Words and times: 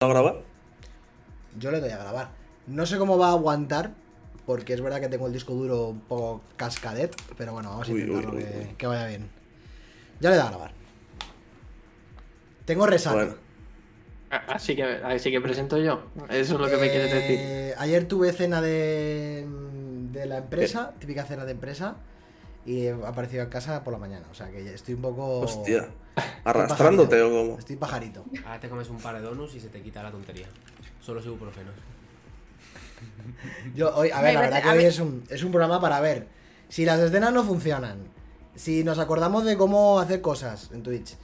a 0.00 0.06
grabar? 0.06 0.36
Yo 1.58 1.72
le 1.72 1.80
doy 1.80 1.90
a 1.90 1.98
grabar. 1.98 2.28
No 2.68 2.86
sé 2.86 2.98
cómo 2.98 3.18
va 3.18 3.30
a 3.30 3.32
aguantar, 3.32 3.90
porque 4.46 4.72
es 4.74 4.80
verdad 4.80 5.00
que 5.00 5.08
tengo 5.08 5.26
el 5.26 5.32
disco 5.32 5.54
duro 5.54 5.88
un 5.88 6.00
poco 6.02 6.40
cascadet, 6.56 7.16
pero 7.36 7.52
bueno, 7.52 7.70
vamos 7.70 7.88
a 7.88 7.92
Uy, 7.92 8.02
intentarlo 8.02 8.36
uy, 8.36 8.44
que, 8.44 8.58
uy. 8.60 8.74
que 8.76 8.86
vaya 8.86 9.06
bien. 9.08 9.28
Ya 10.20 10.30
le 10.30 10.36
doy 10.36 10.44
a 10.46 10.48
grabar. 10.50 10.70
Tengo 12.64 12.86
resaca. 12.86 13.16
Bueno, 13.16 13.34
Así 14.46 14.76
que, 14.76 14.84
así 14.84 15.30
que 15.32 15.40
presento 15.40 15.78
yo. 15.78 16.02
Eso 16.28 16.54
es 16.54 16.60
lo 16.60 16.66
que 16.68 16.76
me 16.76 16.90
quieres 16.90 17.10
decir. 17.12 17.38
Eh, 17.40 17.74
Ayer 17.78 18.06
tuve 18.06 18.30
cena 18.32 18.60
de, 18.60 19.46
de 20.12 20.26
la 20.26 20.36
empresa, 20.38 20.92
típica 21.00 21.24
cena 21.24 21.44
de 21.44 21.52
empresa, 21.52 21.96
y 22.68 22.86
he 22.86 22.92
aparecido 22.92 23.42
en 23.42 23.48
casa 23.48 23.82
por 23.82 23.94
la 23.94 23.98
mañana. 23.98 24.26
O 24.30 24.34
sea 24.34 24.50
que 24.50 24.74
estoy 24.74 24.92
un 24.92 25.00
poco. 25.00 25.40
hostia. 25.40 25.88
estoy 26.16 26.24
¿Arrastrándote 26.44 27.22
o 27.22 27.30
cómo? 27.30 27.58
Estoy 27.58 27.76
pajarito. 27.76 28.26
Ahora 28.44 28.60
te 28.60 28.68
comes 28.68 28.90
un 28.90 28.98
par 28.98 29.14
de 29.16 29.22
donuts 29.22 29.54
y 29.54 29.60
se 29.60 29.70
te 29.70 29.80
quita 29.80 30.02
la 30.02 30.10
tontería. 30.10 30.46
Solo 31.00 31.24
ibuprofeno. 31.24 31.70
Yo 33.74 33.96
hoy, 33.96 34.10
a 34.10 34.20
ver, 34.20 34.34
la 34.34 34.40
verdad 34.42 34.62
que 34.62 34.68
hoy 34.68 34.84
es 34.84 34.98
un, 34.98 35.24
es 35.30 35.42
un 35.42 35.50
programa 35.50 35.80
para 35.80 35.98
ver 36.00 36.28
si 36.68 36.84
las 36.84 37.00
escenas 37.00 37.32
no 37.32 37.42
funcionan, 37.42 38.08
si 38.54 38.84
nos 38.84 38.98
acordamos 38.98 39.46
de 39.46 39.56
cómo 39.56 39.98
hacer 39.98 40.20
cosas 40.20 40.68
en 40.72 40.82
Twitch, 40.82 41.16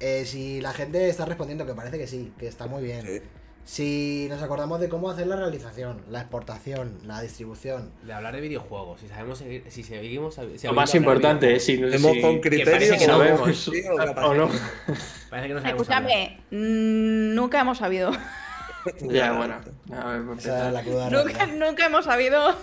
eh, 0.00 0.24
si 0.24 0.60
la 0.60 0.72
gente 0.72 1.08
está 1.08 1.26
respondiendo, 1.26 1.64
que 1.64 1.74
parece 1.74 1.98
que 1.98 2.08
sí, 2.08 2.32
que 2.38 2.48
está 2.48 2.66
muy 2.66 2.82
bien. 2.82 3.06
Sí. 3.06 3.22
Si 3.68 4.26
nos 4.30 4.42
acordamos 4.42 4.80
de 4.80 4.88
cómo 4.88 5.10
hacer 5.10 5.26
la 5.26 5.36
realización, 5.36 6.00
la 6.08 6.20
exportación, 6.22 7.00
la 7.04 7.20
distribución. 7.20 7.90
De 8.02 8.14
hablar 8.14 8.34
de 8.34 8.40
videojuegos. 8.40 8.98
Si 8.98 9.08
sabemos 9.08 9.40
seguir- 9.40 9.62
si 9.68 9.82
seguimos. 9.82 10.36
si 10.56 10.66
Lo 10.66 10.72
más 10.72 10.90
de 10.90 10.96
importante 10.96 11.54
es 11.54 11.66
si, 11.66 11.74
Hemos 11.74 12.12
si- 12.12 12.20
con 12.22 12.40
que 12.40 12.48
criterio. 12.48 12.96
que 12.96 13.04
o 13.04 13.08
no, 13.08 13.18
sabemos 13.18 13.58
sí, 13.58 13.82
o 13.86 13.98
que 13.98 14.38
no. 14.38 14.48
Parece 15.28 15.48
que 15.48 15.54
no. 15.54 15.60
Escúchame, 15.68 16.40
mm, 16.50 17.34
nunca 17.34 17.60
hemos 17.60 17.76
sabido. 17.76 18.10
Ya, 19.02 19.32
bueno. 19.32 19.56
A 19.92 20.04
ver, 20.12 20.38
Esa 20.38 20.68
es 20.68 20.72
la 20.72 20.82
cruda 20.82 21.10
nunca, 21.10 21.46
nunca 21.46 21.84
hemos 21.86 22.04
sabido 22.06 22.56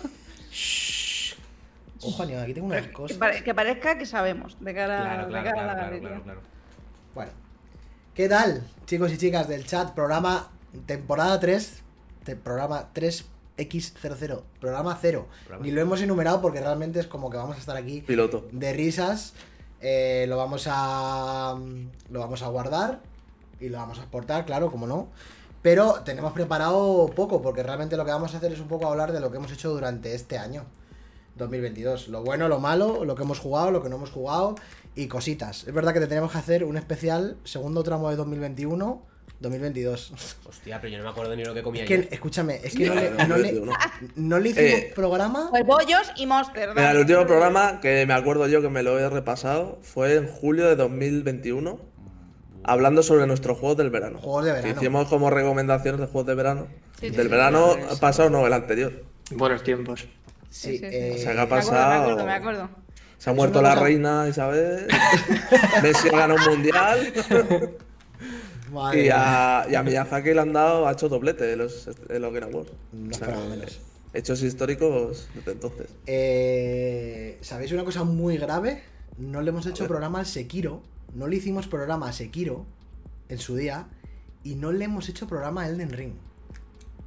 Ojo, 2.02 2.24
Aníbal, 2.24 2.44
aquí 2.46 2.54
tengo 2.56 2.66
unas 2.68 2.88
que, 2.88 2.94
cosas. 2.94 3.18
pare- 3.18 3.44
que 3.44 3.54
parezca 3.54 3.98
que 4.00 4.08
sabemos 4.08 4.58
de 4.60 4.74
cara, 4.74 5.02
Claro, 5.02 5.24
de 5.26 5.30
claro, 5.30 5.44
cara 5.46 5.54
claro, 5.54 5.60
a 5.62 5.66
la 5.68 5.74
claro, 5.74 5.88
galería. 5.92 6.10
claro, 6.10 6.24
claro. 6.24 6.42
Bueno. 7.14 7.32
¿Qué 8.16 8.28
tal, 8.28 8.64
chicos 8.86 9.12
y 9.12 9.18
chicas 9.20 9.48
del 9.48 9.68
chat? 9.68 9.94
Programa 9.94 10.50
temporada 10.76 11.40
3, 11.40 11.82
te- 12.24 12.36
programa 12.36 12.90
3X00, 12.94 14.42
programa 14.60 14.98
0. 15.02 15.28
Programa 15.46 15.66
Ni 15.66 15.72
lo 15.72 15.82
hemos 15.82 16.02
enumerado 16.02 16.42
porque 16.42 16.60
realmente 16.60 17.00
es 17.00 17.08
como 17.08 17.30
que 17.30 17.38
vamos 17.38 17.56
a 17.56 17.60
estar 17.60 17.76
aquí 17.78 18.02
Piloto. 18.02 18.48
de 18.52 18.74
risas. 18.74 19.34
eh, 19.82 20.26
lo 20.28 20.38
vamos 20.38 20.68
a 20.70 21.56
lo 22.10 22.20
vamos 22.20 22.42
a 22.42 22.48
guardar 22.48 23.02
y 23.60 23.70
lo 23.70 23.78
vamos 23.78 24.00
a 24.00 24.02
exportar, 24.02 24.46
claro, 24.46 24.72
como 24.72 24.88
no. 24.88 25.08
Pero 25.62 26.02
tenemos 26.06 26.34
preparado 26.34 27.08
poco 27.16 27.42
porque 27.42 27.64
realmente 27.64 27.98
lo 27.98 28.06
que 28.06 28.12
vamos 28.12 28.34
a 28.34 28.38
hacer 28.38 28.52
es 28.54 28.60
un 28.60 28.68
poco 28.68 28.88
hablar 28.88 29.12
de 29.12 29.20
lo 29.20 29.32
que 29.32 29.38
hemos 29.38 29.52
hecho 29.52 29.70
durante 29.72 30.14
este 30.16 30.38
año 30.38 30.66
2022, 31.38 32.08
lo 32.08 32.24
bueno, 32.24 32.48
lo 32.48 32.60
malo, 32.60 33.04
lo 33.04 33.16
que 33.16 33.24
hemos 33.24 33.40
jugado, 33.40 33.72
lo 33.72 33.84
que 33.84 33.90
no 33.90 33.98
hemos 33.98 34.10
jugado 34.12 34.56
y 34.96 35.08
cositas. 35.08 35.66
Es 35.68 35.74
verdad 35.74 35.94
que 35.94 36.00
te 36.00 36.08
tenemos 36.08 36.32
que 36.32 36.38
hacer 36.38 36.64
un 36.64 36.78
especial 36.78 37.38
segundo 37.44 37.84
tramo 37.84 38.10
de 38.10 38.16
2021 38.16 39.02
2022. 39.40 40.14
Hostia, 40.48 40.80
pero 40.80 40.92
yo 40.92 40.98
no 41.00 41.04
me 41.06 41.10
acuerdo 41.10 41.36
ni 41.36 41.44
lo 41.44 41.54
que 41.54 41.62
comía 41.62 41.84
Es 41.84 41.88
que, 41.88 41.94
ayer. 41.96 42.08
escúchame, 42.12 42.60
es 42.64 42.74
que 42.76 42.86
no 42.88 42.96
le, 42.96 43.12
no 43.12 43.38
le- 43.38 43.52
2021. 43.54 43.72
no 44.16 44.40
le 44.40 44.50
hicimos 44.50 44.70
Eh, 44.72 44.92
programa. 44.96 45.48
Pues 45.52 45.66
bollos 45.66 46.12
y 46.18 46.26
monster. 46.26 46.70
Mira, 46.70 46.92
el 46.92 46.98
último 47.00 47.26
programa 47.28 47.80
que 47.82 48.06
me 48.06 48.14
acuerdo 48.14 48.48
yo 48.48 48.62
que 48.62 48.70
me 48.70 48.82
lo 48.84 48.98
he 49.00 49.10
repasado 49.10 49.80
fue 49.84 50.16
en 50.16 50.28
julio 50.28 50.66
de 50.68 50.76
2021, 50.76 51.80
hablando 52.64 53.04
sobre 53.04 53.28
nuestros 53.28 53.58
juegos 53.60 53.78
del 53.78 53.90
verano. 53.90 54.20
Juegos 54.20 54.46
de 54.46 54.52
verano. 54.54 54.76
hicimos 54.80 55.08
como 55.08 55.30
recomendaciones 55.30 56.00
de 56.02 56.08
juegos 56.08 56.28
de 56.28 56.36
verano. 56.36 56.68
Sí, 57.00 57.10
sí, 57.10 57.16
del 57.16 57.26
sí, 57.26 57.32
verano 57.32 57.74
claro, 57.76 57.98
pasado, 57.98 58.30
no, 58.30 58.48
el 58.48 58.54
anterior. 58.54 59.04
Buenos 59.32 59.64
tiempos. 59.64 60.02
Sí, 60.02 60.08
Sí, 60.50 60.78
sí, 60.78 60.78
sí. 60.80 60.86
eh, 60.96 61.14
O 61.16 61.18
sea, 61.18 61.34
¿qué 61.34 61.40
ha 61.42 61.46
Me 61.46 61.56
acuerdo, 61.56 61.72
me 61.72 61.78
pasado? 61.78 62.02
acuerdo, 62.04 62.26
me 62.26 62.34
acuerdo. 62.34 62.70
Se 63.18 63.30
ha 63.30 63.34
muerto 63.34 63.62
la 63.62 63.76
reina 63.76 64.28
Isabel. 64.30 64.88
Messi 65.84 66.08
ha 66.10 66.12
ganado 66.18 66.36
un 66.40 66.54
mundial. 66.56 67.14
madre 68.76 69.06
y, 69.06 69.10
a, 69.12 69.66
y 69.70 69.76
a 69.76 69.82
Miyazaki 69.84 70.34
le 70.34 70.42
han 70.42 70.54
dado, 70.54 70.88
ha 70.88 70.92
hecho 70.92 71.10
doblete 71.10 71.52
en 71.52 71.60
los, 71.60 71.90
en 72.10 72.22
los 72.22 72.34
Game 72.34 72.46
Awards. 72.46 72.72
No 72.94 73.10
O 73.10 73.14
sea, 73.14 73.28
esperaba 73.28 73.50
menos. 73.50 73.80
Hechos 74.14 74.42
históricos 74.44 75.28
desde 75.36 75.52
entonces. 75.54 75.88
Eh, 76.06 77.38
¿Sabéis 77.42 77.72
una 77.72 77.84
cosa 77.84 78.04
muy 78.04 78.38
grave? 78.38 78.84
No 79.18 79.42
le 79.42 79.50
hemos 79.50 79.66
hecho 79.66 79.88
programa 79.88 80.20
al 80.20 80.26
Sekiro. 80.26 80.82
No 81.14 81.28
le 81.28 81.38
hicimos 81.38 81.68
programa 81.68 82.10
a 82.10 82.14
Sekiro 82.14 82.66
en 83.30 83.38
su 83.40 83.56
día. 83.56 83.88
Y 84.44 84.56
no 84.56 84.72
le 84.72 84.86
hemos 84.86 85.10
hecho 85.10 85.28
programa 85.28 85.64
a 85.64 85.70
Elden 85.70 85.90
Ring. 85.90 86.14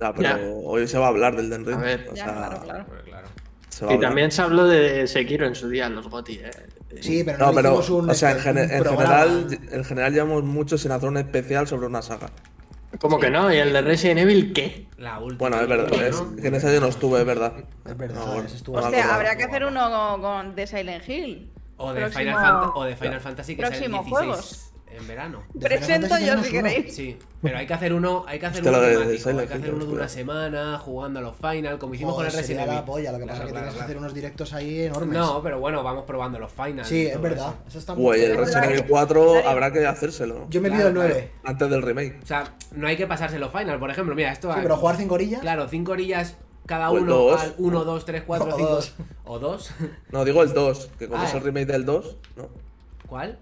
Ya, 0.00 0.12
pero 0.12 0.22
Ya. 0.22 0.38
hoy 0.64 0.86
se 0.88 0.98
va 0.98 1.06
a 1.06 1.08
hablar 1.08 1.36
del 1.36 1.48
Den 1.50 1.64
Ring. 1.64 1.76
A 1.78 1.82
ver. 1.82 2.08
o 2.10 2.14
Ya, 2.14 2.24
sea, 2.24 2.60
claro, 2.62 3.94
Y 3.94 4.00
también 4.00 4.30
se 4.30 4.42
habló 4.42 4.66
de 4.66 5.06
Sekiro 5.06 5.46
en 5.46 5.54
su 5.54 5.68
día 5.68 5.86
en 5.86 5.94
los 5.94 6.08
GOTY. 6.08 6.34
eh. 6.44 6.50
Sí, 7.00 7.22
pero 7.25 7.38
no, 7.38 7.47
No, 7.47 7.53
pero, 7.54 7.69
hicimos 7.81 7.91
un, 7.91 8.10
o 8.10 8.15
sea, 8.15 8.31
en, 8.32 8.37
un 8.38 8.43
gene- 8.43 8.62
en 8.62 8.82
programa. 8.82 9.03
general, 9.25 9.59
en 9.72 9.84
general 9.84 10.12
llevamos 10.12 10.43
mucho 10.44 10.78
sin 10.78 10.91
hacer 10.93 11.09
un 11.09 11.16
especial 11.19 11.66
sobre 11.69 11.87
una 11.87 12.03
saga. 12.03 12.31
¿Cómo 12.99 13.19
que 13.21 13.31
no? 13.31 13.53
¿Y 13.53 13.59
el 13.59 13.72
de 13.75 13.82
Resident 13.82 14.21
Evil 14.21 14.53
qué? 14.54 14.87
La 14.97 15.19
última. 15.19 15.38
Bueno, 15.38 15.60
es 15.60 15.69
verdad, 15.69 15.91
que 16.41 16.49
en 16.49 16.54
ese 16.54 16.72
yo 16.72 16.81
no 16.81 16.87
estuve, 16.87 17.21
es 17.21 17.26
verdad. 17.26 17.53
Es 17.84 17.97
verdad, 17.97 18.25
No, 18.25 18.41
estuvo 18.43 18.78
Hostia, 18.78 18.88
acordaba. 19.00 19.15
habría 19.16 19.37
que 19.37 19.44
hacer 19.44 19.65
uno 19.66 19.91
con, 19.91 20.22
con- 20.22 20.54
de 20.54 20.66
Silent 20.66 21.06
Hill. 21.09 21.53
O 21.76 21.93
de, 21.93 22.00
Próximo- 22.00 22.19
Final 22.21 22.34
Fanta- 22.34 22.72
o 22.75 22.84
de 22.84 22.97
Final 22.97 23.20
Fantasy 23.20 23.55
que 23.56 23.62
16 23.69 23.97
juegos. 24.09 24.67
En 24.93 25.06
verano. 25.06 25.43
Final 25.53 25.60
Presento 25.69 26.19
yo 26.19 26.43
si 26.43 26.50
queréis. 26.50 26.94
Sí, 26.94 27.16
pero 27.43 27.59
hay 27.59 27.66
que 27.66 27.75
hacer 27.75 27.93
uno, 27.93 28.25
hay 28.26 28.38
que 28.38 28.47
hacer 28.47 28.62
uno 28.66 28.72
temático, 28.81 29.28
hay 29.31 29.47
que 29.47 29.54
hacer 29.54 29.75
uno 29.75 29.84
de 29.84 29.93
una 29.93 30.09
semana 30.09 30.78
jugando 30.78 31.19
a 31.21 31.22
los 31.22 31.37
final, 31.37 31.78
como 31.78 31.94
hicimos 31.94 32.15
Joder, 32.15 32.31
con 32.31 32.37
el 32.38 32.43
Resident 32.43 32.66
la 32.66 32.72
Evil. 32.75 32.84
polla. 32.84 33.12
Lo 33.12 33.19
que 33.19 33.25
pasa 33.26 33.34
Claro, 33.37 33.44
es 33.44 33.47
que 33.47 33.53
claro, 33.53 33.65
tienes 33.65 33.75
que 33.75 33.81
hacer 33.81 33.87
claro. 33.97 34.00
unos 34.00 34.15
directos 34.15 34.53
ahí 34.54 34.81
enormes. 34.82 35.19
No, 35.19 35.43
pero 35.43 35.60
bueno, 35.60 35.82
vamos 35.82 36.04
probando 36.04 36.38
los 36.38 36.53
finals. 36.53 36.88
Sí, 36.88 37.06
es 37.06 37.21
verdad. 37.21 37.49
eso. 37.49 37.69
Eso 37.69 37.78
está 37.78 37.94
muy 37.94 38.03
Güey, 38.04 38.25
el. 38.25 38.37
Resident 38.37 38.65
Evil 38.71 38.84
4 38.88 39.49
habrá 39.49 39.72
que 39.72 39.87
hacérselo. 39.87 40.47
Yo 40.50 40.60
me 40.60 40.69
Claro, 40.69 40.91
pido 40.93 41.03
el 41.03 41.09
claro. 41.09 41.15
9. 41.15 41.32
Antes 41.44 41.70
del 41.70 41.82
remake. 41.82 42.19
O 42.22 42.26
sea, 42.26 42.55
no 42.72 42.87
hay 42.87 42.97
que 42.97 43.06
pasarse 43.06 43.38
los 43.38 43.53
final, 43.53 43.78
por 43.78 43.91
ejemplo, 43.91 44.15
mira, 44.15 44.32
esto 44.32 44.53
Sí, 44.53 44.59
pero 44.62 44.76
jugar 44.76 44.97
5 44.97 45.15
orillas. 45.15 45.41
Claro, 45.41 45.69
cinco 45.69 45.93
orillas 45.93 46.37
cada 46.66 46.91
uno 46.91 47.15
dos. 47.16 47.41
al 47.41 47.55
1, 47.56 47.84
2, 47.84 48.05
3, 48.05 48.22
4, 48.26 48.47
O 48.47 48.56
5 48.56 48.69
dos. 48.70 48.93
o 49.25 49.38
2. 49.38 49.70
No, 50.12 50.25
digo 50.25 50.43
el 50.43 50.53
2, 50.53 50.91
que 50.99 51.09
como 51.09 51.22
Ah, 51.22 51.26
es 51.26 51.32
el 51.32 51.38
eh. 51.41 51.44
remake 51.44 51.66
del 51.66 51.84
2, 51.87 52.16
¿no? 52.37 52.49
¿Cuál? 53.06 53.38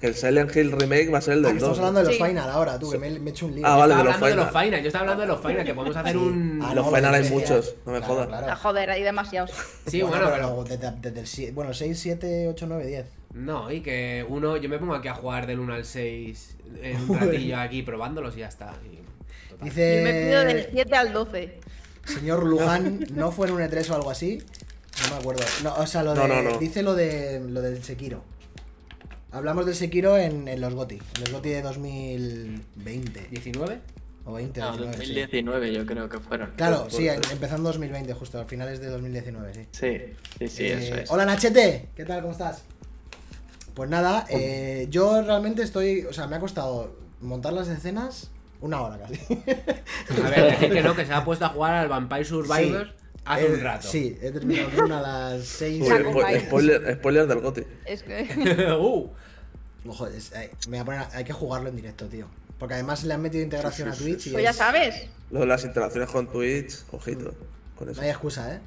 Que 0.00 0.06
el 0.08 0.14
Silent 0.14 0.54
Hill 0.56 0.72
remake 0.72 1.08
va 1.12 1.18
a 1.18 1.20
ser 1.20 1.34
el 1.34 1.44
Ah, 1.44 1.48
del 1.48 1.56
que 1.58 1.60
2. 1.60 1.70
estamos 1.70 1.78
hablando 1.78 2.00
de 2.00 2.06
los 2.06 2.16
Sí. 2.16 2.22
final 2.24 2.50
ahora, 2.50 2.78
tú, 2.78 2.90
que 2.90 2.98
me, 2.98 3.10
me 3.20 3.30
he 3.30 3.32
hecho 3.32 3.46
un 3.46 3.54
lío. 3.54 3.66
Ah, 3.66 3.76
vale, 3.76 3.94
Yo 3.94 4.02
de 4.02 4.02
estaba 4.02 4.04
los 4.04 4.14
hablando 4.14 4.26
de 4.28 4.36
los 4.36 4.48
final. 4.48 4.64
final, 4.64 4.80
yo 4.82 4.86
estaba 4.88 5.02
hablando 5.02 5.20
de 5.22 5.28
los 5.28 5.40
final, 5.40 5.64
que 5.64 5.74
podemos 5.74 5.96
hacer 5.96 6.12
Sí. 6.12 6.18
un... 6.18 6.60
Ah, 6.62 6.74
Los 6.74 6.84
no, 6.86 6.90
final 6.96 7.10
lo 7.12 7.16
hay 7.18 7.30
muchos, 7.30 7.74
no 7.86 7.92
me 7.92 7.98
Claro, 7.98 8.14
jodas. 8.14 8.26
claro. 8.28 8.46
Ah, 8.50 8.56
joder, 8.56 8.90
hay 8.90 9.02
demasiados. 9.02 9.50
Sí, 9.86 10.02
bueno, 10.02 10.16
bueno, 10.28 10.30
pero 10.34 10.64
pero... 10.64 10.90
desde, 10.90 11.10
desde 11.22 11.46
el 11.48 11.52
bueno, 11.52 11.72
6, 11.74 11.98
7, 11.98 12.48
8, 12.48 12.66
9, 12.68 12.86
10. 12.86 13.06
No, 13.34 13.70
y 13.70 13.80
que 13.80 14.26
uno, 14.28 14.56
yo 14.56 14.68
me 14.68 14.78
pongo 14.78 14.94
aquí 14.94 15.08
a 15.08 15.14
jugar 15.14 15.46
del 15.46 15.60
1 15.60 15.74
al 15.74 15.84
6 15.84 16.56
en 16.82 17.10
un 17.10 17.20
ratillo 17.20 17.58
aquí 17.58 17.82
probándolos 17.82 18.36
y 18.36 18.40
ya 18.40 18.48
está. 18.48 18.72
y-. 18.84 18.98
Dice. 19.64 19.98
Yo 19.98 20.04
me 20.04 20.24
pido 20.26 20.44
del 20.44 20.68
7 20.72 20.96
al 20.96 21.12
12. 21.12 21.60
Señor 22.04 22.44
Luján, 22.44 23.06
¿no 23.14 23.30
fue 23.32 23.48
en 23.48 23.54
un 23.54 23.60
E3 23.60 23.90
o 23.90 23.94
algo 23.96 24.10
así? 24.10 24.42
No 25.08 25.14
me 25.14 25.20
acuerdo. 25.20 25.44
No, 25.62 25.74
o 25.74 25.86
sea, 25.86 26.02
lo 26.02 26.14
de. 26.14 26.20
No, 26.20 26.26
no, 26.26 26.42
no. 26.42 26.58
Dice 26.58 26.82
lo 26.82 26.94
de 26.94 27.40
lo 27.46 27.60
del 27.60 27.82
Sekiro. 27.84 28.24
Hablamos 29.30 29.66
del 29.66 29.74
Sekiro 29.74 30.16
en, 30.16 30.48
en 30.48 30.60
los 30.60 30.74
GOTI. 30.74 30.94
En 30.96 31.20
los 31.20 31.32
GOTI 31.32 31.48
de 31.50 31.62
2020. 31.62 33.30
¿19? 33.30 33.78
O 34.24 34.32
20, 34.34 34.60
No, 34.60 34.66
19, 34.76 34.92
sí. 34.94 34.98
2019 35.14 35.72
yo 35.72 35.86
creo 35.86 36.08
que 36.08 36.18
fueron. 36.18 36.50
Claro, 36.56 36.86
sí, 36.90 37.08
en- 37.08 37.20
empezando 37.30 37.68
2020, 37.68 38.12
justo, 38.14 38.40
a 38.40 38.44
finales 38.46 38.80
de 38.80 38.88
2019, 38.88 39.54
sí. 39.54 39.66
Sí, 39.72 39.98
sí, 40.38 40.48
sí, 40.48 40.64
Eh, 40.64 40.78
eso 40.88 40.94
es. 40.96 41.10
Hola 41.10 41.24
Nachete, 41.24 41.88
¿qué 41.96 42.04
tal? 42.04 42.20
¿Cómo 42.20 42.32
estás? 42.32 42.62
Pues 43.74 43.88
nada, 43.88 44.26
eh, 44.28 44.86
yo 44.90 45.22
realmente 45.22 45.62
estoy. 45.62 46.02
O 46.04 46.12
sea, 46.12 46.26
me 46.26 46.36
ha 46.36 46.40
costado 46.40 46.94
montar 47.20 47.52
las 47.52 47.68
escenas 47.68 48.30
una 48.60 48.82
hora 48.82 48.98
casi. 48.98 49.14
A 50.24 50.30
ver, 50.30 50.50
decir 50.52 50.72
que 50.72 50.82
no, 50.82 50.94
que 50.96 51.06
se 51.06 51.12
ha 51.14 51.24
puesto 51.24 51.44
a 51.46 51.50
jugar 51.50 51.74
al 51.74 51.88
Vampire 51.88 52.24
Survivors 52.24 52.90
hace 53.34 53.46
Eh, 53.46 53.54
un 53.54 53.60
rato. 53.60 53.88
Sí, 53.88 54.18
he 54.20 54.30
terminado 54.30 54.70
con 54.70 54.84
una 54.86 54.98
a 54.98 55.32
las 55.34 55.44
6. 55.46 55.82
Uy, 55.82 55.88
Saco 55.88 56.10
spo- 56.10 56.22
Fire. 56.26 56.40
spoiler, 56.46 56.94
spoiler 56.96 57.26
del 57.26 57.40
GOTI. 57.40 57.64
Es 57.84 58.02
que. 58.02 58.76
uh, 58.80 59.10
Ojo, 59.86 60.06
es- 60.08 60.32
eh, 60.32 60.50
me 60.68 60.76
voy 60.76 60.78
a 60.78 60.84
poner 60.84 61.00
a- 61.00 61.08
hay 61.16 61.24
que 61.24 61.32
jugarlo 61.32 61.68
en 61.68 61.76
directo, 61.76 62.06
tío. 62.08 62.26
Porque 62.58 62.74
además 62.74 63.04
le 63.04 63.14
han 63.14 63.22
metido 63.22 63.44
integración 63.44 63.92
Sí, 63.92 63.96
sí, 63.98 64.02
a 64.02 64.04
Twitch 64.06 64.26
y 64.26 64.30
Pues 64.32 64.42
ya 64.44 64.50
es- 64.50 64.56
sabes. 64.56 65.06
Lo 65.30 65.40
de 65.40 65.46
las 65.46 65.64
interacciones 65.64 66.10
con 66.10 66.28
Twitch, 66.28 66.74
ojito. 66.90 67.34
Con 67.76 67.88
eso. 67.88 68.00
no 68.00 68.04
hay 68.04 68.10
excusa, 68.10 68.54
¿eh? 68.56 68.60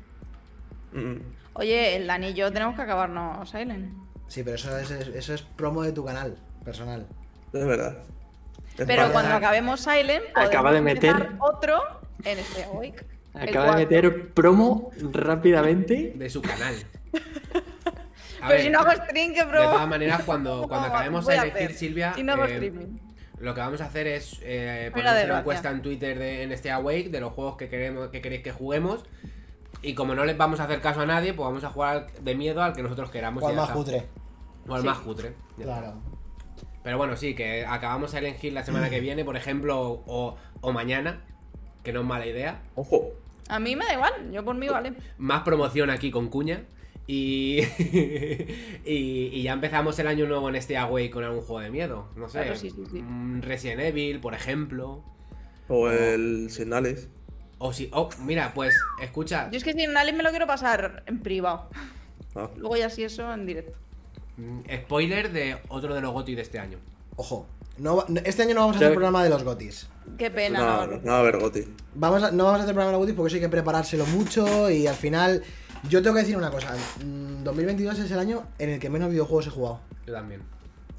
Mm. 0.94 1.18
Oye, 1.54 1.98
el 1.98 2.10
anillo 2.10 2.52
tenemos 2.54 2.76
que 2.76 2.82
acabarnos, 2.84 3.50
Silent. 3.50 3.94
Sí, 4.30 4.44
pero 4.44 4.56
eso 4.56 4.78
es, 4.78 4.90
eso 4.92 5.34
es 5.34 5.42
promo 5.42 5.84
de 5.84 5.92
tu 5.92 6.06
canal 6.06 6.38
personal. 6.64 7.06
Es 7.52 7.66
verdad. 7.66 7.98
Es 8.78 8.86
Pero 8.88 9.12
cuando 9.12 9.36
acabemos 9.36 9.82
Silent, 9.82 10.24
Acaba 10.34 10.72
de 10.72 10.80
meter- 10.80 11.32
otro 11.40 11.82
en 12.24 12.40
este 12.40 12.66
week. 12.72 13.06
Acaba 13.34 13.72
de 13.76 13.86
meter 13.86 14.30
promo 14.34 14.92
rápidamente. 15.12 16.14
de 16.16 16.30
su 16.30 16.42
canal. 16.42 16.76
A 18.42 18.48
Pero 18.48 18.50
ver, 18.50 18.62
si 18.64 18.70
no 18.72 18.80
hago 18.80 18.92
stream, 19.04 19.34
que 19.34 19.42
de 19.42 19.46
bro. 19.46 19.62
todas 19.70 19.88
maneras, 19.88 20.24
cuando, 20.26 20.64
cuando 20.68 20.88
¿Cómo 20.88 20.96
acabemos 20.98 21.28
de 21.28 21.34
a 21.38 21.42
elegir, 21.44 21.58
hacer? 21.58 21.74
Silvia, 21.76 22.14
Si 22.16 22.24
no 22.24 22.34
hago 22.34 22.46
eh, 22.46 22.54
streaming. 22.54 22.98
Lo 23.40 23.54
que 23.54 23.60
vamos 23.62 23.82
a 23.82 23.86
hacer 23.86 24.08
es 24.08 24.40
eh, 24.42 24.92
Una 24.96 25.04
poner 25.12 25.26
una 25.30 25.40
encuesta 25.40 25.70
en 25.70 25.82
Twitter 25.84 26.18
de, 26.18 26.42
en 26.44 26.52
este 26.52 26.72
Awake 26.72 27.10
de 27.10 27.20
los 27.22 27.34
juegos 27.34 27.56
que 27.58 27.70
queremos 27.70 28.10
que 28.10 28.20
queréis 28.22 28.42
que 28.42 28.52
juguemos. 28.52 29.04
Y 29.84 29.94
como 29.94 30.16
no 30.16 30.26
les 30.26 30.38
vamos 30.38 30.60
a 30.60 30.64
hacer 30.64 30.82
caso 30.82 31.02
a 31.02 31.06
nadie, 31.06 31.34
pues 31.34 31.46
vamos 31.46 31.64
a 31.64 31.70
jugar 31.70 32.08
de 32.20 32.36
miedo 32.36 32.62
al 32.64 32.74
que 32.74 32.82
nosotros 32.84 33.10
queramos. 33.12 33.44
O 33.44 33.48
al 33.48 33.56
más 33.56 33.66
está. 33.66 33.74
cutre. 33.76 34.04
O 34.68 34.74
al 34.76 34.82
Sí. 34.82 34.88
más 34.88 34.98
cutre. 35.00 35.34
Claro. 35.62 36.02
Pero 36.84 36.98
bueno, 36.98 37.16
sí, 37.16 37.36
que 37.36 37.64
acabamos 37.66 38.10
Silent 38.12 38.44
Hill 38.44 38.56
la 38.56 38.64
semana 38.66 38.90
que 38.92 39.00
viene, 39.00 39.24
por 39.24 39.38
ejemplo, 39.38 39.80
o, 40.06 40.36
o 40.62 40.72
mañana, 40.72 41.22
que 41.84 41.94
no 41.94 42.02
es 42.02 42.06
mala 42.06 42.26
idea. 42.28 42.62
Ojo. 42.76 43.10
A 43.50 43.60
mí 43.60 43.76
me 43.76 43.86
da 43.86 43.94
igual, 43.94 44.32
yo 44.32 44.44
por 44.46 44.56
mí 44.56 44.68
vale. 44.70 44.94
Más 45.18 45.42
promoción 45.44 45.90
aquí 45.90 46.12
con 46.12 46.30
Cuña. 46.30 46.64
Y, 47.08 47.60
y, 48.86 49.30
y 49.34 49.44
ya 49.44 49.54
empezamos 49.54 49.98
el 50.00 50.08
año 50.08 50.28
nuevo 50.28 50.48
en 50.50 50.56
este 50.56 50.78
Away 50.78 51.10
con 51.10 51.24
algún 51.24 51.42
juego 51.42 51.60
de 51.60 51.70
miedo. 51.70 52.08
No 52.16 52.30
sé. 52.30 52.42
Claro, 52.44 52.56
sí, 52.56 52.70
sí, 52.70 52.84
sí. 52.92 53.02
mm, 53.02 53.42
Resident 53.42 53.82
Evil, 53.82 54.20
por 54.20 54.34
ejemplo. 54.34 55.04
O 55.68 55.90
el 55.90 56.50
Signalis. 56.50 57.08
O 57.58 57.74
si. 57.74 57.90
Oh, 57.92 58.10
mira, 58.24 58.54
pues 58.54 58.74
escucha. 59.02 59.50
Yo 59.52 59.58
es 59.58 59.64
que 59.64 59.74
si 59.74 59.82
en 59.84 59.96
Alice 59.98 60.16
me 60.16 60.24
lo 60.24 60.30
quiero 60.30 60.48
pasar 60.48 61.04
en 61.08 61.20
privado. 61.22 61.70
Ah. 62.36 62.50
Luego 62.56 62.78
ya 62.78 62.90
sí 62.90 63.04
eso 63.04 63.34
en 63.34 63.46
directo. 63.46 63.78
mm, 64.38 64.62
Spoiler 64.84 65.32
de 65.32 65.58
otro 65.68 65.94
de 65.94 66.02
los 66.02 66.14
GOTY 66.14 66.36
de 66.36 66.42
este 66.44 66.60
año. 66.60 66.78
Ojo. 67.18 67.48
No, 67.78 68.06
este 68.26 68.44
año 68.44 68.54
no 68.56 68.62
vamos 68.62 68.76
a 68.76 68.80
hacer 68.80 68.92
programa 68.92 69.24
de 69.24 69.30
los 69.30 69.44
gotis. 69.44 69.88
Qué 70.18 70.30
pena. 70.30 70.60
No, 70.60 70.88
no. 70.88 70.98
no, 71.04 71.12
va 71.12 71.18
a 71.18 71.20
haber 71.20 71.40
Goti. 71.40 71.64
Vamos 71.96 72.22
a- 72.24 72.32
no 72.32 72.44
vamos 72.46 72.60
a 72.60 72.64
hacer 72.64 72.76
programa 72.76 72.92
de 72.92 72.98
los 72.98 73.00
gotis 73.02 73.16
porque 73.16 73.28
eso 73.30 73.36
hay 73.38 73.42
que 73.42 73.50
preparárselo 73.50 74.06
mucho 74.08 74.70
y 74.70 74.88
al 74.88 74.96
final... 74.96 75.44
Yo 75.90 76.04
tengo 76.04 76.14
que 76.16 76.22
decir 76.22 76.38
una 76.38 76.52
cosa. 76.52 76.76
mm, 77.04 77.44
2022 77.44 77.98
es 78.00 78.12
el 78.12 78.20
año 78.20 78.44
en 78.60 78.70
el 78.70 78.80
que 78.80 78.90
menos 78.90 79.10
videojuegos 79.10 79.48
he 79.48 79.50
jugado. 79.50 79.80
Yo 80.06 80.14
también. 80.14 80.42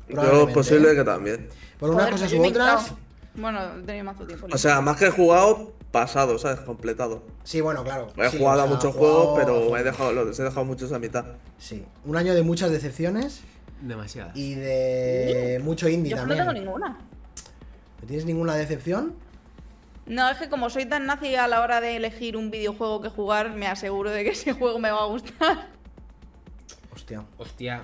Yo 0.08 0.14
Probablemente, 0.14 0.50
es 0.50 0.56
posible 0.56 0.92
¿eh? 0.92 0.94
que 0.96 1.04
también. 1.04 1.48
Por 1.78 1.90
unas 1.90 2.02
Joder, 2.06 2.12
cosas 2.20 2.32
u 2.32 2.44
otras... 2.44 2.92
Bueno, 3.34 3.60
he 3.78 3.82
tenido 3.82 4.04
más 4.04 4.16
tiempo. 4.26 4.46
O 4.52 4.58
sea, 4.58 4.80
más 4.80 4.96
que 4.96 5.06
he 5.06 5.10
jugado, 5.10 5.72
pasado, 5.92 6.36
¿sabes? 6.38 6.60
Completado. 6.60 7.22
Sí, 7.44 7.60
bueno, 7.60 7.84
claro. 7.84 8.08
He 8.16 8.28
sí, 8.30 8.38
jugado 8.38 8.60
o 8.60 8.64
a 8.64 8.66
sea, 8.66 8.74
muchos 8.76 8.94
jugado 8.94 9.14
juegos, 9.26 9.38
pero 9.40 9.74
a- 9.74 9.80
he 9.80 9.84
dejado, 9.84 10.12
los 10.12 10.38
he 10.38 10.42
dejado 10.42 10.64
muchos 10.64 10.90
a 10.92 10.98
mitad. 10.98 11.24
Sí. 11.58 11.84
Un 12.04 12.16
año 12.16 12.34
de 12.34 12.42
muchas 12.42 12.70
decepciones 12.72 13.40
Demasiada. 13.82 14.32
y 14.34 14.54
de 14.54 15.60
mucho 15.62 15.88
indie 15.88 16.10
Yo 16.10 16.16
no 16.16 16.22
también. 16.22 16.38
tengo 16.40 16.52
ninguna. 16.52 16.88
¿No 18.00 18.06
tienes 18.06 18.24
ninguna 18.24 18.54
decepción? 18.54 19.14
No, 20.06 20.28
es 20.30 20.38
que 20.38 20.48
como 20.48 20.70
soy 20.70 20.86
tan 20.86 21.06
nazi 21.06 21.34
a 21.36 21.46
la 21.48 21.60
hora 21.60 21.80
de 21.80 21.96
elegir 21.96 22.36
un 22.36 22.50
videojuego 22.50 23.00
que 23.00 23.08
jugar, 23.08 23.50
me 23.54 23.66
aseguro 23.66 24.10
de 24.10 24.24
que 24.24 24.30
ese 24.38 24.52
juego 24.52 24.78
me 24.78 24.90
va 24.90 25.02
a 25.02 25.06
gustar. 25.06 25.68
Hostia. 26.94 27.24
Hostia, 27.38 27.82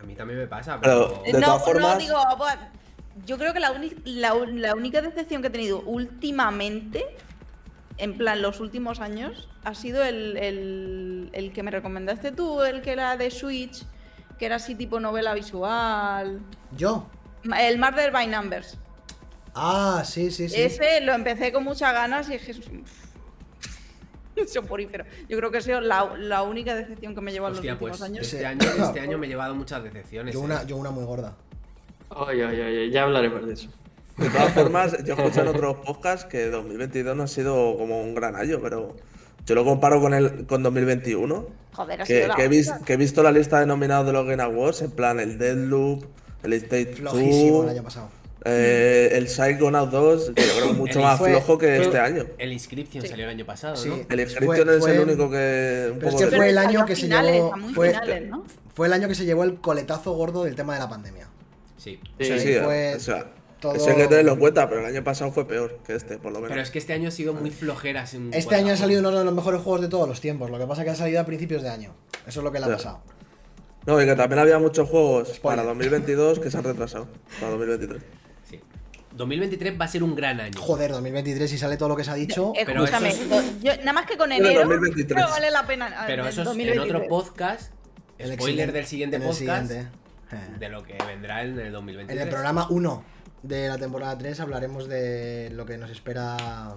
a 0.00 0.06
mí 0.06 0.14
también 0.14 0.38
me 0.40 0.46
pasa, 0.46 0.78
Pero- 0.80 1.20
pero. 1.24 1.32
De 1.32 1.40
no, 1.40 1.46
todas 1.46 1.64
formas- 1.64 1.94
no, 1.94 1.98
digo, 1.98 2.18
yo 3.26 3.36
creo 3.38 3.52
que 3.52 3.60
la, 3.60 3.72
la, 4.04 4.34
la 4.34 4.74
única 4.74 5.00
decepción 5.02 5.42
que 5.42 5.48
he 5.48 5.50
tenido 5.50 5.80
últimamente, 5.82 7.04
en 7.98 8.16
plan 8.16 8.42
los 8.42 8.60
últimos 8.60 9.00
años, 9.00 9.48
ha 9.64 9.74
sido 9.74 10.02
el, 10.04 10.36
el, 10.36 11.30
el 11.32 11.52
que 11.52 11.62
me 11.62 11.70
recomendaste 11.70 12.32
tú, 12.32 12.62
el 12.62 12.82
que 12.82 12.92
era 12.92 13.16
de 13.16 13.30
Switch, 13.30 13.84
que 14.42 14.46
era 14.46 14.56
así 14.56 14.74
tipo 14.74 14.98
novela 14.98 15.34
visual. 15.34 16.40
¿Yo? 16.76 17.06
El 17.60 17.78
Murder 17.78 18.10
by 18.10 18.26
Numbers. 18.26 18.76
Ah, 19.54 20.02
sí, 20.04 20.32
sí, 20.32 20.48
sí. 20.48 20.60
Ese 20.60 21.00
lo 21.02 21.12
empecé 21.12 21.52
con 21.52 21.62
muchas 21.62 21.92
ganas 21.92 22.28
y 22.28 22.40
un- 22.68 24.48
soporífero. 24.48 25.04
Yo 25.28 25.36
creo 25.38 25.52
que 25.52 25.58
ha 25.58 25.60
sido 25.60 25.80
la, 25.80 26.16
la 26.18 26.42
única 26.42 26.74
decepción 26.74 27.14
que 27.14 27.20
me 27.20 27.30
lleva 27.30 27.46
en 27.46 27.52
los 27.52 27.58
Hostia, 27.60 27.74
últimos 27.74 27.98
pues 27.98 28.02
años. 28.02 28.26
este 28.32 28.44
año, 28.44 28.68
este 28.84 28.98
año 29.06 29.16
me 29.16 29.26
he 29.26 29.30
llevado 29.30 29.54
muchas 29.54 29.80
decepciones. 29.84 30.34
Yo 30.34 30.40
eh. 30.40 30.44
una, 30.44 30.64
yo 30.64 30.76
una 30.76 30.90
muy 30.90 31.04
gorda. 31.04 31.36
Oye, 32.08 32.44
oye, 32.44 32.64
oye, 32.64 32.90
ya 32.90 33.04
hablaremos 33.04 33.46
de 33.46 33.52
eso. 33.54 33.68
De 34.16 34.28
todas 34.28 34.52
formas, 34.54 35.04
yo 35.04 35.14
escuché 35.14 35.42
en 35.42 35.46
otros 35.46 35.76
podcasts 35.86 36.24
que 36.24 36.46
2022 36.50 37.16
no 37.16 37.22
ha 37.22 37.28
sido 37.28 37.76
como 37.78 38.02
un 38.02 38.16
gran 38.16 38.34
año, 38.34 38.58
pero 38.60 38.96
yo 39.46 39.54
lo 39.54 39.64
comparo 39.64 40.00
con 40.00 40.14
el 40.14 40.46
con 40.46 40.62
2021. 40.62 41.46
Joder, 41.74 42.02
Que, 42.04 42.28
que 42.36 42.44
he, 42.44 42.48
vis- 42.48 42.72
que 42.84 42.92
he 42.92 42.96
visto 42.96 43.22
la 43.22 43.32
lista 43.32 43.58
de 43.60 43.66
nominados 43.66 44.06
de 44.06 44.12
los 44.12 44.26
Game 44.26 44.42
Awards, 44.42 44.82
en 44.82 44.90
plan 44.90 45.18
el 45.20 45.38
Deadloop, 45.38 46.04
el 46.42 46.52
State 46.54 46.94
Flojísimo 46.96 47.56
2, 47.58 47.64
el 47.64 47.70
año 47.70 47.82
pasado. 47.82 48.08
eh, 48.44 49.10
el 49.12 49.28
Psychonauts 49.28 49.90
2, 49.90 50.32
que 50.34 50.42
yo 50.42 50.52
creo 50.54 50.66
que 50.68 50.72
mucho 50.78 50.98
El 50.98 51.04
más 51.04 51.18
fue- 51.18 51.30
flojo 51.30 51.56
que 51.58 51.76
fue- 51.76 51.84
este 51.86 51.98
año. 51.98 52.26
El 52.38 52.52
Inscription 52.52 53.02
Sí. 53.02 53.08
salió 53.08 53.24
el 53.24 53.30
año 53.30 53.46
pasado, 53.46 53.76
Sí. 53.76 53.88
¿no? 53.88 53.94
El 53.96 54.04
Fue- 54.06 54.22
Inscription 54.22 54.68
es 54.70 54.78
fue- 54.80 54.94
el 54.96 55.00
único 55.00 55.30
que. 55.30 55.90
Un 55.92 55.98
Pero 55.98 56.10
es 56.10 56.16
que 56.16 56.36
fue 56.36 56.50
el 56.50 56.58
año 56.58 56.84
que 56.84 56.92
a 56.92 56.96
se 56.96 57.02
finales, 57.02 57.32
llevó. 57.34 57.54
Fue, 57.74 57.88
finales, 57.88 58.28
¿no? 58.28 58.44
fue 58.74 58.86
el 58.88 58.92
año 58.92 59.08
que 59.08 59.14
se 59.14 59.24
llevó 59.24 59.44
el 59.44 59.54
coletazo 59.60 60.12
gordo 60.12 60.44
del 60.44 60.54
tema 60.54 60.74
de 60.74 60.80
la 60.80 60.88
pandemia. 60.90 61.28
Sí. 61.78 61.98
Sí, 62.20 62.24
Sí, 62.26 62.38
sí, 62.38 62.54
fue 62.62 62.94
o 62.96 63.00
sea, 63.00 63.26
todo- 63.62 63.74
eso 63.74 63.88
hay 63.88 63.96
que 63.96 64.08
tenerlo 64.08 64.32
en 64.32 64.38
cuenta, 64.38 64.68
pero 64.68 64.80
el 64.80 64.86
año 64.86 65.02
pasado 65.02 65.32
fue 65.32 65.48
peor 65.48 65.78
que 65.86 65.94
este, 65.94 66.18
por 66.18 66.32
lo 66.32 66.38
menos. 66.40 66.50
Pero 66.50 66.60
es 66.60 66.70
que 66.70 66.78
este 66.78 66.92
año 66.92 67.08
ha 67.08 67.12
sido 67.12 67.32
muy 67.32 67.50
flojera. 67.50 68.06
sin 68.06 68.34
Este 68.34 68.54
año 68.56 68.72
han 68.72 68.76
salido 68.76 69.00
uno 69.00 69.10
de 69.10 69.24
los 69.24 69.32
mejores 69.34 69.62
juegos 69.62 69.80
de 69.80 69.88
todos 69.88 70.06
los 70.06 70.20
tiempos. 70.20 70.50
Lo 70.50 70.58
que 70.58 70.66
pasa 70.66 70.82
es 70.82 70.84
que 70.84 70.90
han 70.90 70.96
salido 70.96 71.20
a 71.20 71.24
principios 71.24 71.62
de 71.62 71.70
año. 71.70 71.94
Eso 72.26 72.40
es 72.40 72.44
lo 72.44 72.52
que 72.52 72.58
le 72.60 72.66
ha 72.66 72.68
pasado. 72.68 73.00
No, 73.86 74.00
y 74.00 74.04
que 74.04 74.14
también 74.14 74.38
había 74.40 74.58
muchos 74.58 74.88
juegos 74.88 75.28
Spoiler. 75.34 75.56
para 75.64 75.68
2022 75.68 76.38
que 76.40 76.50
se 76.50 76.58
han 76.58 76.64
retrasado 76.64 77.08
para 77.40 77.50
2023. 77.52 78.02
Sí. 78.48 78.60
2023 79.16 79.80
va 79.80 79.84
a 79.86 79.88
ser 79.88 80.02
un 80.04 80.14
gran 80.14 80.40
año. 80.40 80.60
Joder, 80.60 80.92
2023 80.92 81.50
si 81.50 81.58
sale 81.58 81.76
todo 81.76 81.88
lo 81.88 81.96
que 81.96 82.04
se 82.04 82.10
ha 82.10 82.14
dicho. 82.14 82.52
Pero 82.64 82.84
Escúchame, 82.84 83.08
eso 83.08 83.40
es- 83.40 83.60
yo- 83.62 83.76
nada 83.78 83.92
más 83.92 84.06
que 84.06 84.16
con 84.16 84.30
enero 84.30 84.60
2023. 84.60 85.20
no 85.24 85.28
vale 85.30 85.50
la 85.50 85.66
pena. 85.66 85.92
ah, 85.96 86.04
Pero 86.06 86.22
eso 86.22 86.30
es 86.30 86.38
en 86.38 86.44
2023. 86.44 86.94
otro 86.96 87.08
podcast. 87.08 87.72
el 88.18 88.34
Spoiler 88.34 88.38
siguiente- 88.52 88.72
del 88.72 88.86
siguiente 88.86 89.16
en 89.16 89.22
podcast. 89.22 89.38
siguiente. 89.68 89.88
Eh. 90.32 90.58
De 90.60 90.68
lo 90.68 90.82
que 90.84 90.96
vendrá 91.06 91.42
en 91.42 91.58
el 91.58 91.72
2023. 91.72 92.16
En 92.16 92.22
el 92.22 92.28
programa 92.32 92.68
1 92.70 93.04
de 93.42 93.68
la 93.68 93.78
temporada 93.78 94.16
3 94.18 94.38
hablaremos 94.40 94.88
de 94.88 95.50
lo 95.52 95.66
que 95.66 95.76
nos 95.78 95.90
espera 95.90 96.74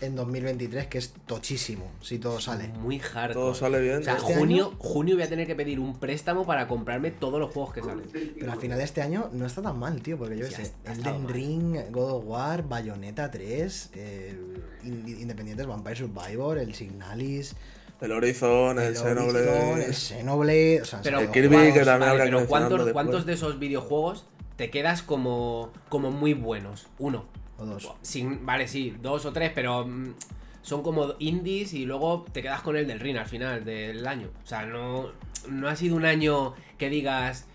en 0.00 0.14
2023, 0.14 0.86
que 0.86 0.98
es 0.98 1.12
tochísimo, 1.26 1.90
si 2.00 2.18
todo 2.20 2.40
sale. 2.40 2.68
Muy 2.68 3.00
hardcore. 3.00 3.34
Todo 3.34 3.54
sale 3.54 3.80
bien. 3.80 3.98
O 3.98 4.02
sea, 4.04 4.16
Este 4.16 4.34
junio, 4.36 4.72
junio 4.78 5.16
voy 5.16 5.24
a 5.24 5.28
tener 5.28 5.44
que 5.46 5.56
pedir 5.56 5.80
un 5.80 5.98
préstamo 5.98 6.46
para 6.46 6.68
comprarme 6.68 7.10
todos 7.10 7.40
los 7.40 7.50
juegos 7.52 7.74
que 7.74 7.80
salen. 7.82 8.04
Pero 8.38 8.52
al 8.52 8.60
final 8.60 8.78
de 8.78 8.84
este 8.84 9.02
año 9.02 9.28
no 9.32 9.44
está 9.44 9.60
tan 9.60 9.76
mal, 9.78 10.00
tío, 10.00 10.16
porque 10.16 10.36
yo 10.38 10.46
Sí, 10.46 10.54
qué 10.56 10.64
sé, 10.66 10.72
Elden 10.84 11.24
mal. 11.24 11.32
Ring, 11.32 11.76
God 11.90 12.12
of 12.12 12.24
War, 12.26 12.62
Bayonetta 12.68 13.28
3, 13.30 13.90
eh, 13.94 14.38
Ind- 14.84 15.20
Independientes 15.20 15.66
Vampire 15.66 15.96
Survivor, 15.96 16.58
el 16.58 16.74
Signalis, 16.76 17.56
El 18.00 18.12
Horizon, 18.12 18.78
el, 18.78 18.84
el 18.88 18.96
Xenoblade. 18.96 19.48
Horizon, 19.48 19.80
el 19.82 19.94
Xenoblade, 19.94 20.82
o 20.82 20.84
sea, 20.84 21.00
Pero- 21.02 21.18
El 21.20 21.30
Kirby, 21.32 21.56
que 21.72 21.80
también 21.80 21.84
Vale, 21.98 22.04
habrá 22.06 22.24
que 22.26 22.30
pero 22.30 22.46
¿cuántos. 22.46 22.92
¿cuántos 22.92 23.26
de 23.26 23.32
esos 23.32 23.58
videojuegos 23.58 24.26
te 24.58 24.70
quedas 24.70 25.02
como, 25.02 25.72
como 25.88 26.10
muy 26.10 26.34
buenos? 26.34 26.88
Uno. 26.98 27.26
O 27.58 27.64
dos. 27.64 27.92
Sin, 28.02 28.44
vale, 28.44 28.66
sí, 28.66 28.94
dos 29.00 29.24
o 29.24 29.32
tres, 29.32 29.52
pero 29.54 29.86
mm, 29.86 30.14
son 30.62 30.82
como 30.82 31.14
indies 31.20 31.72
y 31.74 31.86
luego 31.86 32.26
te 32.32 32.42
quedas 32.42 32.60
con 32.62 32.76
el 32.76 32.86
del 32.88 32.98
Ring 32.98 33.16
al 33.16 33.26
final 33.26 33.64
del 33.64 34.04
año. 34.06 34.30
O 34.42 34.46
sea, 34.46 34.66
no, 34.66 35.12
no 35.48 35.68
ha 35.68 35.76
sido 35.76 35.94
un 35.94 36.04
año 36.04 36.54
que 36.76 36.90
digas, 36.90 37.46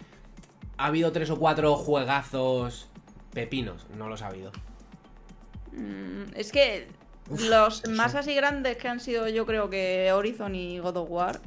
ha 0.77 0.85
habido 0.85 1.11
tres 1.11 1.29
o 1.29 1.37
cuatro 1.37 1.75
juegazos 1.75 2.87
pepinos, 3.33 3.85
no 3.97 4.07
los 4.07 4.21
ha 4.21 4.27
habido. 4.27 4.53
Mm, 5.73 6.33
Es 6.35 6.53
que 6.53 6.87
los 7.49 7.85
más 7.89 8.15
así 8.15 8.33
grandes 8.33 8.77
que 8.77 8.87
han 8.87 9.01
sido, 9.01 9.27
yo 9.27 9.45
creo 9.45 9.69
que 9.69 10.09
Horizon 10.13 10.55
y 10.55 10.79
God 10.79 10.97
of 10.97 11.09
War 11.11 11.41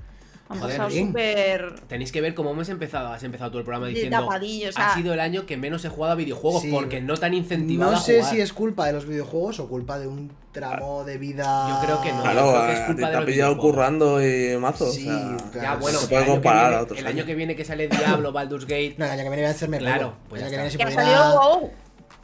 han 0.48 0.58
Joder, 0.60 0.76
pasado 0.76 0.90
súper. 0.90 1.80
Tenéis 1.88 2.12
que 2.12 2.20
ver 2.20 2.34
cómo 2.34 2.50
hemos 2.52 2.68
empezado, 2.68 3.08
has 3.08 3.22
empezado 3.24 3.50
tú 3.50 3.58
el 3.58 3.64
programa 3.64 3.88
diciendo, 3.88 4.26
o 4.28 4.72
sea- 4.72 4.92
ha 4.92 4.94
sido 4.94 5.12
el 5.12 5.20
año 5.20 5.44
que 5.44 5.56
menos 5.56 5.84
he 5.84 5.88
jugado 5.88 6.12
a 6.12 6.16
videojuegos 6.16 6.62
Sí. 6.62 6.70
porque 6.72 7.00
no 7.00 7.16
tan 7.16 7.34
incentivado 7.34 7.90
No 7.92 7.96
a 7.98 8.00
sé 8.00 8.18
jugar. 8.18 8.30
si 8.34 8.40
es 8.40 8.52
culpa 8.52 8.86
de 8.86 8.92
los 8.92 9.06
videojuegos 9.06 9.58
o 9.60 9.68
culpa 9.68 9.98
de 9.98 10.06
un 10.06 10.30
tramo 10.52 11.04
de 11.04 11.18
vida. 11.18 11.68
Yo 11.68 11.84
creo 11.84 12.00
que 12.02 12.12
no. 12.12 12.22
Claro, 12.22 12.52
creo 12.52 12.66
que 12.66 12.72
es 12.72 12.80
a 12.80 12.86
culpa 12.86 12.94
ti 13.00 13.02
de 13.06 13.10
te 13.10 13.16
ha 13.16 13.20
los 13.20 13.30
pillado 13.30 13.58
currando 13.58 14.24
y 14.24 14.56
mazo. 14.58 14.92
Sí, 14.92 15.08
o 15.08 15.12
sea, 15.12 15.36
claro. 15.50 15.62
Ya, 15.62 15.74
bueno, 15.76 15.98
se 15.98 16.04
el 16.04 16.08
puede 16.10 16.22
año 16.22 16.26
que 16.26 16.32
comparar 16.36 16.62
viene- 16.68 16.76
a 16.76 16.82
otros 16.82 16.98
El 17.00 17.06
año 17.06 17.14
años. 17.14 17.26
que 17.26 17.34
viene 17.34 17.56
que 17.56 17.64
sale 17.64 17.88
Diablo, 17.88 18.32
Baldur's 18.32 18.64
Gate. 18.66 18.94
No, 18.98 19.04
el 19.04 19.10
año 19.10 19.22
que 19.24 19.28
viene 19.28 19.42
voy 19.42 19.48
a 19.48 19.50
hacerme 19.50 19.78
Claro, 19.78 19.98
juego. 19.98 20.16
pues 20.28 20.42
el 20.42 20.46
año 20.46 20.52
ya 20.52 20.56
que 20.56 20.62
viene 20.62 20.70
se 20.70 20.78
Que 20.78 20.84
ha 20.84 20.90
salido 20.92 21.40
WoW. 21.40 21.70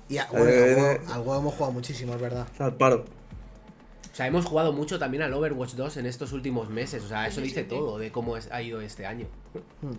Y 0.08 0.14
bueno, 0.14 0.46
Eh, 0.48 0.62
al, 0.68 0.74
juego, 0.74 1.12
al 1.12 1.22
juego 1.24 1.38
hemos 1.40 1.54
jugado 1.54 1.72
muchísimo, 1.72 2.14
es 2.14 2.20
verdad. 2.20 2.46
Al 2.58 2.74
paro. 2.74 3.04
O 4.12 4.14
sea, 4.14 4.26
hemos 4.26 4.44
jugado 4.44 4.72
mucho 4.74 4.98
también 4.98 5.22
al 5.22 5.32
Overwatch 5.32 5.72
2 5.72 5.96
en 5.96 6.06
estos 6.06 6.32
últimos 6.32 6.68
meses. 6.68 7.02
O 7.02 7.08
sea, 7.08 7.26
eso 7.26 7.36
Sí, 7.40 7.44
dice 7.48 7.60
sí, 7.62 7.66
sí. 7.70 7.74
todo 7.76 7.96
de 7.98 8.12
cómo 8.12 8.36
es- 8.36 8.50
ha 8.52 8.60
ido 8.60 8.80
este 8.82 9.06
año. 9.06 9.26
Hmm. 9.80 9.92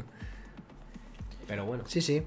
Pero 1.48 1.66
bueno. 1.66 1.84
Sí, 1.88 2.02
sí. 2.02 2.24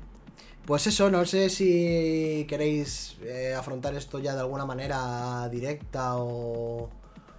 Pues 0.65 0.87
eso, 0.89 1.11
no 1.11 1.25
sé 1.25 1.49
si 1.49 2.45
queréis 2.49 3.17
eh, 3.23 3.55
afrontar 3.57 3.95
esto 3.95 4.19
ya 4.19 4.35
de 4.35 4.41
alguna 4.41 4.67
manera 4.67 5.49
directa 5.49 6.17
o, 6.17 6.91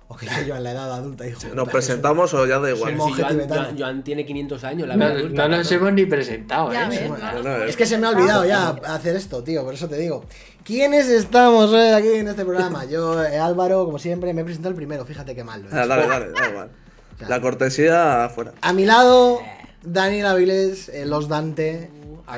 o 0.07 0.15
que 0.15 0.25
yo 0.47 0.55
en 0.55 0.63
la 0.63 0.71
edad 0.71 0.93
adulta, 0.93 1.27
hijo. 1.27 1.41
¿Nos 1.53 1.67
presentamos 1.67 2.33
o 2.33 2.45
ya 2.47 2.57
da 2.59 2.71
igual? 2.71 2.93
Si 2.93 2.97
Joan, 3.21 3.27
tibetano. 3.33 3.61
Joan- 3.63 3.77
Joan 3.77 4.03
tiene 4.05 4.25
500 4.25 4.63
años, 4.63 4.87
la 4.87 4.95
No, 4.95 5.05
adulta, 5.07 5.47
no 5.49 5.57
nos 5.57 5.69
hemos 5.73 5.91
ni 5.91 6.05
presentado, 6.05 6.71
Ya 6.71 6.85
¿eh? 6.85 6.89
ves, 6.89 7.09
bueno, 7.09 7.25
¿no? 7.33 7.41
bueno, 7.41 7.63
Es 7.65 7.75
que 7.75 7.85
se 7.85 7.97
me 7.97 8.07
ha 8.07 8.11
olvidado 8.11 8.45
ya 8.45 8.69
hacer 8.69 9.17
esto, 9.17 9.43
tío, 9.43 9.61
por 9.65 9.73
eso 9.73 9.89
te 9.89 9.97
digo. 9.97 10.23
¿Quiénes 10.67 11.07
estamos 11.07 11.69
hoy 11.71 11.93
aquí 11.93 12.09
en 12.09 12.27
este 12.27 12.43
programa? 12.43 12.83
Yo, 12.83 13.23
eh, 13.23 13.39
Álvaro, 13.39 13.85
como 13.85 13.99
siempre, 13.99 14.33
me 14.33 14.41
he 14.41 14.43
presentado 14.43 14.71
el 14.71 14.75
primero, 14.75 15.05
fíjate 15.05 15.33
qué 15.33 15.43
mal. 15.43 15.61
lo 15.63 15.69
he 15.69 15.71
Ah, 15.73 15.79
hecho. 15.85 15.87
dale, 15.87 16.07
dale, 16.07 16.31
da 16.31 16.49
igual. 16.49 16.71
Ya. 17.19 17.29
La 17.29 17.41
cortesía 17.41 18.25
afuera. 18.25 18.53
A 18.61 18.73
mi 18.73 18.85
lado, 18.85 19.39
Daniel 19.81 20.27
Avilés, 20.27 20.87
eh, 20.89 21.03
Los 21.07 21.27
Dante. 21.27 21.89
Lo 22.27 22.33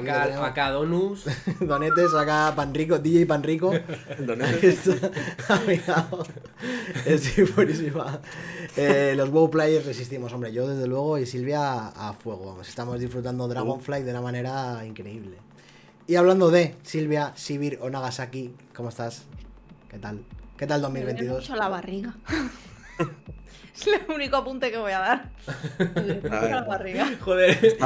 Acá, 0.46 0.70
Donus. 0.70 1.26
Donetes, 1.60 2.14
acá 2.14 2.54
Panrico, 2.56 2.98
DJ 3.00 3.26
Panrico. 3.26 3.74
Donetes. 4.20 4.88
Ahí 4.88 5.74
está. 5.76 6.08
Amigo. 6.08 6.24
Estoy 7.06 7.44
buenísima. 7.44 8.22
Eh, 8.78 9.16
los 9.18 9.30
WoW 9.32 9.50
Players 9.50 9.86
resistimos, 9.86 10.32
hombre. 10.32 10.54
Yo, 10.54 10.66
desde 10.68 10.88
luego, 10.88 11.18
y 11.18 11.26
Silvia 11.26 11.88
a 11.88 12.14
fuego. 12.14 12.46
Vamos, 12.46 12.70
estamos 12.70 12.98
disfrutando 13.02 13.50
Dragonflight 13.50 14.06
de 14.06 14.12
una 14.12 14.22
manera 14.22 14.86
increíble. 14.86 15.38
Y 16.10 16.16
hablando 16.16 16.50
de 16.50 16.74
Silvia, 16.82 17.34
Sibir 17.36 17.78
o 17.84 17.90
Nagasaki, 17.92 18.56
¿cómo 18.76 18.90
estás? 18.90 19.26
¿Qué 19.92 20.00
tal? 20.00 20.24
¿Qué 20.58 20.66
tal 20.66 20.82
Me 20.82 20.88
duele 20.88 21.06
2022? 21.06 21.42
mucho 21.42 21.56
la 21.56 21.70
barriga. 21.70 22.16
es 23.76 23.86
el 23.86 24.12
único 24.12 24.38
apunte 24.38 24.72
que 24.72 24.80
voy 24.80 24.92
a 24.92 25.02
dar. 25.02 25.30
Me 25.78 25.86
duele 25.86 26.22
mucho 26.24 26.50
la 26.50 26.64
barriga. 26.64 27.08
Joder. 27.20 27.64
Eh, 27.64 27.78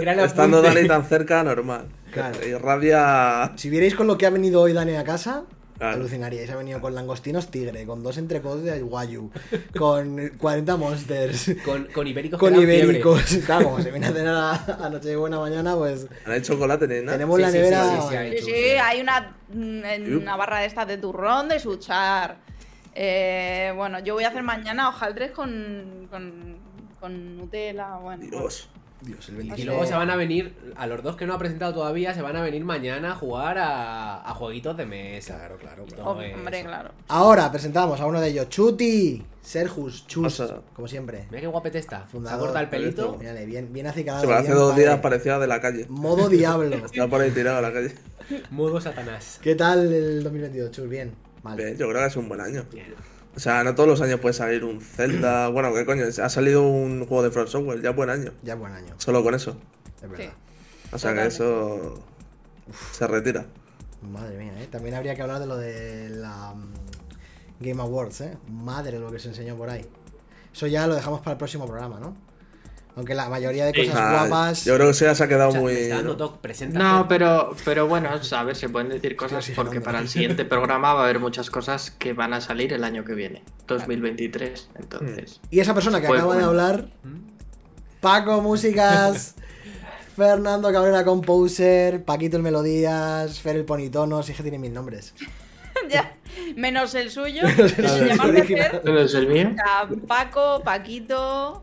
gran 0.00 0.20
estando. 0.20 0.62
Dani 0.62 0.88
tan 0.88 1.04
cerca, 1.04 1.44
normal. 1.44 1.88
Claro. 2.12 2.38
Y 2.48 2.54
rabia. 2.54 3.52
Si 3.56 3.68
vierais 3.68 3.94
con 3.94 4.06
lo 4.06 4.16
que 4.16 4.24
ha 4.24 4.30
venido 4.30 4.62
hoy 4.62 4.72
Dani 4.72 4.96
a 4.96 5.04
casa, 5.04 5.44
Claro. 5.78 5.96
alucinaríais. 5.96 6.50
Ha 6.50 6.56
venido 6.56 6.80
con 6.80 6.94
langostinos 6.94 7.50
tigre, 7.50 7.84
con 7.86 8.02
dos 8.02 8.16
entrecos 8.18 8.62
de 8.62 8.80
guayu, 8.80 9.30
con 9.78 10.30
40 10.38 10.76
monsters, 10.76 11.50
Con, 11.64 11.84
con 11.86 12.06
ibéricos 12.06 12.38
con 12.40 12.54
ibéricos. 12.56 13.22
Claro, 13.44 13.64
como 13.66 13.82
se 13.82 13.90
viene 13.90 14.06
a 14.06 14.12
cenar 14.12 14.36
a, 14.36 14.86
a 14.86 14.90
Nochebuena 14.90 15.38
mañana, 15.38 15.74
pues 15.76 16.06
No 16.26 16.32
hay 16.32 16.42
chocolate 16.42 16.86
tenemos 16.88 17.36
Sí, 17.36 17.42
la 17.42 17.50
sí, 17.50 17.56
nevera. 17.58 17.84
sí, 17.84 17.96
sí, 18.00 18.08
sí, 18.08 18.16
hay. 18.16 18.38
Sí, 18.38 18.44
sí, 18.44 18.52
hay 18.82 19.00
una, 19.00 19.36
mm, 19.52 20.16
una 20.22 20.36
barra 20.36 20.60
de 20.60 20.66
estas 20.66 20.86
de 20.88 20.96
turrón 20.98 21.48
de 21.48 21.60
suchar. 21.60 22.38
Eh, 22.94 23.72
bueno, 23.76 23.98
yo 24.00 24.14
voy 24.14 24.24
a 24.24 24.28
hacer 24.28 24.42
mañana 24.42 24.88
hojaldres 24.88 25.30
con, 25.32 26.06
con, 26.10 26.56
con 26.98 27.36
Nutella. 27.36 27.96
Bueno, 27.96 28.24
Dios. 28.30 28.70
Dios, 29.06 29.28
el 29.30 29.34
Y 29.36 29.38
27. 29.38 29.64
luego 29.70 29.86
se 29.86 29.94
van 29.94 30.10
a 30.10 30.16
venir, 30.16 30.54
a 30.76 30.86
los 30.86 31.02
dos 31.02 31.16
que 31.16 31.26
no 31.26 31.32
ha 31.34 31.38
presentado 31.38 31.72
todavía, 31.72 32.12
se 32.12 32.20
van 32.22 32.36
a 32.36 32.42
venir 32.42 32.64
mañana 32.64 33.12
a 33.12 33.14
jugar 33.14 33.56
a, 33.58 34.28
a 34.28 34.34
jueguitos 34.34 34.76
de 34.76 34.84
mesa. 34.86 35.36
Claro, 35.38 35.56
claro, 35.56 35.84
Y 35.86 35.92
claro. 35.92 36.10
hombre, 36.10 36.60
eso. 36.60 36.68
claro. 36.68 36.90
Ahora 37.08 37.50
presentamos 37.50 38.00
a 38.00 38.06
uno 38.06 38.20
de 38.20 38.28
ellos, 38.28 38.48
Chuti, 38.50 39.24
Serjus, 39.40 40.06
Chus, 40.06 40.42
como 40.74 40.86
siempre. 40.88 41.26
Mira 41.30 41.40
qué 41.40 41.46
guapete 41.46 41.78
está. 41.78 42.02
Se 42.02 42.08
Fundador. 42.08 42.36
ha 42.38 42.40
cortado 42.40 42.64
el 42.64 42.68
pelito. 42.70 43.16
Mírale, 43.18 43.46
bien, 43.46 43.72
bien 43.72 43.86
acicalado. 43.86 44.22
Se 44.22 44.26
me 44.28 44.34
hace 44.34 44.46
bien 44.48 44.58
dos 44.58 44.76
días 44.76 44.98
parecía 45.00 45.38
de 45.38 45.46
la 45.46 45.60
calle. 45.60 45.86
Modo 45.88 46.28
diablo. 46.28 46.76
Está 46.84 47.06
por 47.08 47.20
ahí 47.20 47.30
tirado 47.30 47.58
a 47.58 47.62
la 47.62 47.72
calle. 47.72 47.94
Modo 48.50 48.80
Satanás. 48.80 49.38
¿Qué 49.40 49.54
tal 49.54 49.92
el 49.92 50.24
2022, 50.24 50.70
Chus? 50.72 50.88
Bien, 50.88 51.14
mal. 51.44 51.56
Bien, 51.56 51.76
yo 51.76 51.88
creo 51.88 52.00
que 52.02 52.06
es 52.08 52.16
un 52.16 52.28
buen 52.28 52.40
año. 52.40 52.64
Bien. 52.72 52.86
O 53.36 53.38
sea, 53.38 53.62
no 53.62 53.74
todos 53.74 53.88
los 53.88 54.00
años 54.00 54.18
puede 54.18 54.32
salir 54.32 54.64
un 54.64 54.80
Zelda. 54.80 55.48
Bueno, 55.52 55.72
¿qué 55.74 55.84
coño? 55.84 56.04
Ha 56.06 56.28
salido 56.28 56.62
un 56.66 57.06
juego 57.06 57.22
de 57.22 57.30
Front 57.30 57.48
Software, 57.48 57.82
ya 57.82 57.90
buen 57.90 58.10
año. 58.10 58.32
Ya 58.42 58.54
buen 58.54 58.72
año, 58.72 58.94
Solo 58.98 59.22
con 59.22 59.34
eso. 59.34 59.56
es 60.02 60.10
verdad. 60.10 60.32
O 60.92 60.98
sea 60.98 61.14
que 61.14 61.26
eso. 61.26 62.02
Se 62.92 63.06
retira. 63.06 63.46
Madre 64.02 64.38
mía, 64.38 64.52
¿eh? 64.62 64.66
También 64.70 64.94
habría 64.94 65.14
que 65.14 65.22
hablar 65.22 65.38
de 65.40 65.46
lo 65.46 65.56
de 65.56 66.08
la 66.10 66.54
mm, 66.54 66.72
Game 67.60 67.80
Awards, 67.82 68.20
¿eh? 68.22 68.38
Madre 68.48 68.98
lo 68.98 69.10
que 69.10 69.18
se 69.18 69.28
enseñó 69.28 69.56
por 69.56 69.68
ahí. 69.70 69.84
Eso 70.52 70.66
ya 70.66 70.86
lo 70.86 70.94
dejamos 70.94 71.20
para 71.20 71.32
el 71.32 71.38
próximo 71.38 71.66
programa, 71.66 72.00
¿no? 72.00 72.16
Aunque 72.96 73.14
la 73.14 73.28
mayoría 73.28 73.66
de 73.66 73.72
Sí. 73.72 73.86
cosas 73.88 74.00
Ah, 74.02 74.18
guapas... 74.26 74.64
Yo 74.64 74.74
creo 74.74 74.88
que 74.88 74.94
se 74.94 75.06
ha 75.08 75.28
quedado 75.28 75.50
O 75.50 75.52
sea, 75.52 75.60
muy. 75.60 75.74
me 75.74 75.82
está 75.82 75.96
dando 75.96 76.10
¿no? 76.12 76.16
toque, 76.16 76.38
presenta. 76.40 76.78
No, 76.78 77.06
pero, 77.06 77.54
pero 77.64 77.86
bueno, 77.86 78.08
a 78.08 78.42
ver, 78.44 78.56
se 78.56 78.68
pueden 78.70 78.88
decir 78.88 79.16
cosas 79.16 79.44
sí, 79.44 79.52
porque 79.54 79.80
para 79.82 79.98
el 80.00 80.08
siguiente 80.08 80.44
programa 80.46 80.94
va 80.94 81.00
a 81.00 81.04
haber 81.04 81.20
muchas 81.20 81.50
cosas 81.50 81.90
que 81.90 82.14
van 82.14 82.32
a 82.32 82.40
salir 82.40 82.72
el 82.72 82.82
año 82.84 83.04
que 83.04 83.12
viene, 83.14 83.42
2023. 83.68 84.70
Entonces, 84.76 85.40
Y 85.50 85.60
esa 85.60 85.74
persona 85.74 86.00
que 86.00 86.06
Pues 86.08 86.20
acaba 86.20 86.36
de 86.36 86.44
hablar, 86.44 86.86
Paco 88.00 88.40
Músicas, 88.40 89.34
Fernando 90.16 90.72
Cabrera 90.72 91.04
Composer, 91.04 92.02
Paquito 92.04 92.38
el 92.38 92.42
Melodías, 92.42 93.40
Fer 93.40 93.56
el 93.56 93.64
Ponitonos, 93.66 94.28
y 94.28 94.32
es 94.32 94.36
que 94.36 94.42
tiene 94.42 94.58
mil 94.58 94.72
nombres. 94.72 95.14
Ya, 95.90 96.16
menos 96.56 96.94
el 96.94 97.10
suyo. 97.10 97.42
Menos 97.42 97.58
el 97.72 97.76
que 97.76 97.82
se 97.82 97.88
suyo, 97.98 98.06
llama 98.06 98.24
original. 98.24 98.70
Fer. 98.70 98.84
¿no 98.86 98.98
es 98.98 99.14
el 99.14 99.28
mío? 99.28 99.54
Paco, 100.08 100.62
Paquito. 100.64 101.62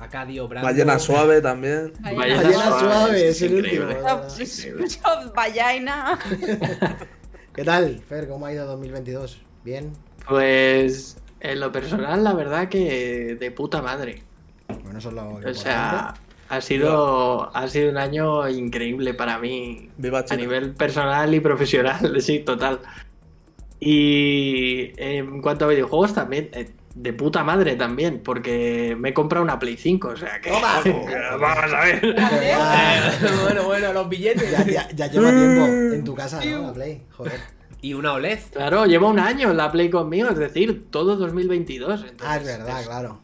Acadio. 0.00 0.48
Ballena 0.48 0.98
suave 0.98 1.40
también. 1.40 1.92
Ballena 2.00 2.42
Ballena 2.42 2.52
suave, 2.52 2.80
suave, 2.80 3.28
es 3.28 3.36
es 3.36 3.42
el 3.42 3.58
increíble. 3.58 3.96
último. 3.96 5.32
Vallaina. 5.34 6.18
¿Qué 7.54 7.64
tal, 7.64 8.00
Fer? 8.08 8.28
¿Cómo 8.28 8.46
ha 8.46 8.52
ido 8.52 8.66
2022? 8.66 9.40
¿Bien? 9.64 9.92
Pues 10.28 11.16
en 11.40 11.60
lo 11.60 11.72
personal, 11.72 12.22
la 12.22 12.34
verdad 12.34 12.68
que 12.68 13.36
de 13.38 13.50
puta 13.50 13.82
madre. 13.82 14.22
Bueno, 14.82 14.98
eso 14.98 15.08
es 15.08 15.14
lo 15.14 15.34
O 15.34 15.54
sea, 15.54 16.14
ha 16.48 16.60
sido, 16.60 17.54
ha 17.56 17.68
sido 17.68 17.90
un 17.90 17.96
año 17.98 18.48
increíble 18.48 19.14
para 19.14 19.38
mí 19.38 19.90
Viva 19.96 20.24
a 20.28 20.36
nivel 20.36 20.74
personal 20.74 21.34
y 21.34 21.40
profesional, 21.40 22.14
sí, 22.22 22.40
total. 22.40 22.80
Y 23.80 24.92
en 24.96 25.40
cuanto 25.40 25.64
a 25.64 25.68
videojuegos 25.68 26.14
también, 26.14 26.48
eh, 26.52 26.70
de 27.00 27.12
puta 27.12 27.44
madre 27.44 27.76
también, 27.76 28.20
porque 28.24 28.96
me 28.98 29.10
he 29.10 29.14
comprado 29.14 29.44
una 29.44 29.58
Play 29.58 29.76
5, 29.76 30.08
o 30.08 30.16
sea 30.16 30.40
que... 30.40 30.50
¡Toma! 30.50 30.80
Vamos 31.40 31.72
a 31.72 31.80
ver. 31.84 32.16
Ya, 32.16 33.12
bueno, 33.44 33.64
bueno, 33.64 33.92
los 33.92 34.08
billetes. 34.08 34.50
ya, 34.50 34.64
ya- 34.66 34.88
ya 34.90 35.06
lleva 35.06 35.30
tiempo 35.30 35.66
en 35.66 36.04
tu 36.04 36.14
casa, 36.14 36.44
¿no? 36.44 36.62
La 36.62 36.72
Play. 36.72 37.02
Joder. 37.16 37.40
Y 37.80 37.94
una 37.94 38.14
OLED. 38.14 38.38
Claro, 38.52 38.86
lleva 38.86 39.08
un 39.08 39.20
año 39.20 39.52
la 39.54 39.70
Play 39.70 39.90
conmigo, 39.90 40.28
es 40.30 40.38
decir, 40.38 40.86
todo 40.90 41.14
2022. 41.16 42.00
entonces, 42.00 42.26
Ah, 42.26 42.36
es 42.36 42.44
verdad, 42.44 42.80
es- 42.80 42.86
claro. 42.86 43.20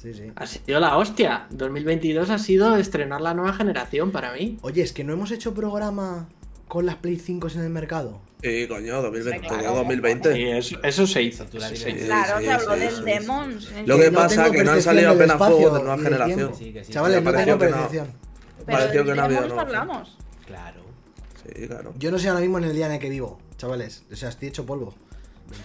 Sí, 0.00 0.14
sí. 0.14 0.30
Ha 0.36 0.46
sido 0.46 0.78
la 0.78 0.96
hostia. 0.96 1.46
2022 1.50 2.30
ha 2.30 2.38
sido 2.38 2.76
estrenar 2.76 3.20
la 3.20 3.34
nueva 3.34 3.52
generación 3.54 4.12
para 4.12 4.32
mí. 4.32 4.56
Oye, 4.62 4.82
es 4.82 4.92
que 4.92 5.02
no 5.02 5.12
hemos 5.12 5.32
hecho 5.32 5.52
programa 5.52 6.28
con 6.68 6.86
las 6.86 6.94
Play 6.96 7.16
5 7.16 7.48
en 7.56 7.62
el 7.62 7.70
mercado. 7.70 8.20
Sí, 8.42 8.66
coño, 8.68 9.02
2020, 9.02 9.48
Claro. 9.48 9.74
2020. 9.76 10.38
Y 10.38 10.50
eso, 10.50 10.78
eso 10.82 11.06
se 11.06 11.22
hizo. 11.22 11.44
Tú 11.46 11.58
la 11.58 11.72
hizo. 11.72 11.86
Claro, 11.86 12.38
sí, 12.38 12.44
se 12.44 12.52
habló 12.52 12.74
sí, 12.74 12.80
del 12.80 12.94
sí, 12.96 13.02
Demons. 13.02 13.72
Lo 13.86 13.98
Que 13.98 14.12
pasa 14.12 14.46
es 14.46 14.52
que 14.52 14.64
no 14.64 14.72
han 14.72 14.82
salido 14.82 15.10
apenas 15.12 15.36
juegos 15.36 15.74
de 15.74 15.80
nueva 15.80 15.98
generación. 15.98 16.54
Sí, 16.54 16.74
sí. 16.84 16.92
Chavales, 16.92 17.22
no 17.22 17.30
pareció 17.32 17.58
tengo 17.58 17.58
que 17.58 17.64
no. 17.70 17.76
percepción. 17.76 18.12
Pero 18.66 18.78
pareció 18.78 19.04
que 19.04 19.14
no 19.14 19.22
había 19.22 19.38
hablamos. 19.38 20.18
Claro. 20.46 20.80
Sí, 21.42 21.66
claro. 21.66 21.94
Yo 21.98 22.10
no 22.10 22.18
sé 22.18 22.28
ahora 22.28 22.40
mismo 22.40 22.58
en 22.58 22.64
el 22.64 22.74
día 22.74 22.86
en 22.86 22.92
el 22.92 22.98
que 22.98 23.08
vivo, 23.08 23.38
chavales. 23.56 24.04
O 24.12 24.16
sea, 24.16 24.28
estoy 24.28 24.48
hecho 24.48 24.66
polvo. 24.66 24.94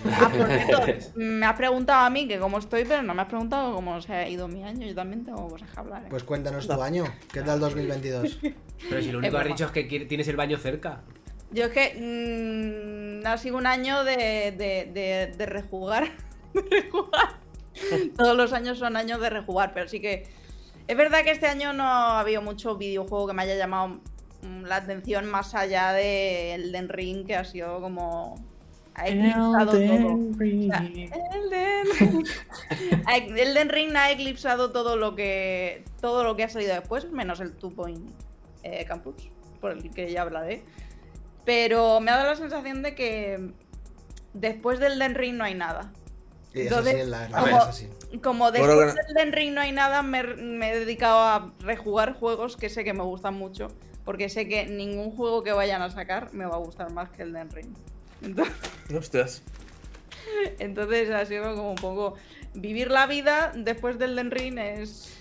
Ah, 0.06 0.32
por 0.38 0.48
cierto, 0.48 1.12
me 1.16 1.46
has 1.46 1.56
preguntado 1.56 2.06
a 2.06 2.10
mí 2.12 2.28
que 2.28 2.38
cómo 2.38 2.60
estoy, 2.60 2.86
pero 2.86 3.02
no 3.02 3.16
me 3.16 3.24
has 3.24 3.28
preguntado 3.28 3.74
cómo 3.74 4.00
se 4.02 4.14
ha 4.14 4.30
ido 4.30 4.48
mi 4.48 4.64
año. 4.64 4.86
Yo 4.86 4.94
también 4.94 5.26
tengo 5.26 5.48
cosas 5.48 5.70
que 5.72 5.80
hablar. 5.80 6.04
¿eh? 6.04 6.08
Pues 6.10 6.24
cuéntanos 6.24 6.68
tu 6.68 6.82
año. 6.82 7.04
¿Qué 7.34 7.42
tal 7.42 7.60
2022? 7.60 8.40
Pero 8.90 9.02
si 9.02 9.12
lo 9.12 9.18
único 9.20 9.34
que 9.36 9.42
has 9.42 9.48
dicho 9.48 9.66
es 9.66 9.72
que 9.72 9.84
tienes 10.06 10.28
el 10.28 10.36
baño 10.36 10.58
cerca. 10.58 11.02
Yo 11.52 11.66
es 11.66 11.72
que 11.72 13.22
mm, 13.22 13.28
ha 13.28 13.38
sido 13.38 13.58
un 13.58 13.68
año 13.68 14.04
de, 14.04 14.54
de, 14.58 14.90
de, 14.94 15.34
de 15.36 15.46
rejugar. 15.46 16.10
De 16.54 16.62
rejugar. 16.70 17.40
Todos 18.18 18.36
los 18.36 18.54
años 18.54 18.78
son 18.78 18.96
años 18.96 19.20
de 19.22 19.30
rejugar, 19.30 19.74
pero 19.74 19.88
sí 19.88 20.00
que. 20.00 20.28
Es 20.88 20.98
verdad 20.98 21.24
que 21.24 21.32
este 21.32 21.48
año 21.48 21.72
no 21.74 21.84
ha 21.84 22.20
habido 22.20 22.42
mucho 22.42 22.76
videojuego 22.78 23.28
que 23.28 23.34
me 23.34 23.44
haya 23.44 23.56
llamado 23.56 24.02
mm, 24.42 24.64
la 24.64 24.78
atención 24.78 25.30
más 25.30 25.56
allá 25.56 25.94
de 25.94 26.56
Elden 26.56 26.90
Ring, 26.90 27.26
que 27.26 27.36
ha 27.36 27.46
sido 27.46 27.80
como. 27.80 28.36
Ha 28.94 29.08
eclipsado 29.08 29.72
todo. 29.72 30.20
Ring. 30.38 30.70
O 30.70 30.76
sea, 30.76 30.86
Elden 33.16 33.38
Elden 33.38 33.70
Ring 33.70 33.96
ha 33.96 34.12
eclipsado 34.12 34.72
todo 34.74 34.98
lo 34.98 35.16
que 35.16 35.86
todo 36.02 36.26
lo 36.26 36.36
que 36.36 36.44
ha 36.44 36.50
salido 36.50 36.76
después, 36.76 37.10
menos 37.10 37.40
el 37.40 37.54
Two 37.54 37.72
Point 37.72 38.12
eh, 38.64 38.84
Campus, 38.86 39.30
por 39.62 39.72
el 39.72 39.90
que 39.92 40.12
ya 40.12 40.24
hablaré. 40.24 40.64
Pero 41.46 42.00
me 42.00 42.12
ha 42.12 42.18
dado 42.18 42.30
la 42.30 42.36
sensación 42.36 42.84
de 42.84 42.96
que 42.96 43.52
después 44.34 44.80
del 44.80 44.94
Elden 44.94 45.16
Ring 45.16 45.36
no 45.36 45.44
hay 45.44 45.56
nada. 45.56 45.92
Entonces, 46.54 46.94
así, 46.94 47.02
es 47.02 47.08
la, 47.08 47.28
como- 47.28 47.48
es 47.48 47.54
así. 47.54 47.90
Como 48.22 48.52
después 48.52 48.96
del 48.96 49.06
Elden 49.10 49.32
Ring 49.34 49.54
no 49.54 49.62
hay 49.62 49.72
nada, 49.72 50.02
me, 50.04 50.24
me 50.24 50.72
he 50.72 50.80
dedicado 50.80 51.20
a 51.20 51.54
rejugar 51.60 52.14
juegos 52.14 52.58
que 52.58 52.70
sé 52.70 52.84
que 52.84 52.94
me 52.94 53.04
gustan 53.04 53.36
mucho. 53.36 53.70
Porque 54.04 54.30
sé 54.30 54.48
que 54.48 54.66
ningún 54.66 55.12
juego 55.12 55.44
que 55.44 55.52
vayan 55.52 55.82
a 55.82 55.90
sacar 55.90 56.34
me 56.34 56.46
va 56.46 56.56
a 56.56 56.60
gustar 56.60 56.92
más 56.92 57.10
que 57.10 57.24
el 57.24 57.30
Elden 57.30 57.52
Ring. 57.52 57.74
Entonces, 58.22 58.56
Hostias. 58.94 59.44
entonces 60.60 61.10
ha 61.12 61.26
sido 61.26 61.56
como 61.56 61.72
un 61.72 61.76
poco... 61.76 62.16
Vivir 62.54 62.92
la 62.92 63.08
vida 63.08 63.54
después 63.56 63.98
del 63.98 64.12
Elden 64.12 64.32
Ring 64.32 64.58
es... 64.58 65.21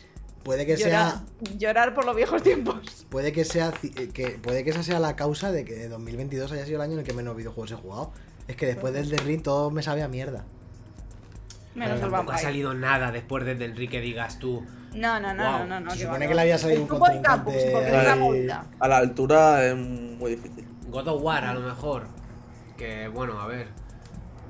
Puede 0.51 0.67
que 0.67 0.77
llorar, 0.77 1.13
sea. 1.13 1.23
llorar 1.59 1.95
por 1.95 2.05
los 2.05 2.17
viejos 2.17 2.43
tiempos. 2.43 3.07
Puede 3.09 3.33
que 3.33 3.45
sea. 3.45 3.73
eh, 3.83 4.09
Que, 4.13 4.31
puede 4.43 4.65
que 4.65 4.71
esa 4.71 4.83
sea 4.83 4.99
la 4.99 5.15
causa 5.17 5.53
de 5.53 5.65
que 5.65 5.89
2022 5.89 6.51
haya 6.53 6.65
sido 6.67 6.77
el 6.77 6.83
año 6.83 6.95
en 6.95 6.99
el 7.01 7.05
que 7.05 7.13
menos 7.13 7.37
videojuegos 7.37 7.71
he 7.73 7.77
jugado. 7.77 8.13
Es 8.49 8.57
que 8.57 8.67
después 8.67 8.93
del 8.93 9.09
The 9.09 9.19
Ring 9.19 9.43
todo 9.43 9.71
me 9.71 9.83
sabe 9.83 10.03
a 10.03 10.09
mierda. 10.09 10.45
Menos 11.75 11.95
el 11.95 12.01
tampoco 12.01 12.33
ha 12.33 12.39
salido 12.39 12.75
nada 12.75 13.13
después 13.13 13.45
del 13.45 13.59
del 13.59 13.89
que 13.89 14.01
digas 14.01 14.39
tú. 14.41 14.65
No, 14.93 15.21
no, 15.21 15.33
no, 15.33 15.43
Wow. 15.45 15.59
no, 15.61 15.67
no, 15.67 15.81
no. 15.81 15.91
Se 15.93 16.03
supone 16.05 16.27
que 16.27 16.35
le 16.35 16.41
había 16.41 16.59
salido 16.59 16.83
un 16.83 16.89
contrincante. 16.89 18.53
A 18.81 18.89
la 18.89 18.97
altura 18.97 19.65
es 19.67 19.77
muy 19.77 20.33
difícil. 20.33 20.67
God 20.89 21.07
of 21.07 21.23
War, 21.23 21.45
a 21.45 21.55
lo 21.55 21.61
mejor. 21.61 22.09
Que 22.77 23.07
bueno, 23.07 23.41
a 23.41 23.47
ver. 23.47 23.69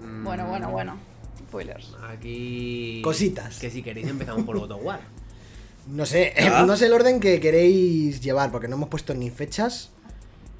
Mm, 0.02 0.24
Bueno, 0.24 0.46
bueno, 0.48 0.70
bueno. 0.70 0.96
Spoilers. 1.38 1.94
Aquí. 2.08 3.02
Cositas. 3.04 3.58
Que 3.58 3.70
si 3.70 3.82
queréis 3.82 4.08
empezamos 4.08 4.44
por 4.44 4.58
God 4.58 4.70
of 4.70 4.80
War. 4.84 5.00
No 5.88 6.06
sé, 6.06 6.34
Ah. 6.52 6.64
no 6.66 6.76
sé 6.76 6.86
el 6.86 6.92
orden 6.92 7.20
que 7.20 7.40
queréis 7.40 8.20
llevar, 8.20 8.50
porque 8.52 8.68
no 8.68 8.76
hemos 8.76 8.88
puesto 8.88 9.14
ni 9.14 9.30
fechas, 9.30 9.90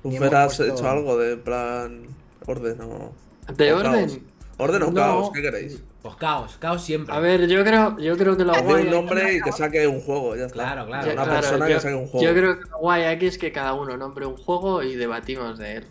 Ni 0.02 0.16
¿Tú 0.16 0.24
hemos 0.24 0.34
has 0.34 0.56
puesto- 0.56 0.74
hecho 0.74 0.88
algo 0.90 1.16
de 1.18 1.36
plan 1.36 2.02
orden 2.46 2.80
o. 2.80 3.12
¿De 3.54 3.72
o 3.72 3.78
orden? 3.78 3.92
caos? 4.08 4.18
¿Orden 4.58 4.82
o 4.82 4.86
No. 4.86 4.94
caos? 4.94 5.30
¿Qué 5.34 5.42
queréis? 5.42 5.78
Pues 6.02 6.16
caos, 6.16 6.56
caos 6.58 6.82
siempre. 6.82 7.14
A 7.14 7.18
ver, 7.20 7.46
yo 7.46 7.62
creo, 7.62 7.98
yo 7.98 8.16
creo 8.16 8.34
que 8.36 8.44
lo 8.44 8.54
guay 8.62 8.84
un 8.84 8.90
nombre 8.90 9.34
y 9.34 9.40
que 9.42 9.52
saque 9.52 9.86
un 9.86 10.00
juego, 10.00 10.34
ya 10.36 10.44
está. 10.46 10.54
Claro, 10.54 10.86
claro. 10.86 11.06
yo- 11.06 11.12
Una 11.12 11.24
claro, 11.24 11.40
persona 11.40 11.68
yo, 11.68 11.74
que 11.74 11.80
saque 11.82 11.94
un 11.94 12.06
juego. 12.06 12.26
yo 12.26 12.34
creo 12.34 12.58
que 12.58 12.70
lo 12.70 12.78
guay 12.78 13.02
aquí 13.04 13.26
es 13.26 13.36
que 13.36 13.52
cada 13.52 13.74
uno 13.74 13.96
nombre 13.98 14.24
un 14.24 14.36
juego 14.38 14.82
y 14.82 14.96
debatimos 14.96 15.58
de 15.58 15.76
él. 15.76 15.84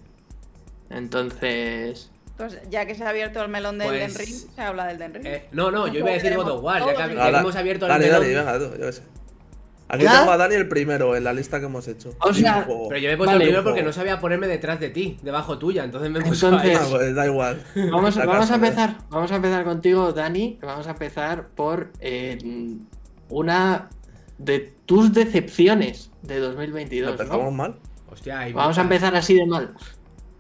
Entonces, 0.90 2.10
Pues 2.38 2.58
ya 2.72 2.86
que 2.86 2.96
se 2.96 3.04
ha 3.04 3.10
abierto 3.10 3.42
el 3.44 3.50
melón 3.50 3.78
del 3.78 3.90
Pues- 3.90 4.18
Ring, 4.18 4.36
se 4.56 4.62
habla 4.62 4.88
del 4.88 5.14
Ring. 5.14 5.26
Eh, 5.26 5.46
no, 5.52 5.70
no, 5.72 5.88
yo 5.88 6.00
iba 6.00 6.10
a 6.10 6.14
decir 6.14 6.36
God 6.36 6.50
of 6.50 6.64
War, 6.64 6.80
ya 6.80 6.94
que, 6.94 6.98
ya 6.98 7.08
que 7.10 7.16
Dale, 7.16 7.38
hemos 7.40 7.56
abierto 7.56 7.86
el 7.86 7.90
Dani, 7.90 8.06
melón. 8.06 8.22
Dani, 8.22 8.34
venga, 8.34 8.58
tú, 8.60 8.80
yo 8.80 8.86
qué 8.88 8.92
sé. 8.94 9.02
Aquí 9.92 10.04
¿Ya? 10.04 10.20
tengo 10.20 10.32
a 10.32 10.38
Dani 10.38 10.54
el 10.56 10.68
primero 10.68 11.16
en 11.16 11.24
la 11.24 11.34
lista 11.34 11.60
que 11.60 11.66
hemos 11.66 11.88
hecho. 11.88 12.14
O 12.22 12.32
sea. 12.34 12.64
Pero 12.68 12.98
yo 13.00 13.08
me 13.10 13.14
he 13.14 13.18
puesto 13.18 13.32
Vale, 13.34 13.44
el 13.44 13.50
primero 13.50 13.64
porque 13.64 13.82
no 13.82 13.92
sabía 13.92 14.20
ponerme 14.20 14.48
detrás 14.48 14.80
de 14.80 14.90
ti, 14.90 15.18
debajo 15.24 15.58
tuya, 15.58 15.84
entonces 15.84 16.12
me 16.12 16.20
he 16.20 16.22
puesto 16.22 16.48
ahí. 16.48 16.70
Entonces- 16.72 16.80
Ah, 16.82 16.88
pues 16.92 17.16
da 17.16 17.26
igual. 17.26 17.64
vamos, 17.92 18.16
a 18.18 18.56
empezar. 18.56 18.98
Vamos 19.10 19.32
a 19.32 19.36
empezar 19.38 19.64
contigo, 19.64 20.14
Dani. 20.14 20.60
Vamos 20.62 20.86
a 20.88 20.92
empezar 20.92 21.48
por 21.56 21.92
eh, 22.02 22.38
una 23.30 23.90
de 24.38 24.74
tus 24.86 25.14
decepciones 25.14 26.12
de 26.22 26.40
2022. 26.40 27.16
¿no? 27.16 27.22
Empezamos 27.22 27.54
mal. 27.54 27.76
Hostia, 28.12 28.48
Vamos 28.54 28.78
a 28.78 28.82
empezar 28.82 29.16
así 29.16 29.34
de 29.36 29.46
mal. 29.46 29.74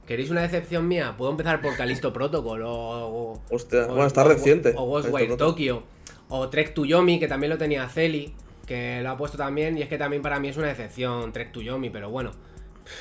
¿Queréis 0.06 0.32
una 0.32 0.42
decepción 0.42 0.88
mía? 0.88 1.16
Puedo 1.18 1.32
empezar 1.32 1.62
por 1.62 1.76
Calisto 1.76 2.12
Protocol 2.14 2.64
o. 2.64 2.72
o- 2.72 3.42
Hostia, 3.52 3.84
o- 3.86 3.88
bueno, 3.90 4.06
está 4.06 4.24
o- 4.24 4.28
reciente. 4.28 4.74
O 4.76 4.86
Ghostwire. 4.86 5.38
Tokyo. 5.38 5.84
O 6.30 6.50
Trek 6.50 6.74
to 6.74 6.86
Yomi, 6.86 7.20
que 7.20 7.28
también 7.28 7.50
lo 7.52 7.58
tenía 7.58 7.88
Celi, 7.90 8.34
que 8.70 9.02
lo 9.02 9.10
ha 9.10 9.18
puesto 9.18 9.36
también. 9.36 9.78
Y 9.78 9.82
es 9.82 9.90
que 9.90 9.98
también 9.98 10.22
para 10.22 10.40
mí 10.40 10.48
es 10.48 10.56
una 10.56 10.68
decepción 10.68 11.34
Trek 11.34 11.52
to 11.52 11.62
Yomi, 11.62 11.90
pero 11.90 12.12
bueno. 12.12 12.32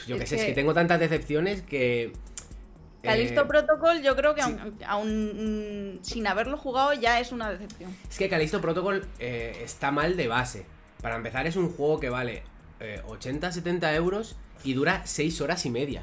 Yo 0.07 0.19
qué 0.19 0.27
sé, 0.27 0.37
es 0.37 0.45
que- 0.47 0.53
tengo 0.55 0.73
tantas 0.73 0.99
decepciones 0.99 1.61
que. 1.63 2.15
Calisto 3.03 3.43
eh, 3.43 3.45
Protocol, 3.45 4.03
yo 4.03 4.17
creo 4.17 4.35
que 4.35 4.43
sí. 4.43 4.51
aún, 4.51 4.79
aún, 4.87 5.99
sin 6.03 6.27
haberlo 6.27 6.57
jugado 6.57 6.95
ya 6.95 7.21
es 7.21 7.31
una 7.31 7.51
decepción. 7.51 7.95
Es 8.11 8.19
que 8.19 8.29
Calisto 8.29 8.61
Protocol 8.61 9.07
eh, 9.21 9.61
está 9.63 9.93
mal 9.93 10.17
de 10.17 10.27
base. 10.27 10.67
Para 11.01 11.15
empezar, 11.15 11.47
es 11.47 11.55
un 11.55 11.71
juego 11.71 12.01
que 12.01 12.09
vale 12.11 12.43
eh, 12.81 13.01
80-70 13.07 13.95
euros 13.95 14.37
y 14.65 14.73
dura 14.73 15.03
6 15.05 15.41
horas 15.43 15.65
y 15.65 15.71
media. 15.71 16.03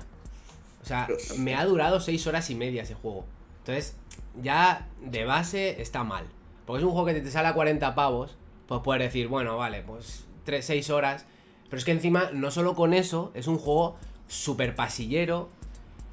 O 0.84 0.86
sea, 0.86 1.08
me 1.38 1.56
ha 1.56 1.66
durado 1.66 2.00
6 2.00 2.26
horas 2.28 2.50
y 2.50 2.56
media 2.56 2.84
ese 2.84 2.94
juego. 2.94 3.26
Entonces, 3.60 3.98
ya 4.42 4.88
de 5.02 5.26
base 5.26 5.82
está 5.82 6.04
mal. 6.04 6.26
Porque 6.66 6.80
es 6.80 6.86
un 6.86 6.92
juego 6.92 7.08
que 7.08 7.16
te 7.20 7.32
sale 7.32 7.48
a 7.50 7.54
40 7.54 7.94
pavos. 7.94 8.38
Pues 8.68 8.82
puedes 8.84 9.04
decir, 9.04 9.28
bueno, 9.28 9.58
vale, 9.58 9.82
pues 9.82 10.26
3, 10.46 10.66
6 10.66 10.90
horas. 10.90 11.26
Pero 11.70 11.78
es 11.78 11.86
que 11.86 11.92
encima, 11.92 12.30
no 12.34 12.52
solo 12.52 12.76
con 12.76 12.94
eso, 12.94 13.32
es 13.34 13.48
un 13.48 13.58
juego 13.58 13.96
súper 14.28 14.76
pasillero 14.76 15.50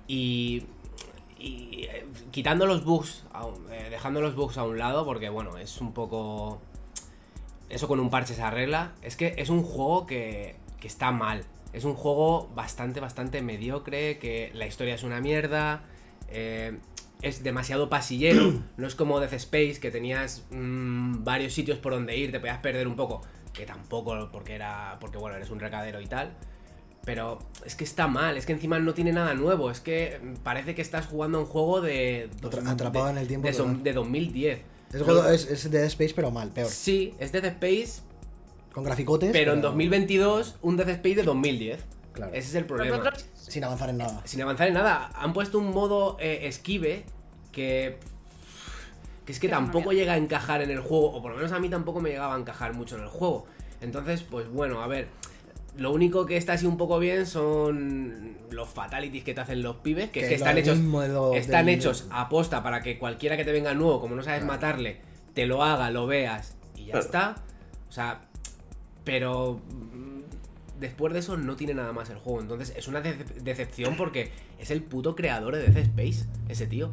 y, 0.08 0.64
y 1.38 1.84
eh, 1.90 2.06
quitando 2.30 2.66
los 2.66 2.84
bugs, 2.84 3.24
eh, 3.70 3.88
dejando 3.90 4.20
los 4.20 4.34
bugs 4.34 4.58
a 4.58 4.64
un 4.64 4.78
lado, 4.78 5.04
porque 5.04 5.28
bueno, 5.28 5.56
es 5.58 5.80
un 5.80 5.92
poco... 5.92 6.60
Eso 7.68 7.88
con 7.88 8.00
un 8.00 8.10
parche 8.10 8.34
se 8.34 8.42
arregla. 8.42 8.92
Es 9.02 9.16
que 9.16 9.34
es 9.38 9.48
un 9.48 9.62
juego 9.62 10.06
que, 10.06 10.56
que 10.80 10.86
está 10.88 11.10
mal. 11.10 11.44
Es 11.72 11.84
un 11.84 11.94
juego 11.94 12.50
bastante, 12.54 13.00
bastante 13.00 13.40
mediocre, 13.40 14.18
que 14.18 14.50
la 14.54 14.66
historia 14.66 14.94
es 14.94 15.04
una 15.04 15.20
mierda. 15.20 15.84
eh, 16.28 16.78
es 17.22 17.42
demasiado 17.42 17.88
pasillero. 17.88 18.52
No 18.76 18.86
es 18.86 18.94
como 18.94 19.20
Death 19.20 19.32
Space, 19.34 19.78
que 19.80 19.90
tenías 19.90 20.44
mm, 20.50 21.24
varios 21.24 21.52
sitios 21.54 21.78
por 21.78 21.92
donde 21.92 22.16
ir, 22.16 22.32
te 22.32 22.40
podías 22.40 22.58
perder 22.58 22.86
un 22.88 22.96
poco. 22.96 23.22
Que 23.52 23.64
tampoco, 23.66 24.28
porque 24.32 24.54
era. 24.54 24.96
Porque 25.00 25.18
bueno, 25.18 25.36
eres 25.36 25.50
un 25.50 25.60
recadero 25.60 26.00
y 26.00 26.06
tal. 26.06 26.32
Pero 27.04 27.38
es 27.66 27.74
que 27.74 27.82
está 27.84 28.06
mal, 28.06 28.36
es 28.36 28.46
que 28.46 28.52
encima 28.52 28.78
no 28.78 28.94
tiene 28.94 29.12
nada 29.12 29.34
nuevo. 29.34 29.70
Es 29.70 29.80
que 29.80 30.20
parece 30.44 30.74
que 30.76 30.82
estás 30.82 31.06
jugando 31.06 31.38
a 31.38 31.40
un 31.42 31.46
juego 31.46 31.80
de. 31.80 32.30
Atra- 32.42 32.68
atrapado 32.70 33.10
en 33.10 33.18
el 33.18 33.26
tiempo 33.26 33.48
De, 33.48 33.74
de 33.82 33.92
2010. 33.92 34.60
Es, 34.92 35.02
God- 35.02 35.32
es, 35.32 35.50
es 35.50 35.70
Dead 35.70 35.84
Space, 35.84 36.12
pero 36.14 36.30
mal, 36.30 36.50
peor. 36.50 36.68
Sí, 36.68 37.14
es 37.18 37.32
Death 37.32 37.44
Space, 37.46 38.02
Con 38.72 38.84
graficotes. 38.84 39.32
pero 39.32 39.52
en 39.54 39.60
2022, 39.62 40.56
un 40.62 40.76
Death 40.76 40.88
Space 40.90 41.14
de 41.16 41.22
2010. 41.24 41.80
Claro. 42.12 42.32
Ese 42.34 42.48
es 42.48 42.54
el 42.56 42.64
problema. 42.66 43.02
Sin 43.34 43.64
avanzar 43.64 43.90
en 43.90 43.98
nada. 43.98 44.20
Sin 44.24 44.42
avanzar 44.42 44.68
en 44.68 44.74
nada, 44.74 45.10
han 45.14 45.32
puesto 45.32 45.58
un 45.58 45.70
modo 45.72 46.16
eh, 46.20 46.40
esquive 46.46 47.04
que. 47.52 47.98
que 49.26 49.32
es 49.32 49.40
que 49.40 49.48
tampoco 49.48 49.92
llega 49.92 50.12
a 50.14 50.16
encajar 50.16 50.62
en 50.62 50.70
el 50.70 50.80
juego, 50.80 51.12
o 51.12 51.22
por 51.22 51.30
lo 51.32 51.36
menos 51.38 51.52
a 51.52 51.58
mí 51.58 51.68
tampoco 51.68 52.00
me 52.00 52.10
llegaba 52.10 52.34
a 52.34 52.38
encajar 52.38 52.74
mucho 52.74 52.96
en 52.96 53.02
el 53.02 53.08
juego. 53.08 53.46
Entonces, 53.80 54.22
pues 54.22 54.48
bueno, 54.48 54.82
a 54.82 54.86
ver. 54.86 55.08
Lo 55.74 55.90
único 55.90 56.26
que 56.26 56.36
está 56.36 56.52
así 56.52 56.66
un 56.66 56.76
poco 56.76 56.98
bien 56.98 57.24
son 57.24 58.36
los 58.50 58.68
fatalities 58.68 59.24
que 59.24 59.32
te 59.32 59.40
hacen 59.40 59.62
los 59.62 59.76
pibes, 59.76 60.10
que, 60.10 60.20
es 60.20 60.24
Que 60.24 60.28
que 60.28 60.34
es 60.34 60.40
están 60.42 60.58
hechos, 60.58 60.78
lo- 60.78 61.32
están 61.32 61.70
hechos 61.70 62.06
a 62.10 62.28
posta 62.28 62.62
para 62.62 62.82
que 62.82 62.98
cualquiera 62.98 63.38
que 63.38 63.44
te 63.46 63.52
venga 63.52 63.72
nuevo, 63.72 63.98
como 63.98 64.14
no 64.14 64.22
sabes 64.22 64.40
Claro. 64.40 64.52
matarle, 64.52 65.00
te 65.32 65.46
lo 65.46 65.64
haga, 65.64 65.90
lo 65.90 66.06
veas 66.06 66.56
y 66.76 66.84
ya 66.84 66.92
Claro. 66.92 67.06
está. 67.06 67.34
O 67.88 67.92
sea, 67.92 68.20
pero 69.04 69.60
después 70.82 71.14
de 71.14 71.20
eso 71.20 71.38
no 71.38 71.56
tiene 71.56 71.72
nada 71.72 71.92
más 71.94 72.10
el 72.10 72.18
juego. 72.18 72.40
Entonces 72.42 72.74
es 72.76 72.86
una 72.88 73.02
dece- 73.02 73.24
decepción 73.42 73.96
porque 73.96 74.30
es 74.58 74.70
el 74.70 74.82
puto 74.82 75.16
creador 75.16 75.56
de 75.56 75.62
Death 75.68 75.78
Space, 75.86 76.26
ese 76.50 76.66
tío. 76.66 76.92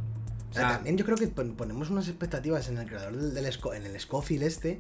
O 0.49 0.53
sea, 0.53 0.69
también 0.75 0.97
yo 0.97 1.03
creo 1.05 1.17
que 1.17 1.27
pon- 1.27 1.55
ponemos 1.55 1.89
unas 1.89 2.07
expectativas 2.07 2.69
en 2.69 2.77
el 2.77 2.87
creador 2.87 3.15
del, 3.17 3.33
del 3.33 3.45
Sco- 3.53 3.75
en 3.75 3.85
el 3.85 3.99
Scofield 3.99 4.43
este. 4.43 4.79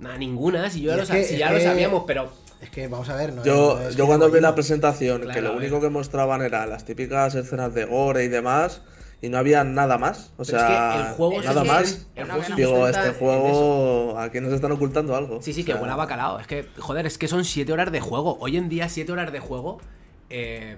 nada, 0.00 0.16
ninguna, 0.18 0.68
si, 0.70 0.80
yo 0.82 0.96
lo 0.96 1.06
que- 1.06 1.24
si 1.24 1.36
ya 1.38 1.50
lo 1.50 1.58
que- 1.58 1.64
sabíamos, 1.64 2.04
pero 2.06 2.30
Es 2.60 2.70
que 2.70 2.88
vamos 2.88 3.08
a 3.08 3.14
ver, 3.14 3.32
no 3.32 3.44
Yo, 3.44 3.76
no 3.80 3.88
es 3.88 3.94
yo 3.94 4.02
que 4.04 4.08
cuando 4.08 4.30
vi 4.32 4.40
la 4.40 4.52
presentación, 4.54 5.20
Claro, 5.22 5.34
que 5.34 5.40
lo 5.42 5.56
único 5.56 5.80
que 5.80 5.90
mostraban 5.90 6.42
eran 6.42 6.68
las 6.68 6.84
típicas 6.84 7.34
escenas 7.36 7.72
de 7.72 7.84
gore 7.84 8.24
y 8.24 8.28
demás, 8.28 8.82
y 9.20 9.28
no 9.28 9.38
había 9.38 9.64
nada 9.64 9.98
más. 9.98 10.32
O 10.36 10.44
Pero 10.44 10.58
sea, 10.58 10.60
es 10.60 10.94
que 11.02 11.08
el 11.08 11.14
juego 11.14 11.42
nada 11.42 11.62
se 11.62 11.68
más. 11.68 12.06
el 12.14 12.24
juego 12.26 12.44
se 12.44 12.54
Digo, 12.54 12.70
sustenta 12.70 12.98
este 12.98 13.08
en 13.08 13.14
juego, 13.18 14.18
aquí 14.18 14.40
nos 14.40 14.52
están 14.52 14.72
ocultando 14.72 15.16
algo. 15.16 15.42
Sí, 15.42 15.52
sí, 15.52 15.62
O 15.62 15.64
que 15.66 15.72
sea, 15.72 15.80
huele 15.80 15.92
a 15.92 15.96
bacalao. 15.96 16.38
Es 16.40 16.46
que, 16.46 16.68
joder, 16.78 17.06
es 17.06 17.18
que 17.18 17.28
son 17.28 17.44
7 17.44 17.72
horas 17.72 17.90
de 17.92 18.00
juego. 18.00 18.36
Hoy 18.40 18.56
en 18.56 18.68
día, 18.68 18.88
7 18.88 19.10
horas 19.12 19.32
de 19.32 19.40
juego, 19.40 19.78
eh, 20.30 20.76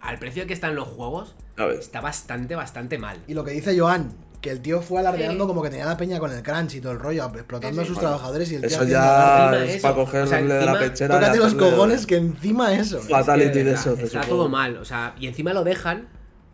al 0.00 0.18
precio 0.18 0.46
que 0.46 0.52
están 0.52 0.74
los 0.74 0.88
juegos, 0.88 1.34
está 1.78 2.00
bastante, 2.00 2.54
bastante 2.54 2.98
mal. 2.98 3.18
Y 3.26 3.34
lo 3.34 3.44
que 3.44 3.50
dice 3.52 3.78
Joan, 3.78 4.12
que 4.40 4.50
el 4.50 4.62
tío 4.62 4.80
fue 4.80 5.00
alardeando 5.00 5.44
Sí. 5.44 5.48
como 5.48 5.62
que 5.62 5.68
tenía 5.68 5.84
la 5.84 5.98
peña 5.98 6.18
con 6.18 6.32
el 6.32 6.42
crunch 6.42 6.74
y 6.74 6.80
todo 6.80 6.92
el 6.92 6.98
rollo, 6.98 7.26
explotando 7.34 7.82
Sí, 7.82 7.84
a 7.84 7.86
sus 7.86 7.96
Bueno, 7.96 8.08
trabajadores 8.08 8.50
y 8.50 8.54
el 8.54 8.60
tío 8.62 8.70
Eso 8.70 8.84
ya 8.84 9.52
es 9.64 9.74
eso, 9.76 9.82
para 9.82 9.94
o 9.94 10.06
sea, 10.06 10.22
cogerle 10.22 10.54
de 10.54 10.64
la 10.66 10.78
pechera. 10.78 11.14
Tócate 11.20 11.38
los 11.38 11.54
cojones 11.54 12.06
que 12.06 12.16
encima 12.16 12.74
eso. 12.74 13.00
Fatality 13.00 13.46
Es 13.48 13.52
que, 13.52 13.58
de 13.58 13.64
verdad, 13.72 13.94
de 13.96 14.04
Está 14.04 14.22
su 14.22 14.28
todo 14.30 14.48
mal, 14.48 14.78
o 14.78 14.84
sea, 14.86 15.14
y 15.18 15.26
encima 15.26 15.52
lo 15.52 15.62
dejan, 15.64 16.08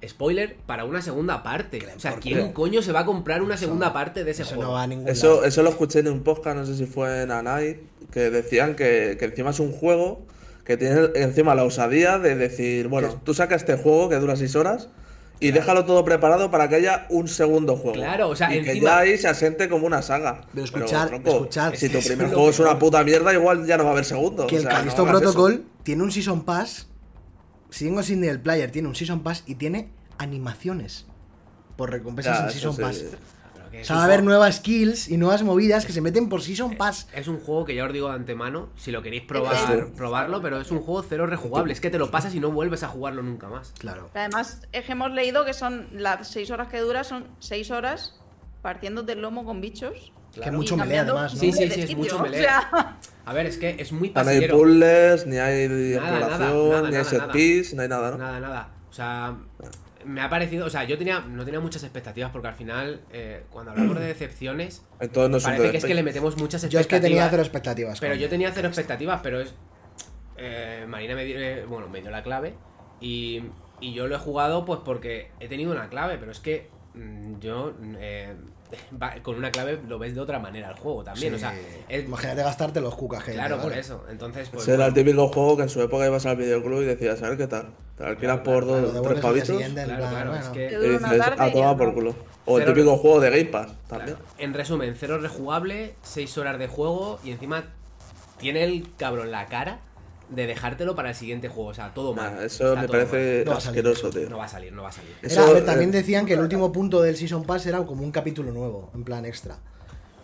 spoiler, 0.06 0.56
para 0.66 0.84
una 0.84 1.02
segunda 1.02 1.42
parte. 1.42 1.78
Que 1.78 1.86
O 1.86 2.00
sea. 2.00 2.14
¿quién 2.16 2.52
coño 2.52 2.82
se 2.82 2.92
va 2.92 3.00
a 3.00 3.04
comprar 3.06 3.42
una 3.42 3.54
Eso- 3.54 3.64
segunda 3.64 3.92
parte 3.92 4.24
de 4.24 4.30
ese 4.30 4.42
Eso 4.42 4.54
juego? 4.56 4.70
no 4.70 4.74
va 4.76 4.82
a 4.82 4.86
ningún 4.86 5.08
Eso, 5.08 5.28
lado. 5.36 5.44
eso 5.44 5.62
lo 5.62 5.70
escuché 5.70 6.00
en 6.00 6.08
un 6.08 6.22
podcast, 6.22 6.56
no 6.56 6.66
sé 6.66 6.76
si 6.76 6.86
fue 6.86 7.22
en 7.22 7.30
Anite, 7.30 7.82
que 8.10 8.30
decían 8.30 8.74
que, 8.76 9.16
que 9.18 9.24
encima 9.24 9.50
es 9.50 9.60
un 9.60 9.72
juego 9.72 10.22
que 10.64 10.76
tiene 10.76 11.10
encima 11.14 11.54
la 11.54 11.62
osadía 11.64 12.18
de 12.18 12.34
decir, 12.34 12.88
bueno, 12.88 13.20
tú 13.24 13.34
sacas 13.34 13.62
este 13.62 13.76
juego 13.76 14.08
que 14.08 14.16
dura 14.16 14.34
6 14.36 14.56
horas 14.56 14.88
y 15.38 15.50
déjalo 15.52 15.84
todo 15.84 16.04
preparado 16.04 16.50
para 16.50 16.68
que 16.68 16.74
haya 16.76 17.06
un 17.10 17.28
segundo 17.28 17.76
juego. 17.76 17.92
Claro, 17.92 18.30
o 18.30 18.34
sea, 18.36 18.52
y 18.54 18.62
que 18.62 18.70
encima- 18.72 18.88
ya 18.90 18.98
ahí 18.98 19.16
se 19.18 19.28
asente 19.28 19.68
como 19.68 19.86
una 19.86 20.02
saga. 20.02 20.40
Pero 20.52 20.64
escuchar- 20.64 21.08
tronco, 21.08 21.30
escuchar- 21.30 21.76
si 21.76 21.88
tu 21.88 21.98
que 22.00 22.04
primer 22.06 22.28
juego 22.28 22.50
es 22.50 22.58
una 22.58 22.78
puta 22.78 23.04
mierda, 23.04 23.32
igual 23.32 23.64
ya 23.66 23.76
no 23.76 23.84
va 23.84 23.90
a 23.90 23.92
haber 23.92 24.04
segundo. 24.06 24.46
que 24.46 24.56
o 24.56 24.58
el 24.58 24.64
no 24.64 24.70
hagas 24.70 24.94
eso. 24.94 25.04
Protocol 25.06 25.64
tiene 25.82 26.02
un 26.02 26.10
Season 26.10 26.44
Pass. 26.44 26.88
Single 27.76 28.02
Single 28.04 28.38
Player 28.38 28.70
tiene 28.70 28.88
un 28.88 28.94
Season 28.94 29.20
Pass 29.22 29.42
y 29.46 29.54
tiene 29.56 29.90
animaciones 30.18 31.06
por 31.76 31.90
recompensas 31.90 32.38
Ya, 32.38 32.44
en 32.46 32.50
Season 32.52 32.74
sí. 32.76 32.82
Pass. 32.82 33.04
O 33.78 33.84
sea, 33.84 33.96
va 33.96 34.02
a 34.02 34.04
haber 34.06 34.22
nuevas 34.22 34.56
skills 34.56 35.08
y 35.08 35.18
nuevas 35.18 35.42
movidas 35.42 35.84
que 35.84 35.92
se 35.92 36.00
meten 36.00 36.30
por 36.30 36.40
Season 36.40 36.76
Pass. 36.78 37.08
Es 37.12 37.28
un 37.28 37.38
juego 37.38 37.66
que 37.66 37.74
ya 37.74 37.84
os 37.84 37.92
digo 37.92 38.08
de 38.08 38.14
antemano, 38.14 38.70
si 38.76 38.90
lo 38.90 39.02
queréis 39.02 39.24
probar, 39.24 39.88
probarlo, 39.94 40.40
pero 40.40 40.58
es 40.60 40.70
un 40.70 40.80
juego 40.80 41.02
cero 41.06 41.26
rejugable. 41.26 41.74
Es 41.74 41.80
que 41.82 41.90
te 41.90 41.98
lo 41.98 42.10
pasas 42.10 42.34
y 42.34 42.40
no 42.40 42.50
vuelves 42.50 42.82
a 42.82 42.88
jugarlo 42.88 43.22
nunca 43.22 43.48
más. 43.50 43.72
Claro. 43.78 44.08
Además, 44.14 44.62
es 44.72 44.84
que 44.86 44.92
hemos 44.92 45.10
leído 45.12 45.44
que 45.44 45.52
son 45.52 45.88
las 45.92 46.26
6 46.28 46.50
horas 46.52 46.68
que 46.68 46.78
dura, 46.80 47.04
son 47.04 47.26
6 47.40 47.70
horas 47.72 48.14
partiendo 48.62 49.02
del 49.02 49.20
lomo 49.20 49.44
con 49.44 49.60
bichos. 49.60 50.12
Que 50.32 50.40
Claro. 50.40 50.56
mucho 50.56 50.76
melee 50.78 50.98
además, 51.00 51.34
¿no? 51.34 51.40
Sí, 51.40 51.52
sí, 51.52 51.68
sí, 51.70 51.80
es 51.82 51.96
mucho 51.96 52.16
o 52.16 52.22
melee. 52.22 52.40
sea, 52.42 52.96
A 53.26 53.32
ver, 53.34 53.46
es 53.46 53.58
que 53.58 53.76
es 53.78 53.92
muy 53.92 54.10
No 54.10 54.20
hay 54.20 54.24
pasillero. 54.24 54.56
puzzles, 54.56 55.26
ni 55.26 55.36
hay 55.38 55.68
Nada, 55.68 56.10
nada, 56.10 56.18
exploración, 56.26 56.68
nada, 56.70 56.80
ni 56.82 56.86
hay 56.86 56.92
nada, 56.92 57.04
set 57.04 57.18
nada. 57.20 57.32
piece, 57.32 57.76
no 57.76 57.82
hay 57.82 57.88
nada, 57.88 58.10
¿no? 58.12 58.18
Nada, 58.18 58.40
nada. 58.40 58.68
O 58.88 58.92
sea, 58.92 59.36
me 60.04 60.20
ha 60.22 60.30
parecido. 60.30 60.66
O 60.66 60.70
sea, 60.70 60.84
yo 60.84 60.96
tenía, 60.96 61.20
no 61.20 61.44
tenía 61.44 61.58
muchas 61.60 61.82
expectativas 61.82 62.30
porque 62.30 62.48
al 62.48 62.54
final, 62.54 63.00
eh, 63.12 63.42
cuando 63.50 63.72
hablamos 63.72 63.98
de 63.98 64.06
decepciones, 64.06 64.82
Entonces 65.00 65.30
no 65.30 65.40
parece 65.50 65.70
que 65.72 65.76
es 65.78 65.84
que 65.84 65.94
le 65.94 66.02
metemos 66.04 66.36
muchas 66.36 66.62
Yo 66.62 66.78
es 66.78 66.86
expectativas. 66.86 67.00
que 67.02 67.08
tenía 67.08 67.28
cero 67.30 67.42
expectativas. 67.42 68.00
Pero 68.00 68.14
yo 68.14 68.28
tenía 68.28 68.52
cero 68.52 68.68
expectativas, 68.68 69.20
pero 69.22 69.40
es. 69.40 69.54
eh, 70.36 70.84
Marina 70.88 71.14
me 71.16 71.24
dio, 71.24 71.38
eh, 71.38 71.64
bueno, 71.68 71.88
me 71.88 72.00
dio 72.00 72.10
la 72.10 72.22
clave. 72.22 72.54
Y, 73.00 73.42
y 73.80 73.92
yo 73.92 74.06
lo 74.06 74.14
he 74.14 74.18
jugado 74.18 74.64
pues 74.64 74.80
porque 74.84 75.30
he 75.40 75.48
tenido 75.48 75.72
una 75.72 75.88
clave, 75.88 76.16
pero 76.18 76.30
es 76.30 76.38
que 76.38 76.70
mm, 76.94 77.40
yo. 77.40 77.74
Va- 79.02 79.14
con 79.22 79.36
una 79.36 79.50
clave 79.50 79.80
lo 79.88 79.98
ves 79.98 80.14
de 80.14 80.20
otra 80.20 80.38
manera 80.38 80.70
el 80.70 80.76
juego 80.76 81.04
también. 81.04 81.30
Sí. 81.32 81.36
O 81.36 81.38
sea, 81.38 81.54
es- 81.88 82.04
Imagínate 82.04 82.42
gastarte 82.42 82.80
los 82.80 82.94
cucas 82.94 83.24
que 83.24 83.32
claro, 83.32 83.56
por 83.56 83.70
vale. 83.70 83.80
eso. 83.80 84.04
Entonces, 84.10 84.48
pues. 84.50 84.62
Ese 84.64 84.74
era 84.74 84.86
el 84.86 84.94
típico 84.94 85.28
juego 85.28 85.56
que 85.56 85.62
en 85.64 85.68
su 85.68 85.80
época 85.82 86.06
ibas 86.06 86.26
al 86.26 86.36
videoclub 86.36 86.82
y 86.82 86.86
decías, 86.86 87.22
a 87.22 87.28
ver 87.28 87.38
qué 87.38 87.46
tal. 87.46 87.68
Te 87.96 88.04
alquilas 88.04 88.40
por 88.40 88.66
dos, 88.66 89.02
tres 89.02 89.20
pavitos. 89.20 89.56
Claro, 89.56 89.72
plan, 89.74 89.86
claro, 89.86 90.30
bueno. 90.30 90.36
es 90.44 90.48
que... 90.50 90.78
Dices, 90.78 91.20
a 91.38 91.50
tomar 91.52 91.76
por 91.76 91.94
culo. 91.94 92.14
O 92.44 92.58
el 92.58 92.66
típico 92.66 92.96
juego 92.98 93.20
de 93.20 93.30
Game 93.30 93.46
Pass 93.46 93.72
también. 93.88 94.16
Claro. 94.16 94.30
En 94.38 94.54
resumen, 94.54 94.94
cero 94.98 95.18
rejugable, 95.18 95.94
6 96.02 96.36
horas 96.38 96.58
de 96.58 96.68
juego 96.68 97.18
y 97.24 97.30
encima 97.32 97.64
tiene 98.38 98.64
el 98.64 98.86
cabrón 98.98 99.30
la 99.30 99.46
cara 99.46 99.80
de 100.28 100.46
dejártelo 100.46 100.94
para 100.94 101.10
el 101.10 101.14
siguiente 101.14 101.48
juego. 101.48 101.70
O 101.70 101.74
sea, 101.74 101.94
todo 101.94 102.14
mal. 102.14 102.34
Nah, 102.36 102.42
eso 102.44 102.68
Está 102.70 102.82
me 102.82 102.88
parece 102.88 103.44
No 103.46 103.52
asqueroso, 103.52 104.04
mal. 104.04 104.12
tío. 104.12 104.30
No 104.30 104.38
va 104.38 104.44
a 104.44 104.48
salir, 104.48 104.72
no 104.72 104.82
va 104.82 104.88
a 104.88 104.92
salir. 104.92 105.14
Eso, 105.22 105.40
Era, 105.42 105.50
a 105.50 105.52
ver, 105.54 105.64
también 105.64 105.90
decían 105.90 106.26
que 106.26 106.34
el 106.34 106.40
último 106.40 106.72
punto 106.72 107.00
del 107.02 107.16
Season 107.16 107.44
Pass 107.44 107.66
era 107.66 107.82
como 107.84 108.02
un 108.02 108.10
capítulo 108.10 108.50
nuevo, 108.52 108.90
en 108.94 109.04
plan 109.04 109.24
extra. 109.24 109.56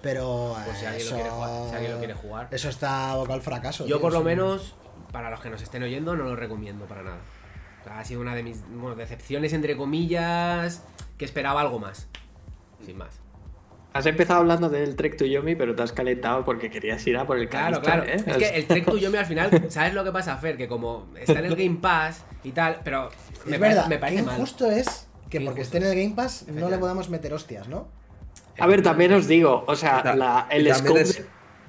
Pero. 0.02 0.56
Pues 0.64 0.78
si 0.78 0.86
alguien 0.86 1.04
lo 1.04 1.06
eso, 1.06 1.14
quiere 1.14 1.30
jugar, 1.30 1.68
si 1.68 1.74
alguien 1.74 1.92
lo 1.92 1.98
quiere 1.98 2.14
jugar. 2.14 2.48
Eso 2.50 2.68
está 2.68 3.14
boca 3.16 3.34
al 3.34 3.42
fracaso. 3.42 3.84
Yo 3.86 3.96
tío, 3.96 4.00
por 4.00 4.12
lo 4.12 4.18
eso- 4.18 4.24
menos, 4.24 4.74
para 5.12 5.30
los 5.30 5.40
que 5.40 5.50
nos 5.50 5.62
estén 5.62 5.82
oyendo, 5.84 6.16
no 6.16 6.24
lo 6.24 6.34
recomiendo 6.36 6.86
para 6.86 7.02
nada. 7.02 7.18
O 7.80 7.84
sea, 7.84 7.98
ha 8.00 8.04
sido 8.04 8.20
una 8.20 8.34
de 8.34 8.42
mis 8.42 8.58
bueno, 8.68 8.96
decepciones, 8.96 9.52
entre 9.52 9.76
comillas, 9.76 10.82
que 11.18 11.24
esperaba 11.24 11.60
algo 11.60 11.78
más. 11.78 12.08
Sin 12.84 12.96
más. 12.98 13.20
Has 13.94 14.06
empezado 14.06 14.40
hablando 14.40 14.68
del 14.70 14.96
Trek 14.96 15.16
to 15.18 15.26
Yomi, 15.26 15.54
pero 15.54 15.74
te 15.74 15.82
has 15.82 15.92
calentado 15.92 16.44
porque 16.44 16.70
querías 16.70 17.06
ir 17.06 17.16
a 17.18 17.26
por 17.26 17.38
el 17.38 17.48
Claro, 17.48 17.80
claro. 17.82 18.04
¿eh? 18.04 18.16
Es 18.26 18.36
que 18.36 18.48
el 18.48 18.66
Trek 18.66 18.86
to 18.86 18.96
Yomi 18.96 19.18
al 19.18 19.26
final, 19.26 19.50
¿sabes 19.70 19.92
lo 19.92 20.02
que 20.02 20.12
pasa, 20.12 20.36
Fer? 20.38 20.56
Que 20.56 20.66
como 20.66 21.06
está 21.20 21.38
en 21.40 21.44
el 21.46 21.56
Game 21.56 21.78
Pass 21.80 22.24
y 22.42 22.52
tal, 22.52 22.80
pero 22.84 23.10
me 23.44 23.56
Es 23.56 23.60
parece, 23.60 23.74
verdad, 23.76 23.86
me 23.88 23.98
parece 23.98 24.16
qué 24.20 24.22
mal. 24.26 24.34
injusto 24.36 24.70
es 24.70 25.08
que 25.28 25.38
Qué 25.38 25.44
porque 25.44 25.60
injusto 25.60 25.76
esté 25.78 25.78
en 25.78 25.98
el. 25.98 26.02
Game 26.04 26.14
Pass 26.16 26.46
no 26.48 26.70
le 26.70 26.78
podamos 26.78 27.10
meter 27.10 27.34
hostias, 27.34 27.68
¿no? 27.68 27.86
A 28.58 28.66
ver, 28.66 28.82
también 28.82 29.12
os 29.12 29.26
digo, 29.28 29.64
o 29.66 29.76
sea, 29.76 30.02
la- 30.14 30.46
el, 30.50 30.66
también 30.68 30.74
scope 30.74 31.00
es- 31.02 31.22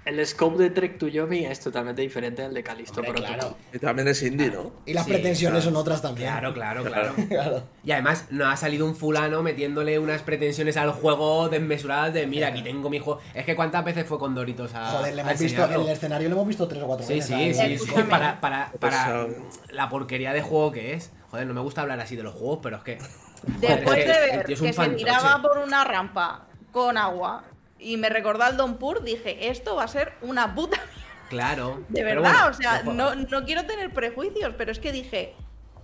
el 0.06 0.26
scope 0.28 0.58
de 0.62 0.70
Trek 0.70 0.98
to 0.98 1.08
Yomi 1.08 1.46
es 1.46 1.60
totalmente 1.62 2.02
diferente 2.02 2.44
al 2.44 2.54
de 2.54 2.60
Hombre, 2.62 2.84
Protocol. 2.94 3.24
claro. 3.26 3.58
Y 3.74 3.80
también 3.80 4.08
es 4.10 4.22
indie, 4.24 4.50
¿no? 4.52 4.72
Y 4.86 4.94
las 4.94 5.06
Sí, 5.06 5.12
pretensiones 5.12 5.62
claro. 5.62 5.72
son 5.74 5.82
otras 5.82 6.02
también. 6.02 6.30
Claro, 6.30 6.54
claro, 6.54 6.84
claro. 6.84 7.14
Claro. 7.30 7.64
Y 7.84 7.92
además 7.92 8.26
no 8.30 8.48
ha 8.50 8.58
salido 8.58 8.86
un 8.86 8.96
fulano 8.96 9.44
metiéndole 9.44 9.98
unas 10.00 10.22
pretensiones 10.22 10.76
al 10.78 10.92
juego 10.92 11.48
desmesuradas 11.50 12.14
de 12.14 12.28
mira, 12.28 12.50
aquí 12.50 12.62
tengo 12.64 12.90
mi 12.90 13.00
juego. 13.00 13.22
Es 13.34 13.46
que 13.46 13.56
cuántas 13.56 13.86
veces 13.86 14.06
fue 14.06 14.20
con 14.20 14.36
Doritos 14.36 14.74
a. 14.76 14.86
Joder, 14.92 15.16
le 15.16 15.22
hemos 15.22 15.40
visto, 15.40 15.64
en 15.66 15.72
el 15.82 15.90
escenario 15.90 16.28
le 16.28 16.34
hemos 16.34 16.48
visto 16.48 16.68
tres 16.68 16.84
o 16.84 16.88
cuatro 16.88 17.06
Sí, 17.06 17.16
veces. 17.16 17.58
sí, 17.58 17.78
sí, 17.78 17.86
sí. 17.86 18.04
Para, 18.10 18.42
para, 18.42 18.72
para 18.80 19.28
la 19.72 19.90
porquería 19.90 20.34
de 20.34 20.42
juego 20.42 20.72
que 20.72 20.94
es. 20.94 21.12
Joder, 21.32 21.48
no 21.48 21.54
me 21.54 21.62
gusta 21.62 21.82
hablar 21.82 22.00
así 22.00 22.16
de 22.16 22.24
los 22.24 22.34
juegos, 22.36 22.60
pero 22.62 22.78
es 22.78 22.84
que. 22.84 22.98
Después 23.60 23.98
es 24.00 24.08
de 24.08 24.14
que 24.14 24.20
ver 24.20 24.40
es 24.52 24.60
que 24.62 24.68
un 24.68 24.74
se 24.74 24.90
tiraba 24.90 25.42
por 25.42 25.58
una 25.58 25.84
rampa 25.84 26.46
con 26.72 26.98
agua 26.98 27.44
y 27.84 27.98
me 27.98 28.10
recordó 28.10 28.44
al 28.44 28.58
Don 28.58 28.78
Pur, 28.78 29.04
dije, 29.04 29.50
esto 29.50 29.76
va 29.76 29.84
a 29.84 29.88
ser 29.88 30.14
una 30.22 30.56
puta 30.56 30.78
mierda. 30.96 31.04
Claro. 31.30 31.84
De 31.90 32.04
verdad, 32.04 32.32
bueno, 32.32 32.48
o 32.50 32.54
sea, 32.54 32.84
no, 32.84 33.16
no 33.16 33.46
quiero 33.46 33.66
tener 33.66 33.92
prejuicios, 33.92 34.54
pero 34.58 34.72
es 34.72 34.80
que 34.80 34.92
dije, 34.92 35.34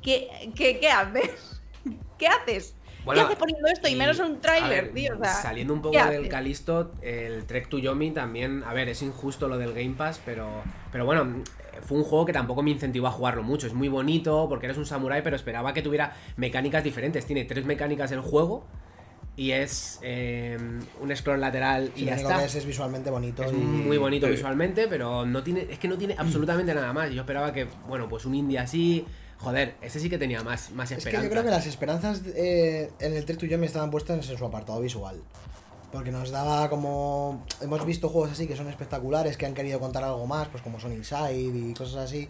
¿qué, 0.02 0.52
qué, 0.56 0.80
qué 0.80 0.90
haces? 0.90 1.62
¿Qué 2.18 2.28
haces? 2.28 2.76
Bueno, 3.06 3.22
¿Qué 3.22 3.26
haces 3.26 3.38
poniendo 3.38 3.68
esto? 3.68 3.88
Y, 3.88 3.96
menos 3.96 4.20
en 4.20 4.26
un 4.26 4.42
tráiler, 4.42 4.94
tío. 4.94 5.16
O 5.16 5.24
sea, 5.24 5.34
saliendo 5.34 5.74
un 5.74 5.82
poco 5.82 5.94
¿qué 5.94 6.04
del 6.04 6.20
haces? 6.20 6.30
Calisto, 6.30 6.92
el 7.02 7.46
Trek 7.46 7.70
to 7.70 7.80
Yomi 7.80 8.12
también, 8.12 8.64
a 8.64 8.74
ver, 8.74 8.90
es 8.90 9.02
injusto 9.02 9.48
lo 9.48 9.58
del 9.58 9.74
Game 9.74 9.96
Pass, 9.96 10.22
pero, 10.24 10.62
pero 10.92 11.06
bueno, 11.06 11.44
fue 11.82 11.98
un 11.98 12.04
juego 12.04 12.26
que 12.26 12.34
tampoco 12.34 12.62
me 12.62 12.72
incentivó 12.72 13.08
a 13.08 13.12
jugarlo 13.12 13.42
mucho. 13.42 13.68
Es 13.68 13.74
muy 13.74 13.88
bonito 13.88 14.48
porque 14.50 14.68
eres 14.68 14.78
un 14.78 14.86
samurái, 14.86 15.22
pero 15.22 15.36
esperaba 15.36 15.74
que 15.74 15.82
tuviera 15.82 16.14
mecánicas 16.36 16.84
diferentes. 16.84 17.26
Tiene 17.26 17.46
tres 17.46 17.66
mecánicas 17.66 18.12
el 18.12 18.22
juego 18.22 18.66
y 19.40 19.52
es 19.54 20.00
eh, 20.02 20.58
un 21.00 21.16
scroll 21.16 21.40
lateral 21.40 21.92
Sí, 21.96 22.02
y 22.02 22.06
ya 22.08 22.16
está. 22.16 22.40
que 22.40 22.46
es 22.46 22.56
es 22.56 22.66
visualmente 22.66 23.10
bonito. 23.10 23.42
Es 23.44 23.54
y- 23.54 23.56
muy 23.56 23.98
bonito 23.98 24.26
Sí. 24.26 24.34
visualmente, 24.34 24.88
pero 24.90 25.26
no 25.26 25.44
tiene, 25.44 25.66
es 25.70 25.80
que 25.80 25.88
no 25.88 25.98
tiene 25.98 26.14
absolutamente 26.18 26.74
nada 26.76 26.92
más. 26.92 27.10
Yo 27.12 27.22
esperaba 27.22 27.54
que, 27.54 27.68
bueno, 27.88 28.10
pues 28.10 28.26
un 28.26 28.36
indie 28.36 28.60
así, 28.60 29.06
joder, 29.38 29.76
ese 29.82 30.02
sí 30.02 30.10
que 30.10 30.18
tenía 30.18 30.44
más, 30.44 30.72
más 30.72 30.92
Es 30.92 30.98
que 30.98 31.00
esperanza. 31.00 31.24
yo 31.26 31.32
creo 31.32 31.44
que 31.46 31.52
las 31.52 31.66
esperanzas 31.68 32.22
eh, 32.36 32.92
en 33.00 33.14
el 33.14 33.24
Trek 33.24 33.38
to 33.40 33.46
Yomi 33.46 33.66
estaban 33.66 33.90
puestas 33.92 34.30
en 34.30 34.38
su 34.38 34.46
apartado 34.46 34.82
visual. 34.82 35.22
Porque 35.94 36.12
nos 36.12 36.32
daba 36.32 36.70
como. 36.70 37.46
Hemos 37.62 37.84
visto 37.86 38.10
juegos 38.10 38.32
así 38.34 38.46
que 38.46 38.56
son 38.58 38.68
espectaculares, 38.68 39.38
que 39.38 39.46
han 39.46 39.54
querido 39.54 39.80
contar 39.80 40.04
algo 40.04 40.28
más, 40.28 40.50
pues 40.50 40.62
como 40.62 40.80
son 40.82 40.92
Inside 40.92 41.34
y 41.34 41.74
cosas 41.74 41.96
así, 41.96 42.28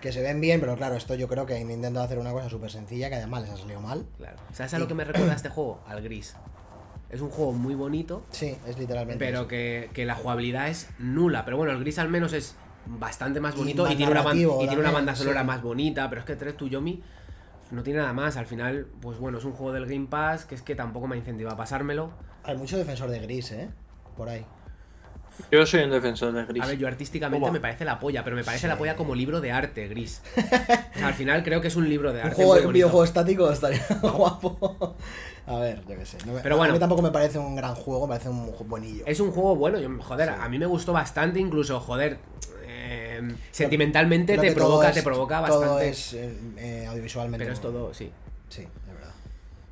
que 0.00 0.12
se 0.12 0.22
ven 0.22 0.40
bien, 0.40 0.60
pero 0.60 0.76
claro, 0.76 0.94
esto 0.96 1.14
yo 1.14 1.28
creo 1.28 1.44
que 1.44 1.54
han 1.56 1.70
intentado 1.70 2.04
hacer 2.06 2.18
una 2.18 2.30
cosa 2.32 2.48
súper 2.48 2.70
sencilla 2.70 3.10
que 3.10 3.16
además 3.16 3.42
les 3.42 3.50
ha 3.50 3.56
salido 3.58 3.80
mal. 3.80 4.06
Claro. 4.16 4.36
¿Sabes 4.54 4.72
a 4.74 4.78
lo 4.78 4.88
que 4.88 4.94
me 4.94 5.04
recuerda 5.04 5.34
este 5.34 5.50
juego? 5.50 5.80
Al 5.86 6.00
gris. 6.00 6.34
Es 7.12 7.20
un 7.20 7.28
juego 7.30 7.52
muy 7.52 7.74
bonito, 7.74 8.24
Sí, 8.30 8.56
es 8.66 8.78
literalmente. 8.78 9.24
pero 9.24 9.46
que, 9.46 9.90
que 9.92 10.04
la 10.06 10.14
jugabilidad 10.14 10.68
es 10.68 10.88
nula. 10.98 11.44
Pero 11.44 11.58
bueno, 11.58 11.72
el 11.72 11.78
gris 11.80 11.98
al 11.98 12.08
menos 12.08 12.32
es 12.32 12.56
bastante 12.86 13.38
más 13.38 13.54
bonito 13.54 13.82
y, 13.82 13.88
más 13.88 13.96
tiene, 13.96 14.10
una, 14.46 14.64
y 14.64 14.66
tiene 14.66 14.90
banda 14.90 15.14
sonora 15.14 15.42
sí. 15.42 15.46
más 15.46 15.62
bonita. 15.62 16.08
Pero 16.08 16.22
es 16.22 16.26
que 16.26 16.36
Tres 16.36 16.56
to 16.56 16.66
Yomi 16.66 17.02
no 17.70 17.82
tiene 17.82 17.98
nada 18.00 18.14
más. 18.14 18.36
Al 18.38 18.46
final, 18.46 18.86
pues 19.02 19.18
bueno, 19.18 19.38
es 19.38 19.44
un 19.44 19.52
juego 19.52 19.72
del 19.74 19.86
Game 19.86 20.06
Pass 20.08 20.46
que 20.46 20.54
es 20.54 20.62
que 20.62 20.74
tampoco 20.74 21.06
me 21.06 21.16
incentiva 21.18 21.52
a 21.52 21.56
pasármelo. 21.56 22.12
Hay 22.44 22.56
mucho 22.56 22.78
defensor 22.78 23.10
de 23.10 23.20
gris, 23.20 23.52
¿eh? 23.52 23.68
Por 24.16 24.28
ahí. 24.30 24.44
Yo 25.50 25.64
soy 25.64 25.82
un 25.84 25.90
defensor 25.90 26.32
de 26.32 26.44
Gris. 26.44 26.62
A 26.62 26.66
ver, 26.66 26.76
yo 26.78 26.86
artísticamente 26.86 27.50
me 27.50 27.58
parece 27.60 27.86
la 27.86 27.98
polla, 27.98 28.22
pero 28.22 28.36
me 28.36 28.44
parece 28.44 28.62
Sí. 28.62 28.68
la 28.68 28.76
polla 28.76 28.96
como 28.96 29.14
libro 29.14 29.40
de 29.40 29.50
arte, 29.50 29.88
gris. 29.88 30.20
O 30.94 30.98
sea, 30.98 31.06
al 31.08 31.14
final 31.14 31.42
creo 31.42 31.60
que 31.62 31.68
es 31.68 31.76
un 31.76 31.88
libro 31.88 32.12
de 32.12 32.20
Un, 32.20 32.26
arte. 32.26 32.36
juego, 32.36 32.54
muy 32.56 32.66
un 32.66 32.72
videojuego 32.74 33.04
estático 33.04 33.50
estaría 33.50 33.82
guapo. 34.02 34.96
A 35.46 35.56
ver, 35.58 35.80
yo 35.88 35.96
qué 35.98 36.06
sé. 36.06 36.18
No 36.26 36.32
me- 36.34 36.40
Pero 36.40 36.54
a 36.54 36.58
bueno. 36.58 36.72
mí 36.74 36.78
tampoco 36.78 37.02
me 37.02 37.10
parece 37.10 37.38
un 37.38 37.56
gran 37.56 37.74
juego, 37.74 38.06
me 38.06 38.12
parece 38.14 38.28
un 38.28 38.52
buenillo. 38.68 39.04
Es 39.06 39.18
un 39.20 39.32
juego 39.32 39.56
bueno, 39.56 39.78
yo, 39.80 39.88
joder, 40.00 40.28
a 40.30 40.48
mí 40.48 40.58
me 40.58 40.66
gustó 40.66 40.92
bastante, 40.92 41.40
incluso, 41.40 41.80
joder, 41.80 42.18
eh, 42.64 43.20
sentimentalmente 43.50 44.34
Creo 44.34 44.42
te 44.42 44.54
todo 44.54 44.66
provoca, 44.68 44.88
es- 44.90 44.94
te 44.94 45.02
provoca 45.02 45.44
Todo 45.46 45.60
bastante. 45.60 45.88
es 45.88 46.12
eh, 46.14 46.34
eh, 46.58 46.86
audiovisualmente. 46.88 47.44
pero 47.44 47.54
es 47.54 47.60
todo, 47.60 47.92
sí. 47.92 48.10
Sí, 48.48 48.62
de 48.62 48.92
verdad. 48.92 49.10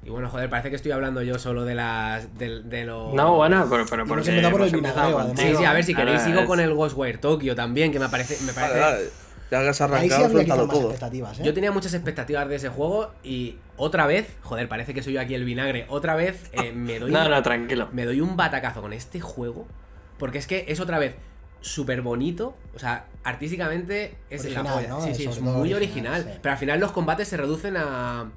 Y 0.05 0.11
bueno, 0.11 0.29
joder, 0.29 0.49
parece 0.51 0.71
que 0.71 0.77
estoy 0.77 0.91
hablando 0.93 1.23
yo 1.23 1.39
solo 1.39 1.65
de 1.65 1.75
las. 1.75 2.37
de, 2.39 2.63
de 2.63 2.85
lo. 2.85 3.13
No, 3.15 3.37
bueno, 3.37 3.67
pero, 3.71 3.85
pero 3.89 4.07
porque 4.07 4.31
hemos 4.31 4.53
por 4.53 4.63
el. 4.63 5.37
Sí, 5.37 5.55
sí, 5.57 5.65
a 5.65 5.73
ver 5.73 5.85
si 5.85 5.95
queréis, 5.95 6.23
sigo 6.23 6.41
es- 6.41 6.47
con 6.47 6.59
el 6.59 6.75
Ghostwire 6.75 7.19
Tokyo 7.19 7.55
también, 7.55 7.93
que 7.93 7.99
me 8.01 8.09
parece. 8.09 8.43
Me 8.45 8.53
parece 8.53 8.79
Vale, 8.81 8.93
vale. 8.95 9.11
Ya 9.51 9.61
que 9.63 9.69
has 9.69 9.81
Ahí 9.81 10.09
sí 10.09 10.15
arrancado, 10.15 10.29
todo. 10.69 10.81
expectativas, 10.83 11.41
¿eh? 11.41 11.43
Yo 11.45 11.53
tenía 11.53 11.73
muchas 11.73 11.93
expectativas 11.93 12.49
de 12.49 12.55
ese 12.55 12.69
juego 12.69 13.11
y 13.25 13.57
otra 13.81 14.07
vez, 14.07 14.37
joder, 14.43 14.69
parece 14.69 14.93
que 14.93 15.03
soy 15.03 15.15
yo 15.15 15.21
aquí 15.23 15.35
el 15.35 15.45
vinagre, 15.45 15.87
otra 15.89 16.15
vez 16.15 16.51
eh, 16.53 16.73
me 16.75 16.99
doy. 16.99 17.11
No, 17.11 17.29
no, 17.29 17.43
tranquilo. 17.43 17.89
me 17.93 18.05
doy 18.05 18.21
un 18.21 18.37
batacazo 18.37 18.83
con 18.83 18.93
este 18.93 19.21
juego. 19.21 19.67
Porque 20.19 20.37
es 20.37 20.47
que 20.47 20.67
es 20.69 20.81
otra 20.81 20.99
vez 20.99 21.15
súper 21.63 22.03
bonito. 22.03 22.55
O 22.75 22.79
sea, 22.79 23.07
artísticamente 23.25 24.17
es 24.29 24.43
Original, 24.45 24.83
la. 24.83 24.89
¿no? 24.89 25.01
Sí, 25.01 25.15
sí, 25.15 25.25
es 25.25 25.41
muy 25.41 25.73
original, 25.73 26.13
original. 26.13 26.25
sí. 26.25 26.39
Pero 26.43 26.53
al 26.53 26.59
final 26.59 26.79
los 26.81 26.93
combates 26.93 27.27
se 27.29 27.39
reducen 27.39 27.79
a. 27.79 28.31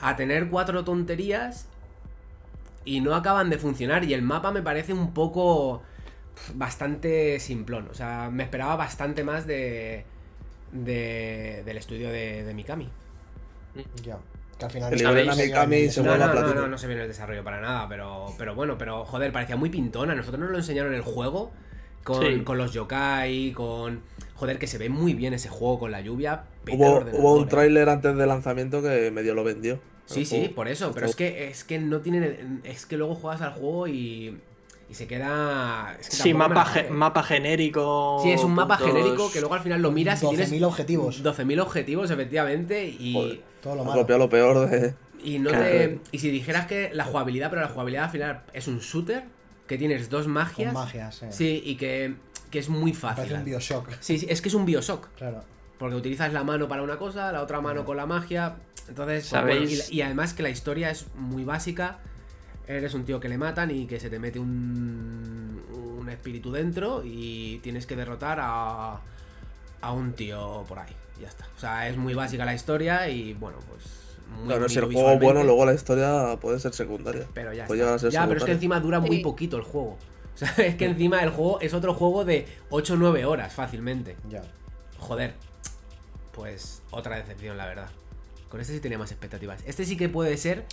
a 0.00 0.16
tener 0.16 0.50
cuatro 0.50 0.84
tonterías. 0.84 1.66
Y 2.84 3.00
no 3.00 3.14
acaban 3.14 3.48
de 3.48 3.56
funcionar. 3.56 4.04
Y 4.04 4.12
el 4.12 4.20
mapa 4.20 4.52
me 4.52 4.60
parece 4.60 4.92
un 4.92 5.14
poco. 5.14 5.82
bastante 6.54 7.40
simplón. 7.40 7.88
O 7.90 7.94
sea, 7.94 8.28
me 8.30 8.42
esperaba 8.42 8.76
bastante 8.76 9.24
más 9.24 9.46
de. 9.46 10.04
de 10.72 11.62
del 11.64 11.78
estudio 11.78 12.10
de, 12.10 12.44
de 12.44 12.52
Mikami. 12.52 12.90
Ya. 14.02 14.18
Que 14.58 14.64
al 14.66 14.70
final 14.70 14.92
a 15.28 15.34
se. 15.34 16.02
No, 16.02 16.16
no, 16.16 16.34
no, 16.34 16.54
no, 16.54 16.68
no 16.68 16.78
se 16.78 16.86
ve 16.86 16.94
en 16.94 17.00
el 17.00 17.08
desarrollo 17.08 17.42
para 17.42 17.60
nada, 17.60 17.88
pero, 17.88 18.26
pero 18.38 18.54
bueno, 18.54 18.78
pero 18.78 19.04
joder, 19.04 19.32
parecía 19.32 19.56
muy 19.56 19.70
pintona. 19.70 20.14
Nosotros 20.14 20.40
nos 20.40 20.50
lo 20.50 20.58
enseñaron 20.58 20.92
en 20.92 20.98
el 20.98 21.02
juego 21.04 21.52
con, 22.04 22.22
Sí. 22.22 22.40
con 22.42 22.58
los 22.58 22.72
yokai, 22.72 23.52
con. 23.52 24.02
Joder, 24.34 24.58
que 24.58 24.66
se 24.66 24.78
ve 24.78 24.88
muy 24.88 25.14
bien 25.14 25.34
ese 25.34 25.48
juego 25.48 25.78
con 25.78 25.90
la 25.90 26.00
lluvia. 26.00 26.44
el 26.66 26.74
Hubo, 26.74 27.34
un 27.36 27.44
eh. 27.44 27.46
tráiler 27.48 27.88
antes 27.88 28.16
del 28.16 28.28
lanzamiento 28.28 28.82
que 28.82 29.10
medio 29.10 29.34
lo 29.34 29.44
vendió. 29.44 29.80
Sí, 30.06 30.20
El 30.20 30.26
sí, 30.26 30.48
por 30.54 30.68
eso, 30.68 30.92
pero 30.92 31.06
es 31.06 31.16
que 31.16 31.48
es 31.48 31.64
que 31.64 31.78
no 31.78 32.00
tiene. 32.00 32.38
Es 32.64 32.86
que 32.86 32.96
luego 32.96 33.14
juegas 33.14 33.40
al 33.42 33.52
juego 33.52 33.88
y. 33.88 34.38
y 34.94 34.96
se 34.96 35.08
queda. 35.08 35.96
es 36.00 36.08
que 36.08 36.16
Sí, 36.16 36.34
mapa, 36.34 36.64
ge- 36.64 36.88
genérico. 37.26 38.20
Sí, 38.22 38.30
es 38.30 38.44
un 38.44 38.54
mapa 38.54 38.76
genérico 38.76 39.30
que 39.32 39.40
luego 39.40 39.54
al 39.54 39.60
final 39.60 39.82
lo 39.82 39.90
miras 39.90 40.22
y 40.22 40.28
tienes 40.28 40.50
12.000 40.52 40.64
objetivos. 40.64 41.22
12.000 41.24 41.60
objetivos, 41.60 42.10
efectivamente, 42.12 42.86
y. 42.88 43.12
Joder. 43.12 43.40
Todo 43.60 43.74
lo 43.76 43.84
malo. 43.84 44.06
lo 44.18 44.28
peor 44.28 44.70
de. 44.70 44.94
Y 45.24 45.38
no 45.40 45.50
Claro. 45.50 45.64
te. 45.64 45.98
Y 46.12 46.18
si 46.20 46.30
dijeras 46.30 46.66
que 46.66 46.90
la 46.92 47.04
jugabilidad, 47.04 47.50
pero 47.50 47.62
la 47.62 47.68
jugabilidad 47.68 48.04
al 48.04 48.10
final 48.10 48.42
es 48.52 48.68
un 48.68 48.78
shooter, 48.78 49.24
que 49.66 49.76
tienes 49.78 50.08
dos 50.10 50.28
magias. 50.28 50.72
Con 50.72 50.82
magias, 50.84 51.16
sí. 51.16 51.26
Sí, 51.30 51.62
y 51.64 51.74
que, 51.76 52.14
que 52.50 52.58
es 52.60 52.68
muy 52.68 52.92
fácil. 52.92 53.24
Parece 53.24 53.34
un 53.38 53.44
Bioshock. 53.44 53.88
Sí, 54.00 54.18
sí, 54.18 54.26
es 54.28 54.40
que 54.40 54.48
es 54.48 54.54
un 54.54 54.64
Bioshock. 54.64 55.08
Claro. 55.16 55.42
Porque 55.78 55.96
utilizas 55.96 56.32
la 56.32 56.44
mano 56.44 56.68
para 56.68 56.82
una 56.82 56.98
cosa, 56.98 57.32
la 57.32 57.42
otra 57.42 57.60
mano 57.60 57.84
con 57.84 57.96
la 57.96 58.06
magia. 58.06 58.56
Entonces, 58.88 59.26
¿Sabéis? 59.26 59.58
bueno, 59.60 59.72
y, 59.72 59.76
la- 59.76 59.84
y 59.90 60.02
además 60.02 60.34
que 60.34 60.42
la 60.44 60.50
historia 60.50 60.90
es 60.90 61.06
muy 61.16 61.42
básica. 61.44 61.98
Eres 62.66 62.94
un 62.94 63.04
tío 63.04 63.20
que 63.20 63.28
le 63.28 63.36
matan 63.38 63.70
y 63.70 63.86
que 63.86 64.00
se 64.00 64.08
te 64.08 64.18
mete 64.18 64.38
un, 64.38 65.62
un 66.00 66.08
espíritu 66.08 66.50
dentro 66.50 67.02
y 67.04 67.58
tienes 67.62 67.86
que 67.86 67.94
derrotar 67.96 68.38
a, 68.40 69.00
a 69.80 69.92
un 69.92 70.12
tío 70.14 70.64
por 70.66 70.78
ahí. 70.78 70.92
Ya 71.20 71.28
está. 71.28 71.46
O 71.56 71.60
sea, 71.60 71.88
es 71.88 71.96
muy 71.96 72.14
básica 72.14 72.44
la 72.44 72.54
historia 72.54 73.08
y 73.08 73.34
bueno, 73.34 73.58
pues. 73.68 73.84
Muy 74.38 74.48
Claro, 74.48 74.68
si 74.68 74.78
el 74.78 74.86
juego 74.86 75.10
es 75.10 75.20
bueno, 75.20 75.44
luego 75.44 75.66
la 75.66 75.74
historia 75.74 76.36
puede 76.40 76.58
ser 76.58 76.72
secundaria. 76.72 77.26
Pero 77.34 77.52
ya 77.52 77.66
Puede 77.66 77.82
a 77.86 77.98
ser 77.98 78.10
Ya, 78.10 78.22
pero 78.26 78.38
es 78.38 78.44
que 78.44 78.52
secundaria. 78.52 78.54
encima 78.54 78.80
dura 78.80 79.00
muy 79.00 79.22
poquito 79.22 79.56
el 79.56 79.62
juego. 79.62 79.98
O 80.34 80.36
sea, 80.36 80.48
es 80.66 80.74
que 80.74 80.86
encima 80.86 81.22
el 81.22 81.30
juego 81.30 81.60
es 81.60 81.74
otro 81.74 81.94
juego 81.94 82.24
de 82.24 82.48
8 82.70 82.94
o 82.94 82.96
9 82.96 83.24
horas 83.24 83.52
fácilmente. 83.52 84.16
Ya. 84.28 84.42
Joder. 84.98 85.34
Pues 86.32 86.82
otra 86.90 87.14
decepción, 87.14 87.56
la 87.56 87.66
verdad. 87.66 87.88
Con 88.48 88.60
este 88.60 88.72
sí 88.72 88.80
tenía 88.80 88.98
más 88.98 89.12
expectativas. 89.12 89.62
Este 89.64 89.84
sí 89.84 89.96
que 89.96 90.08
puede 90.08 90.36
ser 90.36 90.64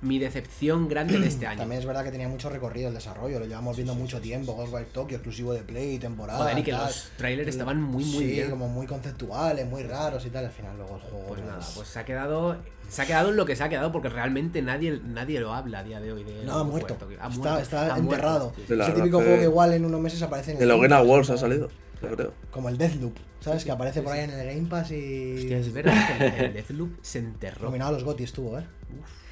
mi 0.00 0.18
decepción 0.18 0.88
grande 0.88 1.18
de 1.18 1.26
este 1.26 1.46
año. 1.48 1.58
También 1.58 1.80
es 1.80 1.86
verdad 1.86 2.04
que 2.04 2.10
tenía 2.12 2.28
mucho 2.28 2.48
recorrido 2.50 2.88
el 2.88 2.94
desarrollo, 2.94 3.38
lo 3.40 3.46
llevamos 3.46 3.76
viendo 3.76 3.94
mucho 3.94 4.20
tiempo, 4.20 4.54
Ghostwire 4.54 4.86
Tokyo, 4.86 5.16
exclusivo 5.16 5.52
de 5.52 5.62
Play, 5.62 5.98
temporada. 5.98 6.38
Joder, 6.38 6.58
y 6.58 6.62
que 6.62 6.70
tal. 6.72 6.86
los 6.86 7.10
trailers 7.16 7.48
estaban 7.48 7.82
muy, 7.82 8.04
muy 8.04 8.18
sí, 8.24 8.26
bien. 8.26 8.50
como 8.50 8.68
muy 8.68 8.86
conceptuales, 8.86 9.66
muy 9.66 9.82
raros 9.82 10.24
y 10.24 10.30
tal, 10.30 10.44
al 10.44 10.52
final 10.52 10.76
luego 10.76 10.96
el 10.96 11.00
juego... 11.02 11.26
Pues 11.28 11.40
nada, 11.42 11.56
pues, 11.56 11.72
pues 11.74 11.88
se 11.88 11.98
ha 11.98 12.04
quedado. 12.04 12.56
Se 12.88 13.02
ha 13.02 13.06
quedado 13.06 13.28
en 13.30 13.36
lo 13.36 13.44
que 13.44 13.54
se 13.54 13.62
ha 13.64 13.68
quedado 13.68 13.92
porque 13.92 14.08
realmente 14.08 14.62
nadie, 14.62 14.98
nadie 15.04 15.40
lo 15.40 15.52
habla 15.52 15.80
a 15.80 15.84
día 15.84 16.00
de 16.00 16.10
hoy. 16.12 16.24
De 16.24 16.42
No, 16.44 16.58
ha 16.60 16.64
muerto. 16.64 16.96
Ha 17.20 17.28
está 17.28 17.28
muerto, 17.28 17.58
está 17.58 17.80
ha 17.82 17.84
muerto. 17.88 18.02
enterrado. 18.02 18.52
Sí, 18.56 18.62
la 18.68 18.84
Ese 18.84 18.92
verdad 18.92 18.94
típico 18.94 19.18
juego 19.18 19.36
que 19.36 19.42
igual 19.44 19.72
en 19.74 19.84
unos 19.84 20.00
meses 20.00 20.22
aparece 20.22 20.52
en 20.52 20.62
El 20.62 20.68
Game 20.68 20.88
Pass, 20.88 20.98
Awards 21.00 21.30
ha 21.30 21.36
salido, 21.36 21.68
yo 22.00 22.08
creo. 22.16 22.32
Como 22.50 22.70
el 22.70 22.78
Deathloop, 22.78 23.14
¿sabes? 23.40 23.64
Que 23.66 23.72
aparece 23.72 24.00
por 24.00 24.12
ahí 24.14 24.20
en 24.24 24.30
el 24.30 24.46
Game 24.46 24.68
Pass 24.70 24.90
y... 24.92 25.34
Hostia, 25.36 25.58
es 25.58 25.70
verdad 25.72 26.16
que 26.18 26.26
el, 26.26 26.44
el 26.46 26.52
Deathloop 26.54 26.90
se 27.02 27.18
enterró. 27.18 27.64
Nominado 27.66 27.90
a 27.90 27.92
los 27.94 28.04
GOTY 28.04 28.24
estuvo, 28.24 28.58
¿eh? 28.58 28.64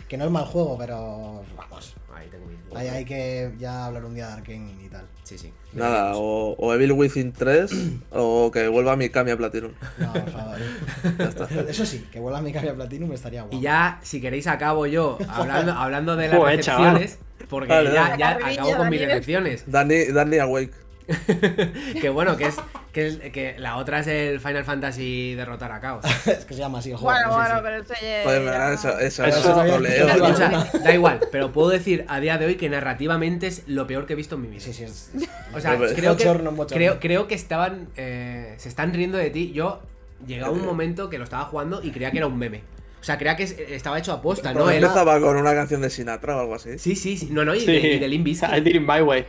Que 0.08 0.16
no 0.16 0.24
es 0.24 0.30
mal 0.30 0.44
juego, 0.44 0.76
pero 0.78 1.42
vamos. 1.56 1.94
Ahí 2.14 2.28
tengo 2.30 2.46
mis 2.46 2.56
Ahí 2.76 2.88
hay 2.88 3.04
que 3.04 3.52
ya 3.58 3.86
hablar 3.86 4.04
un 4.04 4.14
día 4.14 4.28
de 4.28 4.32
Arkane 4.34 4.74
y 4.84 4.88
tal. 4.88 5.04
Sí, 5.24 5.36
sí. 5.36 5.52
Nada, 5.72 6.12
o, 6.16 6.54
o 6.58 6.74
Evil 6.74 6.92
Within 6.92 7.32
3 7.32 7.70
o 8.12 8.50
que 8.52 8.68
vuelva 8.68 8.92
a 8.92 8.96
Mikami 8.96 9.32
a 9.32 9.36
Platinum. 9.36 9.72
No, 9.98 10.12
por 10.12 10.30
favor. 10.30 10.58
Eso 11.68 11.84
sí, 11.84 12.06
que 12.12 12.20
vuelva 12.20 12.38
a 12.38 12.42
mi 12.42 12.52
cambio 12.52 12.74
Platinum 12.76 13.12
estaría 13.12 13.42
guapo. 13.42 13.56
Y 13.56 13.60
ya, 13.60 13.98
si 14.02 14.20
queréis, 14.20 14.46
acabo 14.46 14.86
yo 14.86 15.18
hablando, 15.28 15.72
hablando 15.72 16.16
de 16.16 16.28
las 16.28 16.36
Joder, 16.38 16.60
chaval. 16.60 16.94
decepciones. 16.94 17.18
Porque 17.48 17.72
Dale, 17.72 17.92
ya, 17.92 18.02
dale. 18.16 18.18
ya 18.18 18.30
acabo 18.30 18.76
con 18.76 18.88
mis 18.90 19.00
Daniel. 19.00 19.08
decepciones. 19.08 19.64
Danny, 19.70 20.04
Danny 20.06 20.38
Awake. 20.38 20.72
que 22.00 22.08
bueno, 22.08 22.36
que 22.36 22.46
es, 22.46 22.56
que 22.92 23.06
es 23.06 23.18
que 23.32 23.54
la 23.58 23.76
otra 23.76 24.00
es 24.00 24.06
el 24.08 24.40
Final 24.40 24.64
Fantasy 24.64 25.34
derrotar 25.34 25.70
a 25.72 25.80
Chaos. 25.80 26.04
es 26.26 26.44
que 26.44 26.54
se 26.54 26.60
llama 26.60 26.78
así 26.78 26.90
el 26.90 26.96
juego. 26.96 27.12
Bueno, 27.12 27.34
bueno, 27.36 27.54
sí. 27.56 27.60
pero 27.62 27.76
eso 27.82 27.94
ya. 28.00 28.24
Verdad, 28.30 28.72
eso, 28.72 28.98
eso, 28.98 29.24
Eso 29.24 29.64
no 29.64 29.78
leo. 29.78 30.24
O 30.24 30.34
sea, 30.34 30.70
da 30.82 30.94
igual, 30.94 31.20
pero 31.30 31.52
puedo 31.52 31.68
decir 31.70 32.04
a 32.08 32.20
día 32.20 32.38
de 32.38 32.46
hoy 32.46 32.54
que 32.56 32.68
narrativamente 32.68 33.46
es 33.46 33.62
lo 33.66 33.86
peor 33.86 34.06
que 34.06 34.14
he 34.14 34.16
visto 34.16 34.34
en 34.34 34.42
mi 34.42 34.48
vida. 34.48 34.60
Sí, 34.60 34.72
sí, 34.72 34.84
es... 34.84 35.10
O 35.54 35.60
sea, 35.60 35.76
Pues, 35.78 35.92
creo 35.92 36.16
que, 36.16 36.24
bochorno. 36.24 36.66
creo, 36.66 36.98
creo 37.00 37.26
que 37.28 37.34
estaban. 37.34 37.88
eh, 37.96 38.54
se 38.58 38.68
están 38.68 38.92
riendo 38.92 39.18
de 39.18 39.30
ti. 39.30 39.52
Yo 39.52 39.80
llegaba 40.26 40.52
un 40.52 40.64
momento 40.64 41.08
que 41.10 41.18
lo 41.18 41.24
estaba 41.24 41.44
jugando 41.44 41.82
y 41.82 41.90
creía 41.90 42.10
que 42.10 42.18
era 42.18 42.26
un 42.26 42.38
meme. 42.38 42.62
O 43.06 43.08
sea, 43.08 43.18
creía 43.18 43.36
que 43.36 43.44
es- 43.44 43.56
estaba 43.56 44.00
hecho 44.00 44.12
a 44.12 44.20
posta, 44.20 44.52
¿no? 44.52 44.64
¿No 44.64 44.70
Él- 44.70 44.82
empezaba 44.82 45.20
con 45.20 45.36
una 45.36 45.54
canción 45.54 45.80
de 45.80 45.90
Sinatra 45.90 46.36
o 46.36 46.40
algo 46.40 46.56
así? 46.56 46.76
Sí, 46.76 46.96
sí, 46.96 47.16
sí. 47.16 47.28
No, 47.30 47.44
no, 47.44 47.54
y, 47.54 47.60
Sí. 47.60 47.66
de, 47.66 47.78
y 47.94 47.98
de 48.00 48.08
Limp 48.08 48.24
Bizkit. 48.24 48.48
I 48.52 48.60
did 48.60 48.74
it 48.74 48.80
my 48.80 49.00
way. 49.00 49.26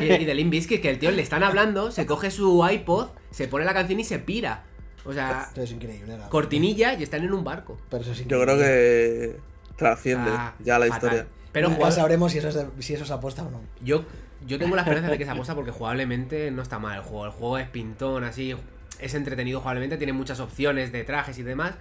Y, 0.00 0.04
y 0.22 0.24
de 0.24 0.32
Limp 0.32 0.52
Bizkit, 0.52 0.80
que 0.80 0.90
el 0.90 1.00
tío 1.00 1.10
le 1.10 1.22
están 1.22 1.42
hablando, 1.42 1.90
se 1.90 2.06
coge 2.06 2.30
su 2.30 2.64
iPod, 2.70 3.08
se 3.32 3.48
pone 3.48 3.64
la 3.64 3.74
canción 3.74 3.98
y 3.98 4.04
se 4.04 4.20
pira. 4.20 4.62
O 5.04 5.12
sea, 5.12 5.46
Esto 5.48 5.60
es 5.62 5.72
increíble. 5.72 6.16
la- 6.16 6.28
cortinilla 6.28 6.94
y 6.94 7.02
están 7.02 7.24
en 7.24 7.32
un 7.32 7.42
barco. 7.42 7.76
Pero 7.90 8.02
eso 8.04 8.12
es 8.12 8.24
Yo 8.28 8.40
creo 8.40 8.56
que 8.58 9.36
trasciende 9.76 10.30
Ah, 10.32 10.54
ya 10.60 10.78
la 10.78 10.86
fatal. 10.86 10.96
historia. 11.10 11.26
Pero 11.50 11.68
Nunca 11.70 11.90
sabremos 11.90 12.30
si 12.30 12.38
eso, 12.38 12.48
es 12.50 12.54
de- 12.54 12.66
si 12.78 12.94
eso 12.94 13.02
es 13.02 13.10
apuesta 13.10 13.42
o 13.42 13.50
no. 13.50 13.60
yo, 13.82 14.04
yo 14.46 14.56
tengo 14.58 14.76
la 14.76 14.82
esperanza 14.82 15.10
de 15.10 15.18
que 15.18 15.24
se 15.24 15.30
apuesta 15.32 15.56
porque 15.56 15.72
jugablemente 15.72 16.52
no 16.52 16.62
está 16.62 16.78
mal 16.78 16.98
el 16.98 17.02
juego. 17.02 17.24
El 17.26 17.32
juego 17.32 17.58
es 17.58 17.68
pintón, 17.70 18.22
así, 18.22 18.54
es 19.00 19.14
entretenido 19.14 19.58
jugablemente, 19.60 19.96
tiene 19.96 20.12
muchas 20.12 20.38
opciones 20.38 20.92
de 20.92 21.02
trajes 21.02 21.38
y 21.38 21.42
demás. 21.42 21.72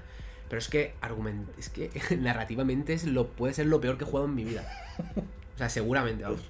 Pero 0.50 0.60
es 0.60 0.68
que 0.70 0.94
argument 1.02 1.48
es 1.58 1.70
que 1.70 1.90
narrativamente 2.20 2.94
es 2.94 3.06
lo, 3.06 3.28
puede 3.28 3.54
ser 3.54 3.66
lo 3.68 3.82
peor 3.82 3.98
que 3.98 4.04
he 4.04 4.08
jugado 4.08 4.28
en 4.28 4.36
mi 4.36 4.44
vida. 4.44 4.64
O 5.56 5.58
sea, 5.58 5.70
seguramente, 5.70 6.24
vamos. 6.24 6.42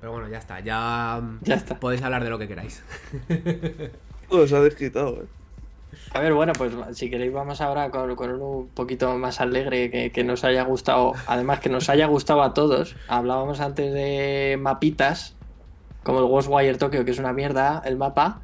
Pero 0.00 0.12
bueno, 0.12 0.28
ya 0.28 0.38
está, 0.38 0.60
ya, 0.60 1.22
Ya 1.42 1.54
está. 1.54 1.78
podéis 1.80 2.02
hablar 2.02 2.24
de 2.24 2.30
lo 2.30 2.38
que 2.38 2.48
queráis. 2.48 2.82
Se 4.48 4.56
ha 4.56 4.60
desquitado, 4.60 5.22
eh. 5.22 5.26
A 6.12 6.18
ver, 6.20 6.34
bueno, 6.34 6.52
pues 6.58 6.72
si 6.92 7.08
queréis 7.08 7.32
vamos 7.32 7.60
ahora 7.60 7.90
con, 7.90 8.16
con 8.16 8.30
uno 8.30 8.44
un 8.48 8.68
poquito 8.68 9.16
más 9.16 9.40
alegre 9.40 9.90
que, 9.90 10.10
que 10.10 10.24
nos 10.24 10.42
haya 10.42 10.64
gustado. 10.64 11.12
Además 11.28 11.60
que 11.60 11.68
nos 11.68 11.88
haya 11.88 12.06
gustado 12.06 12.42
a 12.42 12.52
todos. 12.52 12.96
Hablábamos 13.06 13.60
antes 13.60 13.92
de 13.94 14.58
mapitas, 14.60 15.36
como 16.02 16.18
el 16.18 16.26
Ghostwire 16.26 16.76
Tokyo, 16.78 17.04
que 17.04 17.12
es 17.12 17.18
una 17.20 17.32
mierda 17.32 17.80
el 17.84 17.96
mapa. 17.96 18.40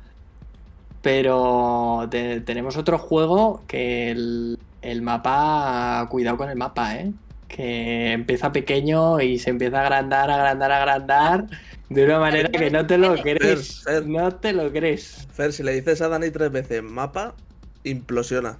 Pero 1.02 2.06
te- 2.10 2.40
tenemos 2.40 2.76
otro 2.76 2.98
juego 2.98 3.62
que 3.66 4.10
el, 4.10 4.58
el 4.82 5.02
mapa, 5.02 6.06
cuidado 6.10 6.36
con 6.36 6.50
el 6.50 6.56
mapa, 6.56 6.96
¿eh? 6.96 7.12
Que 7.48 8.12
empieza 8.12 8.52
pequeño 8.52 9.20
y 9.20 9.38
se 9.38 9.50
empieza 9.50 9.78
a 9.78 9.82
agrandar, 9.82 10.30
agrandar, 10.30 10.72
agrandar. 10.72 11.46
De 11.88 12.04
una 12.04 12.20
manera 12.20 12.48
que 12.48 12.70
no 12.70 12.86
te 12.86 12.98
lo 12.98 13.16
crees. 13.16 13.82
Fer, 13.82 13.94
Fer. 13.94 14.06
No 14.06 14.30
te 14.32 14.52
lo 14.52 14.70
crees. 14.70 15.26
Fer, 15.32 15.52
si 15.52 15.62
le 15.62 15.72
dices 15.72 16.00
a 16.00 16.08
Dani 16.08 16.30
tres 16.30 16.52
veces 16.52 16.82
mapa, 16.82 17.34
implosiona. 17.82 18.56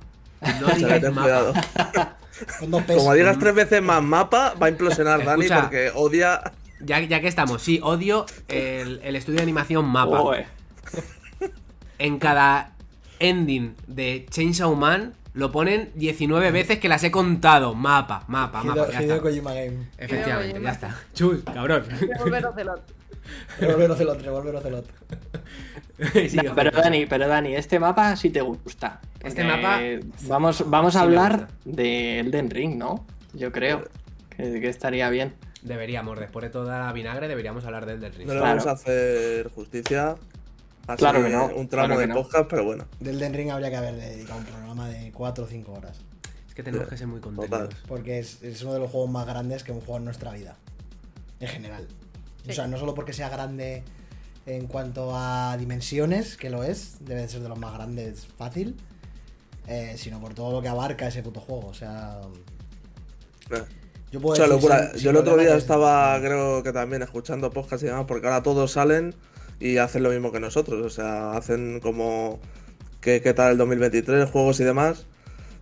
No 0.60 0.66
O 0.66 0.70
sea, 0.76 1.10
mapa. 1.10 2.16
Como 2.96 3.12
digas 3.14 3.38
tres 3.38 3.54
veces 3.54 3.82
más 3.82 4.02
mapa, 4.02 4.54
va 4.60 4.66
a 4.66 4.70
implosionar 4.70 5.24
Dani 5.24 5.44
Escucha. 5.44 5.62
porque 5.62 5.92
odia. 5.94 6.40
Ya, 6.80 6.98
ya 7.00 7.20
que 7.20 7.28
estamos, 7.28 7.62
sí, 7.62 7.78
odio 7.82 8.24
el, 8.48 9.00
el 9.04 9.14
estudio 9.14 9.36
de 9.36 9.42
animación 9.42 9.84
mapa. 9.86 10.18
En 11.98 12.18
cada 12.18 12.72
ending 13.18 13.76
de 13.86 14.26
Chainsaw 14.30 14.74
Man 14.74 15.12
lo 15.32 15.52
ponen 15.52 15.90
19 15.94 16.50
veces 16.50 16.78
que 16.78 16.88
las 16.88 17.02
he 17.04 17.10
contado. 17.10 17.74
Mapa, 17.74 18.24
mapa, 18.28 18.62
Hideo, 18.62 18.74
mapa. 18.76 18.92
Ya 18.92 19.02
Hideo 19.02 19.16
está. 19.16 19.28
Kojima 19.28 19.54
Game. 19.54 19.86
Efectivamente, 19.98 20.50
Hideo 20.50 20.62
ya 20.62 20.70
está. 20.72 20.96
Chus, 21.14 21.42
cabrón. 21.44 21.84
Voy 22.00 22.10
a 22.12 22.18
volver 22.22 22.44
a 22.44 22.48
Ocelot. 22.50 22.82
Revolver 23.60 23.90
Ocelot, 23.92 24.22
revolver 24.22 24.56
Ocelot. 24.56 24.86
Sí, 26.28 26.36
No, 26.42 26.54
pero. 26.54 26.70
Dani, 26.70 27.06
pero 27.06 27.28
Dani, 27.28 27.54
este 27.54 27.78
mapa 27.78 28.16
sí 28.16 28.30
te 28.30 28.40
gusta. 28.40 29.00
Este 29.22 29.44
mapa 29.44 29.80
Vamos, 30.22 30.64
vamos 30.68 30.96
a 30.96 31.00
sí 31.00 31.04
hablar 31.04 31.48
de 31.64 32.20
Elden 32.20 32.50
Ring, 32.50 32.76
¿no? 32.76 33.04
Yo 33.34 33.52
creo 33.52 33.84
que, 34.36 34.60
que 34.60 34.68
estaría 34.68 35.08
bien. 35.10 35.34
Deberíamos, 35.62 36.18
después 36.18 36.42
de 36.44 36.48
toda 36.50 36.80
la 36.80 36.92
vinagre, 36.92 37.28
deberíamos 37.28 37.64
hablar 37.66 37.84
del 37.84 38.00
del 38.00 38.14
Ring. 38.14 38.26
No 38.26 38.32
le 38.34 38.40
Claro. 38.40 38.56
vamos 38.56 38.66
a 38.66 38.72
hacer 38.72 39.50
justicia. 39.50 40.16
Así, 40.92 40.98
Claro 41.00 41.22
que 41.22 41.28
no, 41.30 41.46
Un 41.46 41.68
tramo 41.68 41.86
claro 41.88 42.00
de 42.00 42.06
no. 42.08 42.14
podcast, 42.14 42.46
pero 42.48 42.64
bueno. 42.64 42.86
Del 43.00 43.18
Den 43.18 43.34
Ring 43.34 43.50
habría 43.50 43.70
que 43.70 43.76
haber 43.76 43.94
dedicado 43.96 44.38
un 44.40 44.44
programa 44.46 44.88
de 44.88 45.12
4 45.12 45.44
o 45.44 45.46
5 45.46 45.72
horas. 45.72 45.98
Es 46.48 46.54
que 46.54 46.62
tenemos 46.62 46.88
que 46.88 46.96
ser 46.96 47.06
muy 47.06 47.20
Total. 47.20 47.36
contenidos. 47.36 47.74
Porque 47.86 48.18
es, 48.18 48.42
es 48.42 48.62
uno 48.62 48.74
de 48.74 48.80
los 48.80 48.90
juegos 48.90 49.10
más 49.10 49.26
grandes 49.26 49.62
que 49.64 49.72
hemos 49.72 49.84
jugado 49.84 49.98
en 49.98 50.04
nuestra 50.06 50.32
vida. 50.32 50.56
En 51.40 51.48
general. 51.48 51.86
O 52.48 52.52
sea, 52.52 52.66
no 52.66 52.78
solo 52.78 52.94
porque 52.94 53.12
sea 53.12 53.28
grande 53.28 53.82
en 54.46 54.66
cuanto 54.66 55.12
a 55.14 55.56
dimensiones, 55.58 56.36
que 56.36 56.50
lo 56.50 56.64
es, 56.64 56.96
debe 57.04 57.20
de 57.22 57.28
ser 57.28 57.40
de 57.42 57.48
los 57.48 57.58
más 57.58 57.72
grandes 57.74 58.26
fácil, 58.36 58.76
eh, 59.68 59.94
sino 59.96 60.20
por 60.20 60.34
todo 60.34 60.50
lo 60.52 60.60
que 60.62 60.68
abarca 60.68 61.06
ese 61.06 61.22
puto 61.22 61.40
juego. 61.40 61.68
O 61.68 61.74
sea, 61.74 62.20
Eh. 63.50 63.62
yo 64.10 64.20
puedo 64.20 64.34
decir 64.34 64.48
locura. 64.52 64.82
sin- 64.88 64.92
sin 64.94 65.00
Yo 65.02 65.10
el 65.10 65.16
otro 65.16 65.36
día 65.36 65.54
estaba, 65.56 66.18
creo 66.20 66.62
que 66.62 66.72
también 66.72 67.02
escuchando 67.02 67.50
podcast 67.50 67.82
y 67.82 67.86
demás, 67.86 68.04
porque 68.08 68.26
ahora 68.26 68.42
todos 68.42 68.72
salen 68.72 69.14
y 69.60 69.76
hacen 69.76 70.02
lo 70.02 70.10
mismo 70.10 70.32
que 70.32 70.40
nosotros. 70.40 70.84
O 70.84 70.90
sea, 70.90 71.32
hacen 71.36 71.78
como 71.80 72.40
qué, 73.00 73.20
qué 73.20 73.34
tal 73.34 73.52
el 73.52 73.58
2023, 73.58 74.28
juegos 74.28 74.58
y 74.60 74.64
demás. 74.64 75.06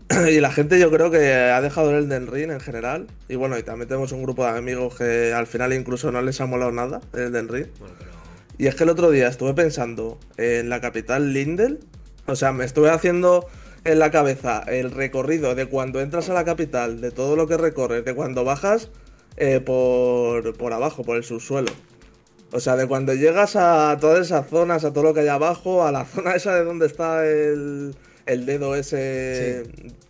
y 0.30 0.40
la 0.40 0.50
gente 0.50 0.78
yo 0.78 0.90
creo 0.90 1.11
que 1.11 1.34
ha 1.34 1.61
dejado 1.61 1.90
el 1.90 2.04
Elden 2.04 2.28
Ring 2.28 2.50
en 2.50 2.61
general. 2.61 3.08
Y 3.28 3.34
bueno, 3.34 3.58
y 3.58 3.62
también 3.62 3.88
tenemos 3.88 4.12
un 4.12 4.22
grupo 4.22 4.44
de 4.44 4.56
amigos 4.56 4.96
que 4.96 5.34
al 5.34 5.46
final 5.46 5.72
incluso 5.74 6.11
no 6.11 6.22
les 6.22 6.40
ha 6.40 6.46
molado 6.46 6.72
nada 6.72 7.00
el 7.12 7.24
Elden 7.24 7.48
Ring. 7.48 7.66
Bueno, 7.78 7.94
pero. 7.98 8.11
Y 8.56 8.66
es 8.66 8.74
que 8.74 8.84
el 8.84 8.90
otro 8.90 9.11
día 9.11 9.28
estuve 9.28 9.54
pensando 9.54 10.18
en 10.37 10.68
la 10.68 10.80
capital 10.80 11.32
Lindel. 11.32 11.80
O 12.26 12.37
sea, 12.37 12.52
me 12.52 12.64
estuve 12.64 12.90
haciendo 12.90 13.46
en 13.84 13.98
la 13.98 14.11
cabeza 14.11 14.64
el 14.66 14.90
recorrido 14.90 15.54
de 15.54 15.66
cuando 15.66 16.00
entras 16.00 16.28
a 16.28 16.34
la 16.34 16.44
capital, 16.44 17.00
de 17.00 17.11
todo 17.11 17.37
lo 17.37 17.46
que 17.46 17.56
recorres, 17.56 18.04
de 18.04 18.14
cuando 18.14 18.44
bajas 18.44 18.90
eh, 19.37 19.61
por, 19.61 20.56
por 20.56 20.72
abajo, 20.72 21.04
por 21.04 21.16
el 21.16 21.24
subsuelo. 21.24 21.72
O 22.52 22.61
sea, 22.61 22.76
de 22.76 22.87
cuando 22.87 23.12
llegas 23.14 23.56
a 23.56 23.96
todas 24.00 24.26
esas 24.26 24.48
zonas, 24.48 24.84
a 24.84 24.92
todo 24.92 25.04
lo 25.04 25.14
que 25.14 25.20
hay 25.20 25.28
abajo, 25.28 25.84
a 25.87 25.92
la 25.92 26.04
zona 26.06 26.32
esa 26.34 26.54
de 26.54 26.64
donde 26.64 26.87
está 26.87 27.26
el, 27.26 27.94
el 28.26 28.46
dedo 28.46 28.74
ese 28.74 29.64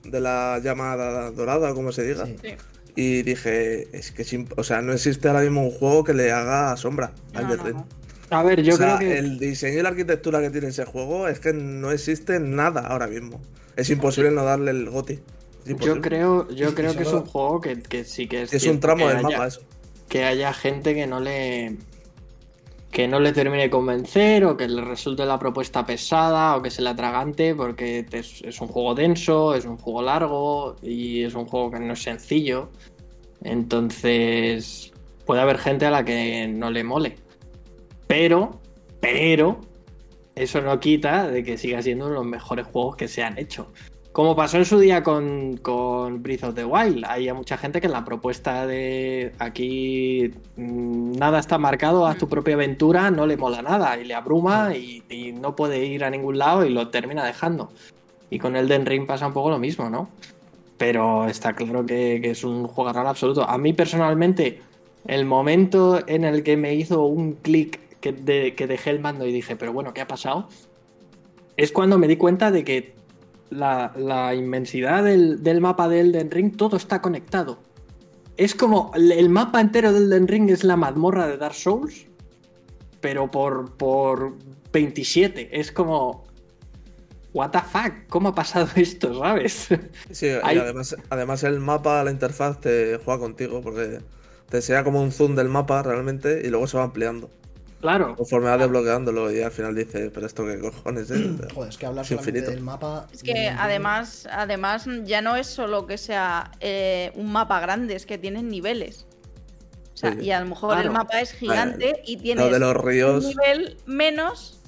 de 0.04 0.20
la 0.20 0.60
llamada 0.62 1.30
dorada, 1.30 1.74
como 1.74 1.92
se 1.92 2.04
diga. 2.04 2.26
Sí. 2.26 2.36
Sí. 2.42 2.54
Y 2.96 3.22
dije, 3.22 3.88
es 3.96 4.10
que 4.10 4.46
o 4.56 4.64
sea, 4.64 4.82
no 4.82 4.92
existe 4.92 5.28
ahora 5.28 5.42
mismo 5.42 5.62
un 5.62 5.70
juego 5.70 6.02
que 6.02 6.14
le 6.14 6.32
haga 6.32 6.76
sombra 6.76 7.12
al 7.32 7.46
No. 7.72 7.86
A 8.30 8.42
ver, 8.42 8.62
yo 8.62 8.74
o 8.74 8.76
sea, 8.76 8.96
creo 8.96 9.10
que. 9.10 9.18
el 9.18 9.38
diseño 9.38 9.78
y 9.78 9.82
la 9.82 9.90
arquitectura 9.90 10.40
que 10.40 10.50
tiene 10.50 10.68
ese 10.68 10.84
juego 10.84 11.28
es 11.28 11.38
que 11.38 11.52
no 11.52 11.92
existe 11.92 12.40
nada 12.40 12.80
ahora 12.80 13.06
mismo. 13.06 13.40
Es 13.76 13.88
imposible 13.90 14.32
no 14.32 14.44
darle 14.44 14.72
el 14.72 14.90
goti. 14.90 15.20
Yo 15.64 16.00
creo, 16.00 16.48
yo 16.50 16.74
creo 16.74 16.94
que 16.96 17.02
es 17.02 17.12
un 17.12 17.24
juego 17.24 17.60
que, 17.60 17.80
que 17.82 18.04
sí 18.04 18.26
que 18.26 18.42
es. 18.42 18.52
Es 18.52 18.66
un 18.66 18.80
tramo 18.80 19.06
del 19.08 19.18
haya- 19.18 19.28
mapa 19.28 19.46
eso. 19.46 19.60
Que 20.08 20.24
haya 20.24 20.52
gente 20.52 20.94
que 20.94 21.06
no 21.06 21.20
le. 21.20 21.76
Que 22.90 23.06
no 23.06 23.20
le 23.20 23.32
termine 23.32 23.64
de 23.64 23.70
convencer 23.70 24.44
o 24.44 24.56
que 24.56 24.66
le 24.66 24.82
resulte 24.82 25.26
la 25.26 25.38
propuesta 25.38 25.84
pesada 25.84 26.56
o 26.56 26.62
que 26.62 26.70
se 26.70 26.82
le 26.82 26.88
atragante 26.88 27.54
porque 27.54 28.06
es, 28.10 28.42
es 28.42 28.60
un 28.60 28.68
juego 28.68 28.94
denso, 28.94 29.54
es 29.54 29.64
un 29.66 29.76
juego 29.76 30.02
largo 30.02 30.76
y 30.82 31.22
es 31.22 31.34
un 31.34 31.46
juego 31.46 31.70
que 31.70 31.80
no 31.80 31.92
es 31.92 32.02
sencillo. 32.02 32.70
Entonces 33.42 34.92
puede 35.26 35.42
haber 35.42 35.58
gente 35.58 35.86
a 35.86 35.90
la 35.90 36.04
que 36.04 36.48
no 36.48 36.70
le 36.70 36.84
mole. 36.84 37.16
Pero, 38.06 38.60
pero, 39.00 39.60
eso 40.34 40.62
no 40.62 40.80
quita 40.80 41.28
de 41.28 41.42
que 41.42 41.58
siga 41.58 41.82
siendo 41.82 42.06
uno 42.06 42.14
de 42.14 42.20
los 42.20 42.26
mejores 42.26 42.66
juegos 42.66 42.96
que 42.96 43.08
se 43.08 43.22
han 43.22 43.38
hecho. 43.38 43.70
Como 44.18 44.34
pasó 44.34 44.56
en 44.56 44.64
su 44.64 44.80
día 44.80 45.04
con, 45.04 45.58
con 45.58 46.24
Breath 46.24 46.42
of 46.42 46.54
the 46.56 46.64
Wild. 46.64 47.04
Hay 47.06 47.32
mucha 47.32 47.56
gente 47.56 47.80
que 47.80 47.86
la 47.88 48.04
propuesta 48.04 48.66
de 48.66 49.32
aquí 49.38 50.32
mm, 50.56 51.12
nada 51.12 51.38
está 51.38 51.56
marcado, 51.56 52.04
haz 52.04 52.18
tu 52.18 52.28
propia 52.28 52.54
aventura, 52.54 53.12
no 53.12 53.28
le 53.28 53.36
mola 53.36 53.62
nada 53.62 53.96
y 53.96 54.04
le 54.04 54.14
abruma 54.14 54.74
y, 54.74 55.04
y 55.08 55.30
no 55.30 55.54
puede 55.54 55.86
ir 55.86 56.02
a 56.02 56.10
ningún 56.10 56.36
lado 56.36 56.66
y 56.66 56.70
lo 56.70 56.88
termina 56.88 57.24
dejando. 57.24 57.70
Y 58.28 58.40
con 58.40 58.56
Elden 58.56 58.86
Ring 58.86 59.06
pasa 59.06 59.24
un 59.24 59.32
poco 59.34 59.50
lo 59.50 59.60
mismo, 59.60 59.88
¿no? 59.88 60.08
Pero 60.78 61.28
está 61.28 61.52
claro 61.52 61.86
que, 61.86 62.18
que 62.20 62.30
es 62.32 62.42
un 62.42 62.66
jugador 62.66 63.06
absoluto. 63.06 63.48
A 63.48 63.56
mí 63.56 63.72
personalmente, 63.72 64.60
el 65.06 65.26
momento 65.26 66.00
en 66.08 66.24
el 66.24 66.42
que 66.42 66.56
me 66.56 66.74
hizo 66.74 67.04
un 67.04 67.34
clic 67.34 67.78
que, 68.00 68.10
de- 68.10 68.56
que 68.56 68.66
dejé 68.66 68.90
el 68.90 68.98
mando 68.98 69.28
y 69.28 69.32
dije, 69.32 69.54
pero 69.54 69.72
bueno, 69.72 69.94
¿qué 69.94 70.00
ha 70.00 70.08
pasado? 70.08 70.48
Es 71.56 71.70
cuando 71.70 71.98
me 71.98 72.08
di 72.08 72.16
cuenta 72.16 72.50
de 72.50 72.64
que 72.64 72.97
la, 73.50 73.92
la 73.96 74.34
inmensidad 74.34 75.04
del, 75.04 75.42
del 75.42 75.60
mapa 75.60 75.88
de 75.88 76.00
Elden 76.00 76.30
Ring, 76.30 76.56
todo 76.56 76.76
está 76.76 77.00
conectado. 77.00 77.58
Es 78.36 78.54
como 78.54 78.92
el, 78.94 79.28
mapa 79.28 79.60
entero 79.60 79.92
de 79.92 79.98
Elden 79.98 80.28
Ring 80.28 80.50
es 80.50 80.62
la 80.62 80.76
mazmorra 80.76 81.26
de 81.26 81.36
Dark 81.36 81.54
Souls, 81.54 82.06
pero 83.00 83.30
por, 83.30 83.76
por 83.76 84.36
27. 84.72 85.58
Es 85.58 85.72
como... 85.72 86.26
What 87.34 87.50
the 87.50 87.60
fuck, 87.60 88.06
¿cómo 88.08 88.30
ha 88.30 88.34
pasado 88.34 88.68
esto, 88.76 89.18
sabes? 89.18 89.68
Sí, 90.10 90.26
y 90.26 90.30
además, 90.58 90.96
además 91.10 91.44
el 91.44 91.60
mapa, 91.60 92.02
la 92.02 92.10
interfaz 92.10 92.60
te 92.60 92.98
juega 93.04 93.20
contigo 93.20 93.60
porque 93.60 94.00
te 94.48 94.56
enseña 94.56 94.82
como 94.82 95.02
un 95.02 95.12
zoom 95.12 95.34
del 95.34 95.48
mapa 95.48 95.82
realmente 95.82 96.40
y 96.44 96.48
luego 96.48 96.66
se 96.66 96.78
va 96.78 96.84
ampliando. 96.84 97.30
Claro. 97.80 98.16
Conforme 98.16 98.48
vas 98.48 98.58
desbloqueándolo 98.60 99.30
y 99.32 99.40
al 99.42 99.50
final 99.50 99.74
dices, 99.74 100.10
pero 100.12 100.26
esto 100.26 100.44
qué 100.46 100.58
cojones 100.58 101.10
es. 101.10 101.20
Joder, 101.54 101.70
es 101.70 101.78
que 101.78 101.86
hablar 101.86 102.04
solamente 102.04 102.30
infinito. 102.30 102.50
del 102.50 102.60
mapa. 102.60 103.06
Es 103.12 103.22
que 103.22 103.32
Ring- 103.34 103.56
además, 103.58 104.28
además 104.30 104.86
ya 105.04 105.20
no 105.22 105.36
es 105.36 105.46
solo 105.46 105.86
que 105.86 105.98
sea 105.98 106.50
eh, 106.60 107.12
un 107.14 107.30
mapa 107.32 107.60
grande, 107.60 107.94
es 107.94 108.06
que 108.06 108.18
tienes 108.18 108.42
niveles. 108.44 109.06
O 109.94 109.96
sea, 110.00 110.12
Sí. 110.12 110.20
y 110.26 110.30
a 110.30 110.40
lo 110.40 110.46
mejor 110.46 110.74
Claro. 110.74 110.88
el 110.88 110.92
mapa 110.92 111.20
es 111.20 111.32
gigante 111.32 112.02
y 112.04 112.34
Lo 112.34 112.48
de 112.50 112.58
los 112.60 112.76
un 112.76 112.82
ríos, 112.86 113.24
nivel 113.24 113.76
menos 113.86 114.60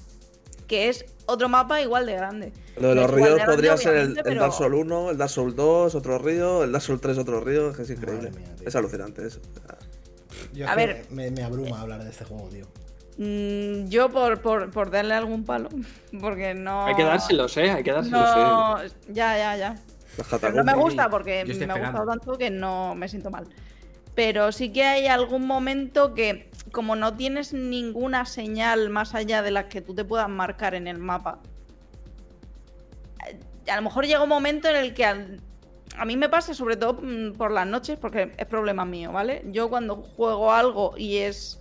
que 0.66 0.88
es 0.88 1.04
otro 1.26 1.48
mapa 1.48 1.80
igual 1.80 2.06
de 2.06 2.14
grande. 2.14 2.52
lo 2.80 2.88
de 2.88 2.94
los 2.96 3.04
es 3.04 3.10
ríos 3.10 3.36
de 3.36 3.44
podría 3.44 3.70
grande, 3.76 3.82
ser 3.82 3.96
el, 3.96 4.18
el 4.18 4.22
pero- 4.24 4.40
Dark 4.40 4.52
Souls 4.54 4.74
1, 4.76 5.10
el 5.10 5.18
Dark 5.18 5.30
Souls 5.30 5.54
2, 5.54 5.94
otro 5.94 6.18
río, 6.18 6.64
el 6.64 6.72
Dark 6.72 6.82
Souls 6.82 7.00
3, 7.00 7.18
otro 7.18 7.40
río, 7.40 7.70
es 7.70 7.76
que 7.76 7.82
es 7.82 7.90
increíble. 7.90 8.30
Mía, 8.32 8.46
es 8.64 8.74
alucinante 8.74 9.24
eso. 9.26 9.38
Yo 10.52 10.68
A 10.68 10.74
ver. 10.74 11.04
Me, 11.10 11.30
me 11.30 11.42
abruma 11.44 11.80
hablar 11.80 12.02
de 12.02 12.10
este 12.10 12.24
juego, 12.24 12.48
tío. 12.48 12.66
Mm, 13.18 13.88
yo 13.88 14.08
por, 14.10 14.40
por, 14.40 14.70
por 14.70 14.90
darle 14.90 15.14
algún 15.14 15.44
palo, 15.44 15.68
porque 16.20 16.54
no... 16.54 16.86
Hay 16.86 16.94
que 16.96 17.04
dárselos, 17.04 17.56
¿eh? 17.56 17.70
Hay 17.70 17.82
que 17.82 17.92
dárselos. 17.92 18.34
No, 18.34 18.76
ya, 19.08 19.36
ya, 19.36 19.56
ya. 19.56 19.74
Pero 20.40 20.52
no 20.54 20.64
me 20.64 20.72
gusta 20.84 21.08
porque 21.10 21.44
me 21.66 21.72
ha 21.72 21.76
gustado 21.90 22.06
tanto 22.06 22.38
que 22.38 22.50
no 22.50 22.94
me 22.94 23.08
siento 23.08 23.30
mal. 23.30 23.46
Pero 24.14 24.52
sí 24.52 24.72
que 24.72 24.84
hay 24.84 25.06
algún 25.06 25.46
momento 25.46 26.14
que, 26.14 26.50
como 26.72 26.96
no 26.96 27.14
tienes 27.16 27.52
ninguna 27.52 28.26
señal 28.26 28.90
más 28.90 29.14
allá 29.14 29.40
de 29.42 29.50
las 29.50 29.66
que 29.66 29.80
tú 29.80 29.94
te 29.94 30.04
puedas 30.04 30.28
marcar 30.28 30.74
en 30.74 30.88
el 30.88 30.98
mapa, 30.98 31.38
eh, 33.28 33.38
a 33.70 33.76
lo 33.76 33.82
mejor 33.82 34.06
llega 34.06 34.22
un 34.22 34.28
momento 34.28 34.68
en 34.68 34.76
el 34.76 34.94
que 34.94 35.04
al- 35.04 35.40
a 35.96 36.04
mí 36.04 36.16
me 36.16 36.28
pasa, 36.28 36.54
sobre 36.54 36.76
todo 36.76 36.94
mm, 37.02 37.32
por 37.36 37.50
las 37.52 37.66
noches, 37.66 37.98
porque 37.98 38.32
es 38.36 38.46
problema 38.46 38.84
mío, 38.84 39.12
¿vale? 39.12 39.42
Yo 39.46 39.68
cuando 39.68 39.96
juego 39.96 40.52
algo 40.52 40.94
y 40.96 41.18
es. 41.18 41.59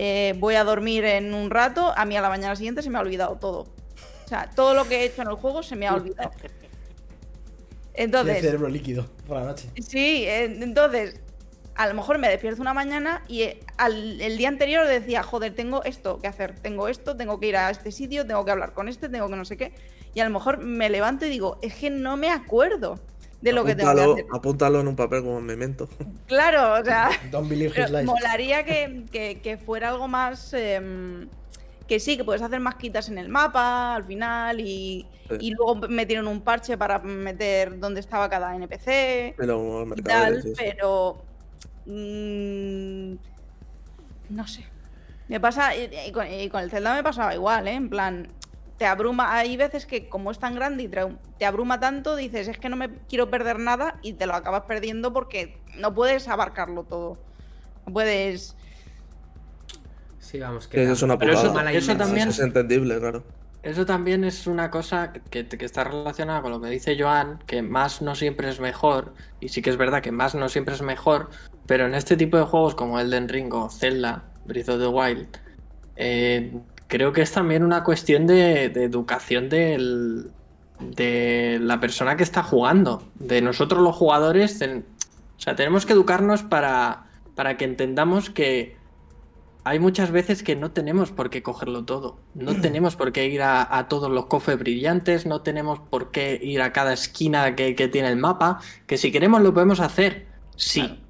Eh, 0.00 0.34
voy 0.38 0.54
a 0.54 0.62
dormir 0.62 1.04
en 1.04 1.34
un 1.34 1.50
rato, 1.50 1.92
a 1.96 2.04
mí 2.04 2.16
a 2.16 2.22
la 2.22 2.28
mañana 2.28 2.54
siguiente 2.54 2.82
se 2.82 2.88
me 2.88 2.98
ha 2.98 3.00
olvidado 3.00 3.34
todo. 3.34 3.66
O 4.24 4.28
sea, 4.28 4.48
todo 4.54 4.72
lo 4.72 4.86
que 4.86 5.00
he 5.00 5.04
hecho 5.06 5.22
en 5.22 5.28
el 5.28 5.34
juego 5.34 5.64
se 5.64 5.74
me 5.74 5.88
ha 5.88 5.94
olvidado. 5.94 6.30
Entonces, 7.94 8.40
cerebro 8.40 8.68
líquido 8.68 9.06
por 9.26 9.38
la 9.38 9.46
noche. 9.46 9.68
Sí, 9.84 10.24
entonces, 10.28 11.20
a 11.74 11.88
lo 11.88 11.94
mejor 11.94 12.18
me 12.18 12.28
despierto 12.28 12.62
una 12.62 12.74
mañana 12.74 13.24
y 13.26 13.42
eh, 13.42 13.60
al, 13.76 14.20
el 14.20 14.38
día 14.38 14.46
anterior 14.46 14.86
decía, 14.86 15.24
joder, 15.24 15.52
tengo 15.56 15.82
esto 15.82 16.20
que 16.20 16.28
hacer, 16.28 16.54
tengo 16.60 16.86
esto, 16.86 17.16
tengo 17.16 17.40
que 17.40 17.48
ir 17.48 17.56
a 17.56 17.68
este 17.68 17.90
sitio, 17.90 18.24
tengo 18.24 18.44
que 18.44 18.52
hablar 18.52 18.74
con 18.74 18.88
este, 18.88 19.08
tengo 19.08 19.28
que 19.28 19.34
no 19.34 19.44
sé 19.44 19.56
qué. 19.56 19.72
Y 20.14 20.20
a 20.20 20.24
lo 20.24 20.30
mejor 20.30 20.58
me 20.58 20.88
levanto 20.90 21.26
y 21.26 21.28
digo, 21.28 21.58
es 21.60 21.74
que 21.74 21.90
no 21.90 22.16
me 22.16 22.30
acuerdo 22.30 23.00
de 23.40 23.52
lo 23.52 23.64
que 23.64 23.74
tengo 23.76 23.90
apúntalo, 23.90 24.14
que 24.16 24.20
hacer. 24.22 24.32
apúntalo 24.36 24.80
en 24.80 24.88
un 24.88 24.96
papel 24.96 25.22
como 25.22 25.40
memento. 25.40 25.88
Claro, 26.26 26.80
o 26.80 26.84
sea, 26.84 27.08
Don't 27.30 27.48
believe 27.48 27.72
his 27.80 27.90
lies. 27.90 28.04
molaría 28.04 28.64
que, 28.64 29.04
que- 29.12 29.40
que 29.40 29.56
fuera 29.58 29.90
algo 29.90 30.08
más... 30.08 30.52
em, 30.54 31.28
que 31.86 32.00
sí, 32.00 32.16
que 32.18 32.24
puedes 32.24 32.42
hacer 32.42 32.60
más 32.60 32.74
quitas 32.74 33.08
en 33.08 33.16
el 33.16 33.28
mapa 33.30 33.94
al 33.94 34.04
final 34.04 34.60
y, 34.60 35.06
Sí. 35.30 35.36
y 35.40 35.50
luego 35.52 35.74
metieron 35.88 36.26
un 36.26 36.40
parche 36.42 36.76
para 36.78 36.98
meter 36.98 37.78
dónde 37.78 38.00
estaba 38.00 38.28
cada 38.30 38.54
NPC 38.56 39.34
y 39.96 40.02
tal, 40.02 40.42
pero 40.56 41.22
mm, 41.86 43.14
no 44.30 44.46
sé. 44.46 44.64
Me 45.28 45.38
pasa 45.40 45.76
y, 45.76 45.90
y 46.06 46.12
con, 46.12 46.26
y 46.32 46.48
con 46.48 46.62
el 46.62 46.70
Zelda 46.70 46.94
me 46.94 47.02
pasaba 47.02 47.34
igual, 47.34 47.68
¿eh? 47.68 47.74
En 47.74 47.88
plan, 47.90 48.28
te 48.78 48.86
abruma. 48.86 49.34
Hay 49.36 49.56
veces 49.56 49.84
que 49.86 50.08
como 50.08 50.30
es 50.30 50.38
tan 50.38 50.54
grande 50.54 50.84
y 50.84 50.88
te 50.88 51.44
abruma 51.44 51.80
tanto, 51.80 52.16
dices 52.16 52.48
es 52.48 52.58
que 52.58 52.68
no 52.68 52.76
me 52.76 52.90
quiero 53.08 53.28
perder 53.28 53.58
nada 53.58 53.98
y 54.02 54.14
te 54.14 54.26
lo 54.26 54.34
acabas 54.34 54.62
perdiendo 54.62 55.12
porque 55.12 55.58
no 55.76 55.94
puedes 55.94 56.28
abarcarlo 56.28 56.84
todo. 56.84 57.18
No 57.86 57.92
puedes. 57.92 58.56
Sí, 60.20 60.38
vamos, 60.38 60.68
Que 60.68 60.82
eso 60.82 60.92
es 60.92 61.02
una 61.02 61.18
Pero 61.18 61.32
eso- 61.32 61.52
también- 61.96 62.28
Es 62.28 62.38
entendible, 62.38 62.98
claro. 62.98 63.24
Eso 63.62 63.84
también 63.84 64.22
es 64.24 64.46
una 64.46 64.70
cosa 64.70 65.12
que, 65.12 65.46
que 65.48 65.64
está 65.64 65.82
relacionada 65.84 66.42
con 66.42 66.52
lo 66.52 66.60
que 66.60 66.68
dice 66.68 66.96
Joan, 66.98 67.40
que 67.46 67.60
más 67.62 68.00
no 68.02 68.14
siempre 68.14 68.48
es 68.48 68.60
mejor, 68.60 69.14
y 69.40 69.48
sí 69.48 69.62
que 69.62 69.70
es 69.70 69.76
verdad 69.76 70.00
que 70.00 70.12
más 70.12 70.34
no 70.36 70.48
siempre 70.48 70.74
es 70.74 70.82
mejor, 70.82 71.28
pero 71.66 71.84
en 71.86 71.94
este 71.94 72.16
tipo 72.16 72.36
de 72.36 72.44
juegos 72.44 72.76
como 72.76 73.00
Elden 73.00 73.28
Ring 73.28 73.52
o 73.52 73.68
Zelda, 73.68 74.22
Breath 74.46 74.68
of 74.68 74.78
the 74.78 74.86
Wild, 74.86 75.28
eh, 75.96 76.52
creo 76.88 77.12
que 77.12 77.22
es 77.22 77.30
también 77.32 77.62
una 77.64 77.84
cuestión 77.84 78.26
de, 78.26 78.68
de 78.68 78.84
educación 78.84 79.48
del, 79.48 80.30
de 80.80 81.58
la 81.60 81.80
persona 81.80 82.16
que 82.16 82.22
está 82.24 82.42
jugando, 82.42 83.02
de 83.14 83.40
nosotros 83.42 83.80
los 83.82 83.94
jugadores. 83.96 84.58
ten- 84.58 84.84
o 85.36 85.40
sea, 85.40 85.54
tenemos 85.54 85.86
que 85.86 85.92
educarnos 85.92 86.42
para, 86.42 87.06
para 87.36 87.56
que 87.56 87.64
entendamos 87.64 88.28
que 88.30 88.76
hay 89.64 89.78
muchas 89.80 90.10
veces 90.10 90.42
que 90.42 90.56
no 90.56 90.70
tenemos 90.70 91.10
por 91.12 91.30
qué 91.30 91.42
cogerlo 91.42 91.84
todo. 91.84 92.18
No 92.34 92.54
tenemos 92.60 92.96
por 92.96 93.12
qué 93.12 93.26
ir 93.28 93.42
a, 93.42 93.76
a 93.78 93.88
todos 93.88 94.10
los 94.10 94.26
cofres 94.26 94.58
brillantes, 94.58 95.26
no 95.26 95.42
tenemos 95.42 95.78
por 95.78 96.10
qué 96.10 96.40
ir 96.42 96.62
a 96.62 96.72
cada 96.72 96.92
esquina 96.94 97.54
que, 97.54 97.74
que 97.74 97.88
tiene 97.88 98.08
el 98.08 98.16
mapa. 98.16 98.60
Que 98.86 98.96
si 98.96 99.12
queremos 99.12 99.42
lo 99.42 99.52
podemos 99.54 99.80
hacer, 99.80 100.26
sí. 100.56 101.00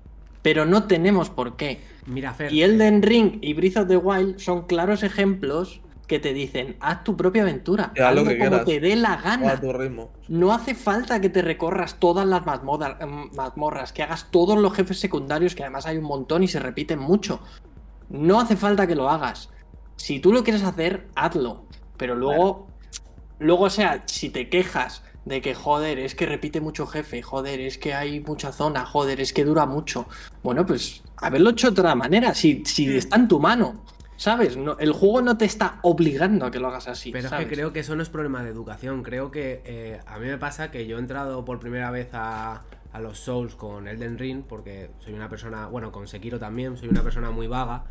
Pero 0.43 0.65
no 0.67 0.85
tenemos 0.85 1.31
por 1.31 1.57
qué. 1.57 1.81
Mira, 2.09 2.33
Fer. 2.35 2.53
Y 2.53 2.63
Elden 2.63 3.03
Ring 3.03 3.39
y 3.43 3.55
Breath 3.55 3.77
of 3.77 3.89
the 3.89 3.97
Wild 3.97 4.39
son 4.39 4.67
claros 4.67 5.03
ejemplos 5.03 5.81
que 6.07 6.19
te 6.19 6.33
dicen, 6.33 6.77
haz 6.81 7.05
tu 7.05 7.17
propia 7.17 7.43
aventura. 7.43 7.93
Haz 8.03 8.15
lo 8.15 8.25
que 8.25 8.39
como 8.39 8.51
quieras. 8.51 8.65
te 8.65 8.81
dé 8.81 8.97
la 8.97 9.17
gana. 9.17 9.53
a 9.53 9.61
tu 9.61 9.73
ritmo. 9.73 10.11
No 10.27 10.53
hace 10.55 10.75
falta 10.75 11.21
que 11.21 11.29
te 11.29 11.43
recorras 11.43 11.97
todas 11.97 12.27
las 12.27 12.47
mazmorras, 12.47 12.99
em, 13.01 13.31
mazmorras, 13.37 13.93
que 13.93 14.03
hagas 14.03 14.31
todos 14.31 14.59
los 14.59 14.73
jefes 14.73 14.99
secundarios, 14.99 15.55
que 15.55 15.63
además 15.63 15.85
hay 15.85 15.99
un 15.99 16.05
montón 16.05 16.43
y 16.43 16.49
se 16.49 16.61
repiten 16.61 16.99
mucho. 16.99 17.41
No 18.09 18.41
hace 18.41 18.57
falta 18.57 18.87
que 18.87 18.95
lo 18.95 19.11
hagas. 19.11 19.51
Si 19.97 20.19
tú 20.19 20.33
lo 20.33 20.43
quieres 20.43 20.63
hacer, 20.63 21.09
hazlo. 21.15 21.65
Pero 21.99 22.15
luego, 22.15 22.69
luego, 23.39 23.65
o 23.65 23.71
sea, 23.71 24.03
si 24.07 24.31
te 24.31 24.49
quejas 24.49 25.03
de 25.29 25.41
que, 25.43 25.55
joder, 25.55 25.99
es 25.99 26.15
que 26.15 26.27
repite 26.27 26.61
mucho 26.61 26.87
jefe, 26.87 27.23
joder, 27.23 27.61
es 27.61 27.79
que 27.79 27.95
hay 27.95 28.21
mucha 28.21 28.51
zona, 28.51 28.85
joder, 28.87 29.21
es 29.21 29.33
que 29.33 29.45
dura 29.45 29.67
mucho. 29.67 30.07
Bueno, 30.43 30.65
pues 30.67 31.03
haberlo 31.19 31.51
hecho 31.51 31.71
de 31.71 31.81
otra 31.81 31.95
manera, 31.95 32.35
si, 32.35 32.65
si 32.65 32.97
está 32.97 33.17
en 33.17 33.29
tu 33.29 33.39
mano. 33.39 33.85
¿Sabes? 34.17 34.57
No, 34.57 34.77
el 34.79 34.91
juego 34.91 35.23
no 35.23 35.39
te 35.39 35.45
está 35.45 35.79
obligando 35.83 36.45
a 36.45 36.51
que 36.51 36.59
lo 36.59 36.67
hagas 36.67 36.89
así. 36.89 37.13
Pero 37.13 37.29
es 37.29 37.35
que 37.35 37.47
creo 37.47 37.73
que 37.73 37.81
eso 37.81 37.95
no 37.95 38.03
es 38.03 38.09
problema 38.09 38.43
de 38.43 38.51
educación. 38.51 39.05
Creo 39.05 39.31
que 39.31 39.63
eh, 39.65 40.01
a 40.07 40.19
mí 40.19 40.27
me 40.27 40.39
pasa 40.39 40.73
que 40.73 40.89
yo 40.89 40.97
he 40.97 41.01
entrado 41.01 41.45
por 41.45 41.61
primera 41.61 41.93
vez 41.93 42.09
a, 42.15 42.65
a 42.93 43.01
los 43.01 43.21
Souls 43.21 43.55
con 43.55 43.87
Elden 43.87 44.19
Ring, 44.19 44.43
porque 44.43 44.91
soy 44.99 45.13
una 45.13 45.29
persona, 45.29 45.69
bueno, 45.69 45.93
con 45.93 46.09
Sekiro 46.09 46.41
también, 46.41 46.77
soy 46.77 46.89
una 46.89 47.03
persona 47.03 47.31
muy 47.31 47.47
vaga. 47.47 47.85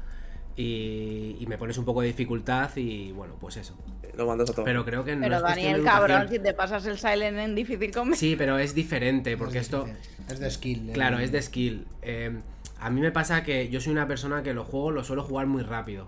Y, 0.60 1.38
y 1.40 1.46
me 1.48 1.58
pones 1.58 1.78
un 1.78 1.86
poco 1.86 2.02
de 2.02 2.08
dificultad 2.08 2.76
y 2.76 3.12
bueno, 3.12 3.36
pues 3.40 3.58
eso. 3.58 3.76
Lo 4.16 4.26
mandas 4.26 4.50
a 4.50 4.54
todo. 4.54 4.66
Pero 4.66 4.84
creo 4.84 5.04
que 5.06 5.16
no 5.16 5.22
Pero 5.22 5.36
es 5.36 5.42
Daniel, 5.44 5.84
cabrón, 5.84 6.28
si 6.28 6.40
te 6.40 6.54
pasas 6.56 6.84
el 6.88 6.98
Silent 6.98 7.38
en 7.38 7.54
difícil 7.54 7.92
con 7.92 8.16
Sí, 8.16 8.36
pero 8.36 8.58
es 8.58 8.74
diferente, 8.74 9.38
porque 9.38 9.60
Es 9.60 9.66
esto... 9.66 9.88
Es 10.28 10.40
de 10.40 10.50
skill. 10.50 10.90
eh. 10.90 10.94
Claro, 10.94 11.20
es 11.20 11.32
de 11.32 11.42
skill. 11.44 11.86
Eh, 12.02 12.36
a 12.80 12.90
mí 12.90 13.00
me 13.02 13.12
pasa 13.12 13.44
que 13.44 13.70
yo 13.70 13.80
soy 13.80 13.92
una 13.92 14.08
persona 14.08 14.42
que 14.42 14.56
los 14.56 14.68
juegos 14.68 14.96
los 14.96 15.06
suelo 15.06 15.24
jugar 15.24 15.46
muy 15.46 15.62
rápido. 15.62 16.08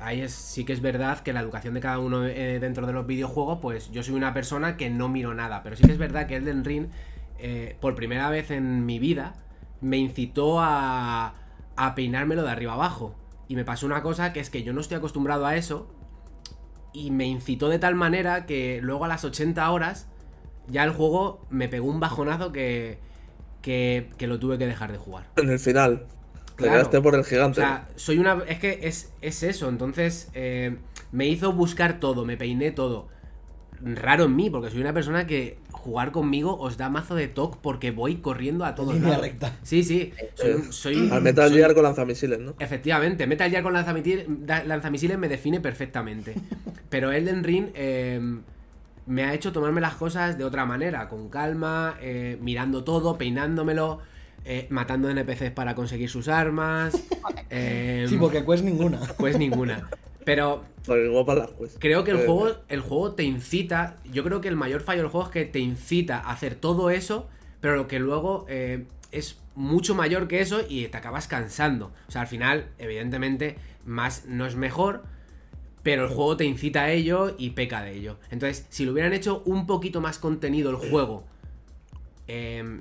Ahí 0.00 0.20
es, 0.22 0.32
sí 0.32 0.64
que 0.64 0.72
es 0.72 0.80
verdad 0.80 1.20
que 1.20 1.32
la 1.32 1.40
educación 1.40 1.74
de 1.74 1.80
cada 1.80 2.00
uno 2.00 2.26
eh, 2.26 2.58
dentro 2.60 2.84
de 2.84 2.92
los 2.92 3.06
videojuegos, 3.06 3.60
pues 3.62 3.92
yo 3.92 4.02
soy 4.02 4.14
una 4.14 4.34
persona 4.34 4.76
que 4.76 4.90
no 4.90 5.08
miro 5.08 5.34
nada. 5.34 5.62
Pero 5.62 5.76
sí 5.76 5.84
que 5.84 5.92
es 5.92 5.98
verdad 5.98 6.26
que 6.26 6.34
Elden 6.36 6.64
Ring, 6.64 6.88
eh, 7.38 7.76
por 7.80 7.94
primera 7.94 8.28
vez 8.28 8.50
en 8.50 8.84
mi 8.86 8.98
vida, 8.98 9.34
me 9.80 9.96
incitó 9.98 10.60
a, 10.60 11.34
a 11.76 11.94
peinármelo 11.94 12.42
de 12.42 12.50
arriba 12.50 12.72
abajo. 12.74 13.14
Y 13.48 13.56
me 13.56 13.64
pasó 13.64 13.86
una 13.86 14.02
cosa 14.02 14.32
que 14.32 14.40
es 14.40 14.50
que 14.50 14.62
yo 14.62 14.72
no 14.72 14.80
estoy 14.80 14.98
acostumbrado 14.98 15.46
a 15.46 15.56
eso. 15.56 15.88
Y 16.92 17.10
me 17.10 17.26
incitó 17.26 17.68
de 17.68 17.78
tal 17.78 17.94
manera 17.94 18.46
que 18.46 18.80
luego 18.82 19.04
a 19.04 19.08
las 19.08 19.24
80 19.24 19.70
horas 19.70 20.08
ya 20.68 20.84
el 20.84 20.90
juego 20.92 21.46
me 21.50 21.68
pegó 21.68 21.88
un 21.88 22.00
bajonazo 22.00 22.52
que, 22.52 22.98
que, 23.62 24.10
que 24.18 24.26
lo 24.26 24.38
tuve 24.38 24.58
que 24.58 24.66
dejar 24.66 24.92
de 24.92 24.98
jugar. 24.98 25.26
En 25.36 25.50
el 25.50 25.58
final. 25.58 26.06
Te 26.60 26.68
Claro. 26.68 26.90
por 27.02 27.14
el 27.14 27.24
O 27.24 27.24
gigante. 27.24 27.60
sea, 27.60 27.88
soy 27.96 28.18
una. 28.18 28.42
Es 28.48 28.58
que 28.58 28.80
es, 28.82 29.12
es 29.20 29.42
eso. 29.42 29.68
Entonces, 29.68 30.30
eh, 30.34 30.76
me 31.12 31.26
hizo 31.28 31.52
buscar 31.52 32.00
todo, 32.00 32.24
me 32.24 32.36
peiné 32.36 32.72
todo. 32.72 33.08
Raro 33.80 34.24
en 34.24 34.36
mí, 34.36 34.50
porque 34.50 34.70
soy 34.70 34.80
una 34.80 34.92
persona 34.92 35.26
que 35.26 35.58
jugar 35.88 36.12
conmigo 36.12 36.58
os 36.60 36.76
da 36.76 36.90
mazo 36.90 37.14
de 37.14 37.28
toque 37.28 37.56
porque 37.62 37.90
voy 37.90 38.16
corriendo 38.16 38.64
a 38.66 38.74
todos 38.74 38.92
Línea 38.94 39.10
lados. 39.10 39.24
recta. 39.24 39.56
Sí, 39.62 39.82
sí. 39.82 40.12
Soy, 40.34 40.50
un- 40.52 40.60
Eh, 40.60 40.66
soy- 40.72 41.08
Al 41.10 41.22
Metal 41.22 41.48
soy- 41.48 41.56
Gear 41.58 41.72
con 41.74 41.82
lanzamisiles, 41.84 42.38
¿no? 42.38 42.54
Efectivamente, 42.58 43.26
Metal 43.26 43.50
Gear 43.50 43.62
con 43.62 43.72
lanzamisiles, 43.72 44.26
lanzamisiles 44.66 45.16
me 45.18 45.28
define 45.28 45.60
perfectamente. 45.60 46.34
Pero 46.90 47.10
Elden 47.12 47.42
Ring 47.42 47.68
eh, 47.74 48.20
me 49.06 49.24
ha 49.24 49.32
hecho 49.32 49.50
tomarme 49.52 49.80
las 49.80 49.94
cosas 49.94 50.36
de 50.36 50.44
otra 50.44 50.66
manera, 50.66 51.08
con 51.08 51.30
calma, 51.30 51.96
eh, 52.02 52.36
mirando 52.42 52.84
todo, 52.84 53.16
peinándomelo, 53.16 54.00
eh, 54.44 54.66
matando 54.70 55.08
NPCs 55.08 55.50
para 55.52 55.74
conseguir 55.74 56.10
sus 56.10 56.28
armas. 56.28 56.92
eh, 57.48 58.04
Sí, 58.10 58.16
porque 58.18 58.42
pues 58.42 58.62
ninguna. 58.62 59.00
Pues 59.16 59.38
ninguna. 59.38 59.88
Pero 60.34 60.64
las 61.36 61.50
pues. 61.52 61.76
creo 61.78 62.04
que 62.04 62.10
el 62.12 62.18
Eh, 62.18 62.26
juego, 62.26 62.56
el 62.68 62.80
juego 62.80 63.12
te 63.12 63.22
incita. 63.24 63.96
Yo 64.12 64.22
creo 64.24 64.40
que 64.40 64.48
el 64.48 64.56
mayor 64.56 64.82
fallo 64.82 65.02
del 65.02 65.10
juego 65.10 65.26
es 65.26 65.32
que 65.32 65.44
te 65.44 65.58
incita 65.58 66.18
a 66.18 66.32
hacer 66.32 66.54
todo 66.54 66.90
eso, 66.90 67.28
pero 67.60 67.76
lo 67.76 67.88
que 67.88 67.98
luego 67.98 68.44
eh, 68.48 68.84
es 69.10 69.38
mucho 69.54 69.94
mayor 69.94 70.28
que 70.28 70.40
eso 70.40 70.60
y 70.68 70.86
te 70.88 70.96
acabas 70.96 71.28
cansando. 71.28 71.92
O 72.08 72.10
sea, 72.10 72.20
al 72.22 72.26
final, 72.26 72.68
evidentemente, 72.78 73.56
más 73.86 74.26
no 74.26 74.46
es 74.46 74.54
mejor, 74.54 75.02
pero 75.82 76.04
el 76.04 76.10
juego 76.10 76.36
te 76.36 76.44
incita 76.44 76.82
a 76.82 76.90
ello 76.92 77.34
y 77.38 77.50
peca 77.50 77.82
de 77.82 77.94
ello. 77.94 78.18
Entonces, 78.30 78.66
si 78.68 78.84
lo 78.84 78.92
hubieran 78.92 79.12
hecho 79.14 79.42
un 79.46 79.66
poquito 79.66 80.00
más 80.00 80.18
contenido 80.18 80.70
el 80.70 80.76
juego 80.76 81.24
eh, 82.26 82.80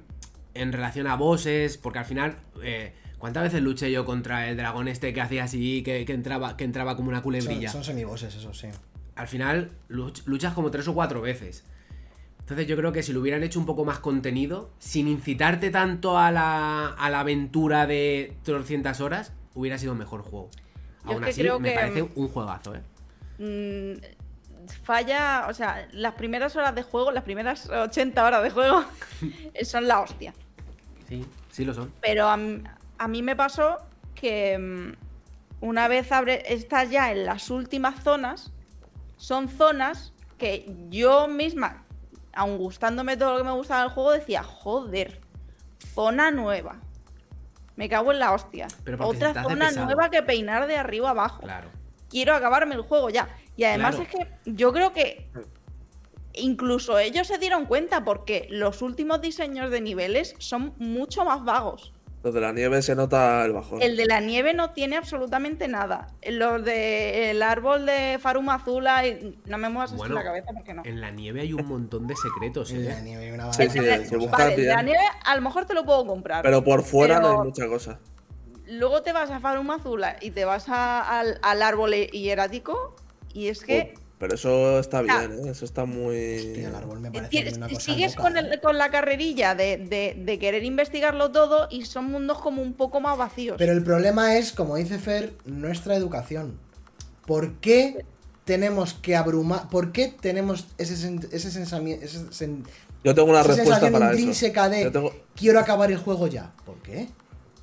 en 0.53 0.71
relación 0.73 1.07
a 1.07 1.15
bosses, 1.15 1.77
porque 1.77 1.99
al 1.99 2.05
final, 2.05 2.37
eh, 2.61 2.93
¿cuántas 3.19 3.43
veces 3.43 3.61
luché 3.61 3.91
yo 3.91 4.05
contra 4.05 4.47
el 4.49 4.57
dragón 4.57 4.87
este 4.87 5.13
que 5.13 5.21
hacía 5.21 5.43
así, 5.45 5.83
que, 5.83 6.05
que 6.05 6.13
entraba, 6.13 6.55
que 6.57 6.63
entraba 6.63 6.95
como 6.95 7.09
una 7.09 7.17
Son, 7.17 7.23
culebrilla? 7.23 7.69
son 7.71 7.83
semibosses, 7.83 8.35
eso 8.35 8.53
sí. 8.53 8.67
al 9.15 9.27
final 9.27 9.71
luch- 9.89 10.23
luchas 10.25 10.53
como 10.53 10.69
tres 10.71 10.87
o 10.87 10.93
cuatro 10.93 11.21
veces. 11.21 11.65
Entonces 12.39 12.65
yo 12.67 12.77
creo 12.77 12.93
que 12.93 13.03
si 13.03 13.11
lo 13.11 13.19
hubieran 13.19 13.43
hecho 13.43 13.59
un 13.59 13.65
poco 13.65 13.83
más 13.83 13.99
contenido, 13.99 14.71
sin 14.79 15.07
incitarte 15.09 15.69
tanto 15.69 16.17
a 16.17 16.31
la, 16.31 16.87
a 16.93 17.09
la 17.09 17.19
aventura 17.19 17.87
de 17.87 18.37
300 18.43 19.01
horas, 19.01 19.33
hubiera 19.53 19.77
sido 19.77 19.91
un 19.91 19.97
mejor 19.97 20.21
juego. 20.21 20.49
Yo 21.03 21.11
Aún 21.11 21.23
es 21.23 21.25
que 21.25 21.31
así, 21.31 21.41
creo 21.41 21.59
me 21.59 21.69
que- 21.69 21.75
parece 21.75 22.03
un 22.15 22.27
juegazo, 22.29 22.75
¿eh? 22.75 22.81
Mm, 23.39 23.99
falla, 24.83 25.47
o 25.49 25.53
sea, 25.53 25.87
las 25.91 26.13
primeras 26.15 26.55
horas 26.55 26.73
de 26.75 26.83
juego, 26.83 27.11
las 27.11 27.23
primeras 27.23 27.69
80 27.69 28.25
horas 28.25 28.43
de 28.43 28.49
juego 28.49 28.83
son 29.63 29.87
la 29.87 30.01
hostia. 30.01 30.33
Sí, 31.09 31.25
sí 31.51 31.65
lo 31.65 31.73
son. 31.73 31.91
Pero 32.01 32.27
a, 32.27 32.37
a 32.97 33.07
mí 33.07 33.21
me 33.21 33.35
pasó 33.35 33.77
que 34.15 34.57
mm, 34.57 35.65
una 35.65 35.87
vez 35.87 36.11
abre, 36.11 36.43
estás 36.53 36.89
ya 36.89 37.11
en 37.11 37.25
las 37.25 37.49
últimas 37.49 38.03
zonas, 38.03 38.51
son 39.17 39.49
zonas 39.49 40.13
que 40.37 40.71
yo 40.89 41.27
misma, 41.27 41.83
aun 42.33 42.57
gustándome 42.57 43.17
todo 43.17 43.31
lo 43.33 43.37
que 43.39 43.43
me 43.45 43.51
gustaba 43.53 43.81
del 43.81 43.89
juego, 43.91 44.11
decía, 44.11 44.43
joder, 44.43 45.21
zona 45.93 46.29
nueva. 46.31 46.79
Me 47.75 47.89
cago 47.89 48.11
en 48.11 48.19
la 48.19 48.33
hostia. 48.33 48.67
Pero 48.83 49.05
Otra 49.07 49.33
zona 49.43 49.67
pesado. 49.67 49.85
nueva 49.85 50.09
que 50.09 50.23
peinar 50.23 50.65
de 50.67 50.77
arriba 50.77 51.11
abajo 51.11 51.41
Claro. 51.43 51.69
quiero 52.09 52.33
acabarme 52.35 52.73
el 52.75 52.81
juego 52.81 53.09
ya. 53.09 53.27
Y 53.55 53.63
además 53.63 53.95
Claro. 53.95 54.09
es 54.11 54.15
que 54.43 54.51
yo 54.51 54.71
creo 54.73 54.93
que 54.93 55.29
incluso 56.33 56.97
ellos 56.99 57.27
se 57.27 57.37
dieron 57.37 57.65
cuenta 57.65 58.03
porque 58.03 58.47
los 58.51 58.81
últimos 58.81 59.21
diseños 59.21 59.71
de 59.71 59.81
niveles 59.81 60.35
son 60.39 60.73
mucho 60.77 61.25
más 61.25 61.43
vagos. 61.43 61.93
Los 62.23 62.33
de 62.33 62.41
la 62.41 62.51
nieve 62.51 62.81
se 62.81 62.95
nota 62.95 63.45
el 63.45 63.53
bajón. 63.53 63.81
El 63.81 63.95
de 63.95 64.05
la 64.05 64.19
nieve 64.19 64.53
no 64.53 64.71
tiene 64.71 64.97
absolutamente 64.97 65.67
nada. 65.67 66.07
Los 66.29 66.63
de 66.65 67.29
el 67.31 67.41
árbol 67.43 67.85
de 67.85 68.17
Faruma 68.19 68.55
Azula 68.55 69.05
y 69.07 69.37
no 69.45 69.57
me 69.57 69.69
muevas 69.69 69.91
así 69.91 69.97
Bueno, 69.99 70.15
la 70.15 70.23
cabeza 70.23 70.51
porque 70.53 70.73
no. 70.73 70.81
En 70.83 70.99
la 70.99 71.11
nieve 71.11 71.41
hay 71.41 71.53
un 71.53 71.65
montón 71.65 72.07
de 72.07 72.15
secretos, 72.15 72.71
En 72.71 72.85
la 72.85 72.99
¿eh? 72.99 73.01
nieve 73.03 73.25
hay 73.25 73.31
una 73.31 73.53
Sí, 73.53 73.69
sí, 73.69 73.79
de 73.79 74.05
se 74.05 74.17
busca 74.17 74.37
Vale, 74.45 74.57
de 74.57 74.65
la 74.65 74.81
nieve 74.81 75.03
a 75.25 75.35
lo 75.35 75.41
mejor 75.41 75.65
te 75.65 75.73
lo 75.73 75.85
puedo 75.85 76.05
comprar. 76.05 76.41
Pero 76.43 76.63
por 76.63 76.83
fuera 76.83 77.19
no 77.19 77.29
hay 77.41 77.47
mucha 77.47 77.67
cosa. 77.67 77.99
Luego 78.65 79.01
te 79.03 79.13
vas 79.13 79.29
a 79.31 79.39
Faruma 79.39 79.75
Azula 79.75 80.17
y 80.19 80.31
te 80.31 80.43
vas 80.43 80.67
a- 80.69 81.19
al, 81.19 81.39
al 81.43 81.61
árbol 81.61 81.93
hierático 81.93 82.95
y 83.33 83.47
es 83.47 83.63
que 83.63 83.93
Oh, 83.95 83.99
pero 84.19 84.35
eso 84.35 84.79
está 84.79 84.99
Ah. 84.99 85.01
bien, 85.27 85.45
¿eh? 85.47 85.49
Eso 85.51 85.65
está 85.65 85.85
muy. 85.85 86.37
Hostia, 86.37 86.69
el 86.69 86.75
árbol 86.75 86.99
me 86.99 87.11
parece 87.11 87.29
Tienes- 87.29 87.57
una 87.57 87.67
cosa 87.69 87.79
sigues 87.81 88.15
loca, 88.15 88.23
con, 88.23 88.37
¿eh? 88.37 88.39
el- 88.51 88.61
con 88.61 88.77
la 88.77 88.89
carrerilla 88.89 89.55
de, 89.55 89.77
de- 89.77 90.15
de 90.17 90.39
querer 90.39 90.63
investigarlo 90.63 91.31
todo 91.31 91.67
y 91.69 91.85
son 91.85 92.05
mundos 92.05 92.39
como 92.39 92.61
un 92.61 92.73
poco 92.73 92.99
más 92.99 93.17
vacíos. 93.17 93.55
Pero 93.57 93.73
el 93.73 93.83
problema 93.83 94.35
es, 94.37 94.51
como 94.51 94.75
dice 94.75 94.97
Fer, 94.99 95.33
nuestra 95.45 95.95
educación. 95.95 96.59
¿Por 97.25 97.55
qué 97.55 98.05
tenemos 98.45 98.93
que 98.93 99.15
abrumar? 99.15 99.67
¿Por 99.69 99.91
qué 99.91 100.07
tenemos 100.19 100.67
ese, 100.77 100.95
sen- 100.95 101.27
ese, 101.31 101.49
sensami- 101.49 101.99
ese 102.01 102.19
sen- 102.29 102.63
Yo 103.03 103.13
tengo 103.13 103.29
una 103.29 103.41
esa 103.41 103.49
respuesta 103.49 103.91
para 103.91 104.11
eso. 104.13 104.69
de 104.69 104.83
Yo 104.83 104.91
tengo- 104.91 105.13
quiero 105.35 105.59
acabar 105.59 105.91
el 105.91 105.97
juego 105.97 106.27
ya? 106.27 106.51
¿Por 106.65 106.75
qué? 106.81 107.07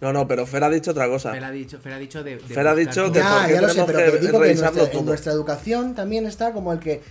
No, 0.00 0.12
no, 0.12 0.26
pero 0.28 0.46
Fer 0.46 0.64
ha 0.64 0.70
dicho 0.70 0.90
otra 0.90 1.08
cosa. 1.08 1.32
Fer 1.32 1.44
ha 1.44 1.50
dicho, 1.50 1.78
Fer 1.80 1.92
ha 1.94 1.98
dicho 1.98 2.22
de, 2.22 2.36
de 2.36 2.40
Fer 2.40 2.66
ha 2.66 2.74
dicho 2.74 3.10
que- 3.12 3.18
Ya, 3.20 3.48
ya 3.50 3.60
lo 3.62 3.68
sé, 3.68 3.84
pero 3.86 3.98
que 3.98 4.04
que 4.12 4.18
digo 4.18 4.40
que 4.40 4.50
en 4.50 4.58
nuestra, 4.60 4.92
en 4.92 5.04
nuestra 5.06 5.32
educación 5.32 5.94
también 5.94 6.26
está 6.26 6.52
como 6.52 6.72
el 6.72 6.78
que 6.80 7.02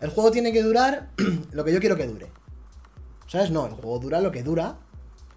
el 0.00 0.10
juego 0.10 0.30
tiene 0.30 0.52
que 0.52 0.62
durar 0.62 1.10
lo 1.52 1.64
que 1.64 1.72
yo 1.72 1.80
quiero 1.80 1.96
que 1.96 2.06
dure. 2.06 2.28
¿Sabes? 3.26 3.50
No, 3.50 3.66
el 3.66 3.72
juego 3.72 3.98
dura 3.98 4.20
lo 4.20 4.32
que 4.32 4.42
dura. 4.42 4.78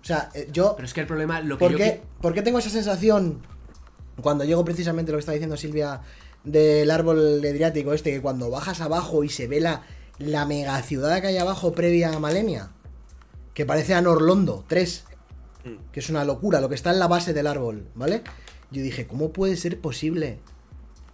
O 0.01 0.05
sea, 0.05 0.29
eh, 0.33 0.49
yo... 0.51 0.73
Pero 0.75 0.85
es 0.87 0.93
que 0.93 1.01
el 1.01 1.07
problema, 1.07 1.39
lo 1.41 1.57
que 1.57 1.59
¿Por 1.65 1.71
yo 1.73 1.77
qué, 1.77 2.01
por 2.21 2.33
qué 2.33 2.41
tengo 2.41 2.59
esa 2.59 2.69
sensación 2.69 3.41
cuando 4.21 4.43
llego 4.43 4.65
precisamente 4.65 5.11
lo 5.11 5.17
que 5.17 5.21
está 5.21 5.31
diciendo 5.31 5.57
Silvia 5.57 6.01
del 6.43 6.89
árbol 6.91 7.43
edriático 7.43 7.93
este, 7.93 8.11
que 8.11 8.21
cuando 8.21 8.49
bajas 8.49 8.81
abajo 8.81 9.23
y 9.23 9.29
se 9.29 9.47
ve 9.47 9.59
la, 9.61 9.83
la 10.19 10.45
mega 10.45 10.81
ciudad 10.81 11.21
que 11.21 11.27
hay 11.27 11.37
abajo 11.37 11.71
previa 11.73 12.11
a 12.13 12.19
Malenia, 12.19 12.71
que 13.53 13.65
parece 13.65 13.93
a 13.93 14.01
Norlondo 14.01 14.65
3, 14.67 15.05
que 15.91 15.99
es 15.99 16.09
una 16.09 16.25
locura, 16.25 16.61
lo 16.61 16.69
que 16.69 16.75
está 16.75 16.91
en 16.91 16.99
la 16.99 17.07
base 17.07 17.33
del 17.33 17.47
árbol, 17.47 17.87
¿vale? 17.95 18.21
Yo 18.71 18.81
dije, 18.81 19.07
¿cómo 19.07 19.31
puede 19.31 19.55
ser 19.55 19.79
posible 19.79 20.39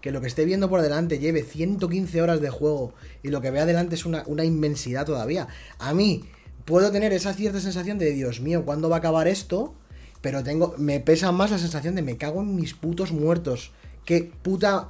que 0.02 0.12
lo 0.12 0.22
que 0.22 0.28
esté 0.28 0.46
viendo 0.46 0.70
por 0.70 0.82
delante 0.82 1.20
lleve 1.20 1.44
115 1.44 2.22
horas 2.22 2.42
de 2.42 2.50
juego 2.50 2.94
y 3.22 3.30
lo 3.30 3.42
que 3.42 3.52
vea 3.52 3.64
adelante 3.64 3.96
es 3.96 4.06
una, 4.06 4.24
una 4.28 4.46
inmensidad 4.46 5.06
todavía? 5.06 5.48
A 5.78 5.94
mí 5.94 6.24
puedo 6.66 6.92
tener 6.92 7.14
esa 7.14 7.34
cierta 7.34 7.60
sensación 7.60 7.98
de, 7.98 8.12
Dios 8.12 8.42
mío, 8.42 8.64
¿cuándo 8.66 8.90
va 8.90 8.98
a 8.98 9.00
acabar 9.00 9.28
esto? 9.28 9.76
Pero 10.22 10.44
tengo, 10.44 10.76
me 10.78 11.00
pesa 11.00 11.32
más 11.32 11.52
la 11.52 11.58
sensación 11.58 11.96
de 11.96 12.02
me 12.02 12.18
cago 12.18 12.42
en 12.42 12.56
mis 12.56 12.74
putos 12.74 13.12
muertos. 13.12 13.72
Qué 14.06 14.32
puta 14.42 14.90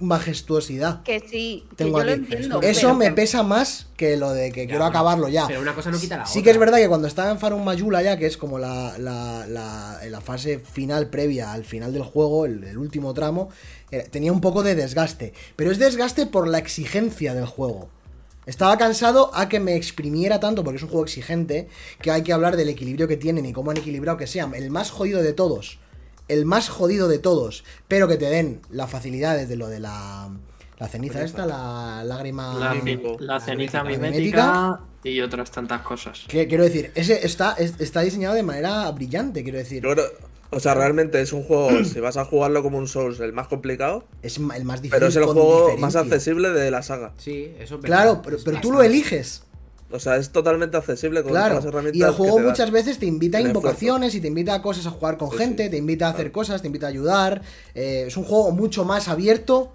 majestuosidad. 0.00 1.02
que 1.02 1.20
sí, 1.20 1.64
que 1.70 1.76
Tengo 1.76 1.98
yo 1.98 2.04
lo 2.04 2.12
entiendo. 2.12 2.62
Eso 2.62 2.80
pero 2.82 2.94
me 2.94 3.10
pesa 3.12 3.42
más 3.42 3.86
que 3.96 4.16
lo 4.16 4.30
de 4.32 4.52
que 4.52 4.62
Ya, 4.62 4.68
quiero 4.70 4.84
acabarlo 4.84 5.28
ya. 5.28 5.46
Pero 5.46 5.60
una 5.60 5.74
cosa 5.74 5.90
no 5.90 5.98
quita 5.98 6.16
la 6.18 6.26
Sí 6.26 6.38
otra. 6.38 6.44
que 6.44 6.50
es 6.50 6.58
verdad 6.58 6.78
que 6.78 6.88
cuando 6.88 7.08
estaba 7.08 7.30
en 7.30 7.38
Farum 7.38 7.64
Mayula 7.64 8.02
ya, 8.02 8.16
que 8.18 8.26
es 8.26 8.36
como 8.36 8.58
la, 8.58 8.96
la, 8.98 9.46
la- 9.48 10.00
la 10.08 10.20
fase 10.20 10.58
final 10.60 11.08
previa 11.08 11.52
al 11.52 11.64
final 11.64 11.92
del 11.92 12.02
juego, 12.02 12.46
el, 12.46 12.62
el 12.64 12.78
último 12.78 13.14
tramo, 13.14 13.48
eh, 13.90 14.06
tenía 14.10 14.32
un 14.32 14.40
poco 14.40 14.62
de 14.62 14.74
desgaste. 14.74 15.32
Pero 15.56 15.70
es 15.70 15.78
desgaste 15.78 16.26
por 16.26 16.46
la 16.48 16.58
exigencia 16.58 17.34
del 17.34 17.46
juego. 17.46 17.88
Estaba 18.46 18.76
cansado 18.76 19.30
a 19.34 19.48
que 19.48 19.58
me 19.58 19.74
exprimiera 19.74 20.38
tanto, 20.38 20.62
porque 20.64 20.76
es 20.76 20.82
un 20.82 20.90
juego 20.90 21.04
exigente, 21.04 21.66
que 22.02 22.10
hay 22.10 22.22
que 22.22 22.32
hablar 22.34 22.56
del 22.56 22.68
equilibrio 22.68 23.08
que 23.08 23.16
tienen 23.16 23.46
y 23.46 23.54
cómo 23.54 23.70
han 23.70 23.78
equilibrado 23.78 24.18
que 24.18 24.26
sea 24.26 24.50
el 24.54 24.70
más 24.70 24.90
jodido 24.90 25.22
de 25.22 25.32
todos. 25.32 25.78
El 26.28 26.46
más 26.46 26.68
jodido 26.68 27.08
de 27.08 27.18
todos, 27.18 27.64
pero 27.88 28.08
que 28.08 28.16
te 28.16 28.26
den 28.30 28.60
la 28.70 28.86
facilidad 28.86 29.36
desde 29.36 29.56
lo 29.56 29.68
de 29.68 29.80
la, 29.80 30.30
la 30.78 30.88
ceniza 30.88 31.22
esta, 31.22 31.44
la 31.46 32.02
lágrima... 32.04 32.54
La, 33.20 33.40
ceniza 33.40 33.84
mimética 33.84 34.80
y 35.02 35.20
otras 35.20 35.50
tantas 35.50 35.82
cosas. 35.82 36.24
Que, 36.28 36.48
quiero 36.48 36.64
decir, 36.64 36.90
ese 36.94 37.26
está, 37.26 37.52
es- 37.58 37.78
está 37.78 38.00
diseñado 38.00 38.34
de 38.34 38.42
manera 38.42 38.90
brillante, 38.92 39.42
quiero 39.42 39.58
decir. 39.58 39.84
O 40.50 40.60
sea, 40.60 40.72
realmente 40.74 41.20
es 41.20 41.32
un 41.32 41.42
juego, 41.42 41.84
si 41.84 42.00
vas 42.00 42.16
a 42.16 42.24
jugarlo 42.24 42.62
como 42.62 42.78
un 42.78 42.88
Souls, 42.88 43.20
el 43.20 43.32
más 43.32 43.48
complicado, 43.48 44.04
Es 44.22 44.38
el 44.38 44.44
más 44.44 44.80
difícil. 44.80 44.90
pero 44.90 45.08
es 45.08 45.16
el 45.16 45.24
juego 45.24 45.56
diferencia. 45.70 45.80
más 45.86 45.96
accesible 45.96 46.50
de 46.50 46.70
la 46.70 46.82
saga. 46.82 47.12
Sí, 47.18 47.54
eso. 47.58 47.80
Claro, 47.80 48.22
pero, 48.24 48.38
pero 48.44 48.60
tú 48.60 48.72
lo 48.72 48.82
eliges. 48.82 49.42
O 49.94 50.00
sea, 50.00 50.16
es 50.16 50.30
totalmente 50.30 50.76
accesible 50.76 51.22
con 51.22 51.30
todas 51.30 51.44
Claro. 51.44 51.54
las 51.56 51.64
herramientas. 51.64 51.98
Y 51.98 52.02
el 52.02 52.10
juego 52.10 52.36
dan. 52.36 52.46
muchas 52.46 52.70
veces 52.70 52.98
te 52.98 53.06
invita 53.06 53.38
a 53.38 53.40
invocaciones 53.40 54.14
y 54.14 54.20
te 54.20 54.28
invita 54.28 54.54
a 54.54 54.60
cosas 54.62 54.86
a 54.86 54.90
jugar 54.90 55.16
con 55.18 55.30
Sí, 55.30 55.36
gente, 55.38 55.64
sí. 55.64 55.70
te 55.70 55.76
invita 55.76 56.06
a 56.06 56.10
hacer 56.10 56.26
Claro. 56.26 56.32
cosas, 56.32 56.60
te 56.62 56.66
invita 56.66 56.86
a 56.86 56.88
ayudar. 56.90 57.42
Eh, 57.74 58.04
es 58.08 58.16
un 58.16 58.24
juego 58.24 58.50
mucho 58.50 58.84
más 58.84 59.08
abierto 59.08 59.72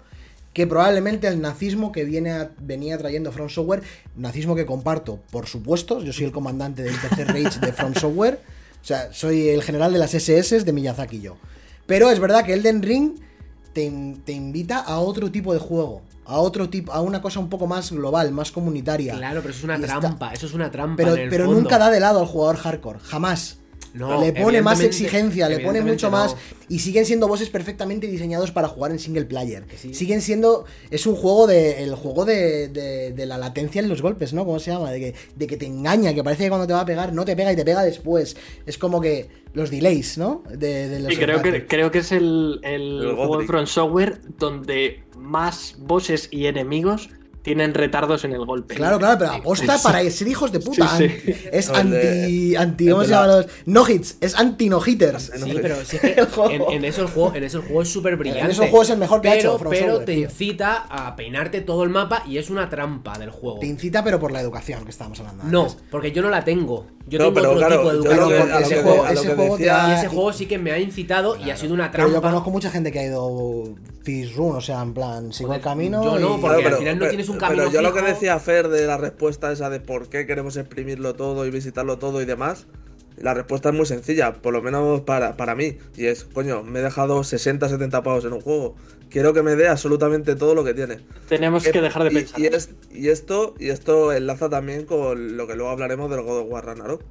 que 0.52 0.66
probablemente 0.66 1.26
el 1.28 1.40
nazismo 1.40 1.90
que 1.92 2.04
viene 2.04 2.32
a- 2.32 2.50
venía 2.60 2.98
trayendo 2.98 3.32
From 3.32 3.48
Software. 3.48 3.82
Nazismo 4.16 4.54
que 4.54 4.66
comparto, 4.66 5.20
por 5.30 5.46
supuesto. 5.46 6.02
Yo 6.02 6.12
soy 6.12 6.26
el 6.26 6.32
comandante 6.32 6.82
del 6.82 7.00
tercer 7.00 7.26
Reich 7.32 7.58
de 7.60 7.72
From 7.72 7.94
Software. 7.94 8.40
O 8.82 8.84
sea, 8.84 9.12
soy 9.12 9.48
el 9.48 9.62
general 9.62 9.92
de 9.92 9.98
las 9.98 10.12
SS 10.14 10.64
de 10.64 10.72
Miyazaki 10.72 11.20
yo. 11.20 11.36
Pero 11.86 12.10
es 12.10 12.18
verdad 12.20 12.44
que 12.44 12.52
Elden 12.54 12.82
Ring 12.82 13.12
te, 13.72 13.84
in- 13.84 14.22
te 14.24 14.32
invita 14.32 14.78
a 14.80 14.98
otro 15.00 15.30
tipo 15.30 15.52
de 15.54 15.60
juego. 15.60 16.02
A 16.30 16.38
otro 16.38 16.68
tipo, 16.70 16.92
a 16.92 17.00
una 17.00 17.20
cosa 17.20 17.40
un 17.40 17.48
poco 17.48 17.66
más 17.66 17.90
global, 17.90 18.30
más 18.32 18.50
comunitaria. 18.52 19.14
Claro, 19.16 19.40
pero 19.42 19.50
eso 19.50 19.58
es 19.58 19.64
una 19.64 19.78
Y 19.78 19.82
está- 19.82 20.00
trampa, 20.00 20.32
eso 20.32 20.46
es 20.46 20.54
una 20.54 20.70
trampa. 20.70 20.96
Pero, 20.96 21.14
en 21.14 21.20
el 21.22 21.28
pero 21.30 21.44
fondo. 21.46 21.60
nunca 21.60 21.78
da 21.78 21.90
de 21.90 22.00
lado 22.00 22.20
al 22.20 22.26
jugador 22.26 22.56
hardcore, 22.56 22.98
jamás. 23.00 23.58
No, 23.92 24.20
le 24.20 24.32
pone 24.32 24.62
más 24.62 24.80
exigencia, 24.80 25.48
le 25.48 25.60
pone 25.60 25.80
mucho 25.80 26.10
más. 26.10 26.36
Y 26.68 26.78
siguen 26.78 27.04
siendo 27.06 27.26
bosses 27.26 27.50
perfectamente 27.50 28.06
diseñados 28.06 28.52
para 28.52 28.68
jugar 28.68 28.92
en 28.92 28.98
single 29.00 29.24
player. 29.24 29.64
sí. 29.76 29.92
Siguen 29.94 30.20
siendo. 30.22 30.64
Es 30.90 31.06
un 31.06 31.16
juego 31.16 31.46
de. 31.48 31.82
El 31.82 31.94
juego 31.96 32.24
de, 32.24 32.68
de- 32.68 33.12
de 33.12 33.26
la 33.26 33.36
latencia 33.38 33.80
en 33.82 33.88
los 33.88 34.00
golpes, 34.02 34.32
¿no? 34.32 34.44
¿Cómo 34.44 34.60
se 34.60 34.70
llama? 34.70 34.92
De 34.92 35.00
que, 35.00 35.14
de 35.34 35.46
que 35.48 35.56
te 35.56 35.66
engaña, 35.66 36.14
que 36.14 36.22
parece 36.22 36.44
que 36.44 36.48
cuando 36.50 36.66
te 36.68 36.72
va 36.72 36.82
a 36.82 36.86
pegar 36.86 37.12
no 37.12 37.24
te 37.24 37.34
pega 37.34 37.52
y 37.52 37.56
te 37.56 37.64
pega 37.64 37.82
después. 37.82 38.36
Es 38.66 38.78
como 38.78 39.00
que. 39.00 39.40
Los 39.52 39.68
delays, 39.72 40.16
¿no? 40.16 40.44
De, 40.48 40.88
de 40.88 41.00
los 41.00 41.12
Y 41.12 41.16
creo 41.16 41.42
que, 41.42 41.66
creo 41.66 41.90
que 41.90 41.98
es 41.98 42.12
el, 42.12 42.60
el 42.62 43.02
El 43.02 43.16
juego 43.16 43.38
de. 43.38 43.46
Front 43.48 43.66
Software 43.66 44.20
donde 44.38 45.02
más 45.18 45.74
bosses 45.78 46.28
y 46.30 46.46
enemigos 46.46 47.10
tienen 47.42 47.72
retardos 47.74 48.24
en 48.24 48.32
el 48.32 48.44
golpe. 48.44 48.74
Claro, 48.74 48.98
claro, 48.98 49.18
pero 49.18 49.30
aposta 49.32 49.78
Sí. 49.78 49.82
para 49.82 50.10
ser 50.10 50.28
hijos 50.28 50.52
de 50.52 50.60
puta. 50.60 50.88
Sí, 50.98 51.08
sí. 51.08 51.34
Es 51.50 51.68
No, 51.68 51.74
de- 51.74 51.80
anti. 51.80 52.56
anti 52.56 52.88
¿Cómo 52.90 53.02
se 53.04 53.08
llama 53.10 53.26
la- 53.26 53.36
los? 53.38 53.46
No 53.66 53.88
hits, 53.88 54.16
es 54.20 54.34
anti 54.36 54.68
no 54.68 54.80
hitters. 54.84 55.30
Sí, 55.34 55.54
pero 55.60 55.76
sí 55.84 55.98
que 56.00 56.16
en, 56.50 56.62
en 56.70 56.84
eso 56.84 57.02
el 57.02 57.08
juego, 57.08 57.34
en 57.34 57.44
eso 57.44 57.58
el 57.58 57.64
juego 57.64 57.82
es 57.82 57.88
súper 57.88 58.16
brillante. 58.16 58.44
En 58.44 58.50
eso 58.50 58.62
el 58.62 58.68
juego 58.70 58.82
es 58.82 58.90
el 58.90 58.98
mejor 58.98 59.20
que 59.22 59.28
ha 59.28 59.32
pero, 59.32 59.50
hecho 59.50 59.58
From 59.58 59.70
Pero 59.70 59.86
Software, 59.86 60.04
te 60.06 60.14
tío. 60.14 60.24
incita 60.26 60.86
a 60.90 61.16
peinarte 61.16 61.60
todo 61.62 61.84
el 61.84 61.90
mapa 61.90 62.22
y 62.26 62.36
es 62.38 62.50
una 62.50 62.68
trampa 62.68 63.18
del 63.18 63.30
juego. 63.30 63.58
Te 63.58 63.66
incita, 63.66 64.04
pero 64.04 64.20
por 64.20 64.32
la 64.32 64.40
educación 64.40 64.84
que 64.84 64.90
estábamos 64.90 65.18
hablando. 65.20 65.44
No, 65.44 65.62
antes. 65.62 65.78
porque 65.90 66.12
yo 66.12 66.20
no 66.22 66.28
la 66.30 66.44
tengo. 66.44 66.86
Yo 67.06 67.18
No, 67.18 67.24
tengo 67.26 67.34
pero 67.34 67.48
otro 67.52 67.58
claro, 67.66 67.76
tipo 67.78 67.92
de 67.92 68.08
que- 68.08 68.14
educación. 68.14 68.62
ese 68.62 68.82
juego, 68.82 69.06
ese 69.06 69.56
te 69.64 69.70
ha- 69.70 69.88
Y 69.90 69.92
ese 69.98 70.08
juego 70.08 70.32
sí 70.32 70.46
que 70.46 70.58
me 70.58 70.70
ha 70.72 70.78
incitado 70.78 71.36
y 71.36 71.50
ha 71.50 71.56
sido 71.56 71.72
una 71.74 71.90
Pero 71.90 72.04
yo 72.04 72.10
trampa. 72.12 72.28
conozco 72.28 72.50
mucha 72.50 72.70
gente 72.70 72.92
que 72.92 72.98
ha 73.00 73.06
ido 73.06 73.74
Run, 74.34 74.56
o 74.56 74.60
sea, 74.60 74.82
en 74.82 74.94
plan, 74.94 75.32
sigo 75.32 75.54
el 75.54 75.60
camino. 75.60 76.02
yo 76.02 76.18
no, 76.18 76.38
y- 76.38 76.40
porque 76.40 76.66
al 76.66 76.74
final 76.74 76.98
no 76.98 77.08
tienes 77.08 77.28
un 77.28 77.38
pero 77.38 77.48
camino 77.48 77.70
yo 77.70 77.82
lo 77.82 77.92
que 77.92 78.02
decía 78.02 78.38
Fer 78.38 78.68
de 78.68 78.86
la 78.86 78.96
respuesta 78.96 79.52
esa 79.52 79.68
de 79.70 79.80
por 79.80 80.08
qué 80.08 80.26
queremos 80.26 80.56
exprimirlo 80.56 81.14
todo 81.14 81.44
y 81.46 81.50
visitarlo 81.50 81.98
todo 81.98 82.22
y 82.22 82.24
demás, 82.24 82.66
la 83.18 83.34
respuesta 83.34 83.68
es 83.68 83.74
muy 83.74 83.84
sencilla, 83.86 84.32
por 84.32 84.54
lo 84.54 84.62
menos 84.62 85.02
para, 85.02 85.36
para 85.36 85.54
mí. 85.54 85.76
Y 85.96 86.06
es, 86.06 86.24
coño, 86.24 86.62
me 86.62 86.80
he 86.80 86.82
dejado 86.82 87.22
60, 87.22 87.68
70 87.68 88.02
pavos 88.02 88.24
en 88.24 88.32
un 88.32 88.40
juego. 88.40 88.76
Quiero 89.10 89.34
que 89.34 89.42
me 89.42 89.56
dé 89.56 89.68
absolutamente 89.68 90.36
todo 90.36 90.54
lo 90.54 90.64
que 90.64 90.72
tiene. 90.72 91.00
Tenemos 91.28 91.64
que 91.64 91.82
dejar 91.82 92.04
de 92.04 92.10
Y- 92.10 92.14
pensar. 92.14 92.40
Y, 92.40 92.46
es- 92.46 92.70
y 92.90 93.08
esto, 93.08 93.54
y 93.58 93.68
esto 93.68 94.12
enlaza 94.12 94.48
también 94.48 94.86
con 94.86 95.36
lo 95.36 95.46
que 95.46 95.54
luego 95.56 95.70
hablaremos 95.70 96.10
del 96.10 96.22
God 96.22 96.38
of 96.40 96.46
War 96.48 96.64
Ragnarok. 96.64 97.02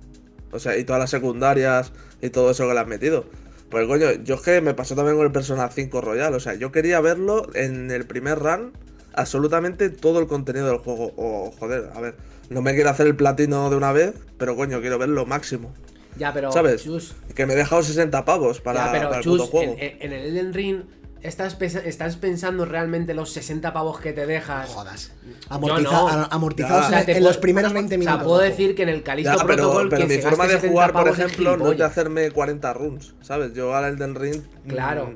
O 0.52 0.58
sea, 0.58 0.76
y 0.78 0.84
todas 0.84 1.00
las 1.00 1.12
secundarias 1.12 1.92
y 2.24 2.32
todo 2.32 2.50
eso 2.50 2.68
que 2.68 2.74
le 2.74 2.80
han 2.80 2.90
metido. 2.90 3.26
Pues 3.70 3.88
coño, 3.88 4.12
yo 4.24 4.36
es 4.36 4.42
que 4.42 4.62
me 4.62 4.74
pasó 4.74 4.96
también 4.96 5.16
con 5.16 5.26
el 5.26 5.32
Persona 5.32 5.70
5 5.70 6.02
Royal. 6.02 6.34
O 6.34 6.40
sea, 6.40 6.56
yo 6.56 6.72
quería 6.72 7.02
verlo 7.02 7.48
en 7.54 7.92
el 7.92 8.06
primer 8.06 8.40
run 8.40 8.72
absolutamente 9.14 9.90
todo 9.90 10.20
el 10.20 10.28
contenido 10.28 10.68
del 10.68 10.78
juego. 10.78 11.12
O 11.18 11.52
joder, 11.60 11.90
a 11.94 12.02
ver, 12.02 12.16
no 12.50 12.62
me 12.62 12.74
quiero 12.74 12.90
hacer 12.90 13.08
el 13.08 13.16
platino 13.16 13.70
de 13.70 13.76
una 13.76 13.92
vez, 13.92 14.14
pero 14.38 14.56
coño, 14.56 14.82
quiero 14.82 14.98
ver 14.98 15.10
lo 15.10 15.26
máximo. 15.26 15.72
Ya, 16.18 16.34
pero. 16.34 16.52
¿Sabes? 16.52 16.84
Chus, 16.84 17.16
Que 17.36 17.46
me 17.46 17.54
he 17.54 17.56
dejado 17.56 17.84
60 17.84 18.26
pavos 18.26 18.60
para, 18.60 18.86
ya, 18.88 18.92
pero 18.92 19.06
para 19.06 19.18
el 19.18 19.24
Chus, 19.24 19.42
juego. 19.44 19.76
en, 19.80 19.98
en 20.02 20.14
el 20.14 20.26
Elden 20.28 20.54
Ring. 20.54 20.82
¿Estás, 21.22 21.58
¿Estás 21.62 22.16
pensando 22.16 22.64
realmente 22.64 23.14
los 23.14 23.32
60 23.34 23.74
pavos 23.74 24.00
que 24.00 24.14
te 24.14 24.26
dejas? 24.26 24.70
Jodas. 24.70 25.12
Amortiza- 25.50 25.92
no. 25.92 26.28
amortizados 26.32 26.86
en- 26.86 26.86
O 26.86 26.90
sea, 26.96 27.06
te 27.06 27.12
en, 27.12 27.18
puedo- 27.18 27.30
los 27.30 27.38
primeros 27.38 27.74
20 27.74 27.96
O 27.96 28.00
minutos. 28.00 28.20
sea, 28.20 28.26
puedo 28.26 28.40
decir 28.42 28.74
que 28.76 28.84
en 28.84 28.90
el 28.90 29.04
Calisto 29.04 29.38
Ya, 29.38 29.44
Protocol. 29.44 29.90
pero 29.90 30.02
que 30.04 30.08
mi 30.08 30.16
se 30.16 30.22
forma 30.22 30.46
de 30.46 30.54
70 30.54 30.72
jugar, 30.72 30.94
por 30.94 31.08
ejemplo, 31.10 31.58
no 31.58 31.72
es 31.74 31.78
de 31.78 31.84
hacerme 31.84 32.32
40 32.32 32.74
runs, 32.74 33.16
¿sabes? 33.22 33.54
Yo 33.54 33.76
al 33.76 33.86
Elden 33.94 34.16
Ring. 34.16 34.42
mm, 34.66 34.70
Claro. 34.70 35.14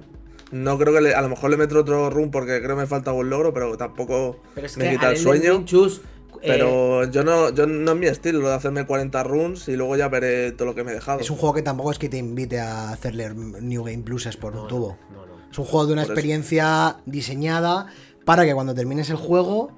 No 0.51 0.77
creo 0.77 0.93
que 0.93 1.01
le- 1.01 1.15
a 1.15 1.21
lo 1.21 1.29
mejor 1.29 1.49
le 1.49 1.57
meto 1.57 1.79
otro 1.79 2.09
run 2.09 2.29
porque 2.31 2.59
creo 2.61 2.75
que 2.75 2.81
me 2.81 2.87
falta 2.87 3.09
algún 3.09 3.29
logro, 3.29 3.53
pero 3.53 3.75
tampoco 3.77 4.39
Pero 4.53 4.67
es 4.67 4.77
me 4.77 4.83
que 4.85 4.89
quita 4.91 5.07
al 5.07 5.13
el 5.13 5.19
sueño. 5.19 5.53
Ring, 5.53 5.65
Chus, 5.65 6.01
eh, 6.41 6.47
Pero 6.47 7.05
yo 7.09 7.23
no, 7.23 7.49
yo 7.51 7.65
no 7.65 7.93
es 7.93 7.97
mi 7.97 8.05
estilo 8.07 8.39
lo 8.39 8.49
de 8.49 8.55
hacerme 8.55 8.85
40 8.85 9.23
runs 9.23 9.67
y 9.69 9.77
luego 9.77 9.95
ya 9.95 10.09
veré 10.09 10.51
todo 10.51 10.65
lo 10.67 10.75
que 10.75 10.83
me 10.83 10.91
he 10.91 10.95
dejado. 10.95 11.21
Es 11.21 11.29
un 11.31 11.37
juego 11.37 11.55
que 11.55 11.61
tampoco 11.63 11.91
es 11.91 11.97
que 11.97 12.09
te 12.09 12.17
invite 12.17 12.59
a 12.59 12.89
hacerle 12.91 13.33
New 13.33 13.83
Game 13.85 14.03
Pluses 14.03 14.35
por 14.37 14.53
un 14.55 14.67
tubo. 14.67 14.97
no, 15.11 15.17
no. 15.17 15.22
Es 15.53 15.59
un 15.59 15.65
juego 15.65 15.85
de 15.85 15.93
una 15.93 16.01
Por 16.01 16.07
eso. 16.07 16.13
experiencia 16.13 16.97
diseñada 17.05 17.85
para 18.25 18.43
que 18.43 18.53
cuando 18.55 18.73
termines 18.73 19.09
el 19.11 19.17
juego, 19.17 19.71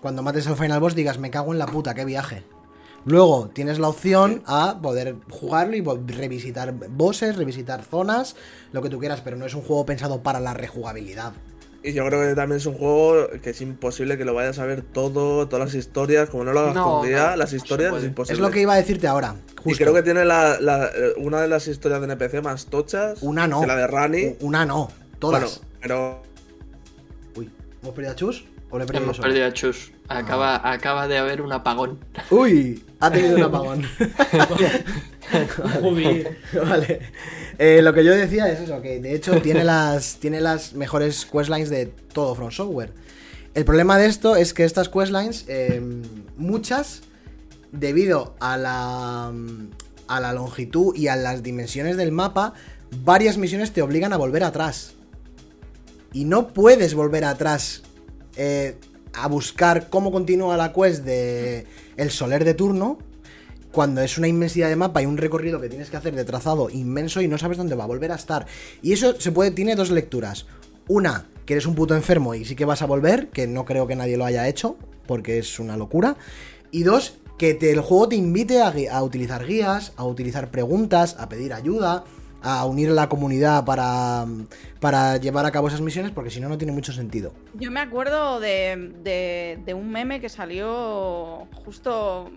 cuando 0.00 0.22
mates 0.22 0.46
al 0.46 0.56
final 0.56 0.80
boss, 0.80 0.94
digas, 0.94 1.18
me 1.18 1.30
cago 1.30 1.52
en 1.52 1.58
la 1.58 1.66
puta, 1.66 1.92
qué 1.94 2.04
viaje. 2.04 2.44
Luego 3.04 3.50
tienes 3.52 3.78
la 3.78 3.88
opción 3.88 4.42
a 4.46 4.78
poder 4.82 5.16
jugarlo 5.30 5.76
y 5.76 5.82
revisitar 5.82 6.72
bosses, 6.72 7.36
revisitar 7.36 7.82
zonas, 7.82 8.36
lo 8.72 8.80
que 8.82 8.88
tú 8.88 8.98
quieras, 8.98 9.20
pero 9.20 9.36
no 9.36 9.44
es 9.46 9.54
un 9.54 9.62
juego 9.62 9.84
pensado 9.86 10.22
para 10.22 10.40
la 10.40 10.54
rejugabilidad. 10.54 11.32
Y 11.82 11.92
yo 11.92 12.04
creo 12.06 12.20
que 12.26 12.34
también 12.34 12.56
es 12.56 12.66
un 12.66 12.74
juego 12.74 13.28
que 13.42 13.50
es 13.50 13.60
imposible 13.60 14.18
que 14.18 14.24
lo 14.24 14.32
vayas 14.34 14.58
a 14.58 14.64
ver 14.64 14.82
todo, 14.82 15.46
todas 15.46 15.66
las 15.66 15.74
historias, 15.74 16.28
como 16.30 16.42
no 16.44 16.52
lo 16.52 16.60
hagas 16.60 16.74
No, 16.74 17.00
con 17.00 17.10
no, 17.12 17.36
las 17.36 17.52
historias 17.52 17.94
es 17.96 18.04
imposible. 18.04 18.34
Es 18.34 18.40
lo 18.40 18.50
que 18.50 18.62
iba 18.62 18.72
a 18.72 18.76
decirte 18.76 19.06
ahora. 19.06 19.36
Y 19.64 19.74
creo 19.74 19.92
que 19.94 20.02
tiene 20.02 20.24
la, 20.24 20.58
la- 20.60 20.90
una 21.18 21.40
de 21.40 21.48
las 21.48 21.68
historias 21.68 22.00
de 22.00 22.06
NPC 22.06 22.42
más 22.42 22.66
tochas. 22.66 23.22
Una 23.22 23.46
no. 23.46 23.60
Que 23.60 23.66
la 23.66 23.76
de 23.76 23.86
Rani. 23.86 24.36
Una 24.40 24.64
no. 24.66 24.88
Todas. 25.18 25.40
Bueno, 25.40 25.56
pero 25.80 26.22
Uy, 27.36 27.50
¿hemos 27.82 27.94
perdido 27.94 28.12
a 28.12 28.16
Chus? 28.16 28.44
¿O 28.70 28.78
le 28.78 28.84
he 28.84 28.86
perdido 28.86 29.04
Hemos 29.04 29.18
perdido 29.18 29.46
a 29.46 29.52
Chus. 29.52 29.92
Acaba, 30.08 30.70
acaba 30.70 31.08
de 31.08 31.18
haber 31.18 31.42
un 31.42 31.52
apagón. 31.52 31.98
Uy, 32.30 32.84
ha 33.00 33.10
tenido 33.10 33.36
un 33.36 33.42
apagón. 33.42 33.86
Vale. 36.68 37.00
Eh, 37.58 37.82
lo 37.82 37.92
que 37.92 38.04
yo 38.04 38.14
decía 38.14 38.50
es 38.50 38.60
eso, 38.60 38.80
que 38.80 39.00
de 39.00 39.14
hecho 39.14 39.40
tiene 39.42 39.64
las, 39.64 40.16
tiene 40.16 40.40
las 40.40 40.74
mejores 40.74 41.26
questlines 41.26 41.70
de 41.70 41.86
todo 41.86 42.34
From 42.34 42.50
Software. 42.50 42.92
El 43.54 43.64
problema 43.64 43.98
de 43.98 44.06
esto 44.06 44.36
es 44.36 44.54
que 44.54 44.64
estas 44.64 44.88
questlines, 44.88 45.44
eh, 45.48 45.82
muchas, 46.36 47.02
debido 47.72 48.34
a 48.40 48.56
la, 48.56 49.32
a 50.06 50.20
la 50.20 50.32
longitud 50.32 50.94
y 50.94 51.08
a 51.08 51.16
las 51.16 51.42
dimensiones 51.42 51.96
del 51.96 52.12
mapa, 52.12 52.54
varias 53.02 53.38
misiones 53.38 53.72
te 53.72 53.82
obligan 53.82 54.12
a 54.12 54.16
volver 54.16 54.44
atrás. 54.44 54.94
Y 56.12 56.24
no 56.24 56.48
puedes 56.48 56.94
volver 56.94 57.24
atrás 57.24 57.82
eh, 58.36 58.76
a 59.12 59.28
buscar 59.28 59.88
cómo 59.90 60.12
continúa 60.12 60.56
la 60.56 60.72
quest 60.72 61.04
de 61.04 61.66
el 61.96 62.10
Soler 62.10 62.44
de 62.44 62.54
turno, 62.54 62.98
cuando 63.72 64.00
es 64.00 64.16
una 64.16 64.28
inmensidad 64.28 64.68
de 64.68 64.76
mapa 64.76 65.02
y 65.02 65.06
un 65.06 65.16
recorrido 65.16 65.60
que 65.60 65.68
tienes 65.68 65.90
que 65.90 65.96
hacer 65.96 66.14
de 66.14 66.24
trazado 66.24 66.70
inmenso 66.70 67.20
y 67.20 67.28
no 67.28 67.38
sabes 67.38 67.58
dónde 67.58 67.74
va 67.74 67.84
a 67.84 67.88
volver 67.88 68.12
a 68.12 68.16
estar. 68.16 68.46
Y 68.82 68.92
eso 68.92 69.20
se 69.20 69.32
puede, 69.32 69.50
tiene 69.50 69.76
dos 69.76 69.90
lecturas. 69.90 70.46
Una, 70.88 71.26
que 71.44 71.54
eres 71.54 71.66
un 71.66 71.74
puto 71.74 71.94
enfermo 71.94 72.34
y 72.34 72.44
sí 72.44 72.56
que 72.56 72.64
vas 72.64 72.82
a 72.82 72.86
volver, 72.86 73.28
que 73.28 73.46
no 73.46 73.64
creo 73.64 73.86
que 73.86 73.96
nadie 73.96 74.16
lo 74.16 74.24
haya 74.24 74.48
hecho, 74.48 74.76
porque 75.06 75.38
es 75.38 75.58
una 75.58 75.76
locura. 75.76 76.16
Y 76.70 76.82
dos, 76.82 77.14
que 77.36 77.58
el 77.60 77.80
juego 77.80 78.08
te 78.08 78.16
invite 78.16 78.62
a 78.62 79.02
utilizar 79.02 79.46
guías, 79.46 79.92
a 79.96 80.04
utilizar 80.04 80.50
preguntas, 80.50 81.16
a 81.18 81.28
pedir 81.28 81.52
ayuda, 81.52 82.04
a 82.42 82.64
unir 82.66 82.90
a 82.90 82.92
la 82.92 83.08
comunidad 83.08 83.64
para, 83.64 84.24
para 84.80 85.16
llevar 85.16 85.44
a 85.46 85.50
cabo 85.50 85.68
esas 85.68 85.80
misiones, 85.80 86.12
porque 86.12 86.30
si 86.30 86.40
no, 86.40 86.48
no 86.48 86.56
tiene 86.58 86.72
mucho 86.72 86.92
sentido. 86.92 87.32
Yo 87.54 87.70
me 87.70 87.80
acuerdo 87.80 88.38
de, 88.40 88.92
de- 89.02 89.60
de 89.64 89.74
un 89.74 89.90
meme 89.90 90.20
que 90.20 90.28
salió 90.28 91.46
justo 91.64 92.30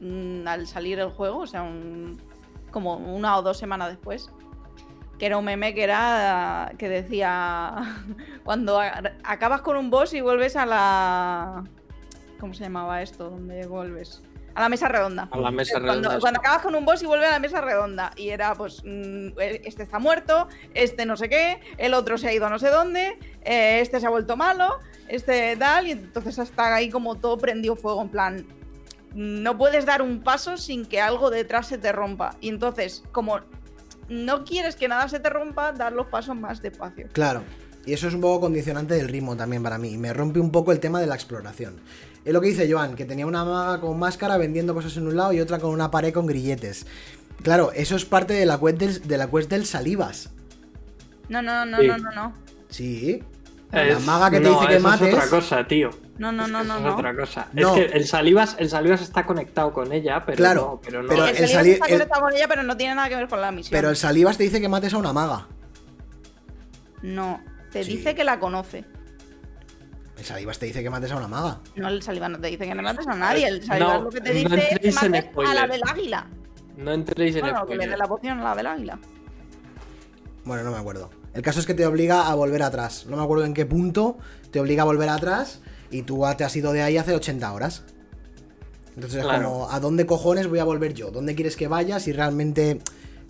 mm, 0.00 0.46
al 0.46 0.66
salir 0.66 0.98
el 0.98 1.10
juego, 1.10 1.38
o 1.38 1.46
sea, 1.46 1.62
un- 1.62 2.20
como 2.70 2.96
una 2.96 3.38
o 3.38 3.42
dos 3.42 3.56
semanas 3.58 3.88
después. 3.88 4.28
Que 5.18 5.26
era 5.26 5.36
un 5.38 5.44
meme 5.46 5.74
que 5.74 5.82
era 5.82 6.72
que 6.78 6.88
decía 6.88 7.74
cuando 8.44 8.78
acabas 9.24 9.62
con 9.62 9.76
un 9.76 9.90
boss 9.90 10.14
y 10.14 10.20
vuelves 10.20 10.54
a 10.54 10.64
la 10.66 11.64
¿cómo 12.38 12.54
se 12.54 12.62
llamaba 12.64 13.02
esto? 13.02 13.30
¿Dónde 13.30 13.66
vuelves? 13.66 14.22
A 14.58 14.62
la 14.62 14.68
mesa 14.68 14.88
redonda. 14.88 15.28
A 15.30 15.38
la 15.38 15.52
mesa 15.52 15.74
Cuando, 15.74 15.92
redonda. 15.92 16.18
cuando 16.18 16.40
acabas 16.40 16.62
con 16.62 16.74
un 16.74 16.84
boss 16.84 17.00
y 17.00 17.06
vuelve 17.06 17.26
a 17.26 17.30
la 17.30 17.38
mesa 17.38 17.60
redonda. 17.60 18.10
Y 18.16 18.30
era, 18.30 18.56
pues, 18.56 18.82
mm, 18.84 19.28
este 19.38 19.84
está 19.84 20.00
muerto, 20.00 20.48
este 20.74 21.06
no 21.06 21.16
sé 21.16 21.28
qué, 21.28 21.60
el 21.76 21.94
otro 21.94 22.18
se 22.18 22.26
ha 22.26 22.32
ido 22.32 22.44
a 22.44 22.50
no 22.50 22.58
sé 22.58 22.68
dónde, 22.68 23.20
eh, 23.42 23.78
este 23.80 24.00
se 24.00 24.06
ha 24.08 24.10
vuelto 24.10 24.36
malo, 24.36 24.80
este 25.06 25.56
tal. 25.56 25.86
Y 25.86 25.92
entonces 25.92 26.36
está 26.38 26.74
ahí 26.74 26.90
como 26.90 27.14
todo 27.14 27.38
prendido 27.38 27.76
fuego, 27.76 28.02
en 28.02 28.08
plan. 28.08 28.46
No 29.14 29.56
puedes 29.56 29.86
dar 29.86 30.02
un 30.02 30.24
paso 30.24 30.56
sin 30.56 30.86
que 30.86 31.00
algo 31.00 31.30
detrás 31.30 31.68
se 31.68 31.78
te 31.78 31.92
rompa. 31.92 32.34
Y 32.40 32.48
entonces, 32.48 33.04
como 33.12 33.38
no 34.08 34.44
quieres 34.44 34.74
que 34.74 34.88
nada 34.88 35.08
se 35.08 35.20
te 35.20 35.30
rompa, 35.30 35.70
dar 35.70 35.92
los 35.92 36.08
pasos 36.08 36.34
más 36.34 36.60
despacio. 36.62 37.06
Claro. 37.12 37.44
Y 37.86 37.92
eso 37.92 38.08
es 38.08 38.14
un 38.14 38.20
poco 38.20 38.40
condicionante 38.40 38.94
del 38.94 39.06
ritmo 39.06 39.36
también 39.36 39.62
para 39.62 39.78
mí. 39.78 39.90
Y 39.90 39.98
me 39.98 40.12
rompe 40.12 40.40
un 40.40 40.50
poco 40.50 40.72
el 40.72 40.80
tema 40.80 41.00
de 41.00 41.06
la 41.06 41.14
exploración. 41.14 41.80
Es 42.24 42.32
lo 42.32 42.40
que 42.40 42.48
dice 42.48 42.70
Joan, 42.70 42.94
que 42.94 43.04
tenía 43.04 43.26
una 43.26 43.44
maga 43.44 43.80
con 43.80 43.98
máscara 43.98 44.36
vendiendo 44.36 44.74
cosas 44.74 44.96
en 44.96 45.06
un 45.06 45.16
lado 45.16 45.32
y 45.32 45.40
otra 45.40 45.58
con 45.58 45.70
una 45.70 45.90
pared 45.90 46.12
con 46.12 46.26
grilletes. 46.26 46.86
Claro, 47.42 47.72
eso 47.72 47.96
es 47.96 48.04
parte 48.04 48.34
de 48.34 48.44
la 48.46 48.58
quest 48.58 48.78
del, 48.78 49.08
de 49.08 49.16
la 49.18 49.30
quest 49.30 49.48
del 49.50 49.64
salivas. 49.66 50.30
No, 51.28 51.40
no, 51.42 51.64
no, 51.64 51.78
Sí. 51.78 51.86
no, 51.86 51.98
no, 51.98 52.10
no. 52.12 52.32
Sí. 52.68 53.22
La 53.70 53.98
maga 54.00 54.30
que 54.30 54.40
te 54.40 54.48
no, 54.48 54.54
dice 54.54 54.66
que 54.66 54.76
eso 54.76 54.88
mates. 54.88 55.08
Es 55.08 55.14
otra 55.14 55.28
cosa, 55.28 55.66
tío. 55.66 55.90
No, 56.18 56.32
no, 56.32 56.46
Es 56.46 56.50
no, 56.50 56.60
que 56.62 56.64
no, 56.66 56.74
eso 56.74 56.82
no. 56.82 56.88
Es 56.88 56.94
otra 56.94 57.16
cosa. 57.16 57.48
No. 57.52 57.76
Es 57.76 57.86
que 57.92 57.96
el 57.96 58.06
salivas, 58.06 58.56
el 58.58 58.68
salivas 58.70 59.00
está 59.02 59.24
conectado 59.24 59.72
con 59.72 59.92
ella, 59.92 60.24
pero 60.26 60.36
Claro, 60.36 60.60
no, 60.62 60.80
pero 60.82 61.02
no. 61.02 61.08
pero 61.08 61.26
el 61.26 61.36
el 61.36 61.48
Salivas 61.48 61.66
está 61.74 61.86
el- 61.86 61.92
conectado 61.92 62.22
con 62.22 62.32
ella, 62.34 62.48
pero 62.48 62.62
no 62.62 62.76
tiene 62.76 62.94
nada 62.94 63.08
que 63.08 63.16
ver 63.16 63.28
con 63.28 63.40
la 63.40 63.52
misión. 63.52 63.70
Pero 63.72 63.90
el 63.90 63.96
salivas 63.96 64.36
te 64.36 64.42
dice 64.44 64.60
que 64.60 64.68
mates 64.68 64.92
a 64.94 64.98
una 64.98 65.12
maga. 65.12 65.46
No. 67.02 67.40
te 67.70 67.84
Sí. 67.84 67.98
dice 67.98 68.14
que 68.14 68.24
la 68.24 68.40
conoce. 68.40 68.84
El 70.18 70.24
Salivas 70.24 70.58
te 70.58 70.66
dice 70.66 70.82
que 70.82 70.90
mates 70.90 71.12
a 71.12 71.16
una 71.16 71.28
maga. 71.28 71.60
No, 71.76 71.88
el 71.88 72.02
Saliva 72.02 72.28
no 72.28 72.40
te 72.40 72.48
dice 72.48 72.66
que 72.66 72.74
no 72.74 72.82
mates 72.82 73.06
a 73.06 73.14
nadie. 73.14 73.46
El 73.46 73.64
Saliva 73.64 73.94
No, 73.94 74.02
lo 74.02 74.10
que 74.10 74.20
te 74.20 74.30
no 74.30 74.56
dice 74.56 74.68
es 74.72 74.78
que 74.80 74.92
mates 74.92 75.30
a 75.46 75.54
la 75.54 75.66
del 75.68 75.80
águila. 75.86 76.26
No 76.76 76.92
entréis 76.92 77.36
en 77.36 77.42
Bueno, 77.42 77.66
que 77.66 77.76
le 77.76 77.86
dé 77.86 77.96
la 77.96 78.06
poción 78.06 78.40
a 78.40 78.44
la 78.44 78.54
del 78.56 78.66
águila. 78.66 78.98
Bueno, 80.44 80.64
no 80.64 80.72
me 80.72 80.78
acuerdo. 80.78 81.10
El 81.34 81.42
caso 81.42 81.60
es 81.60 81.66
que 81.66 81.74
te 81.74 81.86
obliga 81.86 82.28
a 82.28 82.34
volver 82.34 82.64
atrás. 82.64 83.06
No 83.06 83.16
me 83.16 83.22
acuerdo 83.22 83.44
en 83.44 83.54
qué 83.54 83.64
punto 83.64 84.18
te 84.50 84.58
obliga 84.58 84.82
a 84.82 84.86
volver 84.86 85.08
atrás 85.08 85.60
y 85.90 86.02
tú 86.02 86.24
te 86.36 86.44
has 86.44 86.56
ido 86.56 86.72
de 86.72 86.82
ahí 86.82 86.96
hace 86.96 87.14
80 87.14 87.52
horas. 87.52 87.84
Entonces 88.96 89.24
es 89.24 89.26
como, 89.26 89.70
¿a 89.70 89.78
dónde 89.78 90.06
cojones 90.06 90.48
voy 90.48 90.58
a 90.58 90.64
volver 90.64 90.94
yo? 90.94 91.12
¿Dónde 91.12 91.36
quieres 91.36 91.54
que 91.54 91.68
vayas? 91.68 92.08
Y 92.08 92.12
realmente 92.12 92.80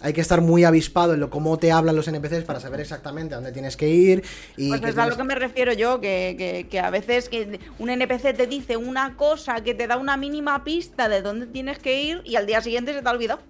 hay 0.01 0.13
que 0.13 0.21
estar 0.21 0.41
muy 0.41 0.65
avispado 0.65 1.15
en 1.15 1.21
lo 1.21 1.29
cómo 1.31 1.59
te 1.59 1.73
hablan 1.73 1.97
los 1.97 2.07
NPCs 2.09 2.45
para 2.45 2.61
saber 2.61 2.81
exactamente 2.81 3.35
a 3.35 3.39
dónde 3.39 3.53
tienes 3.53 3.77
que 3.77 3.89
ir. 3.89 4.25
Y 4.57 4.69
Pues 4.71 4.83
es 4.85 4.99
a 4.99 5.07
lo 5.07 5.17
que 5.17 5.25
me 5.25 5.35
refiero 5.35 5.73
yo, 5.73 6.01
que, 6.01 6.35
que- 6.39 6.67
que 6.71 6.81
a 6.81 6.91
veces 6.91 7.29
que 7.29 7.59
un 7.79 7.91
NPC 7.91 8.33
te 8.35 8.47
dice 8.47 8.77
una 8.77 9.17
cosa 9.17 9.63
que 9.63 9.75
te 9.75 9.87
da 9.87 9.97
una 9.97 10.17
mínima 10.17 10.63
pista 10.65 11.09
de 11.09 11.23
dónde 11.23 11.47
tienes 11.47 11.79
que 11.79 12.01
ir 12.03 12.23
y 12.25 12.37
al 12.37 12.47
día 12.47 12.61
siguiente 12.61 12.93
se 12.95 13.03
te 13.03 13.09
ha 13.09 13.13
olvidado. 13.13 13.41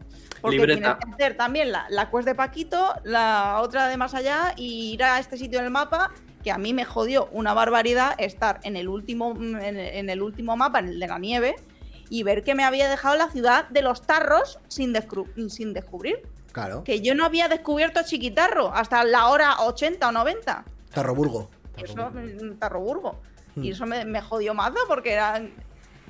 Porque 0.40 0.56
Libreta. 0.58 0.80
tienes 0.80 1.04
que 1.04 1.10
hacer 1.24 1.36
también 1.36 1.72
la, 1.72 1.86
la 1.90 2.10
quest 2.10 2.24
de 2.26 2.34
Paquito, 2.34 2.94
la 3.04 3.58
otra 3.60 3.88
de 3.88 3.96
más 3.96 4.14
allá 4.14 4.54
y 4.56 4.92
ir 4.92 5.02
a 5.02 5.18
este 5.18 5.36
sitio 5.36 5.58
en 5.58 5.64
el 5.66 5.70
mapa 5.72 6.12
que 6.44 6.52
a 6.52 6.58
mí 6.58 6.72
me 6.72 6.84
jodió 6.84 7.28
una 7.32 7.52
barbaridad 7.54 8.14
estar 8.18 8.60
en 8.62 8.76
el 8.76 8.88
último, 8.88 9.34
en, 9.36 9.76
en 9.76 10.08
el 10.08 10.22
último 10.22 10.56
mapa, 10.56 10.78
en 10.78 10.86
el 10.90 11.00
de 11.00 11.06
la 11.08 11.18
nieve, 11.18 11.56
y 12.08 12.22
ver 12.22 12.44
que 12.44 12.54
me 12.54 12.62
había 12.62 12.88
dejado 12.88 13.16
la 13.16 13.28
ciudad 13.30 13.68
de 13.68 13.82
los 13.82 14.02
tarros 14.02 14.60
sin, 14.68 14.94
descru- 14.94 15.48
sin 15.50 15.74
descubrir. 15.74 16.20
Claro. 16.58 16.82
Que 16.82 17.00
yo 17.00 17.14
no 17.14 17.24
había 17.24 17.46
descubierto 17.46 18.00
Chiquitarro 18.04 18.72
hasta 18.74 19.04
la 19.04 19.28
hora 19.28 19.60
80 19.60 20.08
o 20.08 20.12
90. 20.12 20.64
Tarroburgo. 20.92 21.50
Eso, 21.76 22.10
mm, 22.10 22.58
Tarroburgo. 22.58 23.20
Hmm. 23.54 23.62
Y 23.62 23.70
eso 23.70 23.86
me, 23.86 24.04
me 24.04 24.20
jodió 24.20 24.54
mazo 24.54 24.78
porque 24.88 25.12
era 25.12 25.40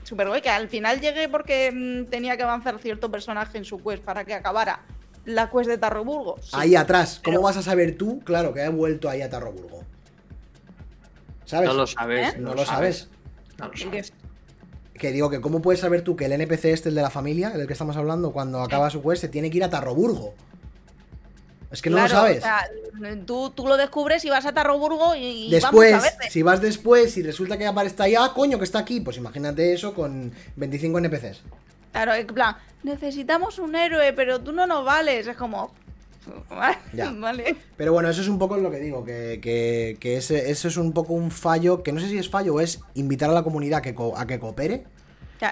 súper 0.05 0.29
guay. 0.29 0.41
Que 0.41 0.49
al 0.49 0.71
final 0.71 1.03
llegué 1.03 1.29
porque 1.29 1.71
mm, 1.71 2.11
tenía 2.11 2.39
que 2.39 2.45
avanzar 2.45 2.79
cierto 2.79 3.11
personaje 3.11 3.59
en 3.59 3.67
su 3.67 3.77
quest 3.77 4.03
para 4.03 4.25
que 4.25 4.33
acabara 4.33 4.81
la 5.27 5.51
quest 5.51 5.69
de 5.69 5.77
Tarroburgo. 5.77 6.39
Sí. 6.41 6.53
Ahí 6.55 6.77
atrás. 6.77 7.21
¿Cómo 7.23 7.43
vas 7.43 7.59
a 7.59 7.63
saber 7.63 7.99
tú, 7.99 8.21
claro, 8.21 8.55
que 8.55 8.63
he 8.63 8.69
vuelto 8.71 9.11
ahí 9.11 9.21
a 9.21 9.29
Tarroburgo? 9.29 9.83
¿Sabes? 11.45 11.69
No 11.69 11.75
lo 11.75 11.87
sabes. 11.87 12.35
¿Eh? 12.35 12.39
No 12.39 12.55
lo 12.55 12.65
sabes. 12.65 13.11
No 13.59 13.67
lo 13.69 13.75
¿Y 13.75 13.79
sabes. 13.79 14.15
Que 14.99 15.13
digo 15.13 15.31
que 15.31 15.41
cómo 15.41 15.63
puedes 15.63 15.81
saber 15.81 16.03
tú 16.03 16.17
que 16.17 16.27
el 16.27 16.33
NPC 16.33 16.67
este, 16.67 16.89
el 16.91 16.95
de 16.95 17.03
la 17.03 17.11
familia, 17.11 17.51
del 17.51 17.67
que 17.67 17.73
estamos 17.73 17.97
hablando, 17.97 18.33
cuando 18.33 18.61
acaba 18.61 18.91
su 18.91 19.03
quest, 19.03 19.21
se 19.23 19.29
tiene 19.29 19.51
que 19.51 19.57
ir 19.59 19.65
a 19.65 19.71
Tarroburgo. 19.71 20.35
Es 21.71 21.83
que 21.83 21.91
no 21.91 21.97
Claro, 21.99 22.15
lo 22.15 22.21
sabes. 22.21 22.39
o 22.39 22.41
sea, 22.43 22.69
tú, 23.27 23.51
tú 23.51 23.67
lo 23.67 23.77
descubres 23.77 24.25
y 24.25 24.31
vas 24.31 24.47
a 24.47 24.53
Tarroburgo 24.53 25.15
y, 25.15 25.47
y 25.49 25.51
después, 25.51 25.93
vamos 25.93 26.07
a 26.07 26.11
verte. 26.11 26.31
si 26.31 26.43
vas 26.43 26.61
después 26.63 27.17
y 27.19 27.23
resulta 27.23 27.59
que 27.59 27.67
aparece 27.67 28.03
ahí, 28.03 28.15
ah, 28.15 28.33
coño, 28.35 28.59
que 28.59 28.65
está 28.65 28.79
aquí, 28.79 29.01
pues 29.01 29.19
imagínate 29.19 29.73
eso 29.75 29.93
con 29.95 30.33
25 30.57 30.99
NPCs. 30.99 31.43
Claro, 31.93 32.15
en 32.15 32.27
plan, 32.27 32.57
necesitamos 32.83 33.59
un 33.59 33.77
héroe, 33.77 34.13
pero 34.15 34.41
tú 34.41 34.53
no 34.53 34.67
nos 34.67 34.85
vales. 34.85 35.27
Es 35.27 35.37
como. 35.37 35.73
Ya. 36.93 37.11
Vale. 37.19 37.57
Pero 37.77 37.93
bueno, 37.93 38.09
eso 38.11 38.21
es 38.21 38.29
un 38.29 38.39
poco 38.39 38.57
lo 38.57 38.71
que 38.71 38.79
digo, 38.79 39.05
que, 39.05 39.39
que- 39.43 39.97
que 40.01 40.17
ese- 40.17 40.51
eso 40.51 40.69
es 40.69 40.77
un 40.77 40.93
poco 40.93 41.13
un 41.15 41.31
fallo, 41.31 41.83
que 41.83 41.93
no 41.93 42.01
sé 42.01 42.09
si 42.09 42.19
es 42.19 42.29
fallo 42.31 42.55
o 42.55 42.61
es 42.61 42.81
invitar 42.95 43.31
a 43.31 43.33
la 43.33 43.43
comunidad 43.43 43.83
que 43.83 43.95
co- 43.95 44.17
a 44.17 44.27
que 44.27 44.39
coopere. 44.39 44.85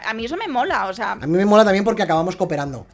A 0.05 0.15
mí 0.15 0.25
eso 0.25 0.37
me 0.37 0.49
mola, 0.49 0.87
o 0.89 0.93
sea, 0.93 1.13
A 1.13 1.27
mí 1.27 1.37
me 1.37 1.45
mola 1.45 1.65
también 1.65 1.85
porque 1.85 2.03
acabamos 2.03 2.35
cooperando, 2.37 2.87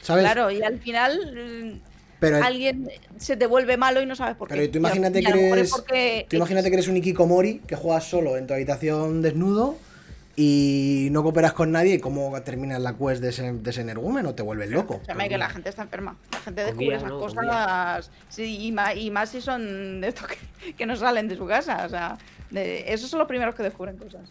¿sabes? 0.00 0.24
claro, 0.24 0.50
y 0.50 0.62
al 0.62 0.78
final 0.78 1.72
mm, 1.74 1.80
Pero, 2.20 2.42
alguien 2.42 2.88
se 3.18 3.36
te 3.36 3.46
vuelve 3.46 3.76
malo 3.76 4.00
y 4.00 4.06
no 4.06 4.16
sabes 4.16 4.34
por 4.36 4.48
qué. 4.48 4.54
pero 4.54 4.70
tú 4.70 4.78
imagínate 4.78 5.22
que 5.22 5.50
eres, 5.50 5.70
porque 5.70 6.26
tú 6.28 6.36
imagínate 6.36 6.68
que 6.70 6.74
eres 6.76 6.88
un 6.88 6.96
Ikikomori 6.96 7.58
que 7.66 7.76
juegas 7.76 8.04
solo 8.08 8.38
en 8.38 8.46
tu 8.46 8.54
habitación 8.54 9.20
desnudo 9.20 9.76
y 10.40 11.08
no 11.10 11.24
cooperas 11.24 11.52
con 11.52 11.72
nadie 11.72 11.94
y 11.94 11.98
cómo 11.98 12.40
terminas 12.42 12.80
la 12.80 12.96
quest 12.96 13.20
de 13.20 13.30
ese, 13.30 13.52
de 13.54 13.70
ese 13.70 13.80
energúmeno, 13.80 14.36
te 14.36 14.44
vuelves 14.44 14.70
loco. 14.70 14.94
Escúchame, 14.94 15.28
que 15.28 15.36
la 15.36 15.50
gente 15.50 15.68
está 15.68 15.82
enferma. 15.82 16.16
La 16.32 16.38
gente 16.38 16.64
descubre 16.64 16.94
esas 16.94 17.10
¿no? 17.10 17.18
Cosas. 17.18 18.08
Sí, 18.28 18.66
y 18.66 18.70
más, 18.70 18.94
y 18.96 19.10
más 19.10 19.30
si 19.30 19.40
son 19.40 20.00
de 20.00 20.06
estos 20.06 20.28
que, 20.28 20.74
que 20.74 20.86
no 20.86 20.94
salen 20.94 21.26
de 21.26 21.36
su 21.36 21.44
casa. 21.44 21.84
O 21.84 21.88
sea, 21.88 22.16
de- 22.50 22.84
esos 22.92 23.10
son 23.10 23.18
los 23.18 23.26
primeros 23.26 23.56
que 23.56 23.64
descubren 23.64 23.96
cosas. 23.96 24.30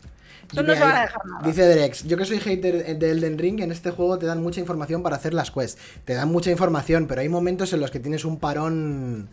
Eso 0.50 0.64
no 0.64 0.74
se 0.74 0.80
van 0.80 0.96
a 0.96 1.02
dejar 1.02 1.26
nada. 1.26 1.46
Dice 1.46 1.68
Drex, 1.68 2.06
yo 2.06 2.16
que 2.16 2.24
soy 2.24 2.40
hater 2.40 2.98
de 2.98 3.12
Elden 3.12 3.38
Ring, 3.38 3.60
en 3.60 3.74
este 3.74 3.92
juego 3.92 4.18
te 4.18 4.26
dan 4.26 4.42
mucha 4.42 4.62
información 4.62 5.04
para 5.04 5.18
hacer 5.18 5.34
las 5.34 5.52
quests. 5.52 5.78
Te 6.06 6.14
dan 6.14 6.30
mucha 6.32 6.50
información, 6.50 7.08
pero 7.08 7.20
hay 7.20 7.28
momentos 7.28 7.74
en 7.74 7.82
los 7.82 7.92
que 7.92 8.00
tienes 8.00 8.24
un 8.24 8.40
parón 8.40 9.28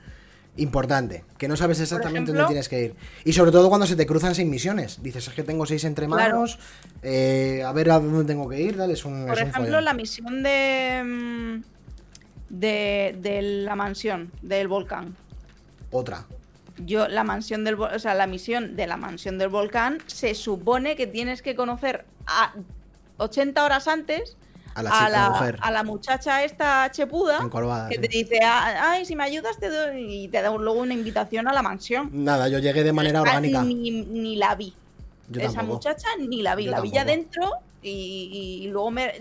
importante, 0.57 1.25
que 1.39 1.49
no 1.49 1.57
sabes 1.57 1.81
exactamente 1.81 2.31
ejemplo- 2.31 2.35
dónde 2.35 2.49
tienes 2.49 2.69
que 2.69 2.85
ir. 2.85 2.95
Y 3.25 3.33
sobre 3.33 3.51
todo 3.51 3.69
cuando 3.69 3.87
se 3.87 3.97
te 3.97 4.07
cruzan 4.07 4.35
seis 4.35 4.47
misiones. 4.49 5.03
Dices, 5.03 5.27
es 5.29 5.35
que 5.35 5.43
tengo 5.43 5.67
seis 5.67 5.83
entre 5.85 6.07
Claro. 6.07 6.35
manos, 6.37 6.59
eh, 7.03 7.63
a 7.67 7.73
ver 7.73 7.91
a 7.91 7.99
dónde 7.99 8.25
tengo 8.25 8.49
que 8.49 8.61
ir, 8.61 8.77
dale, 8.77 8.93
es 8.95 9.05
un, 9.05 9.27
Por 9.27 9.39
es 9.39 9.49
ejemplo, 9.49 9.81
la 9.81 9.95
misión 9.95 10.43
de, 10.43 11.03
mm, 11.05 11.63
de. 12.51 13.17
de 13.21 13.43
la 13.43 13.75
mansión, 13.77 14.31
del 14.43 14.69
volcán. 14.69 15.17
Otra. 15.91 16.27
Yo, 16.85 17.07
la 17.09 17.23
mansión 17.25 17.63
del 17.65 17.75
o 17.81 17.99
sea, 17.99 18.15
la 18.15 18.27
misión 18.27 18.75
de 18.77 18.87
la 18.89 18.97
mansión 18.97 19.39
del 19.39 19.49
volcán 19.49 19.99
se 20.07 20.35
supone 20.35 20.97
que 20.97 21.07
tienes 21.07 21.41
que 21.41 21.55
conocer 21.55 22.05
a 22.27 22.53
80 23.17 23.65
horas 23.65 23.87
antes 23.87 24.37
A 24.75 24.83
la 24.83 24.91
a 24.91 24.93
chica, 25.07 25.09
la, 25.11 25.31
mujer. 25.31 25.59
a 25.61 25.71
la 25.71 25.83
muchacha 25.85 26.43
esta 26.45 26.91
chepuda 26.91 27.39
Encorvada, 27.41 27.89
que 27.89 27.95
sí. 27.97 28.01
te 28.01 28.09
dice, 28.09 28.41
"Ah, 28.43 28.91
ay, 28.93 29.05
si 29.07 29.15
me 29.15 29.23
ayudas 29.25 29.59
te 29.59 29.69
doy 29.69 30.25
y 30.25 30.29
te 30.29 30.43
da 30.43 30.51
luego 30.51 30.81
una 30.81 30.95
invitación 30.95 31.47
a 31.49 31.53
la 31.53 31.63
mansión. 31.63 32.11
Nada, 32.13 32.49
yo 32.49 32.59
llegué 32.59 32.83
de 32.83 32.93
manera 32.93 33.21
Ah, 33.21 33.23
orgánica. 33.23 33.63
Ni, 33.63 33.91
ni 33.91 34.37
la 34.37 34.55
vi. 34.57 34.75
Yo 35.29 35.41
Esa 35.41 35.55
tampoco. 35.55 35.75
muchacha 35.79 36.09
ni 36.19 36.43
la 36.43 36.55
vi, 36.57 36.65
Yo 36.65 36.71
la 36.73 36.81
vi 36.81 36.91
ya 36.91 37.05
dentro 37.05 37.51
y, 37.83 38.61
y 38.65 38.69
luego 38.69 38.91
me, 38.91 39.13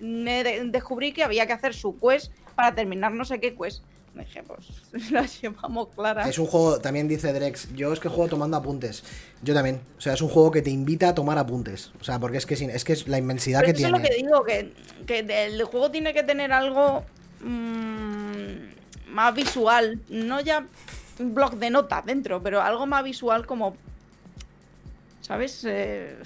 me 0.00 0.44
de- 0.44 0.64
descubrí 0.66 1.12
que 1.12 1.24
había 1.24 1.46
que 1.46 1.52
hacer 1.54 1.74
su 1.74 1.98
quest 1.98 2.32
para 2.54 2.74
terminar 2.74 3.12
no 3.12 3.24
sé 3.24 3.40
qué 3.40 3.54
quest. 3.56 3.82
Dije, 4.14 4.42
pues 4.42 4.66
la 5.10 5.24
llevamos 5.26 5.88
clara. 5.94 6.28
Es 6.28 6.38
un 6.38 6.46
juego, 6.46 6.80
también 6.80 7.06
dice 7.06 7.32
Drex, 7.32 7.72
yo 7.74 7.92
es 7.92 8.00
que 8.00 8.08
juego 8.08 8.28
tomando 8.28 8.56
apuntes. 8.56 9.04
Yo 9.42 9.54
también. 9.54 9.80
O 9.98 10.00
sea, 10.00 10.14
es 10.14 10.22
un 10.22 10.28
juego 10.28 10.50
que 10.50 10.62
te 10.62 10.70
invita 10.70 11.10
a 11.10 11.14
tomar 11.14 11.38
apuntes. 11.38 11.92
O 12.00 12.04
sea, 12.04 12.18
porque 12.18 12.38
es 12.38 12.46
que, 12.46 12.54
es, 12.54 12.84
que 12.84 12.92
es 12.92 13.08
la 13.08 13.18
inmensidad 13.18 13.60
Pero 13.60 13.72
que 13.72 13.78
eso 13.82 13.88
tiene. 13.88 13.98
es 13.98 14.02
lo 14.02 14.08
que 14.08 14.22
digo, 14.22 14.44
que, 14.44 15.24
que 15.24 15.46
el 15.46 15.62
juego 15.64 15.90
tiene 15.90 16.12
que 16.12 16.22
tener 16.22 16.52
algo 16.52 17.04
mm, 17.40 19.12
más 19.12 19.34
visual. 19.34 20.00
No 20.08 20.40
ya 20.40 20.66
un 21.20 21.34
blog 21.34 21.56
de 21.56 21.70
notas 21.70 22.04
dentro, 22.04 22.42
pero 22.42 22.60
algo 22.62 22.86
más 22.86 23.04
visual 23.04 23.46
como... 23.46 23.76
¿Sabes? 25.20 25.64
Eh, 25.68 26.16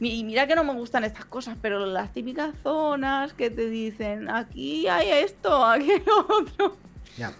y 0.00 0.24
mira 0.24 0.46
que 0.46 0.54
no 0.54 0.64
me 0.64 0.74
gustan 0.74 1.04
estas 1.04 1.24
cosas, 1.24 1.56
pero 1.62 1.84
las 1.86 2.12
típicas 2.12 2.54
zonas 2.62 3.32
que 3.32 3.50
te 3.50 3.68
dicen, 3.70 4.28
aquí 4.30 4.86
hay 4.88 5.08
esto, 5.24 5.64
aquí 5.64 5.90
hay 5.90 6.02
lo 6.04 6.20
otro. 6.20 6.76
Ya. 7.16 7.32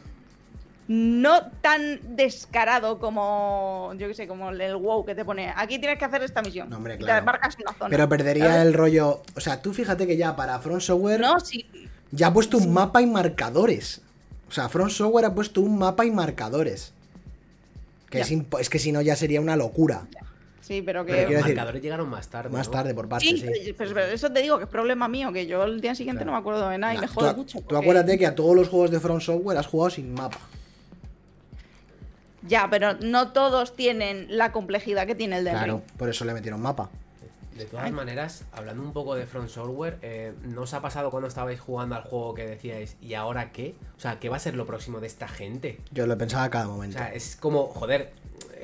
No 0.88 1.50
tan 1.61 1.98
descarado 2.16 2.98
como, 3.00 3.92
yo 3.98 4.07
qué 4.07 4.14
sé, 4.14 4.28
como 4.28 4.50
el 4.50 4.76
WoW 4.76 5.04
que 5.04 5.14
te 5.16 5.24
pone, 5.24 5.52
aquí 5.57 5.78
tienes 5.80 5.98
que 5.98 6.04
hacer 6.04 6.22
esta 6.22 6.42
misión. 6.42 6.70
No, 6.70 6.76
hombre, 6.76 6.96
claro. 6.96 7.20
Te 7.20 7.26
marcas 7.26 7.57
una 7.61 7.72
zona. 7.76 7.90
Pero 7.90 8.09
perdería 8.09 8.46
¿sabes? 8.52 8.66
el 8.66 8.72
rollo. 8.74 9.22
O 9.34 9.40
sea, 9.40 9.61
tú 9.61 9.74
fíjate 9.74 10.07
que 10.07 10.16
ya 10.16 10.36
para 10.36 10.59
Front 10.61 10.82
Software 10.82 11.20
No, 11.20 11.40
sí. 11.40 11.66
ya 12.12 12.28
ha 12.28 12.32
puesto 12.32 12.57
un 12.59 12.72
mapa 12.72 13.02
y 13.02 13.07
marcadores. 13.07 14.00
O 14.48 14.52
sea, 14.52 14.68
Front 14.68 14.92
Software 14.92 15.24
ha 15.24 15.34
puesto 15.34 15.61
un 15.61 15.76
mapa 15.76 16.04
y 16.07 16.12
marcadores. 16.12 16.92
Que 18.09 18.18
Ya. 18.18 18.24
es, 18.24 18.32
es 18.61 18.70
que 18.70 18.78
si 18.78 18.92
no 18.92 19.02
ya 19.02 19.16
sería 19.16 19.40
una 19.40 19.57
locura. 19.57 20.07
Sí, 20.67 20.83
pero 20.83 21.05
que. 21.07 21.12
Pero 21.12 21.23
los 21.31 21.31
decir- 21.39 21.55
marcadores 21.55 21.81
llegaron 21.83 22.09
más 22.11 22.29
tarde. 22.29 22.51
Más 22.51 22.67
¿no? 22.67 22.73
tarde 22.73 22.93
por 22.95 23.09
parte, 23.09 23.25
Sí, 23.25 23.39
sí. 23.39 23.73
pero, 23.79 23.95
pero 23.95 24.07
eso 24.07 24.33
te 24.33 24.43
digo 24.43 24.59
que 24.59 24.64
es 24.64 24.71
problema 24.71 25.07
mío, 25.07 25.33
que 25.33 25.47
yo 25.47 25.62
el 25.62 25.81
día 25.81 25.95
siguiente 25.95 26.25
Claro. 26.25 26.33
no 26.33 26.37
me 26.39 26.41
acuerdo 26.41 26.69
de 26.69 26.79
nada 26.79 26.93
y 26.95 26.97
Nah, 26.97 27.03
me 27.03 27.09
tú, 27.09 27.21
a- 27.25 27.33
mucho. 27.35 27.61
tú 27.61 27.77
acuérdate 27.77 28.19
que 28.19 28.27
a 28.27 28.35
todos 28.35 28.57
los 28.57 28.69
juegos 28.69 28.91
de 28.91 28.99
Front 28.99 29.23
Software 29.23 29.59
has 29.59 29.67
jugado 29.69 29.91
sin 29.91 30.12
mapa. 30.12 30.39
Ya, 32.43 32.69
pero 32.71 32.95
no 33.01 33.33
todos 33.33 33.75
tienen 33.75 34.27
la 34.29 34.53
complejidad 34.53 35.07
que 35.07 35.14
tiene 35.14 35.39
el 35.39 35.45
de 35.45 35.51
Claro, 35.51 35.83
por 35.97 36.09
eso 36.09 36.25
le 36.25 36.35
metieron 36.35 36.61
mapa. 36.61 36.91
De 37.57 37.64
todas 37.64 37.87
Ay. 37.87 37.93
maneras, 37.93 38.45
hablando 38.53 38.83
un 38.83 38.93
poco 38.93 39.14
de 39.14 39.27
Front 39.27 39.49
Software, 39.49 39.99
eh, 40.03 40.35
¿no 40.43 40.62
os 40.62 40.75
ha 40.75 40.83
pasado 40.83 41.11
cuando 41.11 41.27
estabais 41.27 41.59
jugando 41.59 41.95
al 41.97 42.03
juego 42.03 42.35
que 42.35 42.47
decíais, 42.47 42.97
¿y 43.01 43.14
ahora 43.14 43.51
qué? 43.51 43.75
O 43.97 44.01
sea, 44.01 44.19
¿qué 44.21 44.29
va 44.29 44.37
a 44.37 44.41
ser 44.41 44.55
lo 44.55 44.67
próximo 44.67 45.01
de 45.01 45.07
esta 45.07 45.27
gente? 45.27 45.81
Yo 45.91 46.07
lo 46.07 46.19
pensaba 46.19 46.45
a 46.45 46.51
cada 46.51 46.69
O 46.69 46.73
momento. 46.73 46.99
sea, 46.99 47.12
es 47.14 47.35
como, 47.37 47.69
joder, 47.69 48.12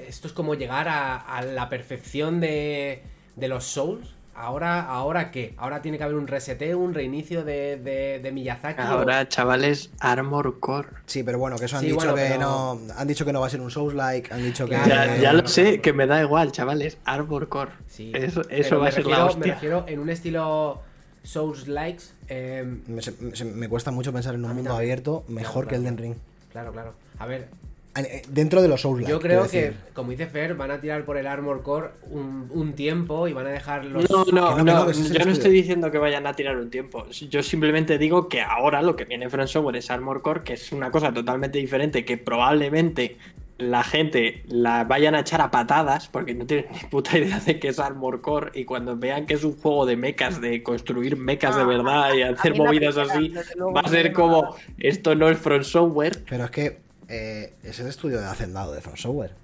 esto 0.09 0.27
es 0.29 0.33
como 0.33 0.55
llegar 0.55 0.89
a, 0.89 1.17
a 1.17 1.43
la 1.43 1.69
perfección 1.69 2.41
de, 2.41 3.03
de 3.37 3.49
los 3.49 3.65
Souls. 3.65 4.15
¿Ahora, 4.35 4.81
¿Ahora 4.87 5.31
qué? 5.31 5.53
Ahora 5.59 5.83
tiene 5.83 5.99
que 5.99 6.05
haber 6.05 6.17
un 6.17 6.27
reseteo, 6.27 6.79
un 6.79 6.95
reinicio 6.95 7.45
de, 7.45 7.77
de, 7.77 8.19
de 8.23 8.33
Miyazaki. 8.33 8.81
o- 8.81 8.85
Ahora, 8.85 9.29
chavales, 9.29 9.91
Armor 10.01 10.59
Core. 10.59 10.89
Sí, 11.05 11.23
pero 11.23 11.39
bueno, 11.39 11.57
que 11.59 11.67
eso 11.67 11.77
han 11.77 11.81
Sí, 11.83 11.89
dicho 11.89 11.97
bueno, 11.99 12.15
que 12.15 12.23
pero- 12.23 12.41
no. 12.41 12.81
Han 12.97 13.07
dicho 13.09 13.27
que 13.27 13.33
no 13.35 13.41
va 13.43 13.49
a 13.49 13.51
ser 13.51 13.61
un 13.61 13.71
Souls-like, 13.71 14.33
han 14.33 14.43
dicho 14.43 14.67
que. 14.67 14.73
Ya, 15.21 15.35
lo 15.35 15.47
sé, 15.47 15.83
que 15.83 15.93
me 15.93 16.07
da 16.07 16.23
igual, 16.23 16.51
chavales. 16.51 16.97
Armor 17.05 17.49
Core. 17.51 17.73
Sí, 17.89 18.11
Eso, 18.15 18.41
eso 18.49 18.77
va 18.79 18.85
me 18.85 18.89
a 18.89 18.93
ser 18.93 19.05
refiero- 19.05 19.19
la 19.19 19.25
Me 19.27 19.31
hostia. 19.31 19.55
refiero 19.55 19.85
en 19.87 19.99
un 20.01 20.09
estilo 20.09 20.81
Souls-likes. 21.25 22.05
eh, 22.29 22.65
Me, 22.87 23.03
se- 23.03 23.13
me- 23.45 23.53
me 23.53 23.69
cuesta 23.69 23.91
mucho 23.91 24.13
pensar 24.15 24.35
en 24.35 24.45
un 24.45 24.49
mundo 24.55 24.71
también. 24.71 24.77
abierto 24.81 25.25
mejor 25.29 25.67
Claro, 25.67 25.69
que 25.69 25.75
el 25.77 25.83
claro. 25.83 25.97
Den 25.97 26.05
Ring. 26.05 26.17
Claro, 26.53 26.73
claro. 26.73 26.95
A 27.19 27.27
ver, 27.27 27.49
dentro 28.29 28.63
de 28.63 28.69
los 28.69 28.81
Souls. 28.81 29.07
Yo 29.07 29.21
creo 29.21 29.49
que, 29.49 29.75
como 29.93 30.11
dice 30.11 30.27
Fer, 30.27 30.55
van 30.55 30.71
a 30.71 30.81
tirar 30.81 31.05
por 31.05 31.19
el 31.19 31.27
Armor 31.27 31.63
Core 31.63 31.91
un, 32.11 32.49
un 32.51 32.73
tiempo 32.73 33.29
y 33.29 33.33
van 33.33 33.47
a 33.47 33.51
dejar 33.51 33.85
los. 33.85 34.09
No, 34.11 34.19
no, 34.19 34.25
Que 34.25 34.33
no, 34.33 34.57
que 34.57 34.63
no, 34.63 34.87
que 34.87 35.19
yo 35.19 35.25
no 35.25 35.33
estoy 35.33 35.53
diciendo 35.53 35.91
que 35.91 35.99
vayan 35.99 36.27
a 36.27 36.35
tirar 36.35 36.57
un 36.57 36.71
tiempo. 36.71 37.07
Yo 37.09 37.43
simplemente 37.43 37.99
digo 37.99 38.29
que 38.29 38.41
ahora 38.41 38.81
lo 38.83 38.97
que 38.97 39.05
viene 39.05 39.29
From 39.29 39.47
Software 39.47 39.77
es 39.77 39.91
Armor 39.91 40.23
Core, 40.23 40.43
que 40.43 40.55
es 40.55 40.73
una 40.73 40.91
cosa 40.91 41.13
totalmente 41.13 41.59
diferente, 41.59 42.05
que 42.05 42.17
probablemente 42.17 43.19
la 43.59 43.85
gente 43.85 44.43
la 44.49 44.85
vayan 44.85 45.15
a 45.15 45.21
echar 45.21 45.41
a 45.41 45.51
patadas, 45.51 46.09
porque 46.09 46.35
no 46.35 46.47
tienen 46.47 46.67
ni 46.73 46.89
puta 46.89 47.19
idea 47.19 47.39
de 47.41 47.59
qué 47.59 47.69
es 47.69 47.79
Armor 47.79 48.21
Core, 48.21 48.51
y 48.55 48.65
cuando 48.65 48.97
vean 48.97 49.27
que 49.27 49.35
es 49.35 49.45
un 49.45 49.57
juego 49.57 49.87
de 49.87 49.97
mechas, 49.97 50.41
de 50.41 50.63
construir 50.63 51.17
mechas 51.17 51.57
de 51.57 51.63
Ah, 51.63 51.67
verdad 51.67 52.15
y 52.15 52.23
hacer 52.23 52.57
movidas 52.57 52.95
primera, 52.95 53.41
así, 53.41 53.57
va 53.59 53.81
a 53.83 53.89
ser 53.89 54.13
como, 54.13 54.57
esto 54.79 55.15
no 55.15 55.29
es 55.29 55.39
From 55.39 55.63
Software, 55.63 56.25
Pero 56.29 56.45
es 56.45 56.51
que 56.51 56.79
eh, 57.13 57.53
es 57.63 57.79
el 57.79 57.87
estudio 57.89 58.21
de 58.21 58.27
Hacendado 58.27 58.73
de 58.73 58.81
From 58.81 58.97
Software. 58.97 59.35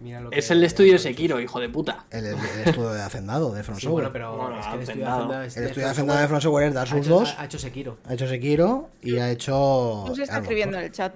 Mira 0.00 0.20
lo 0.20 0.30
que- 0.30 0.38
es 0.40 0.50
el 0.50 0.64
estudio 0.64 0.94
de 0.94 0.98
Sekiro, 0.98 1.38
hijo 1.40 1.60
de 1.60 1.68
puta. 1.68 2.06
El, 2.10 2.24
el- 2.26 2.34
el 2.34 2.68
estudio 2.68 2.90
de 2.92 3.02
Hacendado 3.02 3.52
de 3.54 3.62
From 3.62 3.76
Sí, 3.78 3.82
Software. 3.82 4.10
bueno, 4.10 4.12
pero 4.12 4.36
Bueno, 4.36 4.58
es 4.60 4.66
que 4.66 4.74
el 4.74 4.80
estudio 4.80 5.04
de 5.04 5.04
Hacendado. 5.04 5.18
Hacendado 5.22 5.42
es 5.44 5.56
el 5.56 5.62
de 5.62 5.68
estudio 5.68 5.86
de 5.88 5.94
From 5.94 6.06
Hacendado 6.08 6.20
de 6.22 6.28
From 6.28 6.40
Software 6.40 6.66
es 6.68 6.74
Dark 6.74 6.86
Ha 6.88 6.90
Souls 6.90 7.06
hecho- 7.06 7.14
2. 7.20 7.34
Ha 7.38 7.44
hecho 7.44 7.58
Sekiro. 7.58 7.98
Ha 8.08 8.14
hecho 8.14 8.26
Sekiro 8.28 8.88
y 9.02 9.16
ha 9.18 9.30
hecho. 9.30 10.04
Chus 10.08 10.18
está 10.18 10.34
Armor 10.36 10.44
escribiendo 10.44 10.72
Core. 10.76 10.86
en 10.86 10.90
el 10.90 10.92
chat. 10.96 11.14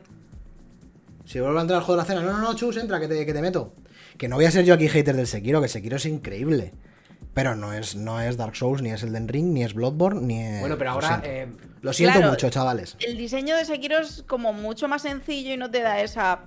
Si 1.25 1.41
vuelvo 1.41 1.59
a 1.59 1.63
entrar 1.63 1.79
al 1.81 1.85
juego 1.85 2.01
de 2.01 2.07
la 2.07 2.15
cena, 2.15 2.23
no, 2.23 2.39
no, 2.39 2.41
no, 2.41 2.55
Chus, 2.55 2.77
entra, 2.77 3.01
que 3.01 3.09
te, 3.09 3.27
que 3.27 3.33
te 3.33 3.43
meto. 3.43 3.73
Que 4.17 4.29
no 4.29 4.37
voy 4.37 4.45
a 4.45 4.51
ser 4.53 4.65
yo 4.65 4.75
aquí 4.75 4.89
hater 4.89 5.17
del 5.17 5.27
Sekiro, 5.27 5.61
que 5.61 5.69
Sekiro 5.69 5.97
es 5.97 6.07
increíble. 6.07 6.73
Pero 7.37 7.55
no 7.55 7.73
es, 7.75 7.95
no 7.95 8.19
es 8.21 8.37
Dark 8.39 8.57
Souls, 8.57 8.81
ni 8.83 8.91
es 8.91 9.03
Elden 9.03 9.29
Ring, 9.29 9.53
ni 9.53 9.63
es 9.63 9.75
Bloodborne, 9.75 10.23
ni 10.23 10.43
es. 10.43 10.61
Bueno, 10.61 10.77
pero 10.79 10.91
lo 10.91 10.95
ahora. 10.95 11.09
siento. 11.21 11.27
eh, 11.29 11.49
Lo 11.83 11.93
siento 11.93 12.17
Claro. 12.19 12.31
mucho, 12.33 12.49
chavales. 12.51 12.97
El 12.99 13.17
diseño 13.19 13.55
de 13.57 13.65
Sekiro 13.67 13.99
es 13.99 14.25
como 14.27 14.53
mucho 14.55 14.89
más 14.89 15.03
sencillo 15.03 15.53
y 15.53 15.57
no 15.59 15.71
te 15.71 15.83
da 15.83 16.01
esa 16.01 16.41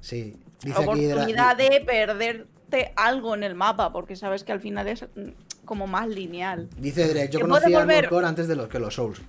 Sí. 0.00 0.34
Dice 0.62 0.82
aquí. 0.82 1.00
de 1.02 1.08
la- 1.08 1.14
oportunidad 1.16 1.56
de 1.56 1.82
perderte 1.86 2.92
algo 2.96 3.34
en 3.34 3.42
el 3.42 3.54
mapa, 3.54 3.92
porque 3.92 4.16
sabes 4.16 4.42
que 4.42 4.52
al 4.52 4.60
final 4.60 4.88
es 4.88 5.02
mm, 5.02 5.28
como 5.66 5.86
más 5.86 6.08
lineal. 6.08 6.70
Dice 6.78 7.06
Drake, 7.08 7.28
yo 7.30 7.38
¿Que 7.40 7.44
puede 7.44 7.60
conocía 7.60 7.78
volver? 7.80 8.08
Core 8.08 8.26
antes 8.26 8.48
de 8.48 8.56
los 8.56 8.68
que 8.68 8.78
los 8.78 8.94
Souls. 8.94 9.20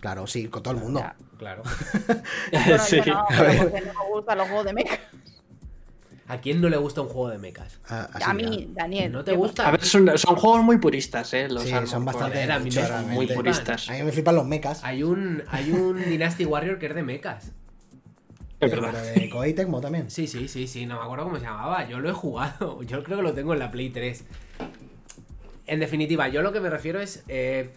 Claro, 0.00 0.26
sí, 0.26 0.48
con 0.48 0.62
todo 0.62 0.74
el 0.74 0.80
mundo. 0.80 1.00
Ya. 1.00 1.16
claro. 1.38 1.62
Bueno, 2.52 2.78
Sí. 2.84 3.00
no, 3.06 3.24
pero 3.28 3.62
porque 3.70 3.80
no 3.80 3.92
me 4.04 4.10
gustan 4.12 4.36
los 4.38 4.46
juegos 4.48 4.66
de 4.66 4.72
mecha. 4.74 4.98
¿A 6.30 6.40
quién 6.40 6.60
no 6.60 6.68
le 6.68 6.76
gusta 6.76 7.00
un 7.00 7.08
juego 7.08 7.28
de 7.28 7.38
mechas? 7.38 7.80
A, 7.88 8.02
así 8.04 8.24
A 8.24 8.32
mí, 8.34 8.70
Daniel. 8.72 9.10
¿No 9.10 9.24
te 9.24 9.32
¿qué 9.32 9.36
gusta? 9.36 9.66
A 9.66 9.72
ver, 9.72 9.84
son, 9.84 10.16
son 10.16 10.36
juegos 10.36 10.62
muy 10.62 10.78
puristas, 10.78 11.34
¿eh? 11.34 11.48
Los 11.48 11.64
Sí, 11.64 11.72
son 11.86 12.04
bastante 12.04 12.42
a 12.50 12.58
mí 12.60 12.70
son 12.70 13.10
muy 13.10 13.26
puristas. 13.26 13.90
A 13.90 13.94
mí 13.94 14.02
me 14.04 14.12
flipan 14.12 14.36
los 14.36 14.46
mechas. 14.46 14.84
Hay 14.84 15.02
un, 15.02 15.42
hay 15.48 15.72
un 15.72 15.98
Dynasty 16.08 16.44
Warrior 16.44 16.78
que 16.78 16.86
es 16.86 16.94
de 16.94 17.02
mechas. 17.02 17.46
Es 18.60 18.70
Pero 18.70 18.82
verdad. 18.82 19.02
de 19.14 19.28
Koei 19.30 19.54
Tecmo 19.54 19.80
también. 19.80 20.10
Sí, 20.10 20.26
sí, 20.26 20.46
sí, 20.46 20.66
sí, 20.68 20.86
no 20.86 20.98
me 20.98 21.04
acuerdo 21.04 21.24
cómo 21.24 21.36
se 21.38 21.44
llamaba. 21.46 21.88
Yo 21.88 21.98
lo 21.98 22.10
he 22.10 22.12
jugado. 22.12 22.82
Yo 22.84 23.02
creo 23.02 23.16
que 23.16 23.22
lo 23.24 23.32
tengo 23.32 23.52
en 23.54 23.58
la 23.58 23.70
Play 23.70 23.90
3. 23.90 24.24
En 25.66 25.80
definitiva, 25.80 26.28
yo 26.28 26.42
lo 26.42 26.52
que 26.52 26.60
me 26.60 26.68
refiero 26.68 27.00
es 27.00 27.22
eh, 27.28 27.70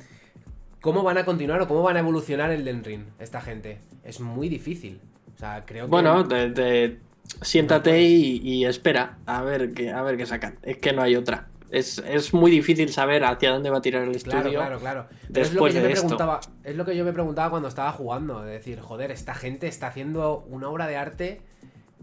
cómo 0.82 1.04
van 1.04 1.18
a 1.20 1.26
continuar 1.26 1.62
o 1.62 1.68
cómo 1.68 1.84
van 1.84 1.96
a 1.96 2.00
evolucionar 2.00 2.50
el 2.52 2.66
Den 2.66 2.84
Ring 2.84 3.04
esta 3.20 3.40
gente. 3.40 3.80
Es 4.04 4.20
muy 4.20 4.50
difícil. 4.50 5.00
O 5.36 5.38
sea, 5.40 5.64
creo 5.66 5.86
que. 5.86 5.92
Bueno, 5.92 6.28
te- 6.28 6.50
te- 6.50 7.00
siéntate 7.42 8.02
y, 8.02 8.38
y 8.44 8.66
espera 8.66 9.18
a 9.26 9.42
ver 9.44 9.74
qué 9.74 9.92
a 9.92 10.02
ver 10.02 10.18
qué 10.18 10.26
sacan. 10.26 10.58
Es 10.64 10.78
que 10.78 10.94
no 10.94 11.02
hay 11.02 11.16
otra. 11.16 11.48
Es, 11.72 11.98
es 12.08 12.34
muy 12.36 12.52
difícil 12.52 12.92
saber 12.94 13.24
hacia 13.24 13.50
dónde 13.50 13.72
va 13.72 13.80
a 13.80 13.82
tirar 13.82 14.04
el 14.04 14.16
estudio. 14.16 14.42
Claro, 14.42 14.52
claro, 14.52 14.80
claro. 14.80 15.08
Pero 15.34 15.46
es 15.46 15.54
lo 15.54 15.64
que 15.66 15.74
yo 15.74 15.82
de 15.82 15.88
me 15.88 15.94
esto. 15.94 16.02
preguntaba. 16.06 16.40
Es 16.64 16.76
lo 16.76 16.86
que 16.86 16.96
yo 16.96 17.04
me 17.04 17.14
preguntaba 17.14 17.50
cuando 17.50 17.68
estaba 17.68 17.92
jugando. 17.94 18.44
De 18.44 18.52
decir, 18.52 18.80
joder, 18.80 19.10
esta 19.10 19.34
gente 19.34 19.68
está 19.68 19.88
haciendo 19.88 20.46
una 20.50 20.70
obra 20.70 20.86
de 20.88 20.98
arte. 20.98 21.42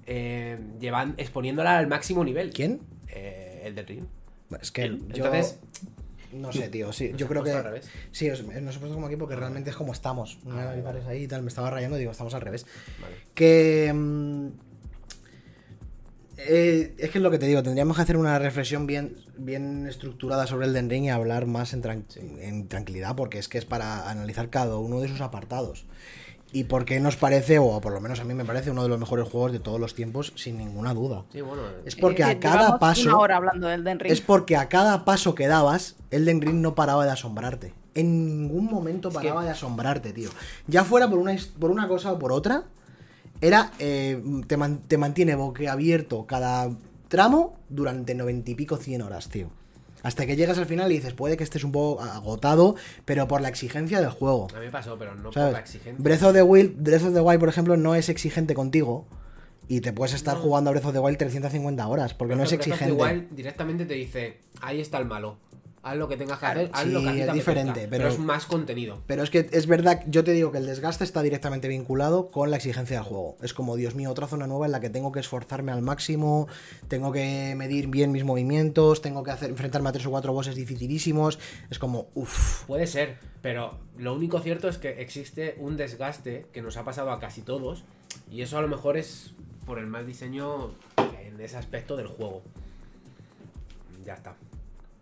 Eh, 0.06 0.58
llevan, 0.80 1.14
exponiéndola 1.18 1.78
al 1.78 1.86
máximo 1.86 2.24
nivel. 2.24 2.50
¿Quién? 2.50 2.80
Eh, 3.08 3.62
el 3.64 3.76
del 3.76 3.86
Ring. 3.86 4.04
Es 4.60 4.72
que 4.72 4.88
yo. 4.88 4.94
Entonces, 5.14 5.60
No 6.32 6.50
sé, 6.52 6.68
tío. 6.68 6.92
Sí, 6.92 7.10
Nos 7.10 7.20
yo 7.20 7.28
creo 7.28 7.44
que. 7.44 7.52
al 7.52 7.62
revés. 7.62 7.88
Sí, 8.10 8.28
os- 8.28 8.42
nos 8.42 8.56
hemos 8.56 8.78
puesto 8.78 8.94
como 8.96 9.06
aquí 9.06 9.14
porque 9.14 9.36
realmente 9.36 9.70
es 9.70 9.76
como 9.76 9.92
estamos. 9.92 10.40
No 10.44 10.56
me 10.56 10.82
pares 10.82 11.06
ahí 11.06 11.22
y 11.24 11.28
tal. 11.28 11.42
Me 11.42 11.48
estaba 11.48 11.70
rayando 11.70 11.96
y 11.96 12.00
digo, 12.00 12.10
estamos 12.10 12.34
al 12.34 12.40
revés. 12.40 12.66
Vale. 13.00 13.14
Que. 13.34 13.92
mm, 13.94 14.48
eh, 16.48 16.94
es 16.98 17.10
que 17.10 17.18
es 17.18 17.22
lo 17.22 17.30
que 17.30 17.38
te 17.38 17.46
digo, 17.46 17.62
tendríamos 17.62 17.96
que 17.96 18.02
hacer 18.02 18.16
una 18.16 18.38
reflexión 18.38 18.86
bien, 18.86 19.16
bien 19.36 19.86
estructurada 19.86 20.46
sobre 20.46 20.66
el 20.66 20.72
Den 20.72 20.88
Ring 20.90 21.04
y 21.04 21.10
hablar 21.10 21.46
más 21.46 21.72
en, 21.72 21.82
tran- 21.82 22.04
en 22.40 22.68
tranquilidad, 22.68 23.16
porque 23.16 23.38
es 23.38 23.48
que 23.48 23.58
es 23.58 23.64
para 23.64 24.08
analizar 24.10 24.50
cada 24.50 24.76
uno 24.76 25.00
de 25.00 25.08
sus 25.08 25.20
apartados. 25.20 25.86
Y 26.52 26.64
por 26.64 26.84
qué 26.84 26.98
nos 26.98 27.16
parece, 27.16 27.60
o 27.60 27.80
por 27.80 27.92
lo 27.92 28.00
menos 28.00 28.18
a 28.18 28.24
mí 28.24 28.34
me 28.34 28.44
parece, 28.44 28.72
uno 28.72 28.82
de 28.82 28.88
los 28.88 28.98
mejores 28.98 29.28
juegos 29.28 29.52
de 29.52 29.60
todos 29.60 29.78
los 29.78 29.94
tiempos, 29.94 30.32
sin 30.34 30.58
ninguna 30.58 30.94
duda. 30.94 31.24
Sí, 31.32 31.40
bueno. 31.42 31.62
Es 31.84 31.94
porque 31.94 32.22
Eh, 32.22 32.26
a 32.26 32.40
cada 32.40 32.78
paso. 32.80 33.08
Una 33.08 33.18
hora 33.18 33.36
hablando 33.36 33.68
del 33.68 33.84
Den 33.84 34.00
Ring. 34.00 34.12
Es 34.12 34.20
porque 34.20 34.56
a 34.56 34.68
cada 34.68 35.04
paso 35.04 35.36
que 35.36 35.46
dabas, 35.46 35.94
Elden 36.10 36.40
Ring 36.40 36.56
no 36.60 36.74
paraba 36.74 37.04
de 37.04 37.12
asombrarte. 37.12 37.72
En 37.94 38.26
ningún 38.26 38.64
momento 38.66 39.10
que- 39.10 39.14
paraba 39.14 39.44
de 39.44 39.50
asombrarte, 39.50 40.12
tío. 40.12 40.30
Ya 40.66 40.82
fuera 40.82 41.08
por 41.08 41.18
una, 41.20 41.36
por 41.60 41.70
una 41.70 41.86
cosa 41.86 42.12
o 42.12 42.18
por 42.18 42.32
otra, 42.32 42.64
era. 43.40 43.72
eh, 43.78 44.22
te, 44.46 44.56
man- 44.56 44.80
te 44.86 44.98
mantiene 44.98 45.34
boquiabierto 45.34 46.26
cada 46.26 46.70
tramo 47.08 47.58
durante 47.68 48.14
noventa 48.14 48.50
y 48.50 48.54
pico, 48.54 48.76
cien 48.76 49.02
horas, 49.02 49.28
tío. 49.28 49.50
Hasta 50.02 50.24
que 50.24 50.34
llegas 50.34 50.56
al 50.56 50.64
final 50.66 50.90
y 50.90 50.94
dices, 50.94 51.12
puede 51.12 51.36
que 51.36 51.44
estés 51.44 51.62
un 51.62 51.72
poco 51.72 52.00
agotado, 52.02 52.74
pero 53.04 53.28
por 53.28 53.42
la 53.42 53.48
exigencia 53.48 54.00
del 54.00 54.08
juego. 54.10 54.46
A 54.54 54.58
mí 54.58 54.66
me 54.66 54.70
pasó, 54.72 54.96
pero 54.98 55.14
no 55.14 55.30
por 55.30 55.52
la 55.52 55.58
exigencia. 55.60 55.96
Breath 56.02 56.22
of 56.22 56.32
the 56.32 56.42
Wild, 56.42 56.82
Breath 56.82 57.02
of 57.04 57.12
the 57.14 57.20
Wild, 57.20 57.38
por 57.40 57.48
ejemplo, 57.50 57.76
no 57.76 57.94
es 57.94 58.08
exigente 58.08 58.54
contigo. 58.54 59.06
Y 59.68 59.82
te 59.82 59.92
puedes 59.92 60.14
estar 60.14 60.36
No. 60.36 60.42
jugando 60.42 60.70
a 60.70 60.72
Breath 60.72 60.86
of 60.86 60.92
the 60.94 60.98
Wild 61.00 61.18
350 61.18 61.86
horas, 61.86 62.14
porque 62.14 62.34
no 62.34 62.42
es 62.44 62.48
Breath 62.48 62.60
of 62.60 62.66
the 62.66 62.72
exigente. 62.72 63.02
Wild 63.02 63.30
directamente 63.36 63.84
te 63.84 63.94
dice, 63.94 64.38
ahí 64.62 64.80
está 64.80 64.96
el 64.98 65.04
malo. 65.04 65.36
Haz 65.82 65.96
lo 65.96 66.08
que 66.08 66.18
tengas 66.18 66.38
que 66.38 66.44
hacer, 66.46 66.70
haz 66.74 66.82
Sí, 66.84 66.90
lo 66.90 67.00
que 67.00 67.08
a 67.08 67.12
ti 67.12 67.20
es 67.20 67.28
apetezca". 67.30 67.32
diferente, 67.52 67.88
pero- 67.88 68.08
es 68.08 68.18
más 68.18 68.44
contenido. 68.44 69.00
Pero 69.06 69.22
es 69.22 69.30
que 69.30 69.48
es 69.50 69.66
verdad, 69.66 70.02
yo 70.08 70.22
te 70.24 70.32
digo 70.32 70.52
que 70.52 70.58
el 70.58 70.66
desgaste 70.66 71.04
está 71.04 71.22
directamente 71.22 71.68
vinculado 71.68 72.30
con 72.30 72.50
la 72.50 72.56
exigencia 72.58 72.96
del 72.98 73.04
juego. 73.06 73.38
Es 73.40 73.54
como, 73.54 73.76
Dios 73.76 73.94
mío, 73.94 74.10
otra 74.10 74.26
zona 74.26 74.46
nueva 74.46 74.66
en 74.66 74.72
la 74.72 74.80
que 74.80 74.90
tengo 74.90 75.10
que 75.10 75.20
esforzarme 75.20 75.72
al 75.72 75.80
máximo, 75.80 76.48
tengo 76.88 77.12
que 77.12 77.54
medir 77.56 77.86
bien 77.86 78.12
mis 78.12 78.24
movimientos, 78.24 79.00
tengo 79.00 79.22
que 79.22 79.30
hacer, 79.30 79.48
enfrentarme 79.48 79.88
a 79.88 79.92
tres 79.92 80.04
o 80.04 80.10
cuatro 80.10 80.34
bosses 80.34 80.54
dificilísimos. 80.54 81.38
Es 81.70 81.78
como, 81.78 82.08
uff. 82.14 82.64
Puede 82.66 82.86
ser, 82.86 83.16
pero 83.40 83.78
lo 83.96 84.14
único 84.14 84.38
cierto 84.40 84.68
es 84.68 84.76
que 84.76 85.00
existe 85.00 85.54
un 85.58 85.78
desgaste 85.78 86.44
que 86.52 86.60
nos 86.60 86.76
ha 86.76 86.84
pasado 86.84 87.10
a 87.10 87.18
casi 87.20 87.40
todos. 87.40 87.84
Y 88.30 88.42
eso 88.42 88.58
a 88.58 88.60
lo 88.60 88.68
mejor 88.68 88.98
es 88.98 89.32
por 89.64 89.78
el 89.78 89.86
mal 89.86 90.06
diseño 90.06 90.72
en 91.24 91.40
ese 91.40 91.56
aspecto 91.56 91.96
del 91.96 92.06
juego. 92.08 92.42
Ya 94.04 94.12
está. 94.14 94.34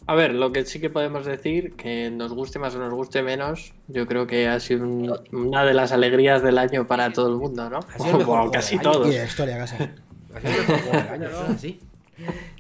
A 0.08 0.14
ver, 0.14 0.32
lo 0.34 0.52
que 0.52 0.64
sí 0.64 0.80
que 0.80 0.88
podemos 0.88 1.26
decir, 1.26 1.74
que 1.74 2.10
nos 2.10 2.32
guste 2.32 2.58
más 2.58 2.74
o 2.74 2.78
nos 2.78 2.92
guste 2.94 3.22
menos, 3.22 3.74
yo 3.88 4.06
creo 4.06 4.26
que 4.26 4.48
ha 4.48 4.58
sido 4.58 4.84
un- 4.84 5.14
una 5.32 5.64
de 5.64 5.74
las 5.74 5.92
alegrías 5.92 6.42
del 6.42 6.56
año 6.56 6.86
para 6.86 7.12
todo 7.12 7.28
el 7.28 7.36
mundo, 7.36 7.68
¿no? 7.68 7.80
sido 7.82 7.92
el 7.96 7.98
mejor 8.04 8.12
Como 8.24 8.36
juego 8.36 8.50
casi 8.50 8.78
todos. 8.78 9.06
Y 9.06 9.10
de 9.18 9.24
historia 9.26 9.58
casi. 9.58 9.74
Ha 9.76 10.40
sido 10.40 10.52
el 10.52 10.58
mejor 10.60 10.78
juego 10.80 10.98
del 10.98 11.08
año, 11.08 11.28
¿no? 11.30 11.54
Así. 11.54 11.80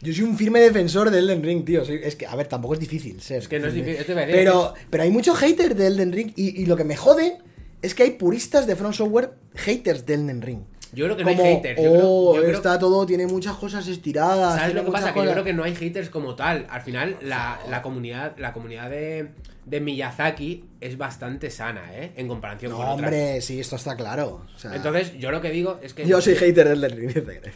Yo 0.02 0.12
soy 0.12 0.24
un 0.24 0.36
firme 0.36 0.60
defensor 0.60 1.10
de 1.10 1.18
Elden 1.20 1.42
Ring, 1.42 1.64
tío. 1.64 1.82
Es 1.82 2.16
que, 2.16 2.26
a 2.26 2.36
ver, 2.36 2.46
tampoco 2.46 2.74
es 2.74 2.80
difícil 2.80 3.20
ser. 3.22 3.38
Es 3.38 3.48
que 3.48 3.58
no 3.58 3.66
es 3.68 3.74
difícil, 3.74 4.04
Pero, 4.14 4.74
pero 4.90 5.02
hay 5.02 5.10
muchos 5.10 5.36
haters 5.38 5.74
de 5.76 5.86
Elden 5.88 6.12
Ring 6.12 6.32
y, 6.36 6.62
y 6.62 6.66
lo 6.66 6.76
que 6.76 6.84
me 6.84 6.96
jode 6.96 7.38
es 7.82 7.94
que 7.94 8.02
hay 8.04 8.10
puristas 8.12 8.66
de 8.66 8.76
Front 8.76 8.94
Software 8.94 9.30
haters 9.54 10.04
de 10.06 10.14
Elden 10.14 10.42
Ring. 10.42 10.60
Yo 10.92 11.04
creo 11.04 11.16
que 11.16 11.24
no 11.24 11.30
hay 11.30 11.36
haters. 11.36 11.82
Yo 11.82 11.92
creo, 11.92 12.08
oh, 12.10 12.34
yo 12.36 12.42
creo- 12.42 12.54
está 12.56 12.78
todo, 12.78 13.04
tiene 13.06 13.26
muchas 13.26 13.56
cosas 13.56 13.86
estiradas. 13.88 14.58
¿Sabes 14.58 14.74
lo 14.74 14.84
que 14.84 14.90
pasa? 14.90 15.12
Que 15.12 15.24
yo 15.24 15.32
creo 15.32 15.44
que 15.44 15.52
no 15.52 15.64
hay 15.64 15.74
haters 15.74 16.08
como 16.10 16.34
tal. 16.34 16.66
Al 16.70 16.80
final, 16.82 17.16
la, 17.22 17.58
la 17.68 17.82
comunidad, 17.82 18.36
la 18.38 18.52
comunidad 18.52 18.88
de, 18.90 19.28
de 19.66 19.80
Miyazaki 19.80 20.64
es 20.80 20.96
bastante 20.96 21.50
sana, 21.50 21.82
¿eh? 21.94 22.12
En 22.16 22.26
comparación 22.28 22.72
No, 22.72 22.78
con 22.78 22.86
otras. 22.86 23.04
hombre, 23.04 23.40
sí, 23.42 23.60
esto 23.60 23.76
está 23.76 23.96
claro. 23.96 24.46
O 24.54 24.58
sea, 24.58 24.74
Entonces, 24.74 25.18
yo 25.18 25.30
lo 25.30 25.40
que 25.40 25.50
digo 25.50 25.78
es 25.82 25.92
que. 25.94 26.06
yo 26.06 26.20
soy 26.20 26.34
hater 26.36 26.66
de 26.68 26.72
Elden 26.74 26.96
Ring. 26.96 27.10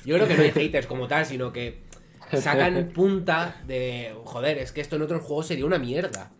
Yo 0.04 0.14
creo 0.16 0.28
que 0.28 0.36
no 0.36 0.42
hay 0.42 0.50
haters 0.50 0.86
como 0.86 1.08
tal, 1.08 1.24
sino 1.24 1.52
que 1.52 1.80
sacan 2.38 2.90
punta 2.94 3.62
de. 3.66 4.14
Joder, 4.24 4.58
es 4.58 4.72
que 4.72 4.80
esto 4.80 4.96
en 4.96 5.02
otros 5.02 5.22
juegos 5.22 5.46
sería 5.46 5.64
una 5.66 5.78
mierda. 5.78 6.30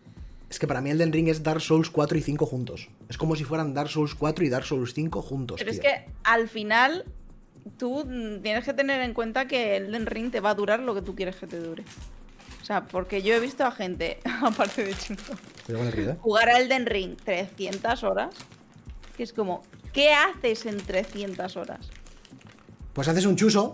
Es 0.53 0.59
que 0.59 0.67
para 0.67 0.81
mí 0.81 0.91
Elden 0.91 1.11
Ring 1.11 1.29
es 1.29 1.41
Dark 1.41 1.61
Souls 1.61 1.89
4 1.89 2.15
y 2.15 2.21
5 2.21 2.45
juntos. 2.45 2.87
Es 3.09 3.17
como 3.17 3.35
si 3.35 3.43
fueran 3.43 3.73
Dark 3.73 3.89
Souls 3.89 4.13
4 4.13 4.45
y 4.45 4.49
Dark 4.49 4.65
Souls 4.67 4.93
5 4.93 5.23
juntos. 5.23 5.55
Pero 5.57 5.71
es 5.71 5.79
que 5.79 6.05
al 6.23 6.47
final 6.47 7.05
tú 7.79 8.07
tienes 8.43 8.63
que 8.63 8.71
tener 8.71 9.01
en 9.01 9.15
cuenta 9.15 9.47
que 9.47 9.77
el 9.77 9.91
Den 9.91 10.05
Ring 10.05 10.29
te 10.29 10.41
va 10.41 10.51
a 10.51 10.53
durar 10.53 10.79
lo 10.79 10.93
que 10.93 11.01
tú 11.01 11.15
quieres 11.15 11.37
que 11.37 11.47
te 11.47 11.59
dure. 11.59 11.83
O 12.61 12.65
sea, 12.65 12.85
porque 12.85 13.23
yo 13.23 13.33
he 13.33 13.39
visto 13.39 13.65
a 13.65 13.71
gente, 13.71 14.19
aparte 14.43 14.83
de 14.83 14.91
¿eh? 14.91 16.17
jugar 16.21 16.49
a 16.49 16.59
Elden 16.59 16.85
Ring 16.85 17.17
300 17.25 18.03
horas, 18.03 18.35
que 19.17 19.23
es 19.23 19.33
como, 19.33 19.63
¿qué 19.91 20.13
haces 20.13 20.67
en 20.67 20.77
300 20.77 21.57
horas? 21.57 21.89
Pues 22.93 23.07
haces 23.07 23.25
un 23.25 23.37
chuso. 23.37 23.73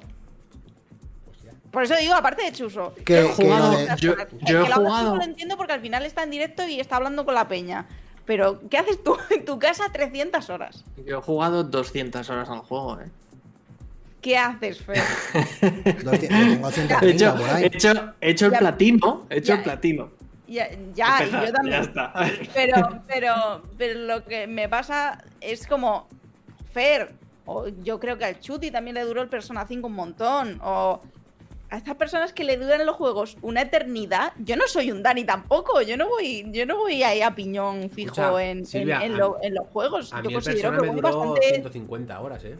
Por 1.71 1.83
eso 1.83 1.95
digo, 1.97 2.13
aparte 2.15 2.43
de 2.43 2.51
Chuso. 2.51 2.93
Que, 3.05 3.19
He 3.21 3.23
que 3.27 3.33
jugado- 3.33 3.71
de- 3.71 3.87
yo- 3.97 4.15
yo 4.45 4.61
he 4.63 4.65
que 4.65 4.71
jugado- 4.73 5.15
lo 5.15 5.21
entiendo 5.23 5.55
porque 5.57 5.73
al 5.73 5.81
final 5.81 6.05
está 6.05 6.23
en 6.23 6.31
directo 6.31 6.67
y 6.67 6.79
está 6.79 6.95
hablando 6.97 7.25
con 7.25 7.35
la 7.35 7.47
peña. 7.47 7.85
Pero, 8.25 8.61
¿qué 8.69 8.77
haces 8.77 9.03
tú 9.03 9.15
en 9.29 9.45
tu 9.45 9.59
casa 9.59 9.85
300 9.91 10.49
horas? 10.49 10.83
Yo 11.05 11.19
he 11.19 11.21
jugado 11.21 11.63
200 11.63 12.29
horas 12.29 12.49
al 12.49 12.59
juego, 12.59 12.99
¿eh? 13.01 13.09
¿Qué 14.21 14.37
haces, 14.37 14.81
Fer? 14.81 14.97
He 15.61 15.93
130 15.93 16.99
hecho, 17.05 17.35
he 17.57 17.65
hecho, 17.67 18.13
he 18.19 18.29
hecho 18.31 18.45
el 18.47 18.51
Ya. 18.51 18.59
platino. 18.59 19.25
He 19.29 19.37
hecho 19.37 19.47
Ya. 19.47 19.55
el 19.55 19.63
platino. 19.63 20.11
Ya, 20.47 20.67
ya, 20.95 21.17
y 21.19 21.23
Empezar, 21.23 21.45
yo 21.45 21.53
también. 21.53 21.75
Ya 21.77 21.81
está. 21.83 22.13
Pero, 22.55 23.01
pero, 23.07 23.61
pero 23.77 23.99
lo 23.99 24.25
que 24.25 24.47
me 24.47 24.67
pasa 24.67 25.23
es 25.39 25.65
como, 25.67 26.07
Fer, 26.73 27.13
o 27.45 27.67
yo 27.83 27.99
creo 27.99 28.17
que 28.17 28.25
al 28.25 28.39
Chuti 28.39 28.71
también 28.71 28.95
le 28.95 29.03
duró 29.05 29.21
el 29.21 29.29
Persona 29.29 29.65
5 29.67 29.87
un 29.87 29.93
montón, 29.93 30.59
o 30.63 30.99
a 31.71 31.77
estas 31.77 31.95
personas 31.95 32.33
que 32.33 32.43
le 32.43 32.57
duran 32.57 32.85
los 32.85 32.95
juegos 32.95 33.37
una 33.41 33.61
eternidad, 33.61 34.33
yo 34.39 34.55
no 34.55 34.67
soy 34.67 34.91
un 34.91 35.03
Dani 35.03 35.23
tampoco, 35.23 35.81
yo 35.81 35.97
no 35.97 36.07
voy, 36.09 36.45
yo 36.51 36.65
no 36.65 36.77
voy 36.77 37.03
ahí 37.03 37.21
a 37.21 37.35
piñón 37.35 37.89
fijo 37.89 38.09
Escucha, 38.11 38.43
en, 38.43 38.57
en- 38.59 38.65
Silvia, 38.65 39.03
en 39.05 39.13
a- 39.13 39.17
lo- 39.17 39.37
en 39.43 39.53
los 39.53 39.67
juegos. 39.67 40.11
A 40.13 40.17
yo 40.17 40.23
mí 40.23 40.27
el 40.29 40.33
considero 40.43 40.71
que 40.71 40.81
me 40.81 40.87
voy 40.87 40.95
duró 40.95 41.17
bastante. 41.33 41.47
150 41.55 42.19
horas, 42.21 42.43
¿eh? 42.45 42.55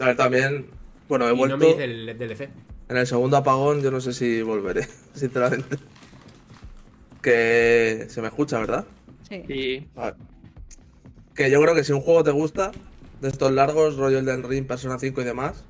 A 0.00 0.06
ver, 0.06 0.16
también. 0.16 0.66
Bueno, 1.08 1.28
he 1.28 1.32
Y 1.32 1.36
vuelto. 1.36 1.56
no 1.56 1.64
me 1.64 1.66
dice 1.70 1.84
el 1.84 2.18
DLC. 2.18 2.48
En 2.88 2.96
el 2.96 3.06
segundo 3.06 3.36
apagón, 3.36 3.82
yo 3.82 3.90
no 3.90 4.00
sé 4.00 4.12
si 4.12 4.42
volveré, 4.42 4.86
sinceramente. 5.14 5.76
Que 7.22 8.06
se 8.08 8.20
me 8.22 8.28
escucha, 8.28 8.58
¿verdad? 8.58 8.84
Sí. 9.28 9.86
Que 11.34 11.50
yo 11.50 11.60
creo 11.60 11.74
que 11.74 11.84
si 11.84 11.92
un 11.92 12.00
juego 12.00 12.24
te 12.24 12.30
gusta, 12.30 12.72
de 13.20 13.28
estos 13.28 13.52
largos, 13.52 13.96
rollo 13.96 14.18
el 14.18 14.24
del 14.24 14.42
Ring, 14.42 14.66
Persona 14.66 14.98
5 14.98 15.20
y 15.20 15.24
demás, 15.24 15.64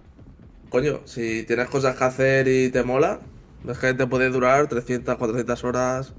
coño, 0.70 1.00
si 1.04 1.42
tienes 1.44 1.68
cosas 1.68 1.96
que 1.96 2.04
hacer 2.04 2.48
y 2.48 2.70
te 2.70 2.82
mola, 2.82 3.20
es 3.68 3.76
que 3.78 3.92
te 3.92 4.06
puede 4.06 4.30
durar 4.30 4.66
300, 4.68 5.16
400 5.16 5.64
horas. 5.64 6.14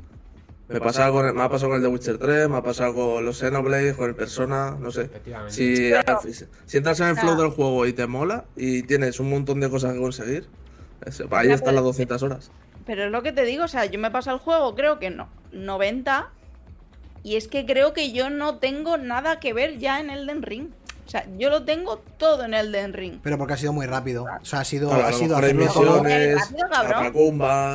Me, 0.69 0.79
pasa 0.79 1.11
con 1.11 1.25
el- 1.25 1.33
me 1.33 1.41
ha 1.41 1.49
pasado 1.49 1.69
con 1.71 1.77
el 1.77 1.81
de 1.83 1.89
Witcher 1.89 2.17
3, 2.17 2.47
me 2.47 2.57
ha 2.57 2.61
pasado 2.63 2.93
con 2.93 3.25
los 3.25 3.37
Xenoblade, 3.39 3.93
con 3.93 4.07
el 4.07 4.15
Persona, 4.15 4.77
no 4.79 4.89
sé. 4.91 5.01
Efectivamente. 5.01 5.53
Si, 5.53 5.75
Pero- 5.91 6.21
si 6.65 6.77
entras 6.77 6.99
en 7.01 7.07
el 7.07 7.17
flow 7.17 7.35
del 7.35 7.49
juego 7.49 7.85
y 7.87 7.93
te 7.93 8.07
mola 8.07 8.45
y 8.55 8.83
tienes 8.83 9.19
un 9.19 9.29
montón 9.29 9.59
de 9.59 9.69
cosas 9.69 9.93
que 9.93 9.99
conseguir, 9.99 10.47
ahí 11.31 11.51
están 11.51 11.75
las 11.75 11.83
200 11.83 12.23
horas. 12.23 12.51
Pero 12.85 13.03
es 13.05 13.11
lo 13.11 13.21
que 13.21 13.33
te 13.33 13.43
digo, 13.43 13.65
o 13.65 13.67
sea, 13.67 13.85
yo 13.85 13.99
me 13.99 14.11
paso 14.11 14.31
el 14.31 14.37
juego, 14.37 14.73
creo 14.75 14.97
que 14.97 15.09
no, 15.09 15.27
90. 15.51 16.29
Y 17.23 17.35
es 17.35 17.47
que 17.47 17.65
creo 17.65 17.93
que 17.93 18.13
yo 18.13 18.29
no 18.29 18.57
tengo 18.57 18.97
nada 18.97 19.39
que 19.39 19.53
ver 19.53 19.77
ya 19.77 19.99
en 19.99 20.09
Elden 20.09 20.41
Ring. 20.41 20.69
O 21.11 21.13
sea, 21.13 21.25
yo 21.37 21.49
lo 21.49 21.63
tengo 21.63 21.97
todo 22.17 22.45
en 22.45 22.53
Elden 22.53 22.93
Ring. 22.93 23.19
Pero 23.21 23.37
porque 23.37 23.55
ha 23.55 23.57
sido 23.57 23.73
muy 23.73 23.85
rápido. 23.85 24.23
O 24.23 24.45
sea, 24.45 24.61
ha 24.61 24.63
sido, 24.63 24.87
Claro, 24.87 25.07
ha 25.07 25.11
sido 25.11 25.35
hacerlo 25.35 25.67
todo. 25.73 26.03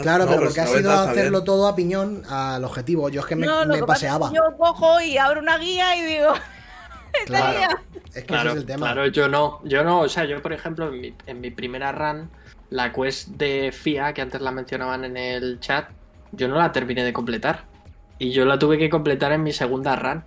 Claro, 0.02 0.24
no, 0.24 0.30
pero 0.30 0.42
porque 0.42 0.60
ha 0.60 0.64
90 0.64 0.78
sido 0.78 0.92
hacerlo 0.92 1.38
bien. 1.40 1.44
todo 1.44 1.66
a 1.68 1.76
piñón 1.76 2.22
al 2.30 2.64
objetivo. 2.64 3.10
Yo 3.10 3.20
es 3.20 3.26
que 3.26 3.36
me, 3.36 3.46
no, 3.46 3.66
lo 3.66 3.74
me 3.74 3.80
que 3.80 3.84
pasa 3.86 4.06
es 4.06 4.12
que 4.14 4.18
paseaba. 4.20 4.32
yo 4.50 4.56
cojo 4.56 5.00
y 5.02 5.18
abro 5.18 5.40
una 5.40 5.58
guía 5.58 5.96
y 5.96 6.02
digo, 6.02 6.32
Claro. 7.26 7.58
guía. 7.58 7.68
Es 8.06 8.14
que 8.22 8.24
Claro, 8.24 8.48
ese 8.50 8.58
es 8.58 8.60
el 8.62 8.66
tema. 8.66 8.86
claro, 8.92 9.06
yo 9.08 9.28
no, 9.28 9.60
yo 9.64 9.84
no, 9.84 10.00
o 10.00 10.08
sea, 10.08 10.24
yo 10.24 10.40
por 10.40 10.54
ejemplo 10.54 10.88
en 10.88 10.98
mi, 11.02 11.14
en 11.26 11.40
mi 11.42 11.50
primera 11.50 11.92
run, 11.92 12.30
la 12.70 12.90
quest 12.90 13.28
de 13.28 13.70
FIA, 13.70 14.14
que 14.14 14.22
antes 14.22 14.40
la 14.40 14.50
mencionaban 14.50 15.04
en 15.04 15.18
el 15.18 15.60
chat, 15.60 15.90
yo 16.32 16.48
no 16.48 16.56
la 16.56 16.72
terminé 16.72 17.04
de 17.04 17.12
completar. 17.12 17.64
Y 18.18 18.30
yo 18.32 18.46
la 18.46 18.58
tuve 18.58 18.78
que 18.78 18.88
completar 18.88 19.32
en 19.32 19.42
mi 19.42 19.52
segunda 19.52 19.94
run. 19.94 20.24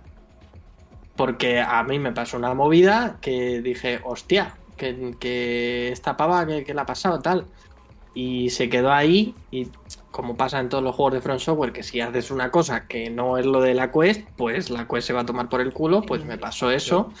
Porque 1.20 1.60
a 1.60 1.82
mí 1.82 1.98
me 1.98 2.12
pasó 2.12 2.38
una 2.38 2.54
movida 2.54 3.18
que 3.20 3.60
dije, 3.60 4.00
hostia, 4.04 4.54
que, 4.78 5.14
que 5.20 5.92
esta 5.92 6.16
pava 6.16 6.46
que, 6.46 6.64
que 6.64 6.72
la 6.72 6.82
ha 6.82 6.86
pasado 6.86 7.20
tal. 7.20 7.44
Y 8.14 8.48
se 8.48 8.70
quedó 8.70 8.90
ahí 8.90 9.34
y 9.50 9.68
como 10.10 10.38
pasa 10.38 10.60
en 10.60 10.70
todos 10.70 10.82
los 10.82 10.94
juegos 10.94 11.12
de 11.12 11.20
Front 11.20 11.40
Software, 11.40 11.72
que 11.72 11.82
si 11.82 12.00
haces 12.00 12.30
una 12.30 12.50
cosa 12.50 12.86
que 12.86 13.10
no 13.10 13.36
es 13.36 13.44
lo 13.44 13.60
de 13.60 13.74
la 13.74 13.92
quest, 13.92 14.26
pues 14.38 14.70
la 14.70 14.88
quest 14.88 15.08
se 15.08 15.12
va 15.12 15.20
a 15.20 15.26
tomar 15.26 15.50
por 15.50 15.60
el 15.60 15.74
culo, 15.74 16.00
pues 16.00 16.24
me 16.24 16.38
pasó 16.38 16.70
eso. 16.70 17.12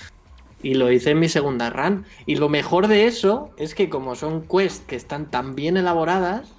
Y 0.62 0.76
lo 0.76 0.90
hice 0.90 1.10
en 1.10 1.18
mi 1.18 1.28
segunda 1.28 1.68
run. 1.68 2.06
Y 2.24 2.36
lo 2.36 2.48
mejor 2.48 2.88
de 2.88 3.04
eso 3.04 3.50
es 3.58 3.74
que 3.74 3.90
como 3.90 4.14
son 4.14 4.48
quests 4.48 4.86
que 4.86 4.96
están 4.96 5.30
tan 5.30 5.54
bien 5.54 5.76
elaboradas, 5.76 6.54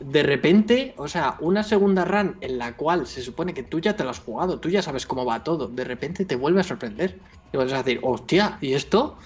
de 0.00 0.22
repente, 0.22 0.94
o 0.96 1.08
sea, 1.08 1.36
una 1.40 1.62
segunda 1.62 2.04
run 2.04 2.36
en 2.40 2.58
la 2.58 2.76
cual 2.76 3.06
se 3.06 3.22
supone 3.22 3.54
que 3.54 3.62
tú 3.62 3.80
ya 3.80 3.96
te 3.96 4.04
lo 4.04 4.10
has 4.10 4.20
jugado, 4.20 4.60
tú 4.60 4.68
ya 4.68 4.82
sabes 4.82 5.06
cómo 5.06 5.24
va 5.24 5.42
todo, 5.42 5.68
de 5.68 5.84
repente 5.84 6.24
te 6.24 6.36
vuelve 6.36 6.60
a 6.60 6.64
sorprender. 6.64 7.18
Y 7.52 7.56
vas 7.56 7.72
a 7.72 7.78
decir, 7.78 8.00
hostia, 8.02 8.58
¿y 8.60 8.74
esto? 8.74 9.16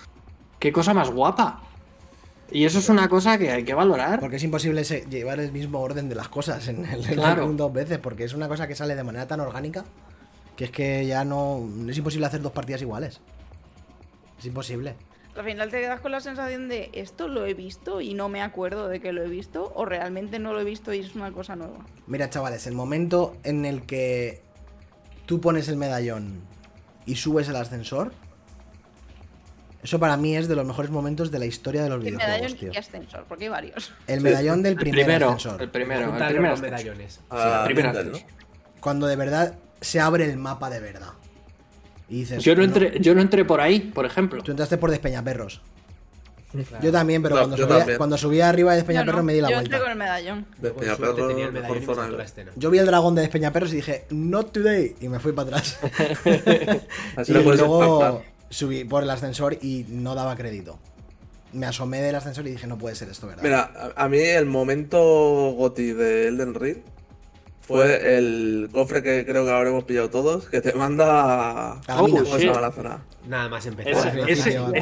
¿Qué 0.59 0.73
cosa 0.73 0.95
más 0.95 1.11
guapa? 1.11 1.63
Y 2.53 2.65
eso 2.65 2.79
es 2.81 2.89
una 2.89 3.09
cosa 3.09 3.39
que 3.39 3.51
hay 3.51 3.65
que 3.65 3.75
valorar. 3.75 4.21
Porque 4.21 4.37
es 4.37 4.43
imposible 4.43 4.83
llevar 4.83 5.41
el 5.41 5.53
mismo 5.53 5.81
orden 5.81 6.09
de 6.09 6.15
las 6.15 6.29
cosas 6.29 6.67
en 6.69 6.85
el 6.85 7.05
en 7.05 7.15
Claro. 7.15 7.49
el 7.49 7.57
dos 7.57 7.73
veces, 7.73 7.99
porque 7.99 8.25
es 8.25 8.35
una 8.35 8.49
cosa 8.49 8.67
que 8.67 8.75
sale 8.75 8.95
de 8.95 9.05
manera 9.05 9.27
tan 9.27 9.41
orgánica 9.41 9.85
que 10.57 10.65
es 10.67 10.71
que 10.71 11.07
ya 11.07 11.25
no 11.25 11.67
es 11.89 11.97
imposible 11.97 12.27
hacer 12.27 12.43
dos 12.43 12.53
partidas 12.53 12.83
iguales. 12.83 13.21
Es 14.39 14.45
imposible. 14.45 14.95
Al 15.37 15.45
final 15.45 15.71
te 15.71 15.81
quedas 15.81 16.01
con 16.01 16.11
la 16.13 16.21
sensación 16.21 16.69
de 16.69 16.91
esto 16.93 17.29
lo 17.29 17.47
he 17.47 17.55
visto 17.55 18.01
y 18.01 18.15
no 18.15 18.29
me 18.29 18.43
acuerdo 18.43 18.89
de 18.89 19.01
que 19.01 19.13
lo 19.13 19.23
he 19.23 19.29
visto, 19.29 19.73
o 19.75 19.85
realmente 19.85 20.39
no 20.39 20.53
lo 20.53 20.61
he 20.61 20.65
visto 20.65 20.93
y 20.93 20.99
es 20.99 21.15
una 21.15 21.31
cosa 21.33 21.55
nueva. 21.57 21.87
Mira, 22.07 22.29
chavales, 22.29 22.67
el 22.67 22.75
momento 22.75 23.37
en 23.45 23.65
el 23.65 23.83
que 23.87 24.43
tú 25.27 25.41
pones 25.41 25.69
el 25.69 25.77
medallón 25.77 26.43
y 27.07 27.15
subes 27.17 27.49
el 27.49 27.57
ascensor, 27.57 28.13
eso 29.83 29.99
para 29.99 30.17
mí 30.17 30.37
es 30.37 30.47
de 30.49 30.57
los 30.57 30.67
mejores 30.67 30.91
momentos 30.91 31.31
de 31.31 31.39
la 31.39 31.47
historia 31.47 31.83
de 31.85 31.89
los 31.89 32.05
El 32.05 32.17
medallón 32.17 32.37
videojuegos, 32.53 32.59
tío. 32.61 32.73
y 32.75 32.77
ascensor, 32.77 33.25
porque 33.27 33.45
hay 33.45 33.51
varios. 33.51 33.93
El 34.09 34.21
medallón 34.21 34.63
del 34.63 34.73
El 34.73 34.79
primer 34.79 35.05
primero, 35.07 35.29
ascensor. 35.29 35.63
el 35.63 35.71
primero, 35.71 36.01
el 36.01 36.07
Juntarlo 36.11 36.35
primer 36.37 36.51
con 36.51 36.65
ascenso. 36.65 36.85
medallones. 36.85 37.21
A 37.31 37.65
primer 37.65 37.85
Mindel, 37.87 38.11
¿no? 38.11 38.17
ascenso. 38.17 38.35
Cuando 38.81 39.07
de 39.07 39.17
verdad 39.17 39.55
se 39.81 40.01
abre 40.01 40.25
el 40.25 40.37
mapa 40.37 40.69
de 40.69 40.81
verdad. 40.81 41.13
Y 42.11 42.17
dices, 42.21 42.43
Yo 42.43 42.55
no, 42.55 42.59
"No". 42.59 42.65
entré, 42.65 42.99
yo 43.01 43.15
no 43.15 43.23
entré 43.23 43.45
por 43.47 43.61
ahí, 43.61 43.81
por 43.81 44.05
ejemplo. 44.05 44.43
Tú 44.43 44.51
entraste 44.51 44.77
por 44.77 44.91
Despeñaperros. 44.91 45.63
Yo 46.83 46.91
también, 46.91 47.23
pero 47.23 47.37
No, 47.37 47.43
cuando, 47.43 47.57
yo 47.57 47.65
subía, 47.65 47.79
también. 47.79 47.99
cuando 47.99 48.19
subía 48.19 48.49
arriba 48.49 48.73
de 48.73 48.79
Yo, 48.79 48.81
Despeñaperros 48.81 49.21
no, 49.21 49.23
me 49.25 49.35
di 49.35 49.41
la 49.41 49.51
yo 49.51 49.59
entré 49.59 49.69
vuelta. 49.79 49.85
con 49.85 49.93
el 49.93 49.99
medallón. 49.99 50.47
De 50.59 50.71
Con 50.73 50.83
suerte 50.85 50.97
Peñaperro, 51.03 51.29
tenía 51.29 51.47
el 51.47 51.53
mejor 51.53 51.77
medallón 51.81 52.11
zona. 52.11 52.25
escena. 52.25 52.51
Yo 52.57 52.71
vi 52.71 52.79
el 52.79 52.87
dragón 52.87 53.15
de 53.15 53.21
Despeñaperros 53.23 53.73
y 53.73 53.77
dije, 53.77 54.05
not 54.11 54.51
today. 54.53 54.97
Y 55.01 55.09
me 55.09 55.21
fui 55.21 55.31
para 55.33 55.49
atrás. 55.59 55.79
Así 57.17 57.31
y 57.31 57.35
luego 57.35 58.23
subí 58.51 58.83
por 58.83 59.05
el 59.05 59.11
ascensor 59.11 59.59
y 59.63 59.87
no 59.89 60.17
daba 60.17 60.35
crédito. 60.35 60.81
Me 61.53 61.67
asomé 61.67 62.03
del 62.03 62.17
ascensor 62.17 62.45
y 62.49 62.51
dije, 62.51 62.67
no 62.67 62.79
puede 62.79 62.97
ser 62.97 63.09
esto, 63.11 63.29
¿verdad? 63.29 63.43
Mira, 63.45 63.71
a 63.97 64.05
a 64.05 64.09
mí 64.09 64.19
el 64.19 64.47
momento 64.47 64.99
goti 65.57 65.93
de 65.93 66.27
Elden 66.29 66.55
Ring 66.55 66.79
fue 67.71 68.17
el 68.19 68.69
cofre 68.73 69.03
que 69.03 69.25
creo 69.25 69.45
que 69.45 69.51
habremos 69.51 69.85
pillado 69.85 70.11
todos, 70.11 70.47
que 70.49 70.61
te 70.61 70.73
manda 70.75 71.73
A 71.73 71.81
la 71.87 72.03
mina. 72.03 72.21
¿Cómo 72.21 72.25
se 72.27 72.39
shit. 72.39 72.47
llama 72.49 72.61
la 72.61 72.73
zona? 72.73 72.99
Nada 73.29 73.49
más 73.49 73.65
empezar. 73.67 73.93
Ese- 73.93 74.09
al 74.09 74.19
ese- 74.19 74.25
principio, 74.25 74.67
al. 74.67 74.75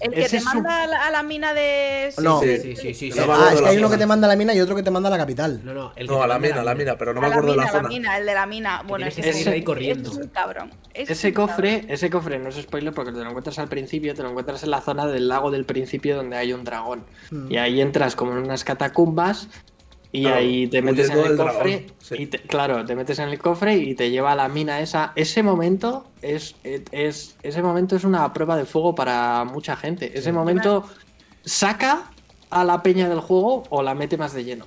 El 0.00 0.12
que 0.14 0.22
Ese 0.22 0.36
te 0.38 0.42
un- 0.42 0.44
manda 0.44 0.82
a 0.82 0.86
la, 0.86 1.06
a 1.06 1.10
la 1.10 1.22
mina 1.22 1.52
de. 1.52 2.12
No. 2.22 2.40
Sí, 2.40 2.56
Sí, 2.58 2.76
sí, 2.76 2.94
sí. 2.94 3.12
sí. 3.12 3.20
No 3.20 3.26
me 3.26 3.32
ah, 3.34 3.50
es 3.52 3.60
que 3.60 3.68
hay 3.68 3.76
uno 3.76 3.90
que 3.90 3.98
te 3.98 4.06
manda 4.06 4.26
a 4.26 4.30
la 4.30 4.36
mina 4.36 4.54
y 4.54 4.60
otro 4.60 4.74
que 4.76 4.82
te 4.82 4.90
manda 4.90 5.08
a 5.08 5.12
la 5.12 5.18
capital. 5.18 5.60
No, 5.64 5.74
no, 5.74 5.92
el 5.96 6.06
que 6.08 6.14
No, 6.14 6.22
a 6.22 6.26
la 6.26 6.38
mina, 6.38 6.60
a 6.60 6.64
la 6.64 6.74
mina, 6.74 6.96
pero 6.96 7.12
no 7.12 7.20
me 7.20 7.26
acuerdo 7.26 7.50
de 7.50 7.56
la 7.58 7.64
la 7.64 7.70
zona. 7.72 7.88
mina, 7.88 8.16
el 8.18 8.24
de 8.26 8.34
la 8.34 8.46
mina. 8.46 8.82
Bueno, 8.86 9.04
que 9.04 9.20
ese 9.20 9.28
es- 9.28 9.46
ahí 9.48 9.62
corriendo. 9.62 10.10
ese 10.10 10.20
Es 10.20 10.24
un 10.26 10.32
cabrón. 10.32 10.70
Ese 10.94 11.02
es 11.12 11.18
Ese 11.18 11.28
un 11.28 11.34
cabrón. 11.34 11.48
cofre, 11.56 11.84
ese 11.88 12.10
cofre 12.10 12.38
no 12.38 12.48
es 12.48 12.56
spoiler 12.56 12.92
porque 12.94 13.12
te 13.12 13.18
lo 13.18 13.26
encuentras 13.28 13.58
al 13.58 13.68
principio, 13.68 14.14
te 14.14 14.22
lo 14.22 14.30
encuentras 14.30 14.62
en 14.62 14.70
la 14.70 14.80
zona 14.80 15.06
del 15.06 15.28
lago 15.28 15.50
del 15.50 15.64
principio 15.64 16.16
donde 16.16 16.36
hay 16.36 16.52
un 16.52 16.64
dragón. 16.64 17.04
Y 17.50 17.56
ahí 17.56 17.80
entras 17.80 18.14
como 18.16 18.32
en 18.32 18.38
unas 18.38 18.62
catacumbas 18.64 19.48
y 20.14 20.22
Claro, 20.22 20.36
ahí 20.36 20.66
te 20.66 20.82
metes 20.82 21.08
en 21.10 21.18
el 21.18 21.36
cofre. 21.36 21.70
dragón, 21.78 21.92
sí. 22.00 22.14
Y 22.18 22.26
te- 22.26 22.38
claro, 22.42 22.84
te 22.84 22.94
metes 22.94 23.18
en 23.18 23.30
el 23.30 23.38
cofre 23.38 23.76
y 23.76 23.94
te 23.94 24.10
lleva 24.10 24.32
a 24.32 24.34
la 24.36 24.48
mina 24.48 24.80
esa. 24.80 25.12
Ese 25.16 25.42
momento 25.42 26.04
es, 26.20 26.54
es, 26.64 27.34
ese 27.42 27.62
momento 27.62 27.96
es 27.96 28.04
una 28.04 28.30
prueba 28.32 28.56
de 28.56 28.66
fuego 28.66 28.94
para 28.94 29.44
mucha 29.44 29.74
gente. 29.74 30.12
Ese 30.18 30.30
momento 30.32 30.84
saca 31.44 32.10
a 32.50 32.64
la 32.64 32.82
peña 32.82 33.08
del 33.08 33.20
juego 33.20 33.64
o 33.70 33.82
la 33.82 33.94
mete 33.94 34.16
más 34.18 34.34
de 34.34 34.44
lleno. 34.44 34.66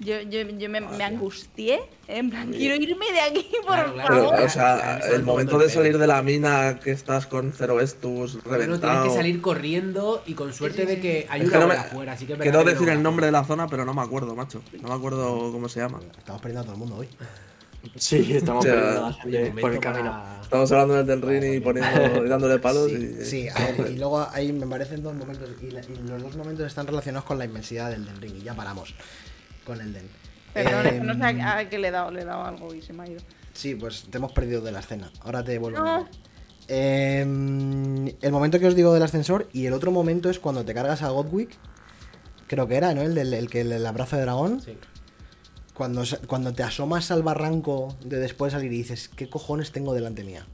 Yo, 0.00 0.20
yo, 0.20 0.40
yo 0.42 0.68
me, 0.68 0.80
me 0.82 1.04
angustié. 1.04 1.80
En 2.06 2.28
plan, 2.30 2.52
quiero 2.52 2.74
irme 2.76 3.10
de 3.12 3.20
aquí, 3.20 3.46
por 3.66 3.74
Claro, 3.74 3.92
claro. 3.94 4.08
Pero, 4.14 4.28
favor. 4.30 4.42
o 4.44 4.48
sea, 4.48 4.98
el 5.12 5.22
momento 5.22 5.58
de 5.58 5.70
salir 5.70 5.96
de 5.98 6.06
la 6.06 6.22
mina 6.22 6.78
que 6.82 6.90
estás 6.92 7.26
con 7.26 7.52
cero 7.56 7.80
Estus 7.80 8.34
Bueno, 8.44 8.58
tienes 8.58 8.66
reventado. 8.80 9.04
que 9.08 9.14
salir 9.14 9.40
corriendo 9.40 10.22
y 10.26 10.34
con 10.34 10.52
suerte 10.52 10.84
de 10.86 11.00
que 11.00 11.26
hay 11.30 11.40
Es 11.40 11.48
una 11.48 11.56
que 11.58 11.62
no 11.64 11.68
me- 11.68 11.74
afuera, 11.74 12.12
así 12.12 12.26
que 12.26 12.36
Quiero 12.36 12.62
decir 12.62 12.88
el 12.90 13.02
nombre 13.02 13.26
de 13.26 13.32
la 13.32 13.44
zona, 13.44 13.66
pero 13.68 13.84
no 13.84 13.94
me 13.94 14.02
acuerdo, 14.02 14.36
macho. 14.36 14.62
No 14.82 14.88
me 14.88 14.94
acuerdo 14.94 15.50
cómo 15.50 15.68
se 15.68 15.80
llama. 15.80 16.00
Estamos 16.18 16.42
perdiendo 16.42 16.60
a 16.60 16.64
todo 16.64 16.74
el 16.74 16.78
mundo 16.78 16.96
hoy. 16.96 17.08
Sí, 17.96 18.32
estamos 18.36 18.64
O 18.66 18.68
sea, 18.68 19.16
perdiendo 19.22 19.60
por 19.60 19.72
el 19.72 19.80
camino. 19.80 20.10
para- 20.10 20.40
Estamos 20.42 20.70
hablando 20.72 20.94
del 20.94 21.06
Del 21.06 21.22
Ring 21.22 21.54
y 21.54 21.60
poniendo 21.60 22.24
y 22.24 22.28
dándole 22.28 22.58
palos. 22.60 22.88
Sí, 22.90 23.16
y, 23.20 23.24
sí, 23.24 23.48
a 23.48 23.54
ver, 23.72 23.90
y 23.90 23.96
luego 23.96 24.24
ahí 24.32 24.52
me 24.52 24.66
parecen 24.66 25.02
dos 25.02 25.14
momentos. 25.14 25.48
Y, 25.62 25.70
la- 25.70 25.80
y 25.80 26.08
los 26.08 26.22
dos 26.22 26.36
momentos 26.36 26.66
están 26.66 26.86
relacionados 26.86 27.24
con 27.26 27.38
la 27.38 27.44
inmensidad 27.46 27.90
del 27.90 28.04
Den 28.04 28.20
Ring. 28.20 28.36
Y 28.36 28.42
ya 28.42 28.54
paramos 28.54 28.94
con 29.66 29.80
el 29.80 29.92
Den. 29.92 30.08
Perdón, 30.54 30.82
que 30.84 31.00
no 31.00 31.12
sé 31.12 31.30
Em, 31.30 31.40
a, 31.42 31.58
a 31.58 31.68
qué 31.68 31.78
le 31.78 31.88
he 31.88 31.90
dado, 31.90 32.10
le 32.10 32.22
he 32.22 32.24
dado 32.24 32.44
algo 32.44 32.74
y 32.74 32.80
se 32.80 32.94
me 32.94 33.02
ha 33.02 33.10
ido. 33.10 33.20
Sí, 33.52 33.74
pues 33.74 34.06
te 34.10 34.16
hemos 34.16 34.32
perdido 34.32 34.62
de 34.62 34.72
la 34.72 34.80
escena. 34.80 35.10
Ahora 35.20 35.44
te 35.44 35.58
vuelvo 35.58 35.78
a 35.78 36.00
No. 36.00 36.08
Em, 36.68 38.08
el 38.20 38.32
momento 38.32 38.58
que 38.58 38.66
os 38.66 38.74
digo 38.74 38.92
del 38.92 39.02
ascensor 39.02 39.48
y 39.52 39.66
el 39.66 39.72
otro 39.72 39.90
momento 39.92 40.30
es 40.30 40.38
cuando 40.38 40.64
te 40.64 40.74
cargas 40.74 41.02
a 41.02 41.10
Godwick. 41.10 41.50
Creo 42.46 42.66
que 42.66 42.76
era, 42.76 42.94
¿no? 42.94 43.02
El 43.02 43.14
del 43.14 43.34
el 43.34 43.50
que 43.50 43.60
el 43.60 43.84
abrazo 43.84 44.16
de 44.16 44.22
dragón. 44.22 44.60
Sí. 44.60 44.76
Cuando, 45.74 46.04
cuando 46.26 46.54
te 46.54 46.62
asomas 46.62 47.10
al 47.10 47.22
barranco 47.22 47.94
de 48.02 48.16
después 48.16 48.52
de 48.52 48.58
salir 48.58 48.72
y 48.72 48.78
dices, 48.78 49.10
¿qué 49.14 49.28
cojones 49.28 49.72
tengo 49.72 49.92
delante 49.92 50.24
mía? 50.24 50.46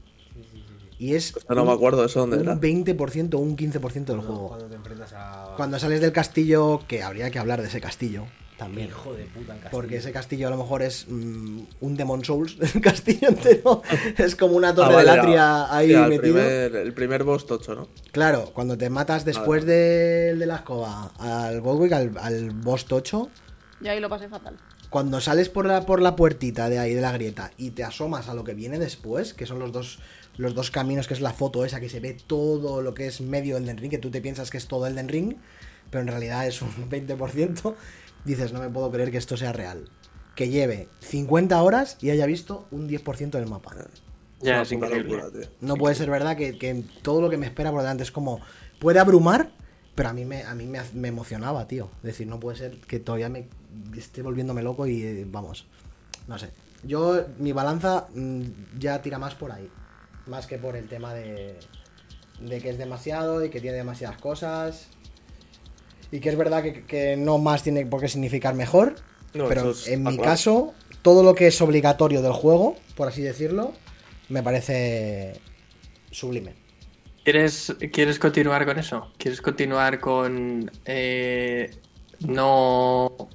Y 0.99 1.15
es 1.15 1.31
Pues 1.31 1.45
no 1.49 1.65
me 1.65 1.71
acuerdo 1.71 2.03
eso 2.05 2.19
dónde 2.19 2.37
un 2.37 2.43
era. 2.43 2.55
20% 2.55 3.33
o 3.35 3.37
un 3.37 3.55
15% 3.55 4.05
del 4.05 4.19
juego. 4.19 4.49
Cuando 4.49 4.67
te 4.67 4.75
enfrentas 4.75 5.13
a. 5.13 5.53
Cuando 5.55 5.79
sales 5.79 6.01
del 6.01 6.11
castillo, 6.11 6.81
que 6.87 7.03
habría 7.03 7.31
que 7.31 7.39
hablar 7.39 7.61
de 7.61 7.67
ese 7.67 7.79
castillo 7.81 8.25
también. 8.57 8.87
Hijo 8.89 9.13
de 9.13 9.23
puta, 9.25 9.53
el 9.55 9.59
castillo. 9.59 9.69
Porque 9.71 9.97
ese 9.97 10.11
castillo 10.11 10.47
a 10.47 10.51
lo 10.51 10.57
mejor 10.57 10.81
es 10.81 11.05
mm, 11.09 11.59
un 11.81 11.95
Demon 11.97 12.23
Souls, 12.23 12.57
el 12.75 12.81
castillo 12.81 13.29
entero. 13.29 13.81
es 14.17 14.35
como 14.35 14.55
una 14.55 14.69
Ah, 14.69 14.75
torre 14.75 14.95
vale, 14.95 15.09
de 15.11 15.15
latria 15.17 15.63
ah, 15.65 15.77
ahí 15.77 15.91
el 15.93 16.01
metido. 16.07 16.21
primer, 16.21 16.75
el 16.75 16.93
primer 16.93 17.23
boss 17.23 17.45
tocho, 17.47 17.75
¿no? 17.75 17.87
Claro, 18.11 18.51
cuando 18.53 18.77
te 18.77 18.89
matas 18.89 19.25
después 19.25 19.65
del 19.65 20.39
de 20.39 20.45
la 20.45 20.57
escoba 20.57 21.11
al 21.19 21.61
Godwick, 21.61 21.91
al, 21.93 22.17
al 22.19 22.51
boss 22.51 22.85
tocho, 22.85 23.29
Yo 23.81 23.91
ahí 23.91 23.99
lo 23.99 24.09
pasé 24.09 24.29
fatal. 24.29 24.57
cuando 24.89 25.19
sales 25.21 25.49
por 25.49 25.65
la, 25.65 25.85
por 25.85 26.01
la 26.01 26.15
puertita 26.15 26.69
de 26.69 26.79
ahí, 26.79 26.93
de 26.93 27.01
la 27.01 27.11
grieta, 27.11 27.51
y 27.57 27.71
te 27.71 27.83
asomas 27.83 28.29
a 28.29 28.33
lo 28.33 28.43
que 28.43 28.53
viene 28.53 28.79
después, 28.79 29.33
que 29.33 29.45
son 29.45 29.59
los 29.59 29.71
dos, 29.71 29.99
los 30.37 30.53
dos 30.55 30.71
caminos, 30.71 31.07
que 31.07 31.13
es 31.15 31.21
la 31.21 31.33
foto 31.33 31.65
esa 31.65 31.79
que 31.79 31.89
se 31.89 31.99
ve 31.99 32.15
todo 32.27 32.81
lo 32.81 32.93
que 32.93 33.07
es 33.07 33.19
medio 33.21 33.57
Elden 33.57 33.77
Ring, 33.77 33.91
que 33.91 33.97
tú 33.97 34.09
te 34.11 34.21
piensas 34.21 34.49
que 34.49 34.57
es 34.57 34.67
todo 34.67 34.85
Elden 34.87 35.09
Ring, 35.09 35.35
pero 35.89 36.01
en 36.01 36.07
realidad 36.07 36.47
es 36.47 36.61
un 36.61 36.69
20%, 36.89 37.75
dices, 38.25 38.53
no 38.53 38.59
me 38.59 38.69
puedo 38.69 38.91
creer 38.91 39.11
que 39.11 39.17
esto 39.17 39.37
sea 39.37 39.53
real. 39.53 39.89
Que 40.35 40.49
lleve 40.49 40.89
50 41.01 41.61
horas 41.61 41.97
y 42.01 42.09
haya 42.09 42.25
visto 42.25 42.67
un 42.71 42.89
10% 42.89 43.31
del 43.31 43.47
mapa. 43.47 43.75
Ya, 44.41 44.61
Es 44.61 44.71
es 44.71 44.71
una 44.71 44.87
puta 44.87 44.97
increíble. 44.97 45.17
locura, 45.23 45.31
tío. 45.31 45.49
No 45.61 45.75
puede 45.75 45.95
ser 45.95 46.09
verdad 46.09 46.35
que, 46.35 46.57
que 46.57 46.83
todo 47.01 47.21
lo 47.21 47.29
que 47.29 47.37
me 47.37 47.45
espera 47.45 47.71
por 47.71 47.81
delante 47.81 48.03
es 48.03 48.11
como. 48.11 48.41
Puede 48.79 48.99
abrumar, 48.99 49.51
pero 49.95 50.09
a 50.09 50.13
mí 50.13 50.25
me, 50.25 50.43
a 50.43 50.55
mí 50.55 50.65
me, 50.65 50.81
me 50.93 51.07
emocionaba, 51.07 51.67
tío. 51.67 51.89
Es 51.97 52.03
decir, 52.07 52.27
no 52.27 52.39
puede 52.39 52.57
ser 52.57 52.77
que 52.81 52.99
todavía 52.99 53.29
me 53.29 53.47
esté 53.97 54.21
volviéndome 54.21 54.61
loco 54.63 54.87
y 54.87 55.03
eh, 55.03 55.25
vamos. 55.29 55.65
No 56.27 56.37
sé. 56.39 56.49
Yo, 56.83 57.25
mi 57.37 57.53
balanza 57.53 58.07
mm, 58.13 58.41
ya 58.79 59.01
tira 59.01 59.19
más 59.19 59.35
por 59.35 59.51
ahí. 59.51 59.69
Más 60.25 60.47
que 60.47 60.57
por 60.57 60.75
el 60.75 60.87
tema 60.87 61.13
de. 61.13 61.57
de 62.41 62.59
que 62.59 62.69
es 62.71 62.77
demasiado 62.77 63.45
y 63.45 63.49
que 63.49 63.61
tiene 63.61 63.77
demasiadas 63.77 64.17
cosas. 64.17 64.87
Y 66.13 66.19
que 66.19 66.29
es 66.29 66.37
verdad 66.37 66.61
que, 66.61 66.83
que 66.83 67.17
no 67.17 67.39
más 67.39 67.63
tiene 67.63 67.87
por 67.87 67.99
qué 67.99 68.07
significar 68.07 68.53
mejor. 68.53 68.93
No, 69.33 69.47
pero 69.47 69.71
es 69.71 69.87
en 69.87 70.03
mi 70.03 70.19
caso, 70.19 70.75
todo 71.01 71.23
lo 71.23 71.33
que 71.33 71.47
es 71.47 71.59
obligatorio 71.59 72.21
del 72.21 72.33
juego, 72.33 72.75
por 72.95 73.07
así 73.07 73.23
decirlo, 73.23 73.73
me 74.29 74.43
parece 74.43 75.41
sublime. 76.11 76.53
¿Quieres, 77.23 77.75
¿Quieres 77.91 78.19
continuar 78.19 78.63
con 78.63 78.77
eso? 78.77 79.11
¿Quieres 79.17 79.41
continuar 79.41 79.99
con 79.99 80.69
eh, 80.85 81.71
no 82.19 83.29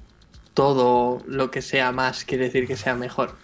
todo 0.53 1.21
lo 1.25 1.51
que 1.51 1.61
sea 1.61 1.91
más 1.91 2.23
quiere 2.23 2.45
decir 2.45 2.65
que 2.65 2.77
sea 2.77 2.95
mejor? 2.95 3.35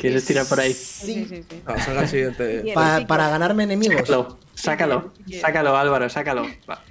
¿Quieres 0.00 0.24
tirar 0.24 0.46
por 0.46 0.60
ahí? 0.60 0.72
Sí, 0.72 1.26
sí, 1.28 1.44
sí. 1.48 1.62
Saca 1.66 2.00
el 2.02 2.08
siguiente. 2.08 2.72
Pa- 2.74 3.06
para 3.06 3.28
ganarme 3.28 3.64
enemigos. 3.64 4.00
Sácalo, 4.00 4.38
sácalo, 4.54 5.12
sácalo, 5.40 5.76
Álvaro, 5.76 6.08
sácalo. 6.08 6.46
Va. 6.68 6.82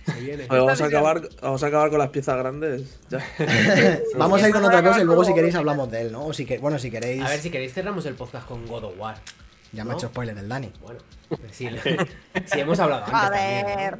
Vamos, 0.47 0.81
a 0.81 0.85
acabar, 0.85 1.29
vamos 1.41 1.63
a 1.63 1.67
acabar 1.67 1.89
con 1.89 1.99
las 1.99 2.09
piezas 2.09 2.37
grandes. 2.37 2.99
Ya. 3.09 3.25
Vamos 4.17 4.41
a 4.43 4.47
ir 4.47 4.53
con 4.53 4.63
otra 4.65 4.83
cosa 4.83 5.01
y 5.01 5.05
luego 5.05 5.23
si 5.23 5.33
queréis 5.33 5.55
hablamos 5.55 5.89
de 5.89 6.01
él, 6.01 6.11
¿no? 6.11 6.25
O 6.27 6.33
si 6.33 6.45
que, 6.45 6.57
bueno, 6.57 6.77
si 6.79 6.91
queréis. 6.91 7.23
A 7.23 7.29
ver, 7.29 7.39
si 7.39 7.49
queréis 7.49 7.73
cerramos 7.73 8.05
el 8.05 8.15
podcast 8.15 8.47
con 8.47 8.65
God 8.67 8.83
of 8.85 8.93
War. 8.99 9.17
Ya 9.71 9.83
me 9.83 9.91
ha 9.91 9.93
¿no? 9.93 9.99
hecho 9.99 10.07
spoiler 10.07 10.37
el 10.37 10.49
Dani. 10.49 10.71
Bueno, 10.81 10.99
sí, 11.51 11.69
sí 12.45 12.59
hemos 12.59 12.79
hablado 12.79 13.05
antes 13.05 13.21
también, 13.21 13.65
¿no? 13.65 13.71
Joder. 13.73 13.99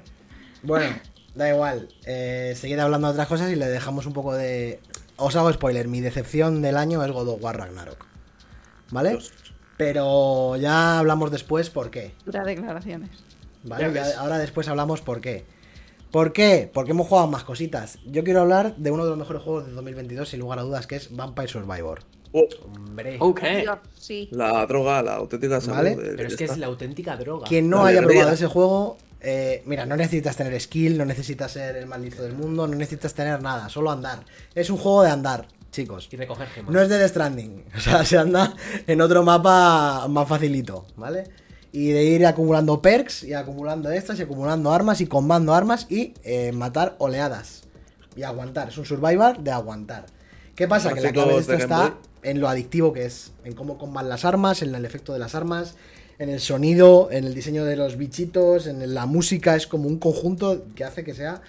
Bueno, 0.64 0.96
da 1.36 1.50
igual. 1.50 1.90
Eh, 2.06 2.54
seguid 2.58 2.80
hablando 2.80 3.08
de 3.08 3.14
otras 3.14 3.28
cosas 3.28 3.52
y 3.52 3.56
le 3.56 3.68
dejamos 3.68 4.06
un 4.06 4.14
poco 4.14 4.34
de. 4.34 4.80
Os 5.16 5.36
hago 5.36 5.52
spoiler, 5.54 5.88
mi 5.88 6.02
decepción 6.02 6.62
del 6.62 6.76
año 6.78 7.04
es 7.06 7.12
God 7.12 7.28
of 7.30 7.44
War 7.44 7.58
Ragnarok. 7.58 8.06
¿Vale? 8.92 9.12
Dios. 9.12 9.32
Pero 9.78 10.58
ya 10.58 11.00
hablamos 11.00 11.32
después 11.32 11.70
por 11.70 11.90
qué. 11.90 12.14
Duras 12.26 12.46
declaraciones. 12.46 13.10
¿Vale? 13.64 13.84
Ya 13.88 13.94
Ya- 13.94 14.04
ves. 14.08 14.18
ahora 14.18 14.38
después 14.38 14.68
hablamos 14.68 15.02
por 15.02 15.22
qué. 15.22 15.46
¿Por 16.12 16.34
qué? 16.34 16.70
Porque 16.74 16.92
hemos 16.92 17.08
jugado 17.08 17.28
más 17.28 17.44
cositas. 17.44 18.00
Yo 18.06 18.24
quiero 18.24 18.42
hablar 18.42 18.76
de 18.78 18.92
uno 18.92 19.04
de 19.04 19.10
los 19.12 19.20
mejores 19.20 19.42
juegos 19.44 19.68
de 19.68 19.72
2022, 19.74 20.28
sin 20.30 20.40
lugar 20.40 20.60
a 20.60 20.64
dudas, 20.64 20.88
que 20.88 20.96
es 20.96 21.16
Vampire 21.16 21.48
Survivor. 21.48 22.02
Oh, 22.32 22.48
Hombre. 22.76 23.18
Ok. 23.20 23.42
Dios, 23.62 23.78
sí. 23.96 24.28
la 24.32 24.66
droga, 24.66 25.02
la 25.04 25.16
auténtica 25.16 25.62
salud. 25.62 25.76
Vale. 25.78 25.96
Pero 25.96 26.28
es 26.28 26.36
que 26.36 26.44
es 26.46 26.58
la 26.58 26.68
auténtica 26.68 27.16
droga. 27.16 27.48
Quien 27.48 27.70
no 27.70 27.84
La 27.84 27.90
haya 27.90 28.00
alegría. 28.00 28.20
probado 28.22 28.36
ese 28.36 28.48
juego, 28.48 28.98
eh, 29.22 29.64
mira, 29.66 29.86
no 29.86 29.96
necesitas 29.96 30.36
tener 30.36 30.60
skill, 30.60 30.98
no 30.98 31.06
necesitas 31.06 31.52
ser 31.52 31.76
el 31.76 31.86
más 31.88 32.00
listo 32.02 32.22
del 32.24 32.34
mundo, 32.34 32.68
no 32.68 32.76
necesitas 32.76 33.14
tener 33.14 33.42
nada, 33.42 33.70
solo 33.70 33.90
andar. 33.92 34.26
Es 34.56 34.70
un 34.70 34.78
juego 34.78 35.04
de 35.04 35.10
andar, 35.12 35.48
chicos. 35.72 36.10
Y 36.12 36.18
recoger 36.18 36.48
gemas. 36.48 36.74
No 36.74 36.82
es 36.82 36.90
de 36.90 36.98
The 36.98 37.08
Stranding, 37.08 37.66
o 37.76 37.80
sea, 37.80 38.06
se 38.06 38.18
anda 38.18 38.56
en 38.88 39.02
otro 39.02 39.24
mapa 39.24 40.08
más 40.08 40.28
facilito, 40.28 40.86
¿vale? 40.96 41.26
Y 41.72 41.90
de 41.90 42.04
ir 42.04 42.26
acumulando 42.26 42.82
perks 42.82 43.24
y 43.24 43.34
acumulando 43.34 43.92
estas 43.92 44.20
y 44.20 44.24
acumulando 44.24 44.72
armas 44.74 45.02
y 45.02 45.08
combando 45.08 45.54
armas 45.54 45.86
y 45.90 46.14
eh, 46.24 46.52
matar 46.52 46.96
oleadas. 46.98 47.64
Y 48.16 48.24
aguantar, 48.24 48.70
es 48.70 48.78
un 48.78 48.86
survivor 48.86 49.40
de 49.40 49.52
aguantar. 49.52 50.08
¿Qué 50.56 50.68
pasa? 50.68 50.94
Que 50.94 51.02
la 51.02 51.12
clave 51.12 51.34
de 51.36 51.40
esto 51.40 51.54
está 51.54 51.96
en 52.24 52.42
lo 52.42 52.50
adictivo 52.50 52.92
que 52.92 53.06
es, 53.06 53.32
en 53.46 53.54
cómo 53.54 53.78
comban 53.78 54.10
las 54.10 54.26
armas, 54.26 54.62
en 54.62 54.74
el 54.76 54.84
efecto 54.84 55.14
de 55.14 55.20
las 55.20 55.36
armas, 55.36 55.76
en 56.18 56.30
el 56.30 56.42
sonido, 56.42 57.10
en 57.12 57.24
el 57.24 57.34
diseño 57.34 57.64
de 57.64 57.78
los 57.78 57.98
bichitos, 57.98 58.68
en 58.68 58.94
la 58.94 59.06
música, 59.06 59.56
es 59.56 59.68
como 59.68 59.88
un 59.88 60.00
conjunto 60.00 60.66
que 60.76 60.84
hace 60.84 61.04
que 61.04 61.14
sea 61.14 61.42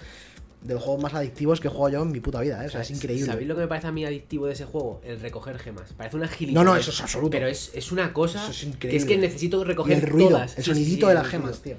de 0.61 0.75
los 0.75 0.83
juegos 0.83 1.01
más 1.01 1.13
adictivos 1.15 1.59
que 1.59 1.67
he 1.67 1.71
jugado 1.71 1.89
yo 1.89 2.03
en 2.03 2.11
mi 2.11 2.19
puta 2.19 2.39
vida, 2.39 2.63
¿eh? 2.63 2.67
o 2.67 2.69
sea, 2.69 2.81
es 2.81 2.91
increíble. 2.91 3.25
¿Sabéis 3.25 3.47
lo 3.47 3.55
que 3.55 3.61
me 3.61 3.67
parece 3.67 3.87
a 3.87 3.91
mí 3.91 4.05
adictivo 4.05 4.45
de 4.45 4.53
ese 4.53 4.65
juego? 4.65 5.01
El 5.03 5.19
recoger 5.19 5.57
gemas. 5.57 5.91
Parece 5.93 6.15
una 6.17 6.27
gilipollas. 6.27 6.63
No, 6.65 6.71
no, 6.71 6.77
eso 6.77 6.91
es 6.91 7.01
absoluto. 7.01 7.31
Pero 7.31 7.47
es, 7.47 7.71
es 7.73 7.91
una 7.91 8.13
cosa 8.13 8.47
Eso 8.49 8.69
es 8.69 8.75
que 8.75 8.95
es 8.95 9.05
que 9.05 9.17
necesito 9.17 9.61
Y 9.61 9.65
recoger 9.65 9.97
el 9.97 10.01
ruido, 10.03 10.29
todas. 10.29 10.57
el 10.57 10.63
sí, 10.63 10.69
sonidito 10.71 11.07
sí, 11.07 11.09
de 11.09 11.13
las 11.15 11.27
gemas, 11.27 11.61
tío. 11.61 11.75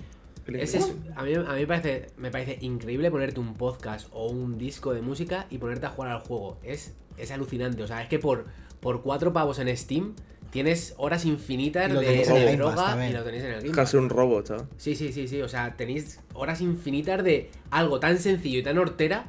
Ese 0.46 0.78
es- 0.78 0.92
a 1.14 1.22
mí, 1.22 1.34
a 1.34 1.38
mí 1.40 1.60
me, 1.60 1.66
parece, 1.68 2.08
me 2.16 2.30
parece 2.32 2.58
increíble 2.60 3.10
ponerte 3.12 3.38
un 3.38 3.54
podcast 3.54 4.08
o 4.12 4.28
un 4.28 4.58
disco 4.58 4.92
de 4.92 5.00
música 5.00 5.46
y 5.50 5.58
ponerte 5.58 5.86
a 5.86 5.90
jugar 5.90 6.10
al 6.10 6.20
juego. 6.20 6.58
Es, 6.64 6.92
es 7.16 7.30
alucinante. 7.30 7.82
O 7.84 7.86
sea, 7.86 8.02
es 8.02 8.08
que 8.08 8.18
por, 8.18 8.46
por 8.80 9.02
cuatro 9.02 9.32
pavos 9.32 9.60
en 9.60 9.74
Steam 9.76 10.14
tienes 10.52 10.94
horas 10.98 11.24
infinitas 11.24 11.90
de, 11.92 12.22
el 12.22 12.58
droga 12.58 13.08
y 13.08 13.12
lo 13.12 13.24
tenéis 13.24 13.42
en 13.44 13.50
el 13.50 13.56
Game 13.56 13.68
Es 13.70 13.74
casi 13.74 13.96
un 13.96 14.10
robot, 14.10 14.46
chaval. 14.46 14.66
Sí, 14.76 14.94
sí, 14.94 15.12
sí, 15.12 15.26
sí. 15.26 15.40
O 15.40 15.48
sea, 15.48 15.74
tenéis 15.76 16.20
horas 16.34 16.60
infinitas 16.60 17.24
de 17.24 17.50
algo 17.70 17.98
tan 17.98 18.18
sencillo 18.18 18.58
y 18.58 18.62
tan 18.62 18.76
hortera, 18.76 19.24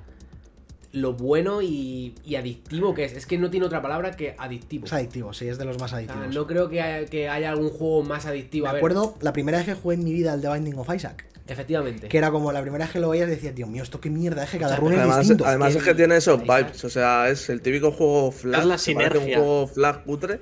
lo 0.91 1.13
bueno 1.13 1.61
y, 1.61 2.13
y 2.25 2.35
adictivo 2.35 2.93
que 2.93 3.05
es. 3.05 3.13
Es 3.13 3.25
que 3.25 3.37
no 3.37 3.49
tiene 3.49 3.65
otra 3.65 3.81
palabra 3.81 4.11
que 4.11 4.35
adictivo. 4.37 4.85
Es 4.85 4.93
adictivo, 4.93 5.33
sí, 5.33 5.47
es 5.47 5.57
de 5.57 5.63
los 5.65 5.79
más 5.79 5.93
O 5.93 5.95
sea, 5.95 5.97
adictivos. 5.99 6.35
no 6.35 6.45
creo 6.45 6.67
que 6.69 6.81
haya, 6.81 7.07
que 7.09 7.29
haya 7.29 7.51
algún 7.51 7.69
juego 7.69 8.03
más 8.03 8.25
adictivo. 8.25 8.65
Me 8.65 8.69
A 8.69 8.73
ver, 8.73 8.79
acuerdo 8.81 9.15
la 9.21 9.31
primera 9.31 9.57
vez 9.57 9.65
que 9.65 9.73
jugué 9.75 9.95
en 9.95 10.03
mi 10.03 10.11
vida 10.11 10.33
al 10.33 10.41
The 10.41 10.49
Binding 10.49 10.77
of 10.77 10.93
Isaac. 10.93 11.25
Efectivamente. 11.47 12.09
Que 12.09 12.17
era 12.17 12.31
como 12.31 12.51
la 12.51 12.61
primera 12.61 12.85
vez 12.85 12.91
que 12.93 12.99
lo 12.99 13.09
veías 13.09 13.29
decías, 13.29 13.55
Dios 13.55 13.69
mío, 13.69 13.83
esto 13.83 13.99
qué 13.99 14.09
mierda, 14.09 14.43
es 14.43 14.49
que 14.49 14.59
cada 14.59 14.75
run 14.75 14.93
es 14.93 14.99
Además, 14.99 15.19
distinto. 15.19 15.45
además 15.45 15.73
que 15.73 15.79
es 15.79 15.83
que 15.85 15.95
tiene 15.95 16.17
esos 16.17 16.41
vibes. 16.41 16.83
O 16.83 16.89
sea, 16.89 17.29
es 17.29 17.49
el 17.49 17.61
típico 17.61 17.91
juego 17.91 18.31
flag. 18.31 18.61
Es 18.61 18.87
la 18.87 19.19
un 19.19 19.23
juego 19.33 19.67
flag 19.67 20.03
putre. 20.03 20.39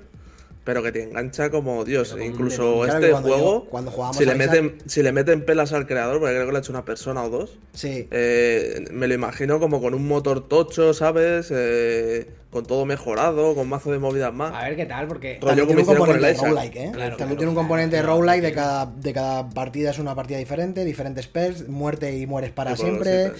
Pero 0.63 0.83
que 0.83 0.91
te 0.91 1.01
engancha 1.01 1.49
como 1.49 1.83
Dios. 1.85 2.11
Como 2.11 2.23
Incluso. 2.23 2.81
Claro 2.83 2.99
este 2.99 3.13
juego, 3.13 3.63
yo- 3.63 3.69
cuando 3.71 3.89
jugábamos 3.89 4.17
si, 4.17 4.25
le 4.25 4.35
Isaac- 4.35 4.51
meten, 4.51 4.77
si 4.85 5.01
le 5.01 5.11
meten 5.11 5.43
pelas 5.43 5.73
al 5.73 5.87
creador, 5.87 6.19
porque 6.19 6.35
creo 6.35 6.45
que 6.45 6.51
lo 6.51 6.57
ha 6.57 6.61
hecho 6.61 6.71
una 6.71 6.85
persona 6.85 7.23
o 7.23 7.29
dos, 7.29 7.57
Sí, 7.73 8.07
eh, 8.11 8.85
me 8.91 9.07
lo 9.07 9.13
imagino 9.15 9.59
como 9.59 9.81
con 9.81 9.95
un 9.95 10.07
motor 10.07 10.47
tocho, 10.47 10.93
¿sabes? 10.93 11.47
Eh, 11.49 12.29
con 12.51 12.65
todo 12.65 12.85
mejorado, 12.85 13.55
con 13.55 13.69
mazo 13.69 13.91
de 13.91 13.97
movidas 13.97 14.33
más. 14.33 14.53
A 14.53 14.65
ver 14.65 14.75
qué 14.75 14.85
tal, 14.85 15.07
porque. 15.07 15.39
Rollo 15.41 15.65
también 15.65 15.67
como 15.67 15.75
tiene 15.77 15.91
un 15.91 15.97
componente 15.97 16.27
de 16.27 16.33
roguelike, 16.49 16.75
¿eh? 16.75 16.79
Claro, 16.91 16.91
también 16.91 17.15
claro, 17.17 17.35
tiene 17.37 17.49
un 17.49 17.55
componente 17.55 17.95
de 17.95 18.01
roguelike 18.03 18.41
de 18.43 18.53
cada, 18.53 18.85
de 18.85 19.13
cada 19.13 19.49
partida 19.49 19.89
es 19.91 19.99
una 19.99 20.13
partida 20.15 20.37
diferente, 20.37 20.85
diferentes 20.85 21.27
perks, 21.27 21.67
muerte 21.69 22.15
y 22.17 22.27
mueres 22.27 22.51
para 22.51 22.75
Sí, 22.75 22.83
siempre. 22.83 23.23
ítems. 23.25 23.39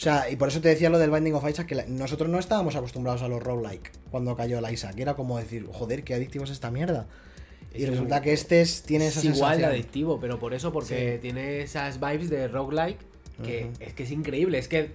O 0.00 0.02
sea, 0.02 0.30
y 0.30 0.36
por 0.36 0.48
eso 0.48 0.62
te 0.62 0.70
decía 0.70 0.88
lo 0.88 0.98
del 0.98 1.10
Binding 1.10 1.34
of 1.34 1.46
Isaac, 1.46 1.66
que 1.66 1.74
la- 1.74 1.84
nosotros 1.84 2.30
no 2.30 2.38
estábamos 2.38 2.74
acostumbrados 2.74 3.20
a 3.20 3.28
los 3.28 3.42
roguelike 3.42 3.92
cuando 4.10 4.34
cayó 4.34 4.58
el 4.58 4.72
Isaac. 4.72 4.94
Era 4.98 5.12
como 5.12 5.36
decir, 5.36 5.66
joder, 5.70 6.04
qué 6.04 6.14
adictivo 6.14 6.44
es 6.44 6.50
esta 6.50 6.70
mierda. 6.70 7.06
Y 7.74 7.82
Es 7.82 7.90
resulta 7.90 8.16
un- 8.16 8.22
que 8.22 8.32
este 8.32 8.62
es- 8.62 8.82
tiene 8.82 9.08
esa 9.08 9.18
es 9.18 9.26
igual 9.26 9.58
de 9.58 9.66
adictivo, 9.66 10.18
pero 10.18 10.38
por 10.38 10.54
eso, 10.54 10.72
porque 10.72 11.16
Sí. 11.16 11.18
tiene 11.20 11.60
esas 11.60 12.00
vibes 12.00 12.30
de 12.30 12.48
roguelike 12.48 12.96
que 13.44 13.68
es 13.78 13.92
que 13.92 14.02
es 14.04 14.10
increíble. 14.10 14.56
Es 14.58 14.68
que 14.68 14.90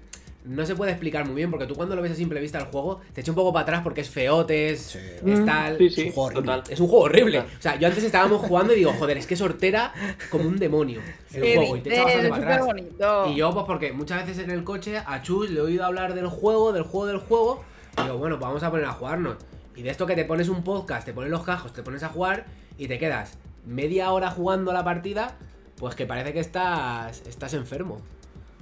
no 0.46 0.66
se 0.66 0.76
puede 0.76 0.92
explicar 0.92 1.26
muy 1.26 1.36
bien, 1.36 1.50
porque 1.52 1.66
tú 1.66 1.76
cuando 1.76 1.96
lo 1.96 2.02
ves 2.02 2.12
a 2.12 2.16
simple 2.16 2.40
vista 2.40 2.58
el 2.60 2.66
juego, 2.66 3.02
te 3.14 3.22
echa 3.22 3.32
un 3.32 3.36
poco 3.36 3.52
para 3.52 3.64
atrás 3.64 3.82
porque 3.84 4.02
es 4.02 4.10
feotes, 4.10 4.80
Sí. 4.82 5.00
es 5.26 5.46
tal. 5.46 5.78
Sí, 5.78 5.90
sí, 5.90 6.02
Es 6.02 6.08
un 6.08 6.14
juego 6.14 6.22
horrible. 6.28 6.42
total. 6.54 6.64
Es 6.74 6.80
un 6.80 6.88
juego 6.88 7.04
horrible. 7.06 7.40
O 7.40 7.44
sea, 7.62 7.76
yo 7.80 7.88
antes 7.88 8.04
estábamos 8.04 8.42
jugando 8.42 8.74
y 8.74 8.78
digo, 8.78 8.94
joder, 8.94 9.18
es 9.18 9.28
que 9.28 9.36
sortera 9.36 9.94
como 10.30 10.48
un 10.48 10.58
demonio 10.58 11.02
el 11.34 11.56
juego 11.58 11.78
y 11.78 11.82
te 11.82 11.90
echa 11.94 12.04
bastante 12.04 12.28
es 12.28 12.32
para 12.32 12.44
atrás. 12.54 12.66
bonito. 12.66 13.30
Y 13.32 13.36
yo, 13.36 13.54
pues 13.54 13.66
porque 13.66 13.92
muchas 13.92 14.26
veces 14.26 14.44
en 14.44 14.52
el 14.52 14.64
coche 14.64 14.98
a 14.98 15.22
Chus 15.22 15.50
le 15.50 15.60
he 15.60 15.62
oído 15.64 15.84
hablar 15.86 16.14
del 16.14 16.28
juego, 16.28 16.72
del 16.74 16.84
juego, 16.84 17.08
del 17.08 17.18
juego. 17.18 17.64
Y 17.98 18.02
digo, 18.04 18.18
bueno, 18.18 18.38
pues 18.38 18.48
vamos 18.48 18.64
a 18.64 18.70
poner 18.72 18.86
a 18.86 18.92
jugarnos. 18.92 19.38
Y 19.76 19.82
de 19.82 19.90
esto 19.90 20.06
que 20.06 20.16
te 20.16 20.26
pones 20.26 20.48
un 20.50 20.64
podcast, 20.64 21.06
te 21.06 21.14
pones 21.14 21.32
los 21.32 21.44
cajos, 21.44 21.74
te 21.74 21.82
pones 21.84 22.04
a 22.04 22.10
jugar 22.10 22.46
y 22.78 22.88
te 22.88 22.98
quedas 23.00 23.38
media 23.66 24.12
hora 24.12 24.30
jugando 24.32 24.72
la 24.74 24.84
partida, 24.84 25.36
pues 25.78 25.96
que 25.96 26.06
parece 26.06 26.32
que 26.34 26.40
estás, 26.40 27.24
estás 27.28 27.54
enfermo. 27.56 28.00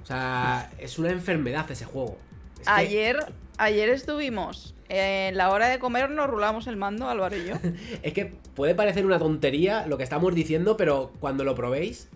O 0.04 0.06
sea, 0.06 0.70
es 0.78 0.98
una 0.98 1.10
enfermedad 1.10 1.68
ese 1.70 1.84
juego. 1.86 2.18
Es 2.60 2.64
que- 2.66 2.70
Ayer, 2.70 3.32
ayer 3.58 3.88
estuvimos 3.88 4.74
en 4.88 5.36
la 5.36 5.50
hora 5.50 5.68
de 5.68 5.78
comer, 5.78 6.10
nos 6.10 6.28
rulamos 6.28 6.66
el 6.66 6.76
mando, 6.76 7.08
Álvaro 7.08 7.36
y 7.36 7.46
yo. 7.46 7.54
Es 8.02 8.12
que 8.12 8.26
puede 8.54 8.74
parecer 8.74 9.06
una 9.06 9.18
tontería 9.18 9.86
lo 9.86 9.96
que 9.96 10.04
estamos 10.04 10.34
diciendo, 10.34 10.76
pero 10.76 11.12
cuando 11.20 11.42
lo 11.42 11.54
probéis, 11.54 12.08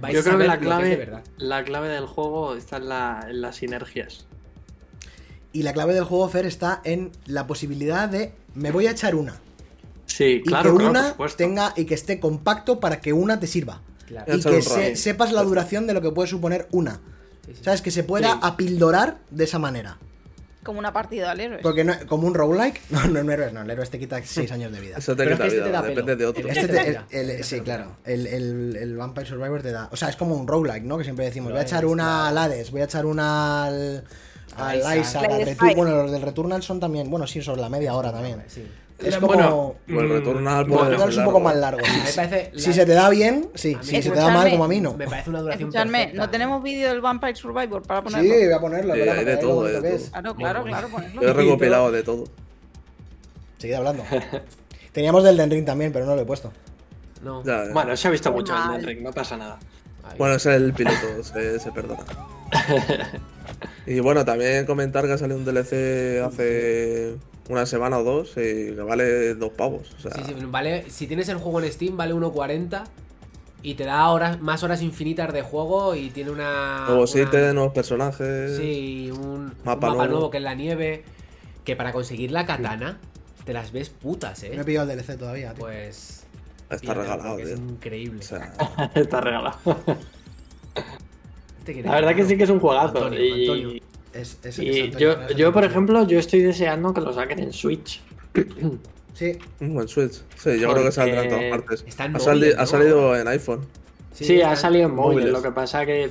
vais 0.00 0.14
Yo 0.14 0.20
a 0.20 0.22
creo 0.24 0.34
que 0.34 0.38
ver 0.38 0.46
la 0.48 0.54
lo 0.56 0.60
que 0.60 0.66
es 0.66 0.70
de 0.70 0.76
clave, 0.78 0.96
verdad. 0.96 1.22
la 1.36 1.64
clave 1.64 1.88
del 1.88 2.06
juego 2.06 2.54
está 2.56 2.78
en, 2.78 2.88
la- 2.88 3.26
en 3.28 3.40
las 3.42 3.56
sinergias. 3.56 4.26
Y 5.52 5.62
la 5.62 5.72
clave 5.72 5.94
del 5.94 6.04
juego, 6.04 6.28
Fer, 6.28 6.44
está 6.46 6.80
en 6.84 7.12
la 7.26 7.46
posibilidad 7.46 8.08
de 8.08 8.32
me 8.54 8.72
voy 8.72 8.86
a 8.86 8.90
echar 8.92 9.14
una. 9.14 9.34
Sí, 10.06 10.40
Y 10.44 10.48
claro, 10.48 10.70
que 10.72 10.76
claro, 10.78 10.90
una 10.90 11.00
por 11.02 11.10
supuesto. 11.12 11.36
tenga 11.38 11.72
y 11.76 11.84
que 11.84 11.94
esté 11.94 12.20
compacto 12.20 12.80
para 12.80 13.00
que 13.00 13.12
una 13.12 13.38
te 13.40 13.46
sirva. 13.46 13.80
Claro. 14.06 14.34
Y 14.36 14.40
que 14.40 14.62
se- 14.62 14.96
sepas 14.96 15.32
la 15.32 15.42
duración 15.42 15.86
de 15.86 15.94
lo 15.94 16.00
que 16.00 16.10
puede 16.10 16.28
suponer 16.28 16.68
una. 16.70 17.00
Sí, 17.44 17.54
sí. 17.54 17.64
¿Sabes? 17.64 17.82
Que 17.82 17.90
se 17.90 18.02
pueda 18.04 18.32
Sí. 18.32 18.38
apildorar 18.42 19.18
de 19.30 19.44
esa 19.44 19.58
manera. 19.58 19.98
Como 20.62 20.80
una 20.80 20.92
partida 20.92 21.30
al 21.30 21.38
héroe. 21.40 21.60
Porque 21.62 21.84
no, 21.84 21.94
como 22.08 22.26
un 22.26 22.34
roguelike, 22.34 22.80
no, 22.90 23.06
no, 23.06 23.22
no 23.22 23.32
héroes, 23.32 23.52
no, 23.52 23.62
el 23.62 23.70
héroe 23.70 23.86
te 23.86 23.98
quita 24.00 24.20
6 24.24 24.50
años 24.50 24.72
de 24.72 24.80
vida. 24.80 24.96
Eso 24.98 25.14
te 25.14 25.22
Pero 25.22 25.30
es 25.30 25.36
quita 25.36 25.42
que 25.44 25.48
este 25.48 25.56
vida, 25.60 25.64
te 25.66 25.72
da 25.72 25.82
depende 25.82 26.02
pelo. 26.02 26.16
de 26.16 26.26
otro. 26.26 26.48
Este 26.48 26.60
Este 26.60 26.72
te- 27.08 27.20
el- 27.20 27.30
Este 27.30 27.42
sí, 27.44 27.60
claro. 27.60 27.96
El, 28.04 28.26
el- 28.26 28.76
el 28.76 28.96
Vampire 28.96 29.26
Survivor 29.26 29.62
te 29.62 29.70
da. 29.70 29.88
O 29.92 29.96
sea, 29.96 30.08
es 30.08 30.16
como 30.16 30.34
un 30.34 30.48
roguelike, 30.48 30.82
¿no? 30.84 30.98
Que 30.98 31.04
siempre 31.04 31.24
decimos, 31.24 31.52
voy 31.52 31.60
a 31.60 31.62
echar 31.62 31.84
es, 31.84 31.90
una 31.90 32.26
al 32.28 32.36
Hades, 32.38 32.70
voy 32.72 32.80
a 32.80 32.84
echar 32.84 33.06
una 33.06 33.64
al. 33.66 34.04
Al 34.56 35.00
Isaac. 35.00 35.30
Al 35.30 35.44
Return. 35.44 35.74
Bueno, 35.76 36.02
los 36.02 36.10
del 36.12 36.22
Returnal 36.22 36.62
son 36.62 36.80
también. 36.80 37.10
Bueno, 37.10 37.26
sí, 37.26 37.42
sobre 37.42 37.60
la 37.60 37.68
media 37.68 37.94
hora 37.94 38.10
también. 38.10 38.42
Sí. 38.48 38.66
Es 38.98 39.20
Bueno, 39.20 39.50
como. 39.50 39.74
Pues 39.86 40.10
el 40.10 40.22
Mm, 40.22 40.98
ser 40.98 41.08
es 41.10 41.16
un 41.18 41.24
poco 41.26 41.40
más 41.40 41.54
largo. 41.56 41.80
Me 41.82 42.12
parece 42.12 42.50
Si 42.56 42.68
la- 42.68 42.72
se 42.74 42.86
te 42.86 42.92
da 42.94 43.10
bien, 43.10 43.48
sí. 43.54 43.76
Si 43.82 44.02
se 44.02 44.10
te 44.10 44.16
da 44.16 44.30
mal, 44.30 44.50
como 44.50 44.64
a 44.64 44.68
mí, 44.68 44.80
no. 44.80 44.94
Me 44.94 45.06
parece 45.06 45.28
una 45.30 45.40
duración 45.42 45.68
Escuchadme, 45.68 45.98
perfecta. 45.98 46.24
¿no 46.24 46.30
tenemos 46.30 46.62
vídeo 46.62 46.88
del 46.88 47.00
Vampire 47.02 47.36
Survivor 47.36 47.82
para 47.82 48.00
Sí, 48.00 48.04
ponerlo? 48.04 48.34
voy 48.34 48.52
a 48.52 48.60
ponerlo. 48.60 48.94
Sí, 48.94 49.00
hay 49.00 49.24
de 49.24 49.36
todo, 49.36 49.64
de 49.64 49.72
todo. 49.74 49.84
es. 49.86 50.10
Claro, 50.10 50.34
claro, 50.34 50.64
claro, 50.64 50.88
bueno. 50.88 50.96
ponerlo. 51.10 51.22
Yo 51.22 51.28
he 51.28 51.32
recopilado 51.34 51.92
de 51.92 52.02
todo. 52.02 52.24
Seguid 53.58 53.74
hablando. 53.74 54.02
Teníamos 54.92 55.24
del 55.24 55.36
Den 55.36 55.50
Ring 55.50 55.64
también, 55.66 55.92
pero 55.92 56.06
no 56.06 56.16
lo 56.16 56.22
he 56.22 56.26
puesto. 56.26 56.50
No. 57.22 57.42
Ya, 57.44 57.66
ya. 57.66 57.72
Bueno, 57.74 57.94
se 57.96 58.08
ha 58.08 58.10
visto 58.10 58.32
mucho 58.32 58.54
el. 58.56 58.62
Elden 58.76 58.86
Ring, 58.86 59.02
no 59.02 59.12
pasa 59.12 59.36
nada. 59.36 59.58
Ahí. 60.04 60.14
Bueno, 60.16 60.36
es 60.36 60.46
el 60.46 60.72
piloto, 60.72 61.22
se, 61.22 61.58
se 61.60 61.72
perdona. 61.72 62.04
y 63.86 64.00
bueno, 64.00 64.24
también 64.24 64.66
comentar 64.66 65.06
que 65.06 65.12
ha 65.12 65.18
salido 65.18 65.38
un 65.38 65.44
DLC 65.44 66.22
hace 66.24 67.16
una 67.48 67.64
semana 67.66 67.98
o 67.98 68.04
dos 68.04 68.30
y 68.32 68.74
que 68.74 68.82
vale 68.86 69.34
dos 69.34 69.50
pavos. 69.52 69.94
O 69.98 70.00
sea, 70.00 70.12
Sí, 70.12 70.22
sí, 70.26 70.34
vale, 70.46 70.90
si 70.90 71.06
tienes 71.06 71.28
el 71.28 71.36
juego 71.38 71.60
en 71.62 71.72
Steam 71.72 71.96
vale 71.96 72.14
1.40 72.14 72.84
y 73.62 73.74
te 73.74 73.84
da 73.84 74.08
horas, 74.10 74.40
más 74.40 74.62
horas 74.62 74.82
infinitas 74.82 75.32
de 75.32 75.42
juego 75.42 75.94
y 75.94 76.10
tiene 76.10 76.30
una... 76.30 76.84
nuevos 76.88 77.14
una- 77.14 77.22
ítems, 77.24 77.54
nuevos 77.54 77.72
personajes. 77.72 78.56
Sí, 78.56 79.10
un 79.12 79.18
un 79.20 79.52
Mapa 79.64 79.88
nuevo. 79.88 80.06
nuevo. 80.06 80.30
que 80.30 80.38
es 80.38 80.42
la 80.42 80.54
nieve. 80.54 81.04
Que 81.64 81.74
para 81.74 81.92
conseguir 81.92 82.30
la 82.30 82.46
katana 82.46 82.98
te 83.44 83.52
las 83.52 83.72
ves 83.72 83.90
putas, 83.90 84.42
No 84.42 84.48
he 84.48 84.60
eh. 84.60 84.64
pillado 84.64 84.90
el 84.90 84.96
DLC 84.98 85.16
todavía, 85.18 85.52
tío. 85.52 85.64
Pues. 85.64 86.24
Está 86.70 86.94
regalado, 86.94 87.36
tío. 87.36 87.46
Es 87.46 87.58
increíble. 87.58 88.20
O 88.20 88.22
sea, 88.22 88.52
Está 88.94 89.20
regalado. 89.20 89.58
La 91.84 91.92
verdad 91.92 92.14
que 92.14 92.24
sí 92.24 92.36
que 92.36 92.44
es 92.44 92.50
un 92.50 92.60
juegazo. 92.60 92.96
Antonio, 92.96 93.24
y 93.24 93.40
Antonio. 93.42 93.80
Es, 94.12 94.38
es- 94.42 94.58
y 94.58 94.68
es 94.70 94.84
Antonio 94.84 95.28
yo, 95.36 95.52
por 95.52 95.64
ejemplo, 95.64 96.06
yo 96.06 96.18
estoy 96.18 96.40
deseando 96.40 96.94
que 96.94 97.00
lo 97.00 97.12
saquen 97.12 97.38
en 97.40 97.52
Switch. 97.52 98.02
Sí, 99.14 99.38
un 99.60 99.74
buen 99.74 99.88
Switch. 99.88 100.22
Sí, 100.36 100.58
yo 100.58 100.70
creo 100.72 100.84
que 100.84 100.92
saldrá 100.92 101.24
en 101.24 101.30
todas 101.30 101.44
partes. 101.50 101.84
está 101.86 102.04
en 102.04 102.16
ha, 102.16 102.18
salido 102.66 103.16
en 103.16 103.28
iPhone. 103.28 103.66
Sí, 104.12 104.42
ha 104.42 104.54
salido 104.56 104.88
en 104.88 104.94
móviles. 104.94 105.24
móviles. 105.24 105.32
Lo 105.32 105.42
que 105.42 105.54
pasa 105.54 105.86
que 105.86 106.10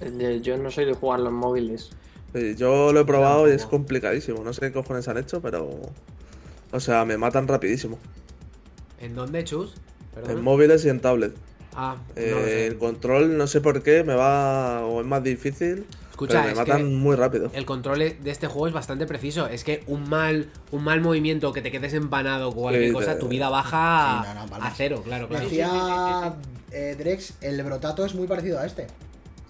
eh, 0.00 0.40
yo 0.42 0.56
no 0.58 0.70
soy 0.70 0.84
de 0.84 0.94
jugarlo 0.94 1.28
en 1.28 1.34
móviles. 1.36 1.90
Sí, 2.34 2.54
yo 2.56 2.92
lo 2.92 3.00
he 3.00 3.04
probado 3.04 3.48
y 3.48 3.52
es 3.52 3.66
complicadísimo. 3.66 4.42
No 4.42 4.52
sé 4.52 4.60
qué 4.62 4.72
cojones 4.72 5.06
han 5.08 5.18
hecho, 5.18 5.40
pero. 5.40 5.70
O 6.72 6.80
sea, 6.80 7.04
me 7.04 7.16
matan 7.16 7.46
rapidísimo. 7.46 7.98
¿En 9.00 9.14
dónde, 9.14 9.44
Chus? 9.44 9.74
En 10.28 10.42
móviles 10.42 10.84
y 10.84 10.88
en 10.88 11.00
tablet. 11.00 11.34
Ah, 11.74 11.96
Eh, 12.16 12.30
no 12.30 12.38
el 12.46 12.78
control, 12.78 13.36
no 13.36 13.46
sé 13.46 13.60
por 13.60 13.82
qué, 13.82 14.04
me 14.04 14.14
va. 14.14 14.84
o 14.86 15.00
es 15.00 15.06
más 15.06 15.22
difícil. 15.22 15.86
Escucha, 16.10 16.34
pero 16.34 16.44
me 16.44 16.50
es 16.52 16.56
matan 16.58 16.76
que 16.78 16.84
muy 16.84 17.16
rápido. 17.16 17.50
El 17.54 17.64
control 17.64 17.98
de 17.98 18.30
este 18.30 18.46
juego 18.46 18.68
es 18.68 18.74
bastante 18.74 19.06
preciso. 19.06 19.46
Es 19.46 19.64
que 19.64 19.82
un 19.86 20.08
mal, 20.08 20.50
un 20.70 20.84
mal 20.84 21.00
movimiento, 21.00 21.52
que 21.52 21.62
te 21.62 21.70
quedes 21.72 21.94
empanado 21.94 22.50
o 22.50 22.54
cualquier 22.54 22.88
Sí, 22.88 22.92
cosa, 22.92 23.14
te- 23.14 23.20
tu 23.20 23.28
vida 23.28 23.48
baja 23.48 24.22
Sí, 24.22 24.28
no, 24.34 24.46
no, 24.46 24.64
a 24.64 24.70
cero, 24.70 25.02
claro, 25.04 25.26
claro. 25.28 25.44
decía 25.44 26.34
eh, 26.70 26.94
Drex, 26.98 27.34
el 27.40 27.62
brotato 27.62 28.04
es 28.04 28.14
muy 28.14 28.26
parecido 28.26 28.58
a 28.58 28.66
este. 28.66 28.86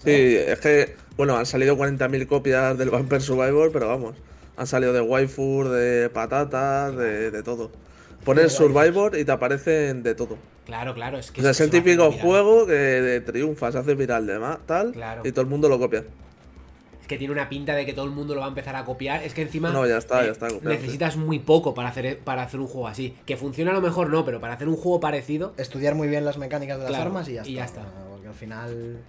Sí, 0.03 0.11
es 0.37 0.59
que, 0.59 0.95
bueno, 1.17 1.37
han 1.37 1.45
salido 1.45 1.77
40.000 1.77 2.27
copias 2.27 2.77
del 2.77 2.89
Vampire 2.89 3.21
Survivor, 3.21 3.71
pero 3.71 3.87
vamos, 3.87 4.15
han 4.57 4.67
salido 4.67 4.91
de 4.93 5.01
waifu, 5.01 5.63
de 5.65 6.09
patatas, 6.09 6.95
de, 6.95 7.31
de 7.31 7.43
todo. 7.43 7.71
Pones 8.23 8.51
Survivor 8.53 9.17
y 9.17 9.25
te 9.25 9.31
aparecen 9.31 10.03
de 10.03 10.15
todo. 10.15 10.37
Claro, 10.65 10.93
claro, 10.93 11.17
es 11.17 11.31
que 11.31 11.41
O 11.41 11.43
sea, 11.43 11.51
es 11.51 11.59
el 11.59 11.69
típico 11.69 12.07
viral. 12.09 12.21
juego 12.25 12.65
que 12.65 13.21
triunfa, 13.25 13.71
se 13.71 13.77
hace 13.79 13.95
viral, 13.95 14.25
demás, 14.25 14.59
tal, 14.65 14.93
Claro. 14.93 15.21
y 15.25 15.31
todo 15.31 15.41
el 15.41 15.47
mundo 15.47 15.67
lo 15.67 15.77
copia. 15.77 16.03
Es 17.01 17.07
que 17.07 17.17
tiene 17.17 17.33
una 17.33 17.49
pinta 17.49 17.75
de 17.75 17.85
que 17.85 17.91
todo 17.91 18.05
el 18.05 18.11
mundo 18.11 18.33
lo 18.33 18.39
va 18.39 18.45
a 18.45 18.49
empezar 18.49 18.77
a 18.77 18.85
copiar. 18.85 19.23
Es 19.23 19.33
que 19.33 19.41
encima. 19.41 19.71
No, 19.73 19.85
ya 19.85 19.97
está, 19.97 20.21
eh, 20.23 20.27
ya 20.27 20.31
está 20.31 20.47
copiado, 20.47 20.73
Necesitas 20.73 21.17
muy 21.17 21.39
poco 21.39 21.73
para 21.73 21.89
hacer, 21.89 22.19
para 22.19 22.43
hacer 22.43 22.61
un 22.61 22.67
juego 22.67 22.87
así. 22.87 23.13
Que 23.25 23.35
funciona 23.35 23.71
a 23.71 23.73
lo 23.73 23.81
mejor 23.81 24.09
no, 24.09 24.23
pero 24.23 24.39
para 24.39 24.53
hacer 24.53 24.69
un 24.69 24.77
juego 24.77 25.01
parecido. 25.01 25.53
Estudiar 25.57 25.95
muy 25.95 26.07
bien 26.07 26.23
las 26.23 26.37
mecánicas 26.37 26.77
de 26.77 26.83
las 26.85 26.91
Claro, 26.91 27.07
armas 27.07 27.27
y 27.27 27.33
ya 27.33 27.41
está. 27.41 27.51
y 27.51 27.55
ya 27.55 27.65
está. 27.65 27.81
Porque 28.09 28.27
al 28.29 28.33
final 28.33 28.99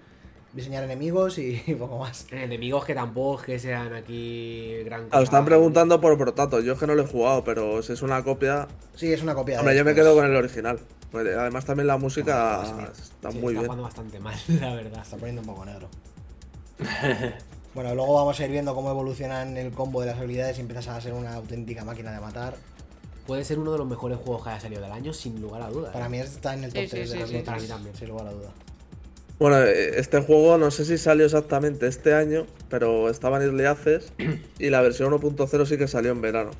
diseñar 0.55 0.83
enemigos 0.83 1.37
y 1.39 1.57
poco 1.77 1.99
más. 1.99 2.25
Enemigos 2.31 2.85
que 2.85 2.95
tampoco 2.95 3.39
es 3.41 3.45
que 3.45 3.59
sean 3.59 3.93
aquí 3.93 4.73
gran 4.85 5.01
Ah, 5.01 5.05
cosa. 5.05 5.17
Lo 5.17 5.23
están 5.23 5.45
preguntando 5.45 6.01
por 6.01 6.17
Brotato, 6.17 6.59
yo 6.61 6.73
es 6.73 6.79
que 6.79 6.87
no 6.87 6.95
lo 6.95 7.03
he 7.03 7.07
jugado, 7.07 7.43
pero 7.43 7.83
si 7.83 7.93
es 7.93 8.01
una 8.01 8.23
copia. 8.23 8.67
Sí, 8.95 9.11
es 9.13 9.21
una 9.21 9.35
copia 9.35 9.59
Hombre, 9.59 9.73
de 9.73 9.79
yo 9.79 9.85
me 9.85 9.93
quedo 9.93 10.15
con 10.15 10.25
el 10.25 10.35
original. 10.35 10.79
Además 11.13 11.63
también 11.65 11.87
la 11.87 11.97
música 11.97 12.63
Joder, 12.65 12.91
está 12.91 13.31
Sí, 13.31 13.37
muy 13.37 13.53
está 13.53 13.59
bien. 13.59 13.65
jugando 13.65 13.83
bastante 13.83 14.19
mal, 14.19 14.35
la 14.59 14.73
verdad. 14.73 15.01
Está 15.01 15.17
poniendo 15.17 15.41
un 15.41 15.47
poco 15.47 15.65
negro. 15.65 15.89
bueno, 17.73 17.95
luego 17.95 18.13
vamos 18.15 18.39
a 18.39 18.45
ir 18.45 18.51
viendo 18.51 18.73
cómo 18.75 18.89
evolucionan 18.89 19.55
el 19.57 19.71
combo 19.71 20.01
de 20.01 20.07
las 20.07 20.17
habilidades 20.19 20.57
y 20.57 20.61
empiezas 20.61 20.87
a 20.89 20.99
ser 21.01 21.13
una 21.13 21.35
auténtica 21.35 21.83
máquina 21.85 22.11
de 22.11 22.19
matar. 22.19 22.55
Puede 23.27 23.43
ser 23.43 23.59
uno 23.59 23.71
de 23.71 23.77
los 23.79 23.87
mejores 23.87 24.17
juegos 24.19 24.43
que 24.43 24.49
haya 24.49 24.59
salido 24.59 24.81
del 24.81 24.91
año, 24.91 25.13
sin 25.13 25.41
lugar 25.41 25.61
a 25.63 25.69
dudas. 25.69 25.93
Para 25.93 26.05
¿eh? 26.05 26.09
mí 26.09 26.19
está 26.19 26.53
en 26.53 26.65
el 26.65 26.73
top 26.73 26.81
Sí, 26.83 26.87
sí, 26.89 26.95
3 26.95 27.09
de 27.09 27.15
sí, 27.15 27.19
los 27.21 27.29
sí, 27.29 27.35
lotes, 27.35 27.45
para 27.49 27.61
mí 27.61 27.67
también. 27.67 27.95
sin 27.95 28.07
lugar 28.09 28.27
a 28.27 28.31
duda. 28.31 28.49
Bueno, 29.39 29.57
eh, 29.59 29.99
este 29.99 30.21
juego 30.21 30.57
no 30.57 30.71
sé 30.71 30.85
si 30.85 30.97
salió 30.97 31.25
exactamente 31.25 31.87
este 31.87 32.13
año, 32.13 32.45
pero 32.69 33.09
estaba 33.09 33.37
en 33.37 33.43
Early 33.43 33.65
Access 33.65 34.13
y 34.59 34.69
la 34.69 34.81
versión 34.81 35.11
1.0 35.13 35.65
sí 35.65 35.77
que 35.77 35.87
salió 35.87 36.11
en 36.11 36.21
verano. 36.21 36.51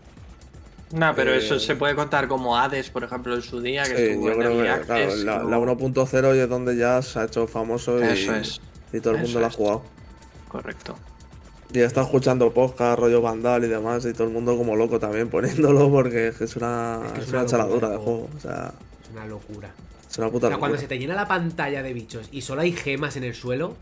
No, 0.91 1.13
pero 1.15 1.32
Eh, 1.34 1.38
eso 1.38 1.59
se 1.59 1.76
puede 1.76 1.95
contar 1.95 2.28
como 2.28 2.57
Hades, 2.57 2.89
por 2.89 3.03
ejemplo, 3.03 3.34
en 3.34 3.41
su 3.41 3.61
día, 3.61 3.84
que 3.84 3.95
Sí, 3.95 4.03
estuvo 4.03 4.28
yo 4.28 4.32
en 4.34 4.39
creo 4.39 4.51
Early 4.51 4.80
que 4.80 4.86
claro, 4.86 5.03
Access, 5.03 5.23
la, 5.23 5.34
y 5.34 5.38
la 5.38 5.43
luego- 5.43 5.65
1.0 5.65 6.36
y 6.36 6.39
es 6.39 6.49
donde 6.49 6.76
ya 6.78 7.01
se 7.01 7.19
ha 7.19 7.23
hecho 7.26 7.47
famoso 7.47 7.99
y, 7.99 8.03
Eso 8.03 8.36
es. 8.36 8.61
y 8.93 8.99
todo 8.99 9.11
el 9.13 9.17
Eso 9.19 9.26
mundo 9.26 9.39
lo 9.39 9.45
ha 9.47 9.51
jugado. 9.51 9.82
Correcto. 10.49 10.95
Y 11.73 11.80
está 11.80 12.01
escuchando 12.03 12.53
podcast, 12.53 12.99
rollo 12.99 13.21
Vandal 13.21 13.63
y 13.65 13.67
demás, 13.67 14.05
y 14.05 14.13
todo 14.13 14.26
el 14.28 14.34
mundo 14.34 14.55
como 14.57 14.76
loco 14.76 14.99
también 14.99 15.30
poniéndolo 15.32 15.89
porque 15.89 16.28
es 16.28 16.55
una, 16.55 17.01
Es 17.05 17.12
que 17.13 17.20
es 17.20 17.25
es 17.25 17.29
una 17.32 17.39
una 17.41 17.50
chaladura 17.50 17.87
locura 17.87 17.89
de 17.89 17.97
juego. 17.97 18.29
O 18.36 18.39
sea, 18.39 18.74
Es 19.04 19.09
una 19.12 19.25
locura. 19.25 19.70
Es 20.09 20.17
una 20.17 20.27
O 20.27 20.32
puta 20.32 20.47
sea, 20.47 20.57
cuando 20.57 20.77
se 20.77 20.87
te 20.87 20.97
llena 20.99 21.15
la 21.15 21.27
pantalla 21.27 21.82
de 21.83 21.93
bichos 21.93 22.29
y 22.32 22.41
solo 22.41 22.61
hay 22.61 22.71
gemas 22.71 23.15
en 23.17 23.23
el 23.23 23.33
suelo, 23.36 23.75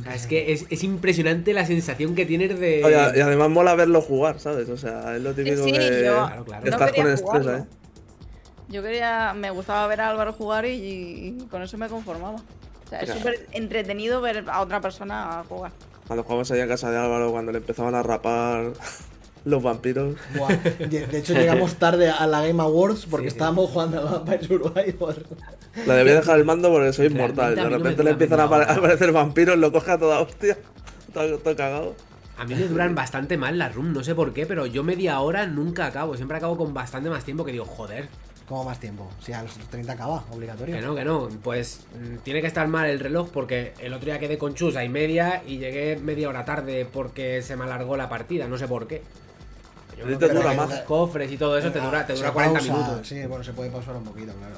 o 0.00 0.02
sea, 0.04 0.14
es 0.14 0.26
que 0.26 0.52
es, 0.52 0.64
es 0.70 0.84
impresionante 0.84 1.52
la 1.52 1.66
sensación 1.66 2.14
que 2.14 2.24
tienes 2.24 2.58
de. 2.58 2.82
Oye, 2.84 2.96
y 3.16 3.20
además 3.20 3.50
mola 3.50 3.74
verlo 3.74 4.00
jugar, 4.00 4.40
¿sabes? 4.40 4.68
O 4.70 4.76
sea, 4.76 5.16
es 5.16 5.22
lo 5.22 5.34
típico 5.34 5.64
sí, 5.64 5.72
que, 5.72 6.02
yo 6.06 6.12
Claro, 6.26 6.44
claro. 6.44 6.64
que 6.64 6.70
no 6.70 6.76
estás 6.76 6.90
quería 6.92 7.02
con 7.04 7.12
estrés, 7.12 7.20
jugarlo. 7.42 7.56
¿eh? 7.58 7.64
Yo 8.68 8.82
quería, 8.82 9.34
me 9.34 9.50
gustaba 9.50 9.86
ver 9.86 10.00
a 10.00 10.08
Álvaro 10.08 10.32
jugar 10.32 10.64
y, 10.64 10.70
y 10.70 11.46
con 11.50 11.62
eso 11.62 11.76
me 11.76 11.88
conformaba. 11.88 12.36
O 12.36 12.88
sea, 12.88 13.00
es 13.00 13.04
Claro. 13.06 13.20
súper 13.20 13.46
entretenido 13.52 14.20
ver 14.22 14.44
a 14.48 14.60
otra 14.62 14.80
persona 14.80 15.44
jugar. 15.48 15.72
Cuando 16.06 16.22
jugamos 16.24 16.50
allá 16.50 16.62
en 16.62 16.68
casa 16.70 16.90
de 16.90 16.96
Álvaro, 16.98 17.30
cuando 17.30 17.52
le 17.52 17.58
empezaban 17.58 17.94
a 17.94 18.02
rapar 18.02 18.72
los 19.44 19.62
vampiros. 19.62 20.14
Buah, 20.36 20.48
De, 20.88 21.06
de 21.06 21.18
hecho, 21.18 21.34
llegamos 21.34 21.74
tarde 21.74 22.08
a 22.10 22.26
la 22.26 22.46
Game 22.46 22.62
Awards 22.62 23.04
porque 23.10 23.26
Sí, 23.26 23.30
sí. 23.32 23.36
estábamos 23.36 23.68
jugando 23.70 24.00
a 24.00 24.04
Vampire 24.12 24.42
Survivor. 24.46 25.16
Le 25.74 25.92
debía 25.94 26.14
dejar 26.14 26.38
el 26.38 26.44
mando 26.44 26.70
porque 26.70 26.92
soy 26.92 27.06
inmortal. 27.06 27.54
De 27.54 27.62
no 27.62 27.70
repente 27.70 28.02
le 28.04 28.10
empiezan 28.10 28.40
a, 28.40 28.44
aparecer 28.44 29.12
vampiros, 29.12 29.56
lo 29.58 29.72
coge 29.72 29.92
a 29.92 29.98
toda 29.98 30.20
hostia. 30.20 30.58
Todo, 31.12 31.36
todo 31.38 31.54
cagado. 31.54 31.94
A 32.38 32.46
mí 32.46 32.54
me 32.54 32.62
duran 32.62 32.94
bastante 32.94 33.36
mal 33.36 33.58
las 33.58 33.74
room, 33.74 33.92
no 33.92 34.02
sé 34.02 34.14
por 34.14 34.32
qué, 34.32 34.46
pero 34.46 34.64
yo 34.64 34.82
media 34.82 35.20
hora 35.20 35.46
nunca 35.46 35.84
acabo. 35.84 36.16
Siempre 36.16 36.38
acabo 36.38 36.56
con 36.56 36.72
bastante 36.72 37.10
más 37.10 37.22
tiempo 37.22 37.44
que 37.44 37.52
digo, 37.52 37.66
joder, 37.66 38.08
¿Cómo 38.52 38.64
más 38.64 38.80
tiempo? 38.80 39.08
Si 39.20 39.32
a 39.32 39.42
los 39.42 39.54
30 39.54 39.92
acaba, 39.92 40.24
obligatorio. 40.30 40.74
que 40.74 40.82
no, 40.82 40.94
que 40.94 41.04
no. 41.04 41.28
Pues 41.42 41.80
mm, 41.98 42.18
tiene 42.18 42.40
que 42.40 42.46
estar 42.46 42.66
mal 42.68 42.86
el 42.86 43.00
reloj 43.00 43.30
porque 43.30 43.72
el 43.78 43.94
otro 43.94 44.06
día 44.06 44.18
quedé 44.18 44.36
con 44.36 44.54
Chus 44.54 44.76
a 44.76 44.84
y 44.84 44.88
media 44.88 45.42
y 45.46 45.58
llegué 45.58 45.96
media 45.96 46.28
hora 46.28 46.44
tarde 46.44 46.86
porque 46.90 47.42
se 47.42 47.56
me 47.56 47.64
alargó 47.64 47.96
la 47.96 48.08
partida, 48.08 48.48
no 48.48 48.58
sé 48.58 48.66
por 48.66 48.86
qué. 48.86 49.02
Yo 49.96 50.04
A 50.04 50.08
ti 50.08 50.16
creo 50.16 50.18
te 50.18 50.28
que 50.28 50.34
dura 50.34 50.54
los 50.54 50.68
más. 50.68 50.80
cofres 50.80 51.30
y 51.30 51.36
todo 51.36 51.56
eso 51.56 51.70
te 51.70 51.80
dura, 51.80 52.06
te 52.06 52.14
dura 52.14 52.32
40 52.32 52.58
pausa, 52.58 52.72
minutos. 52.74 53.08
Sí, 53.08 53.24
bueno, 53.26 53.44
se 53.44 53.52
puede 53.52 53.70
pausar 53.70 53.96
un 53.96 54.04
poquito, 54.04 54.32
claro. 54.34 54.56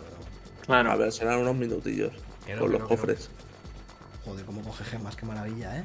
Claro. 0.66 0.90
A 0.92 0.96
ver, 0.96 1.12
serán 1.12 1.40
unos 1.40 1.54
minutillos. 1.54 2.12
Con 2.58 2.72
los 2.72 2.82
cofres. 2.84 3.30
Joder, 4.24 4.44
cómo 4.44 4.62
coge 4.62 4.84
gemas, 4.84 5.16
qué 5.16 5.26
maravilla, 5.26 5.78
¿eh? 5.78 5.84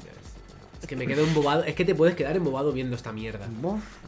Es 0.82 0.88
que 0.88 0.96
me 0.96 1.06
quedo 1.08 1.24
embobado. 1.26 1.64
Es 1.66 1.76
que 1.76 1.84
te 1.84 1.94
puedes 1.94 2.16
quedar 2.16 2.36
embobado 2.38 2.72
viendo 2.72 2.96
esta 2.96 3.12
mierda. 3.12 3.46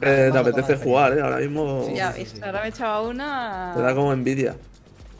Eh, 0.02 0.30
te 0.32 0.38
apetece 0.38 0.78
jugar, 0.78 1.18
¿eh? 1.18 1.22
Ahora 1.22 1.38
mismo 1.38 1.90
ya 1.94 2.14
sí, 2.14 2.20
ves, 2.24 2.30
sí. 2.30 2.40
ahora 2.42 2.62
me 2.64 2.70
echaba 2.70 3.02
una. 3.02 3.74
te 3.76 3.82
da 3.82 3.94
como 3.94 4.14
envidia. 4.14 4.56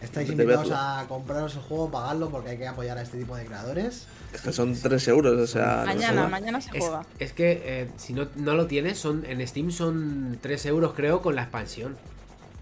Estáis 0.02 0.28
de 0.30 0.34
invitados 0.34 0.70
verlo. 0.70 0.82
a 0.84 1.06
compraros 1.08 1.54
el 1.56 1.62
juego, 1.62 1.92
pagarlo 1.92 2.30
porque 2.30 2.52
hay 2.52 2.58
que 2.58 2.68
apoyar 2.68 2.98
a 2.98 3.02
este 3.04 3.18
tipo 3.20 3.36
de 3.36 3.46
creadores. 3.46 4.08
Es 4.34 4.42
que 4.42 4.52
son 4.54 4.74
3 4.74 5.08
euros, 5.10 5.38
o 5.38 5.46
sea. 5.46 5.82
no 5.82 5.86
Mañana, 5.88 6.24
sé. 6.24 6.30
mañana 6.30 6.62
se 6.62 6.70
Es, 6.78 6.84
juega. 6.86 7.06
es 7.20 7.34
que 7.34 7.62
eh, 7.66 7.90
si 7.98 8.14
no, 8.14 8.28
no 8.38 8.56
lo 8.56 8.66
tienes, 8.68 8.98
son 8.98 9.26
en 9.26 9.46
Steam 9.46 9.72
son 9.72 10.40
3 10.42 10.66
euros 10.68 10.94
creo 10.96 11.22
con 11.22 11.36
la 11.36 11.44
expansión. 11.44 11.98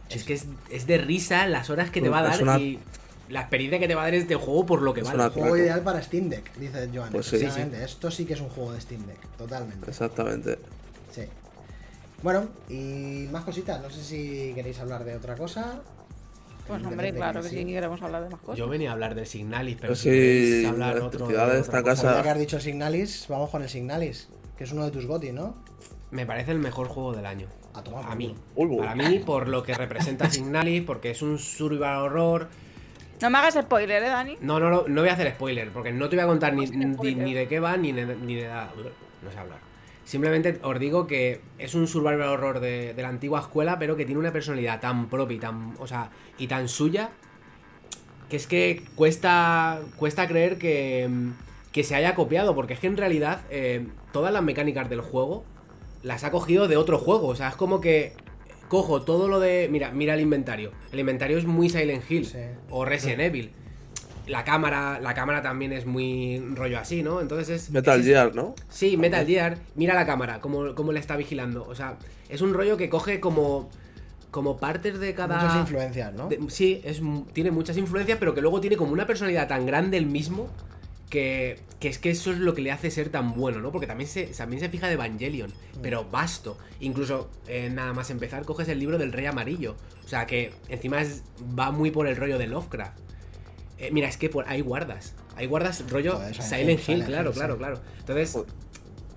Es 0.10 0.24
que 0.24 0.34
es, 0.34 0.46
es 0.70 0.88
de 0.88 0.98
risa 0.98 1.46
las 1.48 1.70
horas 1.70 1.90
que 1.92 2.02
te 2.02 2.10
va 2.10 2.20
a 2.20 2.24
Es 2.24 2.30
dar 2.32 2.44
una- 2.44 2.60
y 2.60 2.80
la 3.30 3.42
experiencia 3.42 3.78
que 3.80 3.88
te 3.88 3.94
va 3.96 4.02
a 4.02 4.06
dar 4.06 4.16
este 4.16 4.36
juego 4.36 4.66
por 4.66 4.82
lo 4.82 4.94
que 4.94 5.02
Es 5.02 5.06
vale. 5.06 5.18
una- 5.20 5.30
Juego 5.30 5.48
Claro. 5.50 5.58
ideal 5.64 5.82
para 5.82 6.02
Steam 6.02 6.30
Deck, 6.30 6.54
dice 6.56 6.90
Joan. 6.94 7.12
Pues 7.12 7.28
sí. 7.28 7.36
Efectivamente, 7.36 7.84
Esto 7.84 8.10
sí 8.10 8.26
que 8.26 8.34
es 8.34 8.42
un 8.42 8.50
juego 8.50 8.72
de 8.74 8.82
Steam 8.82 9.06
Deck, 9.06 9.20
totalmente. 9.38 9.88
Exactamente. 9.90 10.58
Sí. 11.14 11.22
Bueno, 12.24 12.48
y 12.70 13.28
más 13.32 13.44
cositas. 13.44 13.82
No 13.82 13.90
sé 13.90 14.04
si 14.04 14.52
queréis 14.56 14.80
hablar 14.80 15.04
de 15.04 15.16
otra 15.16 15.36
cosa. 15.36 15.80
Pues 16.68 16.84
hombre, 16.86 17.14
claro 17.14 17.42
que 17.42 17.50
sí 17.50 17.66
queremos 17.66 18.00
hablar 18.04 18.24
de 18.24 18.30
más 18.30 18.40
cosas. 18.42 18.58
Yo 18.60 18.68
venía 18.68 18.90
a 18.92 18.94
hablar 18.94 19.16
del 19.16 19.26
Signalis, 19.26 19.76
pero 19.78 19.88
Pues 19.90 20.00
si 20.00 20.10
queréis 20.10 20.60
sí, 20.62 20.66
hablar 20.66 20.98
la 20.98 21.06
otro, 21.06 21.28
de 21.28 21.34
otra 21.38 21.58
esta 21.58 21.82
cosa. 21.82 21.84
casa- 22.04 22.18
Ya 22.18 22.24
que 22.24 22.30
has 22.30 22.38
dicho 22.40 22.60
Signalis, 22.60 23.26
vamos 23.28 23.50
con 23.50 23.64
el 23.64 23.70
Signalis, 23.70 24.28
que 24.58 24.66
es 24.66 24.72
uno 24.72 24.86
de 24.86 24.92
tus 24.92 25.08
GOTI, 25.08 25.32
¿no? 25.32 25.56
Me 26.12 26.26
parece 26.28 26.52
el 26.52 26.60
mejor 26.60 26.88
juego 26.88 27.14
del 27.16 27.26
año. 27.26 27.48
A 27.80 27.84
tomar 27.84 28.06
A 28.12 28.16
mí. 28.16 28.36
Uy, 28.56 28.68
uy. 28.68 28.78
Para 28.78 28.96
mí, 28.96 29.20
por 29.20 29.48
lo 29.48 29.64
que 29.64 29.74
representa 29.74 30.30
Signalis, 30.30 30.84
porque 30.84 31.12
es 31.12 31.22
un 31.22 31.40
survival 31.40 32.00
horror. 32.00 32.48
No 33.22 33.30
me 33.30 33.38
hagas 33.38 33.56
spoiler, 33.56 34.04
¿eh, 34.04 34.08
Dani? 34.08 34.38
No, 34.42 34.60
no, 34.60 34.70
no, 34.70 34.84
no 34.88 35.02
voy 35.02 35.10
a 35.10 35.14
hacer 35.14 35.32
spoiler, 35.32 35.70
porque 35.72 35.92
no 35.92 36.10
te 36.10 36.16
voy 36.16 36.24
a 36.24 36.28
contar 36.28 36.54
ni, 36.54 36.66
de 36.66 37.48
qué 37.48 37.60
va, 37.60 37.78
ni 37.78 37.92
de, 37.92 38.16
ni 38.16 38.36
de 38.36 38.48
nada. 38.48 38.72
No 39.22 39.32
sé 39.32 39.38
hablar. 39.38 39.60
Simplemente 40.06 40.60
os 40.64 40.80
digo 40.80 41.06
que 41.06 41.42
es 41.58 41.76
un 41.76 41.88
survival 41.88 42.30
horror 42.30 42.60
de, 42.60 42.94
de 42.94 43.02
la 43.02 43.10
antigua 43.10 43.42
escuela, 43.42 43.78
pero 43.78 43.96
que 43.96 44.06
tiene 44.06 44.20
una 44.20 44.32
personalidad 44.32 44.80
tan 44.80 45.08
propia 45.08 45.36
y 45.36 45.40
tan, 45.40 45.76
o 45.80 45.88
sea, 45.88 46.10
y 46.38 46.48
tan 46.48 46.68
suya, 46.68 47.12
que 48.30 48.38
es 48.38 48.48
que 48.48 48.84
cuesta, 48.96 49.80
cuesta 49.98 50.28
creer 50.28 50.58
que, 50.58 51.10
que 51.72 51.84
se 51.84 51.96
haya 51.96 52.16
copiado, 52.16 52.56
porque 52.56 52.74
es 52.74 52.80
que 52.80 52.88
en 52.88 52.98
realidad 52.98 53.42
eh, 53.50 53.88
todas 54.12 54.34
las 54.34 54.42
mecánicas 54.42 54.90
del 54.90 55.02
juego 55.02 55.44
las 56.04 56.24
ha 56.24 56.32
cogido 56.32 56.68
de 56.68 56.78
otro 56.78 56.98
juego. 56.98 57.28
O 57.28 57.36
sea, 57.36 57.50
es 57.50 57.56
como 57.56 57.82
que 57.82 58.14
cojo 58.68 59.02
todo 59.02 59.28
lo 59.28 59.40
de. 59.40 59.68
Mira, 59.72 59.92
mira 59.92 60.14
el 60.14 60.22
inventario. 60.22 60.72
El 60.92 61.00
inventario 61.00 61.38
es 61.38 61.46
muy 61.46 61.70
Silent 61.70 62.10
Hill 62.10 62.26
Sí. 62.26 62.38
o 62.70 62.86
Resident 62.86 63.22
Evil. 63.22 63.52
La 64.28 64.44
cámara, 64.44 65.00
la 65.02 65.16
cámara 65.16 65.42
también 65.42 65.74
es 65.74 65.88
muy 65.88 66.38
rollo 66.54 66.78
así, 66.80 67.02
¿no? 67.02 67.20
Entonces 67.20 67.50
es. 67.50 67.70
Metal 67.72 68.00
es- 68.00 68.06
Gear, 68.06 68.36
¿no? 68.36 68.54
Sí, 68.70 68.96
Metal 68.96 69.26
Gear. 69.26 69.58
Mira 69.76 69.96
la 69.96 70.06
cámara, 70.06 70.40
cómo, 70.40 70.76
cómo 70.76 70.92
le 70.92 71.00
está 71.00 71.16
vigilando. 71.18 71.66
O 71.68 71.74
sea, 71.74 71.98
es 72.30 72.42
un 72.42 72.54
rollo 72.54 72.78
que 72.78 72.90
coge 72.90 73.20
como. 73.20 73.70
Como 74.30 74.58
partes 74.58 75.00
de 75.00 75.16
cada. 75.16 75.42
Muchas 75.42 75.58
influencias, 75.58 76.14
¿no? 76.14 76.28
de- 76.28 76.40
sí, 76.50 76.82
es, 76.86 77.02
tiene 77.34 77.50
muchas 77.50 77.78
influencias, 77.78 78.20
pero 78.20 78.36
que 78.36 78.42
luego 78.42 78.62
tiene 78.62 78.78
como 78.78 78.94
una 78.94 79.08
personalidad 79.08 79.48
tan 79.48 79.66
grande 79.66 79.98
el 79.98 80.06
mismo. 80.06 80.48
Que, 81.10 81.60
que 81.80 81.88
es 81.88 81.98
que 81.98 82.12
eso 82.12 82.32
es 82.32 82.38
lo 82.38 82.54
que 82.54 82.62
le 82.62 82.72
hace 82.72 82.92
ser 82.92 83.10
tan 83.10 83.34
bueno, 83.34 83.60
¿no? 83.62 83.72
Porque 83.72 83.88
también 83.88 84.08
se, 84.08 84.26
también 84.28 84.60
se 84.60 84.70
fija 84.70 84.88
de 84.88 84.94
Evangelion, 84.94 85.52
pero 85.82 86.06
vasto. 86.06 86.58
Incluso, 86.80 87.32
eh, 87.48 87.70
nada 87.74 87.94
más 87.94 88.12
empezar, 88.12 88.46
coges 88.46 88.68
el 88.70 88.78
libro 88.80 88.98
del 89.00 89.12
Rey 89.12 89.26
Amarillo. 89.26 89.76
O 90.06 90.08
sea 90.08 90.28
que 90.28 90.52
encima 90.68 91.02
es- 91.02 91.24
va 91.58 91.72
muy 91.72 91.90
por 91.90 92.08
el 92.08 92.16
rollo 92.16 92.38
de 92.38 92.46
Lovecraft. 92.48 93.00
Eh, 93.80 93.90
mira, 93.92 94.08
es 94.08 94.18
que 94.18 94.30
por, 94.30 94.48
hay 94.48 94.62
guardas. 94.62 95.16
Hay 95.36 95.48
guardas 95.48 95.90
rollo 95.90 96.14
Joder, 96.18 96.36
Silent 96.44 96.70
Hill, 96.80 96.86
Silent 96.86 97.06
claro, 97.08 97.30
Hill, 97.32 97.36
claro, 97.36 97.58
claro. 97.58 97.82
Entonces, 98.00 98.38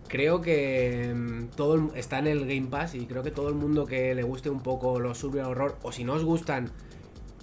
creo 0.09 0.41
que 0.41 1.13
mm, 1.15 1.49
todo 1.57 1.75
el- 1.75 1.89
está 1.95 2.21
en 2.21 2.27
el 2.29 2.41
Game 2.47 2.69
Pass 2.71 2.95
y 2.95 3.05
creo 3.07 3.23
que 3.23 3.31
todo 3.33 3.49
el 3.49 3.55
mundo 3.55 3.85
que 3.87 4.15
le 4.15 4.23
guste 4.23 4.49
un 4.49 4.63
poco 4.63 4.99
los 4.99 5.19
survival 5.19 5.51
horror 5.51 5.79
o 5.83 5.93
si 5.93 6.05
no 6.05 6.15
os 6.15 6.25
gustan 6.25 6.71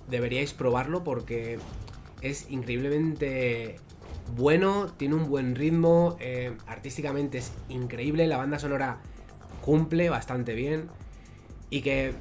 deberíais 0.09 0.53
probarlo 0.53 1.03
porque 1.03 1.59
es 2.21 2.49
increíblemente 2.49 3.79
bueno, 4.35 4.87
tiene 4.97 5.15
un 5.15 5.29
buen 5.29 5.55
ritmo, 5.55 6.17
eh, 6.19 6.53
artísticamente 6.67 7.37
es 7.39 7.51
increíble, 7.69 8.27
la 8.27 8.37
banda 8.37 8.59
sonora 8.59 8.97
cumple 9.61 10.09
bastante 10.09 10.53
bien 10.53 10.89
y 11.69 11.81
que 11.81 12.13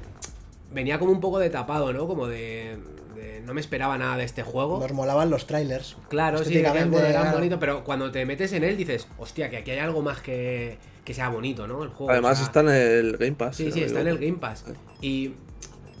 venía 0.71 0.99
como 0.99 1.11
un 1.11 1.19
poco 1.19 1.39
de 1.39 1.49
tapado, 1.49 1.93
¿no? 1.93 2.07
Como 2.07 2.27
de, 2.27 2.77
de 3.15 3.41
no 3.45 3.53
me 3.53 3.61
esperaba 3.61 3.97
nada 3.97 4.17
de 4.17 4.23
este 4.23 4.43
juego. 4.43 4.79
Nos 4.79 4.93
molaban 4.93 5.29
los 5.29 5.47
trailers. 5.47 5.97
Claro, 6.09 6.39
sí, 6.39 6.45
que 6.45 6.49
Estéticamente, 6.49 6.89
bueno, 6.89 7.07
era 7.07 7.21
claro. 7.21 7.37
bonito, 7.37 7.59
pero 7.59 7.83
cuando 7.83 8.11
te 8.11 8.25
metes 8.25 8.53
en 8.53 8.63
él 8.63 8.77
dices, 8.77 9.07
hostia, 9.17 9.49
que 9.49 9.57
aquí 9.57 9.71
hay 9.71 9.79
algo 9.79 10.01
más 10.01 10.21
que, 10.21 10.77
que 11.03 11.13
sea 11.13 11.29
bonito, 11.29 11.67
¿no? 11.67 11.83
El 11.83 11.89
juego. 11.89 12.11
Además 12.11 12.33
o 12.33 12.35
sea, 12.35 12.45
está 12.45 12.59
en 12.61 12.69
el 12.69 13.17
Game 13.17 13.33
Pass. 13.33 13.55
Sí, 13.55 13.71
sí, 13.71 13.81
está 13.81 14.01
en 14.01 14.07
el. 14.07 14.19
Game 14.19 14.37
Pass. 14.37 14.65
Y 15.01 15.33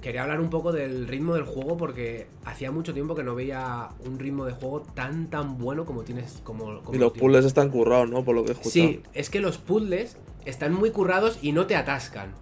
quería 0.01 0.23
hablar 0.23 0.39
un 0.39 0.49
poco 0.49 0.71
del 0.71 1.07
ritmo 1.07 1.35
del 1.35 1.43
juego 1.43 1.77
porque 1.77 2.27
hacía 2.45 2.71
mucho 2.71 2.93
tiempo 2.93 3.15
que 3.15 3.23
no 3.23 3.35
veía 3.35 3.89
un 4.05 4.19
ritmo 4.19 4.45
de 4.45 4.53
juego 4.53 4.81
tan 4.81 5.29
tan 5.29 5.57
bueno 5.57 5.85
como 5.85 6.03
tienes 6.03 6.41
como, 6.43 6.81
como 6.81 6.95
Y 6.95 6.99
lo 6.99 7.07
los 7.07 7.17
puzzles 7.17 7.45
están 7.45 7.69
currados, 7.69 8.09
¿no? 8.09 8.23
Por 8.23 8.35
lo 8.35 8.43
que 8.43 8.49
he 8.49 8.53
escuchado. 8.53 8.87
Sí, 8.87 9.01
es 9.13 9.29
que 9.29 9.39
los 9.39 9.57
puzzles 9.57 10.17
están 10.45 10.73
muy 10.73 10.91
currados 10.91 11.39
y 11.41 11.51
no 11.51 11.67
te 11.67 11.75
atascan. 11.75 12.33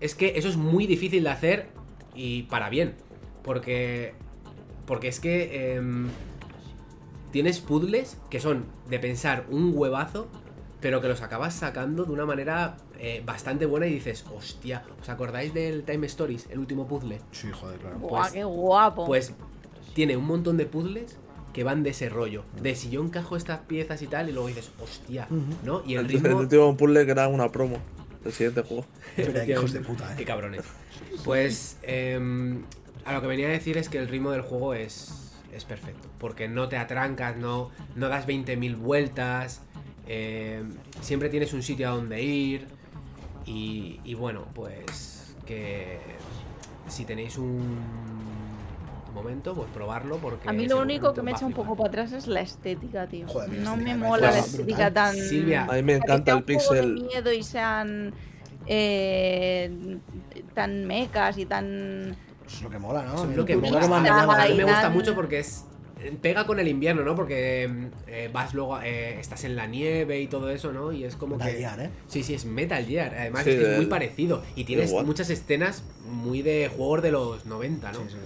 Es 0.00 0.14
que 0.14 0.34
eso 0.36 0.48
es 0.48 0.56
muy 0.56 0.86
difícil 0.86 1.24
de 1.24 1.30
hacer 1.30 1.68
y 2.14 2.44
para 2.44 2.68
bien. 2.68 2.94
Porque. 3.42 4.14
Porque 4.86 5.08
es 5.08 5.20
que. 5.20 5.74
em, 5.74 6.08
tienes 7.30 7.60
puzzles 7.60 8.18
que 8.30 8.40
son 8.40 8.64
de 8.88 8.98
pensar 8.98 9.46
un 9.50 9.72
huevazo, 9.74 10.28
pero 10.80 11.00
que 11.00 11.08
los 11.08 11.22
acabas 11.22 11.54
sacando 11.54 12.04
de 12.04 12.12
una 12.12 12.26
manera 12.26 12.76
eh, 12.98 13.22
bastante 13.24 13.66
buena 13.66 13.86
y 13.86 13.94
dices, 13.94 14.24
hostia, 14.34 14.82
¿os 15.00 15.08
acordáis 15.08 15.52
del 15.54 15.84
Time 15.84 16.06
Stories, 16.06 16.46
el 16.50 16.58
último 16.58 16.86
puzzle? 16.86 17.20
Sí, 17.32 17.48
joder, 17.52 17.78
claro. 17.78 17.98
Buah, 17.98 18.22
pues- 18.22 18.32
qué 18.32 18.44
guapo. 18.44 19.06
Pues 19.06 19.32
tiene 19.94 20.16
un 20.16 20.26
montón 20.26 20.56
de 20.56 20.66
puzzles 20.66 21.16
que 21.52 21.64
van 21.64 21.82
de 21.82 21.90
ese 21.90 22.08
rollo. 22.10 22.44
De 22.60 22.74
si 22.74 22.90
yo 22.90 23.02
encajo 23.02 23.36
estas 23.36 23.60
piezas 23.60 24.02
y 24.02 24.06
tal, 24.06 24.28
y 24.28 24.32
luego 24.32 24.48
dices, 24.48 24.70
hostia, 24.82 25.26
¿no? 25.64 25.82
Y 25.86 25.94
el 25.94 26.00
El, 26.06 26.16
el 26.16 26.22
ritmo. 26.22 26.36
último 26.38 26.76
puzzle 26.78 27.04
que 27.06 27.12
era 27.12 27.28
una 27.28 27.50
promo 27.50 27.78
del 28.22 28.32
siguiente 28.34 28.62
juego. 28.62 28.84
Mira, 29.16 29.44
qué 29.46 29.52
hijos 29.52 29.72
de 29.72 29.80
puta, 29.80 30.14
Qué 30.16 30.22
eh. 30.24 30.26
cabrones. 30.26 30.62
Pues 31.24 31.78
em, 31.82 32.64
a 33.06 33.12
lo 33.14 33.20
que 33.22 33.26
venía 33.26 33.46
a 33.46 33.50
decir 33.50 33.78
es 33.78 33.88
que 33.88 33.98
el 33.98 34.08
ritmo 34.08 34.30
del 34.32 34.42
juego 34.42 34.74
es, 34.74 35.32
es 35.52 35.64
perfecto. 35.64 36.08
Porque 36.18 36.46
no 36.48 36.68
te 36.68 36.76
atrancas, 36.76 37.36
no, 37.36 37.70
no 37.94 38.08
das 38.08 38.26
20.000 38.26 38.76
vueltas. 38.76 39.62
Em, 40.06 40.72
siempre 41.00 41.28
tienes 41.28 41.52
un 41.52 41.62
sitio 41.62 41.88
a 41.88 41.92
donde 41.92 42.22
ir. 42.22 42.66
Y, 43.44 44.00
y 44.04 44.14
bueno, 44.14 44.46
pues 44.54 45.36
que 45.46 46.00
si 46.88 47.04
tenéis 47.04 47.38
un 47.38 47.78
momento, 49.14 49.54
pues 49.54 49.68
probarlo. 49.72 50.18
Porque 50.18 50.48
A 50.48 50.52
mí 50.52 50.66
lo 50.68 50.80
único 50.80 51.12
que 51.14 51.22
me 51.22 51.30
echa 51.32 51.46
un 51.46 51.52
poco 51.52 51.76
para 51.76 51.88
atrás 51.88 52.12
es 52.12 52.26
la 52.26 52.40
estética, 52.40 53.06
tío. 53.06 53.26
Joder, 53.28 53.50
no 53.50 53.74
estética 53.74 53.76
me 53.76 53.94
mola 53.96 54.30
la 54.30 54.38
estética 54.38 54.86
brutal. 54.86 54.92
tan. 54.92 55.16
Silvia. 55.16 55.66
A 55.68 55.72
mí 55.74 55.82
me 55.82 55.92
que 55.92 55.98
encanta 55.98 56.32
el 56.32 56.38
de 56.38 56.44
pixel. 56.44 56.94
miedo 56.94 57.32
y 57.32 57.42
sean 57.42 58.12
eh, 58.66 59.98
tan 60.54 60.84
mecas 60.86 61.38
y 61.38 61.46
tan. 61.46 62.16
Es 62.46 62.62
lo 62.62 62.70
que 62.70 62.78
mola, 62.78 63.02
¿no? 63.02 63.24
Es 63.30 63.36
lo 63.36 63.44
que 63.44 63.56
me 63.56 63.70
lo 63.70 63.78
gusta. 63.78 63.88
más 63.88 64.02
me 64.02 64.08
llama 64.08 64.36
la 64.38 64.44
A 64.44 64.48
mí 64.48 64.54
me 64.54 64.64
gusta 64.64 64.90
mucho 64.90 65.14
porque 65.14 65.40
es 65.40 65.64
pega 66.20 66.46
con 66.46 66.58
el 66.60 66.68
invierno, 66.68 67.02
¿no? 67.04 67.14
Porque 67.14 67.68
eh, 68.06 68.30
vas 68.32 68.54
luego, 68.54 68.80
eh, 68.82 69.18
estás 69.18 69.44
en 69.44 69.56
la 69.56 69.66
nieve 69.66 70.20
y 70.20 70.26
todo 70.26 70.50
eso, 70.50 70.72
¿no? 70.72 70.92
Y 70.92 71.04
es 71.04 71.16
como 71.16 71.36
Metal 71.36 71.52
que... 71.52 71.58
Gear, 71.58 71.80
¿eh? 71.80 71.90
Sí, 72.08 72.22
sí, 72.22 72.34
es 72.34 72.44
Metal 72.44 72.84
Gear. 72.84 73.14
Además 73.14 73.44
Sí, 73.44 73.50
es 73.50 73.56
que 73.56 73.62
es 73.62 73.68
del- 73.68 73.76
muy 73.78 73.86
parecido. 73.86 74.42
Y 74.54 74.64
tienes 74.64 74.92
muchas 74.92 75.30
escenas 75.30 75.82
muy 76.10 76.42
de 76.42 76.70
juegos 76.74 77.02
de 77.02 77.10
los 77.12 77.46
90, 77.46 77.92
¿no? 77.92 77.98
Sí, 78.00 78.04
sí. 78.10 78.16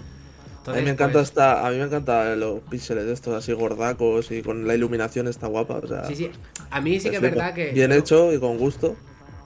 A 0.67 0.75
mí 0.75 0.83
me 0.83 0.91
encanta 0.91 1.15
pues, 1.15 1.29
esta, 1.29 1.67
a 1.67 1.71
mí 1.71 1.79
me 1.79 1.85
encanta 1.85 2.37
los 2.37 2.61
píxeles 2.61 3.07
de 3.07 3.13
estos 3.15 3.35
así 3.35 3.53
gordacos 3.53 4.31
y 4.31 4.43
con 4.43 4.67
la 4.67 4.75
iluminación 4.75 5.27
está 5.27 5.47
guapa, 5.47 5.81
o 5.83 5.87
sea. 5.89 6.05
Sí, 6.05 6.15
sí. 6.15 6.31
A 6.71 6.81
mí 6.81 7.01
sí 7.01 7.09
que 7.09 7.17
es 7.17 7.23
verdad 7.23 7.55
que... 7.55 7.71
Bien 7.73 7.91
yo- 7.91 7.97
hecho 7.97 8.33
y 8.33 8.39
con 8.39 8.59
gusto. 8.59 8.95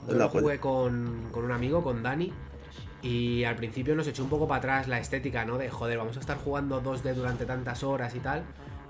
Yo 0.07 0.11
es 0.11 0.17
la 0.17 0.25
lo 0.25 0.29
jugué 0.29 0.59
con, 0.59 1.29
con 1.31 1.45
un 1.45 1.51
amigo, 1.51 1.81
con 1.83 2.03
Dani, 2.03 2.31
y 3.05 3.43
al 3.43 3.55
principio 3.55 3.95
nos 3.95 4.07
echó 4.07 4.23
un 4.23 4.29
poco 4.29 4.47
para 4.47 4.57
atrás 4.59 4.87
la 4.87 4.99
estética, 4.99 5.45
¿no? 5.45 5.57
De 5.57 5.69
joder, 5.69 5.97
vamos 5.97 6.17
a 6.17 6.19
estar 6.19 6.37
jugando 6.37 6.81
2D 6.81 7.13
durante 7.13 7.45
tantas 7.45 7.83
horas 7.83 8.15
y 8.15 8.19
tal, 8.19 8.43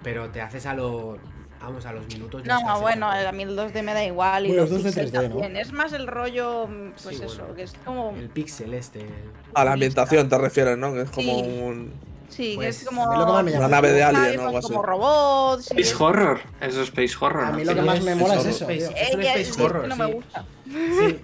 pero 0.04 0.30
te 0.30 0.42
haces 0.42 0.66
a 0.66 0.74
los. 0.74 1.18
Vamos, 1.62 1.86
a 1.86 1.94
los 1.94 2.06
minutos. 2.08 2.44
ya 2.44 2.60
No, 2.60 2.80
bueno, 2.82 3.10
a 3.10 3.32
mí 3.32 3.44
el 3.44 3.58
2D 3.58 3.82
me 3.82 3.94
da 3.94 4.04
igual 4.04 4.46
y 4.46 4.50
Bueno, 4.50 4.64
los 4.64 4.72
los 4.72 4.82
2D 4.82 4.84
píxeles 4.86 5.14
3D, 5.14 5.24
¿no? 5.30 5.30
también. 5.40 5.58
Es 5.58 5.72
más 5.72 5.94
el 5.94 6.06
rollo, 6.06 6.68
pues 7.02 7.18
Sí, 7.18 7.24
eso, 7.24 7.38
bueno. 7.40 7.56
que 7.56 7.64
es 7.64 7.74
como. 7.84 8.12
El 8.16 8.30
pixel 8.30 8.74
este. 8.74 9.06
A 9.54 9.66
la 9.66 9.72
ambientación 9.74 10.30
te 10.30 10.38
refieres, 10.38 10.78
¿no? 10.78 10.94
Que 10.94 11.02
es 11.02 11.10
como 11.10 11.40
Sí. 11.40 11.60
un. 11.64 11.94
Sí, 12.30 12.50
que 12.52 12.56
Pues, 12.56 12.82
es 12.82 12.88
como. 12.88 13.06
lo 13.16 13.26
que 13.26 13.32
más 13.32 13.44
me 13.44 13.52
llama 13.52 13.66
Una 13.68 13.76
nave 13.78 13.92
de 13.94 14.04
alien 14.04 14.40
o 14.40 14.46
algo 14.48 14.58
así. 14.60 14.68
Como 14.68 14.82
robots. 14.84 15.64
Space 15.72 15.82
es- 15.82 16.00
Horror. 16.02 16.40
Eso 16.60 16.82
es 16.82 16.90
Space 16.90 17.16
Horror. 17.20 17.46
A 17.46 17.52
¿no? 17.52 17.58
mí 17.58 17.64
lo 17.66 17.74
que 17.74 17.82
más 17.82 18.02
me 18.02 18.16
mola 18.16 18.36
es 18.36 18.46
es 18.46 18.56
eso, 18.58 18.66
tío. 18.68 18.76
Es 18.76 19.14
un 19.16 19.22
Eh, 19.22 19.42
space 19.42 19.62
horror, 19.64 19.88
no 19.88 19.96
me 19.96 20.06
gusta. 20.14 20.46
Sí. 20.66 21.20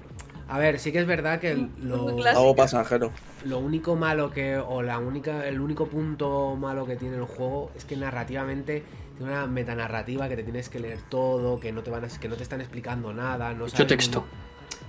A 0.51 0.57
ver, 0.59 0.79
sí 0.79 0.91
que 0.91 0.99
es 0.99 1.07
verdad 1.07 1.39
que 1.39 1.55
lo. 1.81 2.09
Algo 2.27 2.55
pasajero. 2.55 3.11
lo 3.45 3.59
único 3.59 3.95
malo 3.95 4.31
que. 4.31 4.57
O 4.57 4.81
la 4.81 4.99
única. 4.99 5.47
El 5.47 5.61
único 5.61 5.87
punto 5.87 6.55
malo 6.57 6.85
que 6.85 6.97
tiene 6.97 7.15
el 7.15 7.23
juego 7.23 7.71
es 7.75 7.85
que 7.85 7.95
narrativamente 7.95 8.83
tiene 9.17 9.31
una 9.31 9.47
metanarrativa 9.47 10.27
que 10.27 10.35
te 10.35 10.43
tienes 10.43 10.67
que 10.67 10.79
leer 10.79 10.99
todo, 11.09 11.59
que 11.59 11.71
no 11.71 11.83
te 11.83 11.89
van 11.91 12.03
a- 12.03 12.07
que 12.09 12.27
no 12.27 12.35
te 12.35 12.43
están 12.43 12.59
explicando 12.59 13.13
nada. 13.13 13.53
No 13.53 13.63
Mucho 13.63 13.77
muy- 13.77 13.87
texto. 13.87 14.25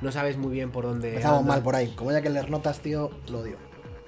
no 0.01 0.11
sabes 0.11 0.37
muy 0.37 0.51
bien 0.53 0.71
por 0.73 0.83
dónde. 0.85 1.11
Empezamos 1.11 1.41
anda. 1.43 1.53
mal 1.55 1.63
por 1.63 1.77
ahí. 1.77 1.93
Como 1.95 2.11
ya 2.11 2.21
que 2.23 2.31
leer 2.31 2.51
notas, 2.51 2.81
tío, 2.81 3.11
lo 3.31 3.39
odio. 3.41 3.57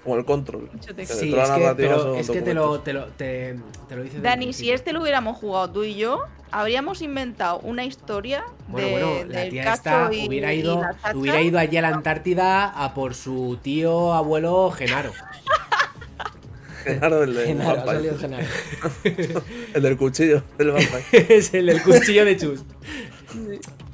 Como 0.04 0.16
el 0.16 0.24
control. 0.26 0.70
Sí, 0.80 0.90
es 0.96 1.10
que, 1.18 1.74
pero 1.76 2.14
es 2.14 2.28
que 2.30 2.42
te 2.42 2.52
lo, 2.52 2.80
te 2.80 2.92
lo, 2.92 3.06
te, 3.06 3.56
te 3.88 3.96
lo 3.96 4.02
dice 4.02 4.16
desde 4.16 4.16
el 4.16 4.22
Dani, 4.22 4.52
si 4.52 4.70
este 4.70 4.92
lo 4.92 5.00
hubiéramos 5.00 5.38
jugado 5.38 5.70
tú 5.70 5.82
y 5.84 5.94
yo, 5.94 6.24
habríamos 6.50 7.00
inventado 7.00 7.58
una 7.60 7.84
historia 7.86 8.44
Bueno, 8.68 8.86
de, 8.86 8.92
bueno, 8.92 9.32
la 9.32 9.40
del 9.40 9.50
tía 9.50 9.72
esta 9.72 10.10
y- 10.12 10.28
hubiera 10.28 10.52
ido, 10.52 10.82
hubiera 11.14 11.40
ido 11.40 11.58
allí 11.58 11.78
a 11.78 11.82
la 11.82 11.88
Antártida 11.88 12.66
a 12.66 12.92
por 12.92 13.14
su 13.14 13.58
tío 13.62 14.12
abuelo 14.12 14.70
Genaro. 14.72 15.12
Genaro, 16.84 17.22
el, 17.24 17.34
de 17.34 17.46
Genaro, 17.46 17.80
ha 17.80 17.84
salido 17.86 18.18
Genaro. 18.18 18.46
el 19.74 19.82
del 19.82 19.96
cuchillo, 19.96 20.42
el 20.58 20.70
vampire. 20.70 21.02
es 21.36 21.54
el 21.54 21.66
del 21.66 21.82
cuchillo 21.82 22.26
de 22.26 22.36
Chus. 22.36 22.62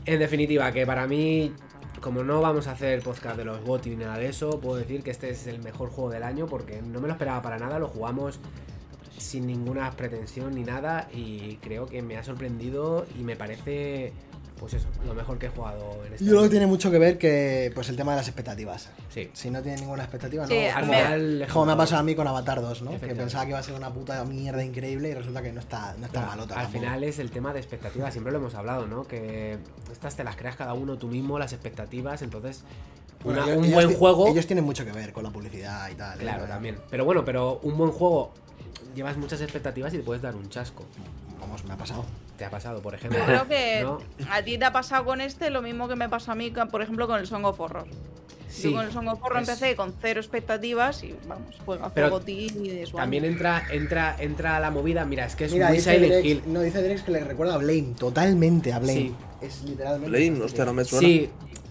En 0.04 0.18
definitiva, 0.18 0.72
que 0.72 0.84
para 0.84 1.06
mí, 1.06 1.52
como 2.00 2.24
no 2.24 2.40
vamos 2.40 2.66
a 2.66 2.72
hacer 2.72 3.02
podcast 3.02 3.36
de 3.36 3.44
los 3.44 3.60
GOTY 3.62 3.90
ni 3.90 4.04
nada 4.04 4.18
de 4.18 4.28
eso, 4.28 4.58
puedo 4.60 4.76
decir 4.76 5.02
que 5.02 5.10
este 5.10 5.30
es 5.30 5.46
el 5.46 5.62
mejor 5.62 5.90
juego 5.90 6.10
del 6.10 6.22
año 6.22 6.46
porque 6.46 6.80
no 6.80 7.00
me 7.00 7.08
lo 7.08 7.12
esperaba 7.12 7.42
para 7.42 7.58
nada, 7.58 7.78
lo 7.78 7.88
jugamos 7.88 8.40
sin 9.18 9.46
ninguna 9.46 9.90
pretensión 9.92 10.54
ni 10.54 10.62
nada 10.62 11.08
y 11.12 11.56
creo 11.56 11.86
que 11.86 12.00
me 12.00 12.16
ha 12.16 12.24
sorprendido 12.24 13.06
y 13.18 13.22
me 13.22 13.36
parece, 13.36 14.14
pues 14.60 14.74
eso, 14.74 14.86
lo 15.06 15.14
mejor 15.14 15.38
que 15.38 15.46
he 15.46 15.48
jugado 15.48 16.04
en 16.06 16.12
este 16.12 16.24
Yo 16.24 16.32
creo 16.32 16.42
que 16.42 16.48
tiene 16.50 16.66
mucho 16.66 16.90
que 16.90 16.98
ver 16.98 17.16
que 17.18 17.72
pues 17.74 17.88
el 17.88 17.96
tema 17.96 18.12
de 18.12 18.18
las 18.18 18.28
expectativas. 18.28 18.90
Sí. 19.08 19.30
Si 19.32 19.50
no 19.50 19.62
tiene 19.62 19.80
ninguna 19.80 20.02
expectativa, 20.04 20.46
Sí, 20.46 20.54
no. 20.68 20.80
como, 20.80 20.92
final, 20.92 21.46
como 21.52 21.66
me 21.66 21.72
ha 21.72 21.76
pasado 21.78 22.00
a 22.00 22.04
mí 22.04 22.14
con 22.14 22.28
Avatar 22.28 22.60
2, 22.60 22.82
¿no? 22.82 22.90
Que 23.00 23.14
pensaba 23.14 23.44
que 23.44 23.50
iba 23.50 23.58
a 23.58 23.62
ser 23.62 23.74
una 23.74 23.92
puta 23.92 24.22
mierda 24.24 24.62
increíble 24.62 25.08
y 25.08 25.14
resulta 25.14 25.42
que 25.42 25.50
no 25.52 25.60
está, 25.60 25.94
no 25.98 26.04
está 26.06 26.20
Claro, 26.20 26.26
malota. 26.28 26.54
Al 26.56 26.62
tampoco. 26.66 26.84
final 26.84 27.04
es 27.04 27.18
el 27.18 27.30
tema 27.30 27.52
de 27.54 27.58
expectativas, 27.60 28.12
siempre 28.12 28.32
lo 28.32 28.38
hemos 28.38 28.54
hablado, 28.54 28.86
¿no? 28.86 29.04
Que 29.04 29.56
estas 29.90 30.14
te 30.14 30.22
las 30.22 30.36
creas 30.36 30.56
cada 30.56 30.74
uno 30.74 30.98
tú 30.98 31.08
mismo, 31.08 31.38
las 31.38 31.52
expectativas, 31.54 32.20
entonces 32.20 32.62
Bueno, 33.24 33.42
una- 33.44 33.52
ellos- 33.54 33.66
un 33.66 33.72
buen 33.72 33.94
juego... 33.94 34.28
Ellos 34.28 34.46
tienen 34.46 34.64
mucho 34.64 34.84
que 34.84 34.92
ver 34.92 35.12
con 35.14 35.24
la 35.24 35.30
publicidad 35.30 35.88
y 35.90 35.94
tal. 35.94 36.18
¿eh? 36.20 36.22
Claro, 36.22 36.44
también. 36.44 36.76
Pero 36.90 37.04
bueno, 37.06 37.24
pero 37.24 37.60
un 37.62 37.78
buen 37.78 37.92
juego 37.92 38.32
llevas 38.94 39.16
muchas 39.16 39.40
expectativas 39.40 39.94
y 39.94 39.98
te 39.98 40.02
puedes 40.02 40.22
dar 40.22 40.34
un 40.36 40.48
chasco. 40.50 40.84
Vamos, 41.50 41.64
me 41.64 41.74
ha 41.74 41.76
pasado. 41.76 42.04
Te 42.38 42.44
ha 42.44 42.50
pasado, 42.50 42.80
por 42.80 42.94
ejemplo. 42.96 43.18
Yo 43.18 43.24
creo 43.26 43.48
que 43.48 43.80
¿no? 43.82 43.98
a 44.30 44.42
ti 44.42 44.56
te 44.56 44.64
ha 44.64 44.72
pasado 44.72 45.04
con 45.04 45.20
este 45.20 45.50
lo 45.50 45.62
mismo 45.62 45.88
que 45.88 45.96
me 45.96 46.08
pasó 46.08 46.30
a 46.32 46.34
mí, 46.36 46.52
por 46.70 46.80
ejemplo, 46.80 47.06
con 47.08 47.18
el 47.18 47.26
Song 47.26 47.44
of 47.44 47.58
Horror. 47.58 47.86
Sí, 48.48 48.70
Yo 48.70 48.72
con 48.76 48.84
el 48.86 48.92
Song 48.92 49.08
of 49.08 49.22
Horror 49.22 49.42
es- 49.42 49.48
empecé 49.48 49.74
con 49.76 49.94
cero 50.00 50.20
expectativas 50.20 51.02
y 51.04 51.14
vamos, 51.26 51.56
juega 51.64 51.90
ti 52.20 52.46
y 52.62 52.68
de 52.68 52.86
su 52.86 52.96
También 52.96 53.24
entra, 53.24 53.64
entra, 53.70 54.16
entra 54.18 54.58
la 54.60 54.70
movida. 54.70 55.04
Mira, 55.04 55.26
es 55.26 55.34
que 55.36 55.44
es 55.46 55.52
Mira, 55.52 55.68
muy 55.68 55.76
dice 55.78 55.94
Silent 55.94 56.12
Drex, 56.12 56.26
Hill. 56.26 56.42
no, 56.46 56.60
dice 56.60 56.82
Drex 56.82 57.02
que 57.02 57.10
le 57.12 57.24
recuerda 57.24 57.54
a 57.54 57.58
Blame, 57.58 57.94
totalmente 57.98 58.72
a 58.72 58.78
Blame. 58.78 58.94
Sí. 59.00 59.14
Es 59.40 59.62
literalmente. 59.64 60.08
Blame, 60.18 60.44
hostia, 60.44 60.64
no 60.64 60.72
me 60.72 60.84
suena. 60.84 61.06
Sí, 61.06 61.30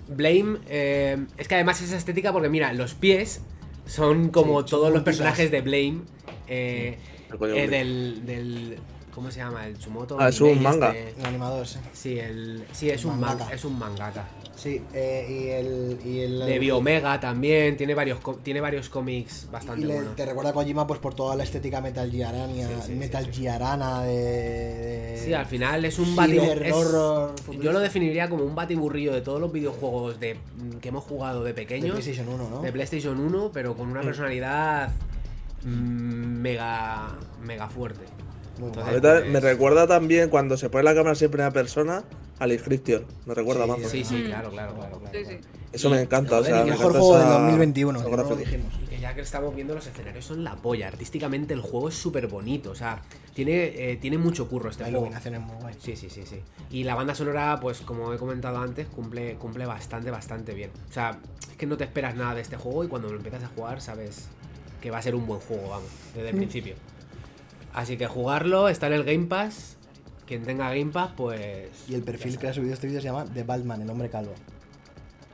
Blame. 0.10 0.60
eh, 0.68 1.26
es 1.38 1.48
que 1.48 1.56
además 1.56 1.82
es 1.82 1.92
estética 1.94 2.32
porque, 2.34 2.50
mira, 2.50 2.72
los 2.74 2.96
pies 2.96 3.42
son 3.86 4.30
como 4.30 4.62
Sí, 4.62 4.70
todos 4.70 4.92
los 4.94 5.04
personajes 5.04 5.52
de 5.52 5.62
Blame. 5.62 6.02
eh, 6.48 6.98
¿Qué 7.32 7.38
coño 7.38 7.54
eh, 7.56 7.68
Blame? 7.68 7.78
del, 7.78 8.26
del. 8.26 8.78
¿Cómo 9.14 9.32
se 9.32 9.40
llama? 9.40 9.66
El 9.68 9.78
Tsumoto. 9.78 10.18
Ah, 10.20 10.30
es 10.30 10.40
un 10.40 10.62
manga. 10.62 10.92
este. 10.96 11.20
El 11.20 11.26
animador, 11.26 11.66
sí. 11.68 11.80
Sí, 11.94 12.20
el, 12.20 12.64
sí 12.72 12.90
es, 12.90 13.04
un 13.06 13.20
Mangaka. 13.20 13.44
manga, 13.44 13.54
es 13.56 13.66
un 13.66 13.80
mangaka. 13.80 14.28
Sí, 14.56 14.82
eh, 14.94 15.28
y 15.30 15.48
el. 15.50 16.00
Y 16.06 16.20
el 16.22 16.40
De 16.46 16.60
Biomega 16.60 17.20
también, 17.20 17.76
tiene 17.78 17.96
varios, 17.96 18.20
tiene 18.44 18.62
varios 18.62 18.90
cómics 18.90 19.48
bastante 19.52 19.82
Y 19.82 19.86
le- 19.86 19.94
buenos. 19.96 20.16
te 20.16 20.26
recuerda 20.26 20.52
a 20.52 20.54
Kojima 20.54 20.86
pues 20.86 21.00
por 21.00 21.16
toda 21.16 21.36
la 21.36 21.44
estética 21.44 21.82
Metal 21.82 22.10
Gearana, 22.12 22.54
Sí, 22.54 22.62
sí, 22.64 22.82
sí, 22.88 22.92
Metal 22.94 23.26
sí. 23.34 23.42
Gearana 23.42 24.04
de, 24.04 24.14
de- 24.14 25.22
Sí, 25.26 25.34
al 25.34 25.46
final 25.46 25.84
es 25.86 25.98
un 26.00 26.16
batiburrillo. 26.16 26.78
horror, 26.78 27.36
Yo 27.62 27.72
lo 27.72 27.80
definiría 27.80 28.30
como 28.30 28.44
un 28.44 28.54
batiburrillo 28.56 29.14
de 29.14 29.22
todos 29.22 29.40
los 29.42 29.52
videojuegos 29.52 30.20
de, 30.20 30.38
que 30.82 30.90
hemos 30.90 31.04
jugado 31.04 31.44
de 31.44 31.50
de 31.50 31.54
pequeños. 31.56 31.92
PlayStation 31.92 32.28
1, 32.30 32.50
¿no? 32.50 32.62
de 32.62 32.72
PlayStation 32.72 33.20
1, 33.20 33.52
pero 33.54 33.76
con 33.76 33.90
una 33.90 34.02
personalidad 34.02 34.92
mm, 35.64 35.70
mega, 35.70 37.08
mega 37.42 37.68
fuerte. 37.70 38.02
Entonces, 38.68 39.02
pues, 39.02 39.28
Me 39.30 39.40
recuerda 39.40 39.88
también 39.88 40.30
cuando 40.30 40.58
se 40.58 40.70
pone 40.70 40.84
la 40.84 40.94
cámara 40.94 41.12
así 41.12 41.26
en 41.26 41.32
primera 41.32 41.52
persona 41.52 42.04
al 42.40 42.52
Inscription. 42.52 43.04
Me 43.26 43.34
recuerda 43.34 43.64
Sí, 43.66 43.70
más. 43.70 43.80
Sí, 43.90 44.04
sí, 44.04 44.16
Mm. 44.16 44.26
claro, 44.26 44.50
claro, 44.52 44.76
claro. 44.76 45.00
claro, 45.00 45.12
Sí, 45.18 45.24
claro. 45.24 45.40
sí. 45.42 45.48
Eso 45.72 45.90
me 45.90 46.02
encanta. 46.02 46.40
O 46.40 46.44
sea, 46.44 46.60
el 46.60 46.66
me 46.66 46.72
mejor 46.72 46.92
juego 46.94 47.14
del 47.18 47.26
esa- 47.28 47.34
2021, 47.40 48.00
esa 48.00 48.06
que 48.06 48.12
no 48.12 48.18
lo 48.18 48.24
gráfica. 48.30 48.50
dijimos. 48.50 48.74
Y 48.84 48.88
que 48.88 49.00
ya 49.00 49.14
que 49.14 49.22
estamos 49.22 49.56
viendo 49.56 49.76
los 49.76 49.86
escenarios 49.86 50.26
son 50.26 50.44
la 50.44 50.56
polla. 50.56 50.88
Artísticamente 50.88 51.54
el 51.54 51.62
juego 51.62 51.90
es 51.90 51.96
súper 51.96 52.28
bonito. 52.28 52.72
O 52.72 52.76
sea, 52.76 53.02
tiene, 53.36 53.92
eh, 53.92 53.98
tiene 53.98 54.18
mucho 54.18 54.48
curro 54.48 54.70
este 54.72 54.84
La 54.84 54.90
juego. 54.90 55.06
iluminación 55.06 55.36
es 55.36 55.42
muy 55.42 55.56
guay. 55.62 55.76
Sí, 55.80 55.96
sí, 55.96 56.10
sí, 56.10 56.24
sí. 56.26 56.42
Y 56.72 56.84
la 56.86 56.96
banda 56.96 57.14
sonora, 57.14 57.60
pues 57.62 57.82
como 57.82 58.12
he 58.14 58.18
comentado 58.18 58.58
antes, 58.58 58.88
cumple, 58.88 59.36
cumple 59.36 59.66
bastante, 59.68 60.10
bastante 60.10 60.54
bien. 60.56 60.72
O 60.90 60.94
sea, 60.94 61.20
es 61.52 61.56
que 61.56 61.68
no 61.68 61.78
te 61.78 61.84
esperas 61.84 62.16
nada 62.16 62.34
de 62.34 62.42
este 62.42 62.58
juego 62.58 62.84
y 62.84 62.88
cuando 62.88 63.10
lo 63.10 63.18
empiezas 63.18 63.44
a 63.44 63.48
jugar 63.48 63.80
sabes 63.82 64.28
que 64.82 64.90
va 64.90 64.98
a 64.98 65.02
ser 65.02 65.14
un 65.14 65.28
buen 65.28 65.40
juego, 65.42 65.70
vamos, 65.70 65.90
desde 66.16 66.30
el 66.30 66.36
principio. 66.38 66.74
Así 67.74 67.98
que 67.98 68.08
jugarlo, 68.08 68.70
está 68.70 68.88
en 68.88 68.94
el 68.94 69.04
Game 69.04 69.28
Pass. 69.28 69.78
Quien 70.26 70.44
tenga 70.46 70.70
Game 70.70 70.92
Pass, 70.92 71.12
pues... 71.16 71.70
Y 71.88 71.96
el 71.96 72.04
perfil 72.04 72.38
que 72.38 72.48
ha 72.48 72.54
subido 72.54 72.74
este 72.74 72.88
vídeo 72.88 73.00
se 73.02 73.08
llama 73.08 73.26
The 73.26 73.44
Batman, 73.44 73.82
el 73.82 73.90
hombre 73.90 74.10
calvo. 74.10 74.34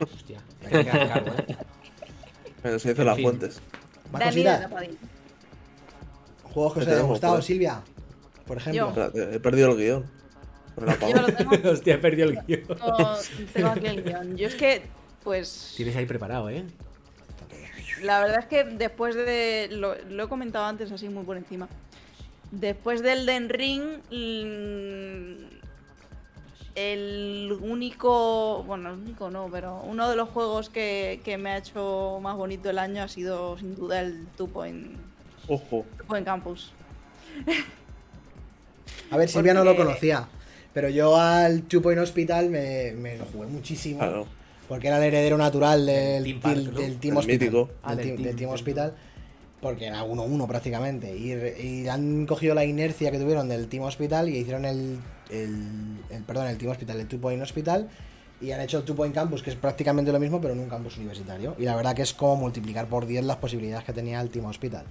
Hostia, 0.00 0.40
hay 0.64 0.70
que 0.70 0.84
quedar 0.90 1.08
calvo, 1.08 1.30
¿eh? 1.38 1.56
Pero 2.62 2.78
se 2.78 2.88
dice 2.90 3.02
En 3.02 3.06
las 3.06 3.16
fin. 3.16 3.24
fuentes. 3.24 3.60
Más 4.12 4.20
de 4.20 4.26
cositas. 4.26 4.70
Juegos 6.44 6.72
que 6.74 6.80
os 6.80 6.86
¿Qué 6.86 6.92
hayan 6.92 7.06
gustado, 7.06 7.34
por? 7.34 7.42
Silvia. 7.42 7.82
Por 8.46 8.56
ejemplo. 8.56 9.10
He 9.14 9.40
perdido 9.40 9.72
el 9.72 9.76
guion. 9.76 10.06
Me 10.76 10.86
lo 10.86 10.92
he 10.92 10.94
Yo 10.98 11.06
apagado. 11.06 11.28
lo 11.28 11.34
tengo, 11.34 11.68
Hostia, 11.70 11.94
he 11.94 11.98
perdido 11.98 12.28
el 12.30 12.38
guion. 12.46 12.62
tengo- 12.66 13.16
tengo 13.52 13.68
aquí 13.68 13.86
el 13.86 14.02
guion. 14.04 14.36
Yo 14.36 14.48
es 14.48 14.54
que, 14.54 14.82
pues, 15.24 15.74
Tienes 15.76 15.96
ahí 15.96 16.06
preparado, 16.06 16.48
¿eh? 16.50 16.64
la 18.02 18.20
verdad 18.20 18.40
es 18.40 18.46
que 18.46 18.64
después 18.64 19.14
de. 19.14 19.68
Lo, 19.72 19.94
lo 20.08 20.24
he 20.24 20.28
comentado 20.28 20.64
antes 20.66 20.90
así 20.92 21.08
muy 21.08 21.24
por 21.24 21.36
encima. 21.36 21.68
Después 22.50 23.02
del 23.02 23.26
Den 23.26 23.48
Ring. 23.48 23.82
mm, 24.10 25.56
El 26.74 27.56
único. 27.60 28.62
Bueno, 28.64 28.90
el 28.92 28.98
único 29.00 29.30
no, 29.30 29.48
pero 29.50 29.80
uno 29.82 30.08
de 30.10 30.16
los 30.16 30.28
juegos 30.28 30.68
que, 30.68 31.20
que 31.24 31.38
me 31.38 31.50
ha 31.50 31.58
hecho 31.58 32.18
más 32.22 32.36
bonito 32.36 32.68
el 32.70 32.78
año 32.78 33.02
ha 33.02 33.08
sido 33.08 33.56
sin 33.58 33.74
duda 33.74 34.00
el 34.02 34.26
Two 34.36 34.48
Point, 34.48 34.88
Ojo. 35.48 35.84
Two 35.96 36.06
Point 36.06 36.24
Campus. 36.26 36.72
A 39.10 39.16
ver, 39.16 39.28
Silvia 39.28 39.54
no 39.54 39.64
lo 39.64 39.76
conocía. 39.76 40.28
Pero 40.74 40.88
yo 40.90 41.16
al 41.16 41.62
Two 41.62 41.80
Point 41.80 41.98
Hospital 42.00 42.50
me, 42.50 42.92
me 42.92 43.16
lo 43.16 43.24
jugué 43.24 43.46
muchísimo. 43.46 43.98
Claro. 43.98 44.26
Porque 44.68 44.88
era 44.88 44.98
el 44.98 45.04
heredero 45.04 45.38
natural 45.38 45.86
del, 45.86 46.24
Team 46.24 46.40
Park, 46.40 46.56
del- 46.56 46.74
¿no? 46.74 46.80
del 46.80 46.98
Team 46.98 47.12
El 47.14 47.18
Hospital. 47.18 47.38
mítico. 47.48 47.70
Ah, 47.82 47.94
del, 47.94 48.04
team, 48.04 48.16
Team- 48.16 48.24
del 48.26 48.36
Team 48.36 48.50
Hospital. 48.50 48.94
Porque 49.60 49.86
era 49.86 50.04
1-1 50.04 50.46
prácticamente. 50.46 51.16
Y, 51.16 51.88
han 51.88 52.26
cogido 52.26 52.54
la 52.54 52.64
inercia 52.64 53.10
que 53.10 53.18
tuvieron 53.18 53.48
del 53.48 53.68
Team 53.68 53.84
Hospital 53.84 54.28
y 54.28 54.36
hicieron 54.38 54.64
el, 54.64 54.98
el, 55.30 55.96
el- 56.10 56.22
perdón, 56.24 56.46
el 56.48 56.58
Team 56.58 56.70
Hospital, 56.72 57.00
el 57.00 57.08
Two 57.08 57.20
Point 57.20 57.42
Hospital. 57.42 57.88
Y 58.40 58.50
han 58.50 58.60
hecho 58.60 58.78
el 58.78 58.84
Two 58.84 58.94
Point 58.94 59.14
Campus, 59.14 59.42
que 59.42 59.48
es 59.50 59.56
prácticamente 59.56 60.12
lo 60.12 60.20
mismo, 60.20 60.40
pero 60.42 60.52
en 60.52 60.60
un 60.60 60.68
campus 60.68 60.98
universitario. 60.98 61.54
Y 61.58 61.64
la 61.64 61.74
verdad 61.74 61.94
que 61.96 62.02
es 62.02 62.12
como 62.12 62.36
multiplicar 62.36 62.86
por 62.86 63.06
10 63.06 63.24
las 63.24 63.36
posibilidades 63.38 63.84
que 63.86 63.94
tenía 63.94 64.20
el 64.20 64.28
Team 64.28 64.44
Hospital. 64.44 64.84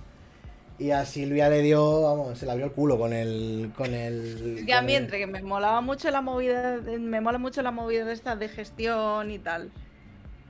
Y 0.80 0.90
a 0.92 1.06
Silvia 1.06 1.48
le 1.48 1.62
dio, 1.62 2.02
vamos, 2.02 2.38
se 2.38 2.46
le 2.46 2.52
abrió 2.52 2.66
el 2.66 2.72
culo 2.74 2.98
con 2.98 3.14
el. 3.14 3.72
Con 3.78 3.94
el 3.94 4.58
Es 4.60 4.66
que 4.66 4.74
a 4.74 4.78
con 4.78 4.88
mí 4.88 4.96
el- 4.96 5.04
entre 5.04 5.20
que 5.20 5.28
me 5.28 5.42
molaba 5.44 5.80
mucho 5.82 6.10
la 6.12 6.22
movida, 6.22 6.78
me 7.00 7.22
mola 7.22 7.38
mucho 7.38 7.62
la 7.62 7.72
movida 7.72 8.04
de 8.04 8.14
esta 8.14 8.36
de 8.36 8.50
gestión 8.50 9.30
y 9.32 9.38
tal. 9.40 9.70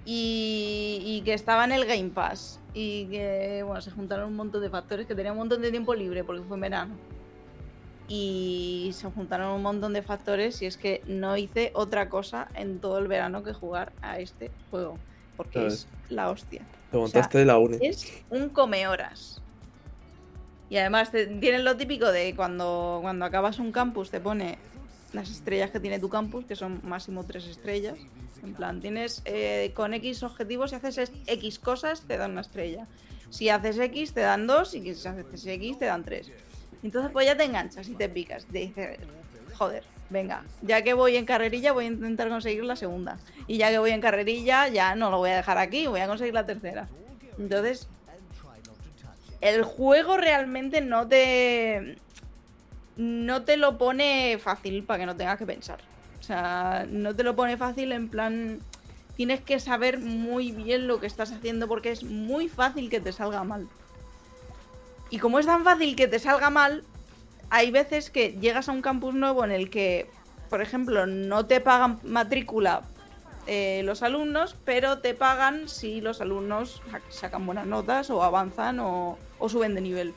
Y, 0.06 1.02
y 1.04 1.22
que 1.22 1.34
estaba 1.34 1.66
en 1.66 1.72
el 1.72 1.86
Game 1.86 2.10
Pass. 2.10 2.60
Y 2.74 3.06
que, 3.06 3.64
bueno, 3.66 3.82
se 3.82 3.92
juntaron 3.92 4.28
un 4.30 4.36
montón 4.36 4.62
de 4.62 4.70
factores, 4.70 5.08
que 5.08 5.16
tenía 5.16 5.32
un 5.32 5.38
montón 5.40 5.62
de 5.62 5.72
tiempo 5.72 5.96
libre 5.96 6.24
porque 6.24 6.44
fue 6.44 6.58
en 6.58 6.62
verano. 6.62 6.96
Y 8.08 8.92
se 8.94 9.10
juntaron 9.10 9.52
un 9.54 9.64
montón 9.64 9.94
de 9.94 10.04
factores 10.04 10.62
y 10.62 10.68
es 10.68 10.78
que 10.78 11.02
no 11.08 11.38
hice 11.38 11.72
otra 11.74 12.08
cosa 12.10 12.48
en 12.54 12.80
todo 12.80 13.00
el 13.00 13.08
verano 13.08 13.44
que 13.44 13.54
jugar 13.54 13.94
a 14.02 14.20
este 14.20 14.52
juego. 14.70 15.00
Porque 15.38 15.66
es 15.68 15.88
la 16.10 16.30
hostia. 16.30 16.62
Te 16.92 16.98
montaste 16.98 17.44
la 17.46 17.58
uni. 17.58 17.78
Es 17.82 18.14
un 18.30 18.50
come 18.50 18.88
horas. 18.88 19.42
Y 20.70 20.78
además 20.78 21.12
te- 21.12 21.26
tienen 21.28 21.64
lo 21.66 21.78
típico 21.78 22.12
de 22.12 22.36
cuando, 22.36 23.00
cuando 23.02 23.26
acabas 23.26 23.58
un 23.60 23.72
campus 23.72 24.12
te 24.12 24.20
pone 24.20 24.58
las 25.14 25.30
estrellas 25.30 25.72
que 25.72 25.80
tiene 25.80 26.00
tu 26.00 26.10
campus, 26.10 26.46
que 26.46 26.56
son 26.56 26.82
máximo 26.84 27.24
tres 27.24 27.48
estrellas. 27.48 27.98
En 28.46 28.54
plan, 28.54 28.80
tienes 28.80 29.22
eh, 29.26 29.72
con 29.74 29.94
X 29.96 30.24
objetivos, 30.24 30.70
si 30.70 30.76
haces 30.76 30.98
es- 31.00 31.12
X 31.26 31.60
cosas, 31.60 32.02
te 32.02 32.18
dan 32.18 32.32
una 32.32 32.42
estrella. 32.42 32.86
Si 33.32 33.50
haces 33.50 33.78
X, 33.80 34.14
te 34.14 34.22
dan 34.22 34.46
dos, 34.48 34.74
y 34.76 34.94
si 34.96 35.08
haces 35.08 35.46
X, 35.46 35.80
te 35.80 35.86
dan 35.86 36.04
tres. 36.04 36.32
Entonces, 36.84 37.12
pues 37.12 37.26
ya 37.26 37.36
te 37.36 37.44
enganchas 37.44 37.88
y 37.90 37.96
te 37.96 38.08
picas. 38.08 38.46
Te 38.46 38.60
dices, 38.60 39.00
joder, 39.58 39.84
venga, 40.12 40.44
ya 40.62 40.84
que 40.84 40.94
voy 40.94 41.16
en 41.18 41.26
carrerilla, 41.26 41.72
voy 41.74 41.86
a 41.86 41.88
intentar 41.88 42.30
conseguir 42.30 42.64
la 42.64 42.76
segunda. 42.76 43.18
Y 43.48 43.58
ya 43.58 43.72
que 43.72 43.80
voy 43.80 43.90
en 43.92 44.00
carrerilla, 44.02 44.68
ya 44.68 44.96
no 44.96 45.10
lo 45.10 45.18
voy 45.18 45.32
a 45.32 45.38
dejar 45.38 45.58
aquí, 45.58 45.88
voy 45.88 46.02
a 46.02 46.08
conseguir 46.08 46.36
la 46.36 46.46
tercera. 46.46 46.88
Entonces, 47.40 47.88
el 49.42 49.64
juego 49.64 50.18
realmente 50.18 50.82
no 50.82 51.08
te. 51.08 51.98
No 52.98 53.44
te 53.44 53.58
lo 53.58 53.78
pone 53.78 54.38
fácil 54.38 54.84
para 54.84 55.00
que 55.00 55.06
no 55.06 55.16
tengas 55.18 55.38
que 55.38 55.46
pensar. 55.46 55.80
O 56.26 56.28
sea, 56.28 56.88
no 56.90 57.16
te 57.16 57.22
lo 57.22 57.36
pone 57.36 57.56
fácil 57.56 57.92
en 57.92 58.10
plan. 58.10 58.60
tienes 59.16 59.42
que 59.42 59.60
saber 59.60 60.00
muy 60.00 60.52
bien 60.52 60.88
lo 60.88 61.00
que 61.00 61.06
estás 61.06 61.32
haciendo 61.32 61.68
porque 61.68 61.92
es 61.92 62.04
muy 62.04 62.50
fácil 62.50 62.90
que 62.90 63.00
te 63.00 63.12
salga 63.12 63.44
mal. 63.44 63.68
Y 65.12 65.20
como 65.20 65.38
es 65.38 65.46
tan 65.46 65.64
fácil 65.64 65.96
que 65.96 66.08
te 66.08 66.18
salga 66.18 66.50
mal, 66.50 66.84
hay 67.52 67.70
veces 67.70 68.10
que 68.10 68.32
llegas 68.40 68.70
a 68.70 68.72
un 68.72 68.82
campus 68.82 69.14
nuevo 69.14 69.46
en 69.46 69.52
el 69.52 69.70
que, 69.70 70.10
por 70.50 70.64
ejemplo, 70.64 71.06
no 71.06 71.46
te 71.46 71.62
pagan 71.62 72.00
matrícula 72.02 72.82
eh, 73.46 73.84
los 73.84 74.02
alumnos, 74.02 74.56
pero 74.66 74.98
te 74.98 75.14
pagan 75.14 75.70
si 75.70 76.02
los 76.02 76.22
alumnos 76.22 76.82
sacan 77.10 77.46
buenas 77.46 77.68
notas 77.68 78.10
o 78.10 78.24
avanzan 78.24 78.80
o, 78.80 79.20
suben 79.48 79.76
de 79.76 79.82
nivel. 79.82 80.16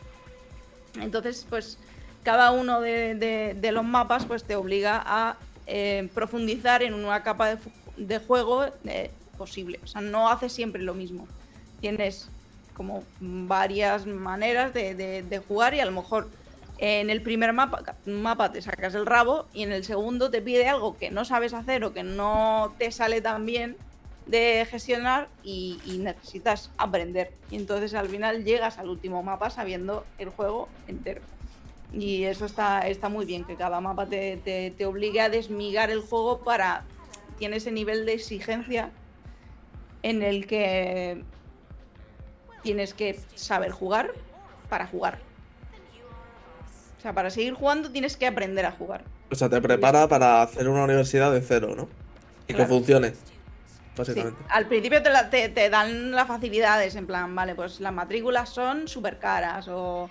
Entonces, 0.99 1.47
pues 1.51 1.79
cada 2.23 2.51
uno 2.51 2.81
de, 2.81 3.71
los 3.73 3.85
mapas 3.85 4.25
pues 4.25 4.45
te 4.45 4.57
obliga 4.57 5.03
a 5.05 5.37
eh, 5.71 6.09
profundizar 6.15 6.83
en 6.83 6.95
una 6.95 7.23
capa 7.23 7.59
de, 7.99 8.19
juego 8.19 8.65
eh, 8.87 9.11
posible. 9.37 9.79
O 9.85 9.87
sea, 9.87 10.01
no 10.01 10.31
haces 10.31 10.51
siempre 10.51 10.83
lo 10.83 10.95
mismo. 10.95 11.29
Tienes 11.81 12.31
como 12.73 13.05
varias 13.21 14.07
maneras 14.07 14.73
de, 14.73 15.43
jugar 15.47 15.75
y 15.75 15.81
a 15.81 15.85
lo 15.85 15.93
mejor 15.93 16.29
en 16.79 17.11
el 17.11 17.21
primer 17.21 17.53
mapa, 17.53 17.83
mapa 18.07 18.51
te 18.51 18.63
sacas 18.63 18.95
el 18.95 19.05
rabo 19.05 19.47
y 19.53 19.63
en 19.65 19.73
el 19.73 19.85
segundo 19.85 20.31
te 20.31 20.41
pide 20.41 20.69
algo 20.69 20.97
que 20.97 21.11
no 21.11 21.25
sabes 21.27 21.53
hacer 21.53 21.85
o 21.85 21.93
que 21.93 22.03
no 22.03 22.73
te 22.79 22.91
sale 22.91 23.21
tan 23.21 23.45
bien 23.45 23.77
de 24.27 24.67
gestionar 24.71 25.29
y, 25.43 25.81
necesitas 25.99 26.71
aprender. 26.79 27.33
Y 27.51 27.57
entonces 27.57 27.93
al 27.93 28.09
final 28.09 28.45
llegas 28.45 28.79
al 28.79 28.89
último 28.89 29.23
mapa 29.23 29.51
sabiendo 29.51 30.07
el 30.19 30.31
juego 30.31 30.69
entero. 30.87 31.21
Y 31.93 32.25
eso 32.25 32.45
está, 32.45 32.81
está 32.87 33.09
muy 33.09 33.25
bien, 33.25 33.45
que 33.45 33.57
cada 33.57 33.81
mapa 33.81 34.07
te, 34.07 34.37
te, 34.39 34.71
te 34.71 34.87
obligue 34.87 35.21
a 35.21 35.29
desmigar 35.29 35.91
el 35.91 36.01
juego 36.01 36.41
para... 36.41 36.85
Tiene 37.39 37.57
ese 37.57 37.71
nivel 37.71 38.05
de 38.05 38.15
exigencia 38.15 38.91
en 40.03 40.23
el 40.23 40.47
que 40.47 41.23
tienes 42.63 42.95
que 42.95 43.19
saber 43.35 43.71
jugar 43.71 44.13
para 44.69 44.87
jugar. 44.87 45.19
O 46.99 47.01
sea, 47.01 47.13
para 47.13 47.31
seguir 47.31 47.55
jugando 47.55 47.91
tienes 47.91 48.17
que 48.17 48.27
aprender 48.27 48.67
a 48.67 48.73
jugar. 48.73 49.05
O 49.31 49.35
sea, 49.35 49.49
te 49.49 49.61
prepara 49.61 50.09
para 50.09 50.43
hacer 50.43 50.69
una 50.69 50.85
universidad 50.85 51.33
de 51.33 51.41
cero, 51.41 51.75
¿no? 51.77 51.89
Y 52.49 52.55
que 52.55 52.67
funcione. 52.67 53.13
Básicamente. 53.97 54.41
Al 54.49 54.67
principio 54.67 55.03
te, 55.03 55.71
dan 55.71 56.13
las 56.13 56.27
facilidades, 56.27 56.95
en 56.97 57.07
plan, 57.07 57.35
vale, 57.35 57.55
pues 57.55 57.81
las 57.81 57.93
matrículas 57.93 58.49
son 58.49 58.89
súper 58.89 59.19
caras 59.19 59.67
o, 59.69 60.09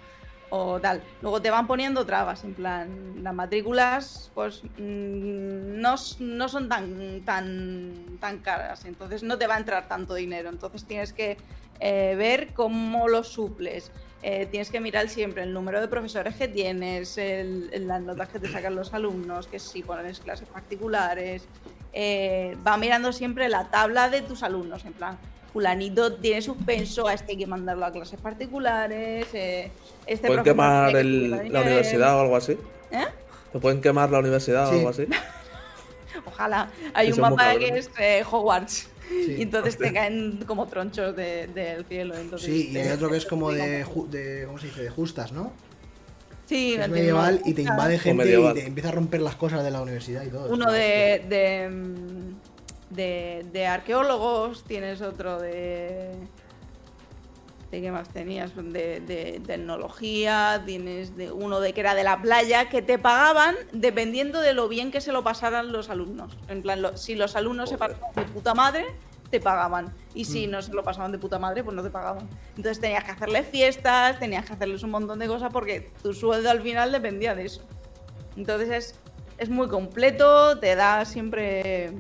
o, 0.50 0.80
tal. 0.80 1.04
Luego 1.22 1.42
te 1.42 1.50
van 1.50 1.68
poniendo 1.68 2.06
trabas, 2.06 2.44
en 2.44 2.54
plan, 2.54 3.24
las 3.24 3.34
matrículas 3.34 4.32
pues 4.34 4.64
mm, 4.64 5.80
no, 5.80 5.96
no 6.20 6.50
son 6.50 6.70
tan, 6.70 7.22
tan, 7.26 8.18
tan 8.20 8.40
caras, 8.40 8.86
entonces 8.86 9.24
no 9.24 9.38
te 9.38 9.48
va 9.48 9.56
a 9.56 9.60
entrar 9.60 9.88
tanto 9.88 10.14
dinero. 10.14 10.50
Entonces 10.50 10.86
tienes 10.86 11.14
que 11.14 11.38
eh, 11.80 12.16
ver 12.18 12.54
cómo 12.54 13.08
lo 13.08 13.24
suples. 13.24 13.92
Eh, 14.24 14.48
tienes 14.50 14.72
que 14.72 14.80
mirar 14.80 15.10
siempre 15.10 15.44
el 15.44 15.54
número 15.54 15.80
de 15.80 15.88
profesores 15.88 16.36
que 16.36 16.48
tienes, 16.48 17.20
las 17.20 18.02
notas 18.02 18.30
que 18.30 18.40
te 18.40 18.52
sacan 18.52 18.76
los 18.76 18.94
alumnos, 18.94 19.48
que 19.48 19.60
si 19.60 19.84
pones 19.84 20.20
clases 20.20 20.48
particulares. 20.48 21.48
Eh, 21.94 22.58
va 22.66 22.78
mirando 22.78 23.12
siempre 23.12 23.48
la 23.50 23.66
tabla 23.70 24.10
de 24.10 24.22
tus 24.22 24.44
alumnos, 24.44 24.86
en 24.86 24.94
plan, 24.94 25.18
fulanito 25.58 26.14
tiene 26.14 26.40
suspenso, 26.40 27.08
a 27.08 27.16
este 27.16 27.32
hay 27.32 27.38
que 27.40 27.48
mandarlo 27.48 27.84
a 27.84 27.92
clases 27.92 28.20
particulares. 28.20 29.26
Eh, 29.34 29.72
este 30.06 30.28
¿Pueden 30.28 30.44
quemar 30.44 30.94
la 30.94 31.62
universidad 31.62 32.16
o 32.16 32.22
algo 32.22 32.36
así? 32.36 32.52
¿Eh? 32.92 33.06
¿Te 33.52 33.60
pueden 33.60 33.82
quemar 33.82 34.12
la 34.12 34.20
universidad 34.20 34.68
o 34.68 34.72
algo 34.74 34.90
así? 34.90 35.08
Ojalá. 36.28 36.70
Hay 36.94 37.12
un 37.12 37.20
mapa 37.22 37.56
que 37.58 37.70
es 37.70 37.90
Hogwarts. 38.30 38.88
Y 39.10 39.42
entonces 39.42 39.80
te 39.80 39.92
caen 39.92 40.44
como 40.46 40.68
tronchos 40.68 41.16
del 41.16 41.86
cielo. 41.90 42.14
sí, 42.38 42.70
y 42.72 42.78
hay 42.78 42.90
otro 42.90 43.10
que 43.10 43.18
es 43.18 43.26
como 43.34 43.52
de, 43.52 43.84
de, 44.10 44.44
¿cómo 44.46 44.60
se 44.60 44.68
dice? 44.68 44.84
De 44.84 44.90
justas, 44.92 45.32
¿no? 45.32 45.54
Sí, 46.46 46.76
es 46.76 46.88
medieval 46.88 47.42
y 47.46 47.54
te 47.56 47.64
invade 47.64 47.98
gente 47.98 48.40
y 48.40 48.54
te 48.54 48.68
empieza 48.68 48.90
a 48.90 48.92
romper 48.92 49.22
las 49.22 49.36
cosas 49.36 49.64
de 49.64 49.72
la 49.72 49.82
universidad 49.82 50.24
y 50.24 50.30
todo. 50.30 50.54
Uno 50.54 50.72
de, 50.72 51.26
de, 51.28 51.70
de, 52.90 53.46
de 53.52 53.68
arqueólogos, 53.68 54.64
tienes 54.64 55.02
otro 55.02 55.40
de... 55.40 56.12
¿De 57.72 57.82
qué 57.82 57.92
más 57.92 58.08
tenías? 58.08 58.56
De, 58.56 59.02
de, 59.02 59.42
tecnología, 59.46 60.64
tienes 60.66 61.18
de 61.18 61.34
uno 61.34 61.60
de 61.60 61.74
que 61.74 61.82
era 61.82 61.96
de 61.96 62.06
la 62.06 62.22
playa, 62.22 62.70
que 62.70 62.82
te 62.82 62.98
pagaban 62.98 63.56
dependiendo 63.74 64.40
de 64.40 64.54
lo 64.54 64.70
bien 64.70 64.90
que 64.90 65.02
se 65.02 65.12
lo 65.12 65.22
pasaran 65.22 65.74
los 65.74 65.90
alumnos. 65.90 66.38
En 66.48 66.62
plan, 66.62 66.82
si 66.96 67.16
los 67.16 67.36
alumnos 67.36 67.70
se 67.70 67.78
pasaban 67.78 68.14
de 68.16 68.22
puta 68.22 68.54
madre, 68.54 68.86
te 69.30 69.42
pagaban. 69.42 69.94
Y 70.14 70.24
si 70.24 70.48
mm. 70.48 70.52
no 70.52 70.62
se 70.62 70.74
lo 70.74 70.82
pasaban 70.82 71.12
de 71.12 71.18
puta 71.18 71.40
madre, 71.40 71.62
pues 71.62 71.76
no 71.76 71.84
te 71.84 71.90
pagaban. 71.90 72.30
Entonces 72.56 72.80
tenías 72.80 73.04
que 73.04 73.12
hacerles 73.12 73.48
fiestas, 73.48 74.18
tenías 74.18 74.46
que 74.46 74.54
hacerles 74.54 74.84
un 74.84 74.92
montón 74.92 75.20
de 75.20 75.28
cosas 75.28 75.52
porque 75.52 75.92
tu 76.02 76.14
sueldo 76.14 76.50
al 76.50 76.62
final 76.62 76.94
dependía 76.94 77.36
de 77.36 77.46
eso. 77.46 77.62
Entonces 78.38 78.70
es, 78.70 78.96
es 79.38 79.50
muy 79.50 79.68
completo, 79.68 80.58
te 80.60 80.76
da 80.76 81.04
siempre 81.04 81.94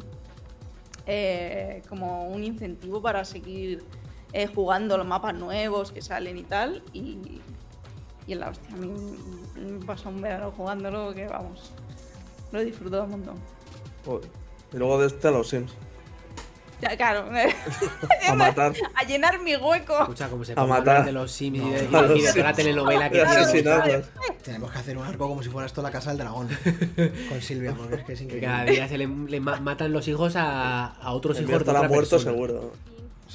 eh, 1.07 1.81
como 1.89 2.27
un 2.27 2.43
incentivo 2.43 3.01
para 3.01 3.25
seguir 3.25 3.83
eh, 4.33 4.47
jugando 4.47 4.97
los 4.97 5.07
mapas 5.07 5.33
nuevos 5.33 5.91
que 5.91 6.01
salen 6.01 6.37
y 6.37 6.43
tal. 6.43 6.83
Y, 6.93 7.41
y 8.27 8.33
en 8.33 8.41
la 8.41 8.49
hostia, 8.49 8.75
a 8.75 8.77
mí 8.77 8.93
me 9.55 9.85
pasó 9.85 10.09
un 10.09 10.21
verano 10.21 10.51
jugándolo 10.55 11.13
que 11.13 11.27
vamos, 11.27 11.71
lo 12.51 12.59
he 12.59 12.65
disfrutado 12.65 13.05
un 13.05 13.11
montón. 13.11 13.35
Y 14.73 14.77
luego 14.77 14.99
de 14.99 15.07
este 15.07 15.29
a 15.29 15.31
los 15.31 15.47
Sims. 15.47 15.73
Ya, 16.81 16.95
claro. 16.95 17.29
a 18.27 18.35
matar. 18.35 18.73
A 18.95 19.03
llenar 19.03 19.41
mi 19.41 19.55
hueco. 19.55 19.99
Escucha, 20.01 20.29
como 20.29 20.45
se 20.45 20.53
a 20.55 20.65
matar. 20.65 21.05
de 21.05 21.11
los 21.11 21.31
Sims 21.31 21.57
y, 21.57 21.69
de, 21.71 22.43
la 22.43 22.53
telenovela 22.53 23.09
que 23.09 23.23
tiene. 23.51 24.03
Tenemos 24.43 24.71
que 24.71 24.77
hacer 24.77 24.97
un 24.97 25.05
arco 25.05 25.27
como 25.27 25.41
si 25.41 25.49
fuera 25.49 25.65
esto 25.65 25.81
la 25.81 25.91
casa 25.91 26.11
del 26.11 26.19
dragón. 26.19 26.47
Con 27.29 27.41
Silvia, 27.41 27.73
porque 27.75 27.95
es 27.95 28.03
que 28.03 28.13
es 28.13 28.21
increíble. 28.21 28.47
Cada 28.47 28.65
día 28.65 28.87
se 28.87 28.97
le, 28.97 29.07
matan 29.07 29.91
los 29.91 30.07
hijos 30.07 30.35
a, 30.35 30.85
a 30.85 31.11
otros 31.13 31.39
hijos. 31.39 31.61
Estará 31.61 31.87
muerto 31.87 32.19
seguro. 32.19 32.73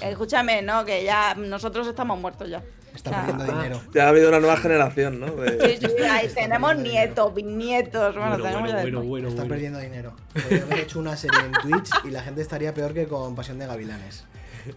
Escúchame, 0.03 0.63
¿no? 0.63 0.85
Que 0.85 1.05
ya 1.05 1.35
nosotros 1.35 1.87
estamos 1.87 2.19
muertos 2.19 2.49
ya. 2.49 2.63
Está 2.95 3.11
perdiendo 3.11 3.45
dinero. 3.45 3.81
Ya 3.95 4.05
ha 4.05 4.09
habido 4.09 4.29
una 4.29 4.41
nueva 4.41 4.57
generación, 4.57 5.21
¿no? 5.21 5.27
Sí, 5.27 5.79
sí, 5.81 6.03
ahí 6.03 6.29
tenemos 6.29 6.77
nietos, 6.77 7.35
bisnietos. 7.35 8.15
Bueno, 8.15 8.31
bueno, 8.39 8.45
tenemos 8.45 8.63
bueno, 8.63 8.83
bueno, 8.83 9.03
bueno, 9.03 9.29
Está 9.29 9.45
perdiendo 9.45 9.79
dinero. 9.79 10.15
Podría 10.35 10.63
haber 10.63 10.81
hecho 10.81 10.99
una 10.99 11.17
serie 11.17 11.41
en 11.41 11.53
Twitch 11.53 11.91
y 12.05 12.11
la 12.11 12.23
gente 12.23 12.43
estaría 12.43 12.75
peor 12.75 12.93
que 12.93 13.07
con 13.07 13.35
Pasión 13.35 13.59
de 13.59 13.67
Gavilanes. 13.67 14.25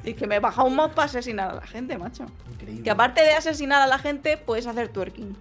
Y 0.04 0.14
que 0.14 0.28
me 0.28 0.40
baja 0.40 0.64
un 0.64 0.76
mod 0.76 0.92
para 0.92 1.08
asesinar 1.08 1.52
a 1.52 1.56
la 1.56 1.68
gente, 1.68 1.98
macho. 1.98 2.26
Increíble. 2.54 2.84
Que 2.84 2.90
aparte 2.90 3.22
de 3.22 3.34
asesinar 3.34 3.82
a 3.82 3.88
la 3.88 4.00
gente, 4.00 4.38
puedes 4.38 4.66
hacer 4.66 4.88
twerking. 4.90 5.36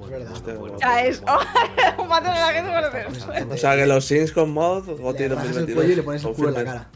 Es 0.00 0.10
verdad. 0.10 0.58
o 0.58 0.78
sea, 0.78 1.06
es. 1.06 1.22
A 1.26 1.38
la 2.22 2.52
gente 2.52 2.70
por 2.70 2.84
hacer. 2.84 3.46
O 3.50 3.56
sea, 3.56 3.76
que 3.76 3.86
los 3.86 4.04
Sims 4.04 4.32
con 4.32 4.50
mod, 4.50 4.88
Goti 5.00 5.24
2022. 5.24 5.84
y 5.84 5.94
le 5.96 6.02
pones 6.02 6.24
el 6.24 6.32
culo 6.32 6.48
en 6.48 6.54
la 6.54 6.64
cara. 6.64 6.90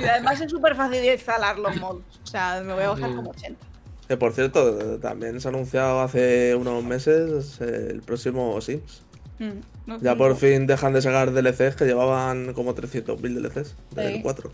y 0.00 0.04
además 0.04 0.40
es 0.40 0.50
súper 0.50 0.74
fácil 0.74 1.00
de 1.00 1.14
instalar 1.14 1.58
los 1.58 1.76
mods. 1.76 2.20
O 2.22 2.26
sea, 2.26 2.60
me 2.64 2.74
voy 2.74 2.82
a 2.82 2.90
bajar 2.90 3.14
como 3.14 3.30
80. 3.30 3.66
Que 4.08 4.16
por 4.16 4.32
cierto, 4.32 4.98
también 4.98 5.40
se 5.40 5.48
ha 5.48 5.50
anunciado 5.50 6.00
hace 6.00 6.54
unos 6.56 6.82
meses 6.82 7.60
el 7.60 8.02
próximo 8.02 8.60
Sims. 8.60 9.02
Mm, 9.38 10.02
ya 10.02 10.16
por 10.16 10.36
fin 10.36 10.66
dejan 10.66 10.92
de 10.92 11.00
sacar 11.00 11.32
DLCs 11.32 11.74
que 11.76 11.86
llevaban 11.86 12.52
como 12.52 12.74
300.000 12.74 13.16
DLCs 13.20 13.74
del 13.94 14.22
4. 14.22 14.50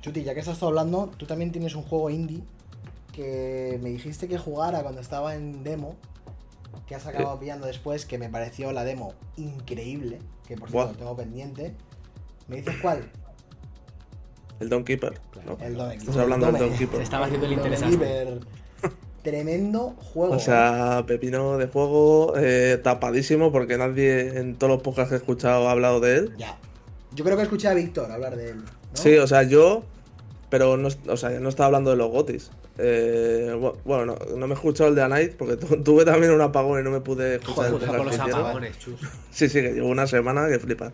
Chuti, 0.00 0.22
ya 0.22 0.34
que 0.34 0.40
estás 0.40 0.62
hablando, 0.62 1.10
tú 1.16 1.26
también 1.26 1.52
tienes 1.52 1.74
un 1.74 1.82
juego 1.82 2.08
indie 2.08 2.42
que 3.12 3.78
me 3.82 3.90
dijiste 3.90 4.28
que 4.28 4.38
jugara 4.38 4.82
cuando 4.82 5.00
estaba 5.00 5.34
en 5.34 5.64
demo, 5.64 5.96
que 6.86 6.94
has 6.94 7.06
acabado 7.06 7.38
pillando 7.38 7.66
después, 7.66 8.06
que 8.06 8.18
me 8.18 8.28
pareció 8.28 8.72
la 8.72 8.84
demo 8.84 9.14
increíble, 9.36 10.20
que 10.46 10.56
por 10.56 10.70
cierto 10.70 10.92
lo 10.92 10.98
tengo 10.98 11.16
pendiente. 11.16 11.74
¿Me 12.48 12.56
dices 12.56 12.76
cuál? 12.80 13.10
El 14.60 14.68
Don 14.68 14.84
Keeper. 14.84 15.20
El 15.60 15.76
Don, 15.76 15.92
Estás 15.92 16.16
hablando 16.16 16.46
del 16.46 16.58
Don 16.58 16.78
Keeper. 16.78 16.98
Se 16.98 17.02
estaba 17.02 17.26
haciendo 17.26 17.46
el 17.46 17.52
interesante. 17.54 18.40
Tremendo 19.22 19.96
juego. 20.12 20.34
O 20.34 20.38
sea, 20.38 21.04
pepino 21.06 21.58
de 21.58 21.66
juego 21.66 22.34
eh, 22.36 22.80
tapadísimo 22.82 23.50
porque 23.50 23.76
nadie 23.76 24.38
en 24.38 24.54
todos 24.54 24.72
los 24.72 24.82
podcasts 24.82 25.10
que 25.10 25.14
he 25.16 25.18
escuchado 25.18 25.68
ha 25.68 25.72
hablado 25.72 25.98
de 25.98 26.16
él. 26.16 26.34
Ya. 26.38 26.56
Yo 27.12 27.24
creo 27.24 27.36
que 27.36 27.42
escuché 27.42 27.66
a 27.68 27.74
Víctor 27.74 28.10
hablar 28.12 28.36
de 28.36 28.50
él. 28.50 28.64
Sí, 28.92 29.16
o 29.16 29.26
sea, 29.26 29.42
yo. 29.42 29.82
Pero 30.48 30.76
no, 30.76 30.88
o 31.08 31.16
sea, 31.16 31.30
no 31.40 31.48
estaba 31.48 31.66
hablando 31.66 31.90
de 31.90 31.96
los 31.96 32.10
gotis. 32.10 32.50
Eh, 32.78 33.58
bueno, 33.84 34.16
no, 34.36 34.46
me 34.46 34.54
he 34.54 34.56
escuchado 34.56 34.90
el 34.90 34.94
de 34.94 35.02
A 35.02 35.08
Night 35.08 35.34
porque 35.36 35.56
tuve 35.56 36.04
también 36.04 36.32
un 36.32 36.40
apagón 36.40 36.80
y 36.80 36.84
no 36.84 36.90
me 36.90 37.00
pude 37.00 37.36
escuchar 37.36 37.66
el 37.66 38.04
los 38.04 38.18
apagones, 38.18 38.78
chus. 38.78 39.00
Sí, 39.30 39.48
sí, 39.48 39.60
que 39.60 39.72
llevo 39.72 39.88
una 39.88 40.06
semana 40.06 40.48
que 40.48 40.58
flipas. 40.58 40.92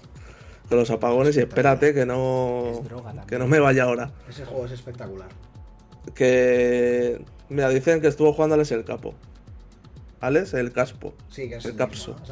Con 0.68 0.78
los 0.78 0.90
apagones 0.90 1.36
y 1.36 1.40
espérate 1.40 1.92
que 1.92 2.06
no, 2.06 2.82
que 3.26 3.38
no 3.38 3.46
me 3.46 3.60
vaya 3.60 3.84
ahora. 3.84 4.10
Ese 4.28 4.46
juego 4.46 4.64
es 4.64 4.72
espectacular. 4.72 5.28
Que 6.14 7.20
Mira, 7.52 7.68
dicen 7.68 8.00
que 8.00 8.08
estuvo 8.08 8.32
jugando 8.32 8.54
Alex 8.54 8.72
el 8.72 8.82
capo. 8.82 9.14
Alex 10.20 10.54
el 10.54 10.72
caspo. 10.72 11.12
Sí, 11.28 11.50
que 11.50 11.56
es 11.56 11.66
el 11.66 11.76
capso. 11.76 12.16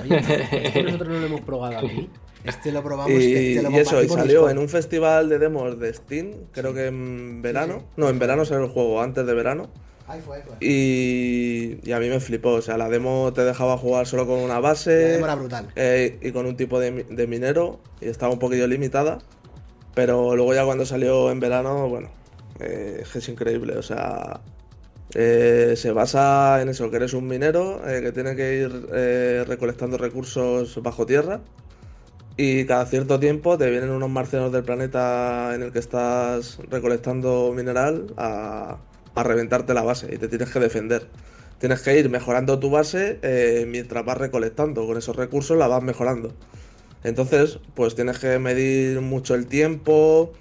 Oye, 0.00 0.82
nosotros 0.84 1.08
no 1.08 1.18
lo 1.18 1.26
hemos 1.26 1.40
probado 1.40 1.78
aquí. 1.78 2.08
Este 2.44 2.72
lo 2.72 2.82
probamos. 2.82 3.10
Y, 3.10 3.34
este 3.34 3.62
lo 3.62 3.70
y 3.70 3.78
eso, 3.78 4.02
y 4.02 4.08
salió 4.08 4.48
en 4.48 4.58
un 4.58 4.68
festival 4.68 5.28
de 5.28 5.38
demos 5.38 5.78
de 5.78 5.92
Steam, 5.92 6.32
creo 6.52 6.72
que 6.74 6.86
en 6.86 7.42
verano. 7.42 7.84
No, 7.96 8.08
en 8.08 8.18
verano 8.18 8.44
salió 8.44 8.64
el 8.64 8.70
juego, 8.70 9.02
antes 9.02 9.26
de 9.26 9.34
verano. 9.34 9.70
Ahí 10.06 10.20
fue, 10.22 10.36
ahí 10.38 10.42
fue. 10.46 10.56
Y, 10.66 11.78
y 11.82 11.92
a 11.92 12.00
mí 12.00 12.08
me 12.08 12.18
flipó, 12.20 12.52
o 12.54 12.62
sea, 12.62 12.78
la 12.78 12.88
demo 12.88 13.32
te 13.34 13.44
dejaba 13.44 13.76
jugar 13.76 14.06
solo 14.06 14.26
con 14.26 14.38
una 14.38 14.54
La 14.54 14.60
base 14.60 14.90
demo 14.90 15.26
era 15.26 15.34
brutal. 15.34 15.66
eh, 15.76 16.18
y 16.22 16.32
con 16.32 16.46
un 16.46 16.56
tipo 16.56 16.80
de, 16.80 16.90
mi- 16.92 17.02
de 17.02 17.26
minero 17.26 17.80
y 18.00 18.06
estaba 18.08 18.32
un 18.32 18.38
poquillo 18.38 18.66
limitada. 18.66 19.18
Pero 19.94 20.34
luego 20.36 20.54
ya 20.54 20.64
cuando 20.64 20.86
salió 20.86 21.30
en 21.30 21.40
verano, 21.40 21.88
bueno, 21.88 22.08
eh, 22.60 23.02
es 23.14 23.28
increíble, 23.28 23.76
o 23.76 23.82
sea, 23.82 24.40
eh, 25.14 25.74
se 25.76 25.90
basa 25.92 26.62
en 26.62 26.68
eso, 26.68 26.88
que 26.90 26.96
eres 26.96 27.12
un 27.14 27.26
minero 27.26 27.82
eh, 27.86 28.00
que 28.00 28.12
tiene 28.12 28.36
que 28.36 28.58
ir 28.60 28.88
eh, 28.94 29.44
recolectando 29.46 29.98
recursos 29.98 30.80
bajo 30.82 31.04
tierra 31.04 31.40
y 32.40 32.66
cada 32.66 32.86
cierto 32.86 33.18
tiempo 33.18 33.58
te 33.58 33.68
vienen 33.68 33.90
unos 33.90 34.08
marcianos 34.08 34.52
del 34.52 34.62
planeta 34.62 35.56
en 35.56 35.62
el 35.64 35.72
que 35.72 35.80
estás 35.80 36.58
recolectando 36.70 37.52
mineral 37.54 38.14
a, 38.16 38.78
reventarte 39.16 39.74
la 39.74 39.82
base 39.82 40.14
y 40.14 40.18
te 40.18 40.28
tienes 40.28 40.48
que 40.50 40.60
defender. 40.60 41.08
Tienes 41.58 41.82
que 41.82 41.98
ir 41.98 42.08
mejorando 42.08 42.60
tu 42.60 42.70
base 42.70 43.18
eh, 43.22 43.66
mientras 43.66 44.04
vas 44.04 44.16
recolectando. 44.16 44.86
Con 44.86 44.96
esos 44.96 45.16
recursos 45.16 45.58
la 45.58 45.66
vas 45.66 45.82
mejorando. 45.82 46.32
Entonces, 47.02 47.58
pues 47.74 47.96
tienes 47.96 48.20
que 48.20 48.38
medir 48.38 49.00
mucho 49.00 49.34
el 49.34 49.48
tiempo, 49.48 50.32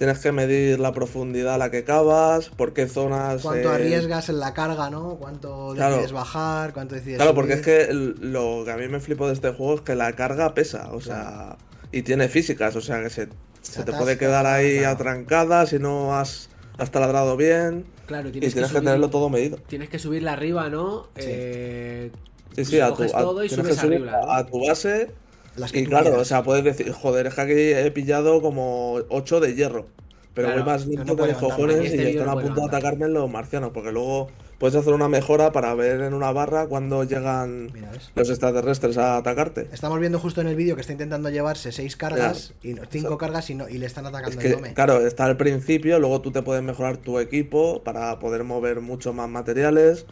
tienes 0.00 0.18
que 0.20 0.32
medir 0.32 0.80
la 0.80 0.92
profundidad 0.94 1.56
a 1.56 1.58
la 1.58 1.70
que 1.70 1.84
cavas, 1.84 2.48
por 2.48 2.72
qué 2.72 2.88
zonas... 2.88 3.42
¿Cuánto 3.42 3.70
eh, 3.70 3.74
arriesgas 3.74 4.30
en 4.30 4.40
la 4.40 4.54
carga, 4.54 4.88
no? 4.88 5.16
¿Cuánto 5.20 5.72
Claro. 5.74 5.96
decides 5.96 6.12
bajar? 6.12 6.72
¿Cuánto 6.72 6.94
decides 6.94 7.16
Claro, 7.18 7.34
porque 7.34 7.52
es 7.52 7.60
que 7.60 7.88
lo 7.92 8.62
que 8.64 8.70
a 8.72 8.78
mí 8.78 8.88
me 8.88 8.98
flipó 8.98 9.26
de 9.26 9.34
este 9.34 9.50
juego 9.52 9.74
es 9.74 9.80
que 9.82 9.94
la 9.94 10.14
carga 10.14 10.54
pesa, 10.54 10.88
o 10.94 11.02
sea, 11.02 11.58
y 11.92 12.00
tiene 12.00 12.30
físicas, 12.30 12.74
o 12.76 12.80
sea, 12.80 13.02
que 13.02 13.10
se, 13.10 13.28
se 13.60 13.82
te 13.84 13.92
puede 13.92 14.16
quedar 14.16 14.46
ahí 14.46 14.78
claro. 14.78 14.94
atrancada 14.94 15.66
si 15.66 15.78
no 15.78 16.16
has, 16.16 16.48
has 16.78 16.90
taladrado 16.90 17.36
bien. 17.36 17.84
Claro, 18.06 18.30
Y 18.30 18.32
tienes, 18.32 18.54
tienes 18.54 18.70
que, 18.72 18.78
subir- 18.78 18.84
tenerlo 18.84 19.10
todo 19.10 19.28
medido. 19.28 19.58
Tienes 19.66 19.90
que 19.90 19.98
subirla 19.98 20.32
arriba, 20.32 20.70
¿no? 20.70 21.08
Sí. 21.16 21.24
Eh, 21.26 22.10
Sí, 22.56 22.64
sí, 22.64 22.80
a 22.80 22.88
tu, 22.88 22.94
coges 22.96 23.14
a- 23.14 23.20
todo 23.20 23.44
y 23.44 23.48
tienes 23.48 23.66
subes 23.66 23.76
que 23.78 23.86
subir 23.86 23.98
arriba. 24.08 24.20
¿no? 24.24 24.32
a 24.32 24.46
tu 24.46 24.66
base. 24.66 25.10
Las 25.56 25.72
que 25.72 25.80
Y 25.80 25.86
claro, 25.86 26.04
quieras. 26.06 26.20
o 26.22 26.24
sea, 26.24 26.42
puedes 26.42 26.64
decir, 26.64 26.92
joder, 26.92 27.26
es 27.26 27.34
que 27.34 27.40
aquí 27.40 27.52
he 27.52 27.90
pillado 27.90 28.40
como 28.40 29.00
8 29.08 29.40
de 29.40 29.54
hierro. 29.54 29.86
Pero 30.32 30.46
Claro, 30.48 30.62
voy 30.62 30.72
más 30.72 30.84
pero 30.84 31.04
no 31.04 31.16
que 31.16 31.22
levantarlo. 31.22 31.48
cojones 31.48 31.82
Y 31.82 31.86
este 31.86 32.02
y 32.12 32.16
están 32.16 32.28
a 32.28 32.34
punto 32.40 32.60
de 32.60 32.66
atacarme 32.68 33.08
los 33.08 33.28
marcianos. 33.28 33.72
Porque 33.74 33.90
luego 33.90 34.28
puedes 34.58 34.76
hacer 34.76 34.92
una 34.92 35.08
mejora 35.08 35.50
para 35.50 35.74
ver 35.74 36.00
en 36.02 36.14
una 36.14 36.30
barra 36.30 36.68
cuando 36.68 37.02
llegan 37.02 37.68
los 38.14 38.30
extraterrestres 38.30 38.96
a 38.96 39.16
atacarte. 39.16 39.66
Estamos 39.72 39.98
viendo 39.98 40.20
justo 40.20 40.40
en 40.40 40.46
el 40.46 40.54
vídeo 40.54 40.76
que 40.76 40.82
está 40.82 40.92
intentando 40.92 41.30
llevarse 41.30 41.72
seis 41.72 41.96
cargas 41.96 42.54
y 42.62 42.74
no- 42.74 42.82
cinco 42.88 43.08
O 43.08 43.10
sea, 43.10 43.18
cargas 43.18 43.50
y, 43.50 43.56
no, 43.56 43.68
y 43.68 43.78
le 43.78 43.86
están 43.86 44.04
Es 44.06 44.10
atacando 44.10 44.38
que, 44.38 44.46
el 44.46 44.52
dome. 44.54 44.72
claro, 44.74 45.04
está 45.04 45.24
al 45.24 45.36
principio, 45.36 45.98
luego 45.98 46.20
tú 46.20 46.30
te 46.30 46.42
puedes 46.42 46.62
mejorar 46.62 46.98
tu 46.98 47.18
equipo 47.18 47.82
para 47.82 48.16
poder 48.20 48.44
mover 48.44 48.80
mucho 48.80 49.12
más 49.12 49.28
materiales. 49.28 50.06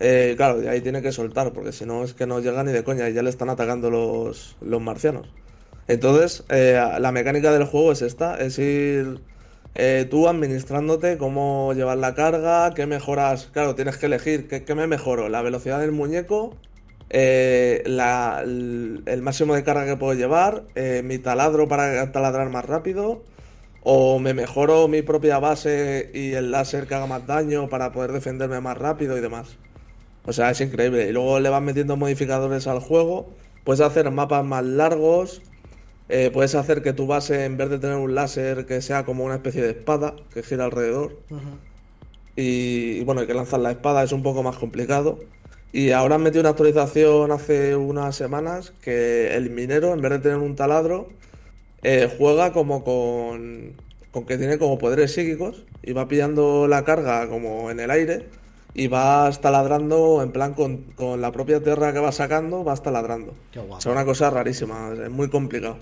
Eh, 0.00 0.34
claro, 0.36 0.62
y 0.62 0.66
ahí 0.66 0.80
tiene 0.80 1.02
que 1.02 1.12
soltar, 1.12 1.52
porque 1.52 1.72
si 1.72 1.86
no 1.86 2.04
es 2.04 2.14
que 2.14 2.26
no 2.26 2.40
llega 2.40 2.62
ni 2.64 2.72
de 2.72 2.84
coña 2.84 3.08
y 3.08 3.14
ya 3.14 3.22
le 3.22 3.30
están 3.30 3.48
atacando 3.50 3.90
los, 3.90 4.56
los 4.60 4.80
marcianos. 4.80 5.28
Entonces, 5.88 6.44
eh, 6.48 6.80
la 6.98 7.12
mecánica 7.12 7.52
del 7.52 7.64
juego 7.64 7.92
es 7.92 8.02
esta, 8.02 8.36
es 8.38 8.58
ir 8.58 9.20
eh, 9.74 10.06
tú 10.10 10.26
administrándote 10.28 11.18
cómo 11.18 11.72
llevar 11.74 11.98
la 11.98 12.14
carga, 12.14 12.72
qué 12.74 12.86
mejoras. 12.86 13.46
Claro, 13.52 13.74
tienes 13.74 13.98
que 13.98 14.06
elegir 14.06 14.48
qué, 14.48 14.64
qué 14.64 14.74
me 14.74 14.86
mejoro, 14.86 15.28
la 15.28 15.42
velocidad 15.42 15.80
del 15.80 15.92
muñeco, 15.92 16.56
eh, 17.10 17.82
el, 17.86 19.02
el 19.06 19.22
máximo 19.22 19.54
de 19.54 19.64
carga 19.64 19.86
que 19.86 19.96
puedo 19.96 20.14
llevar, 20.14 20.64
eh, 20.74 21.02
mi 21.04 21.18
taladro 21.18 21.68
para 21.68 22.10
taladrar 22.12 22.48
más 22.50 22.64
rápido, 22.64 23.22
o 23.82 24.18
me 24.18 24.34
mejoro 24.34 24.88
mi 24.88 25.02
propia 25.02 25.38
base 25.38 26.10
y 26.14 26.32
el 26.32 26.50
láser 26.50 26.86
que 26.86 26.94
haga 26.94 27.06
más 27.06 27.26
daño 27.26 27.68
para 27.68 27.92
poder 27.92 28.12
defenderme 28.12 28.60
más 28.60 28.78
rápido 28.78 29.16
y 29.18 29.20
demás. 29.20 29.58
O 30.26 30.32
sea, 30.32 30.50
es 30.50 30.60
increíble. 30.60 31.08
Y 31.08 31.12
luego 31.12 31.40
le 31.40 31.48
vas 31.48 31.62
metiendo 31.62 31.96
modificadores 31.96 32.66
al 32.66 32.80
juego, 32.80 33.30
puedes 33.64 33.80
hacer 33.80 34.10
mapas 34.10 34.44
más 34.44 34.64
largos, 34.64 35.42
eh, 36.08 36.30
puedes 36.32 36.54
hacer 36.54 36.82
que 36.82 36.92
tu 36.92 37.06
base, 37.06 37.44
en 37.44 37.56
vez 37.56 37.70
de 37.70 37.78
tener 37.78 37.96
un 37.96 38.14
láser, 38.14 38.66
que 38.66 38.82
sea 38.82 39.04
como 39.04 39.24
una 39.24 39.36
especie 39.36 39.62
de 39.62 39.70
espada 39.70 40.14
que 40.32 40.42
gira 40.42 40.64
alrededor. 40.64 41.18
Ujú. 41.30 41.40
Y, 42.36 42.98
y 42.98 43.04
bueno, 43.04 43.22
hay 43.22 43.26
que 43.26 43.34
lanzar 43.34 43.60
la 43.60 43.70
espada, 43.70 44.02
es 44.02 44.12
un 44.12 44.22
poco 44.22 44.42
más 44.42 44.56
complicado. 44.56 45.18
Y 45.72 45.90
ahora 45.90 46.14
han 46.14 46.22
metido 46.22 46.40
una 46.40 46.50
actualización 46.50 47.32
hace 47.32 47.76
unas 47.76 48.16
semanas 48.16 48.72
que 48.80 49.34
el 49.34 49.50
minero, 49.50 49.92
en 49.92 50.00
vez 50.00 50.12
de 50.12 50.18
tener 50.20 50.38
un 50.38 50.56
taladro, 50.56 51.08
eh, 51.82 52.10
juega 52.18 52.52
como 52.52 52.82
con, 52.82 53.74
con 54.10 54.24
que 54.26 54.38
tiene 54.38 54.58
como 54.58 54.78
poderes 54.78 55.12
psíquicos 55.12 55.64
y 55.82 55.92
va 55.92 56.08
pillando 56.08 56.66
la 56.66 56.84
carga 56.84 57.28
como 57.28 57.70
en 57.70 57.80
el 57.80 57.90
aire 57.90 58.26
y 58.78 58.88
vas 58.88 59.40
taladrando 59.40 60.22
en 60.22 60.30
plan 60.32 60.52
con, 60.52 60.82
con 60.96 61.22
la 61.22 61.32
propia 61.32 61.62
tierra 61.62 61.94
que 61.94 61.98
vas 61.98 62.16
sacando, 62.16 62.62
vas 62.62 62.82
taladrando. 62.82 63.32
Qué 63.50 63.58
guapo. 63.58 63.76
O 63.76 63.80
sea, 63.80 63.92
una 63.92 64.04
cosa 64.04 64.28
rarísima, 64.28 64.92
es 64.92 65.10
muy 65.10 65.30
complicado. 65.30 65.78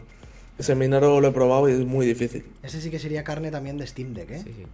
Ese 0.58 0.76
minero 0.76 1.20
lo 1.20 1.26
he 1.26 1.32
probado 1.32 1.68
y 1.68 1.72
es 1.72 1.80
muy 1.80 2.06
difícil. 2.06 2.44
Ese 2.62 2.80
sí 2.80 2.92
que 2.92 3.00
sería 3.00 3.24
carne 3.24 3.50
también 3.50 3.78
de 3.78 3.86
Steam 3.88 4.14
Deck, 4.14 4.30
¿eh? 4.30 4.42
Sí, 4.44 4.54
sí. 4.56 4.66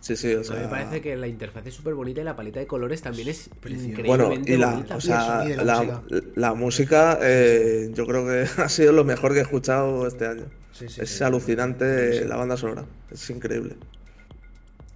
Sí, 0.00 0.16
sí, 0.16 0.34
o 0.34 0.44
sea... 0.44 0.56
me 0.56 0.68
parece 0.68 1.00
que 1.00 1.16
la 1.16 1.28
interfaz 1.28 1.66
es 1.66 1.74
súper 1.74 1.94
bonita 1.94 2.20
y 2.20 2.24
la 2.24 2.36
paleta 2.36 2.58
de 2.58 2.66
colores 2.66 3.02
también 3.02 3.28
es 3.28 3.50
Precioso. 3.60 4.02
Bueno, 4.04 4.32
increíblemente 4.32 4.52
y 4.54 4.56
la, 4.56 4.70
bonita. 4.72 4.96
o 4.96 5.00
sea, 5.00 5.44
y 5.46 5.54
la 5.54 5.64
la, 5.64 5.82
música. 5.82 6.02
la 6.36 6.54
música 6.54 7.18
eh, 7.22 7.90
yo 7.92 8.06
creo 8.06 8.26
que 8.26 8.46
ha 8.62 8.68
sido 8.68 8.92
lo 8.92 9.04
mejor 9.04 9.32
que 9.32 9.38
he 9.38 9.42
escuchado 9.42 10.06
este 10.06 10.26
año. 10.26 10.44
Sí, 10.72 10.88
sí, 10.88 11.02
es 11.02 11.10
sí. 11.10 11.24
alucinante 11.24 12.24
la 12.26 12.36
banda 12.36 12.56
sonora, 12.56 12.84
es 13.10 13.28
increíble. 13.30 13.76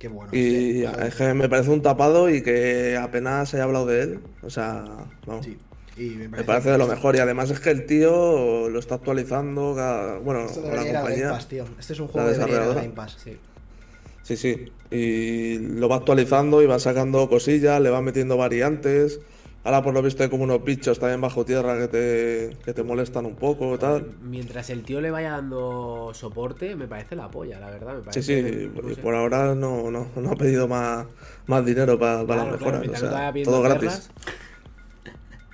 Qué 0.04 0.08
bueno. 0.08 0.28
Y 0.34 0.38
Sí, 0.38 0.84
es 0.84 1.14
que 1.14 1.32
me 1.32 1.48
parece 1.48 1.70
un 1.70 1.80
tapado 1.80 2.28
y 2.28 2.42
que 2.42 2.94
apenas 3.00 3.48
se 3.48 3.56
haya 3.56 3.64
hablado 3.64 3.86
de 3.86 4.02
él. 4.02 4.18
O 4.42 4.50
sea, 4.50 4.84
vamos, 5.24 5.46
sí. 5.46 5.56
Y 5.96 6.10
me 6.10 6.28
me 6.28 6.44
parece 6.44 6.72
de 6.72 6.76
lo 6.76 6.86
mejor. 6.86 7.16
Y 7.16 7.20
además 7.20 7.48
es 7.48 7.58
que 7.58 7.70
el 7.70 7.86
tío 7.86 8.68
lo 8.68 8.78
está 8.78 8.96
actualizando, 8.96 9.72
cada, 9.74 10.18
bueno, 10.18 10.44
Esto 10.44 10.60
la 10.60 10.84
compañía. 10.84 11.30
Pass, 11.30 11.48
tío. 11.48 11.64
Este 11.78 11.94
es 11.94 12.00
un 12.00 12.08
juego 12.08 12.28
desarrolladora. 12.28 12.82
Game 12.82 12.92
Pass. 12.92 13.16
Sí. 13.24 13.38
Sí, 14.24 14.36
sí. 14.36 14.72
Y 14.90 15.56
lo 15.58 15.88
va 15.88 15.96
actualizando 15.96 16.60
y 16.60 16.66
va 16.66 16.78
sacando 16.78 17.26
cosillas, 17.30 17.80
le 17.80 17.88
va 17.88 18.02
metiendo 18.02 18.36
variantes. 18.36 19.20
Ahora 19.64 19.82
por 19.82 19.94
lo 19.94 20.02
visto 20.02 20.22
hay 20.22 20.28
como 20.30 20.44
unos 20.44 20.62
bichos 20.64 20.98
también 20.98 21.20
bajo 21.20 21.44
tierra 21.44 21.78
que 21.78 21.88
te, 21.88 22.58
que 22.64 22.74
te 22.74 22.82
molestan 22.84 23.26
un 23.26 23.36
poco 23.36 23.78
tal. 23.78 24.14
Mientras 24.20 24.70
el 24.70 24.84
tío 24.84 25.00
le 25.00 25.10
vaya 25.10 25.30
dando 25.32 26.12
soporte, 26.14 26.76
me 26.76 26.88
parece 26.88 27.16
la 27.16 27.30
polla, 27.30 27.60
la 27.60 27.70
verdad. 27.70 27.96
Me 27.96 28.02
Sí, 28.08 28.22
parece, 28.22 28.22
sí, 28.22 28.70
no 28.82 28.90
y 28.90 28.94
sé. 28.94 29.02
por 29.02 29.14
ahora 29.14 29.54
no, 29.54 29.90
no, 29.90 30.12
no 30.16 30.30
ha 30.30 30.36
pedido 30.36 30.68
más, 30.68 31.06
más 31.46 31.64
dinero 31.66 31.98
para, 31.98 32.26
para 32.26 32.44
Claro, 32.44 32.50
las 32.50 32.60
mejoras. 32.60 32.82
o 32.88 32.92
no 32.92 32.94
sea, 32.96 33.32
todo 33.42 33.62
gratis. 33.62 34.10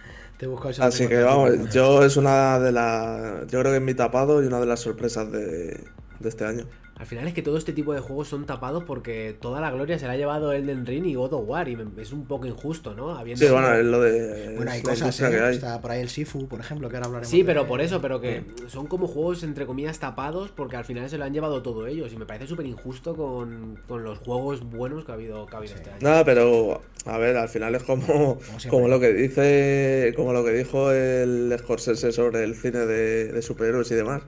Te 0.38 0.46
busco 0.46 0.70
eso. 0.70 0.82
Así 0.82 1.06
que 1.08 1.20
vamos, 1.22 1.68
yo 1.72 2.04
es 2.04 2.16
una 2.16 2.58
de 2.58 2.72
las. 2.72 3.46
Yo 3.48 3.60
creo 3.60 3.72
que 3.72 3.76
es 3.76 3.82
mi 3.82 3.94
tapado 3.94 4.42
y 4.42 4.46
una 4.46 4.58
de 4.60 4.66
las 4.66 4.80
sorpresas 4.80 5.30
de, 5.30 5.92
de 6.18 6.28
este 6.28 6.44
año. 6.46 6.66
Al 7.00 7.06
final 7.06 7.26
es 7.26 7.32
que 7.32 7.40
todo 7.40 7.56
este 7.56 7.72
tipo 7.72 7.94
de 7.94 8.00
juegos 8.00 8.28
son 8.28 8.44
tapados 8.44 8.84
porque 8.84 9.34
toda 9.40 9.58
la 9.62 9.70
gloria 9.70 9.98
se 9.98 10.06
la 10.06 10.12
ha 10.12 10.16
llevado 10.18 10.52
Elden 10.52 10.84
Ring 10.84 11.06
y 11.06 11.14
God 11.14 11.32
of 11.32 11.48
War 11.48 11.66
y 11.66 11.78
es 11.96 12.12
un 12.12 12.26
poco 12.26 12.46
injusto, 12.46 12.94
¿no? 12.94 13.16
Habiendo 13.16 13.42
Sí, 13.42 13.50
bueno, 13.50 13.72
es 13.74 13.86
lo 13.86 14.02
de. 14.02 14.54
Bueno, 14.56 14.70
hay 14.70 14.82
cosas, 14.82 15.18
¿eh? 15.22 15.30
que 15.30 15.40
hay. 15.40 15.54
Está 15.54 15.80
por 15.80 15.92
ahí 15.92 16.02
el 16.02 16.10
Sifu, 16.10 16.46
por 16.46 16.60
ejemplo, 16.60 16.90
que 16.90 16.96
ahora 16.96 17.06
hablaremos. 17.06 17.30
Sí, 17.30 17.38
de- 17.38 17.44
pero 17.46 17.66
por 17.66 17.80
eso, 17.80 18.02
pero 18.02 18.20
que 18.20 18.44
son 18.68 18.86
como 18.86 19.06
juegos 19.08 19.42
entre 19.44 19.64
comillas 19.64 19.98
tapados 19.98 20.50
porque 20.50 20.76
al 20.76 20.84
final 20.84 21.08
se 21.08 21.16
lo 21.16 21.24
han 21.24 21.32
llevado 21.32 21.62
todo 21.62 21.86
ellos 21.86 22.12
y 22.12 22.18
me 22.18 22.26
parece 22.26 22.46
súper 22.46 22.66
injusto 22.66 23.16
con, 23.16 23.80
con 23.88 24.04
los 24.04 24.18
juegos 24.18 24.62
buenos 24.62 25.06
que 25.06 25.12
ha 25.12 25.14
habido, 25.14 25.46
que 25.46 25.54
ha 25.54 25.58
habido 25.58 25.76
este 25.76 25.88
año. 25.88 25.98
Nada, 26.02 26.22
pero 26.26 26.82
a 27.06 27.16
ver, 27.16 27.34
al 27.38 27.48
final 27.48 27.74
es 27.76 27.82
como, 27.82 28.38
como 28.68 28.88
lo 28.88 29.00
que 29.00 29.14
dice, 29.14 30.12
como 30.16 30.34
lo 30.34 30.44
que 30.44 30.52
dijo 30.52 30.92
el 30.92 31.56
Scorsese 31.60 32.12
sobre 32.12 32.44
el 32.44 32.54
cine 32.54 32.80
de, 32.80 33.32
de 33.32 33.40
superhéroes 33.40 33.90
y 33.90 33.94
demás. 33.94 34.20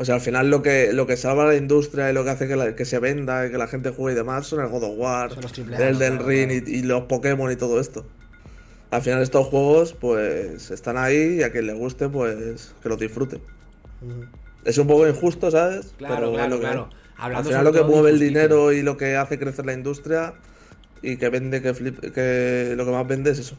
O 0.00 0.04
sea, 0.06 0.14
al 0.14 0.22
final 0.22 0.48
lo 0.48 0.62
que, 0.62 0.94
lo 0.94 1.06
que 1.06 1.18
salva 1.18 1.44
a 1.44 1.48
la 1.48 1.56
industria 1.56 2.10
y 2.10 2.14
lo 2.14 2.24
que 2.24 2.30
hace 2.30 2.48
que, 2.48 2.56
la- 2.56 2.74
que 2.74 2.86
se 2.86 2.98
venda 2.98 3.46
y 3.46 3.50
que 3.50 3.58
la 3.58 3.66
gente 3.66 3.90
juegue 3.90 4.14
y 4.14 4.16
demás 4.16 4.46
son 4.46 4.60
el 4.60 4.68
God 4.68 4.84
of 4.84 4.92
War, 4.96 5.30
el 5.74 5.74
Elden 5.96 6.18
Ring 6.26 6.50
y, 6.66 6.70
y 6.78 6.82
los 6.82 7.02
Pokémon 7.02 7.52
y 7.52 7.56
todo 7.56 7.78
esto. 7.78 8.06
Al 8.90 9.02
final 9.02 9.20
estos 9.20 9.46
juegos 9.48 9.92
pues 9.92 10.70
están 10.70 10.96
ahí 10.96 11.36
y 11.40 11.42
a 11.42 11.52
quien 11.52 11.66
le 11.66 11.74
guste 11.74 12.08
pues 12.08 12.74
que 12.82 12.88
los 12.88 12.98
disfrute. 12.98 13.42
Es 14.64 14.78
un 14.78 14.86
poco 14.86 15.06
injusto, 15.06 15.50
¿sabes? 15.50 15.92
Claro, 15.98 16.14
Pero 16.16 16.32
claro, 16.32 16.48
lo 16.48 16.56
que 16.56 16.62
claro. 16.62 16.88
Al 17.36 17.44
final 17.44 17.64
lo 17.64 17.72
que 17.72 17.78
mueve 17.92 18.10
el 18.10 18.18
dinero 18.18 18.72
y 18.72 18.82
lo 18.82 18.96
que 18.96 19.16
hace 19.16 19.38
crecer 19.38 19.66
la 19.66 19.74
industria 19.74 20.32
y 21.02 21.18
que 21.18 21.28
vende, 21.28 21.60
que, 21.60 21.74
flip- 21.74 22.10
que 22.12 22.72
lo 22.74 22.86
que 22.86 22.90
más 22.90 23.06
vende 23.06 23.32
es 23.32 23.38
eso, 23.38 23.56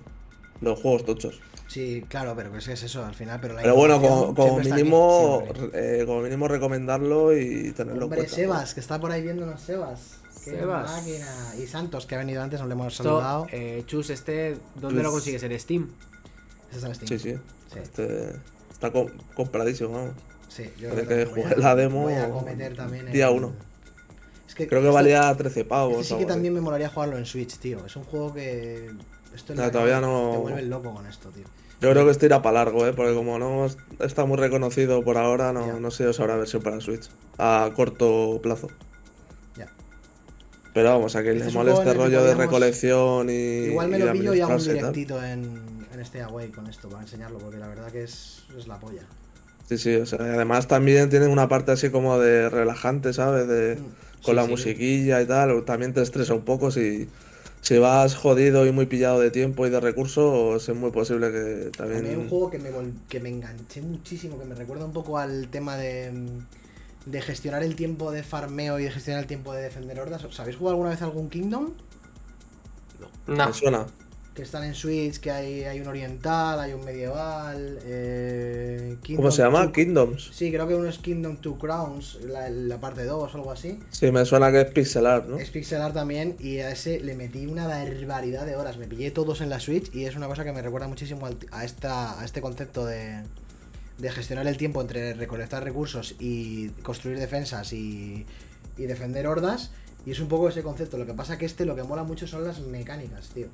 los 0.60 0.80
juegos 0.80 1.06
tochos. 1.06 1.40
Sí, 1.72 2.04
claro, 2.10 2.34
pero 2.36 2.54
es 2.58 2.66
que 2.66 2.74
es 2.74 2.84
eso 2.84 3.06
al 3.06 3.16
final. 3.16 3.40
Pero, 3.42 3.54
la 3.54 3.62
Pero 3.62 3.76
bueno, 3.76 4.02
como, 4.02 4.58
aquí, 4.60 4.70
mínimo, 4.70 5.44
eh, 5.74 6.04
como 6.06 6.22
mínimo 6.22 6.50
recomendarlo 6.50 7.34
y 7.38 7.72
tenerlo 7.72 7.96
en 7.98 8.04
Hombre, 8.04 8.18
cuenta. 8.20 8.36
Sebas, 8.36 8.74
que 8.74 8.82
está 8.82 9.00
por 9.00 9.10
ahí 9.12 9.22
viéndonos, 9.22 9.62
Sebas. 9.62 10.18
Qué 10.44 10.52
Sebas. 10.52 10.92
máquina. 10.92 11.54
Y 11.58 11.68
Santos, 11.68 12.06
que 12.06 12.16
ha 12.16 12.18
venido 12.18 12.42
antes, 12.44 12.60
no 12.60 12.68
le 12.68 12.74
hemos 12.74 12.92
Esto, 12.92 13.04
saludado. 13.04 13.48
eh, 13.54 13.84
Chus, 13.86 14.10
este, 14.10 14.58
¿dónde 14.76 14.98
Chus. 14.98 15.04
lo 15.04 15.12
consigues? 15.12 15.44
¿En 15.44 15.58
Steam? 15.60 15.90
Ese 16.72 16.76
está 16.76 16.88
en 16.90 16.96
Steam. 16.96 17.08
Sí, 17.08 17.20
sí. 17.20 17.38
Sí. 17.72 17.80
Este, 17.82 18.34
está 18.70 18.92
com- 18.92 19.08
compradísimo, 19.34 19.92
vamos. 19.92 20.12
Sí, 20.50 20.70
yo 20.78 20.90
creo 20.90 21.08
que 21.08 21.24
voy 21.26 21.44
jugué 21.44 21.56
a- 21.56 21.58
la 21.58 21.76
demo, 21.76 22.02
Voy 22.02 22.14
a 22.16 22.30
cometer 22.30 22.76
también 22.76 23.08
el- 23.08 23.14
día 23.14 23.30
uno. 23.32 23.54
Es 24.46 24.56
que 24.56 24.68
Creo 24.68 24.82
que 24.82 24.88
esto- 24.88 24.94
valía 24.96 25.34
13 25.38 25.62
este 25.62 25.70
pavos. 25.70 26.06
sí 26.06 26.14
o 26.14 26.18
que 26.18 26.26
también 26.26 26.54
me 26.54 26.60
molaría 26.60 26.90
jugarlo 26.90 27.18
en 27.18 27.26
Switch, 27.26 27.58
tío. 27.60 27.86
Es 27.86 27.96
un 27.96 28.04
juego 28.04 28.34
que. 28.34 28.90
Esto 29.34 29.54
en 29.54 29.60
No, 29.60 29.72
todavía 29.72 30.02
no- 30.02 30.32
Te 30.34 30.38
vuelve 30.40 30.62
loco 30.64 30.94
con 30.94 31.06
esto, 31.08 31.30
tío. 31.30 31.46
Yo 31.82 31.90
creo 31.92 32.06
que 32.06 32.12
esto 32.12 32.26
irá 32.28 32.42
para 32.44 32.64
largo, 32.64 32.86
¿eh? 32.86 32.94
porque 32.94 33.14
como 33.16 33.40
no 33.40 33.66
está 34.00 34.26
muy 34.26 34.38
reconocido 34.38 35.04
por 35.04 35.18
ahora, 35.18 35.52
no, 35.52 35.80
no 35.80 35.90
sé 35.92 36.14
si 36.14 36.22
habrá 36.22 36.36
versión 36.36 36.62
para 36.62 36.80
Switch 36.80 37.10
a 37.40 37.72
corto 37.76 38.40
plazo. 38.42 38.68
Ya. 39.58 39.68
Pero 40.74 40.90
vamos, 40.92 41.16
a 41.16 41.24
que 41.24 41.30
Este 41.32 41.40
le 41.44 41.50
es 41.50 41.56
un 41.56 41.60
mole 41.60 41.74
este 41.74 41.94
rollo 41.94 42.24
de 42.24 42.36
recolección 42.36 43.30
y. 43.30 43.66
Igual 43.72 43.90
me 43.90 44.00
lo 44.00 44.12
pillo 44.14 44.34
y 44.36 44.42
hago 44.42 44.54
un 44.54 44.64
directito 44.64 45.24
en, 45.24 45.60
en 45.92 46.00
este 46.00 46.22
Away 46.22 46.50
con 46.50 46.68
esto 46.68 46.88
para 46.88 47.02
enseñarlo, 47.02 47.40
porque 47.40 47.58
la 47.58 47.68
verdad 47.68 47.92
que 47.92 48.04
es, 48.04 48.44
es 48.58 48.68
la 48.68 48.80
polla. 48.80 49.04
Sí, 49.68 49.78
sí, 49.78 49.96
o 49.96 50.06
sea, 50.06 50.20
además 50.20 50.68
también 50.68 51.10
tiene 51.10 51.28
una 51.28 51.48
parte 51.48 51.72
así 51.72 51.90
como 51.90 52.20
de 52.20 52.50
relajante, 52.50 53.12
¿sabes? 53.14 53.48
De, 53.48 53.78
Mm. 53.78 54.24
con 54.24 54.34
Sí, 54.34 54.34
la 54.34 54.44
sí. 54.44 54.50
musiquilla 54.52 55.22
y 55.22 55.26
tal, 55.26 55.64
también 55.66 55.94
te 55.94 56.02
estresa 56.04 56.36
un 56.36 56.44
poco 56.46 56.70
si, 56.70 57.08
si 57.62 57.78
vas 57.78 58.16
jodido 58.16 58.66
y 58.66 58.72
muy 58.72 58.86
pillado 58.88 59.20
de 59.20 59.32
tiempo 59.32 59.66
y 59.68 59.70
de 59.70 59.80
recursos, 59.80 60.68
es 60.68 60.76
muy 60.76 60.92
posible 60.92 61.32
que 61.32 61.72
mí 62.00 62.08
hay 62.08 62.16
un 62.16 62.26
también... 62.26 62.30
juego 62.30 62.50
que 62.50 62.60
me, 62.60 62.70
que 63.08 63.20
me 63.20 63.30
enganché 63.30 63.82
muchísimo, 63.82 64.40
que 64.40 64.46
me 64.46 64.56
recuerda 64.56 64.86
un 64.86 64.94
poco 64.94 65.18
al 65.18 65.50
tema 65.50 65.78
de, 65.78 66.12
de 67.06 67.22
gestionar 67.22 67.64
el 67.64 67.76
tiempo 67.76 68.12
de 68.12 68.24
farmeo 68.24 68.80
y 68.80 68.84
de 68.84 68.92
gestionar 68.92 69.22
el 69.22 69.28
tiempo 69.28 69.54
de 69.54 69.62
defender 69.64 70.00
hordas. 70.00 70.24
¿Os 70.24 70.40
habéis 70.40 70.58
jugado 70.58 70.76
alguna 70.76 70.92
vez 70.92 71.02
algún 71.02 71.30
Kingdom? 71.30 71.74
No. 73.28 73.48
Me 73.48 73.54
suena. 73.54 73.88
Que 74.34 74.44
están 74.44 74.64
en 74.64 74.74
Switch, 74.76 75.20
que 75.20 75.30
hay, 75.30 75.64
hay 75.66 75.82
un 75.82 75.88
oriental, 75.88 76.58
hay 76.58 76.72
un 76.72 76.86
medieval. 76.86 77.80
Eh, 77.84 78.96
¿Cómo 79.18 79.30
se 79.30 79.42
llama? 79.42 79.64
Two- 79.66 79.74
Kingdoms. 79.74 80.30
Sí, 80.34 80.50
creo 80.52 80.66
que 80.70 80.76
uno 80.76 80.88
es 80.88 81.00
Kingdom 81.00 81.36
Two 81.38 81.58
Crowns, 81.58 82.18
la, 82.24 82.50
la 82.50 82.80
parte 82.80 83.04
2 83.04 83.34
o 83.34 83.38
algo 83.38 83.52
así. 83.52 83.80
Sí, 83.90 84.10
me 84.10 84.24
suena 84.24 84.50
que 84.50 84.62
es 84.62 84.72
pixel 84.72 85.06
art, 85.06 85.28
¿no? 85.28 85.38
Es 85.38 85.50
pixel 85.50 85.82
art 85.82 85.94
también 85.94 86.38
y 86.40 86.60
a 86.60 86.72
ese 86.72 87.02
le 87.02 87.14
metí 87.16 87.46
una 87.46 87.68
barbaridad 87.68 88.46
de 88.46 88.56
horas. 88.56 88.78
Me 88.78 88.88
pillé 88.88 89.12
todos 89.12 89.42
en 89.42 89.50
la 89.50 89.60
Switch 89.60 89.94
y 89.94 90.06
es 90.06 90.16
una 90.16 90.28
cosa 90.28 90.46
que 90.46 90.54
me 90.54 90.62
recuerda 90.62 90.88
muchísimo 90.88 91.28
a, 91.52 91.66
esta, 91.66 92.18
a 92.22 92.24
este 92.24 92.40
concepto 92.40 92.86
de, 92.86 93.24
de 93.98 94.12
gestionar 94.12 94.48
el 94.48 94.56
tiempo 94.56 94.80
entre 94.80 95.14
recolectar 95.14 95.62
recursos 95.62 96.16
y 96.20 96.70
construir 96.84 97.20
defensas 97.20 97.74
y, 97.74 98.26
y 98.78 98.84
defender 98.84 99.28
hordas. 99.28 99.72
Y 100.06 100.12
es 100.12 100.20
un 100.20 100.30
poco 100.30 100.50
ese 100.50 100.64
concepto. 100.64 100.98
Lo 100.98 101.06
que 101.06 101.14
pasa 101.14 101.38
que 101.38 101.46
este 101.46 101.64
lo 101.66 101.76
que 101.76 101.84
mola 101.84 102.04
mucho 102.04 102.26
son 102.26 102.44
las 102.44 102.60
mecánicas, 102.62 103.28
tío. 103.30 103.48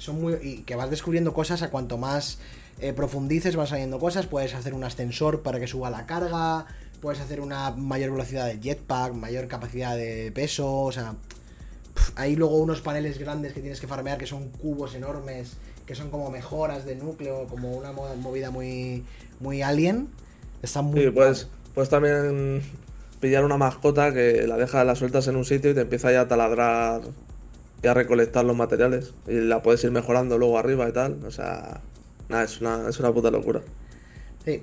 Son 0.00 0.20
muy. 0.20 0.34
Y 0.42 0.56
que 0.62 0.74
vas 0.76 0.88
descubriendo 0.90 1.32
cosas 1.34 1.62
a 1.62 1.70
cuanto 1.70 1.98
más 1.98 2.38
eh, 2.80 2.92
profundices, 2.94 3.54
van 3.54 3.66
saliendo 3.66 3.98
cosas. 3.98 4.26
Puedes 4.26 4.54
hacer 4.54 4.72
un 4.74 4.82
ascensor 4.82 5.42
para 5.42 5.60
que 5.60 5.66
suba 5.66 5.90
la 5.90 6.06
carga. 6.06 6.64
Puedes 7.02 7.20
hacer 7.20 7.40
una 7.40 7.70
mayor 7.70 8.10
velocidad 8.10 8.46
de 8.46 8.58
jetpack, 8.60 9.12
mayor 9.14 9.46
capacidad 9.46 9.96
de 9.96 10.32
peso. 10.32 10.70
O 10.84 10.90
sea, 10.92 11.14
pf, 11.94 12.12
hay 12.16 12.34
luego 12.36 12.56
unos 12.56 12.80
paneles 12.80 13.18
grandes 13.18 13.52
que 13.52 13.60
tienes 13.60 13.78
que 13.80 13.86
farmear 13.86 14.16
que 14.18 14.26
son 14.26 14.48
cubos 14.48 14.94
enormes, 14.94 15.58
que 15.84 15.94
son 15.94 16.10
como 16.10 16.30
mejoras 16.30 16.84
de 16.86 16.96
núcleo, 16.96 17.46
como 17.46 17.72
una 17.72 17.92
mo- 17.92 18.14
movida 18.16 18.50
muy, 18.50 19.04
muy 19.38 19.60
alien. 19.62 20.08
Está 20.62 20.80
muy. 20.82 21.00
Sí, 21.02 21.10
pues, 21.10 21.48
puedes 21.74 21.90
también 21.90 22.62
pillar 23.20 23.44
una 23.44 23.58
mascota 23.58 24.14
que 24.14 24.46
la 24.46 24.56
dejas, 24.56 24.86
la 24.86 24.94
sueltas 24.94 25.26
en 25.28 25.36
un 25.36 25.44
sitio 25.44 25.70
y 25.70 25.74
te 25.74 25.82
empieza 25.82 26.10
ya 26.10 26.22
a 26.22 26.28
taladrar 26.28 27.02
y 27.82 27.86
a 27.86 27.94
recolectar 27.94 28.44
los 28.44 28.56
materiales. 28.56 29.14
Y 29.26 29.34
la 29.40 29.62
puedes 29.62 29.82
ir 29.84 29.90
mejorando 29.90 30.38
luego 30.38 30.58
arriba 30.58 30.88
y 30.88 30.92
tal. 30.92 31.24
O 31.24 31.30
sea, 31.30 31.80
nada, 32.28 32.44
es 32.44 32.60
una, 32.60 32.88
es 32.88 32.98
una 33.00 33.12
puta 33.12 33.30
locura. 33.30 33.60
Sí, 34.44 34.62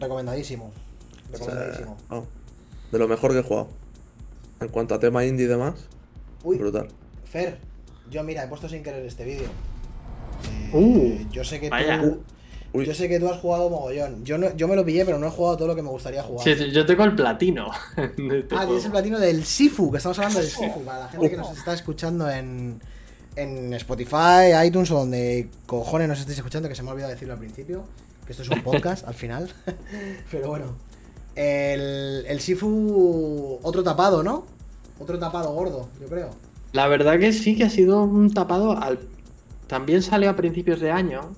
recomendadísimo. 0.00 0.72
O 1.32 1.36
sea, 1.36 1.46
Recomendadísimo. 1.46 1.96
vamos, 2.08 2.28
de 2.92 2.98
lo 2.98 3.08
mejor 3.08 3.32
que 3.32 3.38
he 3.38 3.42
jugado. 3.42 3.68
En 4.60 4.68
cuanto 4.68 4.94
a 4.94 4.98
tema 5.00 5.24
indie 5.24 5.46
y 5.46 5.48
demás, 5.48 5.74
Uy, 6.42 6.56
brutal. 6.58 6.88
Fer, 7.24 7.58
yo 8.10 8.22
mira, 8.22 8.44
he 8.44 8.48
puesto 8.48 8.68
sin 8.68 8.82
querer 8.82 9.04
este 9.04 9.24
vídeo. 9.24 9.46
Eh, 9.46 10.70
Uh, 10.72 11.30
yo 11.30 11.44
sé 11.44 11.60
que 11.60 11.70
vaya. 11.70 12.00
tú. 12.00 12.20
Uy. 12.74 12.84
Yo 12.86 12.92
sé 12.92 13.08
que 13.08 13.20
tú 13.20 13.28
has 13.28 13.38
jugado 13.38 13.70
mogollón. 13.70 14.24
Yo 14.24 14.36
no, 14.36 14.52
yo 14.56 14.66
me 14.66 14.74
lo 14.74 14.84
pillé, 14.84 15.04
pero 15.04 15.16
no 15.16 15.28
he 15.28 15.30
jugado 15.30 15.56
todo 15.56 15.68
lo 15.68 15.76
que 15.76 15.82
me 15.82 15.90
gustaría 15.90 16.24
jugar. 16.24 16.42
Sí, 16.42 16.56
sí, 16.56 16.72
yo 16.72 16.84
tengo 16.84 17.04
el 17.04 17.14
platino. 17.14 17.70
este 17.96 18.22
ah, 18.50 18.56
juego. 18.56 18.66
tienes 18.66 18.84
el 18.84 18.90
platino 18.90 19.20
del 19.20 19.44
Sifu, 19.44 19.92
que 19.92 19.98
estamos 19.98 20.18
hablando 20.18 20.40
del 20.40 20.48
Sifu, 20.48 20.84
para 20.84 20.98
la 20.98 21.08
gente 21.08 21.30
que 21.30 21.36
nos 21.36 21.56
está 21.56 21.72
escuchando 21.72 22.28
en, 22.28 22.80
en 23.36 23.72
Spotify, 23.74 24.66
iTunes 24.66 24.90
o 24.90 24.96
donde 24.96 25.50
cojones 25.66 26.08
nos 26.08 26.18
estéis 26.18 26.38
escuchando, 26.38 26.68
que 26.68 26.74
se 26.74 26.82
me 26.82 26.88
ha 26.88 26.92
olvidado 26.94 27.12
decirlo 27.12 27.34
al 27.34 27.38
principio, 27.38 27.84
que 28.26 28.32
esto 28.32 28.42
es 28.42 28.48
un 28.48 28.60
podcast 28.64 29.06
al 29.08 29.14
final. 29.14 29.52
Pero 30.32 30.48
bueno. 30.48 30.74
El, 31.36 32.24
el 32.26 32.40
Sifu, 32.40 33.60
otro 33.62 33.84
tapado, 33.84 34.24
¿no? 34.24 34.46
Otro 34.98 35.16
tapado 35.20 35.52
gordo, 35.52 35.90
yo 36.00 36.08
creo. 36.08 36.30
La 36.72 36.88
verdad 36.88 37.20
que 37.20 37.32
sí 37.32 37.56
que 37.56 37.62
ha 37.62 37.70
sido 37.70 38.02
un 38.02 38.34
tapado 38.34 38.76
al... 38.76 38.98
También 39.68 40.02
salió 40.02 40.28
a 40.28 40.34
principios 40.34 40.80
de 40.80 40.90
año. 40.90 41.36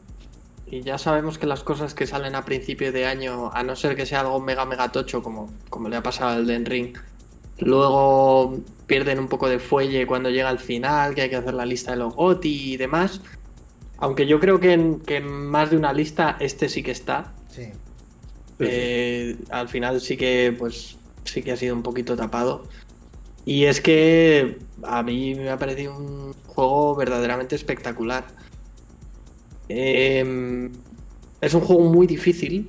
Y 0.69 0.83
ya 0.83 0.99
sabemos 0.99 1.39
que 1.39 1.47
las 1.47 1.63
cosas 1.63 1.95
que 1.95 2.07
salen 2.07 2.35
a 2.35 2.45
principios 2.45 2.93
de 2.93 3.07
año, 3.07 3.51
a 3.53 3.63
no 3.63 3.77
ser 3.77 3.95
que 3.95 4.05
sea 4.05 4.21
algo 4.21 4.41
mega 4.41 4.65
mega 4.65 4.91
tocho 4.91 5.23
como, 5.23 5.49
como 5.71 5.89
le 5.89 5.97
ha 5.97 6.03
pasado 6.03 6.31
al 6.31 6.47
Den 6.47 6.67
Ring, 6.67 6.97
luego 7.59 8.59
pierden 8.87 9.21
un 9.21 9.29
poco 9.29 9.49
de 9.49 9.61
fuelle 9.61 10.07
cuando 10.07 10.29
llega 10.29 10.49
al 10.49 10.59
final, 10.59 11.15
que 11.15 11.23
hay 11.23 11.31
que 11.31 11.37
hacer 11.37 11.55
la 11.55 11.67
lista 11.67 11.93
de 11.93 11.99
los 11.99 12.15
GOTY 12.15 12.73
y 12.73 12.77
demás. 12.77 13.21
Aunque 13.99 14.27
yo 14.27 14.41
creo 14.41 14.59
que 14.59 14.73
en, 14.73 15.01
que 15.01 15.17
en 15.17 15.29
más 15.29 15.71
de 15.71 15.77
una 15.77 15.93
lista 15.93 16.37
este 16.41 16.69
sí 16.69 16.83
que 16.83 16.91
está. 16.91 17.33
Sí. 17.49 17.69
Eh, 18.59 19.37
al 19.51 19.69
final 19.69 20.01
sí 20.01 20.17
que 20.17 20.55
pues 20.59 20.97
sí 21.25 21.43
que 21.43 21.53
ha 21.53 21.57
sido 21.57 21.75
un 21.75 21.83
poquito 21.83 22.17
tapado 22.17 22.65
y 23.45 23.67
es 23.67 23.81
que 23.83 24.59
a 24.83 25.03
mí 25.03 25.35
me 25.35 25.51
ha 25.51 25.59
parecido 25.59 25.97
un 25.97 26.33
juego 26.47 26.95
verdaderamente 26.97 27.55
espectacular 27.55 28.25
Eh, 29.69 30.71
es 31.41 31.55
un 31.55 31.61
juego 31.61 31.83
muy 31.85 32.07
difícil 32.07 32.69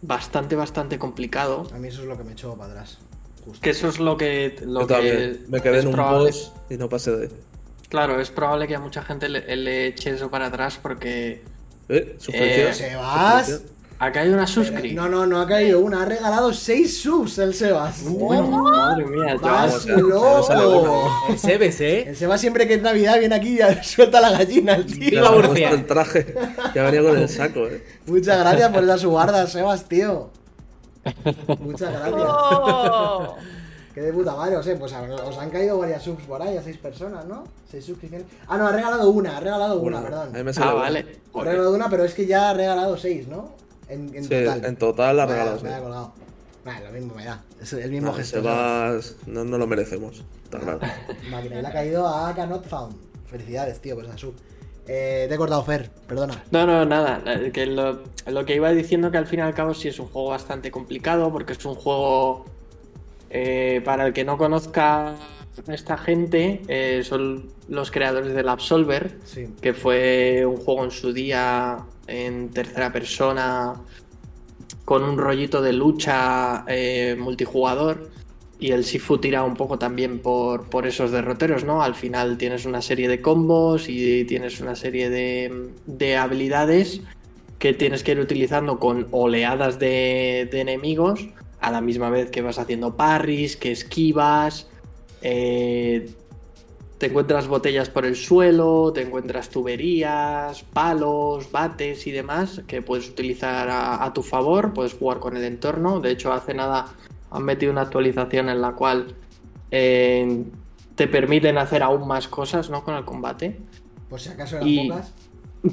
bastante 0.00 0.56
bastante 0.56 0.98
complicado 0.98 1.66
A 1.74 1.78
mí 1.78 1.88
eso 1.88 2.02
es 2.02 2.08
lo 2.08 2.16
que 2.16 2.24
me 2.24 2.32
echó 2.32 2.54
para 2.56 2.72
atrás. 2.72 2.98
Justo. 3.44 3.60
que 3.60 3.70
eso 3.70 3.88
es 3.88 3.98
lo 3.98 4.16
que 4.16 4.56
lo 4.64 4.86
que 4.86 5.40
me 5.48 5.60
quedé 5.60 5.80
en 5.80 5.88
un 5.88 5.92
probable- 5.94 6.30
boss 6.30 6.52
y 6.70 6.76
no 6.76 6.88
pasé 6.88 7.10
de 7.16 7.30
claro 7.88 8.20
es 8.20 8.30
probable 8.30 8.68
que 8.68 8.76
a 8.76 8.80
mucha 8.80 9.02
gente 9.02 9.28
le, 9.28 9.56
le 9.56 9.88
eche 9.88 10.10
eso 10.10 10.30
para 10.30 10.46
atrás 10.46 10.78
porque 10.80 11.42
¿Eh? 11.88 12.14
¿Suscripción? 12.18 12.68
Eh, 12.68 12.74
Sebas. 12.74 13.62
Acá 14.04 14.22
hay 14.22 14.30
una 14.30 14.38
Pero- 14.38 14.46
suscripción 14.48 14.96
No, 14.96 15.08
no, 15.08 15.26
no 15.26 15.40
ha 15.40 15.46
caído 15.46 15.78
una. 15.78 16.02
Ha 16.02 16.04
regalado 16.06 16.52
6 16.52 17.02
subs 17.02 17.38
el 17.38 17.54
Sebas. 17.54 18.02
madre 18.02 19.06
mía 19.06 19.36
¡Vas 19.40 19.86
loco! 19.86 21.08
El 21.28 21.38
Sebes, 21.38 21.80
¿eh? 21.80 22.08
El 22.08 22.16
Sebas 22.16 22.40
siempre 22.40 22.66
que 22.66 22.74
es 22.74 22.82
Navidad 22.82 23.20
viene 23.20 23.36
aquí 23.36 23.60
y 23.60 23.74
suelta 23.84 24.20
la 24.20 24.32
gallina 24.32 24.74
el 24.74 24.86
tío. 24.86 25.24
Ha 25.24 25.30
Murcia. 25.30 25.70
el 25.70 25.86
traje. 25.86 26.34
Ya 26.74 26.82
venía 26.82 27.00
con 27.02 27.16
el 27.16 27.28
saco, 27.28 27.66
eh. 27.68 27.84
Muchas 28.06 28.40
gracias 28.40 28.72
por 28.72 28.82
esa 28.82 28.98
subarda, 28.98 29.46
Sebas, 29.46 29.84
tío. 29.88 30.30
Muchas 31.60 31.92
gracias. 31.92 32.22
¡Oh! 32.26 33.36
Qué 33.94 34.00
de 34.00 34.12
puta 34.12 34.34
madre, 34.34 34.56
o 34.56 34.62
sea, 34.62 34.76
pues 34.78 34.90
os 34.92 35.38
han 35.38 35.50
caído 35.50 35.78
varias 35.78 36.02
subs 36.02 36.24
por 36.24 36.40
ahí, 36.42 36.56
a 36.56 36.62
6 36.62 36.78
personas, 36.78 37.26
¿no? 37.26 37.44
6 37.70 37.84
suscripciones. 37.84 38.26
Ah, 38.48 38.56
no, 38.56 38.66
ha 38.66 38.72
regalado 38.72 39.10
una, 39.10 39.36
ha 39.36 39.40
regalado 39.40 39.78
una, 39.80 40.00
Bueno, 40.00 40.16
perdón. 40.32 40.54
ah 40.58 40.62
una. 40.64 40.72
vale 40.74 41.06
Ha 41.34 41.44
regalado 41.44 41.74
una, 41.74 41.90
pero 41.90 42.04
es 42.04 42.14
que 42.14 42.26
ya 42.26 42.50
ha 42.50 42.54
regalado 42.54 42.96
6, 42.96 43.28
¿no? 43.28 43.61
En, 43.92 44.14
en 44.14 44.24
Sí, 44.24 44.30
total. 44.30 44.64
en 44.64 44.76
total 44.76 45.16
la 45.16 45.26
Vaya, 45.26 45.36
regalado. 45.44 45.62
Me 45.62 45.74
ha 45.74 45.80
colgado. 45.80 46.12
Nah, 46.64 46.80
lo 46.80 46.90
mismo 46.92 47.14
me 47.14 47.24
da. 47.24 47.42
Es 47.60 47.72
el 47.72 47.90
mismo 47.90 48.06
No, 48.08 48.14
gesto. 48.14 48.36
se 48.36 48.42
va... 48.42 48.98
no, 49.26 49.44
no 49.44 49.58
lo 49.58 49.66
merecemos. 49.66 50.24
Está 50.44 50.60
claro. 50.60 50.80
Máquina, 51.30 51.60
le 51.62 51.66
ha 51.68 51.72
caído 51.72 52.06
a 52.06 52.34
Cannot 52.34 52.66
Found. 52.66 52.94
Felicidades, 53.26 53.80
tío, 53.80 53.94
por 53.96 54.04
esa 54.04 54.16
sub. 54.18 54.34
Eh, 54.86 55.26
te 55.28 55.34
he 55.34 55.38
cortado, 55.38 55.62
Fer, 55.64 55.90
perdona. 56.06 56.42
No, 56.50 56.66
no, 56.66 56.84
nada. 56.84 57.22
eh, 57.26 57.50
Que 57.52 57.66
lo, 57.66 58.00
lo 58.26 58.44
que 58.44 58.54
iba 58.56 58.70
diciendo 58.72 59.10
que 59.10 59.18
al 59.18 59.26
fin 59.26 59.38
y 59.40 59.42
al 59.42 59.54
cabo 59.54 59.74
sí 59.74 59.88
es 59.88 59.98
un 59.98 60.06
juego 60.06 60.28
bastante 60.30 60.70
complicado 60.70 61.30
porque 61.32 61.52
es 61.52 61.64
un 61.64 61.74
juego 61.74 62.44
eh, 63.30 63.80
para 63.84 64.06
el 64.06 64.12
que 64.12 64.24
no 64.24 64.36
conozca 64.38 65.10
a 65.66 65.72
esta 65.74 65.96
gente, 65.98 66.62
eh, 66.68 67.02
son 67.04 67.50
los 67.68 67.90
creadores 67.90 68.34
del 68.34 68.48
Absolver, 68.48 69.18
Sí. 69.24 69.48
que 69.60 69.72
fue 69.74 70.44
un 70.46 70.56
juego 70.56 70.84
en 70.84 70.90
su 70.90 71.12
día 71.12 71.78
en 72.12 72.50
tercera 72.50 72.92
persona 72.92 73.74
con 74.84 75.02
un 75.02 75.16
rollito 75.16 75.62
de 75.62 75.72
lucha 75.72 76.64
eh, 76.68 77.16
multijugador. 77.18 78.10
Y 78.60 78.70
el 78.70 78.84
Sifu 78.84 79.18
tira 79.18 79.42
un 79.42 79.54
poco 79.54 79.76
también 79.76 80.20
por, 80.20 80.68
por 80.68 80.86
esos 80.86 81.10
derroteros, 81.10 81.64
¿no? 81.64 81.82
Al 81.82 81.96
final 81.96 82.38
tienes 82.38 82.64
una 82.64 82.80
serie 82.80 83.08
de 83.08 83.20
combos 83.20 83.88
y 83.88 84.24
tienes 84.24 84.60
una 84.60 84.76
serie 84.76 85.10
de, 85.10 85.70
de 85.86 86.16
habilidades 86.16 87.00
que 87.58 87.74
tienes 87.74 88.04
que 88.04 88.12
ir 88.12 88.20
utilizando 88.20 88.78
con 88.78 89.08
oleadas 89.10 89.78
de, 89.80 90.48
de 90.50 90.60
enemigos 90.60 91.28
a 91.60 91.70
la 91.70 91.80
misma 91.80 92.10
vez 92.10 92.30
que 92.30 92.42
vas 92.42 92.58
haciendo 92.58 92.96
parries, 92.96 93.56
que 93.56 93.72
esquivas. 93.72 94.68
eh, 95.22 96.10
te 97.02 97.08
encuentras 97.08 97.48
botellas 97.48 97.90
por 97.90 98.04
el 98.06 98.14
suelo, 98.14 98.92
te 98.92 99.02
encuentras 99.02 99.48
tuberías, 99.48 100.62
palos, 100.62 101.50
bates 101.50 102.06
y 102.06 102.12
demás 102.12 102.62
que 102.68 102.80
puedes 102.80 103.08
utilizar 103.08 103.68
a, 103.70 104.04
a 104.04 104.12
tu 104.12 104.22
favor, 104.22 104.72
puedes 104.72 104.94
jugar 104.94 105.18
con 105.18 105.36
el 105.36 105.42
entorno. 105.42 105.98
De 105.98 106.12
hecho, 106.12 106.32
hace 106.32 106.54
nada 106.54 106.84
han 107.32 107.42
metido 107.42 107.72
una 107.72 107.80
actualización 107.80 108.48
en 108.50 108.60
la 108.62 108.74
cual 108.74 109.16
eh, 109.72 110.44
te 110.94 111.08
permiten 111.08 111.58
hacer 111.58 111.82
aún 111.82 112.06
más 112.06 112.28
cosas 112.28 112.70
¿no? 112.70 112.84
con 112.84 112.94
el 112.94 113.04
combate. 113.04 113.58
Por 114.08 114.20
si 114.20 114.28
acaso 114.28 114.58
eran 114.58 114.68
Y- 114.68 114.88
pocas. 114.88 115.12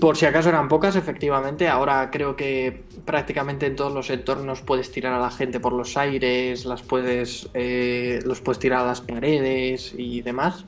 Por 0.01 0.18
si 0.18 0.26
acaso 0.26 0.49
eran 0.49 0.68
pocas, 0.68 0.95
efectivamente. 0.95 1.68
Ahora 1.68 2.10
creo 2.11 2.35
que 2.35 2.85
prácticamente 3.06 3.68
en 3.68 3.76
todos 3.76 3.93
los 3.93 4.10
entornos 4.10 4.61
puedes 4.61 4.91
tirar 4.91 5.14
a 5.14 5.19
la 5.19 5.30
gente 5.30 5.60
por 5.60 5.73
los 5.73 5.95
aires, 5.95 6.65
las 6.65 6.81
puedes, 6.81 7.49
eh, 7.53 8.19
los 8.26 8.41
puedes 8.41 8.57
tirar 8.57 8.81
a 8.81 8.85
las 8.88 9.01
paredes 9.01 9.93
y 9.95 10.22
demás. 10.23 10.65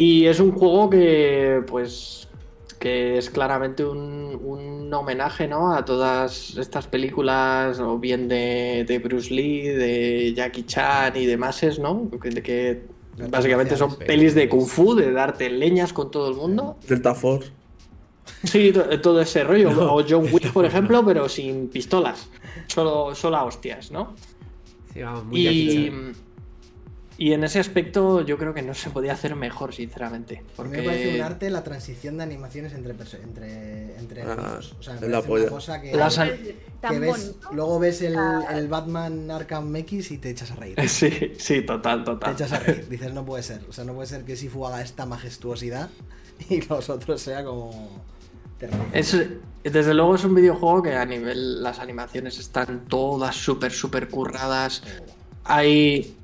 Y 0.00 0.24
es 0.26 0.40
un 0.40 0.52
juego 0.52 0.88
que, 0.88 1.62
pues, 1.66 2.26
que 2.78 3.18
es 3.18 3.28
claramente 3.28 3.84
un, 3.84 4.40
un 4.42 4.92
homenaje, 4.94 5.46
¿no? 5.46 5.74
A 5.74 5.84
todas 5.84 6.56
estas 6.56 6.86
películas, 6.86 7.78
o 7.80 7.98
bien 7.98 8.26
de, 8.26 8.86
de 8.88 8.98
Bruce 8.98 9.32
Lee, 9.34 9.60
de 9.68 10.32
Jackie 10.34 10.64
Chan 10.64 11.14
y 11.16 11.26
demás, 11.26 11.78
¿no? 11.78 12.08
Que, 12.22 12.30
que 12.42 12.82
básicamente 13.28 13.76
son 13.76 13.96
pelis 13.96 14.34
de 14.34 14.48
kung 14.48 14.66
fu, 14.66 14.94
de 14.94 15.12
darte 15.12 15.50
leñas 15.50 15.92
con 15.92 16.10
todo 16.10 16.30
el 16.30 16.36
mundo. 16.36 16.78
Delta 16.88 17.14
Force. 17.14 17.50
Sí, 18.44 18.72
to- 18.72 19.00
todo 19.02 19.20
ese 19.20 19.44
rollo. 19.44 19.68
O 19.92 20.02
John 20.08 20.26
Wick, 20.32 20.50
por 20.52 20.64
ejemplo, 20.70 21.04
pero 21.04 21.28
sin 21.28 21.68
pistolas. 21.68 22.30
Solo, 22.68 23.14
solo 23.14 23.36
a 23.36 23.44
hostias, 23.44 23.90
¿no? 23.90 24.14
Sí, 24.94 25.02
vamos, 25.02 25.26
muy 25.26 25.42
Jackie 25.42 25.58
Y, 25.70 25.90
Chan. 25.90 26.14
Y 27.20 27.34
en 27.34 27.44
ese 27.44 27.60
aspecto 27.60 28.22
yo 28.22 28.38
creo 28.38 28.54
que 28.54 28.62
no 28.62 28.72
se 28.72 28.88
podía 28.88 29.12
hacer 29.12 29.36
mejor, 29.36 29.74
sinceramente. 29.74 30.36
A 30.36 30.40
mí 30.40 30.46
me 30.46 30.54
Porque 30.56 30.82
parece 30.82 31.16
un 31.16 31.20
arte 31.20 31.50
la 31.50 31.62
transición 31.62 32.16
de 32.16 32.22
animaciones 32.22 32.72
entre 32.72 32.92
entre, 33.22 33.96
entre 33.98 34.22
Ah. 34.22 34.58
O 34.78 34.82
sea, 34.82 34.94
me 34.94 35.06
la 35.06 35.20
una 35.20 35.46
cosa 35.50 35.82
que, 35.82 35.94
Las 35.94 36.18
ves, 36.18 37.34
luego 37.52 37.78
ves 37.78 38.00
el, 38.00 38.16
Ah. 38.16 38.46
el 38.52 38.68
Batman 38.68 39.30
Arkham 39.30 39.76
X 39.76 40.12
y 40.12 40.16
te 40.16 40.30
echas 40.30 40.50
a 40.50 40.54
reír. 40.54 40.76
Sí, 40.88 41.32
sí, 41.36 41.60
total, 41.60 42.04
Te 42.04 42.10
total. 42.12 42.32
echas 42.32 42.52
a 42.52 42.58
reír. 42.60 42.88
Dices, 42.88 43.12
no 43.12 43.22
puede 43.26 43.42
ser. 43.42 43.60
O 43.68 43.72
sea, 43.74 43.84
no 43.84 43.92
puede 43.92 44.06
ser 44.08 44.24
que 44.24 44.34
Sifu 44.34 44.66
haga 44.66 44.80
esta 44.80 45.04
majestuosidad 45.04 45.90
y 46.48 46.62
los 46.62 46.88
otros 46.88 47.20
sea 47.20 47.44
como... 47.44 48.02
Es, 48.94 49.14
desde 49.62 49.92
luego 49.92 50.14
es 50.14 50.24
un 50.24 50.34
videojuego 50.34 50.82
que 50.82 50.94
a 50.94 51.04
nivel 51.04 51.62
las 51.62 51.80
animaciones 51.80 52.38
están 52.38 52.86
todas 52.88 53.36
súper, 53.36 53.72
súper 53.72 54.08
curradas. 54.08 54.82
Hay... 55.44 56.16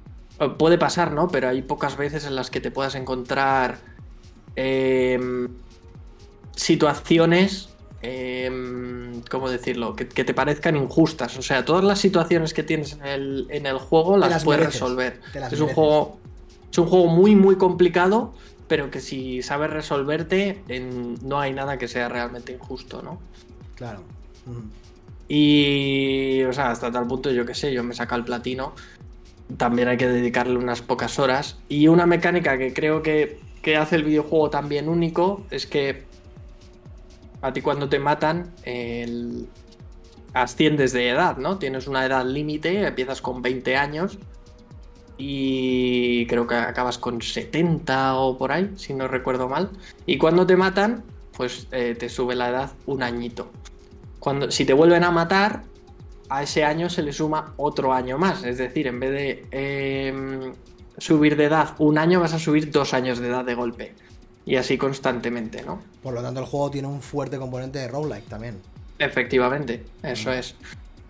Puede 0.59 0.77
pasar, 0.79 1.13
¿no? 1.13 1.29
Pero 1.29 1.49
hay 1.49 1.63
pocas 1.63 1.97
veces 1.97 2.27
en 2.27 2.35
las 2.37 2.51
que 2.51 2.61
te 2.61 2.71
puedas 2.71 2.95
encontrar 2.95 3.79
em, 4.55 5.49
situaciones, 6.55 7.69
em, 8.03 9.23
¿cómo 9.31 9.49
decirlo? 9.49 9.95
Que, 9.97 10.09
que 10.09 10.25
te 10.25 10.35
parezcan 10.35 10.77
injustas. 10.77 11.37
O 11.39 11.43
sea, 11.43 11.65
todas 11.65 11.85
las 11.85 11.99
situaciones 11.99 12.53
que 12.55 12.63
tienes 12.63 12.93
en 12.93 13.05
el, 13.07 13.47
en 13.51 13.67
el 13.67 13.79
juego 13.79 14.17
las, 14.19 14.31
las 14.31 14.45
puedes 14.45 14.61
mereces, 14.61 14.81
resolver. 14.81 15.21
las 15.35 15.53
Es 15.53 15.61
un 15.61 15.69
juego... 15.69 16.19
Es 16.71 16.79
un 16.79 16.87
juego 16.89 17.07
muy, 17.07 17.35
muy 17.35 17.57
complicado, 17.57 18.35
pero 18.69 18.91
que 18.91 19.01
si 19.01 19.41
sabes 19.41 19.71
resolverte, 19.71 20.63
en- 20.69 21.15
no 21.27 21.41
hay 21.41 21.55
nada 21.55 21.79
que 21.79 21.89
sea 21.89 22.09
realmente 22.11 22.53
injusto, 22.53 23.01
¿no? 23.03 23.19
Claro. 23.77 24.03
Y, 25.29 26.43
o 26.45 26.53
sea, 26.53 26.71
hasta 26.71 26.91
tal 26.93 27.07
punto, 27.07 27.31
yo 27.31 27.45
que 27.47 27.55
sé, 27.55 27.73
yo 27.73 27.83
me 27.83 27.95
saca 27.95 28.15
el 28.17 28.25
platino. 28.25 28.75
También 29.57 29.89
hay 29.89 29.97
que 29.97 30.09
dedicarle 30.09 30.57
unas 30.59 30.83
pocas 30.83 31.19
horas. 31.19 31.59
Y 31.69 31.89
una 31.89 32.07
mecánica 32.07 32.59
que 32.59 32.73
creo 32.73 33.03
que, 33.03 33.39
que 33.63 33.77
hace 33.77 33.97
el 33.97 34.05
videojuego 34.05 34.51
también 34.51 34.89
único 34.89 35.45
es 35.51 35.67
que 35.67 36.05
a 37.43 37.53
ti 37.53 37.61
cuando 37.61 37.89
te 37.89 37.99
matan, 37.99 38.53
el- 38.65 39.47
asciendes 40.35 40.93
de 40.93 41.09
edad, 41.09 41.37
¿no? 41.39 41.59
Tienes 41.59 41.87
una 41.87 42.05
edad 42.05 42.25
límite, 42.27 42.87
empiezas 42.87 43.23
con 43.23 43.41
20 43.41 43.77
años 43.77 44.19
y 45.19 46.27
creo 46.27 46.47
que 46.47 46.55
acabas 46.57 46.99
con 46.99 47.23
70 47.23 48.17
o 48.17 48.37
por 48.37 48.53
ahí, 48.53 48.71
si 48.77 48.93
no 48.95 49.09
recuerdo 49.09 49.49
mal. 49.49 49.71
Y 50.05 50.19
cuando 50.19 50.47
te 50.47 50.57
matan, 50.57 51.05
pues 51.37 51.69
eh, 51.73 51.97
te 51.99 52.09
sube 52.09 52.35
la 52.35 52.51
edad 52.51 52.73
un 52.87 53.03
añito. 53.03 53.51
Cuando, 54.19 54.51
si 54.51 54.65
te 54.65 54.73
vuelven 54.75 55.05
a 55.05 55.11
matar, 55.11 55.63
a 56.29 56.43
ese 56.43 56.65
año 56.65 56.89
se 56.91 57.03
le 57.03 57.13
suma 57.13 57.55
otro 57.57 57.93
año 57.93 58.19
más. 58.19 58.45
Es 58.45 58.59
decir, 58.59 58.87
en 58.87 59.01
vez 59.01 59.11
de 59.11 59.47
em, 59.51 60.53
subir 60.99 61.37
de 61.37 61.45
edad 61.45 61.75
un 61.79 61.99
año, 61.99 62.21
vas 62.21 62.35
a 62.35 62.39
subir 62.39 62.71
dos 62.71 62.95
años 62.95 63.19
de 63.19 63.29
edad 63.29 63.45
de 63.45 63.55
golpe. 63.55 63.95
Y 64.45 64.57
así 64.57 64.79
constantemente, 64.79 65.63
¿no? 65.63 65.83
Por 66.03 66.15
lo 66.15 66.23
tanto, 66.23 66.41
el 66.41 66.47
juego 66.47 66.71
tiene 66.71 66.89
un 66.89 67.03
fuerte 67.03 67.37
componente 67.37 67.81
de 67.81 67.89
roguelike 67.89 68.29
también. 68.29 68.61
Efectivamente, 68.99 69.85
eso 70.03 70.33
es. 70.33 70.55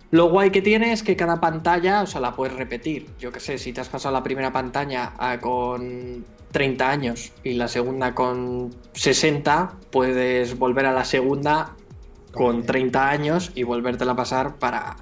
Lo 0.09 0.29
guay 0.29 0.51
que 0.51 0.61
tiene 0.61 0.93
es 0.93 1.03
que 1.03 1.15
cada 1.15 1.39
pantalla, 1.39 2.01
o 2.01 2.07
sea, 2.07 2.21
la 2.21 2.35
puedes 2.35 2.55
repetir. 2.55 3.09
Yo 3.19 3.31
que 3.31 3.39
sé, 3.39 3.57
si 3.57 3.73
te 3.73 3.81
has 3.81 3.89
pasado 3.89 4.13
la 4.13 4.23
primera 4.23 4.51
pantalla 4.51 5.13
con 5.41 6.25
30 6.51 6.89
años 6.89 7.33
y 7.43 7.53
la 7.53 7.67
segunda 7.67 8.15
con 8.15 8.73
60, 8.93 9.73
puedes 9.91 10.57
volver 10.57 10.85
a 10.85 10.93
la 10.93 11.03
segunda 11.03 11.75
con 12.31 12.57
Bien. 12.57 12.67
30 12.67 13.09
años 13.09 13.51
y 13.53 13.63
volvértela 13.63 14.13
a 14.13 14.15
pasar 14.15 14.55
para, 14.55 14.95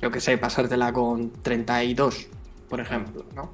yo 0.00 0.10
que 0.10 0.20
sé, 0.20 0.38
pasártela 0.38 0.92
con 0.92 1.30
32, 1.42 2.28
por 2.68 2.80
ejemplo, 2.80 3.24
¿no? 3.34 3.52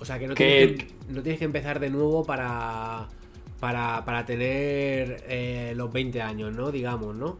O 0.00 0.04
sea, 0.04 0.18
que 0.18 0.28
no, 0.28 0.34
que- 0.34 0.66
Tienes 0.66 0.76
que 0.84 1.12
no 1.12 1.22
tienes 1.22 1.38
que 1.38 1.44
empezar 1.44 1.80
de 1.80 1.90
nuevo 1.90 2.24
para, 2.24 3.08
para, 3.60 4.04
para 4.04 4.24
tener 4.24 5.24
eh, 5.28 5.72
los 5.76 5.92
20 5.92 6.20
años, 6.22 6.54
¿no? 6.54 6.70
Digamos, 6.70 7.14
¿no? 7.14 7.36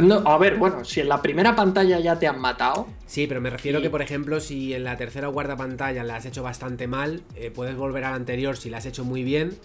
No, 0.00 0.18
a 0.18 0.38
ver, 0.38 0.56
bueno, 0.56 0.84
si 0.84 1.00
en 1.00 1.08
la 1.08 1.20
primera 1.20 1.56
pantalla 1.56 1.98
ya 1.98 2.16
te 2.16 2.28
han 2.28 2.38
matado, 2.40 2.86
Sí, 3.06 3.26
pero 3.26 3.40
me 3.40 3.50
refiero 3.50 3.82
que, 3.82 3.90
por 3.90 4.02
ejemplo, 4.02 4.38
si 4.38 4.72
en 4.72 4.84
la 4.84 4.96
tercera 4.96 5.28
o 5.28 5.32
cuarta 5.32 5.56
pantalla 5.56 6.04
la 6.04 6.14
has 6.16 6.26
hecho 6.26 6.44
bastante 6.44 6.86
mal, 6.86 7.22
eh, 7.34 7.50
puedes 7.50 7.74
volver 7.74 8.04
a 8.04 8.10
la 8.10 8.16
anterior 8.16 8.56
si 8.56 8.70
la 8.70 8.78
has 8.78 8.86
hecho 8.86 9.04
muy 9.04 9.24
bien. 9.24 9.58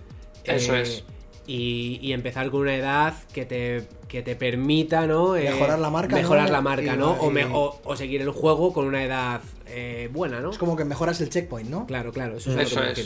Eso 0.43 0.75
eh, 0.75 0.81
es. 0.81 1.03
Y, 1.47 1.99
y 2.01 2.13
empezar 2.13 2.49
con 2.49 2.61
una 2.61 2.75
edad 2.75 3.13
que 3.33 3.45
te, 3.45 3.87
que 4.07 4.23
te 4.23 4.35
permita, 4.35 5.05
¿no? 5.05 5.35
Eh, 5.35 5.49
Mejorar 5.51 5.77
la 5.79 5.89
marca, 5.89 6.15
Mejorar 6.15 6.47
¿no? 6.47 6.51
la 6.53 6.61
marca, 6.61 6.95
Y- 6.95 6.97
¿no? 6.97 7.11
O, 7.11 7.29
me- 7.29 7.45
o- 7.45 7.79
o 7.83 7.95
seguir 7.95 8.21
el 8.21 8.31
juego 8.31 8.73
con 8.73 8.85
una 8.87 9.03
edad 9.03 9.41
eh, 9.67 10.09
buena, 10.11 10.39
¿no? 10.39 10.49
Es 10.51 10.57
como 10.57 10.75
que 10.75 10.85
mejoras 10.85 11.21
el 11.21 11.29
checkpoint, 11.29 11.69
¿no? 11.69 11.85
Claro, 11.85 12.11
claro, 12.11 12.37
eso 12.37 12.49
es 12.51 12.55
a 12.55 12.59
lo 12.59 12.65
Eso 12.65 12.81
que 12.81 13.01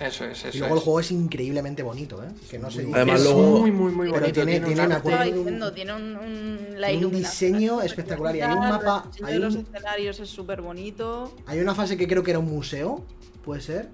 eso 0.00 0.24
es, 0.24 0.44
eso 0.44 0.56
Y 0.56 0.58
luego 0.60 0.74
el 0.74 0.80
juego 0.80 1.00
es 1.00 1.10
increíblemente 1.12 1.82
bonito, 1.82 2.22
¿eh? 2.22 2.28
Que 2.50 2.58
no 2.58 2.70
se 2.70 2.82
dice. 2.84 2.94
Además, 2.96 3.20
es 3.20 3.26
luego- 3.26 3.58
muy, 3.60 3.70
muy, 3.70 3.92
muy 3.92 4.08
Pero 4.08 4.20
bonito. 4.20 4.34
tiene- 4.44 4.58
un 4.58 4.64
tiene 4.66 4.86
una 4.86 5.00
Tiene 5.02 5.16
un- 5.30 5.34
diciendo, 5.44 5.72
tiene 5.72 5.92
un, 5.94 6.02
un- 6.16 6.58
la 6.80 6.88
tiene 6.88 7.06
un 7.06 7.12
iluminación 7.12 7.52
diseño 7.52 7.80
es 7.80 7.86
espectacular 7.86 8.34
y 8.36 8.40
hay 8.40 8.52
un 8.52 8.58
mapa- 8.58 9.08
hay 9.24 9.38
los 9.38 9.54
escenarios 9.54 10.20
es 10.20 10.28
súper 10.28 10.60
bonito. 10.60 11.34
Hay 11.46 11.60
una 11.60 11.74
fase 11.74 11.96
que 11.96 12.06
creo 12.08 12.22
que 12.22 12.30
era 12.32 12.40
un 12.40 12.50
museo, 12.50 13.04
puede 13.44 13.60
ser. 13.60 13.88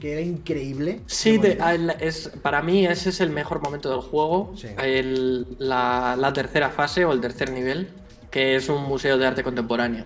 Que 0.00 0.12
era 0.12 0.20
increíble. 0.20 1.00
Sí, 1.06 1.38
de- 1.38 1.58
el- 1.74 1.90
es, 2.00 2.30
para 2.42 2.62
mí 2.62 2.86
ese 2.86 3.08
es 3.10 3.20
el 3.20 3.30
mejor 3.30 3.60
momento 3.60 3.90
del 3.90 4.00
juego. 4.00 4.54
Sí. 4.56 4.68
El- 4.82 5.46
la, 5.58 6.16
la 6.18 6.32
tercera 6.32 6.70
fase 6.70 7.04
o 7.04 7.12
el 7.12 7.20
tercer 7.20 7.50
nivel, 7.50 7.88
que 8.30 8.56
es 8.56 8.68
un 8.68 8.84
museo 8.84 9.18
de 9.18 9.26
arte 9.26 9.42
contemporáneo. 9.42 10.04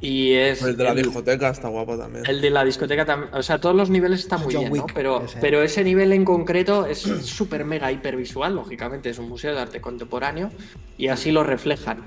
Y 0.00 0.32
es. 0.32 0.62
El 0.62 0.76
de 0.76 0.84
la 0.84 0.90
el- 0.90 0.96
discoteca 0.96 1.48
está 1.50 1.68
guapo 1.68 1.96
también. 1.96 2.24
El 2.26 2.40
de 2.40 2.50
la 2.50 2.64
discoteca 2.64 3.04
también. 3.04 3.32
O 3.34 3.42
sea, 3.42 3.60
todos 3.60 3.76
los 3.76 3.88
niveles 3.90 4.20
están 4.20 4.42
muy 4.42 4.52
John 4.54 4.64
bien, 4.64 4.76
¿no? 4.78 4.86
Pero, 4.92 5.24
ese. 5.24 5.38
pero 5.40 5.62
ese 5.62 5.84
nivel 5.84 6.12
en 6.12 6.24
concreto 6.24 6.86
es 6.86 6.98
súper 7.22 7.64
mega 7.64 7.92
hipervisual, 7.92 8.54
lógicamente. 8.56 9.10
Es 9.10 9.18
un 9.18 9.28
museo 9.28 9.54
de 9.54 9.60
arte 9.60 9.80
contemporáneo 9.80 10.50
y 10.98 11.08
así 11.08 11.30
lo 11.30 11.44
reflejan. 11.44 11.98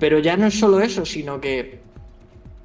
Pero 0.00 0.18
ya 0.18 0.36
no 0.36 0.46
es 0.46 0.58
solo 0.58 0.80
eso, 0.80 1.04
sino 1.06 1.40
que 1.40 1.80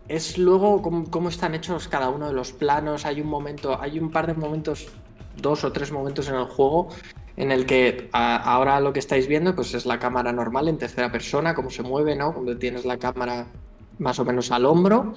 es 0.07 0.37
luego 0.37 0.81
cómo, 0.81 1.09
cómo 1.09 1.29
están 1.29 1.55
hechos 1.55 1.87
cada 1.87 2.09
uno 2.09 2.27
de 2.27 2.33
los 2.33 2.53
planos. 2.53 3.05
Hay 3.05 3.21
un 3.21 3.27
momento, 3.27 3.79
hay 3.81 3.99
un 3.99 4.11
par 4.11 4.27
de 4.27 4.33
momentos, 4.33 4.87
dos 5.41 5.63
o 5.63 5.71
tres 5.71 5.91
momentos 5.91 6.29
en 6.29 6.35
el 6.35 6.45
juego 6.45 6.89
en 7.35 7.51
el 7.51 7.65
que 7.67 8.09
a- 8.13 8.37
ahora 8.37 8.79
lo 8.79 8.93
que 8.93 8.99
estáis 8.99 9.27
viendo 9.27 9.55
pues 9.55 9.73
es 9.75 9.85
la 9.85 9.99
cámara 9.99 10.31
normal 10.33 10.67
en 10.67 10.77
tercera 10.79 11.11
persona, 11.11 11.53
cómo 11.53 11.69
se 11.69 11.83
mueve, 11.83 12.15
¿no? 12.15 12.33
Como 12.33 12.55
tienes 12.57 12.83
la 12.85 12.97
cámara 12.97 13.45
más 13.99 14.17
o 14.19 14.25
menos 14.25 14.51
al 14.51 14.65
hombro. 14.65 15.13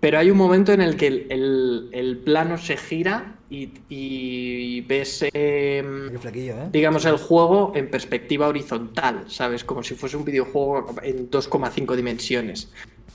Pero 0.00 0.18
hay 0.18 0.30
un 0.30 0.38
momento 0.38 0.72
en 0.72 0.80
el 0.80 0.96
que 0.96 1.08
el, 1.08 1.26
el- 1.30 1.90
el 1.92 2.18
plano 2.18 2.56
se 2.56 2.78
gira 2.78 3.36
y, 3.50 3.70
y 3.90 4.80
ves, 4.82 5.26
em, 5.34 6.08
¿eh? 6.16 6.68
digamos, 6.72 7.04
el 7.04 7.18
juego 7.18 7.72
en 7.74 7.90
perspectiva 7.90 8.48
horizontal, 8.48 9.24
¿sabes? 9.26 9.62
Como 9.62 9.82
si 9.82 9.94
fuese 9.96 10.16
un 10.16 10.24
videojuego 10.24 10.86
en 11.02 11.28
2,5 11.30 11.96
dimensiones. 11.96 12.72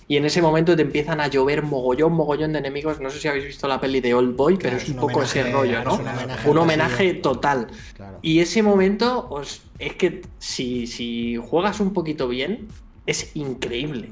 Y 0.07 0.17
en 0.17 0.25
ese 0.25 0.39
momento 0.41 0.75
te 0.75 0.83
empiezan 0.83 1.19
a 1.19 1.27
llover 1.27 1.63
mogollón, 1.63 2.13
mogollón 2.13 2.53
de 2.53 2.59
enemigos. 2.59 2.99
No 2.99 3.09
sé 3.09 3.19
si 3.19 3.27
habéis 3.27 3.45
visto 3.45 3.67
la 3.67 3.79
peli 3.81 4.01
de 4.01 4.13
Old 4.13 4.35
Boy, 4.35 4.57
Claro, 4.57 4.77
pero 4.77 4.83
es 4.83 4.89
un 4.89 4.95
poco 4.97 5.19
homenaje- 5.21 5.39
ese 5.41 5.51
rollo, 5.51 5.83
¿no? 5.83 5.99
un 6.45 6.57
homenaje 6.59 7.11
Un 7.11 7.21
total. 7.23 7.67
Claro. 7.95 8.19
Y 8.21 8.39
ese 8.39 8.61
momento, 8.61 9.27
os, 9.29 9.63
es 9.79 9.95
que 9.95 10.21
si, 10.37 10.85
si 10.85 11.37
juegas 11.37 11.79
un 11.79 11.91
poquito 11.93 12.27
bien, 12.27 12.67
es 13.07 13.35
increíble. 13.35 14.11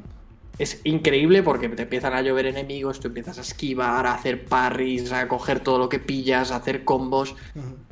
es 0.60 0.82
increíble 0.84 1.42
porque 1.44 1.70
te 1.70 1.84
empiezan 1.84 2.14
a 2.14 2.22
llover 2.22 2.46
enemigos, 2.48 3.00
tú 3.00 3.08
empiezas 3.10 3.38
a 3.38 3.42
esquivar, 3.42 4.06
a 4.08 4.14
hacer 4.14 4.46
parries, 4.46 5.12
a 5.12 5.28
coger 5.28 5.60
todo 5.60 5.78
lo 5.78 5.90
que 5.90 6.00
pillas, 6.00 6.52
a 6.52 6.56
hacer 6.58 6.84
combos. 6.84 7.36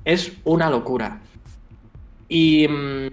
Es 0.06 0.32
una 0.44 0.70
locura. 0.72 1.22
Y, 2.30 2.68
mm, 2.68 3.08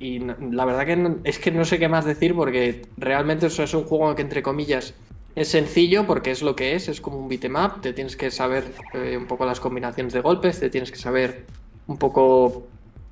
y 0.00 0.18
la 0.18 0.64
verdad 0.64 0.86
que 0.86 1.28
es 1.28 1.38
que 1.38 1.50
no 1.50 1.64
sé 1.66 1.78
qué 1.78 1.88
más 1.88 2.06
decir 2.06 2.34
porque 2.34 2.82
realmente 2.96 3.46
eso 3.46 3.62
es 3.62 3.74
un 3.74 3.84
juego 3.84 4.14
que 4.16 4.22
entre 4.22 4.42
comillas 4.42 4.94
es 5.36 5.48
sencillo 5.48 6.06
porque 6.06 6.30
es 6.30 6.40
lo 6.40 6.56
que 6.56 6.74
es, 6.74 6.88
es 6.88 7.02
como 7.02 7.18
un 7.18 7.28
beatmap, 7.28 7.82
te 7.82 7.92
tienes 7.92 8.16
que 8.16 8.30
saber 8.30 8.64
eh, 8.94 9.16
un 9.18 9.26
poco 9.26 9.44
las 9.44 9.60
combinaciones 9.60 10.14
de 10.14 10.22
golpes, 10.22 10.58
te 10.58 10.70
tienes 10.70 10.90
que 10.90 10.96
saber 10.96 11.44
un 11.86 11.98
poco 11.98 12.66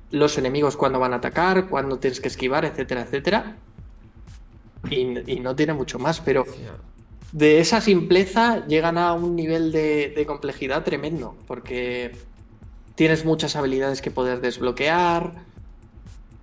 los 0.09 0.37
enemigos 0.39 0.75
cuándo 0.75 0.99
van 0.99 1.13
a 1.13 1.17
atacar, 1.17 1.69
cuándo 1.69 1.99
tienes 1.99 2.19
que 2.19 2.27
esquivar, 2.27 2.65
etcétera, 2.65 3.01
etcétera. 3.01 3.55
Y, 4.89 5.31
y 5.31 5.39
no 5.41 5.55
tiene 5.55 5.73
mucho 5.73 5.99
más, 5.99 6.21
pero 6.21 6.45
de 7.31 7.59
esa 7.59 7.81
simpleza 7.81 8.65
llegan 8.65 8.97
a 8.97 9.13
un 9.13 9.35
nivel 9.35 9.71
de, 9.71 10.11
de 10.15 10.25
complejidad 10.25 10.83
tremendo, 10.83 11.35
porque 11.45 12.13
tienes 12.95 13.23
muchas 13.25 13.55
habilidades 13.55 14.01
que 14.01 14.09
poder 14.09 14.41
desbloquear, 14.41 15.45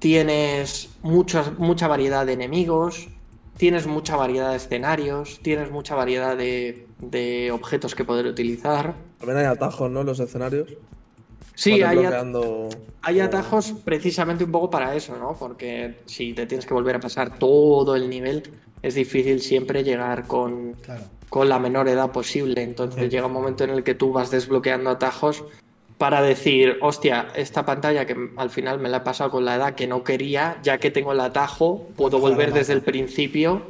tienes 0.06 0.88
muchas, 1.02 1.58
mucha 1.58 1.88
variedad 1.88 2.24
de 2.24 2.34
enemigos, 2.34 3.08
tienes 3.56 3.88
mucha 3.88 4.14
variedad 4.14 4.50
de 4.50 4.56
escenarios, 4.58 5.40
tienes 5.42 5.72
mucha 5.72 5.96
variedad 5.96 6.36
de, 6.36 6.86
de 7.00 7.50
objetos 7.50 7.96
que 7.96 8.04
poder 8.04 8.26
utilizar. 8.26 8.94
También 9.18 9.38
hay 9.38 9.46
atajos, 9.46 9.90
¿no? 9.90 10.02
En 10.02 10.06
los 10.06 10.20
escenarios. 10.20 10.68
Sí, 11.56 11.82
hay, 11.82 12.06
hay 13.02 13.18
atajos 13.20 13.74
precisamente 13.84 14.44
un 14.44 14.52
poco 14.52 14.70
para 14.70 14.94
eso, 14.94 15.16
¿no? 15.16 15.34
Porque 15.36 15.96
si 16.06 16.34
te 16.34 16.46
tienes 16.46 16.66
que 16.66 16.74
volver 16.74 16.94
a 16.94 17.00
pasar 17.00 17.36
todo 17.40 17.96
el 17.96 18.08
nivel, 18.08 18.44
es 18.82 18.94
difícil 18.94 19.40
siempre 19.40 19.82
llegar 19.82 20.28
con, 20.28 20.74
Claro. 20.74 21.02
con 21.28 21.48
la 21.48 21.58
menor 21.58 21.88
edad 21.88 22.12
posible. 22.12 22.62
Entonces 22.62 23.10
llega 23.10 23.26
un 23.26 23.32
momento 23.32 23.64
en 23.64 23.70
el 23.70 23.82
que 23.82 23.96
tú 23.96 24.12
vas 24.12 24.30
desbloqueando 24.30 24.88
atajos 24.88 25.44
para 25.98 26.20
decir, 26.22 26.76
hostia, 26.82 27.28
esta 27.34 27.64
pantalla 27.64 28.04
que 28.06 28.14
al 28.36 28.50
final 28.50 28.78
me 28.78 28.88
la 28.88 28.98
he 28.98 29.00
pasado 29.00 29.30
con 29.30 29.44
la 29.44 29.54
edad 29.56 29.74
que 29.74 29.86
no 29.86 30.04
quería, 30.04 30.58
ya 30.62 30.78
que 30.78 30.90
tengo 30.90 31.12
el 31.12 31.20
atajo, 31.20 31.88
puedo 31.96 32.18
volver 32.18 32.52
desde 32.52 32.72
el 32.74 32.82
principio 32.82 33.62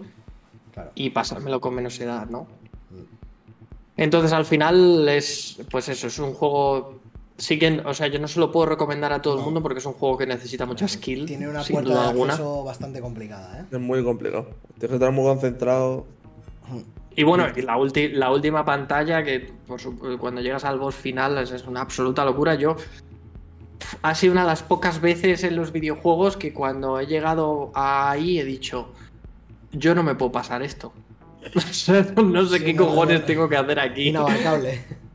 Claro. 0.74 0.90
y 0.94 1.09
pasármelo 1.11 1.61
con 1.61 1.74
menos 1.74 1.98
edad, 2.01 2.27
¿no? 2.28 2.47
Entonces 3.97 4.32
al 4.32 4.44
final 4.44 5.09
es, 5.09 5.59
pues 5.70 5.89
eso, 5.89 6.07
es 6.09 6.19
un 6.19 6.35
juego... 6.35 7.01
Sí 7.39 7.59
que, 7.59 7.82
o 7.85 7.93
sea, 7.93 8.07
yo 8.07 8.19
no 8.19 8.28
se 8.28 8.40
lo 8.40 8.51
puedo 8.51 8.65
recomendar 8.66 9.12
a 9.12 9.20
todo 9.20 9.39
el 9.39 9.44
mundo 9.44 9.62
porque 9.62 9.78
es 9.78 9.85
un 9.86 9.93
juego 9.93 10.16
que 10.16 10.27
necesita 10.27 10.65
mucha 10.65 10.89
skill, 10.89 11.27
Tiene 11.27 11.47
una 11.48 11.62
sin 11.62 11.74
puerta 11.74 11.90
duda 11.90 12.03
de 12.03 12.09
alguna. 12.09 12.36
bastante 12.65 13.01
complicada, 13.01 13.61
¿eh? 13.61 13.65
Es 13.70 13.78
muy 13.81 14.03
complicado. 14.03 14.48
Tienes 14.78 14.89
que 14.89 14.94
estar 14.94 15.12
muy 15.12 15.24
concentrado. 15.24 16.07
Y 17.19 17.23
bueno, 17.25 17.47
la, 17.57 17.77
ulti- 17.79 18.13
la 18.13 18.31
última 18.31 18.65
pantalla, 18.65 19.25
que 19.25 19.51
por 19.67 19.81
su- 19.81 19.99
cuando 20.19 20.43
llegas 20.43 20.65
al 20.65 20.79
boss 20.79 20.95
final 20.95 21.39
es, 21.39 21.67
una 21.67 21.81
absoluta 21.81 22.25
locura. 22.25 22.55
Yo 22.55 22.77
ha 24.03 24.15
sido 24.15 24.33
una 24.33 24.43
de 24.43 24.49
las 24.49 24.63
pocas 24.63 25.01
veces 25.01 25.43
en 25.43 25.57
los 25.57 25.73
videojuegos 25.73 26.37
que 26.37 26.53
cuando 26.53 27.01
he 27.01 27.07
llegado 27.07 27.73
ahí 27.75 28.39
he 28.39 28.45
dicho, 28.45 28.93
yo 29.73 29.95
no 29.95 30.03
me 30.03 30.15
puedo 30.15 30.31
pasar 30.33 30.63
esto. 30.63 30.93
No 32.23 32.45
sé 32.47 32.59
Sí, 32.59 32.65
qué 32.65 32.75
no, 32.75 32.87
cojones 32.87 33.21
no. 33.21 33.27
tengo 33.27 33.49
que 33.49 33.57
hacer 33.57 33.81
aquí. 33.81 34.09
Inabarcable. 34.09 34.81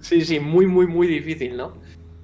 Sí, 0.00 0.24
sí, 0.24 0.38
muy, 0.38 0.66
muy, 0.66 0.86
muy 0.86 1.06
difícil, 1.08 1.56
¿no? 1.56 1.72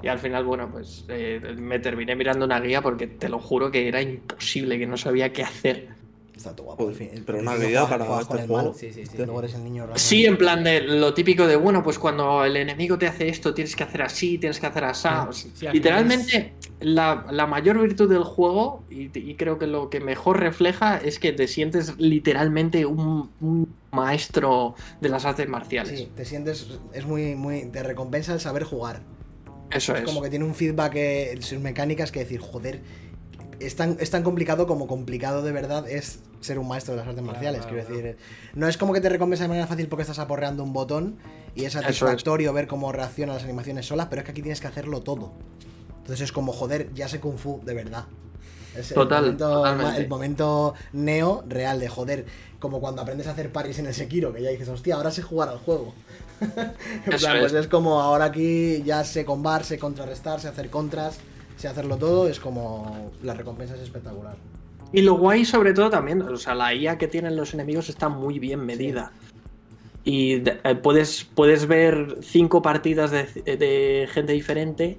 Y 0.03 0.09
al 0.09 0.19
final, 0.19 0.45
bueno, 0.45 0.69
pues 0.71 1.05
eh, 1.09 1.41
me 1.59 1.79
terminé 1.81 2.15
mirando 2.15 2.45
una 2.45 2.61
guía 2.61 2.81
porque 2.83 3.07
te 3.09 3.29
lo 3.29 3.39
juro 3.41 3.71
que 3.73 3.89
era 3.89 4.01
imposible, 4.03 4.79
que 4.79 4.87
no 4.87 4.97
sabía 4.97 5.33
qué 5.33 5.43
hacer. 5.43 5.89
Está 6.37 6.57
todo 6.57 6.67
guapo. 6.67 6.89
Al 6.89 6.95
fin. 6.95 7.11
pero 7.27 7.39
El 7.39 7.45
una 7.47 7.57
juega- 7.57 7.89
para 7.89 8.05
juegas 8.05 8.23
este 8.23 8.33
con 8.33 8.41
el 8.41 8.47
juego. 8.47 8.63
malo. 8.63 8.75
Sí, 8.75 8.93
sí, 8.93 9.05
sí. 9.07 9.17
Luego 9.19 9.39
eres 9.41 9.55
el 9.55 9.65
niño. 9.65 9.87
Sí, 9.97 10.25
en 10.25 10.39
plan 10.39 10.65
de 10.65 10.81
lo 10.81 11.13
típico 11.15 11.47
de, 11.47 11.57
bueno, 11.57 11.83
pues 11.85 11.99
cuando 11.99 12.45
el 12.45 12.57
enemigo 12.57 12.99
te 12.99 13.07
hace 13.07 13.29
esto, 13.29 13.53
tienes 13.55 13.77
que 13.77 13.85
hacer 13.85 14.03
así, 14.03 14.39
tienes 14.39 14.59
que 14.59 14.67
hacer 14.67 14.85
así. 14.85 15.09
Sí, 15.55 15.67
al 15.67 15.75
literalmente, 15.75 16.55
la, 16.81 17.27
la 17.31 17.47
mayor 17.47 17.81
virtud 17.81 18.09
del 18.11 18.25
juego, 18.25 18.83
y, 18.91 19.17
y 19.19 19.35
creo 19.37 19.59
que 19.59 19.67
lo 19.67 19.91
que 19.91 20.01
mejor 20.01 20.41
refleja, 20.41 20.97
es 20.99 21.19
que 21.19 21.33
te 21.33 21.47
sientes 21.47 21.95
literalmente 21.99 22.87
un, 22.87 23.31
un 23.41 23.75
maestro 23.93 24.75
de 25.01 25.09
las 25.11 25.25
artes 25.25 25.49
marciales. 25.49 25.99
Sí, 26.01 26.09
te 26.17 26.25
sientes. 26.25 26.67
Es 26.93 27.07
muy, 27.07 27.35
muy. 27.35 27.67
Te 27.67 27.83
recompensa 27.83 28.33
el 28.33 28.41
saber 28.41 28.65
jugar. 28.65 29.03
Eso 29.71 29.95
Es 29.95 30.01
es. 30.01 30.05
como 30.07 30.23
que 30.23 30.31
tiene 30.31 30.45
un 30.45 30.55
feedback, 30.55 30.93
eh, 30.97 31.39
sus 31.41 31.59
mecánicas 31.59 32.11
que 32.11 32.21
decir, 32.21 32.41
joder, 32.41 32.81
es 33.65 33.77
tan, 33.77 33.97
es 34.01 34.11
tan 34.11 34.23
complicado 34.23 34.67
como 34.67 34.87
complicado 34.87 35.43
de 35.43 35.53
verdad 35.53 35.89
es 35.89 36.21
ser 36.41 36.59
un 36.59 36.69
maestro 36.69 36.95
de 36.95 37.01
las 37.01 37.09
artes 37.09 37.23
marciales. 37.23 37.63
claro, 37.63 37.87
quiero 37.87 38.03
decir, 38.03 38.17
no 38.55 38.69
es 38.69 38.77
como 38.77 38.93
que 38.93 39.01
te 39.01 39.09
recompensa 39.09 39.45
de 39.45 39.49
manera 39.49 39.67
fácil 39.67 39.89
porque 39.89 40.03
estás 40.03 40.19
aporreando 40.19 40.63
un 40.63 40.73
botón 40.73 41.19
y 41.55 41.65
es 41.65 41.75
es. 41.75 41.81
satisfactorio 41.81 42.53
ver 42.53 42.67
cómo 42.67 42.93
reaccionan 42.93 43.37
las 43.37 43.45
animaciones 43.45 43.87
solas, 43.87 44.09
pero 44.09 44.21
es 44.21 44.25
que 44.27 44.33
aquí 44.33 44.43
tienes 44.43 44.61
que 44.61 44.67
hacerlo 44.67 45.01
todo. 45.01 45.33
Entonces 45.99 46.23
es 46.23 46.33
como, 46.33 46.53
joder, 46.53 46.93
ya 46.95 47.09
sé 47.09 47.21
Kung 47.21 47.39
Fu 47.39 47.61
de 47.65 47.75
verdad. 47.75 48.07
Es 48.77 48.95
Total, 48.95 49.25
el 49.27 49.37
momento, 49.37 49.97
el 49.97 50.09
momento 50.09 50.75
neo 50.93 51.45
real 51.47 51.79
de 51.79 51.89
joder, 51.89 52.25
como 52.59 52.81
cuando 52.81 53.03
aprendes 53.03 53.27
a 53.27 53.33
hacer 53.33 53.53
parries 53.53 53.79
en 53.79 53.87
el 53.87 53.95
Sekiro, 53.95 54.33
que 54.33 54.43
ya 54.43 54.51
dices, 54.51 54.69
hostia, 54.69 54.95
ahora 54.95 55.11
sé 55.11 55.23
jugar 55.23 55.49
al 55.49 55.59
juego. 55.59 55.95
En 56.43 57.11
pues 57.11 57.23
es. 57.25 57.53
es 57.53 57.69
como 57.69 58.01
ahora 58.01 58.27
aquí 58.27 58.83
ya 58.85 59.05
sé 59.05 59.25
combar, 59.25 59.65
sé 59.65 59.79
contrarrestar, 59.79 60.41
sé 60.41 60.49
hacer 60.49 60.71
contras, 60.71 61.19
sé 61.63 61.69
hacerlo 61.69 61.97
todo, 61.97 62.29
es 62.29 62.41
como 62.41 63.13
la 63.23 63.35
recompensa 63.35 63.77
es 63.77 63.83
espectacular. 63.83 64.37
Y 64.93 65.03
lo 65.03 65.15
guay 65.15 65.45
sobre 65.45 65.73
todo 65.73 65.91
también, 65.91 66.21
o 66.21 66.37
sea, 66.37 66.57
la 66.57 66.75
IA 66.75 66.99
que 66.99 67.07
tienen 67.07 67.37
los 67.37 67.55
enemigos 67.55 67.89
está 67.89 68.09
muy 68.09 68.41
bien 68.41 68.67
medida. 68.67 69.13
Y 70.05 70.43
eh, 70.49 70.75
puedes, 70.83 71.25
puedes 71.25 71.69
ver 71.69 72.19
cinco 72.21 72.63
partidas 72.63 73.13
de, 73.13 73.25
de 73.45 74.09
gente 74.11 74.33
diferente 74.33 74.99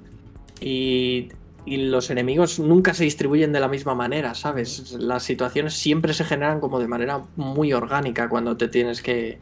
y, 0.62 1.28
y 1.66 1.78
los 1.78 2.10
enemigos 2.10 2.60
nunca 2.60 2.94
se 2.94 3.04
distribuyen 3.04 3.52
de 3.52 3.60
la 3.60 3.68
misma 3.68 3.94
manera, 3.94 4.34
¿sabes? 4.34 4.94
Las 4.94 5.24
situaciones 5.24 5.74
siempre 5.74 6.14
se 6.14 6.24
generan 6.24 6.62
como 6.62 6.80
de 6.80 6.88
manera 6.88 7.24
muy 7.36 7.74
orgánica 7.74 8.30
cuando 8.30 8.56
te 8.56 8.70
tienes 8.70 9.02
que, 9.02 9.38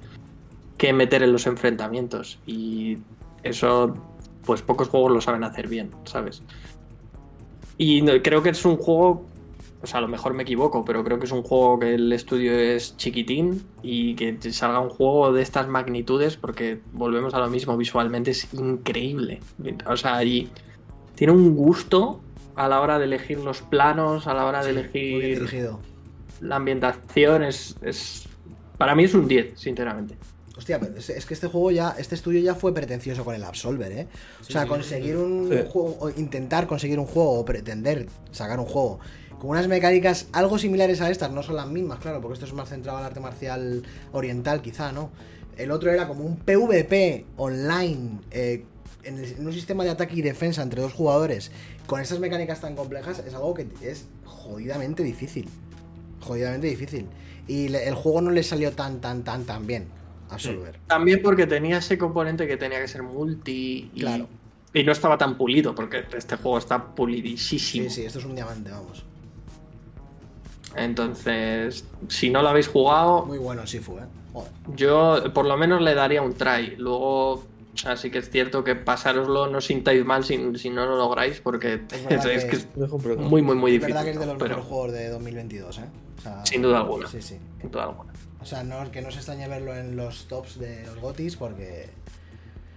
que 0.76 0.92
meter 0.92 1.22
en 1.22 1.34
los 1.34 1.46
enfrentamientos. 1.46 2.40
Y 2.48 2.98
eso, 3.44 3.94
pues 4.44 4.64
pocos 4.64 4.90
juegos 4.90 5.12
lo 5.12 5.22
saben 5.22 5.44
hacer 5.44 5.68
bien, 5.68 5.92
¿sabes? 6.06 6.42
Y 7.84 8.02
no- 8.02 8.14
creo 8.22 8.44
que 8.44 8.50
es 8.50 8.64
un 8.66 8.78
juego 8.78 9.26
o 9.84 9.88
sea, 9.88 9.98
a 9.98 10.02
lo 10.02 10.08
mejor 10.08 10.36
me 10.36 10.44
equivoco, 10.44 10.86
pero 10.86 11.04
creo 11.04 11.18
que 11.18 11.26
es 11.26 11.32
un 11.32 11.42
juego 11.42 11.80
que 11.80 11.96
el 11.96 12.14
estudio 12.14 12.54
es 12.54 12.96
chiquitín 12.98 13.64
y 13.82 14.14
que 14.14 14.38
salga 14.52 14.80
un 14.80 14.90
juego 14.90 15.34
de 15.34 15.42
estas 15.42 15.68
magnitudes, 15.68 16.38
porque 16.38 16.82
volvemos 16.94 17.34
a 17.34 17.40
lo 17.40 17.50
mismo, 17.50 17.76
visualmente 17.78 18.30
es 18.30 18.54
increíble. 18.54 19.40
O 19.88 19.98
sea, 19.98 20.24
y 20.24 20.50
tiene 21.16 21.34
un 21.34 21.56
gusto 21.56 22.22
a 22.56 22.68
la 22.68 22.80
hora 22.80 23.00
de 23.00 23.06
elegir 23.06 23.40
los 23.40 23.64
planos, 23.64 24.28
a 24.28 24.36
la 24.36 24.46
hora 24.46 24.64
de 24.64 24.70
elegir 24.70 25.40
la 26.42 26.58
ambientación, 26.58 27.42
es, 27.44 27.76
es- 27.82 28.28
Para 28.78 28.94
mí 28.94 29.06
es 29.06 29.16
un 29.16 29.28
10, 29.28 29.60
sinceramente. 29.60 30.16
Hostia, 30.62 30.80
pero 30.80 30.96
es, 30.96 31.10
es 31.10 31.26
que 31.26 31.34
este 31.34 31.48
juego 31.48 31.72
ya, 31.72 31.96
este 31.98 32.14
estudio 32.14 32.40
ya 32.40 32.54
fue 32.54 32.72
pretencioso 32.72 33.26
con 33.26 33.34
el 33.34 33.44
Absolver, 33.44 33.92
¿eh? 33.94 34.08
O 34.42 34.44
sea, 34.44 34.62
sí, 34.62 34.68
conseguir 34.68 35.18
un 35.18 35.50
Sí. 35.50 35.58
juego, 35.72 35.98
o 36.00 36.10
intentar 36.12 36.68
conseguir 36.68 37.00
un 37.00 37.08
juego, 37.08 37.32
o 37.40 37.44
pretender 37.44 38.06
sacar 38.32 38.60
un 38.60 38.68
juego 38.68 39.00
con 39.40 39.50
unas 39.50 39.68
mecánicas 39.68 40.28
algo 40.34 40.60
similares 40.60 41.02
a 41.02 41.10
estas, 41.10 41.32
no 41.32 41.42
son 41.42 41.56
las 41.56 41.66
mismas, 41.68 41.98
claro, 41.98 42.22
porque 42.22 42.36
esto 42.36 42.46
es 42.46 42.54
más 42.54 42.70
centrado 42.70 43.00
al 43.00 43.06
arte 43.06 43.20
marcial 43.20 43.82
oriental, 44.12 44.62
quizá, 44.62 44.92
¿no? 44.92 45.10
El 45.58 45.72
otro 45.72 45.90
era 45.92 46.08
como 46.08 46.24
un 46.24 46.36
PvP 46.38 47.26
online 47.38 48.20
eh, 48.30 48.64
en, 49.04 49.18
el- 49.18 49.32
en 49.40 49.48
un 49.48 49.54
sistema 49.54 49.84
de 49.84 49.90
ataque 49.90 50.14
y 50.14 50.22
defensa 50.22 50.62
entre 50.62 50.80
dos 50.84 50.94
jugadores 50.94 51.50
con 51.88 52.00
estas 52.02 52.20
mecánicas 52.20 52.62
tan 52.62 52.76
complejas, 52.76 53.18
es 53.26 53.34
algo 53.34 53.56
que 53.56 53.66
es 53.82 54.06
jodidamente 54.26 55.02
difícil. 55.02 55.50
Jodidamente 56.20 56.68
difícil. 56.68 57.08
Y 57.48 57.70
le- 57.70 57.88
el 57.88 57.96
juego 57.96 58.22
no 58.22 58.30
le 58.30 58.44
salió 58.44 58.74
tan, 58.74 59.02
tan, 59.02 59.24
tan, 59.24 59.44
tan 59.46 59.66
bien. 59.66 59.86
Absolver. 60.32 60.80
También 60.88 61.22
porque 61.22 61.46
tenía 61.48 61.78
ese 61.78 61.98
componente 61.98 62.48
que 62.48 62.58
tenía 62.58 62.80
que 62.82 62.88
ser 62.88 63.04
multi 63.04 63.92
y, 63.94 64.00
Claro. 64.02 64.28
y 64.74 64.84
no 64.84 64.92
estaba 64.92 65.18
tan 65.18 65.38
pulido, 65.38 65.76
porque 65.76 66.06
este 66.18 66.38
juego 66.38 66.58
está 66.58 66.84
pulidísimo. 66.96 67.60
Sí, 67.60 67.90
sí, 67.90 68.06
esto 68.06 68.20
es 68.20 68.26
un 68.26 68.36
diamante, 68.36 68.72
vamos. 68.72 69.04
Entonces, 70.76 71.86
si 72.08 72.30
no 72.30 72.42
lo 72.42 72.50
habéis 72.50 72.68
jugado, 72.68 73.26
Muy 73.26 73.38
bueno 73.38 73.68
sí 73.68 73.80
fue, 73.80 74.02
¿eh? 74.02 74.06
Joder. 74.34 74.52
yo 74.78 75.34
por 75.34 75.46
lo 75.46 75.58
menos 75.58 75.82
le 75.82 75.94
daría 75.94 76.22
un 76.22 76.34
try. 76.34 76.76
Luego, 76.78 77.32
o 77.34 77.44
sea, 77.76 77.98
sí 77.98 78.10
que 78.10 78.20
es 78.20 78.30
cierto 78.30 78.64
que 78.64 78.76
pasároslo 78.76 79.48
no 79.48 79.60
sintáis 79.60 80.06
mal 80.06 80.24
si, 80.24 80.40
si 80.58 80.70
no 80.70 80.86
lo 80.86 80.96
lográis, 80.96 81.42
porque 81.42 81.82
Es 81.92 82.06
es, 82.10 82.26
es 82.26 82.46
que- 82.46 82.56
es 82.56 82.68
Es 82.78 83.18
muy, 83.18 83.42
muy, 83.42 83.56
muy 83.56 83.72
Es 83.76 83.82
difícil. 83.82 83.94
verdad 83.94 84.04
que 84.06 84.12
es 84.12 84.20
de 84.20 84.26
los 84.26 84.36
pero, 84.38 84.50
mejores 84.56 84.66
juegos 84.70 84.92
de 84.94 85.10
2022, 85.10 85.78
¿eh? 85.80 85.86
O 86.18 86.22
sea, 86.22 86.46
Sin 86.46 86.62
duda 86.62 86.78
alguna. 86.78 87.08
Sí, 87.08 87.22
sí. 87.22 87.38
sin 87.60 87.70
duda 87.72 87.84
alguna. 87.84 88.14
O 88.42 88.46
sea, 88.46 88.64
no, 88.64 88.90
que 88.92 89.02
no 89.02 89.12
se 89.12 89.18
extrañe 89.18 89.48
verlo 89.48 89.76
en 89.76 89.96
los 89.96 90.28
tops 90.28 90.60
de 90.60 90.86
los 90.86 90.98
gotis 91.00 91.36
porque... 91.36 91.90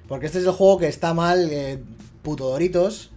Porque 0.09 0.27
este 0.27 0.39
es 0.39 0.45
el 0.45 0.53
juego 0.53 0.79
que 0.79 0.89
está 0.89 1.15
mal, 1.15 1.49
eh, 1.51 1.83
puto 2.23 2.51
Doritos, 2.51 3.11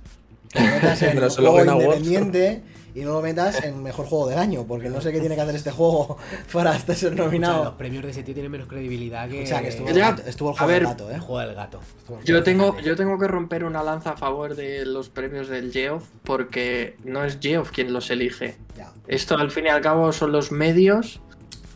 Que 0.50 0.62
lo 0.62 0.68
metas 0.68 1.02
en 1.04 1.20
juego 1.30 1.66
independiente 1.66 2.64
y 2.96 3.02
no 3.02 3.12
lo 3.12 3.22
metas 3.22 3.62
en 3.64 3.84
mejor 3.84 4.06
juego 4.08 4.28
del 4.30 4.40
año, 4.40 4.66
porque 4.66 4.90
no 4.90 5.02
sé 5.02 5.12
qué 5.12 5.20
tiene 5.20 5.36
que 5.36 5.42
hacer 5.42 5.56
este 5.56 5.70
juego 5.72 6.18
para 6.54 6.76
estar 6.76 6.96
ser 6.96 7.10
O 7.12 7.16
sea, 7.16 7.18
los 7.18 7.26
nominado. 7.28 7.78
premios 7.78 8.04
de 8.06 8.12
ese 8.12 8.24
tío 8.24 8.34
tienen 8.34 8.52
menos 8.52 8.68
credibilidad 8.70 9.28
que 9.30 9.44
O 9.44 9.46
sea, 9.46 9.62
que 9.62 9.68
estuvo 9.68 9.90
el, 9.90 10.00
gato- 10.00 10.24
estuvo 10.26 10.50
el 10.52 10.56
a 10.56 10.58
juego 10.58 10.74
del 10.74 10.84
gato, 10.86 11.10
el 11.10 11.16
¿eh? 11.18 11.20
juego 11.20 11.40
del 11.42 11.56
gato. 11.56 11.80
El 12.20 12.24
Yo 12.24 12.36
del 12.36 12.44
tengo, 12.46 12.72
gato. 12.72 12.84
yo 12.86 12.96
tengo 12.96 13.20
que 13.20 13.28
romper 13.28 13.66
una 13.66 13.84
lanza 13.84 14.12
a 14.12 14.18
favor 14.18 14.56
de 14.56 14.86
los 14.86 15.10
premios 15.10 15.50
del 15.50 15.72
Geoff 15.74 16.06
porque 16.24 16.96
no 17.04 17.24
es 17.26 17.38
Geoff 17.42 17.72
quien 17.72 17.92
los 17.94 18.10
elige. 18.10 18.56
Ya. 18.78 18.94
Esto 19.08 19.36
al 19.38 19.52
fin 19.52 19.66
y 19.66 19.70
al 19.70 19.82
cabo 19.82 20.12
son 20.14 20.32
los 20.32 20.52
medios 20.54 21.20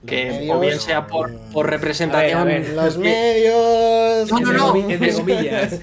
que 0.05 0.25
medios, 0.25 0.55
o 0.57 0.59
bien 0.59 0.79
sea 0.79 1.05
por, 1.07 1.31
por 1.53 1.69
representación. 1.69 2.39
A 2.39 2.43
ver, 2.43 2.57
a 2.57 2.59
ver. 2.61 2.73
Los 2.73 2.97
medios. 2.97 4.31
No, 4.31 4.39
no, 4.39 4.53
no. 4.73 4.89
entre 4.89 5.13
comillas. 5.13 5.79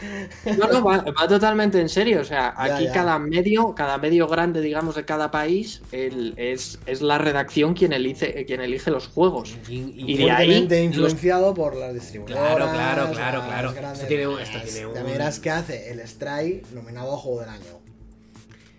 No, 0.59 0.67
no, 0.69 0.83
va, 0.85 0.99
va 1.19 1.29
totalmente 1.29 1.81
en 1.81 1.89
serio. 1.89 2.21
O 2.21 2.25
sea, 2.25 2.55
Ya, 2.57 2.75
aquí 2.77 2.85
ya. 2.87 2.93
cada 2.93 3.19
medio, 3.19 3.75
cada 3.75 3.99
medio 3.99 4.27
grande, 4.29 4.61
digamos, 4.61 4.95
de 4.97 5.05
cada 5.05 5.31
país, 5.31 5.83
el- 5.93 6.35
es, 6.37 6.79
es 6.87 7.01
la 7.03 7.19
redacción 7.19 7.75
quien 7.75 7.93
elige, 7.93 8.45
quien 8.47 8.61
elige 8.61 8.91
los 8.91 9.09
juegos. 9.09 9.57
Y- 9.69 9.95
Y 9.97 10.17
de 10.17 10.31
ahí, 10.31 10.69
los- 10.69 10.81
influenciado 10.83 11.55
por 11.55 11.77
las 11.77 11.95
distribuidoras. 11.95 12.47
Claro, 12.57 12.71
claro, 12.73 13.11
claro, 13.13 13.43
claro. 13.73 13.93
Esto 13.93 14.07
tiene 14.07 14.27
un- 14.29 14.41
esto 14.41 14.59
tiene 14.65 14.81
Ya 14.95 15.01
un- 15.01 15.07
verás 15.11 15.39
qué 15.39 15.51
hace 15.51 15.91
el 15.93 16.07
Stray 16.07 16.63
nominado 16.75 17.15
a 17.15 17.17
Juego 17.19 17.41
del 17.41 17.51
Año. 17.51 17.78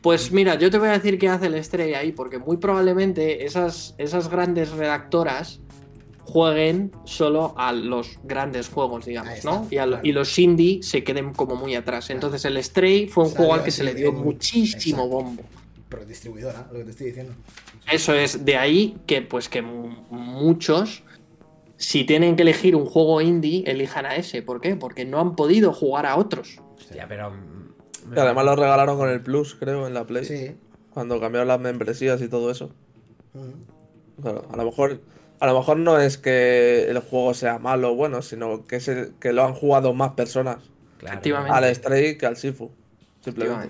Pues 0.02 0.32
mira, 0.32 0.56
yo 0.56 0.70
te 0.72 0.78
voy 0.78 0.88
a 0.88 0.92
decir 0.94 1.18
qué 1.20 1.28
hace 1.30 1.48
el 1.48 1.62
Stray 1.64 1.94
ahí, 1.94 2.12
porque 2.12 2.38
muy 2.40 2.58
probablemente 2.58 3.46
esas, 3.46 3.96
esas 3.98 4.30
grandes 4.30 4.72
redactoras 4.72 5.60
jueguen 6.24 6.92
solo 7.06 7.54
a 7.58 7.72
los 7.74 8.20
grandes 8.24 8.70
juegos, 8.70 9.06
digamos, 9.06 9.34
está, 9.34 9.50
¿no? 9.52 9.68
Y, 9.72 9.78
a 9.78 9.86
lo- 9.86 9.92
claro. 9.94 10.08
y 10.08 10.12
los 10.12 10.38
indie 10.40 10.84
se 10.84 11.04
queden 11.04 11.34
como 11.34 11.56
muy 11.56 11.76
atrás. 11.76 12.10
Entonces 12.12 12.46
el 12.46 12.64
Stray 12.64 13.08
fue 13.08 13.24
un 13.26 13.30
Salió 13.32 13.38
juego 13.48 13.54
al 13.56 13.64
que 13.64 13.72
se 13.72 13.84
le 13.84 13.94
dio 13.96 14.12
muchísimo 14.14 15.04
exacto. 15.04 15.24
bombo. 15.24 15.44
Pero 15.90 16.06
distribuidora, 16.06 16.68
lo 16.72 16.78
que 16.80 16.86
te 16.86 16.92
estoy 16.92 17.08
diciendo. 17.08 17.34
Eso 17.92 18.14
es, 18.14 18.46
de 18.46 18.56
ahí 18.58 18.96
que 19.08 19.24
pues 19.24 19.50
que 19.50 19.64
mu- 19.64 19.90
muchos, 20.12 21.02
si 21.78 22.04
tienen 22.04 22.36
que 22.36 22.44
elegir 22.44 22.76
un 22.76 22.86
juego 22.86 23.22
indie, 23.22 23.64
elijan 23.66 24.06
a 24.06 24.16
ese. 24.16 24.44
¿Por 24.44 24.62
qué? 24.62 24.76
Porque 24.76 25.04
no 25.06 25.20
han 25.20 25.36
podido 25.36 25.74
jugar 25.74 26.06
a 26.06 26.16
otros. 26.16 26.60
Hostia, 26.78 27.06
pero. 27.10 27.34
Que 28.14 28.20
además 28.20 28.46
lo 28.46 28.56
regalaron 28.56 28.98
con 28.98 29.10
el 29.10 29.22
Plus, 29.22 29.56
creo, 29.56 29.88
en 29.88 29.94
la 29.94 30.06
Play. 30.06 30.26
Sí. 30.26 30.56
Cuando 30.94 31.20
cambiaron 31.20 31.48
las 31.48 31.60
membresías 31.60 32.22
y 32.22 32.28
todo 32.28 32.50
eso. 32.52 32.72
Claro, 34.22 34.46
a 34.52 34.58
lo 34.58 34.66
mejor. 34.66 35.00
A 35.40 35.48
lo 35.48 35.58
mejor 35.58 35.78
no 35.78 35.98
es 36.00 36.18
que 36.18 36.90
el 36.90 37.00
juego 37.00 37.34
sea 37.34 37.60
malo 37.60 37.94
o 37.94 37.96
bueno, 37.96 38.22
sino 38.22 38.66
que, 38.68 38.76
es 38.76 38.88
el- 38.90 39.14
que 39.22 39.32
lo 39.32 39.46
han 39.46 39.54
jugado 39.54 39.94
más 39.94 40.12
personas 40.12 40.58
Claro. 40.98 41.22
Al 41.54 41.74
Stray 41.74 42.18
que 42.18 42.26
al 42.26 42.36
Sifu. 42.36 42.72
Simplemente. 43.24 43.70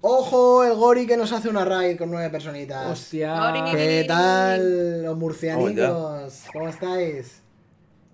Ojo, 0.00 0.64
el 0.64 0.72
Gori 0.76 1.06
que 1.06 1.18
nos 1.18 1.30
hace 1.32 1.50
una 1.50 1.66
raid 1.66 1.98
con 1.98 2.10
nueve 2.10 2.30
personitas. 2.30 2.86
Hostia. 2.90 3.52
¿Qué 3.70 4.06
tal, 4.08 5.02
los 5.02 5.12
Oh, 5.12 5.16
murcianicos? 5.16 6.44
¿Cómo 6.54 6.68
estáis? 6.68 7.42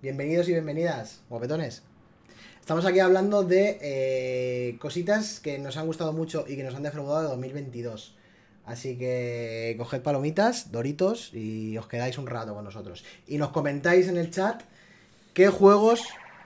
Bienvenidos 0.02 0.48
y 0.48 0.52
bienvenidas, 0.52 1.22
guapetones. 1.28 1.84
Estamos 2.66 2.84
aquí 2.84 2.98
hablando 2.98 3.44
de 3.44 3.78
eh, 3.80 4.76
cositas 4.80 5.38
que 5.38 5.56
nos 5.56 5.76
han 5.76 5.86
gustado 5.86 6.12
mucho 6.12 6.44
y 6.48 6.56
que 6.56 6.64
nos 6.64 6.74
han 6.74 6.82
defraudado 6.82 7.22
de 7.22 7.28
2022. 7.28 8.16
Así 8.64 8.98
que 8.98 9.76
coged 9.78 10.00
palomitas, 10.02 10.72
doritos 10.72 11.32
y 11.32 11.78
os 11.78 11.86
quedáis 11.86 12.18
un 12.18 12.26
rato 12.26 12.56
con 12.56 12.64
nosotros. 12.64 13.04
Y 13.28 13.38
nos 13.38 13.50
comentáis 13.50 14.08
en 14.08 14.16
el 14.16 14.32
chat 14.32 14.62
qué 15.32 15.46
juegos, 15.46 16.02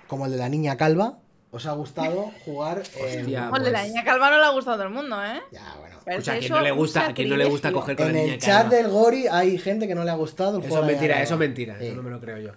como 0.09 0.27
el 0.27 0.33
de 0.33 0.37
la 0.37 0.51
niña 0.51 0.77
calva, 0.77 1.17
os 1.53 1.65
ha 1.65 1.73
gustado 1.73 2.31
jugar 2.45 2.83
en... 2.99 3.21
Hostia. 3.21 3.49
Bueno, 3.49 3.65
de 3.65 3.71
la 3.71 3.79
pues- 3.79 3.89
niña 3.89 4.05
calva 4.05 4.29
no 4.31 4.37
le 4.41 4.45
ha 4.45 4.51
gustado 4.51 4.75
a 4.75 4.77
todo 4.77 4.89
el 4.89 4.93
mundo, 4.95 5.25
¿eh? 5.25 5.41
Ya, 5.53 5.75
bueno. 5.81 5.97
Pero 6.05 6.19
Escucha, 6.19 6.33
a 6.33 6.35
es 6.35 6.41
quien 6.41 6.53
eso 6.53 6.59
no 6.59 6.65
le 6.65 6.71
gusta, 6.73 7.07
a 7.09 7.15
quien 7.15 7.31
no 7.31 7.37
le 7.39 7.45
gusta 7.47 7.73
coger 7.73 7.97
con 7.97 8.09
En 8.09 8.13
la 8.13 8.21
el 8.21 8.27
niña 8.27 8.39
chat 8.39 8.63
calva. 8.65 8.77
del 8.77 8.89
Gori 8.89 9.27
hay 9.27 9.57
gente 9.57 9.89
que 9.89 9.95
no 9.95 10.05
le 10.05 10.11
ha 10.11 10.17
gustado 10.17 10.59
el 10.59 10.65
Eso 10.65 10.69
juego 10.69 10.85
es 10.85 10.93
mentira, 10.93 11.23
eso 11.23 11.33
es 11.33 11.41
mentira. 11.41 11.79
Sí. 11.79 11.87
Eso 11.87 11.97
no 11.97 12.03
me 12.03 12.11
lo 12.11 12.21
creo 12.21 12.37
yo. 12.37 12.51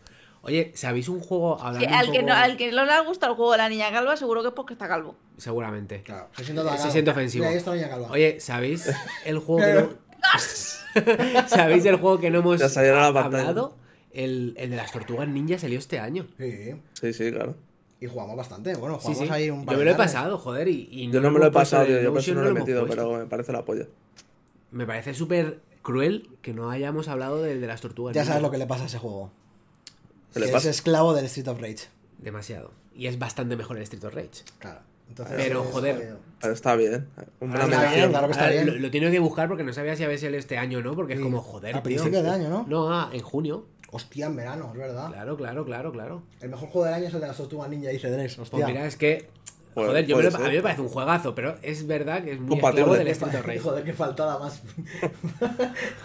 Oye, 0.45 0.71
¿sabéis 0.75 1.07
un 1.07 1.21
juego 1.21 1.59
hablando 1.59 1.87
un 1.87 1.93
al, 1.93 2.05
que 2.11 2.19
poco- 2.19 2.27
no, 2.27 2.33
al 2.35 2.57
que 2.57 2.71
no 2.71 2.83
le 2.85 2.91
ha 2.91 2.99
gustado 3.01 3.31
el 3.31 3.37
juego 3.37 3.53
de 3.53 3.57
la 3.59 3.69
niña 3.69 3.89
calva, 3.91 4.17
seguro 4.17 4.41
que 4.41 4.49
es 4.49 4.53
porque 4.53 4.73
está 4.73 4.87
calvo. 4.89 5.15
Seguramente. 5.37 6.03
Claro, 6.03 6.27
se 6.35 6.43
siente 6.43 6.61
halagado. 6.61 6.83
Se 6.83 6.91
siente 6.91 7.11
ofensivo. 7.11 7.45
Mira, 7.49 7.73
niña 7.73 7.89
calva. 7.89 8.11
Oye, 8.11 8.39
¿sabéis 8.41 8.91
el 9.25 9.39
juego 9.39 9.61
que 9.65 9.73
no... 9.73 9.89
¿Sabéis 11.47 11.85
el 11.85 11.95
juego 11.95 12.19
que 12.19 12.29
no 12.29 12.39
hemos 12.39 12.59
Ya 12.59 12.69
salieron 12.69 12.99
a 12.99 13.03
la 13.09 13.13
pantalla. 13.13 13.49
hablado? 13.49 13.75
El, 14.11 14.53
el 14.57 14.69
de 14.69 14.75
las 14.75 14.91
tortugas 14.91 15.27
ninja 15.27 15.57
salió 15.57 15.79
este 15.79 15.99
año. 15.99 16.27
Sí, 16.37 16.75
Sí, 16.93 17.13
sí, 17.13 17.31
claro. 17.31 17.55
y 17.99 18.05
jugamos 18.07 18.35
bastante. 18.35 18.75
Bueno, 18.75 18.99
Sí, 18.99 19.07
jugamos 19.07 19.27
sí. 19.27 19.33
ahí 19.33 19.49
un 19.49 19.65
par 19.65 19.73
Yo 19.75 19.79
me 19.79 19.85
lo 19.85 19.91
he 19.91 19.95
pasado, 19.95 20.37
joder, 20.37 20.67
y, 20.67 20.87
y 20.91 21.09
Yo 21.09 21.19
no 21.21 21.31
me 21.31 21.39
lo 21.39 21.47
he 21.47 21.51
pasado, 21.51 21.85
Yo 21.87 22.11
Notion, 22.11 22.35
no 22.37 22.43
lo 22.43 22.49
he 22.49 22.53
metido, 22.53 22.85
puesto. 22.85 23.03
pero 23.07 23.17
me 23.17 23.25
parece 23.27 23.51
la 23.53 23.63
polla. 23.65 23.87
Me 24.71 24.85
parece 24.85 25.13
súper 25.13 25.61
cruel 25.81 26.29
que 26.41 26.53
no 26.53 26.69
hayamos 26.69 27.07
hablado 27.07 27.41
del 27.41 27.59
de 27.61 27.67
las 27.67 27.81
tortugas 27.81 28.13
Ya 28.13 28.21
ninja. 28.21 28.33
sabes 28.33 28.43
lo 28.43 28.51
que 28.51 28.57
le 28.57 28.67
pasa 28.67 28.83
a 28.83 28.87
ese 28.87 28.99
juego. 28.99 29.31
Es 30.35 30.65
esclavo 30.65 31.13
del 31.13 31.25
Street 31.25 31.47
of 31.47 31.59
Rage. 31.59 31.87
Demasiado. 32.17 32.71
Y 32.95 33.07
es 33.07 33.17
bastante 33.19 33.55
mejor 33.55 33.77
el 33.77 33.83
Street 33.83 34.03
of 34.05 34.13
Rage. 34.13 34.43
Claro. 34.59 34.79
Entonces, 35.09 35.35
Pero, 35.37 35.63
es 35.63 35.69
joder. 35.69 36.17
Pero 36.41 36.53
está 36.53 36.75
bien. 36.75 37.07
Una 37.39 37.63
está 37.65 37.93
bien, 37.93 38.09
claro 38.09 38.27
que 38.27 38.31
está 38.31 38.43
ahora 38.45 38.53
bien. 38.55 38.65
Lo, 38.67 38.79
lo 38.79 38.91
tengo 38.91 39.11
que 39.11 39.19
buscar 39.19 39.47
porque 39.47 39.63
no 39.63 39.73
sabía 39.73 39.95
si 39.95 40.03
había 40.03 40.17
sido 40.17 40.35
este 40.35 40.57
año 40.57 40.79
o 40.79 40.81
no, 40.81 40.95
porque 40.95 41.13
es 41.13 41.19
como, 41.19 41.41
joder, 41.41 41.71
A 41.75 41.79
tío. 41.79 41.83
principio 41.83 42.23
de 42.23 42.29
año, 42.29 42.49
¿no? 42.49 42.65
No, 42.67 42.91
ah, 42.93 43.09
en 43.13 43.21
junio. 43.21 43.65
Hostia, 43.91 44.25
en 44.25 44.35
verano, 44.35 44.71
es 44.73 44.79
verdad. 44.79 45.09
Claro, 45.11 45.37
claro, 45.37 45.65
claro, 45.65 45.91
claro. 45.91 46.23
El 46.41 46.49
mejor 46.49 46.69
juego 46.69 46.85
del 46.85 46.95
año 46.95 47.07
es 47.09 47.13
el 47.13 47.21
de 47.21 47.27
las 47.27 47.37
tortugas 47.37 47.69
ninja, 47.69 47.89
dice 47.89 48.09
Dres. 48.09 48.35
Pues 48.35 48.49
Hostia. 48.51 48.65
mira, 48.65 48.87
es 48.87 48.95
que. 48.95 49.29
Joder, 49.75 50.05
yo 50.05 50.17
me 50.17 50.23
lo- 50.23 50.31
puede 50.31 50.45
a 50.45 50.49
mí 50.49 50.55
me 50.55 50.61
parece 50.61 50.81
un 50.81 50.89
juegazo, 50.89 51.33
pero 51.35 51.55
es 51.61 51.85
verdad 51.87 52.23
que 52.23 52.33
es 52.33 52.39
muy 52.39 52.57
esclavo 52.59 52.93
del 52.95 53.07
Street 53.09 53.35
of 53.35 53.45
Rage. 53.45 53.59
Joder, 53.59 53.83
qué 53.85 53.93
faltada 53.93 54.39
más. 54.39 54.61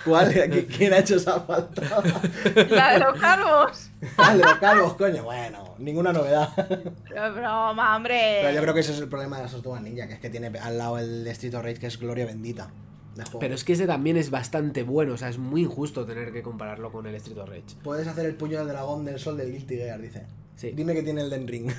¿Cuál? 0.04 0.32
¿Qui- 0.32 0.66
¿Quién 0.76 0.92
ha 0.92 0.98
hecho 0.98 1.16
esa 1.16 1.40
faltada? 1.40 2.02
La 2.70 2.92
de 2.92 2.98
los 3.00 3.20
calvos. 3.20 3.90
Vale, 4.16 4.42
los 4.44 4.54
calvos, 4.58 4.94
coño. 4.94 5.22
Bueno, 5.24 5.74
ninguna 5.78 6.12
novedad. 6.12 6.48
Qué 7.06 7.30
broma, 7.30 7.96
hombre. 7.96 8.38
Pero 8.42 8.54
yo 8.54 8.62
creo 8.62 8.74
que 8.74 8.80
ese 8.80 8.92
es 8.92 9.00
el 9.00 9.08
problema 9.08 9.36
de 9.36 9.42
las 9.44 9.52
tortugas 9.52 9.82
ninja, 9.82 10.06
que 10.08 10.14
es 10.14 10.20
que 10.20 10.30
tiene 10.30 10.56
al 10.58 10.78
lado 10.78 10.98
el 10.98 11.26
Street 11.28 11.54
of 11.54 11.62
Rage, 11.64 11.78
que 11.78 11.86
es 11.86 11.98
gloria 11.98 12.26
bendita. 12.26 12.70
De. 13.14 13.24
Pero 13.40 13.54
es 13.56 13.64
que 13.64 13.72
ese 13.72 13.86
también 13.88 14.16
es 14.16 14.30
bastante 14.30 14.84
bueno, 14.84 15.14
o 15.14 15.16
sea, 15.16 15.28
es 15.28 15.38
muy 15.38 15.62
injusto 15.62 16.06
tener 16.06 16.32
que 16.32 16.40
compararlo 16.42 16.92
con 16.92 17.04
el 17.06 17.16
Street 17.16 17.38
of 17.38 17.48
Rage. 17.48 17.64
Puedes 17.82 18.06
hacer 18.06 18.24
el 18.26 18.36
puño 18.36 18.58
del 18.58 18.68
dragón 18.68 19.04
del 19.04 19.18
sol 19.18 19.36
del 19.36 19.50
Guilty 19.50 19.76
Gear, 19.76 20.00
dice. 20.00 20.26
Sí. 20.58 20.72
Dime 20.72 20.92
que 20.92 21.04
tiene 21.04 21.20
el 21.20 21.30
Den 21.30 21.46
Ring. 21.46 21.70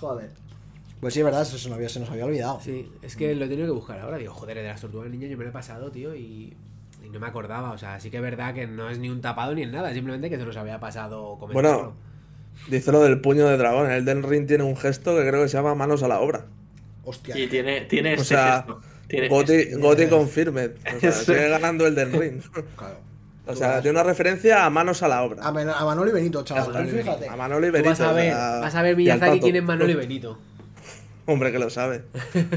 Joder. 0.00 0.30
Pues 1.02 1.12
sí, 1.12 1.20
es 1.20 1.24
verdad, 1.24 1.42
eso 1.42 1.58
se 1.58 1.68
nos 1.68 1.76
había, 1.76 1.90
se 1.90 2.00
nos 2.00 2.08
había 2.08 2.24
olvidado. 2.24 2.60
Sí, 2.62 2.90
es 3.02 3.14
que 3.14 3.34
lo 3.34 3.44
he 3.44 3.48
tenido 3.48 3.66
que 3.66 3.72
buscar 3.72 4.00
ahora. 4.00 4.16
Digo, 4.16 4.32
joder, 4.32 4.56
de 4.56 4.64
las 4.64 4.80
tortugas 4.80 5.10
ninja 5.10 5.26
yo 5.26 5.36
me 5.36 5.44
lo 5.44 5.50
he 5.50 5.52
pasado, 5.52 5.90
tío, 5.90 6.14
y, 6.14 6.56
y 7.04 7.10
no 7.12 7.20
me 7.20 7.26
acordaba. 7.26 7.72
O 7.72 7.78
sea, 7.78 8.00
sí 8.00 8.10
que 8.10 8.16
es 8.16 8.22
verdad 8.22 8.54
que 8.54 8.66
no 8.66 8.88
es 8.88 8.98
ni 8.98 9.10
un 9.10 9.20
tapado 9.20 9.54
ni 9.54 9.64
en 9.64 9.70
nada, 9.70 9.92
simplemente 9.92 10.30
que 10.30 10.38
se 10.38 10.46
nos 10.46 10.56
había 10.56 10.80
pasado 10.80 11.36
comentarlo. 11.38 11.78
Bueno, 11.78 11.94
dice 12.70 12.90
lo 12.90 13.02
del 13.02 13.20
puño 13.20 13.46
de 13.46 13.58
dragón. 13.58 13.90
El 13.90 14.06
Den 14.06 14.22
Ring 14.22 14.46
tiene 14.46 14.64
un 14.64 14.78
gesto 14.78 15.14
que 15.14 15.28
creo 15.28 15.42
que 15.42 15.50
se 15.50 15.58
llama 15.58 15.74
manos 15.74 16.02
a 16.02 16.08
la 16.08 16.20
obra. 16.20 16.46
Hostia. 17.04 17.36
Y 17.36 17.48
tiene, 17.48 17.82
tiene 17.82 18.12
O 18.12 18.14
este 18.14 18.24
sea, 18.24 18.62
gesto. 18.62 18.80
Tiene 19.06 19.28
Goti, 19.28 19.52
este. 19.52 19.76
Goti 19.76 20.06
confirmed. 20.06 20.70
O 20.96 21.00
sea, 21.00 21.12
sigue 21.12 21.50
ganando 21.50 21.86
el 21.86 21.94
Den 21.94 22.18
Ring. 22.18 22.42
Claro. 22.76 22.96
O 23.46 23.54
sea, 23.54 23.82
tiene 23.82 23.98
una 23.98 24.02
referencia 24.04 24.64
a 24.64 24.70
manos 24.70 25.02
a 25.02 25.08
la 25.08 25.22
obra. 25.22 25.42
A, 25.44 25.48
a 25.48 25.52
Manolo 25.84 26.08
y 26.08 26.12
Benito, 26.14 26.42
chaval. 26.44 26.66
Está. 26.68 26.82
tú 26.84 26.88
fíjate. 26.96 27.28
A 27.28 27.36
Manolo 27.36 27.66
y 27.66 27.70
Benito. 27.70 27.90
vas 27.90 28.00
a 28.00 28.12
ver, 28.12 28.32
sea, 28.32 28.58
vas 28.60 28.74
a 28.74 28.82
ver 28.82 28.92
y 28.94 28.96
Miyazaki 28.96 29.40
quién 29.40 29.56
es 29.56 29.62
Manolo 29.62 29.90
y 29.90 29.94
Benito. 29.94 30.38
Hombre, 31.26 31.52
que 31.52 31.58
lo 31.58 31.70
sabe. 31.70 32.04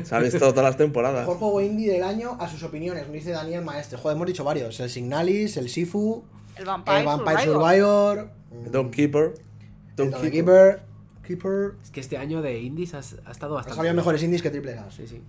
Se 0.03 0.15
ha 0.15 0.19
visto 0.19 0.39
todas 0.39 0.63
las 0.63 0.77
temporadas. 0.77 1.21
Mejor 1.21 1.37
juego 1.37 1.61
indie 1.61 1.91
del 1.93 2.03
año 2.03 2.37
a 2.39 2.49
sus 2.49 2.63
opiniones, 2.63 3.03
nos 3.03 3.13
dice 3.13 3.31
Daniel 3.31 3.63
Maestre. 3.63 3.97
Joder, 3.97 4.15
hemos 4.15 4.27
dicho 4.27 4.43
varios. 4.43 4.79
El 4.79 4.89
Signalis, 4.89 5.55
el 5.57 5.69
Sifu, 5.69 6.23
El 6.55 6.65
Vampire, 6.65 6.99
el 6.99 7.05
Vampire 7.05 7.43
Survivor. 7.43 8.17
Survivor, 8.17 8.71
Don 8.71 8.91
Keeper. 8.91 9.33
el 9.33 9.95
Don 9.95 10.09
Keeper. 10.11 10.31
Keeper. 10.31 10.81
Keeper. 11.23 11.71
Es 11.83 11.91
que 11.91 11.99
este 11.99 12.17
año 12.17 12.41
de 12.41 12.59
indies 12.59 12.93
has- 12.93 13.15
ha, 13.25 13.31
estado 13.31 13.53
Ha 13.53 13.57
bastante. 13.57 13.75
salido 13.75 13.83
bien. 13.93 13.95
mejores 13.97 14.23
indies 14.23 14.41
que 14.41 14.49
triple 14.49 14.77
A. 14.77 14.89
Sí, 14.91 15.05
sí. 15.07 15.21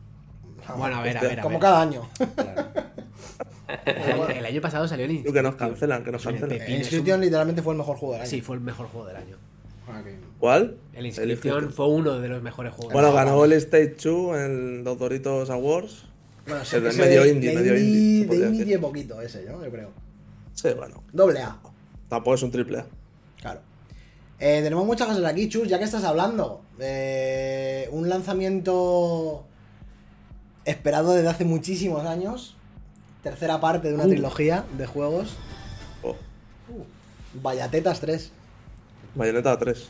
Bueno, 0.77 0.97
a 0.97 1.03
ver, 1.03 1.17
a 1.17 1.21
Hostia, 1.21 1.29
ver, 1.29 1.41
a 1.41 1.43
Como 1.43 1.55
ver. 1.55 1.61
cada 1.63 1.83
año. 1.83 2.09
Claro. 2.37 2.69
El, 3.85 4.03
año, 4.13 4.29
el 4.29 4.47
año 4.47 4.61
pasado 4.61 4.89
salió 4.89 5.05
el 5.05 5.11
Inscription. 5.13 5.35
que 5.35 5.43
nos 5.51 5.57
cancelan, 5.57 6.05
que 6.05 6.11
nos 6.13 6.25
cancelan. 6.25 6.53
un- 6.53 6.73
Inscription 6.73 7.21
literalmente 7.21 7.63
fue 7.63 7.75
el 7.75 7.79
mejor 7.79 7.97
juego 7.97 8.15
del 8.15 8.23
año. 8.23 8.31
Sí, 8.31 8.41
fue 8.41 8.57
el 8.57 8.63
mejor 8.63 8.87
juego 8.89 9.07
del 9.07 9.17
año. 9.17 9.37
Ah, 9.89 10.03
¿Cuál? 10.39 10.77
El 10.95 11.07
Inscription 11.07 11.71
fue 11.73 11.89
uno 11.89 12.19
de 12.21 12.29
los 12.29 12.43
mejores 12.43 12.73
juegos. 12.75 12.93
Bueno, 12.93 13.13
ganó 13.13 13.45
el 13.45 13.53
Stage 13.53 13.97
2 14.03 14.37
en 14.39 14.85
los 14.85 14.99
Doritos 14.99 15.51
Awards. 15.51 16.05
Bueno, 16.47 16.63
ese 16.63 16.81
medio 16.81 17.23
de- 17.25 17.29
indie, 17.31 17.51
de 17.51 17.57
medio 17.57 17.79
indie. 17.79 18.27
De 18.39 18.47
indie 18.49 18.65
tiene 18.65 18.81
poquito 18.81 19.21
ese, 19.21 19.45
¿no? 19.45 19.63
Yo 19.65 19.71
creo. 19.71 19.91
Sí, 20.55 20.69
bueno. 20.77 21.03
Doble 21.13 21.41
A. 21.41 21.59
Tampoco 22.09 22.35
es 22.37 22.43
un 22.43 22.51
triple 22.51 22.79
A. 22.79 22.87
Claro. 23.41 23.61
Eh, 24.41 24.61
tenemos 24.63 24.87
muchas 24.87 25.09
cosas 25.09 25.25
aquí, 25.25 25.49
Chus, 25.49 25.69
ya 25.69 25.79
que 25.79 25.85
estás 25.85 26.05
hablando. 26.05 26.63
Eh, 26.79 27.89
un 27.93 28.09
lanzamiento 28.09 29.45
esperado 30.65 31.15
desde 31.15 31.29
hace 31.29 31.45
muchísimos 31.45 32.05
años. 32.07 32.57
Tercera 33.23 33.61
parte 33.61 33.89
de 33.89 33.95
una 33.95 34.05
Uh. 34.05 34.09
trilogía 34.09 34.65
de 34.77 34.87
juegos. 34.87 35.37
Oh, 36.03 36.17
Vallatetas 37.43 38.01
3. 38.01 38.33
Bayonetta 39.15 39.59
3. 39.59 39.89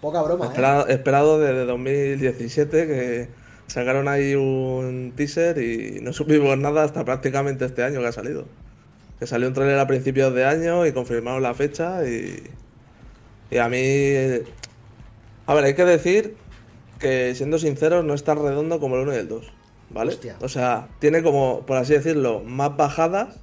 Poca 0.00 0.22
broma, 0.22 0.44
¿eh? 0.46 0.48
Espera- 0.48 0.86
esperado 0.88 1.38
desde 1.40 1.64
2017 1.66 2.86
que 2.86 3.28
sacaron 3.66 4.06
ahí 4.08 4.34
un 4.34 5.12
teaser 5.16 5.58
y 5.58 6.00
no 6.00 6.12
supimos 6.12 6.56
nada 6.56 6.84
hasta 6.84 7.04
prácticamente 7.04 7.64
este 7.64 7.82
año 7.82 8.00
que 8.00 8.06
ha 8.06 8.12
salido. 8.12 8.46
Que 9.18 9.26
salió 9.26 9.48
un 9.48 9.54
trailer 9.54 9.78
a 9.80 9.86
principios 9.88 10.32
de 10.34 10.44
año 10.44 10.86
y 10.86 10.92
confirmaron 10.92 11.42
la 11.42 11.52
fecha 11.54 12.06
y, 12.08 12.44
y 13.50 13.58
a 13.58 13.68
mí... 13.68 13.78
eh, 13.80 14.44
A 15.46 15.54
ver, 15.54 15.64
hay 15.64 15.74
que 15.74 15.84
decir 15.84 16.36
que 17.00 17.34
siendo 17.34 17.58
sinceros 17.58 18.04
no 18.04 18.14
es 18.14 18.22
tan 18.22 18.38
redondo 18.38 18.78
como 18.78 18.94
el 18.96 19.02
1 19.02 19.14
y 19.14 19.16
el 19.16 19.28
2, 19.28 19.52
¿vale? 19.90 20.12
Hostia. 20.12 20.36
O 20.40 20.48
sea, 20.48 20.88
tiene 20.98 21.22
como, 21.22 21.66
por 21.66 21.76
así 21.76 21.92
decirlo, 21.94 22.40
más 22.40 22.76
bajadas, 22.76 23.40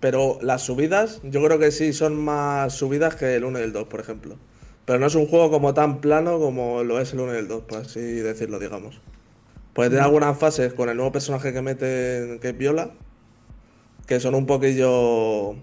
pero 0.00 0.38
las 0.42 0.62
subidas 0.62 1.20
yo 1.22 1.42
creo 1.42 1.58
que 1.58 1.70
sí 1.70 1.92
son 1.92 2.22
más 2.22 2.74
subidas 2.74 3.16
que 3.16 3.36
el 3.36 3.44
1 3.44 3.58
y 3.58 3.62
el 3.62 3.72
2, 3.72 3.88
por 3.88 4.00
ejemplo. 4.00 4.36
Pero 4.84 4.98
no 4.98 5.06
es 5.06 5.14
un 5.14 5.26
juego 5.26 5.50
como 5.50 5.72
tan 5.72 6.00
plano 6.00 6.38
como 6.38 6.84
lo 6.84 7.00
es 7.00 7.12
el 7.14 7.20
1 7.20 7.34
y 7.34 7.38
el 7.38 7.48
2, 7.48 7.62
por 7.62 7.78
así 7.78 8.00
decirlo, 8.00 8.58
digamos. 8.58 9.00
Puede 9.72 9.90
tener 9.90 10.04
algunas 10.04 10.38
fases 10.38 10.74
con 10.74 10.88
el 10.88 10.96
nuevo 10.96 11.10
personaje 11.10 11.52
que 11.52 11.62
meten, 11.62 12.38
que 12.38 12.50
es 12.50 12.58
Viola, 12.58 12.90
que 14.06 14.20
son 14.20 14.34
un 14.34 14.46
poquillo... 14.46 15.54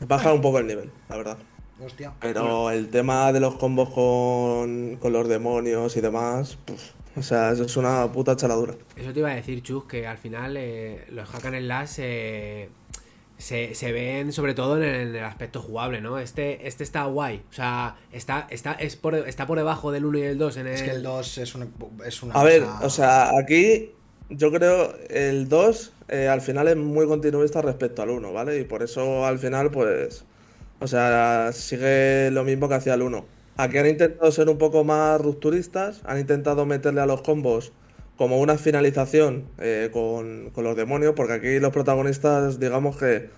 Bajan 0.00 0.34
un 0.34 0.40
poco 0.40 0.58
el 0.58 0.66
nivel, 0.66 0.90
la 1.08 1.16
verdad. 1.16 1.38
Hostia. 1.82 2.12
Pero 2.20 2.70
el 2.70 2.88
tema 2.88 3.32
de 3.32 3.40
los 3.40 3.54
combos 3.54 3.90
con, 3.90 4.96
con 4.96 5.12
los 5.12 5.28
demonios 5.28 5.96
y 5.96 6.00
demás, 6.00 6.58
puf, 6.64 6.80
o 7.16 7.22
sea, 7.22 7.50
eso 7.52 7.64
es 7.64 7.76
una 7.76 8.10
puta 8.12 8.36
chaladura. 8.36 8.74
Eso 8.96 9.12
te 9.12 9.18
iba 9.20 9.30
a 9.30 9.34
decir, 9.34 9.62
Chus, 9.62 9.84
que 9.84 10.06
al 10.06 10.18
final 10.18 10.56
eh, 10.56 11.04
los 11.10 11.28
hack 11.28 11.46
and 11.46 11.58
slash 11.58 11.94
eh, 11.98 12.68
se, 13.38 13.74
se 13.74 13.92
ven 13.92 14.32
sobre 14.32 14.54
todo 14.54 14.76
en 14.76 14.82
el, 14.82 14.94
en 15.08 15.16
el 15.16 15.24
aspecto 15.24 15.60
jugable, 15.62 16.00
¿no? 16.00 16.18
Este, 16.18 16.66
este 16.68 16.84
está 16.84 17.04
guay. 17.04 17.42
O 17.50 17.52
sea, 17.52 17.96
está, 18.12 18.46
está, 18.50 18.72
es 18.74 18.96
por, 18.96 19.14
está 19.14 19.46
por 19.46 19.58
debajo 19.58 19.92
del 19.92 20.04
1 20.04 20.18
y 20.18 20.22
el 20.22 20.38
2 20.38 20.56
en 20.58 20.66
el... 20.66 20.74
Es 20.74 20.82
que 20.82 20.90
el 20.90 21.02
2 21.02 21.38
es 21.38 21.54
una, 21.54 21.68
es 22.06 22.22
una 22.22 22.34
A 22.34 22.44
ver, 22.44 22.62
cosa- 22.62 22.86
o 22.86 22.90
sea, 22.90 23.30
aquí 23.38 23.92
yo 24.28 24.52
creo 24.52 24.94
el 25.08 25.48
2 25.48 25.92
eh, 26.08 26.28
al 26.28 26.40
final 26.40 26.68
es 26.68 26.76
muy 26.76 27.06
continuista 27.06 27.62
respecto 27.62 28.02
al 28.02 28.10
1, 28.10 28.32
¿vale? 28.32 28.58
Y 28.58 28.64
por 28.64 28.82
eso 28.82 29.24
al 29.26 29.38
final, 29.38 29.70
pues, 29.70 30.24
o 30.80 30.86
sea, 30.86 31.50
sigue 31.52 32.30
lo 32.30 32.44
mismo 32.44 32.68
que 32.68 32.74
hacía 32.74 32.94
el 32.94 33.02
1. 33.02 33.24
Aquí 33.60 33.76
han 33.76 33.86
intentado 33.86 34.32
ser 34.32 34.48
un 34.48 34.56
poco 34.56 34.84
más 34.84 35.20
rupturistas, 35.20 36.00
han 36.06 36.18
intentado 36.18 36.64
meterle 36.64 37.02
a 37.02 37.06
los 37.06 37.20
combos 37.20 37.72
como 38.16 38.40
una 38.40 38.56
finalización 38.56 39.50
eh, 39.58 39.90
con, 39.92 40.48
con 40.54 40.64
los 40.64 40.74
demonios, 40.76 41.12
porque 41.14 41.34
aquí 41.34 41.60
los 41.60 41.70
protagonistas, 41.70 42.58
digamos 42.58 42.96
que, 42.96 43.28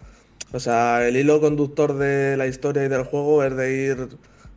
o 0.52 0.60
sea, 0.60 1.04
el 1.08 1.16
hilo 1.16 1.40
conductor 1.40 1.98
de 1.98 2.36
la 2.36 2.46
historia 2.46 2.84
y 2.84 2.88
del 2.88 3.02
juego 3.02 3.42
es 3.42 3.56
de 3.56 3.72
ir 3.74 4.08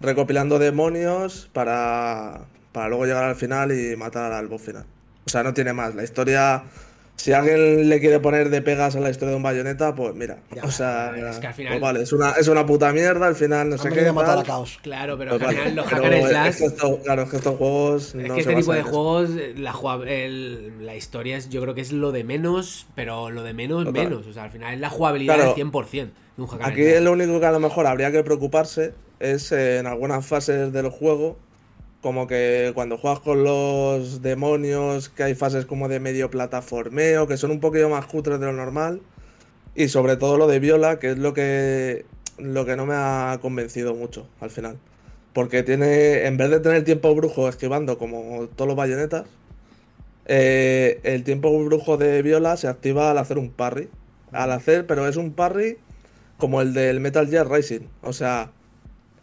recopilando 0.01 0.59
demonios 0.59 1.49
para, 1.51 2.45
para 2.71 2.87
luego 2.89 3.05
llegar 3.07 3.23
al 3.23 3.35
final 3.35 3.71
y 3.71 3.95
matar 3.95 4.33
al 4.33 4.47
boss 4.47 4.61
final. 4.61 4.85
O 5.25 5.29
sea, 5.29 5.41
no 5.41 5.55
tiene 5.55 5.73
más. 5.73 5.95
La 5.95 6.03
historia, 6.03 6.63
si 7.17 7.31
alguien 7.31 7.87
le 7.89 7.99
quiere 7.99 8.19
poner 8.19 8.49
de 8.49 8.61
pegas 8.61 8.95
a 8.95 8.99
la 8.99 9.09
historia 9.09 9.31
de 9.31 9.37
un 9.37 9.43
bayoneta, 9.43 9.95
pues 9.95 10.13
mira. 10.13 10.39
Ya, 10.53 10.63
o 10.63 10.71
sea, 10.71 11.13
es 11.15 11.37
que 11.39 11.47
al 11.47 11.53
final- 11.53 11.73
pues 11.73 11.81
vale, 11.81 12.01
es 12.03 12.13
una, 12.13 12.31
es 12.31 12.47
una 12.47 12.65
puta 12.65 12.91
mierda, 12.91 13.25
al 13.27 13.35
final 13.35 13.69
no 13.69 13.77
sé 13.77 13.89
qué. 13.89 14.11
matar 14.11 14.35
tal. 14.35 14.39
a 14.39 14.43
Caos. 14.43 14.79
Claro, 14.83 15.17
pero 15.17 15.31
Pues 15.31 15.41
al 15.41 15.47
vale, 15.47 15.57
final 15.59 15.75
los 15.75 15.85
pero 15.85 15.97
hack 16.03 16.05
and 16.05 16.13
es 16.23 16.29
slash... 16.29 16.57
que 16.57 16.65
esto- 16.65 16.99
claro, 17.03 17.21
es 17.23 17.29
que 17.29 17.37
estos 17.37 17.55
juegos 17.57 18.03
Es 18.09 18.15
no 18.15 18.21
que 18.35 18.43
se 18.43 18.49
este 18.51 18.55
tipo 18.61 18.73
de 18.73 18.81
juegos, 18.83 19.29
la, 19.57 19.73
el- 20.07 20.85
la 20.85 20.95
historia 20.95 21.37
es, 21.37 21.49
yo 21.49 21.61
creo 21.61 21.73
que 21.73 21.81
es 21.81 21.91
lo 21.91 22.11
de 22.11 22.23
menos, 22.23 22.87
pero 22.95 23.31
lo 23.31 23.43
de 23.43 23.53
menos, 23.53 23.85
Total. 23.85 24.03
menos. 24.09 24.27
O 24.27 24.33
sea, 24.33 24.43
al 24.43 24.51
final 24.51 24.73
es 24.73 24.79
la 24.79 24.89
jugabilidad 24.89 25.35
Claro. 25.35 25.49
del 25.55 25.55
100% 25.71 26.11
de 26.37 26.43
un 26.43 26.49
Aquí 26.61 26.83
slash. 26.83 27.01
lo 27.01 27.11
único 27.13 27.39
que 27.39 27.45
a 27.45 27.51
lo 27.51 27.59
mejor 27.59 27.87
habría 27.87 28.11
que 28.11 28.23
preocuparse 28.23 28.93
es 29.19 29.51
en 29.53 29.87
algunas 29.87 30.25
fases 30.25 30.73
del 30.73 30.89
juego, 30.89 31.37
como 32.05 32.27
que 32.27 32.71
cuando 32.75 32.99
juegas 32.99 33.19
con 33.19 33.43
los 33.43 34.21
demonios, 34.21 35.09
que 35.09 35.23
hay 35.23 35.33
fases 35.33 35.65
como 35.65 35.87
de 35.87 35.99
medio 35.99 36.29
plataformeo, 36.29 37.27
que 37.27 37.35
son 37.35 37.49
un 37.49 37.59
poquillo 37.59 37.89
más 37.89 38.05
cutres 38.05 38.39
de 38.39 38.45
lo 38.45 38.53
normal, 38.53 39.01
y 39.73 39.87
sobre 39.87 40.15
todo 40.15 40.37
lo 40.37 40.45
de 40.45 40.59
Viola, 40.59 40.99
que 40.99 41.09
es 41.09 41.17
lo 41.17 41.33
que, 41.33 42.05
lo 42.37 42.63
que 42.63 42.75
no 42.75 42.85
me 42.85 42.93
ha 42.93 43.39
convencido 43.41 43.95
mucho 43.95 44.27
al 44.39 44.51
final. 44.51 44.77
Porque 45.33 45.63
tiene, 45.63 46.27
en 46.27 46.37
vez 46.37 46.51
de 46.51 46.59
tener 46.59 46.83
tiempo 46.83 47.15
brujo 47.15 47.49
esquivando 47.49 47.97
como 47.97 48.49
todos 48.55 48.67
los 48.67 48.77
bayonetas, 48.77 49.25
eh, 50.27 50.99
el 51.01 51.23
tiempo 51.23 51.57
brujo 51.65 51.97
de 51.97 52.21
Viola 52.21 52.55
se 52.55 52.67
activa 52.67 53.09
al 53.09 53.17
hacer 53.17 53.39
un 53.39 53.49
parry. 53.49 53.89
Al 54.31 54.51
hacer, 54.51 54.85
pero 54.85 55.07
es 55.07 55.15
un 55.15 55.33
parry 55.33 55.79
como 56.37 56.61
el 56.61 56.75
del 56.75 56.99
Metal 56.99 57.27
Gear 57.27 57.49
Rising. 57.49 57.87
O 58.03 58.13
sea, 58.13 58.51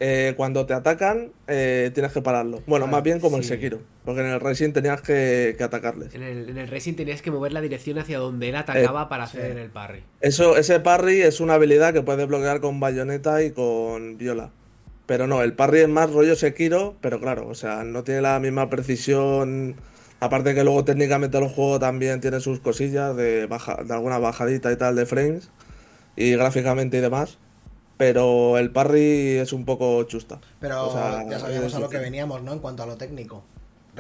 eh, 0.05 0.35
cuando 0.37 0.67
te 0.67 0.75
atacan, 0.75 1.31
eh, 1.47 1.93
tienes 1.95 2.11
que 2.11 2.21
pararlo. 2.23 2.61
Bueno, 2.67 2.89
más 2.89 3.05
bien 3.05 3.21
como 3.21 3.37
el 3.37 3.45
sí. 3.45 3.51
Sekiro. 3.51 3.79
Porque 4.05 4.23
en 4.23 4.27
el 4.27 4.41
Rising 4.41 4.73
tenías 4.73 5.01
que, 5.01 5.55
que 5.57 5.63
atacarles. 5.63 6.13
En 6.13 6.25
el, 6.25 6.49
en 6.49 6.59
el 6.59 6.67
Racing 6.67 6.95
tenías 6.95 7.23
que 7.23 7.31
mover 7.31 7.53
la 7.53 7.61
dirección 7.61 8.01
hacia 8.01 8.19
donde 8.19 8.49
él 8.49 8.57
atacaba 8.57 9.09
para 9.09 9.25
hacer 9.25 9.57
el 9.57 9.71
parry. 9.71 10.03
Eso, 10.21 10.57
ese 10.57 10.81
parry 10.81 11.23
es 11.23 11.39
una 11.39 11.55
habilidad 11.55 11.93
que 11.93 12.03
puedes 12.03 12.27
bloquear 12.27 12.61
con 12.61 12.81
bayoneta 12.81 13.45
y 13.45 13.53
con 13.53 14.19
viola. 14.19 14.51
Pero 15.07 15.29
no, 15.29 15.41
el 15.41 15.53
parry 15.53 15.83
es 15.83 15.89
más 15.89 16.11
rollo 16.11 16.35
Sekiro, 16.35 16.97
pero 17.01 17.21
claro, 17.21 17.47
o 17.47 17.55
sea, 17.55 17.85
no 17.85 18.03
tiene 18.03 18.23
la 18.23 18.41
misma 18.41 18.69
precisión. 18.71 19.77
Aparte 20.19 20.53
que 20.53 20.65
luego 20.65 20.85
técnicamente 20.85 21.39
el 21.39 21.47
juego 21.47 21.79
también 21.79 22.21
tiene 22.21 22.41
sus 22.41 22.59
cosillas 22.59 23.15
de, 23.15 23.47
baja, 23.47 23.85
de 23.85 23.95
alguna 23.95 24.19
bajadita 24.19 24.73
y 24.73 24.77
tal 24.77 24.97
de 24.97 25.07
frames 25.07 25.49
y 26.17 26.33
gráficamente 26.33 26.99
y 26.99 27.01
demás. 27.01 27.39
Pero 27.97 28.59
el 28.59 28.71
parry 28.71 29.39
es 29.39 29.53
un 29.53 29.65
poco 29.65 30.03
chusta. 30.05 30.41
Pero 30.61 30.89
O 30.89 30.93
sea, 30.93 31.25
ya 31.29 31.39
sabíamos 31.39 31.75
a 31.75 31.81
lo 31.81 31.89
que 31.89 31.99
veníamos, 31.99 32.43
¿no? 32.43 32.53
En 32.53 32.59
cuanto 32.59 32.83
a 32.83 32.87
lo 32.87 32.97
técnico. 32.97 33.43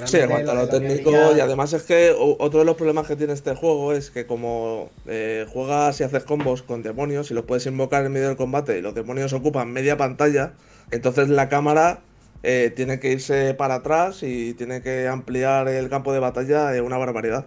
Sí, 0.06 0.16
en 0.16 0.30
cuanto 0.30 0.52
a 0.52 0.54
lo 0.54 0.68
técnico, 0.68 1.10
y 1.36 1.40
además 1.40 1.74
es 1.74 1.82
que 1.82 2.14
otro 2.16 2.60
de 2.60 2.64
los 2.64 2.76
problemas 2.76 3.06
que 3.06 3.14
tiene 3.14 3.34
este 3.34 3.54
juego 3.54 3.92
es 3.92 4.10
que 4.10 4.26
como 4.26 4.88
eh, 5.06 5.46
juegas 5.52 6.00
y 6.00 6.04
haces 6.04 6.24
combos 6.24 6.62
con 6.62 6.82
demonios 6.82 7.30
y 7.30 7.34
los 7.34 7.44
puedes 7.44 7.66
invocar 7.66 8.06
en 8.06 8.12
medio 8.12 8.28
del 8.28 8.38
combate 8.38 8.78
y 8.78 8.80
los 8.80 8.94
demonios 8.94 9.34
ocupan 9.34 9.70
media 9.70 9.98
pantalla, 9.98 10.54
entonces 10.90 11.28
la 11.28 11.50
cámara 11.50 12.00
eh, 12.42 12.72
tiene 12.74 13.00
que 13.00 13.12
irse 13.12 13.52
para 13.52 13.76
atrás 13.76 14.22
y 14.22 14.54
tiene 14.54 14.80
que 14.80 15.08
ampliar 15.08 15.68
el 15.68 15.90
campo 15.90 16.14
de 16.14 16.20
batalla 16.20 16.68
de 16.70 16.80
una 16.80 16.96
barbaridad. 16.96 17.44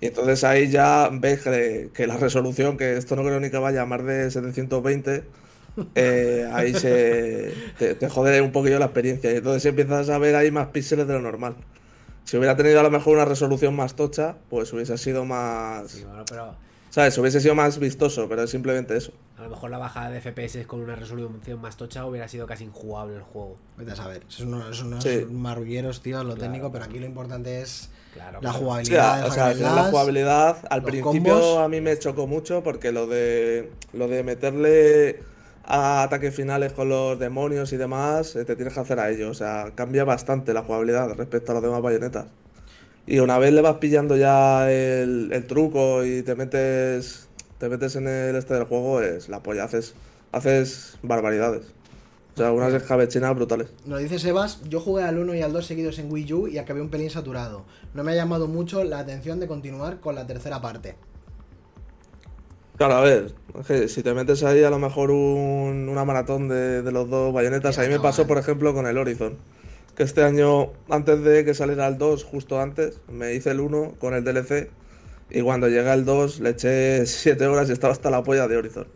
Y 0.00 0.06
entonces 0.06 0.42
ahí 0.42 0.68
ya 0.68 1.08
ves 1.12 1.42
que, 1.42 1.90
que 1.94 2.08
la 2.08 2.16
resolución, 2.16 2.76
que 2.76 2.96
esto 2.96 3.14
no 3.14 3.22
creo 3.22 3.38
ni 3.38 3.50
que 3.50 3.58
vaya 3.58 3.82
a 3.82 3.86
más 3.86 4.04
de 4.04 4.30
720, 4.32 5.22
eh, 5.94 6.48
ahí 6.52 6.74
se 6.74 7.52
te, 7.78 7.94
te 7.94 8.08
jode 8.08 8.40
un 8.40 8.52
poquillo 8.52 8.78
la 8.78 8.86
experiencia. 8.86 9.32
Y 9.32 9.36
entonces 9.36 9.64
empiezas 9.66 10.08
a 10.10 10.18
ver 10.18 10.34
ahí 10.36 10.50
más 10.50 10.68
píxeles 10.68 11.06
de 11.06 11.14
lo 11.14 11.20
normal. 11.20 11.56
Si 12.24 12.36
hubiera 12.36 12.56
tenido 12.56 12.80
a 12.80 12.82
lo 12.82 12.90
mejor 12.90 13.16
una 13.16 13.24
resolución 13.26 13.74
más 13.76 13.94
tocha, 13.96 14.36
pues 14.48 14.72
hubiese 14.72 14.96
sido 14.98 15.24
más. 15.24 15.90
Sí, 15.90 16.04
bueno, 16.04 16.24
pero 16.28 16.64
¿Sabes? 16.90 17.18
Hubiese 17.18 17.40
sido 17.40 17.56
más 17.56 17.80
vistoso, 17.80 18.28
pero 18.28 18.44
es 18.44 18.50
simplemente 18.50 18.96
eso. 18.96 19.12
a 19.36 19.42
lo 19.42 19.50
mejor 19.50 19.68
la 19.68 19.78
bajada 19.78 20.10
de 20.10 20.20
FPS 20.20 20.64
con 20.64 20.78
una 20.80 20.94
resolución 20.94 21.60
más 21.60 21.76
tocha 21.76 22.06
hubiera 22.06 22.28
sido 22.28 22.46
casi 22.46 22.62
injugable 22.62 23.16
el 23.16 23.22
juego. 23.22 23.56
Vete 23.76 23.90
a 23.90 23.96
saber. 23.96 24.22
Son 24.28 24.54
unos, 24.54 24.80
unos 24.80 25.02
Sí. 25.02 25.26
marrulleros, 25.28 26.02
tío, 26.02 26.22
lo 26.22 26.36
técnico, 26.36 26.70
pero 26.70 26.84
aquí 26.84 27.00
lo 27.00 27.06
importante 27.06 27.60
es 27.62 27.90
Claro, 28.12 28.38
la 28.40 28.52
jugabilidad. 28.52 29.22
del 29.22 29.24
o 29.28 29.34
sea, 29.34 29.52
la 29.54 29.82
jugabilidad 29.90 30.58
al 30.70 30.84
principio 30.84 31.32
combos. 31.34 31.58
a 31.58 31.68
mí 31.68 31.80
me 31.80 31.98
chocó 31.98 32.28
mucho 32.28 32.62
porque 32.62 32.92
lo 32.92 33.08
de 33.08 33.72
lo 33.92 34.06
de 34.06 34.22
meterle 34.22 35.20
a 35.66 36.02
ataques 36.02 36.34
finales 36.34 36.72
con 36.72 36.88
los 36.88 37.18
demonios 37.18 37.72
y 37.72 37.76
demás, 37.76 38.36
eh, 38.36 38.44
te 38.44 38.56
tienes 38.56 38.74
que 38.74 38.80
hacer 38.80 39.00
a 39.00 39.10
ellos. 39.10 39.30
O 39.30 39.34
sea, 39.34 39.72
cambia 39.74 40.04
bastante 40.04 40.52
la 40.52 40.62
jugabilidad 40.62 41.10
respecto 41.14 41.52
a 41.52 41.54
los 41.54 41.62
demás 41.62 41.82
bayonetas. 41.82 42.26
Y 43.06 43.18
una 43.18 43.38
vez 43.38 43.52
le 43.52 43.60
vas 43.60 43.76
pillando 43.76 44.16
ya 44.16 44.70
el, 44.70 45.44
truco 45.46 46.04
y 46.04 46.22
te 46.22 46.34
metes 46.34 47.28
te 47.58 47.68
metes 47.68 47.96
en 47.96 48.08
el 48.08 48.36
este 48.36 48.54
del 48.54 48.64
juego, 48.64 49.00
es 49.00 49.28
la 49.28 49.42
polla, 49.42 49.64
haces, 49.64 49.94
haces 50.32 50.98
barbaridades. 51.02 51.66
O 52.34 52.36
sea, 52.36 52.52
unas 52.52 52.74
escabechinas 52.74 53.34
brutales. 53.34 53.68
Nos 53.86 54.00
dice 54.00 54.18
Sebas, 54.18 54.60
yo 54.68 54.80
jugué 54.80 55.04
al 55.04 55.18
1 55.18 55.34
y 55.34 55.42
al 55.42 55.52
2 55.52 55.64
seguidos 55.64 55.98
en 55.98 56.10
Wii 56.10 56.32
U 56.32 56.48
y 56.48 56.58
acabé 56.58 56.80
un 56.80 56.88
pelín 56.88 57.10
saturado. 57.10 57.64
No 57.94 58.02
me 58.02 58.12
ha 58.12 58.16
llamado 58.16 58.48
mucho 58.48 58.82
la 58.82 58.98
atención 58.98 59.38
de 59.38 59.46
continuar 59.46 60.00
con 60.00 60.16
la 60.16 60.26
tercera 60.26 60.60
parte. 60.60 60.96
Claro, 62.76 62.94
a 62.94 63.00
ver, 63.02 63.32
es 63.60 63.66
que 63.66 63.88
si 63.88 64.02
te 64.02 64.14
metes 64.14 64.42
ahí 64.42 64.64
a 64.64 64.70
lo 64.70 64.78
mejor 64.78 65.10
un- 65.12 65.88
una 65.88 66.04
maratón 66.04 66.48
de, 66.48 66.82
de 66.82 66.92
los 66.92 67.08
dos 67.08 67.32
bayonetas, 67.32 67.76
Ya 67.76 67.82
a 67.82 67.86
mí 67.86 67.92
me 67.92 68.00
pasó 68.00 68.26
por 68.26 68.38
ejemplo 68.38 68.74
con 68.74 68.86
el 68.86 68.98
Horizon, 68.98 69.36
que 69.96 70.02
este 70.02 70.24
año, 70.24 70.72
antes 70.90 71.22
de 71.22 71.44
que 71.44 71.54
saliera 71.54 71.86
el 71.86 71.98
2, 71.98 72.24
justo 72.24 72.60
antes, 72.60 73.00
me 73.08 73.32
hice 73.34 73.50
el 73.52 73.60
1 73.60 73.94
con 74.00 74.12
el 74.14 74.24
DLC 74.24 74.70
y 75.30 75.40
cuando 75.42 75.68
llega 75.68 75.94
el 75.94 76.04
2 76.04 76.40
le 76.40 76.50
eché 76.50 77.06
7 77.06 77.46
horas 77.46 77.68
y 77.68 77.72
estaba 77.72 77.92
hasta 77.92 78.10
la 78.10 78.22
polla 78.24 78.48
de 78.48 78.56
Horizon. 78.56 78.88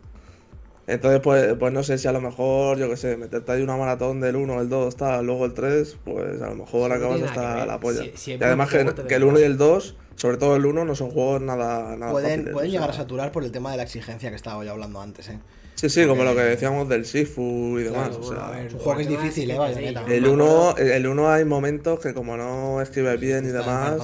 Entonces, 0.87 1.21
pues, 1.21 1.53
pues 1.59 1.71
no 1.71 1.83
sé 1.83 1.99
si 1.99 2.07
a 2.07 2.11
lo 2.11 2.19
mejor, 2.19 2.77
yo 2.79 2.89
qué 2.89 2.97
sé, 2.97 3.15
meterte 3.15 3.51
ahí 3.51 3.61
una 3.61 3.77
maratón 3.77 4.19
del 4.19 4.35
1, 4.35 4.59
el 4.59 4.69
2, 4.69 4.95
tal, 4.97 5.25
luego 5.25 5.45
el 5.45 5.53
3, 5.53 5.97
pues 6.03 6.41
a 6.41 6.49
lo 6.49 6.55
mejor 6.55 6.89
Sí, 6.91 6.97
acabas 6.97 7.21
hasta 7.21 7.65
la 7.65 7.79
polla. 7.79 8.01
Sie- 8.01 8.11
y 8.13 8.17
siempre 8.17 8.47
además 8.47 8.69
que, 8.71 8.77
que 9.07 9.15
el 9.15 9.23
1 9.23 9.39
y 9.39 9.43
el 9.43 9.57
2, 9.57 9.95
sobre 10.19 10.37
todo 10.37 10.55
el 10.57 10.65
1, 10.65 10.83
no 10.85 10.95
son 10.95 11.11
juegos 11.11 11.41
nada, 11.41 11.95
nada 11.95 12.11
Pueden, 12.11 12.31
fáciles, 12.31 12.53
pueden 12.53 12.69
o 12.69 12.73
llegar 12.73 12.89
a 12.89 12.93
saturar 12.93 13.31
por 13.31 13.43
el 13.43 13.51
tema 13.51 13.71
de 13.71 13.77
la 13.77 13.83
exigencia 13.83 14.29
que 14.29 14.35
estaba 14.35 14.63
yo 14.65 14.71
hablando 14.71 14.99
antes, 15.01 15.29
¿eh? 15.29 15.39
Sí, 15.75 15.89
sí, 15.89 16.05
como 16.05 16.25
lo 16.25 16.35
que 16.35 16.41
decíamos 16.41 16.89
del 16.89 17.05
Sifu 17.05 17.79
y 17.79 17.83
demás. 17.83 18.09
Claro, 18.09 18.15
o 18.17 18.19
bueno, 18.27 18.35
sea, 18.41 18.47
a 18.47 18.51
ver, 18.51 18.65
es 18.67 18.73
un 18.73 18.79
juego 18.81 18.97
que 18.97 19.03
es 19.03 19.09
difícil, 19.09 19.49
eh, 19.51 19.55
yo 19.55 20.13
el 20.13 20.21
me 20.23 20.29
1 20.29 20.69
acuerdo- 20.71 20.77
el 20.93 21.07
uno 21.07 21.29
hay 21.31 21.45
momentos 21.45 21.99
que 22.01 22.13
como 22.13 22.35
no 22.35 22.81
escribes 22.81 23.17
bien 23.17 23.45
y 23.45 23.47
demás, 23.47 23.95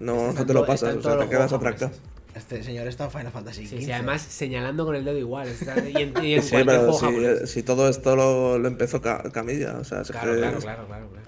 no, 0.00 0.28
Está 0.28 0.40
no 0.40 0.46
te 0.46 0.52
lo 0.52 0.66
pasas, 0.66 0.96
o 0.96 1.02
sea, 1.02 1.18
te 1.18 1.28
quedas 1.30 1.50
atrancado. 1.52 1.92
Este 2.34 2.62
señor 2.64 2.88
está 2.88 3.04
en 3.04 3.10
Final 3.12 3.30
Fantasy 3.32 3.64
XV. 3.66 3.78
sí, 3.84 3.92
además 3.92 4.20
señalando 4.20 4.84
con 4.84 4.96
el 4.96 5.04
dedo 5.04 5.16
igual. 5.16 5.46
está- 5.48 5.78
y 5.88 5.96
en, 6.02 6.12
y 6.22 6.34
en 6.34 6.42
Sí, 6.42 6.56
pero 6.66 6.92
juego 6.92 7.38
si, 7.40 7.46
si 7.46 7.62
todo 7.62 7.88
esto 7.88 8.16
lo, 8.16 8.58
lo 8.58 8.66
empezó 8.68 9.00
Ca- 9.00 9.22
Camilla, 9.32 9.76
o 9.80 9.84
sea, 9.84 10.02
es, 10.02 10.10
Claro, 10.10 10.34
claro, 10.34 10.58
es- 10.58 10.64
claro, 10.64 10.86
claro, 10.86 11.08
claro. 11.08 11.26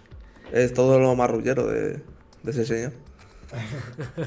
es 0.53 0.75
todo 0.75 0.99
lo 0.99 1.15
marrullero 1.15 1.69
de, 1.69 2.01
de 2.43 2.51
ese 2.51 2.67
señor. 2.67 2.93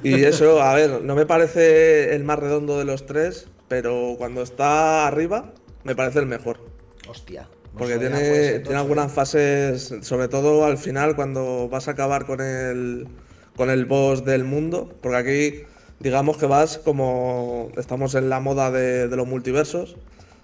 Y 0.03 0.23
eso, 0.23 0.61
a 0.61 0.73
ver, 0.75 1.01
no 1.03 1.15
me 1.15 1.25
parece 1.25 2.15
el 2.15 2.23
más 2.23 2.39
redondo 2.39 2.77
de 2.77 2.85
los 2.85 3.05
tres, 3.05 3.47
pero 3.67 4.15
cuando 4.17 4.41
está 4.41 5.07
arriba, 5.07 5.53
me 5.83 5.95
parece 5.95 6.19
el 6.19 6.25
mejor. 6.25 6.59
Hostia. 7.07 7.49
Porque 7.77 7.97
Pues 7.97 7.99
ya 7.99 7.99
tiene, 7.99 8.19
puede 8.19 8.45
ser 8.45 8.63
tiene 8.63 8.79
algunas 8.79 9.11
fases, 9.11 9.95
sobre 10.01 10.27
todo 10.27 10.65
al 10.65 10.77
final, 10.77 11.15
cuando 11.15 11.69
vas 11.69 11.87
a 11.87 11.91
acabar 11.91 12.25
con 12.25 12.41
el, 12.41 13.07
con 13.55 13.69
el 13.69 13.85
boss 13.85 14.25
del 14.25 14.43
mundo. 14.43 14.93
Porque 15.01 15.17
aquí, 15.17 15.63
digamos 15.99 16.37
que 16.37 16.45
vas 16.47 16.77
como. 16.79 17.71
Estamos 17.77 18.15
en 18.15 18.29
la 18.29 18.39
moda 18.39 18.71
de, 18.71 19.07
de 19.07 19.15
los 19.15 19.27
multiversos. 19.27 19.97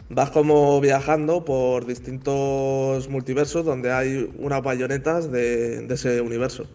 Vas 0.10 0.30
como 0.31 0.80
viajando 0.81 1.45
por 1.45 1.85
distintos 1.88 3.10
multiversos 3.10 3.65
donde 3.65 3.91
hay 3.91 4.31
unas 4.38 4.61
bayonetas 4.64 5.31
de, 5.31 5.81
de 5.88 5.93
ese 5.95 6.22
universo. 6.22 6.68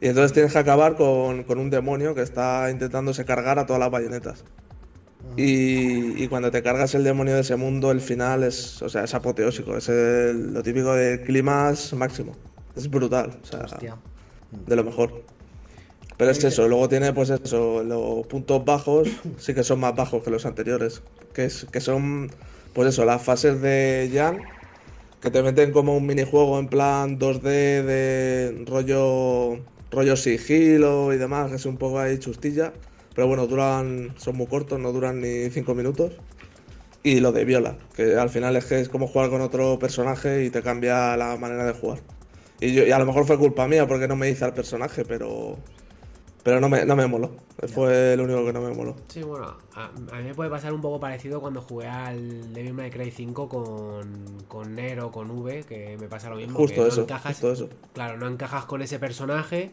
Y 0.00 0.08
entonces 0.08 0.32
tienes 0.32 0.52
que 0.52 0.58
acabar 0.58 0.94
con, 0.96 1.44
con 1.44 1.58
un 1.58 1.70
demonio 1.70 2.14
que 2.14 2.22
está 2.22 2.70
intentándose 2.70 3.24
cargar 3.24 3.58
a 3.58 3.66
todas 3.66 3.80
las 3.80 3.90
bayonetas. 3.90 4.44
Y, 5.36 6.22
y 6.22 6.28
cuando 6.28 6.50
te 6.50 6.62
cargas 6.62 6.94
el 6.94 7.04
demonio 7.04 7.34
de 7.34 7.40
ese 7.40 7.56
mundo, 7.56 7.90
el 7.90 8.00
final 8.00 8.42
es, 8.44 8.80
o 8.82 8.88
sea, 8.88 9.04
es 9.04 9.14
apoteósico, 9.14 9.76
es 9.76 9.88
el- 9.88 10.52
lo 10.54 10.62
típico 10.62 10.94
de 10.94 11.22
climas 11.22 11.92
máximo. 11.94 12.32
Es 12.76 12.88
brutal, 12.90 13.38
o 13.42 13.46
sea, 13.46 13.60
Hostia. 13.60 13.96
de 14.66 14.76
lo 14.76 14.84
mejor. 14.84 15.22
Pero 16.16 16.30
es 16.30 16.42
eso, 16.44 16.68
luego 16.68 16.88
tiene 16.88 17.12
pues 17.12 17.28
eso, 17.30 17.82
los 17.82 18.26
puntos 18.26 18.64
bajos 18.64 19.08
sí 19.38 19.52
que 19.54 19.64
son 19.64 19.80
más 19.80 19.94
bajos 19.94 20.22
que 20.22 20.30
los 20.30 20.46
anteriores. 20.46 21.02
Que, 21.34 21.46
es, 21.46 21.66
que 21.70 21.80
son, 21.80 22.30
pues 22.72 22.88
eso, 22.88 23.04
las 23.04 23.22
fases 23.22 23.60
de 23.60 24.10
Jan, 24.14 24.38
que 25.20 25.30
te 25.30 25.42
meten 25.42 25.72
como 25.72 25.96
un 25.96 26.06
minijuego 26.06 26.58
en 26.58 26.68
plan 26.68 27.18
2D 27.18 27.40
de 27.42 28.64
rollo, 28.66 29.58
rollo 29.90 30.16
sigilo 30.16 31.12
y 31.12 31.18
demás, 31.18 31.50
que 31.50 31.56
es 31.56 31.66
un 31.66 31.76
poco 31.76 31.98
ahí 31.98 32.18
chustilla. 32.18 32.72
Pero 33.14 33.28
bueno, 33.28 33.46
duran, 33.46 34.14
son 34.18 34.36
muy 34.36 34.46
cortos, 34.46 34.78
no 34.78 34.92
duran 34.92 35.20
ni 35.20 35.50
5 35.50 35.74
minutos. 35.74 36.12
Y 37.02 37.20
lo 37.20 37.32
de 37.32 37.44
Viola, 37.44 37.76
que 37.94 38.16
al 38.16 38.30
final 38.30 38.56
es 38.56 38.64
que 38.66 38.80
es 38.80 38.88
como 38.88 39.06
jugar 39.06 39.30
con 39.30 39.40
otro 39.40 39.78
personaje 39.78 40.44
y 40.44 40.50
te 40.50 40.60
cambia 40.62 41.16
la 41.16 41.36
manera 41.36 41.64
de 41.64 41.72
jugar. 41.72 42.00
Y, 42.60 42.72
yo, 42.72 42.84
y 42.84 42.90
a 42.90 42.98
lo 42.98 43.06
mejor 43.06 43.26
fue 43.26 43.38
culpa 43.38 43.68
mía 43.68 43.86
porque 43.86 44.08
no 44.08 44.16
me 44.16 44.28
hice 44.28 44.44
al 44.44 44.54
personaje, 44.54 45.04
pero 45.04 45.56
pero 46.46 46.60
no 46.60 46.68
me, 46.68 46.84
no 46.86 46.94
me 46.94 47.06
moló. 47.08 47.32
Fue 47.74 48.12
el 48.14 48.20
único 48.20 48.44
que 48.46 48.52
no 48.52 48.60
me 48.60 48.72
moló. 48.72 48.94
Sí, 49.08 49.22
bueno, 49.22 49.56
a, 49.74 49.86
a 49.86 50.18
mí 50.18 50.24
me 50.24 50.34
puede 50.34 50.48
pasar 50.48 50.72
un 50.72 50.80
poco 50.80 51.00
parecido 51.00 51.40
cuando 51.40 51.60
jugué 51.60 51.88
al 51.88 52.52
Devil 52.54 52.72
May 52.72 52.90
Cry 52.90 53.10
5 53.10 53.48
con, 53.48 54.44
con 54.46 54.74
Nero, 54.76 55.10
con 55.10 55.28
V, 55.30 55.64
que 55.64 55.96
me 55.98 56.06
pasa 56.06 56.30
lo 56.30 56.36
mismo. 56.36 56.56
Justo 56.56 56.76
que 56.76 56.80
no 56.82 56.86
eso, 56.86 57.02
encajas, 57.02 57.32
justo 57.32 57.52
eso. 57.52 57.68
Claro, 57.92 58.16
no 58.16 58.28
encajas 58.28 58.64
con 58.66 58.80
ese 58.80 59.00
personaje 59.00 59.72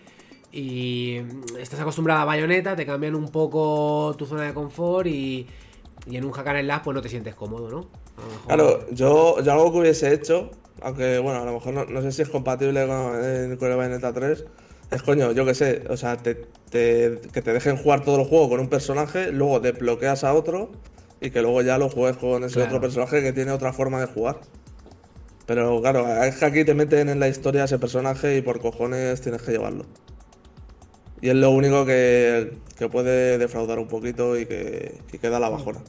y 0.52 1.18
estás 1.60 1.80
acostumbrado 1.80 2.22
a 2.22 2.26
bayoneta, 2.26 2.76
te 2.76 2.86
cambian 2.86 3.16
un 3.16 3.30
poco 3.30 4.16
tu 4.18 4.26
zona 4.26 4.44
de 4.44 4.54
confort 4.54 5.06
y, 5.08 5.48
y 6.08 6.18
en 6.18 6.26
un 6.26 6.32
hack 6.32 6.48
and 6.48 6.62
slash 6.62 6.82
pues 6.84 6.96
no 6.96 7.02
te 7.02 7.10
sientes 7.10 7.36
cómodo, 7.36 7.70
¿no? 7.70 7.78
A 8.48 8.56
lo 8.58 8.64
mejor- 8.66 8.86
Claro, 8.88 8.92
yo, 8.92 9.42
yo 9.42 9.52
algo 9.52 9.72
que 9.72 9.80
hubiese 9.80 10.14
hecho, 10.14 10.52
aunque 10.82 11.20
bueno, 11.20 11.42
a 11.42 11.46
lo 11.46 11.54
mejor 11.54 11.74
no, 11.74 11.86
no 11.86 12.02
sé 12.02 12.12
si 12.12 12.22
es 12.24 12.30
compatible 12.30 12.86
con, 12.88 13.14
eh, 13.22 13.56
con 13.60 13.72
el 13.72 13.78
Bayonetta 13.78 14.14
3, 14.14 14.46
es 14.94 15.04
coño, 15.04 15.32
yo 15.32 15.46
que 15.46 15.54
sé, 15.56 15.84
o 15.90 15.98
sea, 15.98 16.18
te, 16.18 16.36
te- 16.70 17.20
que 17.32 17.42
te 17.42 17.54
dejen 17.54 17.78
jugar 17.78 18.04
todo 18.04 18.20
el 18.22 18.28
juego 18.28 18.50
con 18.50 18.60
un 18.60 18.68
personaje, 18.70 19.32
luego 19.32 19.60
desbloqueas 19.60 20.24
a 20.24 20.34
otro 20.34 20.72
y 21.22 21.32
que 21.32 21.42
luego 21.42 21.62
ya 21.62 21.78
lo 21.78 21.90
juegues 21.90 22.18
con 22.18 22.44
ese 22.44 22.56
Claro. 22.56 22.70
otro 22.70 22.82
personaje 22.82 23.22
que 23.22 23.34
tiene 23.34 23.52
otra 23.52 23.74
forma 23.74 24.00
de 24.00 24.08
jugar. 24.08 24.40
Pero 25.46 25.82
claro, 25.82 26.08
es 26.24 26.36
que 26.38 26.46
aquí 26.46 26.64
te 26.66 26.74
meten 26.74 27.10
en 27.10 27.20
la 27.20 27.28
historia 27.28 27.66
ese 27.66 27.78
personaje 27.80 28.38
y 28.38 28.42
por 28.42 28.60
cojones 28.62 29.20
tienes 29.22 29.42
que 29.42 29.52
llevarlo. 29.52 29.86
Y 31.22 31.30
es 31.30 31.36
lo 31.36 31.52
único 31.52 31.86
que, 31.86 32.58
que 32.78 32.90
puede 32.90 33.38
defraudar 33.38 33.80
un 33.80 33.88
poquito 33.88 34.38
y 34.38 34.46
que, 34.46 35.00
que 35.22 35.30
da 35.30 35.40
la 35.40 35.50
bajona. 35.50 35.80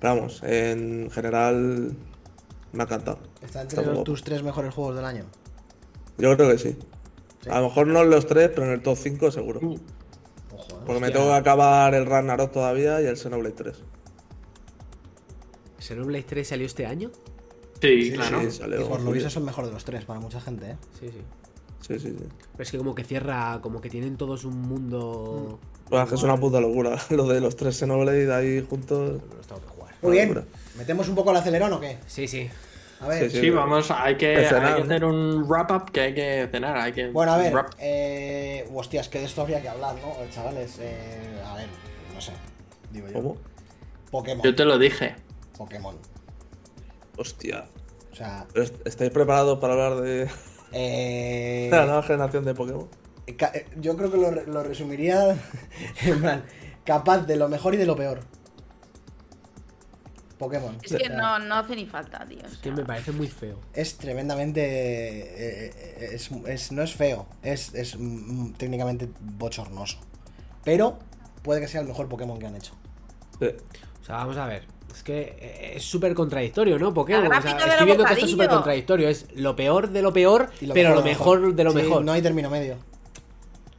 Pero 0.00 0.14
vamos, 0.14 0.42
en 0.42 1.10
general 1.10 1.92
me 2.72 2.82
ha 2.82 2.86
encantado. 2.86 3.18
¿Está 3.42 3.62
entre 3.62 3.82
guapo. 3.82 4.02
tus 4.04 4.22
tres 4.22 4.42
mejores 4.42 4.72
juegos 4.74 4.96
del 4.96 5.04
año? 5.04 5.24
Yo 6.18 6.34
creo 6.36 6.50
que 6.50 6.58
sí. 6.58 6.76
Sí. 7.42 7.48
A 7.50 7.60
lo 7.60 7.68
mejor 7.68 7.86
no 7.86 8.02
en 8.02 8.10
los 8.10 8.26
tres, 8.26 8.50
pero 8.54 8.66
en 8.66 8.72
el 8.72 8.82
top 8.82 8.96
5 8.98 9.30
seguro. 9.30 9.60
Ojo, 9.60 9.76
¿eh? 9.76 10.82
Porque 10.86 11.00
me 11.00 11.10
tengo 11.10 11.26
que 11.26 11.32
acabar 11.34 11.94
el 11.94 12.04
Ragnarok 12.06 12.52
todavía 12.52 13.00
y 13.00 13.06
el 13.06 13.16
Xenoblade 13.16 13.54
3. 13.54 13.76
¿Xenoblade 15.78 16.24
3 16.24 16.48
salió 16.48 16.66
este 16.66 16.86
año? 16.86 17.10
Sí, 17.80 18.12
claro. 18.12 18.40
Sí, 18.42 18.46
Y 18.46 18.50
salió. 18.50 18.88
por 18.88 19.00
lo 19.00 19.10
visto 19.10 19.40
mejor 19.40 19.66
de 19.66 19.72
los 19.72 19.84
tres 19.84 20.04
para 20.04 20.20
mucha 20.20 20.40
gente, 20.40 20.72
¿eh? 20.72 20.76
Sí, 21.00 21.08
sí. 21.08 21.20
Sí, 21.80 21.98
sí, 21.98 22.08
sí. 22.18 22.24
Pero 22.52 22.62
es 22.62 22.70
que 22.70 22.76
como 22.78 22.94
que 22.94 23.04
cierra, 23.04 23.58
como 23.62 23.80
que 23.80 23.88
tienen 23.88 24.16
todos 24.18 24.44
un 24.44 24.60
mundo... 24.60 25.58
Pues 25.88 26.02
es 26.04 26.08
que 26.10 26.14
es 26.16 26.22
una 26.22 26.36
puta 26.38 26.60
locura. 26.60 26.96
Lo 27.10 27.26
de 27.26 27.40
los 27.40 27.56
tres 27.56 27.76
Xenoblade 27.78 28.32
ahí 28.32 28.64
juntos. 28.68 29.20
Los 29.36 29.46
tengo 29.46 29.62
que 29.62 29.68
jugar. 29.68 29.94
Muy 30.02 30.12
bien. 30.12 30.28
locura. 30.28 30.44
¿Metemos 30.76 31.08
un 31.08 31.14
poco 31.14 31.30
el 31.30 31.38
acelerón 31.38 31.72
o 31.72 31.80
qué? 31.80 31.98
Sí, 32.06 32.28
sí. 32.28 32.48
A 33.00 33.08
ver. 33.08 33.30
Sí, 33.30 33.40
Sí, 33.40 33.50
vamos, 33.50 33.90
hay 33.90 34.16
que, 34.16 34.34
Que 34.34 34.44
cenar, 34.46 34.64
hay 34.66 34.74
que 34.76 34.82
hacer 34.82 35.04
un 35.04 35.44
wrap-up 35.48 35.90
que 35.90 36.00
hay 36.00 36.14
que 36.14 36.48
cenar. 36.50 36.76
Hay 36.76 36.92
que 36.92 37.08
Bueno, 37.08 37.32
a 37.32 37.38
ver. 37.38 37.52
wrap- 37.52 37.74
Eh, 37.78 38.68
hostias, 38.74 39.08
que 39.08 39.18
de 39.20 39.24
esto 39.24 39.40
habría 39.42 39.62
que 39.62 39.68
hablar, 39.68 39.94
¿no? 39.96 40.14
Chavales, 40.30 40.78
eh, 40.80 41.40
a 41.46 41.54
ver, 41.56 41.68
no 42.14 42.20
sé. 42.20 42.32
Digo 42.92 43.06
yo. 43.08 43.14
¿Cómo? 43.14 43.36
Pokémon. 44.10 44.44
Yo 44.44 44.54
te 44.54 44.64
lo 44.64 44.78
dije. 44.78 45.16
Pokémon. 45.56 45.96
Hostia. 47.16 47.66
O 48.12 48.14
sea, 48.14 48.46
¿Estáis 48.84 49.10
preparados 49.10 49.58
para 49.60 49.72
hablar 49.74 50.00
de 50.02 50.28
eh, 50.72 51.68
la 51.72 51.86
nueva 51.86 52.02
generación 52.02 52.44
de 52.44 52.54
Pokémon? 52.54 52.88
eh, 53.26 53.66
yo 53.76 53.96
creo 53.96 54.10
que 54.10 54.16
lo, 54.16 54.30
re- 54.30 54.46
lo 54.46 54.62
resumiría 54.64 55.36
en 56.04 56.20
plan, 56.20 56.44
capaz 56.84 57.18
de 57.26 57.36
lo 57.36 57.48
mejor 57.48 57.74
y 57.74 57.76
de 57.76 57.86
lo 57.86 57.94
peor. 57.96 58.20
Pokémon. 60.40 60.76
Es 60.82 60.92
que 60.96 61.08
no, 61.10 61.38
no 61.38 61.54
hace 61.56 61.76
ni 61.76 61.86
falta, 61.86 62.24
tío. 62.26 62.38
o 62.38 62.60
Que 62.62 62.72
me 62.72 62.84
parece 62.84 63.12
muy 63.12 63.28
feo. 63.28 63.60
Es 63.74 63.96
tremendamente. 63.98 64.60
eh, 64.62 65.70
eh, 65.76 66.08
es, 66.14 66.30
es- 66.46 66.72
no 66.72 66.82
es 66.82 66.94
feo, 66.94 67.26
es, 67.42 67.72
es 67.74 67.94
mm, 67.98 68.54
técnicamente 68.54 69.08
bochornoso. 69.20 69.98
Pero 70.64 70.98
puede 71.42 71.60
que 71.60 71.68
sea 71.68 71.82
el 71.82 71.86
mejor 71.88 72.08
Pokémon 72.08 72.38
que 72.38 72.46
han 72.46 72.56
hecho. 72.56 72.72
O 73.40 74.04
sea, 74.04 74.16
vamos 74.16 74.36
a 74.38 74.46
ver. 74.46 74.64
Es 74.94 75.02
que 75.04 75.36
eh, 75.38 75.72
es 75.76 75.84
súper 75.84 76.14
contradictorio, 76.14 76.78
¿no? 76.78 76.92
Pokémon. 76.92 77.26
O 77.30 77.42
sea, 77.42 77.52
estoy 77.52 77.86
viendo 77.86 78.04
que 78.04 78.12
esto 78.14 78.24
es 78.24 78.30
súper 78.32 78.48
contradictorio. 78.48 79.08
Es 79.08 79.26
lo 79.36 79.54
peor 79.54 79.90
de 79.90 80.02
lo 80.02 80.12
peor, 80.12 80.50
lo 80.62 80.74
pero 80.74 80.94
lo 80.94 81.02
de 81.02 81.10
mejor 81.10 81.54
de 81.54 81.64
lo 81.64 81.70
Sí, 81.70 81.76
mejor. 81.76 82.02
No 82.04 82.12
hay 82.12 82.22
término 82.22 82.50
medio. 82.50 82.76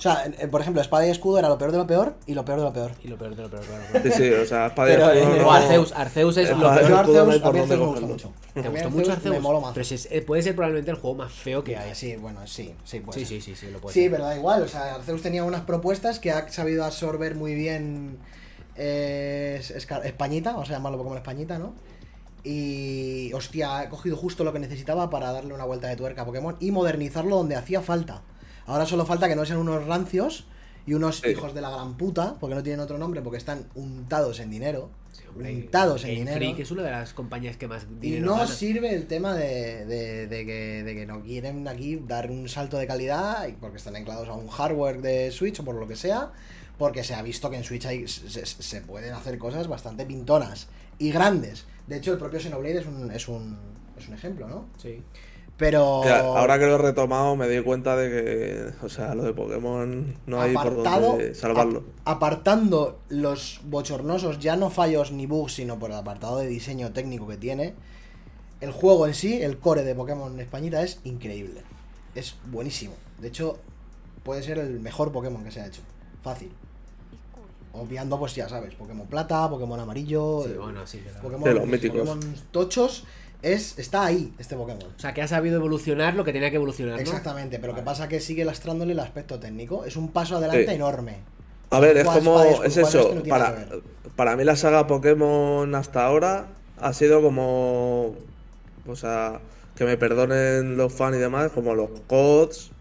O 0.01 0.03
sea, 0.03 0.25
en- 0.25 0.35
en- 0.39 0.49
por 0.49 0.61
ejemplo, 0.61 0.81
Espada 0.81 1.05
y 1.05 1.11
Escudo 1.11 1.37
era 1.37 1.47
lo 1.47 1.59
peor 1.59 1.71
de 1.71 1.77
lo 1.77 1.85
peor 1.85 2.15
y 2.25 2.33
lo 2.33 2.43
peor 2.43 2.57
de 2.57 2.63
lo 2.65 2.73
peor. 2.73 2.91
Y 3.03 3.07
lo 3.07 3.17
peor 3.19 3.35
de 3.35 3.43
lo 3.43 3.49
peor. 3.51 3.61
peor. 3.63 4.01
Sí, 4.03 4.09
sí, 4.11 4.31
o 4.31 4.43
sea, 4.47 4.65
espada 4.65 4.89
y 4.89 4.93
escudo 5.19 5.37
no- 5.37 5.47
O 5.47 5.51
Arceus. 5.51 5.91
Arceus 5.91 6.37
es 6.37 6.49
lo 6.49 6.57
peor. 6.73 6.89
Yo 6.89 6.97
Arceus, 6.97 7.17
a 7.39 7.43
por 7.43 7.53
mí 7.53 7.59
Arceus 7.59 7.79
me 7.79 7.85
gusta 7.85 8.05
mucho. 8.07 8.33
¿Te 8.55 8.67
gustó 8.67 8.89
mucho 8.89 9.11
Arceus? 9.11 9.35
Me 9.35 9.39
mola 9.39 9.59
más. 9.59 9.73
Pero 9.75 9.83
si 9.85 9.93
es- 9.93 10.07
eh, 10.11 10.23
puede 10.23 10.41
ser 10.41 10.55
probablemente 10.55 10.89
el 10.89 10.97
juego 10.97 11.17
más 11.17 11.31
feo 11.31 11.63
que 11.63 11.77
hay. 11.77 11.93
Sí, 11.93 12.15
bueno, 12.15 12.47
sí, 12.47 12.73
sí, 12.83 12.99
puede 13.01 13.19
Sí, 13.19 13.25
ser. 13.27 13.41
sí, 13.43 13.55
sí, 13.55 13.67
sí, 13.67 13.71
lo 13.71 13.79
puede 13.79 13.93
Sí, 13.93 14.01
ser. 14.01 14.11
pero 14.11 14.23
da 14.25 14.35
igual. 14.35 14.63
O 14.63 14.67
sea, 14.67 14.95
Arceus 14.95 15.21
tenía 15.21 15.43
unas 15.43 15.61
propuestas 15.61 16.17
que 16.17 16.31
ha 16.31 16.49
sabido 16.49 16.83
absorber 16.83 17.35
muy 17.35 17.53
bien 17.53 18.17
eh, 18.75 19.61
Españita, 20.03 20.53
vamos 20.53 20.67
a 20.71 20.73
llamarlo 20.73 20.97
Pokémon 20.97 21.17
Españita, 21.19 21.59
¿no? 21.59 21.73
Y, 22.43 23.31
hostia, 23.33 23.77
ha 23.79 23.89
cogido 23.89 24.17
justo 24.17 24.43
lo 24.43 24.51
que 24.51 24.57
necesitaba 24.57 25.11
para 25.11 25.31
darle 25.31 25.53
una 25.53 25.65
vuelta 25.65 25.87
de 25.87 25.95
tuerca 25.95 26.23
a 26.23 26.25
Pokémon 26.25 26.55
y 26.59 26.71
modernizarlo 26.71 27.35
donde 27.35 27.55
hacía 27.55 27.81
falta. 27.81 28.23
Ahora 28.71 28.85
solo 28.85 29.05
falta 29.05 29.27
que 29.27 29.35
no 29.35 29.45
sean 29.45 29.59
unos 29.59 29.85
rancios 29.85 30.45
y 30.87 30.93
unos 30.93 31.17
Sí. 31.17 31.29
hijos 31.29 31.53
de 31.53 31.61
la 31.61 31.69
gran 31.69 31.95
puta, 31.97 32.35
porque 32.39 32.55
no 32.55 32.63
tienen 32.63 32.79
otro 32.79 32.97
nombre, 32.97 33.21
porque 33.21 33.37
están 33.37 33.65
untados 33.75 34.39
en 34.39 34.49
dinero. 34.49 34.89
Sí, 35.11 35.23
hombre, 35.29 35.53
untados 35.53 36.03
en 36.05 36.15
dinero. 36.15 36.37
Freak 36.37 36.59
es 36.59 36.71
una 36.71 36.83
de 36.83 36.91
las 36.91 37.13
compañías 37.13 37.57
que 37.57 37.67
más 37.67 37.85
Y 38.01 38.11
no 38.21 38.47
sirve 38.47 38.95
el 38.95 39.05
tema 39.07 39.35
de, 39.35 39.85
de- 39.85 40.27
de 40.27 40.45
que, 40.45 40.83
de 40.83 40.95
que 40.95 41.05
no 41.05 41.21
quieren 41.21 41.67
aquí 41.67 41.97
dar 42.07 42.31
un 42.31 42.47
salto 42.49 42.77
de 42.77 42.87
calidad 42.87 43.47
porque 43.59 43.77
están 43.77 43.95
anclados 43.95 44.27
a 44.29 44.33
un 44.33 44.47
hardware 44.47 45.01
de 45.01 45.31
Switch 45.31 45.59
o 45.59 45.65
por 45.65 45.75
lo 45.75 45.87
que 45.87 45.95
sea, 45.97 46.31
porque 46.77 47.03
se 47.03 47.13
ha 47.13 47.21
visto 47.21 47.49
que 47.49 47.57
en 47.57 47.63
Switch 47.63 47.85
hay, 47.85 48.07
se, 48.07 48.45
se 48.45 48.81
pueden 48.81 49.13
hacer 49.13 49.37
cosas 49.37 49.67
bastante 49.67 50.05
pintonas 50.05 50.67
y 50.97 51.11
grandes. 51.11 51.65
De 51.87 51.97
hecho, 51.97 52.13
el 52.13 52.17
propio 52.17 52.39
Xenoblade 52.39 52.79
es 52.79 52.85
un, 52.87 53.11
es 53.11 53.27
un, 53.27 53.57
es 53.97 54.07
un 54.07 54.13
ejemplo, 54.15 54.47
¿no? 54.47 54.65
Sí. 54.77 55.03
Pero. 55.61 56.01
Ya, 56.03 56.17
ahora 56.21 56.57
que 56.57 56.65
lo 56.65 56.73
he 56.73 56.77
retomado 56.79 57.35
me 57.35 57.47
di 57.47 57.61
cuenta 57.61 57.95
de 57.95 58.09
que, 58.09 58.85
o 58.85 58.89
sea, 58.89 59.13
lo 59.13 59.21
de 59.21 59.31
Pokémon 59.31 60.15
no 60.25 60.41
hay 60.41 60.53
por 60.55 60.67
apartado, 60.69 61.07
dónde 61.09 61.35
salvarlo. 61.35 61.83
ap- 62.03 62.15
apartando 62.15 62.99
los 63.09 63.61
bochornosos, 63.65 64.39
ya 64.39 64.55
no 64.55 64.71
fallos 64.71 65.11
ni 65.11 65.27
bugs, 65.27 65.53
sino 65.53 65.77
por 65.77 65.91
el 65.91 65.97
apartado 65.97 66.39
de 66.39 66.47
diseño 66.47 66.93
técnico 66.93 67.27
que 67.27 67.37
tiene, 67.37 67.75
el 68.59 68.71
juego 68.71 69.05
en 69.05 69.13
sí, 69.13 69.39
el 69.43 69.59
core 69.59 69.83
de 69.83 69.93
Pokémon 69.93 70.39
Españita 70.39 70.81
es 70.81 70.99
increíble. 71.03 71.61
Es 72.15 72.35
buenísimo. 72.51 72.95
De 73.19 73.27
hecho, 73.27 73.59
puede 74.23 74.41
ser 74.41 74.57
el 74.57 74.79
mejor 74.79 75.11
Pokémon 75.11 75.43
que 75.43 75.51
se 75.51 75.61
ha 75.61 75.67
hecho. 75.67 75.81
Fácil. 76.23 76.51
Obviando, 77.73 78.19
pues 78.19 78.33
ya 78.35 78.49
sabes, 78.49 78.73
Pokémon 78.73 79.05
Plata, 79.07 79.47
Pokémon 79.49 79.79
Amarillo, 79.79 80.41
Sí, 80.43 80.51
eh, 80.53 80.57
bueno, 80.57 80.85
sí, 80.87 80.97
claro. 80.99 81.21
Pokémon, 81.21 81.49
Sí, 81.49 81.55
los 81.55 81.67
míticos. 81.67 81.99
Pokémon 81.99 82.35
Tochos, 82.51 83.05
es, 83.41 83.77
está 83.79 84.05
ahí 84.05 84.33
este 84.39 84.55
Pokémon. 84.55 84.83
O 84.95 84.99
sea, 84.99 85.13
que 85.13 85.21
ha 85.21 85.27
sabido 85.27 85.57
evolucionar 85.57 86.15
lo 86.15 86.23
que 86.23 86.33
tenía 86.33 86.49
que 86.49 86.57
evolucionar, 86.57 86.95
¿no? 86.95 87.01
Exactamente, 87.01 87.59
pero 87.59 87.73
que 87.75 87.81
pasa 87.81 88.07
que 88.07 88.19
sigue 88.19 88.45
lastrándole 88.45 88.93
el 88.93 88.99
aspecto 88.99 89.39
técnico. 89.39 89.85
Es 89.85 89.95
un 89.95 90.09
paso 90.11 90.37
adelante 90.37 90.67
Sí. 90.67 90.73
enorme. 90.75 91.17
A 91.71 91.79
ver, 91.79 91.97
es 91.97 92.05
como, 92.07 92.41
es 92.63 92.75
eso, 92.77 93.13
no 93.15 93.23
para, 93.23 93.65
para 94.15 94.35
mí 94.35 94.43
la 94.43 94.55
saga 94.57 94.87
Pokémon 94.87 95.73
hasta 95.73 96.05
ahora 96.05 96.47
ha 96.79 96.91
sido 96.93 97.21
como, 97.21 98.15
o 98.85 98.95
sea, 98.95 99.39
que 99.75 99.85
me 99.85 99.95
perdonen 99.97 100.75
los 100.75 100.91
fans 100.93 101.15
y 101.15 101.19
demás, 101.19 101.51
como 101.53 101.73
los 101.73 101.89
CODs 102.07 102.71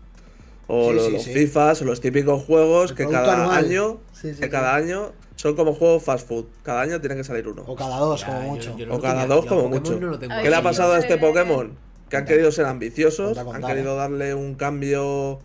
o 0.66 0.88
Sí, 0.90 0.94
los, 0.96 1.06
sí, 1.06 1.12
los 1.12 1.22
sí. 1.22 1.32
FIFAs 1.32 1.82
o 1.82 1.84
los 1.84 2.00
típicos 2.00 2.42
juegos 2.44 2.90
El 2.90 2.96
que 2.96 3.08
cada 3.08 3.44
anual. 3.44 3.64
año, 3.64 3.98
Sí, 4.12 4.30
sí, 4.34 4.40
que 4.40 4.44
sí. 4.46 4.50
cada 4.50 4.74
año 4.74 5.12
son 5.40 5.56
como 5.56 5.72
juegos 5.74 6.02
fast 6.02 6.28
food, 6.28 6.44
cada 6.62 6.82
año 6.82 7.00
tiene 7.00 7.16
que 7.16 7.24
salir 7.24 7.48
uno. 7.48 7.64
O 7.66 7.74
cada 7.74 7.96
dos, 7.96 8.20
Ya, 8.20 8.26
como 8.26 8.40
mucho. 8.42 8.76
yo 8.76 8.84
no 8.86 8.96
O 8.96 9.00
cada 9.00 9.22
tenía- 9.22 9.34
dos 9.36 9.46
como 9.46 9.68
mucho. 9.70 9.98
no 9.98 10.18
¿Qué 10.18 10.50
le 10.50 10.54
ha 10.54 10.62
pasado 10.62 10.92
a 10.92 10.98
este. 10.98 11.16
Pokémon? 11.16 11.72
Que 12.10 12.16
han 12.18 12.26
querido 12.26 12.52
ser 12.52 12.66
ambiciosos, 12.66 13.38
Conta, 13.38 13.56
han 13.56 13.62
querido 13.64 13.94
eh. 13.94 13.96
darle 13.96 14.34
un 14.34 14.54
cambio, 14.54 15.38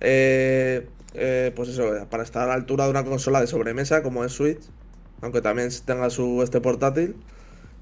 eh, 0.00 0.86
eh, 1.14 1.52
pues 1.54 1.68
eso, 1.68 1.84
para 2.08 2.22
estar 2.22 2.44
a 2.44 2.46
la 2.46 2.54
altura 2.54 2.84
de 2.84 2.90
una 2.92 3.04
consola 3.04 3.40
de 3.42 3.46
sobremesa 3.46 4.02
como 4.02 4.24
es 4.24 4.32
Switch, 4.32 4.60
aunque 5.20 5.42
también 5.42 5.68
tenga 5.84 6.08
su 6.08 6.42
este 6.42 6.60
portátil. 6.62 7.14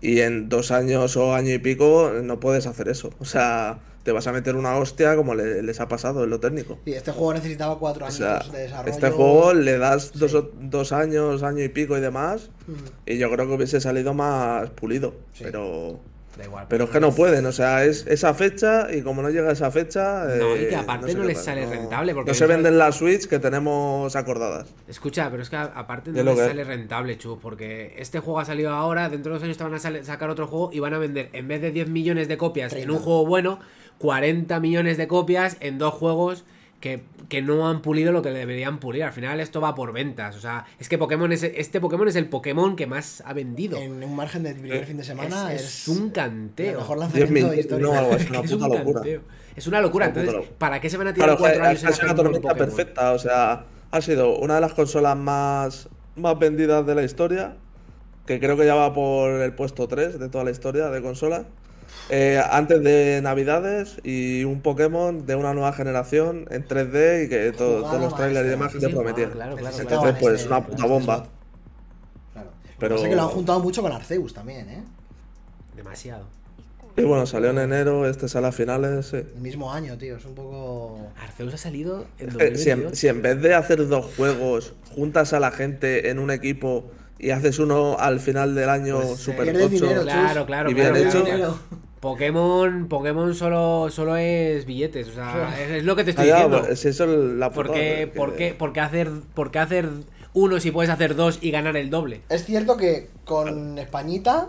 Y 0.00 0.20
en 0.22 0.48
dos 0.48 0.70
años 0.72 1.16
o 1.16 1.34
año 1.34 1.52
y 1.54 1.58
pico 1.58 2.10
no 2.22 2.40
puedes 2.40 2.66
hacer 2.66 2.88
eso. 2.88 3.10
O 3.20 3.24
sea, 3.26 3.78
te 4.02 4.12
vas 4.12 4.26
a 4.26 4.32
meter 4.32 4.56
una 4.56 4.76
hostia 4.76 5.14
como 5.16 5.34
le- 5.34 5.62
les 5.62 5.80
ha 5.80 5.88
pasado 5.88 6.24
en 6.24 6.30
lo 6.30 6.40
técnico. 6.40 6.78
Sí, 6.84 6.92
este 6.94 7.12
juego 7.12 7.34
necesitaba 7.34 7.78
cuatro 7.78 8.04
O 8.04 8.08
años 8.08 8.16
sea, 8.18 8.38
de 8.52 8.62
desarrollo. 8.62 8.90
este 8.92 9.10
juego 9.10 9.52
le 9.54 9.78
das 9.78 10.12
dos, 10.18 10.30
Sí. 10.30 10.36
o- 10.38 10.50
dos 10.60 10.92
años, 10.92 11.42
año 11.42 11.62
y 11.62 11.68
pico 11.68 11.96
y 11.98 12.00
demás, 12.00 12.50
Mm. 12.66 12.72
y 13.06 13.18
yo 13.18 13.30
creo 13.30 13.46
que 13.46 13.54
hubiese 13.54 13.80
salido 13.80 14.14
más 14.14 14.70
pulido. 14.70 15.14
Sí. 15.34 15.44
Pero 15.44 16.00
Da 16.38 16.44
igual. 16.46 16.66
pero 16.70 16.84
es 16.84 16.90
que 16.90 17.00
no 17.00 17.12
pueden, 17.12 17.44
o 17.44 17.52
sea, 17.52 17.84
es 17.84 18.06
esa 18.06 18.32
fecha 18.32 18.86
y 18.90 19.02
como 19.02 19.20
no 19.20 19.28
llega 19.28 19.50
esa 19.52 19.70
fecha. 19.70 20.24
No, 20.38 20.56
y 20.56 20.60
eh, 20.60 20.68
que 20.68 20.76
aparte 20.76 21.12
sé 21.12 21.18
no 21.18 21.24
les 21.24 21.38
sale 21.38 21.66
no- 21.66 21.72
rentable, 21.72 22.14
porque 22.14 22.30
no 22.30 22.34
se 22.34 22.46
venden 22.46 22.78
las 22.78 22.94
Switch 22.96 23.26
que 23.26 23.38
tenemos 23.38 24.16
acordadas. 24.16 24.68
Escucha, 24.88 25.28
pero 25.30 25.42
es 25.42 25.50
que 25.50 25.56
aparte 25.56 26.10
no 26.12 26.22
les 26.22 26.38
sale 26.38 26.64
rentable, 26.64 27.18
Chus, 27.18 27.38
porque 27.42 27.94
este 27.98 28.20
juego 28.20 28.40
ha 28.40 28.44
salido 28.46 28.70
ahora, 28.70 29.10
dentro 29.10 29.32
de 29.32 29.38
dos 29.40 29.44
años 29.44 29.58
te 29.58 29.64
van 29.64 29.74
a 29.74 30.04
sacar 30.04 30.30
otro 30.30 30.46
juego 30.46 30.70
y 30.72 30.78
van 30.78 30.94
a 30.94 30.98
vender, 30.98 31.28
en 31.34 31.46
vez 31.48 31.60
de 31.60 31.70
10 31.72 31.88
millones 31.90 32.28
de 32.28 32.38
copias 32.38 32.72
en 32.72 32.78
30. 32.78 32.92
un 32.94 32.98
juego 33.00 33.26
bueno, 33.26 33.58
40 34.00 34.60
millones 34.60 34.96
de 34.96 35.06
copias 35.08 35.56
en 35.60 35.78
dos 35.78 35.94
juegos 35.94 36.44
que, 36.80 37.04
que 37.28 37.42
no 37.42 37.68
han 37.68 37.82
pulido 37.82 38.10
lo 38.12 38.22
que 38.22 38.30
deberían 38.30 38.80
pulir. 38.80 39.04
Al 39.04 39.12
final 39.12 39.38
esto 39.40 39.60
va 39.60 39.74
por 39.74 39.92
ventas. 39.92 40.36
O 40.36 40.40
sea, 40.40 40.64
es 40.78 40.88
que 40.88 40.98
Pokémon 40.98 41.30
es, 41.32 41.42
este 41.42 41.80
Pokémon 41.80 42.08
es 42.08 42.16
el 42.16 42.28
Pokémon 42.28 42.76
que 42.76 42.86
más 42.86 43.22
ha 43.26 43.34
vendido. 43.34 43.78
En 43.78 44.02
un 44.02 44.16
margen 44.16 44.42
de 44.42 44.54
primer 44.54 44.82
Eh, 44.82 44.86
fin 44.86 44.96
de 44.96 45.04
semana 45.04 45.52
es, 45.52 45.62
es, 45.62 45.78
es 45.82 45.88
un 45.88 46.10
canteo. 46.10 46.78
mejor 46.78 46.98
10 47.12 47.30
lanzamiento 47.30 47.50
de 47.50 47.58
historia. 47.60 47.86
no, 47.86 47.92
algo 47.98 48.18
una 48.30 48.40
Es 48.40 48.52
puta 48.52 48.66
un 48.66 48.68
locura. 48.68 49.02
canteo. 49.02 49.22
Es 49.54 49.66
una 49.66 49.80
locura. 49.80 50.06
Una 50.06 50.06
Entonces, 50.06 50.32
locura. 50.32 50.50
¿para 50.58 50.80
qué 50.80 50.90
se 50.90 50.96
van 50.96 51.08
a 51.08 51.14
tirar 51.14 51.36
Claro, 51.36 51.36
cuatro 51.36 51.62
años 51.62 51.82
en 51.82 51.88
ha 51.88 51.92
sido 51.92 51.92
hacer 51.92 52.04
una 52.06 52.14
un 52.14 52.16
tormenta 52.16 52.40
Pokémon? 52.40 52.56
perfecta, 52.56 53.12
o 53.12 53.18
sea, 53.18 53.66
ha 53.90 54.00
sido 54.00 54.38
una 54.38 54.54
de 54.56 54.60
las 54.62 54.74
consolas 54.74 55.16
más, 55.16 55.88
más 56.16 56.38
vendidas 56.38 56.86
de 56.86 56.94
la 56.94 57.02
historia, 57.04 57.56
que 58.26 58.40
creo 58.40 58.56
que 58.56 58.66
ya 58.66 58.74
va 58.74 58.94
por 58.94 59.30
el 59.40 59.54
puesto 59.54 59.88
3 59.88 60.18
de 60.18 60.28
toda 60.28 60.44
la 60.44 60.50
historia 60.52 60.90
de 60.90 61.02
consolas. 61.02 61.46
Eh, 62.10 62.42
antes 62.50 62.82
de 62.82 63.20
Navidades 63.22 63.98
y 64.02 64.42
un 64.44 64.60
Pokémon 64.62 65.26
de 65.26 65.36
una 65.36 65.54
nueva 65.54 65.72
generación 65.72 66.46
en 66.50 66.66
3D 66.66 67.24
y 67.24 67.28
que 67.28 67.52
todos 67.52 68.00
los 68.00 68.14
trailers 68.16 68.46
y 68.46 68.50
demás 68.50 68.72
Sí, 68.72 68.78
que 68.78 68.86
te 68.88 68.92
prometían. 68.92 69.30
claro, 69.30 69.56
claro, 69.56 69.76
Entonces, 69.78 70.16
pues, 70.18 70.34
este- 70.34 70.48
una 70.48 70.66
puta 70.66 70.86
bomba. 70.86 71.26
Claro. 72.32 72.50
Pero-. 72.78 72.96
Pasa 72.96 73.08
que 73.08 73.16
lo 73.16 73.22
han 73.22 73.28
juntado 73.28 73.60
mucho 73.60 73.80
con 73.82 73.92
Arceus 73.92 74.34
también, 74.34 74.68
¿eh? 74.70 74.82
Demasiado. 75.76 76.26
Y 76.96 77.02
bueno, 77.02 77.24
salió 77.24 77.50
en 77.50 77.58
enero, 77.58 78.06
este 78.08 78.28
sale 78.28 78.48
a 78.48 78.52
finales. 78.52 79.06
sí. 79.06 79.16
El 79.18 79.40
mismo 79.40 79.72
año, 79.72 79.96
tío. 79.96 80.16
Es 80.16 80.24
un 80.24 80.34
poco. 80.34 80.98
Arceus 81.22 81.54
ha 81.54 81.56
salido 81.56 82.06
en 82.18 82.28
Es 82.30 82.36
que 82.36 82.56
si, 82.56 82.70
en, 82.70 82.82
2022. 82.82 82.98
si 82.98 83.08
en 83.08 83.22
vez 83.22 83.40
de 83.40 83.54
hacer 83.54 83.86
dos 83.88 84.06
juegos, 84.16 84.74
juntas 84.94 85.32
a 85.32 85.38
la 85.40 85.52
gente 85.52 86.10
en 86.10 86.18
un 86.18 86.30
equipo 86.32 86.90
y 87.18 87.30
haces 87.30 87.58
uno 87.60 87.96
al 87.98 88.18
final 88.18 88.54
del 88.56 88.68
año 88.68 88.96
Pues, 89.00 89.10
eh, 89.12 89.16
super 89.22 89.52
tocho, 89.52 89.68
dinero, 89.68 90.02
Claro, 90.02 90.44
claro, 90.46 90.70
Y 90.70 90.74
bien 90.74 90.88
claro, 90.92 91.08
hecho. 91.08 91.24
claro. 91.24 91.58
Pokémon, 92.00 92.88
Pokémon 92.88 93.34
solo, 93.34 93.88
solo 93.90 94.16
es 94.16 94.64
billetes, 94.64 95.08
o 95.08 95.12
sea, 95.12 95.54
es, 95.62 95.70
es 95.70 95.84
lo 95.84 95.96
que 95.96 96.04
te 96.04 96.10
Ah, 96.10 96.12
estoy 96.12 96.26
diciendo. 96.26 96.60
pues, 96.62 96.80
si 96.80 96.88
eso 96.88 97.04
es 97.04 97.10
la 97.10 97.50
¿Por 97.52 97.66
putada, 97.66 97.78
qué, 97.78 97.96
que- 98.12 98.18
por, 98.18 98.36
qué, 98.36 98.54
por 98.54 98.72
qué 98.72 98.80
hacer, 98.80 99.10
por 99.34 99.50
qué 99.50 99.58
hacer 99.58 99.88
uno 100.32 100.60
si 100.60 100.70
puedes 100.70 100.90
hacer 100.90 101.14
dos 101.14 101.38
y 101.42 101.50
ganar 101.50 101.76
el 101.76 101.90
doble? 101.90 102.22
Es 102.30 102.44
cierto 102.46 102.76
que 102.76 103.10
con 103.24 103.78
Españita 103.78 104.48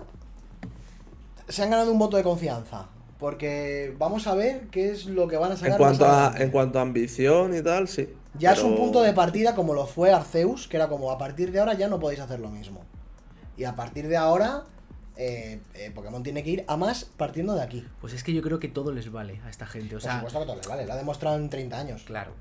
se 1.50 1.64
han 1.64 1.70
ganado 1.72 1.92
un 1.92 2.00
voto 2.00 2.18
de 2.18 2.24
confianza. 2.24 2.88
Porque 3.20 3.94
vamos 4.00 4.26
a 4.26 4.34
ver 4.34 4.62
qué 4.72 4.90
es 4.92 5.06
lo 5.06 5.28
que 5.28 5.38
van 5.38 5.52
a 5.52 5.56
sacar. 5.56 5.74
En 5.74 5.78
cuanto, 5.78 6.06
a, 6.06 6.34
en 6.40 6.50
cuanto 6.50 6.80
a 6.80 6.82
ambición 6.82 7.56
y 7.56 7.62
tal, 7.62 7.88
sí. 7.88 8.10
Ya 8.40 8.54
es 8.54 8.64
un 8.64 8.76
punto 8.76 9.02
de 9.04 9.14
partida 9.14 9.54
como 9.54 9.74
lo 9.76 9.86
fue 9.86 10.12
Arceus, 10.12 10.68
que 10.68 10.78
era 10.78 10.88
como 10.88 11.12
a 11.12 11.18
partir 11.20 11.52
de 11.52 11.60
ahora 11.60 11.74
ya 11.76 11.88
no 11.88 12.00
podéis 12.00 12.20
hacer 12.22 12.40
lo 12.40 12.50
mismo. 12.50 12.82
Y 13.58 13.66
a 13.66 13.76
partir 13.76 14.08
de 14.08 14.18
ahora, 14.18 14.64
eh, 15.22 15.60
eh, 15.76 15.92
Pokémon 15.94 16.24
tiene 16.24 16.44
que 16.44 16.50
ir 16.50 16.66
a 16.68 16.78
más 16.78 17.06
partiendo 17.06 17.54
de 17.54 17.62
aquí. 17.62 17.86
Pues 18.02 18.14
es 18.14 18.24
que 18.24 18.34
yo 18.34 18.42
creo 18.42 18.60
que 18.60 18.68
todo 18.68 18.92
les 18.92 19.12
vale 19.12 19.40
a 19.46 19.50
esta 19.50 19.66
gente, 19.68 19.96
o 19.96 20.00
Por 20.00 20.02
sea, 20.02 20.16
supuesto 20.16 20.40
que 20.40 20.46
todo 20.46 20.56
les 20.58 20.68
vale, 20.68 20.86
lo 20.86 20.94
ha 20.94 20.98
demostrado 20.98 21.38
en 21.38 21.50
30 21.50 21.78
años. 21.80 22.04
claro. 22.04 22.34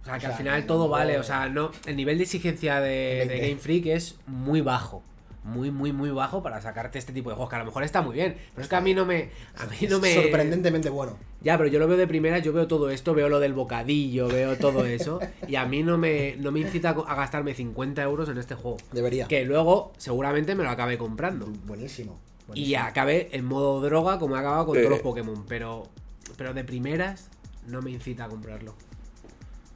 O 0.00 0.04
sea, 0.04 0.18
que 0.18 0.26
O 0.26 0.30
al 0.30 0.32
sea, 0.32 0.38
final 0.38 0.66
todo 0.66 0.88
vale, 0.88 1.16
o 1.18 1.22
sea, 1.22 1.48
no, 1.48 1.70
el 1.86 1.94
nivel 1.94 2.18
de 2.18 2.24
exigencia 2.24 2.80
de, 2.80 2.90
de 2.90 3.26
20. 3.26 3.48
Game 3.48 3.60
Freak 3.60 3.86
es 3.86 4.16
muy 4.26 4.60
bajo. 4.60 5.04
Muy, 5.44 5.72
muy, 5.72 5.92
muy 5.92 6.10
bajo 6.10 6.40
para 6.40 6.60
sacarte 6.60 6.98
este 7.00 7.12
tipo 7.12 7.28
de 7.30 7.34
juegos, 7.34 7.50
que 7.50 7.56
a 7.56 7.58
lo 7.58 7.64
mejor 7.64 7.82
está 7.82 8.00
muy 8.00 8.14
bien, 8.14 8.36
pero 8.54 8.62
es 8.62 8.68
que 8.68 8.76
a 8.76 8.80
mí 8.80 8.94
no 8.94 9.04
me... 9.04 9.30
A 9.56 9.66
mí 9.66 9.88
no 9.88 9.98
me... 9.98 10.14
Sorprendentemente 10.14 10.88
bueno. 10.88 11.16
Ya, 11.40 11.58
pero 11.58 11.68
yo 11.68 11.80
lo 11.80 11.88
veo 11.88 11.96
de 11.96 12.06
primera, 12.06 12.38
yo 12.38 12.52
veo 12.52 12.68
todo 12.68 12.90
esto, 12.90 13.12
veo 13.12 13.28
lo 13.28 13.40
del 13.40 13.52
bocadillo, 13.52 14.28
veo 14.28 14.56
todo 14.56 14.84
eso, 14.86 15.18
y 15.48 15.56
a 15.56 15.66
mí 15.66 15.82
no 15.82 15.98
me, 15.98 16.36
no 16.38 16.52
me 16.52 16.60
incita 16.60 16.90
a 16.90 17.14
gastarme 17.16 17.54
50 17.54 18.00
euros 18.02 18.28
en 18.28 18.38
este 18.38 18.54
juego. 18.54 18.76
Debería. 18.92 19.26
Que 19.26 19.44
luego 19.44 19.92
seguramente 19.98 20.54
me 20.54 20.62
lo 20.62 20.70
acabe 20.70 20.96
comprando. 20.96 21.46
Buenísimo. 21.66 22.20
Y 22.54 22.74
acabe 22.74 23.28
en 23.32 23.44
modo 23.44 23.80
droga 23.80 24.18
como 24.20 24.36
he 24.36 24.38
acabado 24.38 24.66
con 24.66 24.74
Sí. 24.76 24.82
todos 24.82 24.90
los 24.92 25.00
Pokémon. 25.00 25.44
Pero, 25.48 25.88
pero 26.36 26.52
de 26.54 26.62
primeras 26.64 27.30
no 27.66 27.80
me 27.82 27.90
incita 27.90 28.26
a 28.26 28.28
comprarlo. 28.28 28.74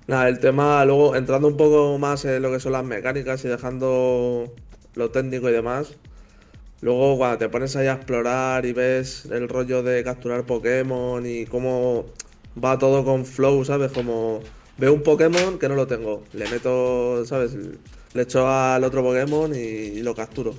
Nada, 0.07 0.29
el 0.29 0.39
tema, 0.39 0.85
luego 0.85 1.17
entrando 1.17 1.49
un 1.49 1.57
poco 1.57 1.99
más 1.99 2.25
en 2.25 2.41
lo 2.43 2.53
que 2.53 2.61
son 2.61 2.73
las 2.73 2.85
mecánicas 2.85 3.45
y 3.45 3.49
dejando 3.49 4.53
lo 4.97 5.11
técnico 5.11 5.49
y 5.49 5.53
demás. 5.53 5.95
Luego 6.81 7.17
cuando 7.17 7.39
te 7.39 7.49
pones 7.49 7.77
ahí 7.77 7.87
a 7.87 7.95
explorar 7.95 8.67
y 8.67 8.73
ves 8.73 9.27
el 9.27 9.49
rollo 9.49 9.83
de 9.83 10.05
capturar 10.05 10.45
Pokémon 10.47 11.25
y 11.27 11.47
cómo 11.47 12.07
va 12.63 12.79
todo 12.79 13.05
con 13.05 13.25
flow, 13.27 13.65
¿sabes? 13.65 13.93
Como 13.93 14.41
veo 14.79 14.93
un 14.93 15.03
Pokémon 15.03 15.59
que 15.59 15.69
no 15.69 15.75
lo 15.75 15.87
tengo, 15.87 16.25
le 16.33 16.49
meto, 16.49 17.25
¿sabes? 17.27 17.55
Le 18.15 18.23
echo 18.23 18.49
al 18.49 18.85
otro 18.85 19.03
Pokémon 19.03 19.55
y, 19.55 19.59
y 19.59 20.03
lo 20.03 20.15
capturo. 20.15 20.55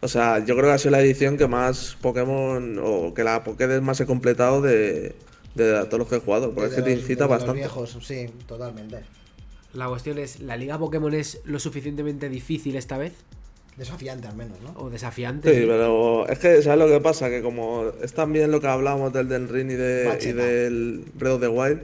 O 0.00 0.08
sea, 0.08 0.38
yo 0.44 0.54
creo 0.56 0.68
que 0.68 0.72
ha 0.74 0.78
sido 0.78 0.92
la 0.92 1.00
edición 1.02 1.36
que 1.36 1.46
más 1.48 1.96
Pokémon, 2.00 2.78
o 2.82 3.12
que 3.14 3.24
la 3.24 3.44
Pokédex 3.44 3.82
más 3.82 4.00
he 4.00 4.06
completado 4.06 4.62
de, 4.62 5.16
de 5.54 5.84
todos 5.86 5.98
los 5.98 6.08
que 6.08 6.16
he 6.16 6.20
jugado, 6.20 6.54
porque 6.54 6.68
es 6.70 6.74
que 6.74 6.82
te 6.82 6.92
incita 6.92 7.26
desde 7.26 7.36
los 7.36 7.44
bastante. 7.44 7.52
viejos, 7.52 7.98
sí, 8.02 8.26
totalmente. 8.46 9.04
La 9.72 9.88
cuestión 9.88 10.18
es, 10.18 10.40
¿la 10.40 10.56
liga 10.56 10.78
Pokémon 10.78 11.14
es 11.14 11.40
lo 11.44 11.58
suficientemente 11.60 12.28
difícil 12.28 12.76
esta 12.76 12.98
vez? 12.98 13.14
Desafiante 13.76 14.28
al 14.28 14.36
menos, 14.36 14.58
¿no? 14.60 14.74
¿O 14.78 14.90
desafiante? 14.90 15.54
Sí, 15.54 15.64
pero 15.66 16.28
es 16.28 16.38
que, 16.38 16.62
¿sabes 16.62 16.78
lo 16.78 16.88
que 16.88 17.00
pasa? 17.00 17.30
Que 17.30 17.40
como 17.40 17.92
es 18.02 18.12
también 18.12 18.50
lo 18.50 18.60
que 18.60 18.66
hablábamos 18.66 19.12
del 19.12 19.28
Den 19.28 19.48
Ring 19.48 19.70
y, 19.70 19.74
de, 19.74 20.18
y 20.20 20.32
del 20.32 21.04
Breath 21.14 21.34
of 21.34 21.40
the 21.40 21.48
Wild, 21.48 21.80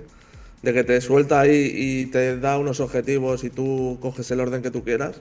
de 0.63 0.75
que 0.75 0.85
te 0.85 1.01
suelta 1.01 1.41
ahí 1.41 1.73
y 1.75 2.07
te 2.07 2.39
da 2.39 2.59
unos 2.59 2.81
objetivos 2.81 3.45
y 3.45 3.51
tú 3.51 3.99
coges 4.01 4.31
el 4.31 4.41
orden 4.41 4.63
que 4.63 4.71
tú 4.71 4.85
quieras, 4.85 5.21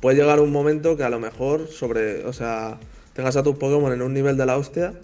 puede 0.00 0.16
llegar 0.16 0.40
un 0.40 0.52
momento 0.52 0.96
que 0.96 1.02
a 1.02 1.10
lo 1.10 1.20
mejor 1.20 1.68
sobre, 1.68 2.24
o 2.24 2.32
sea, 2.32 2.78
tengas 3.12 3.36
a 3.36 3.42
tus 3.42 3.56
Pokémon 3.56 3.92
en 3.92 4.02
un 4.02 4.14
nivel 4.14 4.36
de 4.36 4.46
la 4.46 4.56
hostia 4.56 4.94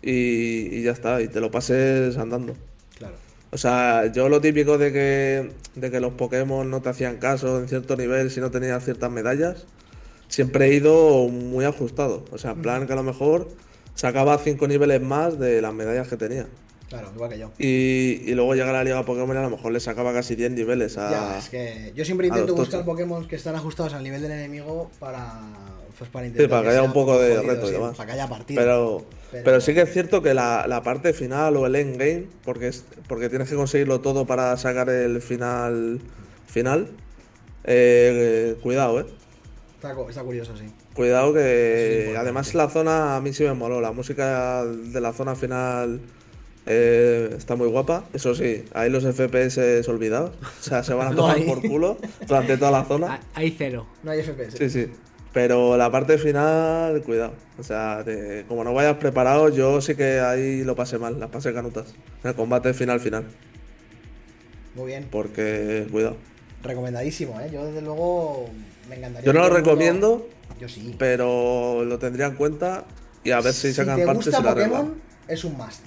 y, 0.00 0.74
y 0.74 0.82
ya 0.82 0.92
está, 0.92 1.20
y 1.20 1.28
te 1.28 1.40
lo 1.40 1.50
pases 1.50 2.16
andando. 2.16 2.56
Claro. 2.96 3.14
O 3.50 3.58
sea, 3.58 4.06
yo 4.12 4.28
lo 4.28 4.40
típico 4.40 4.78
de 4.78 4.92
que, 4.92 5.50
de 5.74 5.90
que 5.90 6.00
los 6.00 6.12
Pokémon 6.12 6.70
no 6.70 6.80
te 6.80 6.88
hacían 6.88 7.16
caso 7.16 7.58
en 7.58 7.68
cierto 7.68 7.96
nivel 7.96 8.30
si 8.30 8.40
no 8.40 8.50
tenías 8.50 8.84
ciertas 8.84 9.10
medallas, 9.10 9.66
siempre 10.30 10.66
he 10.68 10.74
ido 10.74 11.28
muy 11.28 11.66
ajustado. 11.66 12.24
O 12.32 12.38
sea, 12.38 12.52
en 12.52 12.62
plan 12.62 12.86
que 12.86 12.94
a 12.94 12.96
lo 12.96 13.02
mejor 13.02 13.48
sacaba 13.94 14.38
cinco 14.38 14.66
niveles 14.66 15.02
más 15.02 15.38
de 15.38 15.60
las 15.60 15.74
medallas 15.74 16.08
que 16.08 16.16
tenía. 16.16 16.46
Claro, 16.88 17.12
igual 17.14 17.30
que 17.30 17.38
yo. 17.38 17.50
Y, 17.58 18.22
y 18.26 18.34
luego 18.34 18.54
llega 18.54 18.72
la 18.72 18.82
Liga 18.82 19.04
Pokémon 19.04 19.36
y 19.36 19.38
a 19.38 19.42
lo 19.42 19.50
mejor 19.50 19.70
le 19.70 19.78
sacaba 19.78 20.12
casi 20.12 20.34
10 20.34 20.50
niveles 20.52 20.96
a. 20.98 21.10
Ya, 21.10 21.38
es 21.38 21.48
que 21.48 21.92
yo 21.94 22.04
siempre 22.04 22.26
intento 22.26 22.54
buscar. 22.54 22.84
Pokémon 22.84 23.28
que 23.28 23.36
están 23.36 23.54
ajustados 23.54 23.92
al 23.94 24.02
nivel 24.02 24.22
del 24.22 24.32
enemigo 24.32 24.90
para. 24.98 25.40
Pues 25.98 26.08
para 26.10 26.24
Sí, 26.24 26.30
intentar. 26.30 26.50
para 26.50 26.62
que 26.62 26.68
haya 26.78 26.82
un 26.82 26.92
poco 26.94 27.20
de 27.20 27.36
jodido, 27.36 27.52
reto 27.52 27.64
y 27.66 27.68
sí, 27.68 27.72
demás. 27.74 27.96
Para 27.96 28.06
que 28.06 28.12
haya 28.14 28.26
partido. 28.28 28.60
Pero, 28.60 29.04
Pero- 29.30 29.44
pero 29.44 29.60
sí 29.60 29.74
que 29.74 29.82
es 29.82 29.92
cierto 29.92 30.22
que 30.22 30.32
la, 30.34 30.64
la 30.66 30.82
parte 30.82 31.12
final 31.12 31.56
o 31.58 31.66
el 31.66 31.76
endgame, 31.76 32.24
porque, 32.42 32.68
es, 32.68 32.84
porque 33.06 33.28
tienes 33.28 33.50
que 33.50 33.54
conseguirlo 33.54 34.00
todo 34.00 34.26
para 34.26 34.56
sacar 34.56 34.88
el 34.88 35.20
final. 35.20 36.00
final 36.46 36.88
eh, 37.64 38.56
cuidado, 38.62 39.00
eh. 39.00 39.06
Está, 39.80 39.94
cu- 39.94 40.10
está 40.10 40.22
curioso, 40.22 40.54
sí. 40.58 40.64
Cuidado 40.94 41.28
es 41.38 42.08
que 42.10 42.14
además 42.18 42.54
la 42.54 42.68
zona 42.68 43.16
a 43.16 43.20
mí 43.22 43.32
sí 43.32 43.44
me 43.44 43.54
moló. 43.54 43.80
La 43.80 43.92
música 43.92 44.62
de 44.66 45.00
la 45.00 45.14
zona 45.14 45.34
final 45.34 46.00
eh, 46.66 47.34
está 47.34 47.56
muy 47.56 47.66
guapa. 47.68 48.04
Eso 48.12 48.34
sí, 48.34 48.66
ahí 48.74 48.90
los 48.90 49.04
FPS 49.04 49.88
olvidados. 49.88 50.32
O 50.42 50.62
sea, 50.62 50.82
se 50.84 50.92
van 50.92 51.12
a 51.14 51.16
tomar 51.16 51.42
por 51.46 51.62
culo 51.66 51.96
durante 52.28 52.58
toda 52.58 52.70
la 52.72 52.84
zona. 52.84 53.06
Ah, 53.14 53.20
Hay 53.32 53.54
cero. 53.56 53.86
No 54.02 54.10
hay 54.10 54.20
FPS. 54.22 54.58
Sí, 54.58 54.68
sí. 54.68 54.92
Pero 55.32 55.78
la 55.78 55.90
parte 55.90 56.18
final, 56.18 57.00
cuidado. 57.02 57.32
O 57.58 57.62
sea, 57.62 58.02
te- 58.04 58.44
como 58.48 58.62
no 58.64 58.74
vayas 58.74 58.96
preparado, 58.98 59.48
yo 59.48 59.80
sí 59.80 59.94
que 59.94 60.20
ahí 60.20 60.62
lo 60.62 60.76
pasé 60.76 60.98
mal, 60.98 61.18
las 61.18 61.30
pasé 61.30 61.54
canutas. 61.54 61.94
En 62.22 62.28
el 62.30 62.34
combate 62.36 62.74
final 62.74 63.00
final. 63.00 63.24
Muy 64.74 64.88
bien. 64.88 65.06
Porque, 65.10 65.86
cuidado. 65.90 66.16
Recomendadísimo, 66.62 67.40
¿eh? 67.40 67.48
Yo 67.50 67.64
desde 67.64 67.80
luego 67.80 68.50
me 68.90 68.96
encantaría. 68.96 69.24
Yo 69.26 69.32
no 69.32 69.40
lo 69.48 69.54
recomiendo, 69.54 70.26
Yo 70.60 70.68
sí. 70.68 70.94
pero 70.98 71.84
lo 71.84 71.98
tendría 71.98 72.26
en 72.26 72.34
cuenta 72.34 72.84
y 73.24 73.30
a 73.30 73.40
ver 73.40 73.54
si, 73.54 73.72
sacan 73.72 73.96
te 73.96 74.04
partes 74.06 74.26
gusta 74.26 74.40
y 74.40 74.42
la. 74.44 74.50
Pokémon, 74.50 74.94
es 75.28 75.44
un 75.44 75.56
must. 75.56 75.80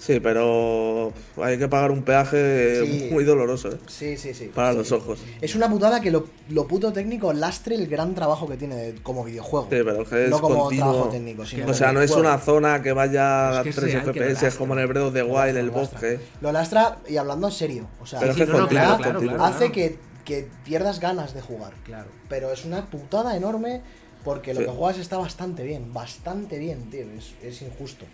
Sí, 0.00 0.20
pero 0.20 1.12
hay 1.42 1.58
que 1.58 1.66
pagar 1.66 1.90
un 1.90 2.02
peaje 2.04 2.84
Sí. 2.86 3.08
muy 3.10 3.24
doloroso 3.24 3.70
¿eh? 3.72 3.78
Sí, 3.88 4.16
sí, 4.16 4.32
sí. 4.32 4.44
para 4.54 4.70
Sí. 4.70 4.78
los 4.78 4.92
ojos. 4.92 5.18
Es 5.40 5.56
una 5.56 5.68
putada 5.68 6.00
que 6.00 6.12
lo, 6.12 6.28
lo 6.50 6.68
puto 6.68 6.92
técnico 6.92 7.32
lastre 7.32 7.74
el 7.74 7.88
gran 7.88 8.14
trabajo 8.14 8.48
que 8.48 8.56
tiene 8.56 8.94
como 9.02 9.24
videojuego. 9.24 9.64
Sí, 9.68 9.78
pero 9.84 10.02
es 10.02 10.08
que 10.08 10.24
es 10.26 10.30
no 10.30 10.40
como 10.40 10.58
continuo. 10.60 10.92
trabajo 10.92 11.08
técnico, 11.10 11.44
sino 11.44 11.68
O 11.68 11.74
sea, 11.74 11.90
no 11.92 12.00
es 12.00 12.12
una 12.12 12.38
zona 12.38 12.80
que 12.80 12.92
vaya 12.92 13.50
Es 13.50 13.56
a 13.58 13.62
que 13.64 13.70
es 13.70 13.74
3 13.74 13.92
real 13.92 14.12
que 14.12 14.20
lo 14.20 14.26
FPS 14.26 14.42
lastra. 14.44 14.58
como 14.58 14.74
en 14.74 14.78
el 14.80 14.86
Breath 14.86 15.04
of 15.06 15.14
the 15.14 15.22
Wild, 15.24 15.56
el 15.56 15.70
bosque. 15.70 16.20
Lo 16.42 16.52
lastra 16.52 16.98
y 17.08 17.16
hablando 17.16 17.48
en 17.48 17.52
serio. 17.52 17.88
O 18.00 18.06
sea, 18.06 18.20
Pero 18.20 18.30
es 18.30 18.38
sí, 18.38 18.44
que 18.44 18.46
no, 18.46 18.52
no, 18.52 18.58
continúa, 18.60 18.82
claro, 18.84 18.96
claro, 18.98 19.12
continúa. 19.18 19.36
claro. 19.36 19.54
hace 19.56 19.72
que, 19.72 19.98
que 20.28 20.46
pierdas 20.64 21.00
ganas 21.00 21.34
de 21.34 21.40
jugar. 21.40 21.72
Claro. 21.84 22.08
Pero 22.28 22.52
es 22.52 22.64
una 22.64 22.86
putada 22.86 23.36
enorme 23.36 23.80
porque 24.24 24.54
lo 24.54 24.60
Sí. 24.60 24.66
que 24.66 24.72
juegas 24.72 24.98
está 24.98 25.16
bastante 25.18 25.64
bien, 25.64 25.92
bastante 25.92 26.58
bien, 26.58 26.90
tío. 26.90 27.06
Es, 27.16 27.34
es 27.42 27.62
injusto. 27.62 28.04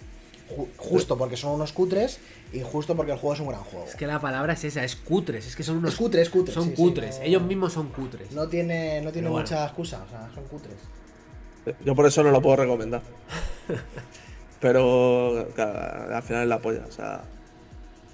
Ju- 0.57 0.69
justo 0.77 1.17
porque 1.19 1.37
son 1.37 1.53
unos 1.53 1.73
cutres, 1.73 2.21
injusto 2.53 2.95
porque 2.95 3.13
el 3.13 3.19
juego 3.19 3.35
es 3.35 3.41
un 3.41 3.49
gran 3.49 3.63
juego. 3.65 3.87
Es 3.87 3.97
que 3.97 4.07
la 4.07 4.21
palabra 4.21 4.53
es 4.53 4.63
esa, 4.65 4.85
es 4.85 4.95
cutres. 4.95 5.47
Es 5.47 5.57
que 5.57 5.63
son 5.63 5.79
unos. 5.79 5.93
Es 5.95 5.99
cutre, 5.99 6.23
es 6.23 6.29
cutre, 6.31 6.55
Son 6.55 6.65
sí, 6.65 6.71
sí, 6.71 6.77
cutres. 6.77 7.19
no- 7.19 7.25
Ellos 7.25 7.43
mismos 7.43 7.73
son 7.73 7.89
cutres. 7.89 8.31
No 8.33 8.47
tiene, 8.49 9.01
no 9.01 9.11
tiene 9.11 9.29
bueno. 9.29 9.43
mucha 9.45 9.65
excusa, 9.65 10.05
o 10.07 10.09
sea, 10.11 10.31
son 10.35 10.45
cutres. 10.45 10.77
Yo 11.85 11.95
por 11.95 12.07
eso 12.07 12.23
no 12.23 12.31
lo 12.31 12.41
puedo 12.43 12.57
recomendar. 12.57 13.03
Pero 14.61 15.49
claro, 15.55 16.15
al 16.15 16.23
final 16.23 16.43
es 16.43 16.49
la 16.49 16.59
polla. 16.61 16.85
O 16.89 16.93
sea, 16.93 17.23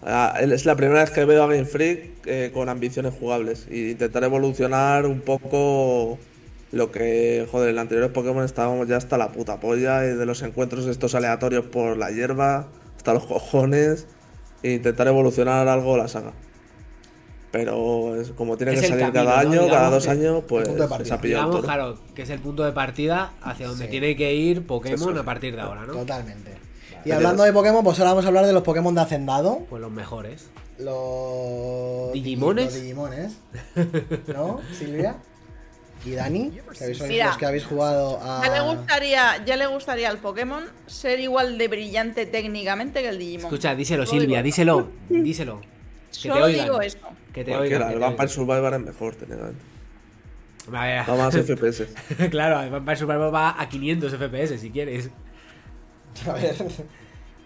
ah, 0.02 0.36
es 0.40 0.64
la 0.66 0.76
primera 0.76 1.00
vez 1.00 1.10
que 1.10 1.24
veo 1.24 1.42
a 1.44 1.46
Game 1.46 1.64
Freak 1.64 2.26
eh, 2.26 2.50
con 2.52 2.68
ambiciones 2.68 3.14
jugables. 3.18 3.66
Y 3.70 3.90
intentar 3.92 4.24
evolucionar 4.24 5.06
un 5.06 5.20
poco 5.20 6.18
lo 6.72 6.90
que, 6.92 7.46
joder, 7.50 7.68
en 7.70 7.74
el 7.74 7.78
anterior 7.80 8.12
Pokémon 8.12 8.44
estábamos 8.44 8.86
ya 8.88 8.96
hasta 8.96 9.18
la 9.18 9.32
puta 9.32 9.60
polla. 9.60 10.04
Y 10.04 10.14
de 10.14 10.26
los 10.26 10.42
encuentros 10.42 10.86
estos 10.86 11.14
aleatorios 11.14 11.64
por 11.66 11.96
la 11.96 12.10
hierba, 12.10 12.68
hasta 12.96 13.14
los 13.14 13.24
cojones. 13.26 14.06
E 14.62 14.72
intentar 14.72 15.06
evolucionar 15.08 15.66
algo 15.68 15.96
la 15.96 16.06
saga. 16.06 16.32
Pero 17.50 18.14
es, 18.20 18.30
como 18.30 18.56
tiene 18.56 18.74
Es 18.74 18.80
que 18.82 18.86
salir 18.88 19.06
camino, 19.06 19.24
cada 19.24 19.42
¿no? 19.42 19.50
año, 19.50 19.68
cada 19.68 19.90
dos 19.90 20.04
que- 20.04 20.10
años, 20.10 20.44
pues 20.46 20.68
se 20.68 21.14
ha 21.14 21.20
pillado 21.20 21.46
Digamos, 21.46 21.64
claro, 21.64 21.98
que 22.14 22.22
es 22.22 22.30
el 22.30 22.38
punto 22.38 22.62
de 22.62 22.70
partida 22.72 23.32
hacia 23.42 23.66
donde 23.66 23.86
Sí. 23.86 23.90
tiene 23.90 24.14
que 24.16 24.34
ir 24.34 24.66
Pokémon 24.66 25.10
Eso. 25.12 25.20
a 25.20 25.24
partir 25.24 25.56
de 25.56 25.62
ahora, 25.62 25.84
¿no? 25.84 25.94
Totalmente. 25.94 26.52
Y 27.04 27.10
Vale. 27.10 27.14
hablando 27.14 27.42
de 27.44 27.52
Pokémon, 27.52 27.82
pues 27.84 27.98
ahora 27.98 28.10
vamos 28.10 28.24
a 28.24 28.28
hablar 28.28 28.46
de 28.46 28.52
los 28.52 28.62
Pokémon 28.62 28.94
de 28.94 29.00
Hacendado. 29.00 29.60
Pues 29.70 29.80
los 29.80 29.90
mejores. 29.90 30.50
Los. 30.78 32.12
¿Digimones? 32.12 32.64
Los 32.66 32.74
Digimones. 32.74 33.32
¿No, 34.26 34.60
Silvia? 34.72 35.16
¿Y 36.04 36.12
Dani? 36.12 36.50
Que 36.78 36.84
habéis, 36.84 37.02
Mira. 37.02 37.26
los 37.28 37.36
que 37.36 37.46
habéis 37.46 37.66
jugado 37.66 38.18
a. 38.22 38.42
Ya 38.44 38.52
le 38.52 38.60
gustaría, 38.74 39.44
ya 39.44 39.56
le 39.56 39.66
gustaría 39.66 40.08
al 40.08 40.18
Pokémon 40.18 40.64
ser 40.86 41.20
igual 41.20 41.58
de 41.58 41.68
brillante 41.68 42.24
técnicamente 42.26 43.02
que 43.02 43.08
el 43.10 43.18
Digimon. 43.18 43.46
Escucha, 43.46 43.74
díselo, 43.74 44.06
Silvia, 44.06 44.42
díselo, 44.42 44.88
díselo. 45.10 45.60
Que 45.60 45.66
te 46.22 46.28
Solo 46.28 46.44
oigan. 46.46 46.64
digo 46.64 46.80
eso. 46.80 46.98
Que 47.32 47.44
te 47.44 47.52
Cualquiera, 47.52 47.60
oigan. 47.60 47.88
que 47.88 47.94
el 47.94 48.00
te 48.00 48.04
Vampire. 48.06 48.28
Survivor 48.28 48.74
es 48.74 48.80
mejor, 48.80 49.14
técnicamente. 49.16 49.62
A 50.72 50.84
ver, 50.86 51.06
Da 51.06 51.14
más 51.16 51.34
FPS. 51.36 51.86
claro, 52.30 52.60
el 52.62 52.70
Vampire 52.70 52.96
Survivor 52.96 53.34
va 53.34 53.60
a 53.60 53.68
500 53.68 54.12
FPS 54.14 54.58
si 54.58 54.70
quieres. 54.70 55.10
A 56.28 56.32
ver. 56.32 56.56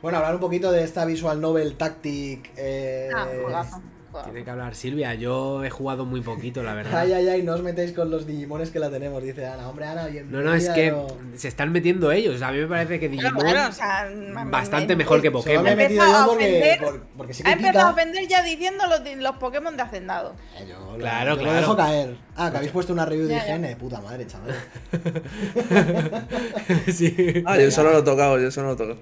Bueno, 0.02 0.18
hablar 0.18 0.34
un 0.34 0.40
poquito 0.40 0.70
de 0.70 0.84
esta 0.84 1.04
Visual 1.04 1.40
Novel 1.40 1.76
Tactic. 1.76 2.52
Eh... 2.56 3.10
Ah, 3.14 3.80
Tiene 4.22 4.44
que 4.44 4.50
hablar 4.50 4.74
Silvia, 4.76 5.14
yo 5.14 5.64
he 5.64 5.70
jugado 5.70 6.04
muy 6.04 6.20
poquito, 6.20 6.62
la 6.62 6.74
verdad. 6.74 7.00
Ay, 7.00 7.12
ay, 7.12 7.28
ay, 7.28 7.42
no 7.42 7.54
os 7.54 7.62
metéis 7.62 7.92
con 7.92 8.10
los 8.10 8.26
Digimones 8.26 8.70
que 8.70 8.78
la 8.78 8.90
tenemos, 8.90 9.22
dice 9.22 9.46
Ana. 9.46 9.68
Hombre, 9.68 9.86
Ana, 9.86 10.06
bien. 10.06 10.30
No, 10.30 10.42
no, 10.42 10.54
es 10.54 10.68
que 10.68 10.94
se 11.36 11.48
están 11.48 11.72
metiendo 11.72 12.12
ellos. 12.12 12.40
A 12.42 12.52
mí 12.52 12.58
me 12.58 12.66
parece 12.66 13.00
que 13.00 13.08
Digimon 13.08 13.34
bueno, 13.34 13.68
o 13.68 13.72
sea, 13.72 14.08
me- 14.14 14.50
bastante 14.50 14.94
me- 14.94 15.04
mejor 15.04 15.20
que 15.20 15.28
Solo 15.28 15.38
Pokémon. 15.40 15.64
me 15.64 15.70
he 15.70 15.72
Ha 15.72 15.76
metido 15.76 16.02
empezado 16.04 16.24
yo 16.24 16.24
a 16.24 16.28
porque, 16.34 16.44
ofender. 16.46 16.78
por- 16.80 17.02
porque 17.16 17.34
sí 17.34 17.42
Ha 17.42 17.46
que 17.46 17.52
empezado 17.52 17.88
a 17.88 17.92
ofender 17.92 18.28
ya 18.28 18.42
diciendo 18.42 18.84
los, 18.86 19.00
los 19.16 19.36
Pokémon 19.36 19.76
de 19.76 19.82
Hacendado. 19.82 20.34
Eh, 20.58 20.66
Yo, 20.68 20.92
lo- 20.92 20.98
Claro, 20.98 21.30
yo 21.32 21.36
lo 21.36 21.42
claro. 21.42 21.58
dejo 21.60 21.76
caer. 21.76 22.16
Ah, 22.36 22.50
que 22.50 22.56
habéis 22.58 22.72
puesto 22.72 22.92
una 22.92 23.06
review 23.06 23.26
de. 23.26 23.36
IGN. 23.36 23.76
Puta 23.76 24.00
madre, 24.00 24.26
chaval. 24.26 24.54
sí. 26.92 27.42
Ah, 27.46 27.56
yo 27.56 27.68
eso 27.68 27.82
no 27.82 27.90
lo 27.90 27.98
he 27.98 28.02
tocado, 28.02 28.38
yo 28.38 28.48
eso 28.48 28.60
no 28.62 28.68
lo 28.68 28.74
he 28.74 28.76
tocado. 28.76 28.98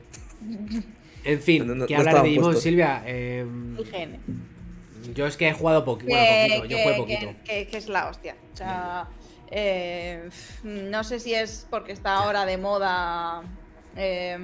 En 1.24 1.40
fin, 1.40 1.66
No, 1.66 1.74
no- 1.74 1.86
que 1.86 1.94
no 1.94 2.00
hablar 2.00 2.16
de 2.16 2.22
Digimon, 2.28 2.44
puestos. 2.46 2.62
Silvia. 2.64 3.02
eh, 3.06 3.46
IGN. 3.78 4.18
Yo 5.14 5.26
es 5.26 5.36
que 5.36 5.48
he 5.48 5.52
jugado 5.52 5.84
poqui- 5.84 6.06
bueno, 6.08 6.20
que, 6.24 6.46
poquito. 6.48 6.64
Yo 6.66 6.76
que- 6.76 6.82
jugué 6.82 6.96
poquito. 6.96 7.34
que- 7.44 7.66
que 7.68 7.76
es 7.76 7.88
la 7.88 8.08
hostia. 8.08 8.36
O 8.52 8.56
sea, 8.56 9.08
eh, 9.50 10.28
no 10.62 11.04
sé 11.04 11.20
si 11.20 11.34
es 11.34 11.66
porque 11.70 11.92
está 11.92 12.14
ahora 12.16 12.44
de 12.46 12.56
moda. 12.58 13.42
eh, 13.96 14.38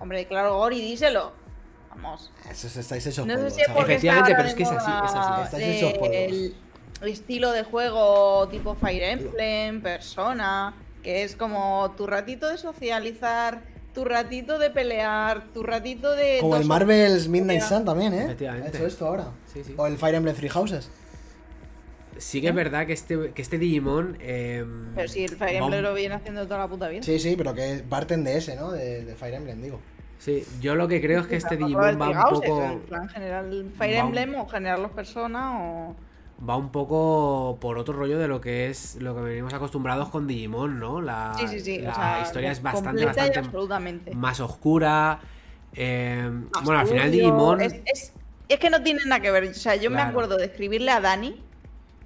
hombre, 0.00 0.26
claro, 0.26 0.56
Gori, 0.56 0.80
díselo. 0.80 1.32
Vamos. 1.90 2.32
Eso 2.50 2.66
es- 2.66 2.76
estáis 2.76 3.06
hechos 3.06 3.26
No 3.26 3.34
sé 3.34 3.38
polvos, 3.38 3.54
si 3.54 3.60
es 3.60 3.66
chaval. 3.66 3.82
porque 3.82 3.94
está 3.94 4.06
Efectivamente, 4.08 4.34
pero 4.36 4.48
es 4.48 4.54
que 4.54 4.62
es 4.62 4.70
así, 4.70 4.90
moda 4.90 5.04
es 5.06 5.14
así. 5.14 5.42
Estáis 5.44 5.98
polvos. 5.98 6.16
El 7.02 7.08
estilo 7.08 7.52
de 7.52 7.62
juego 7.64 8.48
tipo 8.48 8.74
Fire 8.74 9.02
Emblem, 9.04 9.80
persona, 9.82 10.74
que 11.02 11.22
es 11.22 11.34
como 11.36 11.94
tu 11.96 12.06
ratito 12.06 12.48
de 12.48 12.58
socializar, 12.58 13.62
tu 13.94 14.04
ratito 14.04 14.58
de 14.58 14.70
pelear, 14.70 15.44
tu 15.52 15.62
ratito 15.62 16.14
de. 16.14 16.38
Como 16.40 16.56
el 16.56 16.64
Marvel's 16.64 17.28
Midnight. 17.28 17.62
Sun 17.62 17.84
también, 17.84 18.12
¿eh? 18.14 18.24
Efectivamente. 18.24 18.68
Ha 18.68 18.70
hecho 18.80 18.86
esto 18.86 19.06
ahora. 19.06 19.28
Sí, 19.52 19.62
sí. 19.64 19.74
O 19.76 19.86
el 19.86 19.96
Fire 19.98 20.14
Emblem 20.14 20.34
Three 20.34 20.48
Houses. 20.48 20.90
Sí 22.18 22.42
que 22.42 22.48
es 22.48 22.54
verdad 22.54 22.86
que 22.86 22.92
este, 22.92 23.32
que 23.32 23.40
este 23.40 23.56
Digimon. 23.58 24.18
eh, 24.20 24.64
Pero 24.94 25.08
si 25.08 25.24
el 25.24 25.36
Fire 25.36 25.56
Emblem 25.56 25.82
lo 25.82 25.94
viene 25.94 26.14
haciendo 26.16 26.44
toda 26.44 26.58
la 26.58 26.68
puta 26.68 26.88
vida. 26.88 27.02
Sí, 27.02 27.18
sí, 27.18 27.34
pero 27.36 27.54
que 27.54 27.82
parten 27.88 28.24
de 28.24 28.36
ese, 28.36 28.56
¿no? 28.56 28.72
De, 28.72 29.04
de 29.04 29.14
Fire 29.14 29.34
Emblem, 29.34 29.62
digo. 29.62 29.80
Sí, 30.18 30.44
yo 30.60 30.74
lo 30.74 30.86
que 30.86 31.00
creo 31.00 31.20
es 31.22 31.26
que 31.28 31.36
este 31.36 31.56
Digimon 31.56 31.98
va 31.98 32.10
un 32.10 32.30
poco. 32.34 32.62
En 32.62 32.80
plan, 32.80 33.08
generar 33.08 33.46
el 33.46 33.70
Fire 33.76 33.96
Emblem 33.96 34.34
o 34.34 34.46
generar 34.46 34.78
los 34.78 34.90
personas 34.90 35.54
o. 35.62 35.96
Va 36.48 36.56
un 36.56 36.70
poco 36.70 37.58
por 37.60 37.76
otro 37.76 37.92
rollo 37.94 38.18
de 38.18 38.26
lo 38.26 38.40
que 38.40 38.70
es 38.70 38.96
lo 38.96 39.14
que 39.14 39.20
venimos 39.20 39.52
acostumbrados 39.52 40.08
con 40.08 40.26
Digimon, 40.26 40.78
¿no? 40.80 41.02
La, 41.02 41.34
Sí, 41.38 41.46
sí, 41.48 41.60
sí. 41.60 41.78
la 41.80 41.90
o 41.90 41.94
sea, 41.94 42.20
historia 42.22 42.50
es 42.50 42.62
bastante, 42.62 43.04
bastante 43.04 43.38
absolutamente. 43.38 44.14
más 44.14 44.40
oscura. 44.40 45.20
eh, 45.74 46.30
Más 46.52 46.64
bueno, 46.64 46.80
al 46.80 46.86
final 46.86 47.12
Digimon. 47.12 47.60
Es, 47.60 47.74
es- 47.84 48.12
es 48.48 48.58
que 48.58 48.70
no 48.70 48.82
tiene 48.82 49.04
nada 49.04 49.20
que 49.20 49.30
ver. 49.30 49.44
O 49.44 49.54
sea, 49.54 49.76
yo 49.76 49.90
me 49.90 50.00
acuerdo 50.00 50.36
de 50.38 50.46
escribirle 50.46 50.90
a 50.90 51.00
Dani 51.00 51.40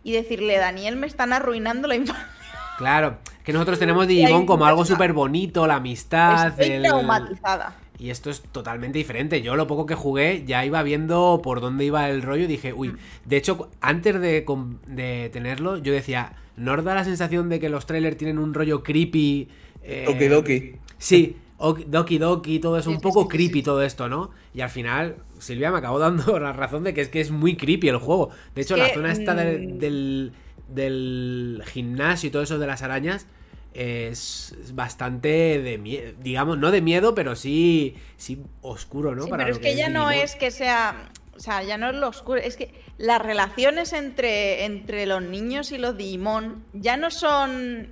y 0.02 0.12
decirle, 0.12 0.58
Daniel, 0.58 0.96
me 0.96 1.06
están 1.06 1.32
arruinando 1.32 1.88
la 1.88 1.94
infancia. 1.94 2.28
Claro, 2.76 3.18
que 3.44 3.52
nosotros 3.52 3.78
tenemos 3.78 4.06
Digimon 4.08 4.46
como 4.46 4.66
algo 4.66 4.84
súper 4.84 5.12
bonito, 5.12 5.66
la 5.66 5.76
amistad. 5.76 6.48
Estoy 6.48 6.70
el- 6.70 6.82
traumatizada. 6.82 7.76
Y 7.98 8.10
esto 8.10 8.28
es 8.30 8.40
totalmente 8.40 8.98
diferente. 8.98 9.40
Yo 9.42 9.54
lo 9.56 9.66
poco 9.66 9.86
que 9.86 9.94
jugué 9.94 10.42
ya 10.46 10.64
iba 10.64 10.82
viendo 10.82 11.40
por 11.42 11.60
dónde 11.60 11.84
iba 11.84 12.08
el 12.10 12.22
rollo 12.22 12.44
y 12.44 12.48
dije, 12.48 12.72
Mm. 12.72 12.78
uy, 12.78 12.94
de 13.24 13.36
hecho, 13.36 13.68
antes 13.80 14.20
de, 14.20 14.44
de 14.88 15.30
tenerlo, 15.32 15.76
yo 15.78 15.92
decía, 15.92 16.32
¿no 16.56 16.72
os 16.74 16.82
da 16.84 16.94
la 16.94 17.04
sensación 17.04 17.48
de 17.48 17.60
que 17.60 17.68
los 17.68 17.86
trailers 17.86 18.16
tienen 18.16 18.38
un 18.38 18.52
rollo 18.52 18.82
creepy? 18.82 19.48
eh, 19.82 20.04
Doki 20.06 20.26
Doki. 20.28 20.72
Sí, 20.98 21.36
ok- 21.58 21.84
Doki 21.86 22.18
Doki, 22.18 22.58
todo 22.58 22.78
eso, 22.78 22.90
un 22.90 23.00
poco 23.00 23.28
creepy 23.28 23.62
todo 23.62 23.82
esto, 23.82 24.08
¿no? 24.08 24.30
Y 24.54 24.62
al 24.62 24.70
final, 24.70 25.16
Silvia 25.38 25.70
me 25.70 25.78
acabó 25.78 25.98
dando 26.00 26.38
la 26.40 26.52
razón 26.52 26.82
de 26.84 26.94
que 26.94 27.00
es 27.02 27.08
que 27.08 27.20
es 27.20 27.30
muy 27.30 27.56
creepy 27.56 27.88
el 27.90 27.98
juego. 27.98 28.30
De 28.54 28.62
hecho, 28.62 28.74
Es 28.74 28.80
la 28.80 28.88
que, 28.88 28.94
zona 28.94 29.12
esta 29.12 29.34
de- 29.34 29.58
mm, 29.58 29.78
del, 29.78 30.32
del 30.68 31.62
gimnasio 31.66 32.28
y 32.28 32.30
todo 32.32 32.42
eso 32.42 32.58
de 32.58 32.66
las 32.66 32.82
arañas 32.82 33.26
es 33.74 34.54
bastante 34.72 35.60
de 35.60 35.78
miedo, 35.78 36.12
digamos, 36.20 36.58
no 36.58 36.70
de 36.70 36.80
miedo, 36.80 37.14
pero 37.14 37.36
sí, 37.36 37.96
sí 38.16 38.40
oscuro, 38.62 39.14
¿no? 39.14 39.24
Sí, 39.24 39.30
Para 39.30 39.44
pero 39.44 39.56
es 39.56 39.60
que 39.62 39.76
ya 39.76 39.88
no 39.88 40.10
es 40.10 40.36
que 40.36 40.50
sea. 40.50 41.10
O 41.36 41.40
sea, 41.40 41.62
ya 41.64 41.76
no 41.78 41.88
es 41.88 41.96
lo 41.96 42.08
oscuro. 42.08 42.40
Es 42.40 42.56
que 42.56 42.72
las 42.96 43.20
relaciones 43.20 43.92
entre, 43.92 44.64
entre 44.64 45.04
los 45.06 45.20
niños 45.22 45.72
y 45.72 45.78
los 45.78 45.96
Digimon 45.96 46.64
ya 46.72 46.96
no 46.96 47.10
son. 47.10 47.90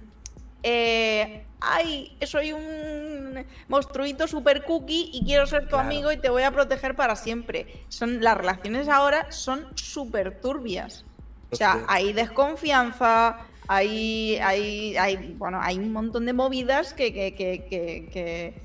eh, 0.63 1.45
Ay, 1.65 2.17
soy 2.27 2.53
un 2.53 3.47
monstruito 3.69 4.27
super 4.27 4.65
cookie 4.65 5.11
y 5.13 5.25
quiero 5.25 5.47
ser 5.47 5.69
tu 5.69 5.77
Claro. 5.77 5.85
amigo 5.85 6.11
y 6.11 6.17
te 6.17 6.29
voy 6.29 6.43
a 6.43 6.51
proteger 6.51 6.97
para 6.97 7.15
siempre. 7.15 7.85
Son, 7.89 8.21
las 8.21 8.37
relaciones 8.37 8.89
ahora 8.89 9.31
son 9.31 9.67
súper 9.77 10.41
turbias. 10.41 11.05
O 11.51 11.57
sea, 11.57 11.85
hay 11.87 12.13
desconfianza, 12.13 13.39
hay, 13.69 14.37
hay, 14.43 14.97
hay, 14.97 15.35
bueno, 15.39 15.59
hay 15.61 15.79
un 15.79 15.93
montón 15.93 16.27
de 16.27 16.33
movidas 16.33 16.95
que, 16.95 17.13
que, 17.13 17.35
que, 17.35 17.65
que, 18.13 18.63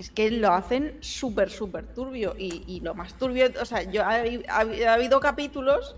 es 0.00 0.10
que 0.10 0.30
lo 0.30 0.52
hacen 0.52 0.98
súper, 1.00 1.50
súper 1.50 1.86
turbio. 1.94 2.34
Y, 2.38 2.64
y 2.66 2.80
lo 2.80 2.94
más 2.94 3.14
turbio, 3.14 3.46
o 3.60 3.64
sea, 3.64 3.82
yo 3.82 4.02
ha, 4.04 4.16
ha- 4.16 4.90
ha 4.90 4.94
habido 4.94 5.20
capítulos 5.20 5.96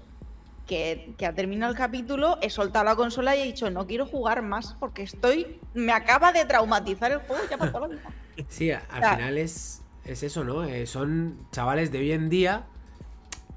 que, 0.66 1.14
que 1.18 1.26
ha 1.26 1.34
terminado 1.34 1.72
el 1.72 1.78
capítulo, 1.78 2.38
he 2.42 2.50
soltado 2.50 2.84
la 2.84 2.94
consola 2.94 3.34
y 3.34 3.40
he 3.40 3.44
dicho, 3.44 3.70
no 3.70 3.86
quiero 3.86 4.06
jugar 4.06 4.42
más 4.42 4.76
porque 4.78 5.02
estoy, 5.02 5.58
me 5.74 5.92
acaba 5.92 6.32
de 6.32 6.44
traumatizar 6.44 7.10
el 7.10 7.18
juego 7.18 7.42
ya 7.50 7.56
para 7.56 7.72
toda 7.72 7.88
la 7.88 7.94
vida. 7.94 8.10
Sí, 8.48 8.70
al 8.70 8.82
sea- 9.00 9.16
final 9.16 9.38
es, 9.38 9.82
es 10.04 10.22
eso, 10.22 10.44
¿no? 10.44 10.64
Eh, 10.64 10.86
son 10.86 11.38
chavales 11.52 11.90
de 11.90 11.98
hoy 11.98 12.12
en 12.12 12.28
día 12.28 12.66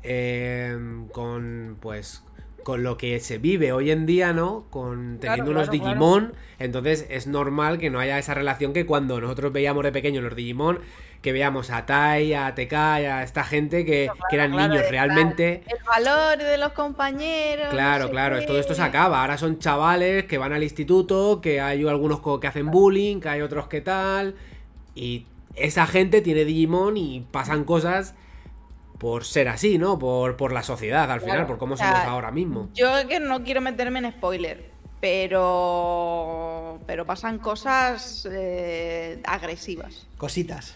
eh, 0.03 0.75
con, 1.11 1.77
pues, 1.81 2.23
con 2.63 2.83
lo 2.83 2.97
que 2.97 3.19
se 3.19 3.37
vive 3.37 3.71
hoy 3.73 3.91
en 3.91 4.05
día, 4.05 4.33
¿no? 4.33 4.65
Con 4.69 5.19
teniendo 5.19 5.51
Claro, 5.51 5.51
unos 5.51 5.69
claro, 5.69 5.77
claro. 5.77 6.09
Digimon, 6.09 6.33
entonces 6.59 7.05
es 7.09 7.27
normal 7.27 7.77
que 7.79 7.89
no 7.89 7.99
haya 7.99 8.19
esa 8.19 8.33
relación 8.33 8.73
que 8.73 8.85
cuando 8.85 9.19
nosotros 9.21 9.51
veíamos 9.53 9.83
de 9.83 9.91
pequeños 9.91 10.23
los 10.23 10.35
Digimon, 10.35 10.79
que 11.21 11.31
veíamos 11.33 11.69
a 11.71 11.85
Tai, 11.85 12.33
a 12.33 12.55
TK, 12.55 12.73
a 12.73 13.23
esta 13.23 13.43
gente 13.43 13.85
que, 13.85 14.17
que 14.29 14.35
eran 14.35 14.55
niños 14.55 14.87
realmente. 14.87 15.63
El 15.65 15.77
valor 15.83 16.37
de 16.37 16.57
los 16.57 16.73
compañeros. 16.73 17.79
no 17.79 17.79
Claro, 17.79 17.99
sé 17.99 18.11
claro, 18.11 18.35
qué. 18.37 18.45
todo 18.45 18.59
esto 18.59 18.73
se 18.75 18.81
acaba. 18.81 19.21
Ahora 19.21 19.37
son 19.37 19.59
chavales 19.59 20.25
que 20.25 20.37
van 20.37 20.51
al 20.53 20.63
instituto, 20.63 21.39
que 21.41 21.61
hay 21.61 21.85
algunos 21.87 22.21
que 22.39 22.47
hacen 22.47 22.69
bullying, 22.69 23.19
que 23.21 23.29
hay 23.29 23.41
otros 23.41 23.67
que 23.67 23.79
tal. 23.81 24.35
Y 24.95 25.27
esa 25.55 25.87
gente 25.87 26.21
tiene 26.21 26.45
Digimon 26.45 26.97
y 26.97 27.21
pasan 27.31 27.63
cosas 27.65 28.15
por 29.01 29.25
ser 29.25 29.47
así, 29.49 29.79
¿no? 29.79 29.97
Por, 29.97 30.37
por 30.37 30.51
la 30.53 30.61
sociedad, 30.61 31.09
al 31.09 31.21
final, 31.21 31.47
por 31.47 31.57
cómo 31.57 31.73
o 31.73 31.77
sea, 31.77 31.87
somos 31.91 32.05
ahora 32.07 32.29
mismo. 32.29 32.69
Yo 32.75 32.95
es 32.99 33.05
que 33.05 33.19
no 33.19 33.43
quiero 33.43 33.59
meterme 33.59 33.97
en 33.97 34.11
spoiler, 34.11 34.69
pero 35.45 36.79
pero 36.85 37.05
pasan 37.05 37.39
cosas 37.39 38.27
eh, 38.31 39.19
agresivas. 39.25 40.05
Cositas. 40.17 40.73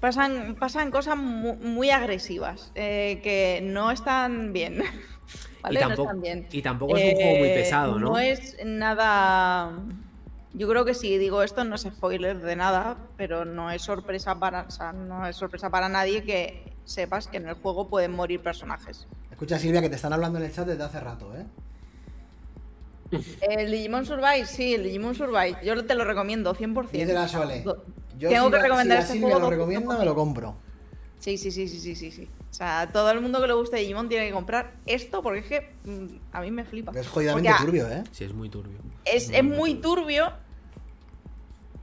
Pasan, 0.00 0.56
pasan 0.58 0.90
cosas 0.90 1.16
mu- 1.16 1.56
muy, 1.56 1.90
agresivas 1.90 2.72
eh, 2.74 3.20
que 3.22 3.60
no 3.62 3.90
están 3.92 4.52
bien. 4.52 4.82
¿vale? 5.62 5.78
Y 5.78 5.82
No 5.82 5.88
tampoco, 5.88 6.02
están 6.08 6.20
bien. 6.22 6.48
y 6.50 6.62
tampoco 6.62 6.96
es 6.96 7.04
un 7.14 7.20
juego 7.20 7.38
muy 7.38 7.48
Eh, 7.48 7.54
pesado, 7.54 7.98
¿no? 8.00 8.08
No 8.10 8.18
es 8.18 8.56
nada. 8.64 9.72
Yo 10.54 10.68
creo 10.68 10.84
que 10.84 10.94
si 10.94 11.18
digo 11.18 11.42
esto 11.44 11.62
no 11.62 11.76
es 11.76 11.82
spoiler 11.82 12.38
de 12.40 12.56
nada, 12.56 12.96
pero 13.16 13.44
no 13.44 13.70
es 13.70 13.82
sorpresa 13.82 14.34
para, 14.40 14.62
o 14.62 14.70
sea, 14.72 14.92
no 14.92 15.24
es 15.26 15.36
sorpresa 15.36 15.70
para 15.70 15.88
nadie 15.88 16.24
que 16.24 16.69
sepas 16.84 17.28
que 17.28 17.36
en 17.38 17.48
el 17.48 17.54
juego 17.54 17.88
pueden 17.88 18.12
morir 18.12 18.40
personajes. 18.40 19.06
Escucha, 19.30 19.58
Silvia, 19.58 19.80
que 19.80 19.88
te 19.88 19.96
están 19.96 20.12
hablando 20.12 20.38
en 20.38 20.44
el 20.46 20.52
chat 20.52 20.66
desde 20.66 20.82
hace 20.84 21.00
rato, 21.00 21.34
¿eh? 21.36 21.46
El 23.40 23.70
Digimon 23.70 24.06
Survive, 24.06 24.46
sí, 24.46 24.74
el 24.74 24.84
Digimon 24.84 25.14
Survive. 25.14 25.56
Yo 25.64 25.84
te 25.84 25.94
lo 25.94 26.04
recomiendo 26.04 26.54
100%. 26.54 26.90
Dice 26.92 27.12
la 27.12 27.26
Sole. 27.26 27.64
Yo 28.18 28.28
Tengo 28.28 28.44
si 28.46 28.50
que 28.52 28.56
la- 28.58 28.62
recomendar 28.62 28.84
si 28.84 28.88
la 28.88 28.98
este 29.00 29.12
Silvia 29.14 29.28
juego 29.34 29.40
lo 29.40 29.46
200%. 29.46 29.50
recomienda, 29.50 29.98
me 29.98 30.04
lo 30.04 30.14
compro. 30.14 30.54
Sí, 31.18 31.36
sí, 31.36 31.50
sí, 31.50 31.68
sí, 31.68 31.80
sí, 31.80 31.96
sí, 31.96 32.10
sí. 32.12 32.28
O 32.50 32.54
sea, 32.54 32.88
todo 32.92 33.10
el 33.10 33.20
mundo 33.20 33.40
que 33.40 33.46
le 33.46 33.52
guste 33.54 33.76
Digimon 33.78 34.08
tiene 34.08 34.26
que 34.28 34.32
comprar 34.32 34.74
esto 34.86 35.22
porque 35.22 35.40
es 35.40 35.46
que 35.46 35.72
mm, 35.84 36.06
a 36.32 36.40
mí 36.40 36.50
me 36.50 36.64
flipa. 36.64 36.92
Es 36.94 37.08
jodidamente 37.08 37.50
Porque, 37.50 37.64
turbio, 37.64 37.88
¿eh? 37.88 38.04
Sí, 38.12 38.24
es 38.24 38.32
muy 38.32 38.48
turbio. 38.48 38.78
Es, 39.04 39.28
es 39.30 39.44
muy 39.44 39.74
turbio, 39.74 40.32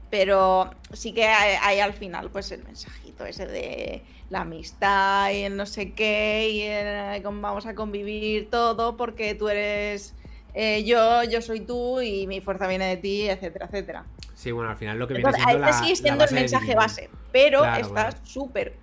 pero 0.10 0.72
sí 0.94 1.14
que 1.14 1.26
hay, 1.26 1.58
hay 1.62 1.80
al 1.82 1.94
final 1.94 2.30
pues 2.32 2.52
el 2.52 2.64
mensajito 2.64 3.26
ese 3.26 3.46
de 3.48 4.04
la 4.30 4.42
amistad 4.42 5.32
y 5.32 5.44
el 5.44 5.56
no 5.56 5.66
sé 5.66 5.94
qué 5.94 6.50
y 6.52 6.62
el 6.64 7.24
cómo 7.24 7.42
vamos 7.42 7.66
a 7.66 7.76
convivir 7.76 8.50
todo 8.50 8.98
porque 8.98 9.36
tú 9.36 9.48
eres 9.50 10.14
eh, 10.54 10.84
yo, 10.86 11.24
yo 11.24 11.42
soy 11.42 11.62
tú 11.62 12.02
y 12.02 12.26
mi 12.26 12.42
fuerza 12.42 12.68
viene 12.68 12.86
de 12.88 12.98
ti, 12.98 13.30
etcétera, 13.30 13.68
etcétera. 13.68 14.06
Sí, 14.34 14.52
bueno, 14.52 14.72
al 14.72 14.78
final 14.78 14.98
lo 14.98 15.08
que 15.08 15.14
viene 15.14 15.30
Entonces, 15.30 15.46
siendo 15.46 15.68
este 15.68 15.72
la, 15.72 15.78
sigue 15.78 15.90
la 15.92 15.96
siendo 16.02 16.20
base 16.24 16.36
el 16.36 16.42
mensaje 16.42 16.76
base, 16.76 17.10
pero 17.32 17.60
Claro, 17.60 17.82
está 17.86 18.04
claro. 18.10 18.18
súper 18.24 18.78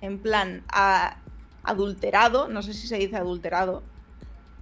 en 0.00 0.18
plan 0.20 0.62
a- 0.68 1.16
adulterado, 1.64 2.48
no 2.48 2.62
sé 2.62 2.74
si 2.74 2.86
se 2.86 2.96
dice 2.96 3.16
adulterado, 3.16 3.82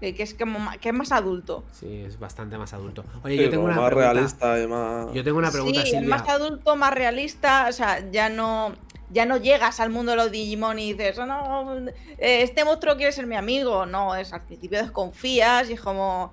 que, 0.00 0.14
es 0.18 0.34
como 0.34 0.70
que 0.80 0.88
es 0.88 0.94
más 0.94 1.12
adulto. 1.12 1.64
Sí, 1.72 2.02
es 2.06 2.18
bastante 2.18 2.56
más 2.56 2.72
adulto. 2.72 3.04
Oye, 3.22 3.36
Sí, 3.36 3.42
yo 3.42 3.50
tengo 3.50 3.64
una 3.64 3.76
más 3.76 3.86
pregunta. 3.86 4.12
realista 4.12 4.60
y 4.62 4.66
más. 4.66 5.12
Yo 5.12 5.24
tengo 5.24 5.38
una 5.38 5.50
pregunta, 5.50 5.80
sí, 5.82 5.90
Silvia. 5.90 6.08
más 6.08 6.28
adulto, 6.28 6.76
más 6.76 6.94
realista, 6.94 7.66
o 7.68 7.72
sea, 7.72 8.10
ya 8.10 8.28
no 8.30 8.74
ya 9.14 9.24
no 9.24 9.38
llegas 9.38 9.80
al 9.80 9.88
mundo 9.90 10.10
de 10.10 10.16
los 10.16 10.30
Digimon 10.30 10.78
y 10.78 10.92
dices, 10.92 11.18
"Oh, 11.18 11.24
no, 11.24 11.78
eh, 12.18 12.42
este 12.42 12.64
monstruo 12.64 12.96
quiere 12.96 13.12
ser 13.12 13.26
mi 13.26 13.36
amigo. 13.36 13.86
No, 13.86 14.14
es 14.16 14.32
al 14.32 14.42
principio 14.42 14.78
desconfías 14.82 15.70
y 15.70 15.74
es 15.74 15.80
como. 15.80 16.32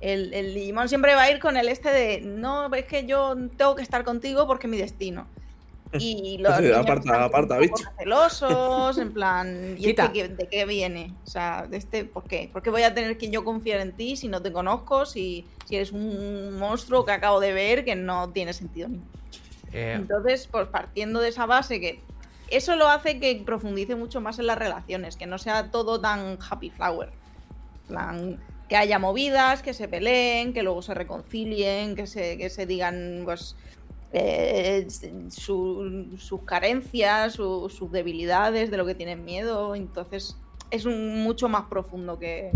El, 0.00 0.32
el 0.32 0.54
Digimon 0.54 0.88
siempre 0.88 1.16
va 1.16 1.22
a 1.22 1.30
ir 1.32 1.40
con 1.40 1.56
el 1.56 1.68
este 1.68 1.90
de, 1.90 2.20
no, 2.20 2.72
es 2.72 2.84
que 2.84 3.04
yo 3.04 3.34
tengo 3.56 3.74
que 3.74 3.82
estar 3.82 4.04
contigo 4.04 4.46
porque 4.46 4.68
es 4.68 4.70
mi 4.70 4.76
destino. 4.78 5.26
Y 5.98 6.36
los 6.38 6.54
Sí, 6.58 6.70
aparta- 6.70 7.58
bicho. 7.58 7.74
celosos, 7.98 8.98
en 8.98 9.12
plan, 9.12 9.74
¿y 9.78 9.88
este 9.88 10.12
qué- 10.12 10.28
de 10.28 10.46
qué 10.48 10.66
viene? 10.66 11.14
O 11.24 11.26
sea, 11.26 11.66
de 11.66 11.78
este, 11.78 12.04
¿por 12.04 12.24
qué? 12.24 12.50
¿Por 12.52 12.62
qué 12.62 12.68
voy 12.70 12.82
a 12.82 12.92
tener 12.94 13.16
que 13.16 13.30
yo 13.30 13.42
confiar 13.42 13.80
en 13.80 13.92
ti 13.96 14.14
si 14.16 14.28
no 14.28 14.42
te 14.42 14.52
conozco, 14.52 15.06
si, 15.06 15.46
si 15.66 15.76
eres 15.76 15.90
un 15.92 16.58
monstruo 16.58 17.04
que 17.06 17.12
acabo 17.12 17.40
de 17.40 17.52
ver 17.54 17.84
que 17.86 17.96
no 17.96 18.28
tiene 18.30 18.52
sentido? 18.52 18.90
Eh, 19.72 19.94
Entonces, 19.96 20.46
pues 20.50 20.66
partiendo 20.68 21.20
de 21.20 21.28
esa 21.30 21.46
base 21.46 21.80
que 21.80 22.00
eso 22.50 22.76
lo 22.76 22.88
hace 22.88 23.18
que 23.20 23.42
profundice 23.44 23.94
mucho 23.96 24.20
más 24.20 24.38
en 24.38 24.46
las 24.46 24.58
relaciones, 24.58 25.16
que 25.16 25.26
no 25.26 25.38
sea 25.38 25.70
todo 25.70 26.00
tan 26.00 26.38
happy 26.48 26.70
flower. 26.70 27.10
Que 28.68 28.76
haya 28.76 28.98
movidas, 28.98 29.62
que 29.62 29.72
se 29.72 29.88
peleen, 29.88 30.52
que 30.52 30.62
luego 30.62 30.82
se 30.82 30.92
reconcilien, 30.94 31.94
que 31.94 32.06
se, 32.06 32.36
que 32.36 32.50
se 32.50 32.66
digan 32.66 33.22
pues 33.24 33.56
eh, 34.12 34.86
su- 35.30 36.14
sus 36.18 36.42
carencias, 36.42 37.32
su- 37.34 37.68
sus 37.70 37.90
debilidades, 37.90 38.70
de 38.70 38.76
lo 38.76 38.84
que 38.84 38.94
tienen 38.94 39.24
miedo. 39.24 39.74
Entonces, 39.74 40.36
es 40.70 40.84
un, 40.84 41.22
mucho 41.22 41.48
más 41.48 41.64
profundo 41.64 42.18
que, 42.18 42.50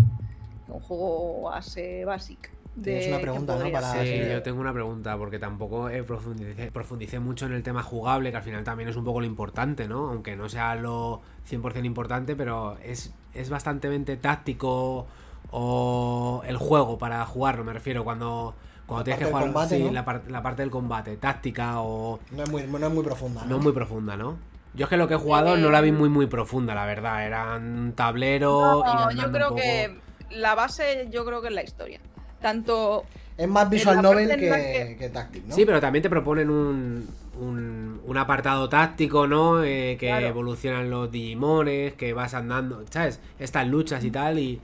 que 0.67 0.73
un 0.73 0.81
juego 0.81 1.43
base 1.51 2.05
básico. 2.05 2.51
Tienes 2.83 3.07
una 3.09 3.21
pregunta, 3.21 3.57
¿no? 3.57 3.71
Para- 3.71 3.93
Sí, 4.03 4.23
yo 4.31 4.43
tengo 4.43 4.61
una 4.61 4.73
pregunta, 4.73 5.17
porque 5.19 5.39
tampoco 5.39 5.91
eh, 5.91 6.03
profundicé, 6.05 6.71
profundicé 6.73 7.19
mucho 7.19 7.47
en 7.47 7.53
el 7.53 7.63
tema 7.63 7.83
jugable, 7.83 8.31
que 8.31 8.37
al 8.39 8.43
final 8.43 8.65
también 8.65 8.89
es 8.89 8.97
un 8.97 9.05
poco 9.05 9.21
lo 9.21 9.27
importante, 9.27 9.87
¿no? 9.89 10.09
Aunque 10.09 10.37
no 10.37 10.49
sea 10.49 10.75
lo 10.77 11.21
100% 11.51 11.85
importante, 11.85 12.35
pero 12.35 12.79
es, 12.83 13.13
es 13.35 13.51
bastante 13.51 14.17
táctico 14.17 15.07
o 15.51 16.43
el 16.47 16.57
juego 16.57 16.99
para 16.99 17.25
jugarlo, 17.27 17.63
me 17.63 17.73
refiero, 17.75 18.05
cuando, 18.05 18.55
cuando 18.87 19.05
tienes 19.05 19.19
que 19.19 19.27
jugar 19.27 19.45
del 19.45 19.53
combate, 19.53 19.77
sí, 19.77 19.85
¿no? 19.85 19.93
la, 19.93 20.05
par- 20.05 20.23
la 20.29 20.43
parte 20.43 20.63
del 20.63 20.71
combate, 20.71 21.17
táctica 21.19 21.81
o 21.81 22.19
No 22.31 22.43
es 22.43 22.51
muy, 22.51 22.63
no 22.67 22.79
es 22.87 22.93
muy 22.93 23.05
profunda. 23.05 23.43
no 23.43 23.49
¿no? 23.51 23.57
es 23.59 23.63
muy 23.63 23.73
profunda, 23.73 24.17
¿no? 24.17 24.39
Yo 24.75 24.85
es 24.85 24.89
que 24.89 24.97
lo 24.97 25.07
que 25.07 25.15
he 25.15 25.19
jugado 25.19 25.59
no 25.59 25.71
la 25.71 25.83
vi 25.83 25.93
muy 25.93 26.09
muy 26.09 26.27
profunda, 26.27 26.75
la 26.75 26.87
verdad, 26.87 27.27
era 27.27 27.57
un 27.57 27.93
tablero 27.95 28.83
y 28.87 28.95
No, 28.95 29.09
andando 29.09 29.21
yo 29.21 29.27
un 29.27 29.33
creo 29.33 29.49
poco- 29.51 29.61
que 29.61 30.01
la 30.31 30.55
base, 30.55 31.09
yo 31.11 31.27
creo 31.27 31.43
que 31.43 31.49
es 31.49 31.55
la 31.55 31.63
historia. 31.63 32.01
Tanto 32.43 33.05
Es 33.39 33.49
más 33.49 33.71
visual 33.71 34.03
novel 34.03 34.29
que, 34.29 34.37
que- 34.37 34.97
que 34.99 35.09
táctil, 35.09 35.45
¿no? 35.49 35.55
Sí, 35.55 35.65
pero 35.65 35.81
también 35.81 36.03
te 36.03 36.11
proponen 36.11 36.51
un, 36.51 37.09
un, 37.41 38.01
un 38.05 38.17
apartado 38.19 38.69
táctico, 38.69 39.27
¿no? 39.27 39.63
Eh, 39.65 39.97
que 39.99 40.07
Claro. 40.09 40.27
evolucionan 40.27 40.91
los 40.91 41.11
Digimones, 41.11 41.95
que 41.95 42.13
vas 42.13 42.35
andando, 42.35 42.85
¿sabes? 42.91 43.21
Estas 43.39 43.67
luchas 43.69 44.05
y 44.05 44.11
tal, 44.11 44.39
y 44.39 44.61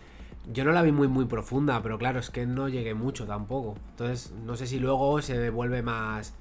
yo 0.53 0.65
no 0.65 0.73
la 0.73 0.83
vi 0.83 0.93
muy, 0.93 1.09
muy 1.09 1.25
profunda, 1.27 1.81
pero 1.83 1.99
claro, 1.99 2.21
es 2.21 2.31
que 2.31 2.47
no 2.47 2.69
llegué 2.69 2.95
mucho 2.95 3.27
tampoco. 3.27 3.77
Entonces, 3.91 4.33
no 4.45 4.57
sé 4.57 4.67
si 4.67 4.79
luego 4.79 5.21
se 5.23 5.51
vuelve 5.51 5.83
más, 5.83 6.35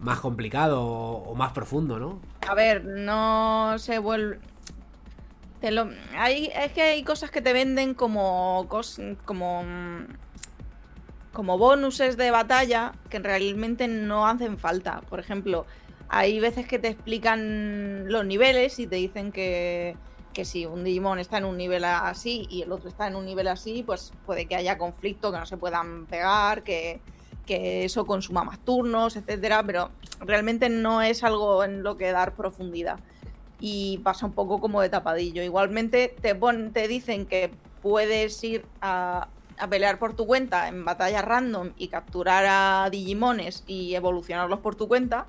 más 0.00 0.20
complicado 0.20 0.82
o, 0.82 1.30
o 1.30 1.34
más 1.34 1.52
profundo, 1.52 1.98
¿no? 1.98 2.20
A 2.48 2.54
ver, 2.54 2.84
no 2.84 3.74
se 3.78 3.98
vuelve. 3.98 4.38
Te 5.60 5.70
lo... 5.70 5.88
hay, 6.16 6.50
es 6.54 6.72
que 6.72 6.82
hay 6.82 7.02
cosas 7.04 7.30
que 7.30 7.40
te 7.40 7.52
venden 7.52 7.94
como. 7.94 8.66
cos- 8.68 9.00
como. 9.24 9.64
Como 11.34 11.58
bonuses 11.58 12.16
de 12.16 12.30
batalla 12.30 12.92
que 13.10 13.18
realmente 13.18 13.86
no 13.88 14.26
hacen 14.26 14.56
falta. 14.56 15.02
Por 15.10 15.20
ejemplo, 15.20 15.66
hay 16.08 16.40
veces 16.40 16.66
que 16.66 16.78
te 16.78 16.88
explican 16.88 18.10
los 18.10 18.24
niveles 18.24 18.78
y 18.78 18.86
te 18.86 18.96
dicen 18.96 19.32
que, 19.32 19.96
que 20.32 20.46
si 20.46 20.64
un 20.64 20.84
Digimon 20.84 21.18
está 21.18 21.36
en 21.38 21.44
un 21.44 21.58
nivel 21.58 21.84
así 21.84 22.46
y 22.48 22.62
el 22.62 22.72
otro 22.72 22.88
está 22.88 23.08
en 23.08 23.16
un 23.16 23.26
nivel 23.26 23.48
así, 23.48 23.82
pues 23.82 24.12
puede 24.24 24.46
que 24.46 24.56
haya 24.56 24.78
conflicto, 24.78 25.32
que 25.32 25.38
no 25.38 25.44
se 25.44 25.56
puedan 25.58 26.06
pegar, 26.06 26.62
que, 26.62 27.00
que 27.44 27.84
eso 27.84 28.06
consuma 28.06 28.44
más 28.44 28.60
turnos, 28.60 29.16
etcétera, 29.16 29.62
pero 29.64 29.90
realmente 30.20 30.68
no 30.68 31.02
es 31.02 31.24
algo 31.24 31.64
en 31.64 31.82
lo 31.82 31.96
que 31.98 32.12
dar 32.12 32.34
profundidad. 32.34 33.00
Y 33.60 33.98
pasa 34.04 34.26
un 34.26 34.32
poco 34.32 34.60
como 34.60 34.80
de 34.80 34.88
tapadillo. 34.88 35.42
Igualmente 35.42 36.14
te, 36.20 36.34
te 36.34 36.88
dicen 36.88 37.26
que 37.26 37.50
puedes 37.82 38.42
ir 38.44 38.64
a, 38.80 39.28
a 39.58 39.68
pelear 39.68 39.98
por 39.98 40.14
tu 40.14 40.26
cuenta 40.26 40.68
en 40.68 40.84
batallas 40.84 41.24
random 41.24 41.70
y 41.76 41.88
capturar 41.88 42.44
a 42.48 42.90
Digimones 42.90 43.64
y 43.66 43.94
evolucionarlos 43.94 44.60
por 44.60 44.74
tu 44.74 44.88
cuenta. 44.88 45.26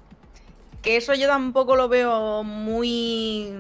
Que 0.82 0.98
eso 0.98 1.14
yo 1.14 1.28
tampoco 1.28 1.76
lo 1.76 1.90
veo 1.90 2.44
muy 2.44 3.54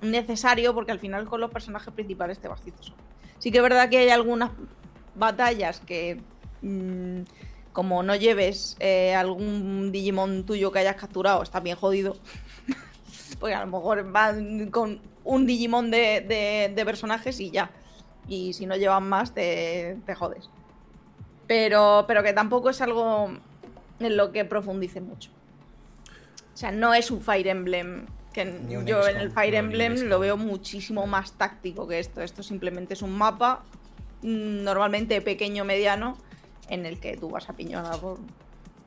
necesario 0.00 0.74
porque 0.74 0.92
al 0.92 0.98
final 0.98 1.26
con 1.26 1.40
los 1.40 1.50
personajes 1.50 1.92
principales 1.92 2.38
te 2.38 2.48
solo. 2.48 2.96
Sí 3.38 3.50
que 3.50 3.58
es 3.58 3.62
verdad 3.62 3.88
que 3.88 3.98
hay 3.98 4.08
algunas 4.10 4.50
batallas 5.14 5.80
que 5.80 6.20
mmm, 6.62 7.22
como 7.72 8.02
no 8.02 8.14
lleves 8.14 8.76
eh, 8.80 9.14
algún 9.14 9.92
Digimon 9.92 10.44
tuyo 10.44 10.72
que 10.72 10.80
hayas 10.80 10.96
capturado, 10.96 11.42
está 11.42 11.60
bien 11.60 11.76
jodido. 11.76 12.16
Porque 13.40 13.54
a 13.54 13.64
lo 13.64 13.70
mejor 13.70 14.10
van 14.10 14.70
con 14.70 15.00
un 15.24 15.46
Digimon 15.46 15.90
de, 15.90 16.70
de 16.74 16.84
personajes 16.84 17.40
y 17.40 17.50
ya. 17.50 17.70
Y 18.28 18.52
si 18.52 18.66
no 18.66 18.76
llevan 18.76 19.08
más, 19.08 19.34
te, 19.34 19.98
te, 20.06 20.14
jodes. 20.14 20.48
Pero, 21.46 22.04
pero 22.06 22.22
que 22.22 22.32
tampoco 22.32 22.70
es 22.70 22.80
algo 22.80 23.30
en 23.98 24.16
lo 24.16 24.32
que 24.32 24.44
profundice 24.44 25.00
mucho. 25.00 25.30
O 26.52 26.56
sea, 26.56 26.70
no 26.70 26.94
es 26.94 27.10
un 27.10 27.20
Fire 27.20 27.48
Emblem. 27.48 28.06
Que 28.32 28.60
yo 28.70 29.06
en 29.06 29.16
el 29.18 29.30
Fire 29.30 29.54
Emblem 29.54 30.08
lo 30.08 30.18
veo 30.18 30.38
muchísimo 30.38 31.06
más 31.06 31.32
táctico 31.32 31.86
que 31.86 31.98
esto. 31.98 32.22
Esto 32.22 32.42
simplemente 32.42 32.94
es 32.94 33.02
un 33.02 33.12
mapa, 33.12 33.62
mm, 34.22 34.62
normalmente 34.62 35.20
pequeño, 35.20 35.64
mediano, 35.64 36.16
en 36.68 36.86
el 36.86 36.98
que 36.98 37.16
tú 37.18 37.28
vas 37.28 37.50
a 37.50 37.52
piñonar 37.52 37.98
por, 38.00 38.18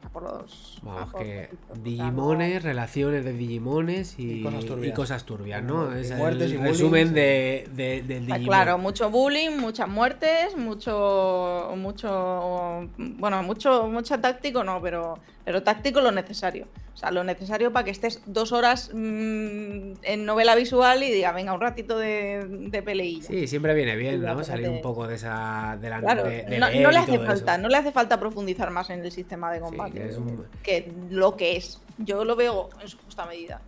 por 0.10 0.24
los. 0.24 0.80
Vamos, 0.82 1.12
por 1.12 1.22
que 1.22 1.50
los 1.70 1.84
Digimones, 1.84 2.64
relaciones 2.64 3.26
de 3.26 3.34
Digimones 3.34 4.20
y, 4.20 4.40
y, 4.40 4.44
cosas, 4.44 4.66
turbias. 4.66 4.88
Y 4.88 4.96
cosas 4.96 5.24
turbias, 5.26 5.64
¿no? 5.64 5.94
Es 5.94 6.16
muertes 6.16 6.52
el 6.52 6.54
y 6.54 6.58
resumen 6.58 7.10
bullying, 7.10 7.14
de, 7.14 7.70
de, 7.74 8.02
del 8.04 8.24
Está 8.24 8.36
Digimon. 8.36 8.46
claro, 8.46 8.78
mucho 8.78 9.10
bullying, 9.10 9.58
muchas 9.58 9.88
muertes, 9.88 10.58
mucho. 10.58 11.74
mucho. 11.78 12.90
Bueno, 12.98 13.44
mucho, 13.44 13.88
mucho 13.88 14.20
táctico 14.20 14.64
no, 14.64 14.82
pero. 14.82 15.20
Pero 15.46 15.62
táctico 15.62 16.02
lo 16.02 16.12
necesario. 16.12 16.68
O 16.96 16.98
sea, 16.98 17.12
lo 17.12 17.24
necesario 17.24 17.72
para 17.72 17.84
que 17.84 17.92
estés 17.92 18.22
dos 18.26 18.52
horas 18.52 18.90
mmm, 18.92 19.94
en 20.02 20.26
novela 20.26 20.56
visual 20.56 21.04
y 21.04 21.12
diga, 21.12 21.34
venga, 21.34 21.54
un 21.54 21.62
ratito 21.62 22.00
de, 22.00 22.48
de 22.48 22.82
peleilla. 22.82 23.28
Sí, 23.28 23.46
siempre 23.46 23.76
viene 23.76 23.96
bien, 23.96 24.24
¿no? 24.24 24.44
Salir 24.44 24.70
un 24.70 24.82
poco 24.82 25.06
de 25.06 25.16
esa. 25.16 25.78
De 25.80 25.92
la, 25.92 26.00
claro, 26.00 26.24
de, 26.24 26.44
de 26.44 26.58
no, 26.58 26.68
no, 26.72 26.90
le 26.90 26.98
hace 26.98 27.20
falta, 27.20 27.54
eso. 27.54 27.62
no 27.62 27.70
le 27.70 27.78
hace 27.78 27.92
falta 27.92 28.20
profundizar 28.20 28.72
más 28.72 28.90
en 28.90 29.06
el 29.06 29.12
sistema 29.12 29.52
de 29.52 29.60
combate. 29.60 29.95
Que, 29.96 30.10
es 30.10 30.18
un... 30.18 30.46
que, 30.64 30.94
lo 31.10 31.36
que 31.36 31.58
es. 31.58 31.82
Yo 31.98 32.26
lo 32.26 32.36
veo 32.36 32.70
en 32.82 32.88
su 32.88 32.98
justa 32.98 33.26
medida. 33.26 33.62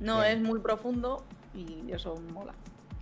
No 0.00 0.22
sí. 0.22 0.28
es 0.30 0.40
muy 0.40 0.58
profundo 0.60 1.24
y 1.54 1.92
eso 1.92 2.16
mola. 2.32 2.52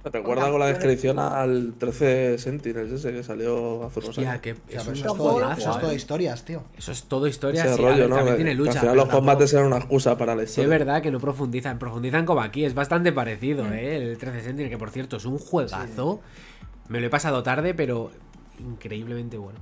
Me 0.04 0.10
recuerda 0.10 0.50
con 0.50 0.58
la 0.58 0.66
descripción 0.66 1.20
al 1.20 1.74
13 1.78 2.36
Sentinels 2.36 2.90
ese 2.90 3.12
que 3.12 3.22
salió 3.22 3.84
hace 3.84 4.00
unos 4.00 4.08
Hostia, 4.10 4.30
años. 4.32 4.42
que 4.42 4.50
es, 4.50 4.56
eso, 4.68 4.90
es 4.92 5.02
todo, 5.02 5.52
eso 5.52 5.70
es 5.70 5.78
todo 5.78 5.92
historias, 5.92 6.44
tío. 6.44 6.64
Eso 6.76 6.90
es 6.90 7.04
todo 7.04 7.28
historias. 7.28 7.66
Ese 7.66 7.76
sí, 7.76 7.82
rollo, 7.82 7.96
ver, 7.98 8.08
¿no? 8.08 8.16
También 8.16 8.36
Que, 8.36 8.42
tiene 8.42 8.54
lucha. 8.56 8.72
al 8.72 8.78
final 8.80 8.96
los 8.96 9.08
combates 9.08 9.52
eran 9.52 9.66
una 9.66 9.76
excusa 9.76 10.18
para 10.18 10.34
la 10.34 10.42
Sí, 10.42 10.48
historia. 10.48 10.64
es 10.64 10.70
verdad 10.70 11.02
que 11.02 11.12
no 11.12 11.20
profundizan. 11.20 11.78
Profundizan 11.78 12.26
como 12.26 12.40
aquí. 12.40 12.64
Es 12.64 12.74
bastante 12.74 13.12
parecido, 13.12 13.64
mm. 13.64 13.72
¿eh? 13.74 13.96
El 13.96 14.18
13 14.18 14.42
Sentinel, 14.42 14.70
que 14.70 14.78
por 14.78 14.90
cierto 14.90 15.18
es 15.18 15.24
un 15.24 15.38
juegazo. 15.38 16.20
Sí. 16.20 16.62
Me 16.88 16.98
lo 17.00 17.06
he 17.06 17.10
pasado 17.10 17.44
tarde, 17.44 17.72
pero 17.72 18.10
increíblemente 18.58 19.38
bueno. 19.38 19.60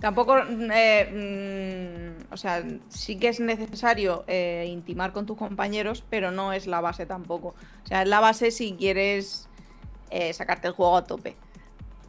Tampoco, 0.00 0.36
eh, 0.38 2.16
mmm, 2.20 2.32
o 2.32 2.36
sea, 2.36 2.62
sí 2.88 3.18
que 3.18 3.28
es 3.28 3.40
necesario 3.40 4.24
eh, 4.26 4.66
intimar 4.68 5.12
con 5.12 5.24
tus 5.24 5.38
compañeros, 5.38 6.04
pero 6.10 6.30
no 6.30 6.52
es 6.52 6.66
la 6.66 6.80
base 6.80 7.06
tampoco. 7.06 7.54
O 7.84 7.86
sea, 7.86 8.02
es 8.02 8.08
la 8.08 8.20
base 8.20 8.50
si 8.50 8.74
quieres 8.74 9.48
eh, 10.10 10.32
sacarte 10.32 10.68
el 10.68 10.74
juego 10.74 10.96
a 10.96 11.04
tope. 11.04 11.36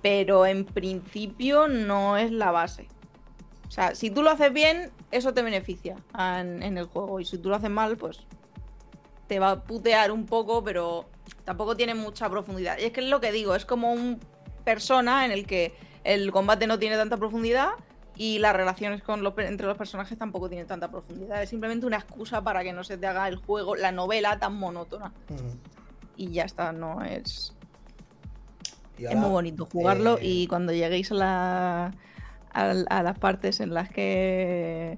Pero 0.02 0.46
en 0.46 0.66
principio 0.66 1.68
no 1.68 2.18
es 2.18 2.32
la 2.32 2.52
base. 2.52 2.88
O 3.68 3.72
sea, 3.72 3.96
si 3.96 4.10
tú 4.10 4.22
lo 4.22 4.32
haces 4.32 4.52
bien, 4.52 4.92
eso 5.12 5.34
te 5.34 5.42
beneficia 5.42 5.96
en, 6.18 6.62
en 6.64 6.78
el 6.78 6.86
juego. 6.86 7.20
Y 7.20 7.26
si 7.26 7.38
tú 7.38 7.50
lo 7.50 7.56
haces 7.56 7.70
mal, 7.70 7.98
pues 7.98 8.26
te 9.28 9.40
va 9.40 9.52
a 9.52 9.64
putear 9.64 10.12
un 10.12 10.26
poco, 10.26 10.64
pero 10.64 11.06
tampoco 11.46 11.76
tiene 11.76 11.96
mucha 11.96 12.30
profundidad. 12.30 12.78
Y 12.80 12.86
es 12.86 12.92
que 12.92 13.02
es 13.02 13.08
lo 13.08 13.22
que 13.22 13.32
digo, 13.32 13.56
es 13.56 13.66
como 13.66 13.92
un 13.92 14.20
persona 14.64 15.26
en 15.26 15.32
el 15.32 15.48
que 15.48 15.74
el 16.08 16.32
combate 16.32 16.68
no 16.68 16.80
tiene 16.80 16.96
tanta 16.96 17.18
profundidad 17.18 17.72
y 18.16 18.40
las 18.40 18.56
relaciones 18.56 19.04
con 19.04 19.22
los, 19.24 19.34
entre 19.40 19.68
los 19.68 19.78
personajes 19.78 20.18
tampoco 20.18 20.48
tienen 20.48 20.66
tanta 20.66 20.90
profundidad. 20.90 21.44
Es 21.44 21.50
simplemente 21.50 21.86
una 21.86 21.98
excusa 21.98 22.42
para 22.42 22.64
que 22.64 22.72
no 22.72 22.84
se 22.84 22.98
te 22.98 23.06
haga 23.06 23.28
el 23.28 23.36
juego, 23.36 23.76
la 23.76 23.92
novela 23.92 24.40
tan 24.40 24.56
monótona. 24.56 25.12
Uh 25.30 25.34
-huh. 25.34 25.58
Y 26.16 26.32
ya 26.32 26.44
está, 26.44 26.72
no 26.72 27.04
es. 27.04 27.54
Ahora, 28.98 29.12
es 29.12 29.18
muy 29.18 29.30
bonito 29.30 29.68
jugarlo 29.72 30.18
eh... 30.18 30.26
y 30.26 30.48
cuando 30.48 30.74
lleguéis 30.74 31.12
a, 31.12 31.16
la, 31.16 31.86
a, 32.52 32.72
a, 32.72 33.04
las 33.04 33.20
partes 33.20 33.60
en 33.60 33.74
las 33.74 33.90
que 33.90 34.98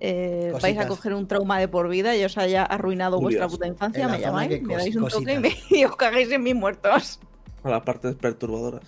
eh, 0.00 0.52
vais 0.62 0.78
a 0.78 0.88
coger 0.88 1.12
un 1.12 1.26
trauma 1.26 1.58
de 1.58 1.68
por 1.68 1.88
vida 1.88 2.16
y 2.16 2.24
os 2.24 2.38
haya 2.38 2.62
arruinado 2.64 3.20
vuestra 3.20 3.48
puta 3.48 3.66
infancia, 3.66 4.08
me 4.08 4.20
llamáis, 4.20 4.62
me 4.62 4.76
dais 4.76 4.96
un 4.96 5.08
toque 5.08 5.34
y, 5.34 5.38
me, 5.38 5.52
y 5.70 5.84
os 5.84 5.96
cagáis 5.96 6.30
en 6.30 6.42
mis 6.42 6.54
muertos. 6.54 7.18
A 7.64 7.68
las 7.68 7.82
partes 7.82 8.14
perturbadoras. 8.14 8.84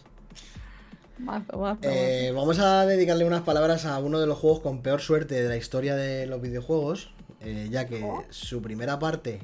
Mazo, 1.18 1.58
mazo, 1.58 1.80
eh, 1.82 2.30
vamos 2.34 2.58
a 2.58 2.84
dedicarle 2.84 3.24
unas 3.24 3.42
palabras 3.42 3.86
a 3.86 3.98
uno 3.98 4.20
de 4.20 4.26
los 4.26 4.38
juegos 4.38 4.60
con 4.60 4.82
peor 4.82 5.00
suerte 5.00 5.42
de 5.42 5.48
la 5.48 5.56
historia 5.56 5.96
de 5.96 6.26
los 6.26 6.42
videojuegos, 6.42 7.10
eh, 7.40 7.68
ya 7.70 7.86
que 7.86 8.02
oh. 8.04 8.22
su 8.28 8.60
primera 8.60 8.98
parte 8.98 9.40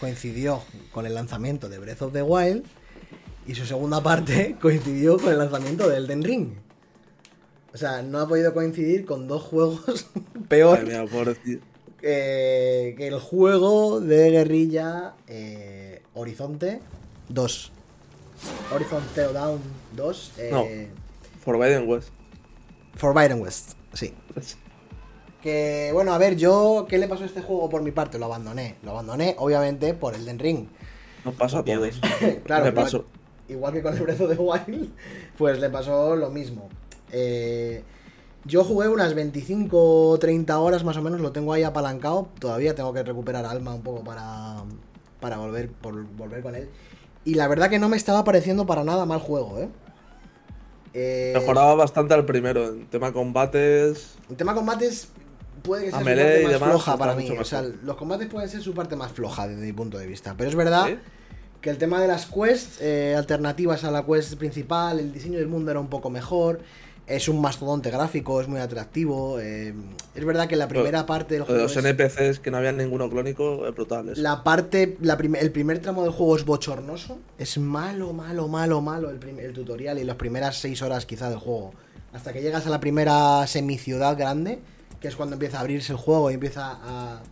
coincidió 0.00 0.62
con 0.92 1.06
el 1.06 1.14
lanzamiento 1.14 1.70
de 1.70 1.78
Breath 1.78 2.02
of 2.02 2.12
the 2.12 2.22
Wild 2.22 2.64
y 3.46 3.54
su 3.54 3.64
segunda 3.64 4.02
parte 4.02 4.56
coincidió 4.60 5.18
con 5.18 5.32
el 5.32 5.38
lanzamiento 5.38 5.88
de 5.88 5.96
Elden 5.96 6.22
Ring. 6.22 6.52
O 7.72 7.76
sea, 7.76 8.02
no 8.02 8.20
ha 8.20 8.28
podido 8.28 8.52
coincidir 8.52 9.06
con 9.06 9.28
dos 9.28 9.42
juegos 9.42 10.10
peor 10.48 10.86
eh, 12.02 12.94
que 12.96 13.08
el 13.08 13.18
juego 13.18 14.00
de 14.00 14.30
guerrilla 14.30 15.14
eh, 15.26 16.02
Horizonte 16.14 16.80
2. 17.30 17.72
Horizon 18.72 19.02
Zero 19.14 19.32
Dawn 19.32 19.60
2. 19.98 20.32
Eh, 20.38 20.48
no, 20.50 20.66
Forbidden 21.44 21.88
West. 21.88 22.08
Forbidden 22.94 23.42
West, 23.42 23.72
sí. 23.92 24.14
Que 25.42 25.90
bueno, 25.92 26.12
a 26.12 26.18
ver, 26.18 26.36
yo, 26.36 26.86
¿qué 26.88 26.98
le 26.98 27.06
pasó 27.06 27.24
a 27.24 27.26
este 27.26 27.42
juego 27.42 27.68
por 27.68 27.82
mi 27.82 27.90
parte? 27.90 28.18
Lo 28.18 28.24
abandoné. 28.24 28.76
Lo 28.82 28.92
abandoné, 28.92 29.36
obviamente, 29.38 29.94
por 29.94 30.14
el 30.14 30.24
Den 30.24 30.38
Ring. 30.38 30.66
Nos 31.24 31.34
pasó 31.34 31.58
a 31.58 31.64
todos. 31.64 32.00
claro, 32.44 32.64
me 32.64 32.72
pasó. 32.72 33.04
Igual, 33.48 33.48
igual, 33.48 33.72
que 33.74 33.82
con 33.82 33.94
el 33.94 34.02
Breath 34.02 34.20
of 34.20 34.30
the 34.30 34.42
Wild, 34.42 34.92
pues 35.36 35.60
le 35.60 35.70
pasó 35.70 36.16
lo 36.16 36.30
mismo. 36.30 36.68
Eh, 37.12 37.82
yo 38.44 38.64
jugué 38.64 38.88
unas 38.88 39.14
25 39.14 40.10
o 40.10 40.18
30 40.18 40.58
horas 40.58 40.84
más 40.84 40.96
o 40.96 41.02
menos, 41.02 41.20
lo 41.20 41.32
tengo 41.32 41.52
ahí 41.52 41.62
apalancado. 41.62 42.28
Todavía 42.38 42.74
tengo 42.74 42.92
que 42.92 43.02
recuperar 43.02 43.44
alma 43.46 43.74
un 43.74 43.82
poco 43.82 44.02
para, 44.04 44.64
para 45.20 45.38
volver, 45.38 45.70
por, 45.70 46.04
volver 46.04 46.42
con 46.42 46.54
él. 46.54 46.68
Y 47.24 47.34
la 47.34 47.46
verdad 47.46 47.68
que 47.68 47.78
no 47.78 47.88
me 47.88 47.96
estaba 47.96 48.24
pareciendo 48.24 48.66
para 48.66 48.84
nada 48.84 49.04
mal 49.04 49.20
juego, 49.20 49.58
¿eh? 49.58 49.68
Eh 50.94 51.32
Mejoraba 51.34 51.74
bastante 51.74 52.14
al 52.14 52.24
primero, 52.24 52.68
en 52.68 52.86
tema 52.86 53.12
combates. 53.12 54.14
En 54.28 54.36
tema 54.36 54.54
combates 54.54 55.08
puede 55.62 55.86
que 55.86 55.90
sea 55.90 56.00
su 56.00 56.04
parte 56.04 56.42
más 56.42 56.52
demás, 56.52 56.68
floja 56.70 56.96
para 56.96 57.14
mí. 57.14 57.30
O 57.30 57.44
sea, 57.44 57.62
los 57.62 57.96
combates 57.96 58.28
pueden 58.28 58.48
ser 58.48 58.62
su 58.62 58.74
parte 58.74 58.96
más 58.96 59.12
floja 59.12 59.48
desde 59.48 59.64
mi 59.64 59.72
punto 59.72 59.98
de 59.98 60.06
vista. 60.06 60.34
Pero 60.36 60.50
es 60.50 60.56
verdad 60.56 60.88
que 61.60 61.70
el 61.70 61.78
tema 61.78 62.00
de 62.00 62.08
las 62.08 62.26
quests 62.26 62.80
eh, 62.80 63.14
alternativas 63.16 63.84
a 63.84 63.90
la 63.90 64.04
quest 64.04 64.34
principal, 64.34 65.00
el 65.00 65.12
diseño 65.12 65.38
del 65.38 65.48
mundo 65.48 65.70
era 65.70 65.80
un 65.80 65.88
poco 65.88 66.10
mejor. 66.10 66.60
Es 67.08 67.26
un 67.28 67.40
mastodonte 67.40 67.90
gráfico, 67.90 68.40
es 68.40 68.48
muy 68.48 68.60
atractivo. 68.60 69.40
eh, 69.40 69.74
es 70.14 70.24
verdad 70.24 70.46
que 70.46 70.56
la 70.56 70.68
primera 70.68 71.06
parte 71.06 71.34
del 71.34 71.44
juego. 71.44 71.62
los 71.62 71.74
es- 71.76 71.82
NPCs 71.84 72.38
que 72.38 72.50
no 72.50 72.58
había 72.58 72.70
ninguno 72.72 73.08
clónico 73.08 73.66
es 73.66 73.74
brutal. 73.74 74.10
eso. 74.10 74.20
La 74.20 74.44
parte, 74.44 74.98
la 75.00 75.16
prim- 75.16 75.36
el 75.36 75.50
primer 75.50 75.78
tramo 75.78 76.02
del 76.02 76.12
juego 76.12 76.36
es 76.36 76.44
bochornoso. 76.44 77.18
Es 77.38 77.56
malo, 77.56 78.12
malo, 78.12 78.46
malo, 78.48 78.80
malo 78.82 79.10
el, 79.10 79.18
el 79.38 79.52
tutorial 79.54 79.98
y 79.98 80.04
las 80.04 80.16
primeras 80.16 80.58
6 80.60 80.82
horas 80.82 81.06
quizá 81.06 81.30
del 81.30 81.38
juego. 81.38 81.72
Hasta 82.12 82.32
que 82.32 82.42
llegas 82.42 82.66
a 82.66 82.70
la 82.70 82.80
primera 82.80 83.46
semiciudad 83.46 84.16
grande, 84.18 84.60
que 85.00 85.08
es 85.08 85.16
cuando 85.16 85.34
empieza 85.34 85.58
a 85.58 85.60
abrirse 85.60 85.92
el 85.92 85.98
juego 85.98 86.30
y 86.30 86.34
empieza 86.34 86.72
a, 86.72 87.22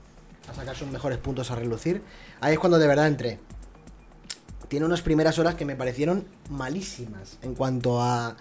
a 0.48 0.54
sacar 0.54 0.74
sus 0.74 0.88
mejores 0.90 1.18
puntos 1.18 1.50
a 1.50 1.54
relucir. 1.54 2.02
Ahí 2.40 2.54
es 2.54 2.58
cuando 2.58 2.78
de 2.78 2.86
verdad 2.86 3.08
entré. 3.08 3.40
Tiene 4.68 4.86
unas 4.86 5.02
primeras 5.02 5.38
horas 5.38 5.54
que 5.54 5.64
me 5.64 5.76
parecieron 5.76 6.24
malísimas 6.50 7.38
en 7.42 7.54
cuanto 7.54 8.00
a 8.02 8.36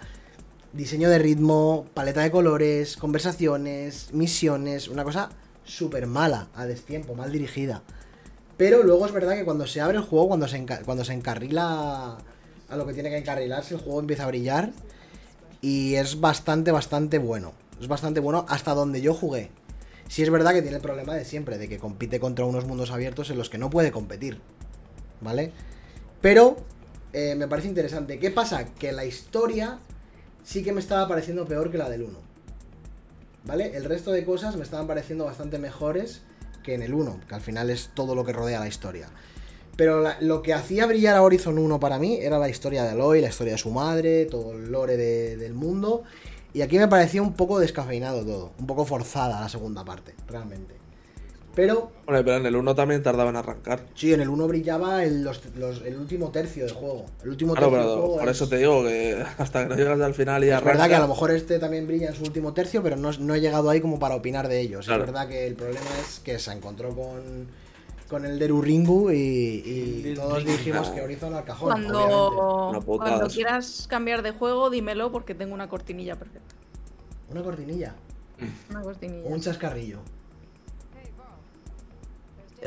diseño 0.76 1.08
de 1.08 1.18
ritmo, 1.18 1.86
paleta 1.94 2.20
de 2.20 2.30
colores, 2.30 2.96
conversaciones, 2.96 4.12
misiones, 4.12 4.88
una 4.88 5.04
cosa 5.04 5.30
súper 5.64 6.06
mala, 6.06 6.48
a 6.54 6.66
destiempo, 6.66 7.14
mal 7.14 7.32
dirigida. 7.32 7.82
Pero 8.56 8.82
luego 8.82 9.06
es 9.06 9.12
verdad 9.12 9.34
que 9.34 9.44
cuando 9.44 9.66
se 9.66 9.80
abre 9.80 9.96
el 9.98 10.04
juego, 10.04 10.28
cuando 10.28 10.48
se, 10.48 10.64
cuando 10.84 11.04
se 11.04 11.14
encarrila 11.14 12.18
a 12.68 12.76
lo 12.76 12.86
que 12.86 12.94
tiene 12.94 13.10
que 13.10 13.18
encarrilarse, 13.18 13.74
el 13.74 13.80
juego 13.80 14.00
empieza 14.00 14.24
a 14.24 14.28
brillar 14.28 14.72
y 15.60 15.94
es 15.94 16.20
bastante, 16.20 16.70
bastante 16.72 17.18
bueno. 17.18 17.52
Es 17.80 17.88
bastante 17.88 18.20
bueno 18.20 18.46
hasta 18.48 18.74
donde 18.74 19.00
yo 19.00 19.14
jugué. 19.14 19.50
Sí 20.08 20.22
es 20.22 20.30
verdad 20.30 20.52
que 20.52 20.62
tiene 20.62 20.76
el 20.76 20.82
problema 20.82 21.14
de 21.14 21.24
siempre, 21.24 21.58
de 21.58 21.68
que 21.68 21.78
compite 21.78 22.20
contra 22.20 22.44
unos 22.44 22.64
mundos 22.64 22.90
abiertos 22.90 23.30
en 23.30 23.38
los 23.38 23.50
que 23.50 23.58
no 23.58 23.70
puede 23.70 23.90
competir. 23.90 24.40
¿Vale? 25.20 25.52
Pero 26.20 26.56
eh, 27.12 27.34
me 27.34 27.48
parece 27.48 27.68
interesante. 27.68 28.18
¿Qué 28.18 28.30
pasa? 28.30 28.66
Que 28.74 28.92
la 28.92 29.04
historia 29.04 29.78
sí 30.46 30.62
que 30.62 30.72
me 30.72 30.78
estaba 30.80 31.06
pareciendo 31.08 31.44
peor 31.44 31.70
que 31.72 31.76
la 31.78 31.90
del 31.90 32.04
1. 32.04 32.18
¿Vale? 33.44 33.76
El 33.76 33.84
resto 33.84 34.12
de 34.12 34.24
cosas 34.24 34.56
me 34.56 34.62
estaban 34.62 34.86
pareciendo 34.86 35.24
bastante 35.24 35.58
mejores 35.58 36.22
que 36.62 36.74
en 36.74 36.82
el 36.82 36.94
1, 36.94 37.20
que 37.28 37.34
al 37.34 37.40
final 37.40 37.68
es 37.70 37.90
todo 37.94 38.14
lo 38.14 38.24
que 38.24 38.32
rodea 38.32 38.60
la 38.60 38.68
historia. 38.68 39.08
Pero 39.76 40.02
lo 40.20 40.42
que 40.42 40.54
hacía 40.54 40.86
brillar 40.86 41.16
a 41.16 41.22
Horizon 41.22 41.58
1 41.58 41.78
para 41.80 41.98
mí 41.98 42.16
era 42.20 42.38
la 42.38 42.48
historia 42.48 42.84
de 42.84 42.90
Aloy, 42.90 43.20
la 43.20 43.28
historia 43.28 43.52
de 43.54 43.58
su 43.58 43.70
madre, 43.70 44.24
todo 44.26 44.52
el 44.52 44.70
lore 44.72 44.96
de- 44.96 45.36
del 45.36 45.52
mundo. 45.52 46.04
Y 46.54 46.62
aquí 46.62 46.78
me 46.78 46.88
parecía 46.88 47.20
un 47.22 47.34
poco 47.34 47.58
descafeinado 47.58 48.24
todo, 48.24 48.52
un 48.58 48.66
poco 48.66 48.84
forzada 48.86 49.40
la 49.40 49.48
segunda 49.48 49.84
parte, 49.84 50.14
realmente. 50.28 50.74
Pero 51.56 51.90
Bueno, 52.04 52.22
pero 52.24 52.36
en 52.36 52.46
el 52.46 52.54
1 52.54 52.74
también 52.74 53.02
tardaba 53.02 53.30
en 53.30 53.36
arrancar. 53.36 53.80
sí, 53.94 54.12
en 54.12 54.20
el 54.20 54.28
1 54.28 54.46
brillaba 54.46 55.02
el, 55.02 55.24
los- 55.24 55.40
los- 55.56 55.80
el 55.82 55.96
último 55.96 56.30
tercio 56.30 56.64
del 56.66 56.74
juego. 56.74 57.06
El 57.24 57.30
último 57.30 57.54
Claro, 57.54 57.70
tercio 57.70 57.80
del 57.82 57.88
pero 57.96 58.02
juego 58.06 58.18
por 58.20 58.28
es- 58.28 58.36
eso 58.36 58.48
te 58.48 58.56
digo 58.58 58.82
que 58.84 59.24
hasta 59.38 59.62
que 59.64 59.68
no 59.70 59.74
llegas 59.76 60.00
al 60.00 60.14
final 60.14 60.44
y 60.44 60.48
Es 60.48 60.52
arranca. 60.52 60.72
verdad 60.72 60.88
que 60.88 60.94
a 60.94 61.00
lo 61.00 61.08
mejor 61.08 61.30
este 61.32 61.58
también 61.58 61.86
brilla 61.86 62.08
en 62.10 62.14
su 62.14 62.22
último 62.24 62.52
tercio, 62.52 62.82
pero 62.82 62.96
no, 62.96 63.10
no 63.10 63.34
he 63.34 63.40
llegado 63.40 63.70
ahí 63.70 63.80
como 63.80 63.98
para 63.98 64.14
opinar 64.14 64.46
de 64.48 64.60
ellos. 64.60 64.84
Claro. 64.86 65.04
Es 65.04 65.10
verdad 65.10 65.28
que 65.28 65.46
el 65.46 65.54
problema 65.56 65.80
es 66.06 66.20
que 66.20 66.38
se 66.38 66.52
encontró 66.52 66.90
con, 66.90 67.46
con 68.10 68.26
el 68.26 68.38
Deru 68.38 68.60
Ringu 68.60 69.10
y, 69.10 69.16
y 70.04 70.12
todos 70.14 70.44
dijimos 70.44 70.90
que 70.90 71.00
Horizon 71.00 71.32
al 71.34 71.44
cajón. 71.44 71.70
Cuando, 71.72 72.82
cuando 72.84 73.28
quieras 73.28 73.86
cambiar 73.88 74.22
de 74.22 74.32
juego, 74.32 74.68
dímelo 74.68 75.10
porque 75.10 75.34
tengo 75.34 75.54
una 75.54 75.70
cortinilla 75.70 76.16
perfecta. 76.16 76.54
Una 77.30 77.42
cortinilla, 77.42 77.94
Una 78.70 78.82
cortinilla. 78.82 79.24
o 79.26 79.32
un 79.32 79.40
chascarrillo. 79.40 80.00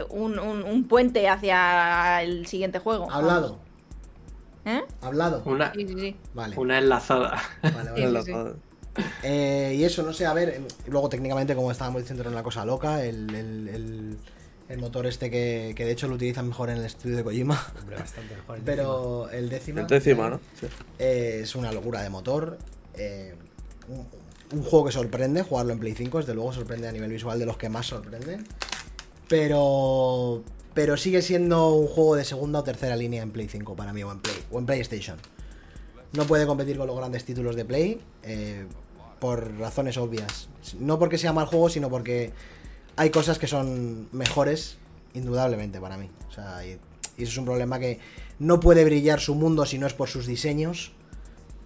Un, 0.10 0.38
un- 0.40 0.64
un 0.64 0.88
puente 0.88 1.28
hacia 1.28 2.22
el 2.24 2.46
siguiente 2.48 2.80
juego. 2.80 3.10
Hablado, 3.12 3.60
¿Eh? 4.66 4.82
hablado. 5.02 5.42
Una, 5.46 5.74
Sí, 5.74 5.88
sí, 5.88 5.96
sí. 6.00 6.16
Vale, 6.34 6.58
una 6.58 6.78
enlazada. 6.78 7.42
vale, 7.64 7.92
vale. 7.92 8.24
Sí. 8.24 8.34
Eh, 9.24 9.76
y 9.78 9.84
eso, 9.86 10.04
no 10.04 10.12
sé, 10.12 10.26
a 10.26 10.34
ver, 10.34 10.50
em, 10.50 10.64
luego 10.88 11.08
técnicamente, 11.10 11.56
como 11.56 11.72
estábamos 11.72 12.02
diciendo, 12.02 12.22
era 12.24 12.32
una 12.32 12.44
cosa 12.44 12.66
loca. 12.66 13.04
El, 13.04 13.34
el- 13.34 13.68
el- 13.70 14.18
el 14.68 14.78
motor 14.80 15.08
este 15.08 15.32
que, 15.32 15.74
que 15.76 15.86
de 15.86 15.92
hecho 15.92 16.08
lo 16.08 16.16
utilizan 16.16 16.48
mejor 16.48 16.70
en 16.70 16.78
el 16.78 16.86
estudio 16.86 17.16
de 17.18 17.24
Kojima. 17.24 17.60
Hombre, 17.80 17.96
bastante 17.98 18.36
mejor. 18.36 18.58
el 18.58 18.64
Pero 18.66 19.30
el 19.30 19.50
décimo. 19.50 19.80
El 19.82 19.88
décima, 19.88 20.30
¿no? 20.30 20.40
Sí. 20.60 20.68
Eh, 21.00 21.40
es 21.44 21.56
una 21.56 21.72
locura 21.72 22.02
de 22.02 22.10
motor. 22.10 22.58
eh, 22.96 23.36
un, 23.88 24.06
un 24.58 24.64
juego 24.64 24.86
que 24.88 24.92
sorprende, 24.92 25.44
jugarlo 25.44 25.74
en 25.74 25.80
Play 25.80 25.94
5, 25.96 26.18
desde 26.20 26.34
luego 26.34 26.52
sorprende 26.54 26.88
a 26.88 26.92
nivel 26.92 27.10
visual 27.12 27.40
de 27.40 27.46
los 27.46 27.58
que 27.58 27.70
más 27.70 27.86
sorprenden. 27.88 28.46
Pero. 29.30 30.44
Pero 30.74 30.98
sigue 30.98 31.22
siendo 31.22 31.74
un 31.74 31.88
juego 31.88 32.16
de 32.16 32.26
segunda 32.26 32.60
o 32.60 32.64
tercera 32.64 32.96
línea 32.96 33.24
en 33.24 33.32
Play 33.32 33.48
5 33.48 33.76
para 33.76 33.92
mí, 33.94 34.04
o 34.04 34.12
en 34.12 34.20
Play, 34.20 34.36
o 34.52 34.60
en 34.60 34.66
PlayStation. 34.66 35.18
No 36.14 36.26
puede 36.26 36.46
competir 36.46 36.78
con 36.78 36.88
los 36.88 36.98
grandes 36.98 37.24
títulos 37.24 37.56
de 37.56 37.66
Play. 37.66 38.02
eh, 38.24 38.66
por 39.20 39.58
razones 39.58 39.98
obvias. 39.98 40.48
No 40.80 40.98
porque 40.98 41.18
sea 41.18 41.34
mal 41.34 41.46
juego, 41.46 41.70
sino 41.70 41.90
porque 41.90 42.32
hay 42.96 43.10
cosas 43.10 43.38
que 43.38 43.48
son 43.48 44.08
mejores, 44.12 44.78
indudablemente, 45.14 45.80
para 45.80 45.98
mí. 45.98 46.10
O 46.30 46.32
sea, 46.32 46.66
y, 46.66 46.80
y 47.18 47.24
eso 47.24 47.32
es 47.32 47.38
un 47.38 47.46
problema 47.46 47.80
que 47.80 48.00
no 48.40 48.60
puede 48.60 48.86
brillar 48.86 49.20
su 49.20 49.36
mundo 49.36 49.66
si 49.66 49.78
no 49.78 49.88
es 49.88 49.94
por 49.94 50.10
sus 50.10 50.26
diseños. 50.26 50.94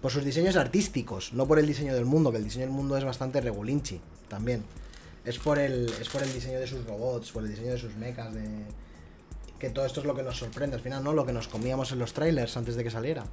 Por 0.02 0.10
sus 0.12 0.24
diseños 0.24 0.56
artísticos, 0.56 1.32
no 1.32 1.46
por 1.46 1.58
el 1.58 1.66
diseño 1.66 1.94
del 1.94 2.04
mundo, 2.04 2.30
que 2.30 2.36
el 2.36 2.44
diseño 2.44 2.66
del 2.66 2.74
mundo 2.74 2.96
es 2.98 3.04
bastante 3.04 3.40
regulinchi 3.40 4.00
también. 4.28 4.62
Es 5.24 5.38
por 5.38 5.58
el, 5.58 5.90
es 6.00 6.08
por 6.08 6.22
el 6.22 6.32
diseño 6.32 6.60
de 6.60 6.66
sus 6.66 6.84
robots, 6.86 7.32
por 7.32 7.42
el 7.44 7.50
diseño 7.50 7.72
de 7.72 7.78
sus 7.78 7.94
mechas, 7.96 8.32
de. 8.34 8.42
Que 9.58 9.70
todo 9.70 9.86
esto 9.86 10.00
es 10.00 10.06
lo 10.06 10.14
que 10.14 10.22
nos 10.22 10.36
sorprende 10.36 10.76
al 10.76 10.82
final, 10.82 11.02
¿no? 11.02 11.12
Lo 11.14 11.24
que 11.24 11.32
nos 11.32 11.48
comíamos 11.48 11.92
en 11.92 11.98
los 11.98 12.12
trailers 12.12 12.56
antes 12.56 12.74
de 12.76 12.84
que 12.84 12.90
saliera. 12.90 13.24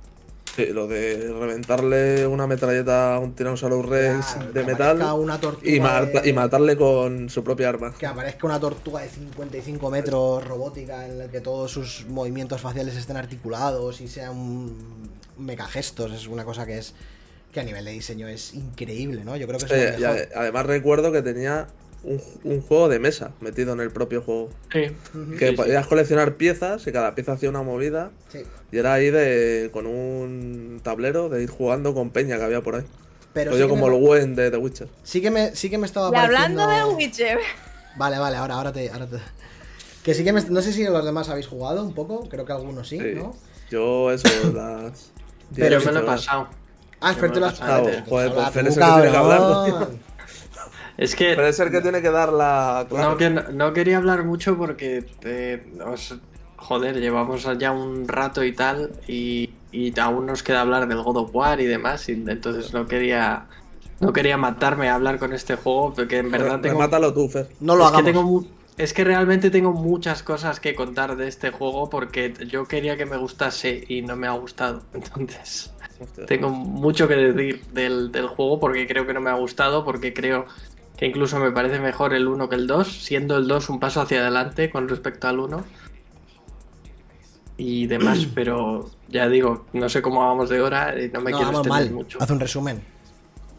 Sí, 0.56 0.66
lo 0.68 0.86
de 0.88 1.32
reventarle 1.32 2.28
una 2.28 2.46
metralleta 2.46 3.16
a 3.16 3.20
un 3.20 3.34
Tyrannosaurus 3.36 3.86
Rex 3.86 4.26
Claro, 4.34 4.52
de 4.52 4.64
metal 4.66 5.02
una 5.18 5.40
tortuga 5.40 5.72
y, 5.72 5.80
mata- 5.80 6.22
de- 6.22 6.30
y 6.30 6.34
matarle 6.34 6.76
con 6.78 7.30
su 7.30 7.42
propia 7.44 7.70
arma. 7.70 7.94
Que 7.98 8.06
aparezca 8.06 8.46
una 8.48 8.60
tortuga 8.60 9.02
de 9.02 9.08
55 9.10 9.90
metros 9.90 10.44
robótica 10.46 11.06
en 11.08 11.20
la 11.20 11.28
que 11.30 11.40
todos 11.40 11.72
sus 11.72 12.06
movimientos 12.08 12.60
faciales 12.60 12.96
estén 12.98 13.16
articulados 13.18 14.02
y 14.02 14.08
sea 14.10 14.32
un 14.32 15.10
mecagestos. 15.38 16.12
Es 16.12 16.28
una 16.28 16.44
cosa 16.44 16.66
que 16.66 16.78
es 16.80 16.94
que 17.52 17.60
a 17.60 17.64
nivel 17.64 17.84
de 17.86 17.92
diseño 17.92 18.28
es 18.28 18.54
increíble, 18.54 19.24
¿no? 19.26 19.36
Yo 19.36 19.48
creo 19.48 19.60
que 19.60 19.66
es 19.66 19.72
Eh, 19.72 19.96
y 19.98 20.02
mejor. 20.02 20.18
ade- 20.18 20.30
además 20.36 20.66
recuerdo 20.66 21.12
que 21.12 21.22
tenía 21.22 21.68
un, 22.04 22.22
un 22.44 22.62
juego 22.62 22.90
de 22.90 23.00
mesa 23.00 23.32
metido 23.42 23.74
en 23.74 23.80
el 23.82 23.92
propio 23.92 24.22
juego. 24.22 24.50
Sí. 24.72 24.80
Que 25.38 25.48
Sí, 25.48 25.52
sí. 25.52 25.52
podías 25.56 25.86
coleccionar 25.88 26.36
piezas 26.38 26.88
y 26.88 26.92
cada 26.92 27.14
pieza 27.14 27.34
hacía 27.34 27.50
una 27.50 27.62
movida. 27.62 28.12
Sí. 28.32 28.40
Y 28.72 28.78
era 28.78 28.94
ahí 28.94 29.10
de 29.12 29.70
con 29.74 29.86
un 29.86 30.80
tablero 30.84 31.30
de 31.30 31.44
ir 31.44 31.50
jugando 31.50 31.94
con 31.94 32.10
peña 32.12 32.38
que 32.38 32.44
había 32.44 32.62
por 32.62 32.76
ahí. 32.76 32.84
Pero 33.34 33.52
que, 33.56 33.68
como 33.68 33.88
me, 33.88 33.96
el 33.96 34.02
Gwen 34.02 34.36
de 34.36 34.52
The 34.52 34.58
Witcher. 34.58 34.88
sí 35.04 35.22
que 35.22 35.32
me 35.32 35.56
sí 35.56 35.70
que 35.70 35.78
me 35.78 35.86
estaba 35.86 36.08
hablando 36.08 36.68
de 36.68 36.84
Witcher. 36.96 37.38
Vale, 37.98 38.18
vale, 38.20 38.38
ahora, 38.38 38.56
ahora 38.56 38.72
te, 38.74 38.90
ahora 38.90 39.06
te- 39.08 39.18
Que 40.04 40.14
sí 40.14 40.24
que 40.24 40.34
me... 40.34 40.42
No 40.42 40.62
sé 40.62 40.74
si 40.74 40.84
los 40.86 41.06
demás 41.06 41.30
habéis 41.30 41.48
jugado 41.48 41.84
un 41.86 41.94
poco, 41.94 42.28
creo 42.30 42.46
que 42.46 42.54
algunos 42.54 42.88
sí, 42.90 42.98
Sí. 43.00 43.12
¿no? 43.16 43.36
Yo 43.70 44.12
eso, 44.12 44.28
las... 44.54 45.12
Pero 45.56 45.78
10, 45.80 45.86
me 45.86 45.92
lo 45.92 46.00
he 46.00 46.02
15 46.04 46.10
horas. 46.12 46.26
pasado. 46.26 46.48
Ah, 47.02 47.14
tú 47.16 47.40
lo 47.40 47.46
has 47.48 47.60
pasado. 47.60 47.84
jugado. 47.84 48.06
Joder, 48.08 48.34
pues 48.34 48.52
tú, 48.54 48.60
es 48.60 48.78
el 48.78 48.84
que 48.86 48.92
tiene 48.92 49.12
que 49.12 49.18
hablar, 49.18 49.40
cabrón. 49.40 50.00
Es 50.98 51.16
que 51.16 51.34
Pero 51.36 51.48
es 51.48 51.60
el 51.60 51.72
que 51.72 51.82
tiene 51.82 52.02
que 52.02 52.12
dar 52.12 52.32
la 52.32 52.86
no, 52.92 53.18
que 53.18 53.30
no, 53.30 53.42
no 53.52 53.74
quería 53.74 53.98
hablar 53.98 54.24
mucho 54.24 54.56
porque, 54.58 55.06
eh, 55.24 55.74
os- 55.86 56.16
joder, 56.58 57.00
llevamos 57.00 57.48
ya 57.58 57.72
un 57.72 58.08
rato 58.08 58.44
y 58.44 58.54
tal 58.54 58.92
y, 59.08 59.50
y 59.72 59.98
aún 60.00 60.28
nos 60.28 60.44
queda 60.44 60.62
hablar 60.62 60.88
del 60.88 61.02
God 61.02 61.18
of 61.18 61.30
War 61.34 61.60
y 61.60 61.66
demás. 61.66 62.08
Y 62.10 62.12
entonces 62.14 62.74
no 62.74 62.86
quería 62.88 63.48
no 64.00 64.14
quería 64.14 64.38
matarme 64.38 64.90
a 64.90 64.96
hablar 64.96 65.18
con 65.18 65.34
este 65.34 65.56
juego 65.56 65.94
porque 65.94 66.18
en 66.20 66.30
verdad 66.32 66.60
tengo, 66.62 66.76
Remátalo 66.80 67.14
tú, 67.14 67.30
Fer. 67.30 67.50
No 67.60 67.76
lo 67.76 67.86
es 67.86 67.92
que 67.92 68.02
hagamos. 68.02 68.44
tengo 68.44 68.46
es 68.78 68.94
que 68.94 69.04
realmente 69.04 69.50
tengo 69.50 69.74
muchas 69.74 70.24
cosas 70.24 70.60
que 70.60 70.76
contar 70.76 71.16
de 71.16 71.28
este 71.28 71.52
juego 71.52 71.90
porque 71.90 72.34
yo 72.48 72.68
quería 72.68 72.96
que 72.98 73.06
me 73.06 73.18
gustase 73.18 73.84
y 73.88 74.02
no 74.02 74.16
me 74.16 74.28
ha 74.28 74.32
gustado. 74.32 74.84
Entonces. 74.94 75.72
Tengo 76.28 76.50
mucho 76.50 77.08
que 77.08 77.16
decir 77.16 77.64
del, 77.74 78.12
del 78.12 78.28
juego 78.28 78.60
porque 78.60 78.88
creo 78.88 79.06
que 79.08 79.14
no 79.14 79.22
me 79.22 79.30
ha 79.30 79.36
gustado, 79.36 79.84
porque 79.86 80.14
creo 80.14 80.46
que 80.98 81.08
incluso 81.08 81.40
me 81.40 81.52
parece 81.52 81.80
mejor 81.80 82.14
el 82.14 82.28
1 82.28 82.50
que 82.50 82.56
el 82.56 82.68
2, 82.68 82.88
siendo 83.04 83.38
el 83.38 83.48
2 83.48 83.70
un 83.70 83.80
paso 83.80 84.02
hacia 84.02 84.20
adelante 84.22 84.70
con 84.70 84.88
respecto 84.88 85.28
al 85.28 85.40
1. 85.40 85.64
Y 87.58 87.88
demás, 87.88 88.26
pero 88.36 88.90
ya 89.08 89.28
digo, 89.30 89.66
no 89.74 89.90
sé 89.90 90.02
cómo 90.02 90.22
vamos 90.22 90.50
de 90.50 90.62
hora 90.62 91.00
y 91.02 91.10
no 91.10 91.22
me 91.22 91.32
No, 91.32 91.38
quiero 91.38 91.52
extender 91.52 91.70
mal. 91.86 91.92
mucho. 91.92 92.18
Haz 92.22 92.30
un 92.30 92.40
resumen. 92.40 92.82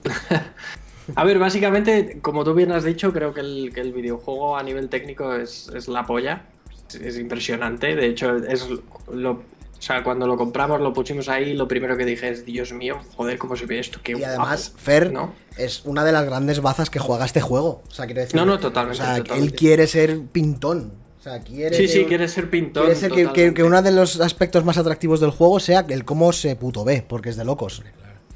A 1.16 1.24
ver, 1.24 1.38
básicamente, 1.38 2.20
como 2.22 2.44
tú 2.44 2.54
bien 2.54 2.70
has 2.72 2.84
dicho, 2.84 3.12
creo 3.12 3.34
que 3.34 3.40
el, 3.40 3.72
que 3.74 3.80
el 3.80 3.92
videojuego 3.92 4.56
a 4.56 4.62
nivel 4.62 4.88
técnico 4.88 5.34
es, 5.34 5.68
es 5.74 5.88
la 5.88 6.06
polla. 6.06 6.44
Es, 6.88 6.94
es 6.94 7.18
impresionante. 7.18 7.96
De 7.96 8.06
hecho, 8.06 8.36
es 8.36 8.68
lo. 9.12 9.42
O 9.82 9.84
sea, 9.84 10.04
cuando 10.04 10.28
lo 10.28 10.36
compramos, 10.36 10.80
lo 10.80 10.92
pusimos 10.92 11.28
ahí, 11.28 11.54
lo 11.54 11.66
primero 11.66 11.96
que 11.96 12.04
dije 12.04 12.28
es, 12.28 12.44
Dios 12.44 12.72
mío, 12.72 12.98
joder, 13.16 13.36
cómo 13.36 13.56
se 13.56 13.66
ve 13.66 13.80
esto, 13.80 13.98
qué 14.00 14.12
Y 14.12 14.22
además, 14.22 14.68
guapo", 14.70 14.80
Fer 14.84 15.12
¿no? 15.12 15.34
es 15.58 15.84
una 15.84 16.04
de 16.04 16.12
las 16.12 16.24
grandes 16.24 16.60
bazas 16.62 16.88
que 16.88 17.00
juega 17.00 17.24
este 17.24 17.40
juego. 17.40 17.82
O 17.88 17.90
sea, 17.90 18.06
quiero 18.06 18.20
decir. 18.20 18.36
No, 18.36 18.46
no, 18.46 18.60
totalmente, 18.60 19.02
O 19.02 19.04
sea, 19.04 19.16
totalmente. 19.16 19.44
él 19.44 19.58
quiere 19.58 19.88
ser 19.88 20.20
pintón. 20.30 20.92
O 21.18 21.22
sea, 21.24 21.40
quiere. 21.40 21.76
Sí, 21.76 21.88
sí, 21.88 22.04
quiere 22.04 22.28
ser 22.28 22.48
pintón. 22.48 22.84
quiere 22.84 22.98
ser 23.00 23.10
que, 23.10 23.32
que- 23.32 23.54
que 23.54 23.62
uno 23.64 23.82
de 23.82 23.90
los 23.90 24.20
aspectos 24.20 24.64
más 24.64 24.78
atractivos 24.78 25.18
del 25.18 25.30
juego 25.32 25.58
sea 25.58 25.84
el 25.88 26.04
cómo 26.04 26.32
se 26.32 26.54
puto 26.54 26.84
ve, 26.84 27.04
porque 27.06 27.30
es 27.30 27.36
de 27.36 27.44
locos. 27.44 27.82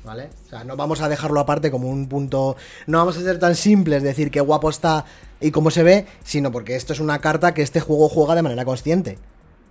¿Vale? 0.04 0.30
O 0.46 0.48
sea, 0.50 0.64
no 0.64 0.74
vamos 0.76 1.00
a 1.00 1.08
dejarlo 1.08 1.38
aparte 1.38 1.70
como 1.70 1.88
un 1.88 2.08
punto. 2.08 2.56
No 2.88 2.98
vamos 2.98 3.16
a 3.18 3.22
ser 3.22 3.38
tan 3.38 3.54
simples 3.54 4.02
decir 4.02 4.32
qué 4.32 4.40
guapo 4.40 4.68
está 4.68 5.04
y 5.40 5.52
cómo 5.52 5.70
se 5.70 5.84
ve, 5.84 6.06
sino 6.24 6.50
porque 6.50 6.74
esto 6.74 6.92
es 6.92 6.98
una 6.98 7.20
carta 7.20 7.54
que 7.54 7.62
este 7.62 7.78
juego 7.80 8.08
juega 8.08 8.34
de 8.34 8.42
manera 8.42 8.64
consciente. 8.64 9.18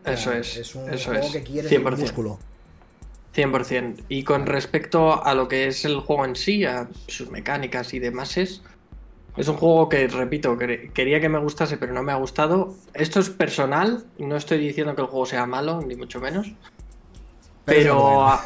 Eso 0.06 0.32
es. 0.34 0.58
Es 0.58 0.76
un 0.76 0.90
eso 0.94 1.12
juego 1.12 1.26
es. 1.28 1.32
que 1.34 1.44
quiere 1.44 1.70
ser 1.70 1.82
100%. 1.82 1.98
músculo. 1.98 2.40
100%. 3.36 4.04
Y 4.10 4.24
con 4.24 4.46
respecto 4.46 5.24
a 5.24 5.34
lo 5.34 5.48
que 5.48 5.68
es 5.68 5.84
el 5.86 6.00
juego 6.00 6.26
en 6.26 6.36
sí, 6.36 6.64
a 6.66 6.88
sus 7.08 7.30
mecánicas 7.32 7.94
y 7.94 8.00
demás, 8.00 8.38
es, 8.38 8.62
es 9.36 9.48
un 9.48 9.58
juego 9.58 9.90
que, 9.90 10.08
repito, 10.08 10.58
que- 10.58 10.92
quería 10.94 11.20
que 11.20 11.28
me 11.30 11.40
gustase, 11.40 11.78
pero 11.78 11.92
no 11.94 12.02
me 12.04 12.12
ha 12.14 12.16
gustado. 12.16 12.76
Esto 12.94 13.20
es 13.20 13.30
personal, 13.30 14.06
no 14.18 14.38
estoy 14.38 14.58
diciendo 14.60 14.96
que 14.96 15.02
el 15.02 15.08
juego 15.08 15.26
sea 15.26 15.46
malo, 15.46 15.82
ni 15.82 15.96
mucho 15.96 16.20
menos. 16.22 16.48
Pero. 17.66 18.32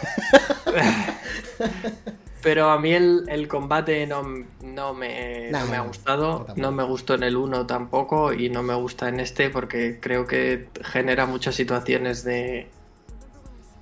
pero 2.42 2.69
a 2.69 2.80
mí 2.80 2.93
el, 2.93 3.24
el 3.27 3.48
combate 3.48 4.06
no, 4.08 4.24
no 4.64 4.93
me, 4.93 5.50
No, 5.51 5.59
no 5.59 5.66
me 5.68 5.77
ha 5.77 5.82
gustado, 5.82 6.45
no 6.56 6.72
me 6.72 6.84
gustó 6.84 7.14
en 7.16 7.24
el 7.24 7.35
1 7.35 7.66
tampoco 7.66 8.34
y 8.34 8.50
no 8.50 8.64
me 8.64 8.74
gusta 8.76 9.09
en 9.09 9.19
este 9.19 9.50
porque 9.50 10.00
creo 10.01 10.26
que 10.27 10.68
genera 10.82 11.26
muchas 11.26 11.56
situaciones 11.56 12.24
de, 12.24 12.69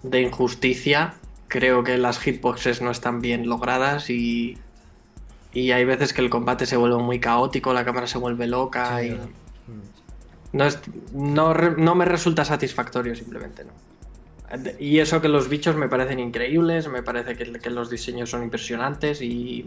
de 0.03 0.21
injusticia. 0.21 1.13
Creo 1.47 1.83
que 1.83 1.97
las 1.97 2.19
hitboxes 2.19 2.81
no 2.81 2.91
están 2.91 3.21
bien 3.21 3.47
logradas 3.47 4.09
y, 4.09 4.57
Y 5.53 5.71
hay 5.71 5.85
veces 5.85 6.13
que 6.13 6.21
el 6.21 6.29
combate 6.29 6.65
se 6.65 6.77
vuelve 6.77 6.97
muy 7.01 7.19
caótico, 7.19 7.73
la 7.73 7.85
cámara 7.85 8.05
se 8.07 8.17
vuelve 8.17 8.47
loca 8.47 8.99
Sí, 9.01 9.07
y. 9.07 9.19
No, 10.53 10.65
es- 10.65 10.79
no, 11.13 11.53
no 11.53 11.95
me 11.95 12.05
resulta 12.05 12.43
satisfactorio, 12.45 13.15
simplemente 13.15 13.63
no. 13.63 13.71
Y 14.79 14.99
eso 14.99 15.19
que 15.21 15.27
los 15.27 15.49
bichos 15.49 15.75
me 15.75 15.89
parecen 15.89 16.19
increíbles, 16.19 16.87
me 16.87 17.03
parece 17.03 17.35
que, 17.35 17.51
que 17.59 17.69
los 17.69 17.89
diseños 17.89 18.29
son 18.29 18.43
impresionantes 18.43 19.21
y, 19.21 19.65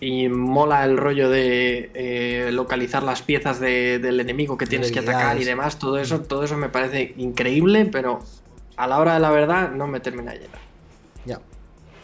y 0.00 0.28
mola 0.28 0.84
el 0.84 0.96
rollo 0.96 1.28
de 1.28 1.90
eh, 1.94 2.50
localizar 2.52 3.02
las 3.02 3.22
piezas 3.22 3.58
de- 3.58 3.98
del 3.98 4.20
enemigo 4.20 4.56
que 4.56 4.66
tienes 4.66 4.92
que 4.92 5.00
atacar 5.00 5.36
y 5.42 5.44
demás. 5.44 5.78
Todo 5.78 5.98
eso, 5.98 6.20
todo 6.20 6.44
eso 6.44 6.56
me 6.56 6.68
parece 6.68 7.14
increíble, 7.16 7.86
pero 7.86 8.20
a 8.76 8.86
la 8.86 8.98
hora 8.98 9.14
de 9.14 9.20
la 9.20 9.30
verdad 9.30 9.72
no 9.72 9.86
me 9.88 9.98
termina 10.00 10.32
de 10.32 10.38
llenar. 10.38 10.69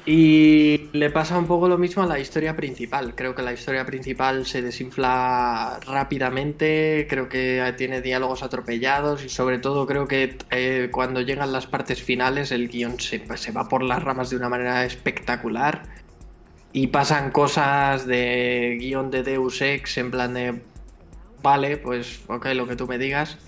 Y 0.09 0.89
le 0.93 1.11
pasa 1.11 1.37
un 1.37 1.49
poco 1.49 1.67
lo 1.67 1.79
mismo 1.79 2.05
a 2.05 2.07
la 2.07 2.21
historia 2.21 2.55
principal. 2.55 3.17
Creo 3.17 3.35
que 3.35 3.43
la 3.43 3.53
historia 3.53 3.85
principal 3.85 4.47
se 4.47 4.63
desinfla 4.63 5.81
rápidamente, 5.85 7.09
creo 7.11 7.29
que 7.29 7.75
tiene 7.77 8.01
diálogos 8.01 8.45
atropellados 8.45 9.25
y 9.25 9.29
sobre 9.29 9.59
todo 9.59 9.85
creo 9.85 10.07
que 10.07 10.39
eh, 10.53 10.91
cuando 10.93 11.23
llegan 11.23 11.53
las 11.53 11.67
partes 11.67 12.01
finales 12.01 12.53
el 12.53 12.69
guion 12.69 13.01
se, 13.01 13.19
va 13.51 13.69
por 13.69 13.83
las 13.83 14.05
ramas 14.05 14.31
de 14.31 14.37
una 14.37 14.49
manera 14.49 14.85
espectacular 14.85 15.83
y 16.73 16.87
pasan 16.87 17.33
cosas 17.33 18.07
de 18.07 18.77
guion 18.79 19.11
de 19.11 19.25
Deus 19.25 19.61
Ex 19.61 19.99
en 19.99 20.13
plan 20.13 20.35
de, 20.35 20.63
vale, 21.43 21.79
pues 21.79 22.23
ok, 22.29 22.47
lo 22.55 22.69
que 22.69 22.77
tú 22.77 22.87
me 22.87 22.99
digas. 22.99 23.39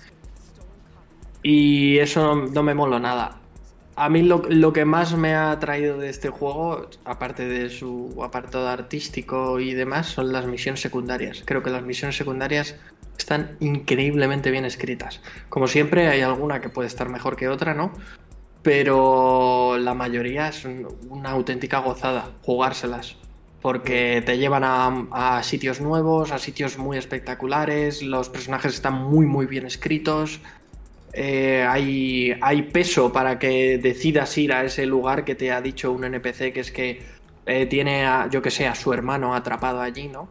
Y 1.41 1.99
eso 1.99 2.35
no, 2.35 2.47
no 2.47 2.63
me 2.63 2.73
mola 2.73 2.99
nada. 2.99 3.38
A 4.05 4.07
mí 4.07 4.21
lo, 4.23 4.41
lo 4.49 4.71
que 4.71 4.85
más 4.85 5.15
me 5.17 5.35
ha 5.35 5.59
traído 5.59 5.97
de 5.97 6.09
este 6.09 6.29
juego, 6.29 6.89
aparte 7.03 7.45
de 7.47 7.69
su 7.69 8.17
apartado 8.23 8.67
artístico 8.69 9.59
y 9.59 9.73
demás, 9.73 10.07
son 10.07 10.31
las 10.31 10.45
misiones 10.45 10.79
secundarias. 10.81 11.43
Creo 11.45 11.63
que 11.63 11.69
las 11.69 11.83
misiones 11.83 12.15
secundarias 12.15 12.75
están 13.17 13.57
increíblemente 13.59 14.51
bien 14.51 14.63
escritas. 14.63 15.21
Como 15.49 15.67
siempre, 15.67 16.07
hay 16.07 16.21
alguna 16.21 16.61
que 16.61 16.69
puede 16.69 16.87
estar 16.87 17.09
mejor 17.09 17.35
que 17.35 17.49
otra, 17.49 17.73
¿no? 17.73 17.91
Pero 18.61 19.77
la 19.79 19.93
mayoría 19.93 20.47
es 20.49 20.63
un- 20.65 20.87
una 21.09 21.31
auténtica 21.31 21.79
gozada 21.79 22.31
jugárselas. 22.41 23.17
Porque 23.61 24.23
te 24.25 24.37
llevan 24.37 24.63
a, 24.63 25.07
a 25.37 25.43
sitios 25.43 25.81
nuevos, 25.81 26.31
a 26.31 26.39
sitios 26.39 26.77
muy 26.77 26.97
espectaculares, 26.97 28.01
los 28.01 28.29
personajes 28.29 28.73
están 28.75 28.93
muy 28.93 29.25
muy 29.25 29.45
bien 29.47 29.65
escritos, 29.65 30.39
eh, 31.13 31.65
hay, 31.67 32.37
hay 32.41 32.61
peso 32.63 33.11
para 33.11 33.39
que 33.39 33.77
decidas 33.77 34.37
ir 34.37 34.53
a 34.53 34.63
ese 34.63 34.85
lugar 34.85 35.25
que 35.25 35.35
te 35.35 35.51
ha 35.51 35.61
dicho 35.61 35.91
un 35.91 36.03
NPC, 36.03 36.53
que 36.53 36.59
es 36.59 36.71
que 36.71 37.01
eh, 37.45 37.65
tiene, 37.65 38.05
a, 38.05 38.29
yo 38.29 38.41
que 38.41 38.51
sé, 38.51 38.67
a 38.67 38.75
su 38.75 38.93
hermano 38.93 39.33
atrapado 39.35 39.81
allí, 39.81 40.07
¿no? 40.07 40.29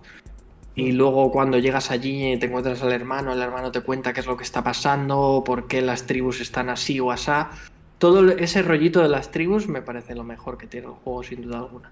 Y 0.75 0.93
luego 0.93 1.33
cuando 1.33 1.59
llegas 1.59 1.91
allí 1.91 2.39
te 2.39 2.47
encuentras 2.47 2.81
al 2.83 2.93
hermano, 2.93 3.33
el 3.33 3.43
hermano 3.43 3.73
te 3.73 3.81
cuenta 3.81 4.13
qué 4.13 4.21
es 4.21 4.27
lo 4.27 4.37
que 4.37 4.45
está 4.45 4.63
pasando, 4.63 5.43
por 5.45 5.67
qué 5.67 5.83
las 5.83 6.07
tribus 6.07 6.41
están 6.41 6.69
así 6.69 7.01
o 7.01 7.11
asá. 7.11 7.51
Todo 7.99 8.31
ese 8.31 8.63
rollito 8.63 9.03
de 9.03 9.09
las 9.09 9.33
tribus 9.33 9.67
me 9.67 9.83
parece 9.83 10.15
lo 10.15 10.23
mejor 10.23 10.57
que 10.57 10.69
tiene 10.69 10.87
el 10.87 10.93
juego, 10.93 11.25
sin 11.25 11.43
duda 11.43 11.59
alguna. 11.59 11.91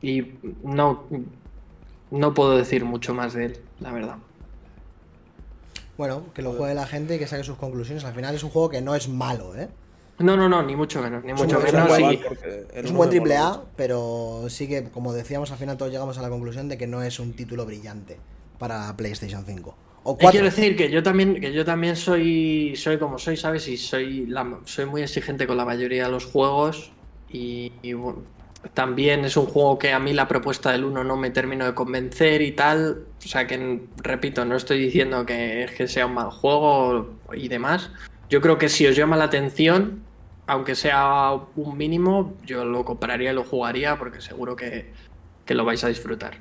Y 0.00 0.32
no, 0.64 1.04
no 2.10 2.34
puedo 2.34 2.56
decir 2.56 2.84
mucho 2.84 3.14
más 3.14 3.34
de 3.34 3.44
él, 3.44 3.60
la 3.78 3.92
verdad. 3.92 4.16
Bueno, 5.98 6.24
que 6.34 6.42
lo 6.42 6.52
juegue 6.52 6.74
la 6.74 6.86
gente 6.86 7.16
y 7.16 7.18
que 7.18 7.26
saque 7.26 7.44
sus 7.44 7.56
conclusiones. 7.56 8.04
Al 8.04 8.14
final 8.14 8.34
es 8.34 8.42
un 8.42 8.50
juego 8.50 8.68
que 8.68 8.80
no 8.80 8.94
es 8.94 9.08
malo, 9.08 9.54
¿eh? 9.56 9.68
No, 10.18 10.36
no, 10.36 10.48
no, 10.48 10.62
ni 10.62 10.76
mucho 10.76 11.02
menos, 11.02 11.24
ni 11.24 11.32
mucho 11.32 11.58
un- 11.58 11.66
es 11.66 11.72
un 11.72 11.78
menos. 11.80 11.88
buen- 11.88 12.20
Es 12.74 12.90
un 12.90 12.96
buen 12.96 13.08
me 13.08 13.10
triple 13.16 13.36
A, 13.36 13.60
pero 13.76 14.44
sí 14.48 14.68
que, 14.68 14.84
como 14.84 15.12
decíamos, 15.12 15.50
al 15.50 15.58
final 15.58 15.76
todos 15.76 15.90
llegamos 15.90 16.16
a 16.18 16.22
la 16.22 16.28
conclusión 16.28 16.68
de 16.68 16.78
que 16.78 16.86
no 16.86 17.02
es 17.02 17.18
un 17.18 17.32
título 17.34 17.66
brillante 17.66 18.18
para 18.58 18.94
PlayStation 18.96 19.44
5. 19.44 19.74
O 20.04 20.16
4. 20.16 20.30
quiero 20.30 20.44
decir 20.46 20.76
que 20.76 20.90
yo 20.90 21.02
también, 21.02 21.40
que 21.40 21.52
yo 21.52 21.64
también 21.64 21.94
soy, 21.96 22.74
soy 22.76 22.98
como 22.98 23.18
soy, 23.18 23.36
¿sabes? 23.36 23.68
Y 23.68 23.76
soy, 23.76 24.26
la- 24.26 24.58
soy 24.64 24.86
muy 24.86 25.02
exigente 25.02 25.46
con 25.46 25.56
la 25.56 25.64
mayoría 25.64 26.04
de 26.06 26.10
los 26.10 26.24
juegos. 26.26 26.92
Y, 27.30 27.72
y, 27.82 27.92
bueno, 27.94 28.20
también 28.74 29.24
es 29.24 29.36
un 29.36 29.46
juego 29.46 29.78
que 29.78 29.92
a 29.92 29.98
mí 29.98 30.12
la 30.12 30.28
propuesta 30.28 30.72
del 30.72 30.84
1 30.84 31.04
no 31.04 31.16
me 31.16 31.30
termino 31.30 31.64
de 31.66 31.74
convencer 31.74 32.42
y 32.42 32.52
tal. 32.52 33.06
O 33.18 33.28
sea 33.28 33.46
que, 33.46 33.82
repito, 33.96 34.44
no 34.44 34.56
estoy 34.56 34.78
diciendo 34.78 35.26
que, 35.26 35.68
sea 35.88 36.06
un 36.06 36.14
mal 36.14 36.30
juego 36.30 37.18
y 37.34 37.48
demás. 37.48 37.90
Yo 38.30 38.40
creo 38.40 38.58
que 38.58 38.68
si 38.68 38.86
os 38.86 38.96
llama 38.96 39.16
la 39.16 39.24
atención, 39.24 40.04
aunque 40.46 40.74
sea 40.74 41.32
un 41.56 41.76
mínimo, 41.76 42.34
yo 42.44 42.64
lo 42.64 42.84
compraría 42.84 43.32
y 43.32 43.34
lo 43.34 43.44
jugaría 43.44 43.98
porque 43.98 44.20
seguro 44.20 44.56
que, 44.56 44.92
que 45.44 45.54
lo 45.54 45.64
vais 45.64 45.82
a 45.84 45.88
disfrutar. 45.88 46.38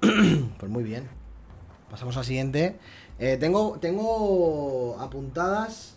Pues 0.58 0.72
muy 0.72 0.82
bien. 0.82 1.08
Pasamos 1.88 2.16
al 2.16 2.24
siguiente. 2.24 2.78
Eh, 3.20 3.36
tengo, 3.38 3.78
tengo 3.80 4.96
apuntadas 4.98 5.87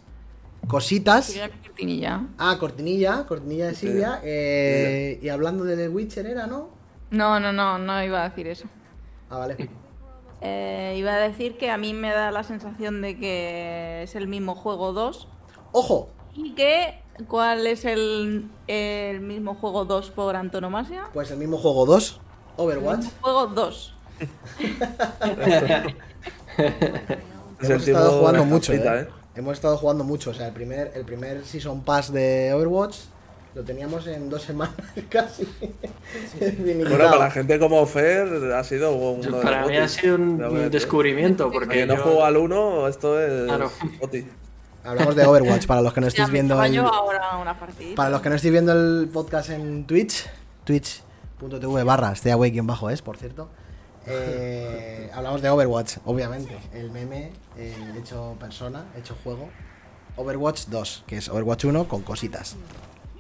cositas. 0.68 1.34
Cortinilla. 1.66 2.28
Ah, 2.38 2.58
cortinilla, 2.60 3.26
cortinilla 3.28 3.68
de 3.68 3.76
Silvia. 3.76 4.20
eh, 4.24 5.20
y 5.22 5.30
hablando 5.30 5.64
de 5.64 5.76
The 5.78 5.90
Witcher, 5.90 6.26
¿era, 6.26 6.48
no? 6.48 6.70
No, 7.10 7.40
no, 7.40 7.52
no, 7.52 7.78
no 7.78 8.04
iba 8.04 8.22
a 8.24 8.30
decir 8.30 8.48
eso. 8.48 8.66
Ah, 9.30 9.38
vale. 9.40 9.70
Eh, 10.42 10.96
iba 10.98 11.14
a 11.14 11.18
decir 11.20 11.58
que 11.58 11.70
a 11.70 11.78
mí 11.78 11.94
me 11.94 12.10
da 12.12 12.32
la 12.32 12.44
sensación 12.44 13.02
de 13.02 13.18
que 13.20 14.02
es 14.04 14.16
el 14.16 14.28
mismo 14.28 14.56
juego 14.56 14.92
2 14.92 15.28
¡Ojo! 15.72 16.10
y 16.34 16.54
que 16.56 17.00
¿cuál 17.28 17.68
es 17.68 17.86
el, 17.86 18.50
el 18.68 19.22
mismo 19.22 19.54
juego 19.54 19.86
2 19.86 20.10
por 20.10 20.36
antonomasia? 20.36 21.04
Pues 21.14 21.30
el 21.32 21.38
mismo 21.38 21.58
juego 21.58 21.86
2, 21.86 22.20
Overwatch. 22.58 23.06
Juego 23.22 23.48
2. 23.48 23.96
Es 24.20 24.30
Hemos 27.70 27.88
el 27.88 27.94
estado 27.94 28.20
jugando 28.20 28.46
mucho, 28.46 28.72
capita, 28.74 29.02
¿eh? 29.02 29.08
Hemos 29.36 29.54
estado 29.54 29.78
jugando 29.78 30.04
mucho. 30.04 30.32
O 30.32 30.34
sea, 30.34 30.48
el 30.48 30.54
primer, 30.54 30.92
el 30.96 31.06
primer 31.06 31.46
Season 31.46 31.82
Pass 31.84 32.12
de 32.12 32.52
Overwatch 32.54 32.98
lo 33.56 33.64
teníamos 33.64 34.08
en 34.08 34.30
dos 34.30 34.42
semanas 34.44 34.76
casi. 35.10 35.48
Bueno, 36.60 36.90
para 36.90 37.16
la 37.18 37.32
gente 37.32 37.60
como 37.60 37.86
Fer 37.86 38.54
ha 38.54 38.64
sido 38.64 38.94
uno 38.94 39.22
de 39.24 39.30
los 39.30 39.42
Para 39.44 39.66
mí 39.66 39.76
ha 39.78 39.88
sido 39.88 40.16
un 40.16 40.70
descubrimiento 40.72 41.46
Porque 41.52 41.66
porque 41.66 41.86
no 41.86 41.96
yo- 41.96 42.04
juego 42.04 42.26
al 42.26 42.38
1, 42.38 42.88
esto 42.88 43.20
es 43.22 43.46
Claro. 43.46 43.72
Hablamos 44.84 45.16
de 45.16 45.26
Overwatch 45.26 45.66
para 45.68 45.82
los 45.82 45.94
que 45.94 46.02
no 46.02 46.08
estéis 46.08 46.30
viendo 46.30 46.62
el, 46.64 46.74
yo 46.74 46.88
ahora 46.88 47.38
una 47.38 47.58
para 47.96 48.10
los 48.10 48.22
que 48.22 48.30
no 48.30 48.36
estéis 48.36 48.52
viendo 48.52 48.72
el 48.74 49.10
podcast 49.10 49.50
en 49.52 49.86
Twitch, 49.86 50.28
twitch.tv 50.64 51.84
barra 51.84 52.12
stay 52.14 52.32
away 52.32 52.52
quien 52.52 52.66
bajo 52.68 52.90
es, 52.90 53.02
por 53.02 53.18
cierto. 53.18 53.50
Eh, 54.08 55.10
hablamos 55.14 55.42
de 55.42 55.50
Overwatch, 55.50 55.98
obviamente. 56.06 56.58
El 56.74 56.92
meme 56.92 57.32
eh, 57.58 57.76
hecho 57.98 58.36
persona, 58.40 58.86
hecho 58.98 59.16
juego. 59.24 59.50
Overwatch 60.16 60.66
2, 60.68 61.04
que 61.08 61.18
es 61.18 61.30
Overwatch 61.30 61.66
1 61.66 61.88
con 61.88 62.02
cositas. 62.02 62.56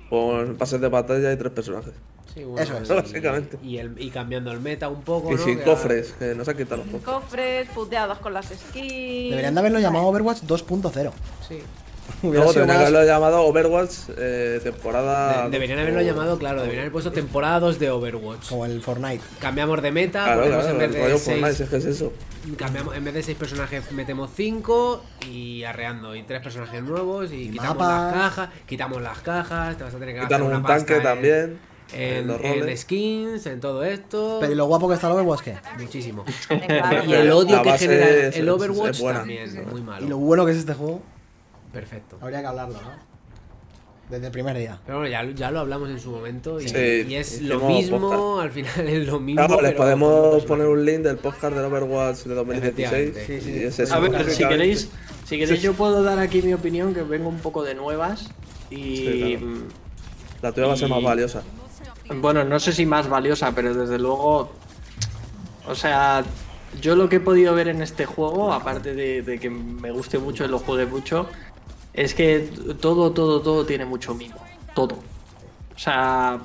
Con 0.10 0.58
pases 0.58 0.82
de 0.82 0.90
batalla 0.90 1.32
y 1.32 1.38
tres 1.38 1.52
personajes. 1.54 1.94
Sí, 2.34 2.46
Eso 2.58 2.78
es. 2.78 2.90
y- 2.90 2.94
Básicamente. 2.94 3.60
Y, 3.62 3.78
el, 3.78 4.02
y 4.02 4.10
cambiando 4.10 4.52
el 4.52 4.60
meta 4.62 4.88
un 4.90 5.02
poco. 5.02 5.32
Y 5.32 5.36
¿no? 5.36 5.44
sin 5.44 5.58
Que 5.60 5.64
cofres, 5.66 6.14
que 6.14 6.34
no 6.36 6.44
se 6.46 6.52
han 6.52 6.58
quitado 6.58 6.78
los 6.78 6.86
cofres. 6.88 7.04
Cofres, 7.04 7.70
puteados 7.70 8.18
con 8.20 8.34
las 8.34 8.46
skins. 8.48 9.30
Deberían 9.32 9.54
de 9.54 9.60
haberlo 9.60 9.80
llamado 9.80 10.06
Overwatch 10.08 10.40
2.0. 10.44 10.98
ahora- 10.98 11.12
Sí. 11.48 11.60
Hubiera 12.22 12.38
Luego 12.40 12.52
sido 12.54 12.66
tendrían 12.66 12.68
que 12.68 12.92
más- 12.92 12.94
haberlo 13.02 13.06
llamado 13.14 13.42
Overwatch 13.46 13.92
eh, 14.18 14.60
temporada. 14.64 15.44
De- 15.46 15.50
deberían 15.52 15.80
haberlo 15.80 16.02
llamado, 16.02 16.38
claro, 16.38 16.60
deberían 16.62 16.82
haber 16.84 16.92
puesto 16.92 17.12
temporada 17.12 17.60
2 17.60 17.80
de 17.80 17.90
Overwatch. 17.90 18.50
Como 18.50 18.66
el 18.66 18.82
Fortnite. 18.82 19.24
Cambiamos 19.40 19.82
de 19.82 19.92
meta, 19.92 20.24
Claro, 20.26 20.42
ponemos 20.42 20.64
claro, 20.66 20.82
en 20.82 20.92
vez 20.92 20.92
de 21.04 21.18
Fortnite, 21.18 21.48
6 21.54 21.60
es 21.62 21.70
que 21.70 21.76
es 21.78 21.86
eso. 21.86 22.14
cambiamos, 22.58 22.96
en 22.96 23.04
vez 23.06 23.14
de 23.14 23.24
6 23.24 23.38
personajes 23.38 23.92
metemos 23.92 24.30
5 24.36 25.04
y 25.30 25.64
arreando 25.64 26.16
y 26.16 26.24
tres 26.24 26.42
personajes 26.42 26.82
nuevos 26.84 27.32
y, 27.32 27.44
Y 27.44 27.50
quitamos 27.52 27.78
mapas. 27.78 28.04
las 28.04 28.14
cajas, 28.14 28.50
quitamos 28.68 29.02
las 29.02 29.20
cajas, 29.20 29.78
te 29.78 29.84
vas 29.84 29.94
a 29.96 30.00
tener 30.00 30.16
que 30.16 30.22
Quitan 30.22 30.30
gastar 30.30 30.44
una 30.48 30.58
un 30.58 30.64
pasta 30.64 30.78
tanque 30.78 30.96
en- 30.98 31.04
también. 31.04 31.72
En, 31.94 32.02
en 32.20 32.28
los 32.28 32.42
en 32.42 32.60
roles. 32.62 32.80
skins, 32.82 33.46
en 33.48 33.60
todo 33.60 33.84
esto. 33.84 34.38
Pero 34.40 34.54
¿y 34.54 34.56
lo 34.56 34.66
guapo 34.66 34.88
que 34.88 34.94
está 34.96 35.08
el 35.08 35.14
Overwatch 35.14 35.42
qué? 35.42 35.58
Muchísimo. 35.78 36.24
Claro. 36.68 37.04
Y 37.06 37.14
el 37.14 37.30
odio 37.32 37.58
La 37.58 37.64
que 37.64 37.78
genera 37.80 38.08
es- 38.10 38.38
el 38.38 38.48
es- 38.48 38.54
Overwatch 38.54 38.92
es 38.96 39.02
buena. 39.02 39.20
también, 39.20 39.66
muy 39.70 39.82
malo. 39.82 40.06
Y 40.06 40.10
lo 40.10 40.18
bueno 40.18 40.46
que 40.46 40.54
es 40.54 40.58
este 40.60 40.74
juego, 40.74 41.02
Perfecto. 41.74 42.18
habría 42.22 42.42
que 42.42 42.48
hablarlo, 42.48 42.82
¿no? 42.82 43.12
Desde 44.10 44.26
el 44.26 44.32
primer 44.34 44.58
día. 44.58 44.78
Pero 44.86 45.00
bueno, 45.00 45.10
ya, 45.12 45.24
ya 45.34 45.52
lo 45.52 45.62
hablamos 45.62 45.90
en 45.90 45.98
su 46.00 46.12
momento 46.12 46.60
y, 46.60 46.68
Sí, 46.68 47.06
y 47.08 47.16
es 47.16 47.42
lo 47.44 47.62
mismo, 47.62 48.00
podcast. 48.02 48.44
al 48.44 48.52
final 48.52 48.90
es 48.90 49.08
lo 49.08 49.20
mismo. 49.22 49.46
Claro, 49.48 49.62
les 49.62 49.74
podemos 49.74 50.44
poner 50.46 50.68
un 50.68 50.84
link 50.86 51.00
del 51.00 51.18
podcast 51.18 51.56
del 51.56 51.64
Overwatch 51.66 52.24
de 52.24 52.36
2016. 52.36 52.64
Efectivamente. 52.90 53.26
Sí, 53.26 53.40
sí. 53.42 53.64
es 53.64 53.80
eso, 53.80 53.96
A 53.96 54.00
ver, 54.00 54.30
si 54.30 54.46
queréis, 54.46 54.90
si 55.26 55.38
queréis 55.40 55.62
yo 55.62 55.74
puedo 55.74 56.04
dar 56.04 56.20
aquí 56.20 56.42
mi 56.42 56.54
opinión, 56.54 56.94
que 56.94 57.04
vengo 57.04 57.30
un 57.30 57.40
poco 57.40 57.64
de 57.64 57.74
nuevas. 57.74 58.30
Y 58.70 58.98
Sí, 58.98 59.38
claro. 59.40 59.54
La 60.42 60.52
tuya 60.52 60.68
va 60.68 60.74
a 60.74 60.78
ser 60.78 60.90
más 60.90 61.04
valiosa. 61.04 61.44
bueno, 62.16 62.44
no 62.44 62.60
sé 62.60 62.74
si 62.74 62.86
más 62.86 63.08
valiosa, 63.08 63.54
pero 63.56 63.74
desde 63.74 63.98
luego, 63.98 64.52
o 65.68 65.76
sea, 65.76 66.24
yo 66.82 66.98
lo 66.98 67.08
que 67.08 67.18
he 67.18 67.20
podido 67.22 67.56
ver 67.56 67.70
en 67.70 67.82
este 67.82 68.06
juego, 68.06 68.52
aparte 68.52 68.94
de, 68.94 69.22
de 69.22 69.40
que 69.40 69.50
me 69.50 69.92
guste 69.92 70.18
mucho 70.20 70.44
y 70.44 70.48
lo 70.50 70.60
juegue 70.60 70.86
mucho, 70.86 71.28
es 71.94 72.14
que 72.14 72.40
todo, 72.80 73.12
todo, 73.12 73.42
todo 73.42 73.66
tiene 73.66 73.86
mucho 73.86 74.14
mimo. 74.14 74.38
Todo. 74.74 74.96
O 75.76 75.80
sea, 75.80 76.40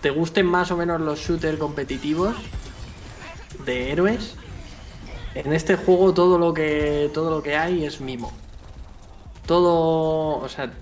te 0.00 0.10
gusten 0.10 0.46
más 0.46 0.70
o 0.70 0.76
menos 0.76 1.00
los 1.00 1.18
shooters 1.20 1.58
competitivos 1.58 2.36
de 3.64 3.90
héroes, 3.92 4.36
en 5.34 5.52
este 5.52 5.76
juego 5.76 6.14
todo 6.14 6.38
lo 6.38 6.54
que 6.54 7.10
todo 7.12 7.30
lo 7.30 7.42
que 7.42 7.56
hay 7.56 7.84
es 7.84 8.00
mimo. 8.00 8.32
Todo, 9.46 10.38
o 10.38 10.48
sea, 10.48 10.72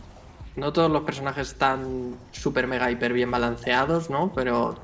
no 0.57 0.73
todos 0.73 0.91
los 0.91 1.03
personajes 1.03 1.49
están 1.49 2.17
super 2.33 2.67
mega 2.67 2.91
hiper 2.91 3.13
bien 3.13 3.31
balanceados, 3.31 4.11
¿no? 4.11 4.33
Pero 4.35 4.77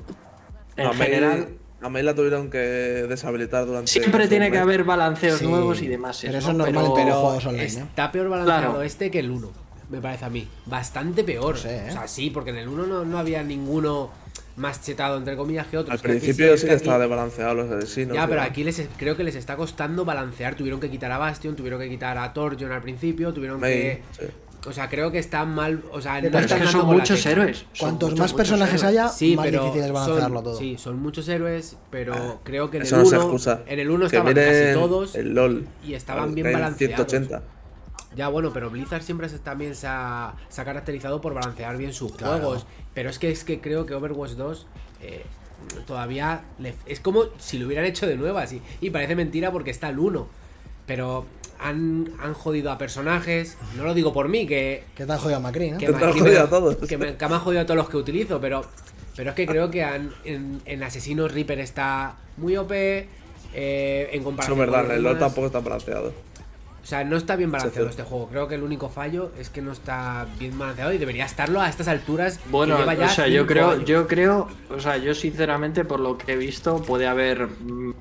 en 0.75 0.93
general 0.93 1.58
a 1.81 1.89
Mei 1.89 2.03
la 2.03 2.13
tuvieron 2.13 2.49
que 2.49 2.57
deshabilitar 2.57 3.65
durante. 3.65 3.89
siempre 3.91 4.27
tiene 4.27 4.51
que 4.51 4.57
haber 4.57 4.83
balanceos 4.83 5.39
Sí, 5.39 5.47
nuevos 5.47 5.81
y 5.81 5.87
demás. 5.87 6.19
pero 6.21 6.33
¿no? 6.33 6.39
eso 6.39 6.51
es 6.51 6.55
normal 6.57 6.85
en 6.85 6.91
todos 6.91 7.05
los 7.05 7.15
juegos 7.17 7.45
online, 7.45 7.63
¿eh? 7.65 7.83
Está 7.89 8.11
peor 8.11 8.29
balanceado 8.29 8.61
Claro. 8.61 8.81
este 8.83 9.09
que 9.11 9.19
el 9.19 9.31
1, 9.31 9.51
me 9.89 10.01
parece 10.01 10.25
a 10.25 10.29
mí. 10.29 10.47
Bastante 10.65 11.23
peor. 11.23 11.55
No 11.55 11.61
sé, 11.61 11.77
¿eh? 11.77 11.89
O 11.89 11.91
sea, 11.93 12.07
sí, 12.07 12.29
porque 12.29 12.49
en 12.51 12.57
el 12.57 12.67
1 12.67 12.85
no, 12.85 13.05
no 13.05 13.17
había 13.17 13.43
ninguno 13.43 14.11
más 14.57 14.81
chetado, 14.83 15.17
entre 15.17 15.37
comillas, 15.37 15.67
que 15.67 15.77
otro. 15.77 15.93
Al 15.93 15.99
principio 15.99 16.57
sí 16.57 16.65
que 16.65 16.73
aquí- 16.73 16.81
estaba 16.81 16.99
desbalanceado 16.99 17.53
los 17.55 17.71
asesinos. 17.71 18.13
Ya, 18.13 18.27
pero 18.27 18.41
aquí 18.41 18.65
les 18.65 18.81
creo 18.97 19.15
que 19.15 19.23
les 19.23 19.35
está 19.35 19.55
costando 19.55 20.03
balancear. 20.03 20.55
Tuvieron 20.55 20.81
que 20.81 20.89
quitar 20.89 21.11
a 21.13 21.17
Bastion, 21.17 21.55
tuvieron 21.55 21.79
que 21.79 21.87
quitar 21.87 22.17
a 22.17 22.33
Torjon 22.33 22.71
al 22.73 22.81
principio, 22.81 23.33
tuvieron 23.33 23.61
que. 23.61 24.01
sí. 24.19 24.25
O 24.67 24.73
sea, 24.73 24.89
creo 24.89 25.09
que 25.11 25.19
están 25.19 25.55
mal. 25.55 25.83
O 25.93 26.01
sea, 26.01 26.15
no 26.15 26.21
Pero 26.23 26.31
Pero 26.33 26.39
es 26.45 26.51
están 26.51 26.61
que 26.61 26.67
son 26.67 26.85
muchos 26.87 27.17
tecla. 27.23 27.31
héroes. 27.31 27.65
Cuantos 27.79 28.17
más 28.17 28.33
personajes 28.33 28.83
haya, 28.83 29.07
Sí, 29.07 29.35
más 29.35 29.45
pero 29.45 29.63
difícil 29.63 29.83
es 29.85 29.91
balancearlo 29.93 30.35
son, 30.37 30.43
todo. 30.43 30.57
Sí, 30.57 30.77
son 30.77 30.99
muchos 31.01 31.27
héroes, 31.29 31.77
pero 31.89 32.41
creo 32.43 32.69
que 32.69 32.77
en 32.77 32.83
el 32.83 32.91
no 32.91 33.05
se 33.05 33.15
1 33.15 33.21
excusa. 33.23 33.61
en 33.67 33.79
el 33.79 33.89
1 33.89 33.99
Que 34.09 34.17
estaban 34.17 34.33
casi 34.35 34.73
todos 34.73 35.15
El 35.15 35.33
LOL. 35.33 35.67
y 35.85 35.93
estaban 35.93 36.35
bien 36.35 36.51
balanceados. 36.51 36.95
180. 37.07 37.41
Ya, 38.15 38.27
bueno, 38.27 38.51
pero 38.51 38.69
Blizzard 38.69 39.03
siempre 39.03 39.29
se- 39.29 39.39
también 39.39 39.75
se 39.75 39.87
ha, 39.87 40.33
se 40.49 40.59
ha 40.61 40.65
caracterizado 40.65 41.21
por 41.21 41.33
balancear 41.33 41.77
bien 41.77 41.93
sus 41.93 42.11
Claro. 42.13 42.33
juegos. 42.39 42.65
Pero 42.93 43.09
es 43.09 43.17
que 43.19 43.31
es 43.31 43.43
que 43.45 43.61
creo 43.61 43.85
que 43.85 43.93
Overwatch 43.93 44.31
2 44.31 44.65
eh, 45.01 45.23
todavía 45.85 46.41
le- 46.57 46.75
es 46.85 46.99
como 46.99 47.25
si 47.37 47.59
lo 47.59 47.67
hubieran 47.67 47.85
hecho 47.85 48.07
de 48.07 48.17
nuevas. 48.17 48.51
Y, 48.51 48.61
y 48.81 48.89
parece 48.89 49.15
mentira 49.15 49.51
porque 49.51 49.71
está 49.71 49.89
el 49.89 49.99
1. 49.99 50.27
Pero 50.85 51.25
han, 51.59 52.11
han 52.21 52.33
jodido 52.33 52.71
a 52.71 52.77
personajes. 52.77 53.57
No 53.77 53.83
lo 53.83 53.93
digo 53.93 54.13
por 54.13 54.27
mí, 54.29 54.47
que, 54.47 54.83
¿Qué 54.95 55.05
tal 55.05 55.19
jodido 55.19 55.37
a 55.37 55.41
Macri, 55.41 55.71
no? 55.71 55.77
que 55.77 55.87
Que 55.87 55.93
te 55.93 56.05
han 56.05 56.13
que 56.13 56.19
jodido 56.19 56.35
me- 56.39 56.45
a 56.45 56.49
todos. 56.49 56.75
Que 56.77 56.97
me, 56.97 57.15
que 57.15 57.27
me 57.27 57.33
han 57.35 57.41
jodido 57.41 57.61
a 57.61 57.65
todos 57.65 57.77
los 57.77 57.89
que 57.89 57.97
utilizo, 57.97 58.39
pero, 58.41 58.63
pero 59.15 59.29
es 59.31 59.35
que 59.35 59.45
creo 59.45 59.69
que 59.69 59.83
han, 59.83 60.13
en, 60.23 60.61
en 60.65 60.83
Asesinos 60.83 61.33
Reaper 61.33 61.59
está 61.59 62.15
muy 62.37 62.55
OP. 62.57 62.71
eh, 62.71 63.05
en 63.53 64.07
Eso 64.09 64.17
es 64.19 64.23
comparación 64.23 64.57
con 64.57 64.65
verdad, 64.67 64.83
los 64.87 64.97
el 64.97 65.03
LOL 65.03 65.17
tampoco 65.19 65.47
está 65.47 65.59
balanceado. 65.59 66.13
O 66.81 66.85
sea, 66.89 67.03
no 67.03 67.17
está 67.17 67.35
bien 67.35 67.51
balanceado 67.51 67.87
Sí, 67.87 67.93
sí. 67.93 67.99
este 67.99 68.09
juego. 68.09 68.29
Creo 68.29 68.47
que 68.47 68.55
el 68.55 68.63
único 68.63 68.89
fallo 68.89 69.31
es 69.37 69.49
que 69.51 69.61
no 69.61 69.71
está 69.73 70.25
bien 70.39 70.57
balanceado 70.57 70.91
y 70.93 70.97
debería 70.97 71.25
estarlo 71.25 71.61
a 71.61 71.69
estas 71.69 71.87
alturas. 71.87 72.39
Bueno, 72.49 72.75
que 72.77 72.81
lleva 72.81 72.93
ya 72.95 73.05
o 73.05 73.09
sea, 73.09 73.27
yo 73.27 73.45
creo, 73.45 73.71
años. 73.71 73.85
yo 73.85 74.07
creo, 74.07 74.47
o 74.75 74.79
sea, 74.79 74.97
yo 74.97 75.13
sinceramente 75.13 75.83
por 75.85 75.99
lo 75.99 76.17
que 76.17 76.33
he 76.33 76.37
visto 76.37 76.81
puede 76.81 77.05
haber 77.05 77.47
mm, 77.47 77.93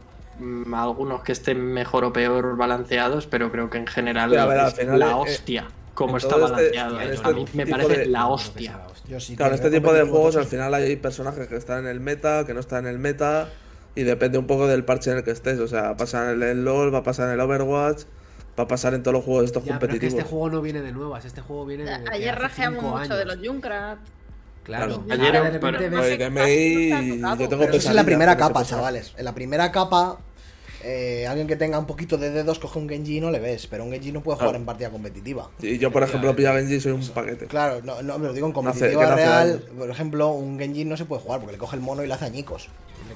algunos 0.74 1.22
que 1.22 1.32
estén 1.32 1.60
mejor 1.72 2.04
o 2.04 2.12
peor 2.12 2.56
balanceados, 2.56 3.26
pero 3.26 3.50
creo 3.50 3.70
que 3.70 3.78
en 3.78 3.86
general 3.86 4.30
ver, 4.30 4.58
es 4.66 4.74
final, 4.74 4.98
la 4.98 5.10
eh, 5.10 5.14
hostia 5.14 5.66
como 5.94 6.12
en 6.12 6.16
está 6.18 6.36
este- 6.36 6.40
balanceado. 6.50 7.00
eh. 7.00 7.10
este 7.12 7.28
a 7.28 7.32
mí 7.32 7.44
me 7.54 7.66
parece 7.66 7.96
de- 7.98 8.06
la 8.06 8.26
hostia. 8.28 8.80
Yo 9.08 9.18
sí 9.20 9.36
Claro, 9.36 9.52
en 9.54 9.54
este 9.56 9.70
tipo 9.70 9.92
de 9.92 10.02
juegos 10.02 10.36
al 10.36 10.44
final 10.46 10.72
hay 10.74 10.96
personajes 10.96 11.48
que 11.48 11.56
están 11.56 11.80
en 11.80 11.86
el 11.86 11.98
meta, 12.00 12.44
que 12.46 12.54
no 12.54 12.60
están 12.60 12.84
en 12.86 12.92
el 12.92 12.98
meta, 12.98 13.48
y 13.94 14.02
depende 14.04 14.38
un 14.38 14.46
poco 14.46 14.66
del 14.68 14.84
parche 14.84 15.10
en 15.10 15.16
el 15.18 15.24
que 15.24 15.30
estés. 15.32 15.58
O 15.60 15.66
sea, 15.66 15.96
pasa 15.96 16.30
en 16.32 16.42
el 16.42 16.64
LOL, 16.64 16.94
va 16.94 16.98
a 16.98 17.02
pasar 17.02 17.26
en 17.28 17.34
el 17.34 17.40
Overwatch, 17.40 18.02
va 18.58 18.64
a 18.64 18.68
pasar 18.68 18.92
en 18.94 19.02
todos 19.02 19.14
los 19.14 19.24
juegos 19.24 19.44
estos 19.46 19.64
Ya, 19.64 19.78
pero 19.78 19.92
es 19.94 19.98
que 19.98 20.06
competitivos. 20.06 20.18
este 20.20 20.30
juego 20.30 20.50
no 20.50 20.60
viene 20.62 20.82
de 20.82 20.92
nuevas. 20.92 21.24
Este 21.24 21.40
juego 21.40 21.64
viene 21.66 21.84
de. 21.84 21.98
de 21.98 22.04
Ayer 22.12 22.38
rajeamos 22.38 22.82
mucho 22.84 23.16
de 23.16 23.22
años. 23.22 23.36
los 23.36 23.46
Junkrat. 23.48 23.98
Claro. 24.62 25.02
Ayer, 25.10 25.34
Ahora 25.36 25.50
de 25.50 25.58
pero- 25.58 25.72
repente 25.78 25.88
ves- 25.96 26.06
Oye, 26.06 26.18
que 26.18 26.30
Mei, 26.30 27.20
yo 27.20 27.36
tengo 27.48 27.62
Pero 27.64 27.72
eso 27.74 27.88
es 27.88 27.94
la 27.94 28.04
primera 28.04 28.36
capa, 28.36 28.62
chavales. 28.64 29.14
En 29.16 29.24
la 29.24 29.34
primera 29.34 29.72
capa, 29.72 30.18
eh, 30.82 31.26
alguien 31.26 31.46
que 31.46 31.56
tenga 31.56 31.78
un 31.78 31.86
poquito 31.86 32.16
de 32.18 32.30
dedos 32.30 32.58
coge 32.58 32.78
un 32.78 32.88
Genji 32.88 33.18
y 33.18 33.20
no 33.20 33.30
le 33.30 33.40
ves. 33.40 33.66
Pero 33.66 33.84
un 33.84 33.90
Genji 33.92 34.12
no 34.12 34.22
puede 34.22 34.38
jugar 34.38 34.56
en 34.56 34.64
partida 34.64 34.90
competitiva. 34.90 35.50
Y 35.60 35.78
yo, 35.78 35.90
por 35.90 36.02
ejemplo, 36.02 36.34
pillo 36.36 36.50
a 36.50 36.54
Genji 36.54 36.74
y 36.74 36.80
soy 36.80 36.92
un 36.92 37.06
paquete. 37.08 37.46
Claro, 37.46 37.80
no, 37.82 38.02
no, 38.02 38.18
me 38.18 38.26
lo 38.28 38.32
digo 38.32 38.46
en 38.46 38.52
competitiva 38.52 38.92
no 39.02 39.12
hace 39.12 39.16
real. 39.16 39.64
Por 39.76 39.90
ejemplo, 39.90 40.28
un 40.30 40.58
Genji 40.58 40.84
no 40.84 40.96
se 40.96 41.04
puede 41.04 41.22
jugar 41.22 41.40
porque 41.40 41.52
le 41.52 41.58
coge 41.58 41.76
el 41.76 41.82
mono 41.82 42.04
y 42.04 42.06
le 42.06 42.14
hace 42.14 42.24
añicos 42.26 42.68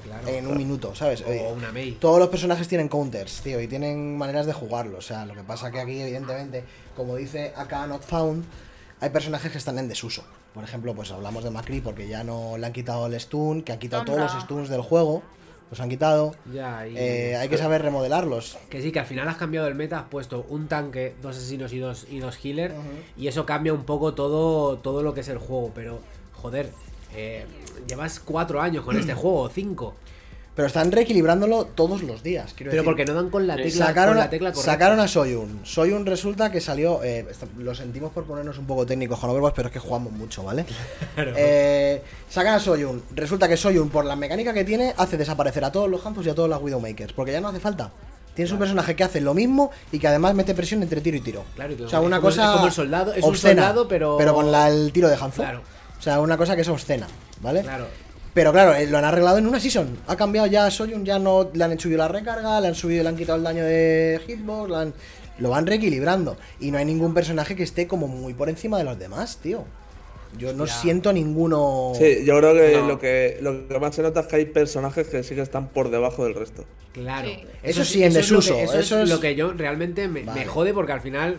Claro. 0.03 0.27
en 0.27 0.47
un 0.47 0.57
minuto, 0.57 0.95
¿sabes? 0.95 1.23
O 1.25 1.53
una 1.53 1.71
Mei. 1.71 1.93
Todos 1.93 2.19
los 2.19 2.27
personajes 2.29 2.67
tienen 2.67 2.89
counters, 2.89 3.41
tío, 3.41 3.61
y 3.61 3.67
tienen 3.67 4.17
maneras 4.17 4.45
de 4.45 4.53
jugarlo. 4.53 4.97
O 4.97 5.01
sea, 5.01 5.25
lo 5.25 5.33
que 5.33 5.43
pasa 5.43 5.71
que 5.71 5.79
aquí, 5.79 6.01
evidentemente, 6.01 6.63
como 6.95 7.15
dice 7.15 7.53
acá 7.55 7.85
Not 7.87 8.03
Found, 8.03 8.43
hay 8.99 9.09
personajes 9.11 9.51
que 9.51 9.57
están 9.57 9.77
en 9.79 9.87
desuso. 9.87 10.23
Por 10.53 10.63
ejemplo, 10.63 10.93
pues 10.93 11.11
hablamos 11.11 11.43
de 11.43 11.49
Macri 11.51 11.81
porque 11.81 12.07
ya 12.07 12.23
no 12.23 12.57
le 12.57 12.65
han 12.65 12.73
quitado 12.73 13.07
el 13.07 13.19
stun, 13.19 13.63
que 13.63 13.71
han 13.71 13.79
quitado 13.79 14.05
todos 14.05 14.19
los 14.19 14.43
stuns 14.43 14.69
del 14.69 14.81
juego, 14.81 15.23
los 15.69 15.79
han 15.79 15.89
quitado. 15.89 16.35
Ya, 16.53 16.87
y- 16.87 16.95
Eh, 16.97 17.35
hay 17.35 17.49
que 17.49 17.57
saber 17.57 17.81
remodelarlos. 17.81 18.57
Que 18.69 18.81
sí, 18.81 18.91
que 18.91 18.99
al 18.99 19.05
final 19.05 19.27
has 19.27 19.37
cambiado 19.37 19.67
el 19.67 19.75
meta, 19.75 19.99
has 19.99 20.05
puesto 20.09 20.45
un 20.49 20.67
tanque, 20.67 21.15
dos 21.21 21.35
asesinos 21.37 21.73
y 21.73 21.79
dos, 21.79 22.05
y 22.09 22.19
dos 22.19 22.37
healers, 22.43 22.73
y 23.17 23.27
eso 23.27 23.45
cambia 23.45 23.73
un 23.73 23.83
poco 23.83 24.13
todo, 24.13 24.77
todo 24.77 25.01
lo 25.03 25.13
que 25.13 25.21
es 25.21 25.27
el 25.29 25.37
juego, 25.39 25.71
pero 25.73 25.99
joder, 26.33 26.69
eh, 27.15 27.45
llevas 27.87 28.19
cuatro 28.19 28.61
años 28.61 28.83
con 28.85 28.97
este 28.97 29.13
juego, 29.15 29.41
o 29.41 29.49
cinco, 29.49 29.95
Pero 30.55 30.67
están 30.67 30.91
reequilibrándolo 30.91 31.65
todos 31.65 32.03
los 32.03 32.21
días. 32.21 32.53
Quiero 32.55 32.69
pero 32.69 32.83
decir, 32.83 32.85
porque 32.85 33.05
no 33.05 33.15
dan 33.15 33.31
con 33.31 33.47
la 33.47 33.55
tecla, 33.55 33.87
sacaron, 33.87 34.13
con 34.13 34.21
a, 34.21 34.25
la 34.25 34.29
tecla 34.29 34.51
correcta. 34.51 34.71
sacaron 34.71 34.99
a 34.99 35.07
Soyun. 35.07 35.61
Soyun 35.63 36.05
resulta 36.05 36.51
que 36.51 36.61
salió. 36.61 37.03
eh, 37.03 37.25
lo 37.57 37.73
sentimos 37.73 38.11
por 38.11 38.25
ponernos 38.25 38.59
un 38.59 38.67
poco 38.67 38.85
técnicos 38.85 39.17
con 39.19 39.31
Overwatch, 39.31 39.55
pero 39.55 39.69
es 39.69 39.73
que 39.73 39.79
jugamos 39.79 40.11
mucho, 40.13 40.43
¿vale? 40.43 40.65
Eh, 41.17 42.01
sacan 42.29 42.53
a 42.55 42.59
Soyun. 42.59 43.01
Resulta 43.15 43.47
que 43.47 43.57
Soyun, 43.57 43.89
por 43.89 44.05
la 44.05 44.15
mecánica 44.15 44.53
que 44.53 44.63
tiene, 44.63 44.93
hace 44.97 45.17
desaparecer 45.17 45.63
a 45.65 45.71
todos 45.71 45.89
los 45.89 46.05
Hanzos 46.05 46.25
y 46.25 46.29
a 46.29 46.35
todos 46.35 46.49
los 46.49 46.61
Widowmakers. 46.61 47.13
Porque 47.13 47.31
ya 47.31 47.41
no 47.41 47.47
hace 47.47 47.59
falta. 47.59 47.91
Tienes 48.35 48.51
un 48.51 48.59
personaje 48.59 48.95
que 48.95 49.03
hace 49.03 49.21
lo 49.21 49.33
mismo 49.33 49.71
y 49.91 49.99
que 49.99 50.07
además 50.07 50.33
mete 50.35 50.53
presión 50.55 50.81
entre 50.83 51.01
tiro 51.01 51.17
y 51.17 51.21
tiro. 51.21 51.43
Claro, 51.55 51.73
y 51.73 51.75
que 51.77 51.83
o 51.85 51.89
sea, 51.89 51.99
es 51.99 52.05
una 52.05 52.17
como- 52.17 52.29
cosa. 52.29 52.45
es 52.45 52.51
como 52.53 52.65
el 52.67 52.71
soldado, 52.73 53.13
es 53.13 53.23
un 53.23 53.29
obscena, 53.31 53.61
soldado, 53.63 53.87
pero- 53.87 54.17
con 54.33 54.51
la- 54.51 54.69
el 54.69 54.91
tiro 54.91 55.07
de 55.09 55.15
Hanzo. 55.15 55.41
Claro. 55.43 55.61
O 55.99 56.01
sea, 56.01 56.19
una 56.19 56.35
cosa 56.37 56.55
que 56.55 56.61
es 56.63 56.67
obscena, 56.67 57.07
¿vale? 57.41 57.61
Claro, 57.61 57.87
Pero 58.33 58.51
claro, 58.51 58.73
eh, 58.73 58.87
lo 58.87 58.97
han 58.97 59.05
arreglado 59.05 59.37
en 59.37 59.45
una 59.47 59.59
season. 59.59 59.97
Ha 60.07 60.15
cambiado 60.15 60.47
ya 60.47 60.65
a 60.65 60.71
Soyun, 60.71 61.05
ya 61.05 61.19
no 61.19 61.49
le 61.53 61.63
han 61.63 61.79
subido 61.79 61.99
la 61.99 62.07
recarga, 62.07 62.59
le 62.61 62.67
han 62.69 62.75
subido, 62.75 63.03
le 63.03 63.09
han 63.09 63.15
quitado 63.15 63.37
el 63.37 63.43
daño 63.43 63.63
de 63.63 64.19
hitbox, 64.25 64.69
le 64.69 64.75
han- 64.77 64.93
lo 65.39 65.49
van 65.51 65.67
reequilibrando. 65.67 66.37
Y 66.59 66.71
no 66.71 66.77
hay 66.79 66.85
ningún 66.85 67.13
personaje 67.13 67.55
que 67.55 67.63
esté 67.63 67.87
como 67.87 68.07
muy 68.07 68.33
por 68.33 68.49
encima 68.49 68.77
de 68.77 68.83
los 68.85 68.97
demás, 68.97 69.37
tío. 69.41 69.65
Yo 70.35 70.51
no 70.51 70.65
Ya. 70.65 70.73
siento 70.73 71.13
ninguno. 71.13 71.91
Sí, 71.95 72.23
yo 72.25 72.35
creo 72.39 72.55
que 72.55 72.77
No. 72.77 72.87
lo 72.87 72.99
que 72.99 73.37
lo 73.39 73.67
que 73.67 73.79
más 73.79 73.93
se 73.93 74.01
nota 74.01 74.21
es 74.21 74.25
que 74.27 74.35
hay 74.37 74.45
personajes 74.45 75.07
que 75.07 75.21
sí 75.21 75.35
que 75.35 75.41
están 75.41 75.67
por 75.69 75.91
debajo 75.91 76.23
del 76.23 76.33
resto. 76.33 76.65
claro. 76.91 77.27
Sí. 77.27 77.39
Eso 77.63 77.83
sí, 77.85 78.03
en 78.03 78.13
desuso, 78.13 78.55
que- 78.55 78.63
Eso, 78.63 78.79
eso 78.79 78.97
es 78.97 79.03
es- 79.03 79.09
lo 79.09 79.19
que 79.19 79.35
yo 79.35 79.53
realmente 79.53 80.07
me, 80.07 80.23
Vale. 80.23 80.39
me 80.41 80.45
jode 80.47 80.73
porque 80.73 80.91
al 80.91 81.01
final. 81.01 81.37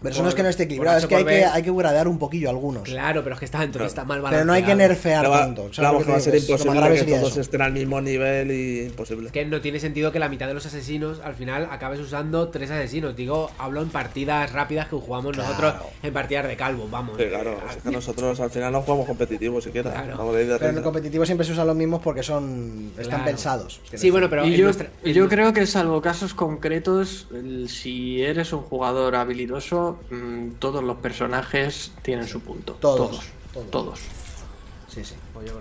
Pero 0.00 0.10
eso 0.12 0.18
por- 0.18 0.24
no 0.24 0.28
es 0.28 0.34
que 0.34 0.42
no 0.42 0.48
esté 0.48 0.62
equilibrado, 0.64 0.98
es 0.98 1.06
que 1.06 1.16
hay 1.16 1.24
que, 1.24 1.44
hay 1.44 1.62
que 1.62 1.72
gradear 1.72 2.06
un 2.08 2.18
poquillo 2.18 2.50
algunos. 2.50 2.82
Claro, 2.84 3.22
pero 3.24 3.34
es 3.34 3.38
que 3.40 3.44
está 3.44 3.60
dentro, 3.60 3.84
está 3.84 4.04
mal 4.04 4.22
Pero 4.30 4.44
no 4.44 4.52
hay 4.52 4.62
que 4.62 4.74
nerfear 4.74 5.28
tanto. 5.30 5.62
¿sabes 5.62 5.78
claro, 5.78 5.98
que 6.04 6.10
va 6.12 6.16
a 6.18 6.20
ser 6.20 6.34
imposible 6.36 7.04
que 7.04 7.04
todos 7.12 7.32
eso. 7.32 7.40
estén 7.40 7.62
al 7.62 7.72
mismo 7.72 8.00
nivel 8.00 8.50
y 8.52 8.82
imposible. 8.86 9.30
Que 9.30 9.44
no 9.44 9.60
tiene 9.60 9.80
sentido 9.80 10.12
que 10.12 10.18
la 10.18 10.28
mitad 10.28 10.46
de 10.46 10.54
los 10.54 10.66
asesinos 10.66 11.20
al 11.24 11.34
final 11.34 11.68
acabes 11.70 12.00
usando 12.00 12.48
tres 12.48 12.70
asesinos. 12.70 13.16
Digo, 13.16 13.50
hablo 13.58 13.82
en 13.82 13.88
partidas 13.88 14.52
rápidas 14.52 14.88
que 14.88 14.96
jugamos 14.96 15.32
Claro. 15.34 15.48
nosotros 15.50 15.74
en 16.02 16.12
partidas 16.12 16.46
de 16.46 16.56
calvo, 16.56 16.86
vamos. 16.90 17.16
Sí, 17.18 17.24
claro, 17.28 17.58
es 17.68 17.82
que 17.82 17.90
nosotros 17.90 18.38
al 18.40 18.50
final 18.50 18.72
no 18.72 18.82
jugamos 18.82 19.06
competitivos 19.06 19.64
siquiera. 19.64 19.90
Claro. 19.92 20.32
De 20.32 20.46
de 20.46 20.58
Pero 20.58 20.70
en 20.70 20.76
el 20.76 20.82
competitivo 20.82 21.26
siempre 21.26 21.44
se 21.46 21.52
usan 21.52 21.66
los 21.66 21.76
mismos 21.76 22.00
porque 22.02 22.22
son 22.22 22.92
están 22.96 23.06
Claro. 23.08 23.24
pensados. 23.24 23.80
Sí, 23.94 24.10
bueno, 24.10 24.30
pero 24.30 24.46
y 24.46 24.56
yo, 24.56 24.64
nuestra- 24.64 24.90
yo 25.04 25.28
creo 25.28 25.52
que 25.52 25.66
salvo 25.66 26.00
casos 26.00 26.34
concretos, 26.34 27.26
si 27.66 28.22
eres 28.22 28.52
un 28.52 28.60
jugador 28.60 29.16
habilidoso, 29.16 29.87
mm, 30.10 30.52
todos 30.58 30.82
los 30.82 30.98
personajes 30.98 31.92
tienen 32.02 32.26
su 32.26 32.40
punto. 32.40 32.74
Todos, 32.74 33.10
Todos. 33.10 33.24
todos. 33.52 33.70
Todos. 33.70 34.00
Sí, 34.88 35.04
sí. 35.04 35.14
Pues 35.34 35.52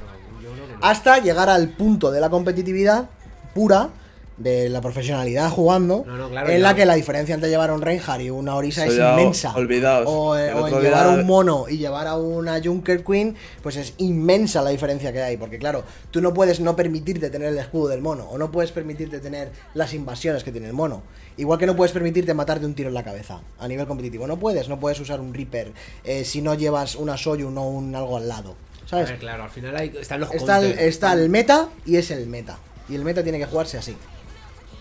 hasta 0.82 1.20
llegar 1.20 1.50
al 1.50 1.70
punto 1.70 2.12
de 2.12 2.22
la 2.22 2.30
competitividad 2.30 3.10
pura 3.54 3.90
de 4.38 4.70
la 4.70 4.82
profesionalidad 4.82 5.50
jugando 5.50 6.04
No, 6.06 6.16
no, 6.16 6.30
claro, 6.30 6.50
en 6.50 6.58
ya. 6.60 6.64
la 6.64 6.76
que 6.76 6.86
la 6.86 6.94
diferencia 6.94 7.34
entre 7.34 7.50
llevar 7.50 7.72
a 7.72 7.74
un 7.74 7.82
Reinhardt 7.82 8.22
y 8.22 8.30
una 8.30 8.56
Orisa 8.56 8.86
es 8.86 8.94
inmensa 8.94 9.54
olvidaos. 9.56 10.06
o, 10.08 10.38
eh, 10.38 10.50
en 10.52 10.82
llevar 10.82 11.08
a 11.08 11.10
un 11.10 11.26
mono 11.26 11.66
y 11.68 11.78
llevar 11.78 12.06
a 12.08 12.16
una 12.18 12.62
Junker 12.64 13.04
Queen 13.04 13.36
pues 13.64 13.78
es 13.78 13.94
inmensa 13.98 14.62
la 14.62 14.70
diferencia 14.70 15.12
que 15.12 15.22
hay 15.24 15.38
porque 15.38 15.58
claro 15.58 15.84
tú 16.12 16.22
no 16.22 16.34
puedes 16.34 16.60
no 16.60 16.76
permitirte 16.76 17.30
tener 17.32 17.50
el 17.50 17.58
escudo 17.58 17.88
del 17.88 18.02
mono 18.02 18.26
o 18.30 18.38
no 18.38 18.52
puedes 18.52 18.72
permitirte 18.72 19.20
tener 19.20 19.52
las 19.74 19.94
invasiones 19.94 20.44
que 20.44 20.52
tiene 20.52 20.68
el 20.68 20.74
mono 20.74 21.02
igual 21.38 21.58
que 21.58 21.66
no 21.66 21.76
puedes 21.76 21.92
permitirte 21.92 22.34
matarte 22.36 22.66
un 22.66 22.76
tiro 22.76 22.90
en 22.90 22.94
la 22.96 23.04
cabeza 23.04 23.42
a 23.60 23.68
nivel 23.68 23.88
competitivo 23.88 24.28
no 24.28 24.38
puedes 24.38 24.70
no 24.70 24.80
puedes 24.80 25.00
usar 25.00 25.20
un 25.20 25.34
Reaper 25.34 25.72
eh, 26.04 26.24
si 26.24 26.42
no 26.44 26.54
llevas 26.54 26.96
una 26.96 27.18
Soyun 27.18 27.58
o 27.58 27.64
un 27.68 27.96
algo 27.96 28.18
al 28.18 28.28
lado 28.28 28.56
A 28.86 28.88
¿sabes? 28.90 29.10
ver, 29.10 29.20
claro, 29.20 29.44
al 29.46 29.50
final 29.50 29.76
hay, 29.76 29.92
están 30.00 30.20
los 30.20 30.32
Está 30.32 30.60
el, 30.60 30.66
counters. 30.68 30.88
está 30.88 31.14
el 31.14 31.28
meta 31.30 31.70
y 31.88 31.98
es 31.98 32.12
el 32.12 32.28
meta. 32.28 32.58
Y 32.88 32.96
el 32.96 33.04
meta 33.04 33.22
tiene 33.22 33.38
que 33.38 33.46
jugarse 33.46 33.78
así. 33.78 33.98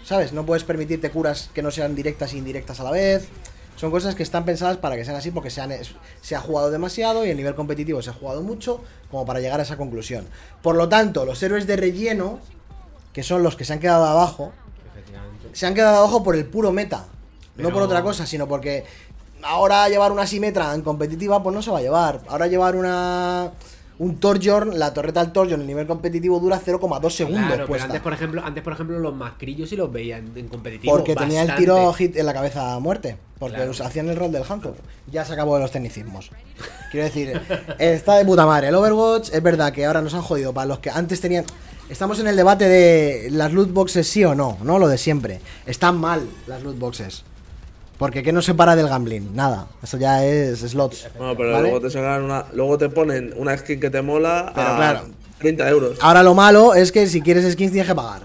¿Sabes? 0.06 0.32
No 0.32 0.46
puedes 0.46 0.62
permitirte 0.62 1.10
curas 1.10 1.50
que 1.52 1.62
no 1.62 1.70
sean 1.72 1.96
directas 1.96 2.32
e 2.32 2.38
indirectas 2.38 2.78
a 2.78 2.84
la 2.84 2.92
vez. 2.92 3.26
Son 3.74 3.90
cosas 3.90 4.14
que 4.14 4.22
están 4.22 4.44
pensadas 4.44 4.76
para 4.76 4.94
que 4.96 5.04
sean 5.04 5.16
así 5.16 5.30
porque 5.32 5.50
se, 5.50 5.60
han- 5.60 5.72
se 6.22 6.36
ha 6.36 6.40
jugado 6.40 6.70
demasiado 6.70 7.26
y 7.26 7.30
el 7.30 7.36
nivel 7.36 7.54
competitivo 7.54 8.00
se 8.00 8.10
ha 8.10 8.12
jugado 8.12 8.42
mucho 8.42 8.82
como 9.10 9.26
para 9.26 9.40
llegar 9.40 9.58
a 9.60 9.64
esa 9.64 9.76
conclusión. 9.76 10.26
Por 10.62 10.76
lo 10.76 10.88
tanto, 10.88 11.24
los 11.26 11.42
héroes 11.42 11.66
de 11.66 11.76
relleno, 11.76 12.38
que 13.12 13.22
son 13.24 13.42
los 13.42 13.56
que 13.56 13.64
se 13.64 13.72
han 13.72 13.80
quedado 13.80 14.04
abajo, 14.06 14.52
se 15.52 15.66
han 15.66 15.74
quedado 15.74 15.96
abajo 15.98 16.22
por 16.22 16.36
el 16.36 16.46
puro 16.46 16.70
meta. 16.72 17.06
No 17.56 17.70
por 17.70 17.82
otra 17.82 17.98
cosa, 18.02 18.26
sino 18.26 18.46
porque 18.46 18.84
ahora 19.42 19.88
llevar 19.88 20.12
una 20.12 20.26
Simetra 20.26 20.72
en 20.74 20.82
competitiva, 20.82 21.42
pues 21.42 21.54
no 21.54 21.62
se 21.62 21.70
va 21.70 21.78
a 21.78 21.82
llevar. 21.82 22.20
Ahora 22.28 22.46
llevar 22.46 22.76
una. 22.76 23.50
Un 23.98 24.18
Torjorn, 24.18 24.78
la 24.78 24.92
torreta 24.92 25.22
del 25.24 25.32
Torjorn, 25.32 25.60
el 25.62 25.66
nivel 25.66 25.86
competitivo 25.86 26.38
dura 26.38 26.60
0,2 26.60 27.10
segundos 27.10 27.40
Claro, 27.40 27.54
pero 27.56 27.66
puesta. 27.66 27.86
antes 27.86 28.00
por 28.02 28.12
ejemplo, 28.12 28.42
antes 28.44 28.62
por 28.62 28.72
ejemplo 28.74 28.98
los 28.98 29.14
mascrillos 29.14 29.70
sí 29.70 29.76
los 29.76 29.90
veía 29.90 30.18
en, 30.18 30.32
en 30.36 30.48
competitivo. 30.48 30.94
Porque 30.94 31.14
tenía 31.16 31.40
el 31.42 31.48
bastante. 31.48 31.62
tiro 31.72 31.92
hit 31.94 32.16
en 32.16 32.26
la 32.26 32.34
cabeza 32.34 32.74
a 32.74 32.78
muerte. 32.78 33.16
Porque 33.38 33.56
Claro. 33.56 33.72
hacían 33.84 34.08
el 34.10 34.16
rol 34.16 34.32
del 34.32 34.42
Hanzo. 34.48 34.74
Ya 35.10 35.24
se 35.24 35.32
acabó 35.32 35.56
de 35.56 35.62
los 35.62 35.70
tecnicismos. 35.70 36.30
Quiero 36.90 37.04
decir, 37.06 37.40
está 37.78 38.16
de 38.16 38.24
puta 38.24 38.44
madre. 38.46 38.68
El 38.68 38.74
Overwatch 38.74 39.30
es 39.32 39.42
verdad 39.42 39.72
que 39.72 39.84
ahora 39.86 40.00
nos 40.02 40.14
han 40.14 40.22
jodido. 40.22 40.52
Para 40.52 40.66
los 40.66 40.78
que 40.80 40.90
antes 40.90 41.20
tenían. 41.20 41.44
Estamos 41.88 42.18
en 42.18 42.26
el 42.26 42.34
debate 42.36 42.68
de 42.68 43.28
las 43.30 43.52
loot 43.52 43.72
boxes 43.72 44.08
sí 44.08 44.24
o 44.24 44.34
no, 44.34 44.58
¿no? 44.62 44.78
Lo 44.78 44.88
de 44.88 44.98
siempre. 44.98 45.40
Están 45.66 45.98
mal 45.98 46.26
las 46.46 46.62
loot 46.62 46.78
boxes. 46.78 47.24
Porque 47.98 48.22
¿qué 48.22 48.32
nos 48.32 48.44
separa 48.44 48.76
del 48.76 48.88
gambling? 48.88 49.34
Nada. 49.34 49.66
Eso 49.82 49.96
ya 49.96 50.24
es 50.24 50.60
slots. 50.60 51.08
Bueno, 51.16 51.36
pero 51.36 51.52
¿vale? 51.52 51.62
luego 51.70 51.80
te 51.80 51.90
sacan 51.90 52.22
una. 52.24 52.44
Luego 52.52 52.76
te 52.76 52.88
ponen 52.88 53.32
una 53.36 53.56
skin 53.56 53.80
que 53.80 53.90
te 53.90 54.02
mola 54.02 54.52
Pero 54.54 54.68
a 54.68 54.76
claro. 54.76 55.00
30 55.38 55.68
euros. 55.68 55.98
Ahora 56.00 56.22
lo 56.22 56.34
malo 56.34 56.74
es 56.74 56.92
que 56.92 57.06
si 57.06 57.20
quieres 57.22 57.50
skins 57.52 57.72
tienes 57.72 57.88
que 57.88 57.94
pagar. 57.94 58.22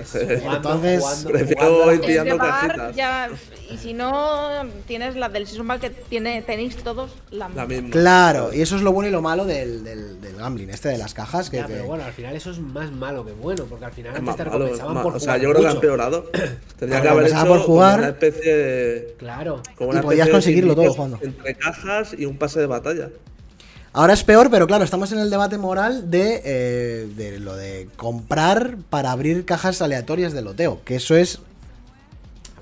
Entonces, 0.00 1.00
jugando, 1.00 1.30
prefiero 1.30 1.66
jugando. 1.74 1.92
ir 1.94 2.00
pillando 2.00 2.38
ya, 2.94 3.28
y 3.70 3.76
si 3.78 3.92
no, 3.94 4.50
tienes 4.86 5.16
la 5.16 5.28
del 5.28 5.46
Season 5.46 5.66
Pass 5.66 5.80
que 5.80 5.90
tiene, 5.90 6.40
tenéis 6.42 6.76
todos 6.76 7.10
la 7.30 7.48
misma. 7.48 7.62
La 7.62 7.68
misma. 7.68 7.90
Claro, 7.90 8.52
y 8.52 8.60
eso 8.62 8.76
es 8.76 8.82
lo 8.82 8.92
bueno 8.92 9.08
y 9.08 9.12
lo 9.12 9.20
malo 9.22 9.44
del, 9.44 9.84
del, 9.84 10.20
del 10.20 10.36
gambling, 10.36 10.70
este 10.70 10.88
de 10.88 10.98
las 10.98 11.14
cajas. 11.14 11.50
Que 11.50 11.58
Ya, 11.58 11.66
te- 11.66 11.74
pero 11.74 11.84
bueno, 11.86 12.04
al 12.04 12.12
final 12.12 12.34
eso 12.34 12.50
es 12.50 12.58
más 12.58 12.90
malo 12.92 13.24
que 13.24 13.32
bueno, 13.32 13.64
porque 13.68 13.84
al 13.84 13.92
final 13.92 14.12
Es 14.12 14.18
antes 14.20 14.36
te 14.36 14.44
malo, 14.44 14.52
recompensaban 14.58 14.94
más- 14.94 15.02
por 15.04 15.16
o 15.16 15.20
sea, 15.20 15.32
jugar 15.34 15.40
yo 15.42 15.50
creo 15.50 15.62
que 15.62 15.68
ha 15.68 15.72
empeorado. 15.72 16.30
Tendría 16.78 17.02
que 17.02 17.08
haber 17.08 17.26
hecho 17.26 17.46
por 17.46 17.60
jugar. 17.60 17.90
como 17.96 18.02
una 18.02 18.08
especie 18.08 18.56
de. 18.56 19.14
Claro. 19.18 19.62
como 19.76 19.90
Y 19.90 19.92
una 19.94 20.02
podías 20.02 20.26
especie 20.28 20.54
de 20.54 20.62
conseguirlo 20.62 20.74
todo 20.74 20.92
jugando. 20.94 21.18
Entre 21.22 21.54
cajas 21.54 22.14
y 22.16 22.24
un 22.24 22.36
pase 22.38 22.60
de 22.60 22.66
batalla. 22.66 23.10
Ahora 23.98 24.12
es 24.12 24.22
peor, 24.22 24.48
pero 24.48 24.68
claro, 24.68 24.84
estamos 24.84 25.10
en 25.10 25.18
el 25.18 25.28
debate 25.28 25.58
moral 25.58 26.08
de, 26.08 26.40
eh, 26.44 27.38
lo 27.40 27.56
de 27.56 27.88
comprar 27.96 28.76
para 28.90 29.10
abrir 29.10 29.44
cajas 29.44 29.82
aleatorias 29.82 30.32
de 30.32 30.40
loteo, 30.40 30.80
que 30.84 30.94
eso 30.94 31.16
es 31.16 31.40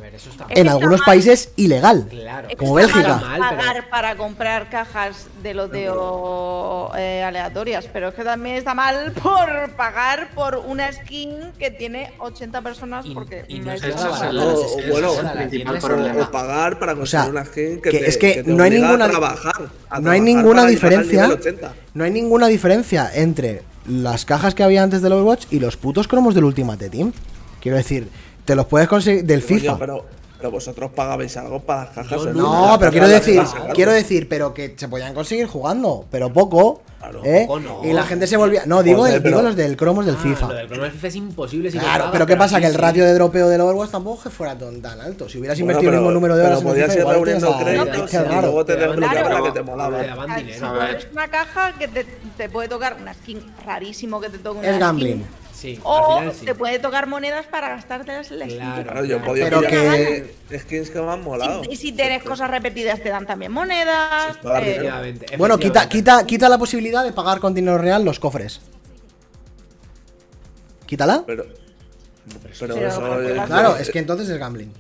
ver, 0.07 0.15
eso 0.17 0.31
está 0.31 0.45
Es 0.49 0.59
en 0.59 0.65
que 0.65 0.71
algunos 0.71 1.01
mal. 1.01 1.07
países 1.07 1.51
ilegal. 1.57 2.07
claro. 2.11 2.49
Que 2.49 2.57
Como 2.57 2.79
está 2.79 2.95
Bélgica. 2.97 3.17
mal 3.19 3.39
pagar 3.41 3.89
para 3.91 4.17
comprar 4.17 4.71
cajas 4.71 5.27
de 5.43 5.55
loteo 5.55 6.91
eh, 6.97 7.23
aleatorias, 7.23 7.89
pero 7.93 8.09
es 8.09 8.15
que 8.15 8.25
también 8.25 8.57
está 8.57 8.75
mal 8.75 9.13
por 9.23 9.71
pagar 9.77 10.29
por 10.35 10.57
una 10.57 10.91
skin 10.93 11.53
que 11.59 11.71
tiene 11.71 12.13
80 12.19 12.63
personas 12.63 13.07
Y- 13.07 13.15
porque 13.15 13.45
y 13.49 13.59
no 13.61 13.67
no 13.67 13.73
es 13.73 13.83
O- 13.85 14.75
o 14.75 14.77
que 14.77 14.91
bueno, 14.91 15.13
principal 15.33 15.77
O, 15.77 15.81
problema. 15.81 16.23
o 16.25 16.31
pagar 16.31 16.79
para 16.79 16.95
conseguir 16.95 17.23
sea, 17.25 17.31
una 17.31 17.45
skin 17.45 17.81
que, 17.81 17.91
que 17.91 17.99
te, 17.99 18.09
es 18.09 18.17
que 18.17 18.43
te 18.43 18.51
no 18.53 18.63
hay 18.65 18.71
ninguna- 18.71 19.05
a 19.07 19.09
trabajar. 19.11 19.69
a 19.91 20.01
No 20.01 20.11
hay 20.11 20.21
ninguna 20.21 20.67
diferencia. 20.67 21.23
nivel 21.25 21.39
80. 21.39 21.75
No 21.95 22.05
hay 22.05 22.11
ninguna 22.11 22.47
diferencia 22.49 23.11
entre 23.15 23.63
las 23.87 24.25
cajas 24.25 24.55
que 24.55 24.63
había 24.63 24.83
antes 24.83 25.01
del 25.03 25.13
Overwatch 25.13 25.47
y 25.51 25.61
los 25.61 25.77
putos 25.77 26.09
cromos 26.09 26.35
del 26.35 26.45
Ultimate 26.45 26.89
Team. 26.91 27.13
Quiero 27.61 27.77
decir, 27.79 28.09
te 28.47 28.55
los 28.55 28.65
puedes 28.67 28.89
conseguir 28.89 29.25
del 29.25 29.45
Coño, 29.45 29.61
FIFA. 29.61 29.79
pero, 29.79 30.05
pero 30.39 30.51
vosotros 30.51 30.91
pagabais 30.93 31.37
algo 31.37 31.61
para 31.61 31.85
las 31.85 31.91
cajas. 31.95 32.23
Yo. 32.25 32.33
No, 32.33 32.67
Las 32.69 32.79
pero 32.79 32.91
quiero 32.93 33.09
decir, 33.09 33.43
quiero 33.75 33.93
decir, 33.93 34.29
pero 34.29 34.55
que 34.55 34.75
se 34.77 34.89
podían 34.89 35.13
conseguir 35.15 35.47
jugando, 35.47 36.07
pero 36.11 36.33
poco. 36.33 36.83
Claro, 36.99 37.21
¿eh? 37.25 37.45
poco 37.47 37.61
no. 37.61 37.85
Y 37.85 37.93
la 37.93 38.03
gente 38.03 38.27
se 38.27 38.37
volvía. 38.37 38.63
No, 38.67 38.83
digo, 38.83 38.99
Joder, 39.03 39.23
digo 39.23 39.37
pero- 39.37 39.49
los 39.49 39.55
del 39.57 39.77
cromos 39.77 40.07
del 40.07 40.17
Ah, 40.17 40.23
FIFA. 40.23 40.49
Lo 40.49 40.55
del 40.55 40.67
crono 40.67 40.83
del 40.85 40.93
FIFA 40.93 41.07
es 41.09 41.15
imposible 41.17 41.71
si 41.71 41.79
Claro, 41.79 42.09
pero 42.11 42.27
¿qué 42.27 42.37
pasa? 42.37 42.59
Que 42.59 42.67
el 42.67 42.73
sí. 42.73 42.79
ratio 42.79 43.05
de 43.05 43.15
dropeo 43.15 43.49
del 43.49 43.61
Overwatch 43.61 43.91
tampoco 43.91 44.17
es 44.19 44.23
que 44.25 44.31
fuera 44.31 44.57
tan 44.59 44.81
tan 44.83 45.01
alto. 45.01 45.29
Si 45.29 45.39
hubieras 45.39 45.57
Bueno, 45.59 45.73
invertido 45.73 45.91
el 45.91 45.95
pero- 45.95 46.01
mismo 46.03 46.11
número 46.15 46.37
de 46.37 46.43
pero 46.43 46.49
horas 46.57 46.63
en 46.63 46.67
el 46.67 46.73
podías 46.73 46.87
FIFA, 46.87 46.95
ir 46.97 47.01
igual 47.03 47.15
reuniendo 47.17 47.59
créditos 47.59 48.13
y 48.13 48.41
luego 48.43 48.65
te 48.65 48.77
desbloqueaba 48.77 49.29
la 49.31 49.43
que 49.43 49.51
te 49.53 49.63
molaba. 49.63 49.99
Pones 49.99 51.09
una 51.13 51.29
caja 51.29 51.73
que 51.79 51.89
te, 51.89 52.05
te 52.37 52.49
puede 52.49 52.69
tocar 52.69 52.97
una 53.01 53.15
skin 53.15 53.41
rarísimo 53.65 54.21
que 54.21 54.29
te 54.31 54.39
toque 54.39 54.59
una 54.61 54.69
Es 54.71 54.79
gambling. 54.79 55.25
Sí, 55.57 55.81
O 55.85 55.97
al 55.97 56.19
final 56.21 56.35
sí. 56.35 56.45
te 56.45 56.55
puede 56.55 56.79
tocar 56.79 57.07
monedas 57.07 57.47
para 57.47 57.71
gastártelas 57.71 58.31
en 58.31 58.39
la. 58.41 58.47
Claro. 58.47 58.83
Claro, 58.83 59.05
yo 59.07 59.17
he 59.17 59.21
podido 59.21 59.47
Pero 59.49 59.61
que- 59.63 60.59
skins 60.59 60.91
que 60.91 61.01
me 61.01 61.11
han 61.11 61.23
molado. 61.23 61.63
Y 61.71 61.77
si 61.77 61.93
tienes 61.93 62.23
cosas 62.23 62.51
repetidas 62.51 63.01
te 63.03 63.09
dan 63.09 63.27
también 63.27 63.53
monedas. 63.53 64.37
Eh. 64.37 64.41
Efectivamente, 64.61 65.37
Bueno, 65.39 65.57
quita, 65.59 65.89
quita, 65.89 66.27
quita 66.27 66.51
la 66.51 66.59
posibilidad 66.59 67.03
de 67.05 67.13
pagar 67.13 67.41
con 67.41 67.55
dinero 67.55 67.79
real 67.79 68.05
los 68.05 68.21
cofres. 68.21 68.61
Quítala. 70.85 71.25
Pero, 71.27 71.45
pero 72.59 72.75
Pero, 72.75 72.87
eso 72.89 73.47
Claro, 73.47 73.77
es 73.77 73.91
que 73.91 73.99
entonces 73.99 74.29
es 74.29 74.39
gambling. 74.39 74.73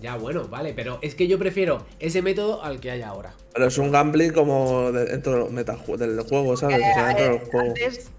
Ya, 0.00 0.16
bueno, 0.16 0.48
vale, 0.48 0.72
pero 0.74 0.98
es 1.00 1.14
que 1.14 1.28
yo 1.28 1.38
prefiero 1.38 1.86
ese 2.00 2.22
método 2.22 2.62
al 2.64 2.80
que 2.80 2.90
hay 2.90 3.02
ahora. 3.02 3.34
Pero 3.54 3.66
es 3.68 3.78
un 3.78 3.92
gambling 3.92 4.32
como 4.32 4.90
de- 4.90 5.04
dentro 5.04 5.46
del 5.46 5.64
del 5.96 6.20
juego, 6.22 6.56
¿sabes? 6.56 6.78
O 6.78 6.94
sea, 6.94 7.06
dentro 7.06 7.24
eh, 7.24 7.28
del 7.30 7.38
juego. 7.48 7.68
antes 7.68 8.10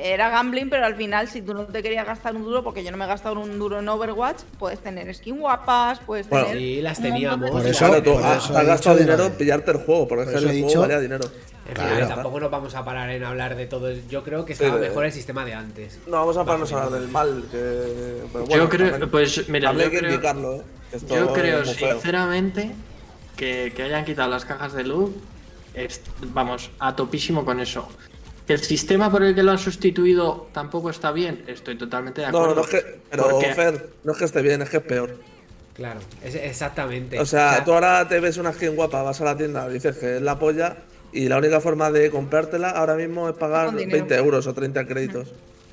era 0.00 0.28
gambling, 0.30 0.70
pero 0.70 0.86
al 0.86 0.94
final, 0.94 1.28
si 1.28 1.42
tú 1.42 1.54
no 1.54 1.64
te 1.64 1.82
querías 1.82 2.06
gastar 2.06 2.34
un 2.36 2.44
duro, 2.44 2.62
porque 2.62 2.84
yo 2.84 2.90
no 2.90 2.96
me 2.96 3.04
he 3.04 3.08
gastado 3.08 3.40
un 3.40 3.58
duro 3.58 3.80
en 3.80 3.88
Overwatch, 3.88 4.42
puedes 4.58 4.78
tener 4.80 5.12
skin 5.14 5.38
guapas, 5.40 5.98
puedes 6.00 6.28
Bueno, 6.28 6.46
tener. 6.46 6.60
sí, 6.60 6.80
las 6.82 7.00
teníamos. 7.02 7.50
Por 7.50 7.66
eso- 7.66 7.78
Claro, 7.86 8.02
tú 8.02 8.12
por 8.14 8.24
has, 8.24 8.44
eso 8.44 8.56
has 8.56 8.62
he 8.62 8.66
gastado 8.66 8.96
dicho 8.96 9.04
dinero 9.06 9.26
en 9.26 9.32
pillarte 9.32 9.70
el 9.72 9.76
juego, 9.78 10.06
porque 10.08 10.24
por 10.24 10.34
es 10.34 10.38
que 10.38 10.38
eso 10.38 10.48
el 10.50 10.56
he 10.56 10.60
juego 10.60 10.68
dicho- 10.68 10.80
valía 10.80 11.00
dinero. 11.00 11.24
En 11.68 11.74
Claro. 11.74 11.96
fin, 11.96 12.08
tampoco 12.14 12.40
nos 12.40 12.50
vamos 12.50 12.74
a 12.74 12.84
parar 12.84 13.10
en 13.10 13.24
hablar 13.24 13.54
de 13.56 13.66
todo. 13.66 13.92
Yo 14.08 14.22
creo 14.24 14.44
que 14.46 14.54
estaba 14.54 14.76
mejor 14.78 15.04
el 15.04 15.12
sistema 15.12 15.44
de 15.44 15.52
antes. 15.54 15.98
No 16.06 16.12
vamos 16.12 16.36
a 16.38 16.44
pararnos 16.44 16.72
a 16.72 16.82
hablar 16.84 17.00
del 17.00 17.10
mal, 17.10 17.44
que... 17.50 18.22
pero 18.32 18.44
bueno, 18.46 18.64
yo 18.64 18.68
creo, 18.70 18.90
también- 18.90 19.10
pues 19.10 19.48
mira, 19.50 19.72
yo 19.74 19.90
creo, 19.90 20.10
indicarlo, 20.10 20.54
¿eh? 20.56 20.62
Yo 21.08 21.32
creo 21.34 21.64
sinceramente 21.66 22.70
que, 23.36 23.72
que 23.76 23.82
hayan 23.82 24.04
quitado 24.06 24.30
las 24.30 24.44
cajas 24.46 24.72
de 24.72 24.84
luz, 24.84 25.10
es- 25.74 26.00
vamos, 26.32 26.70
a 26.78 26.96
topísimo 26.96 27.44
con 27.44 27.60
eso. 27.60 27.86
Que 28.48 28.54
el 28.54 28.60
sistema 28.62 29.10
por 29.10 29.22
el 29.22 29.34
que 29.34 29.42
lo 29.42 29.50
han 29.52 29.58
sustituido 29.58 30.48
tampoco 30.52 30.88
está 30.88 31.12
bien, 31.12 31.44
estoy 31.46 31.76
totalmente 31.76 32.22
de 32.22 32.28
acuerdo. 32.28 32.48
no, 32.48 32.54
no 32.56 32.60
es 32.62 32.68
que... 32.68 32.98
Pero, 33.10 33.28
Porque- 33.28 33.54
Fer, 33.54 33.90
no 34.04 34.12
es 34.12 34.18
que 34.18 34.24
esté 34.24 34.40
bien, 34.42 34.62
es 34.62 34.70
que 34.70 34.78
es 34.78 34.82
peor. 34.82 35.16
Claro, 35.74 36.00
es- 36.24 36.34
exactamente. 36.34 37.20
O 37.20 37.26
sea, 37.26 37.62
tú 37.64 37.74
ahora 37.74 38.08
te 38.08 38.18
ves 38.20 38.38
una 38.38 38.52
skin 38.54 38.74
guapa, 38.74 39.02
vas 39.02 39.20
a 39.20 39.24
la 39.24 39.36
tienda, 39.36 39.68
dices 39.68 39.98
que 39.98 40.16
es 40.16 40.22
la 40.22 40.38
polla 40.38 40.78
y 41.12 41.28
la 41.28 41.36
única 41.36 41.60
forma 41.60 41.90
de 41.90 42.10
comprártela 42.10 42.70
ahora 42.70 42.94
mismo 42.96 43.28
es 43.28 43.36
pagar 43.36 43.66
Con 43.66 43.76
dinero. 43.76 43.98
20 43.98 44.14
euros 44.16 44.46
o 44.46 44.54
30 44.54 44.86
créditos. 44.86 45.28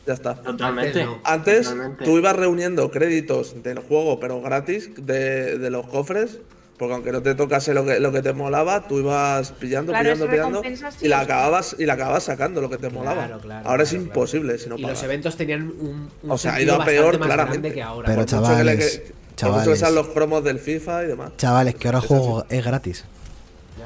Ya 0.06 0.14
está. 0.14 0.36
Totalmente. 0.36 1.02
Antes 1.02 1.06
no. 1.06 1.22
Antes 1.24 1.64
totalmente. 1.70 2.04
tú 2.06 2.18
ibas 2.18 2.36
reuniendo 2.36 2.92
créditos 2.92 3.64
del 3.64 3.80
juego, 3.80 4.20
pero 4.20 4.42
gratis, 4.42 4.92
de, 4.98 5.58
de 5.58 5.70
los 5.70 5.88
cofres, 5.88 6.40
porque 6.78 6.94
aunque 6.94 7.12
no 7.12 7.22
te 7.22 7.36
tocase 7.36 7.74
lo 7.74 7.86
que, 7.86 8.00
lo 8.00 8.12
que 8.12 8.22
te 8.22 8.34
molaba, 8.34 8.88
tú 8.88 9.00
ibas 9.00 9.52
pillando, 9.54 9.92
Claro, 9.94 10.04
pillando, 10.04 10.28
pillando 10.62 10.62
sí 10.92 11.06
y 11.06 11.08
la 11.08 11.22
acababas 11.22 11.76
y 11.80 11.86
la 11.86 11.94
acabas 11.94 12.24
sacando 12.24 12.60
lo 12.62 12.70
que 12.70 12.76
te 12.78 12.90
Claro, 12.90 12.96
molaba. 12.96 13.40
claro, 13.40 13.68
ahora 13.70 13.84
es 13.84 13.90
claro, 13.90 14.04
imposible 14.06 14.58
si 14.58 14.68
no 14.70 14.78
y 14.78 14.82
pagas. 14.82 14.98
los 14.98 15.04
eventos 15.04 15.38
tenían 15.38 15.62
un, 15.80 16.10
un 16.22 16.32
O 16.32 16.38
sea, 16.38 16.56
ha 16.56 16.62
ido 16.62 16.76
a 16.82 16.84
peor, 16.84 17.18
claramente. 17.20 17.72
que 17.74 17.82
ahora. 17.82 18.08
Pero 18.08 18.26
chavales, 18.26 18.98
que- 18.98 19.04
que 19.04 19.14
chavales. 19.36 19.92
los 19.94 20.08
cromos 20.08 20.44
del 20.44 20.60
FIFA 20.60 21.04
y 21.06 21.08
demás. 21.08 21.32
Chavales, 21.38 21.76
que 21.76 21.88
ahora 21.88 22.00
el 22.00 22.06
juego 22.06 22.46
es 22.50 22.66
gratis. 22.66 23.06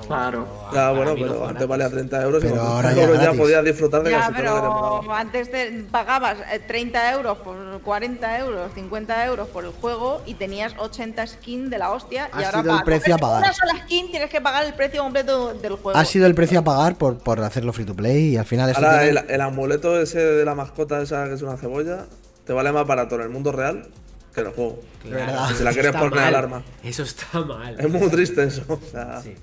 Claro. 0.08 0.48
pero 0.48 0.66
Ya, 0.66 0.72
para 0.72 0.92
bueno, 0.92 1.16
pero 1.16 1.48
antes 1.48 1.68
valía 1.68 1.90
30 1.90 2.22
euros 2.24 2.42
Pero 2.44 2.56
y 2.56 2.58
ahora 2.60 2.92
30 2.94 3.24
ya 3.24 3.34
podías 3.34 3.64
disfrutar 3.66 4.04
de 4.04 4.12
Ya, 4.12 4.20
casi 4.20 4.44
todo 4.44 4.56
lo 4.56 5.00
pero 5.02 5.14
antes 5.14 5.52
te 5.52 5.72
pagabas 5.92 6.38
eh, 6.52 6.60
30 6.68 7.12
euros 7.14 7.38
por 7.40 7.82
40 7.82 8.40
euros, 8.40 8.72
50 8.76 9.26
euros 9.26 9.48
por 9.50 9.66
el 9.66 9.72
juego 9.72 10.22
y 10.26 10.34
tenías 10.36 10.74
80 10.78 11.28
skins 11.28 11.70
de 11.70 11.78
la 11.78 11.92
hostia. 11.92 12.30
Ha 12.34 12.42
y 12.42 12.46
ahora 12.46 12.62
sido 12.62 12.78
el 12.78 12.84
precio 12.84 13.16
a 13.16 13.18
pagar. 13.18 13.40
Una 13.44 13.54
sola 13.54 13.74
skin 13.84 14.12
tienes 14.12 14.30
que 14.30 14.42
pagar 14.42 14.66
el 14.66 14.74
precio 14.74 15.02
completo 15.04 15.54
del 15.54 15.74
juego. 15.76 15.98
Ha 15.98 16.06
sido 16.06 16.26
el 16.26 16.36
precio 16.36 16.60
a 16.60 16.64
pagar 16.64 16.96
por, 16.98 17.18
por 17.18 17.40
hacerlo 17.42 17.74
free 17.74 17.86
to 17.86 17.96
play 17.96 18.34
y 18.34 18.38
al 18.38 18.46
final 18.46 18.70
esto 18.70 18.86
Ahora, 18.86 19.02
tiene- 19.04 19.20
el, 19.22 19.30
el 19.30 19.42
amuleto 19.42 20.00
ese 20.00 20.20
de 20.20 20.46
la 20.46 20.56
mascota 20.56 21.02
esa 21.02 21.28
que 21.28 21.34
es 21.36 21.42
una 21.42 21.58
cebolla, 21.58 22.06
te 22.46 22.54
vale 22.54 22.72
más 22.72 22.86
barato 22.88 23.16
en 23.16 23.22
el 23.22 23.30
mundo 23.30 23.52
real 23.52 23.88
que 24.34 24.42
en 24.42 24.48
el 24.48 24.54
juego. 24.54 24.80
Claro. 25.02 25.56
Si 25.56 25.64
la 25.64 25.72
eso 25.72 25.80
quieres 25.82 26.00
poner 26.00 26.20
alarma. 26.20 26.62
Eso 26.84 27.04
está 27.04 27.40
mal. 27.42 27.80
Es 27.80 27.90
muy 27.90 28.10
triste 28.10 28.44
eso. 28.44 28.62
O 28.68 28.80
sea, 28.92 29.22
Sí, 29.22 29.34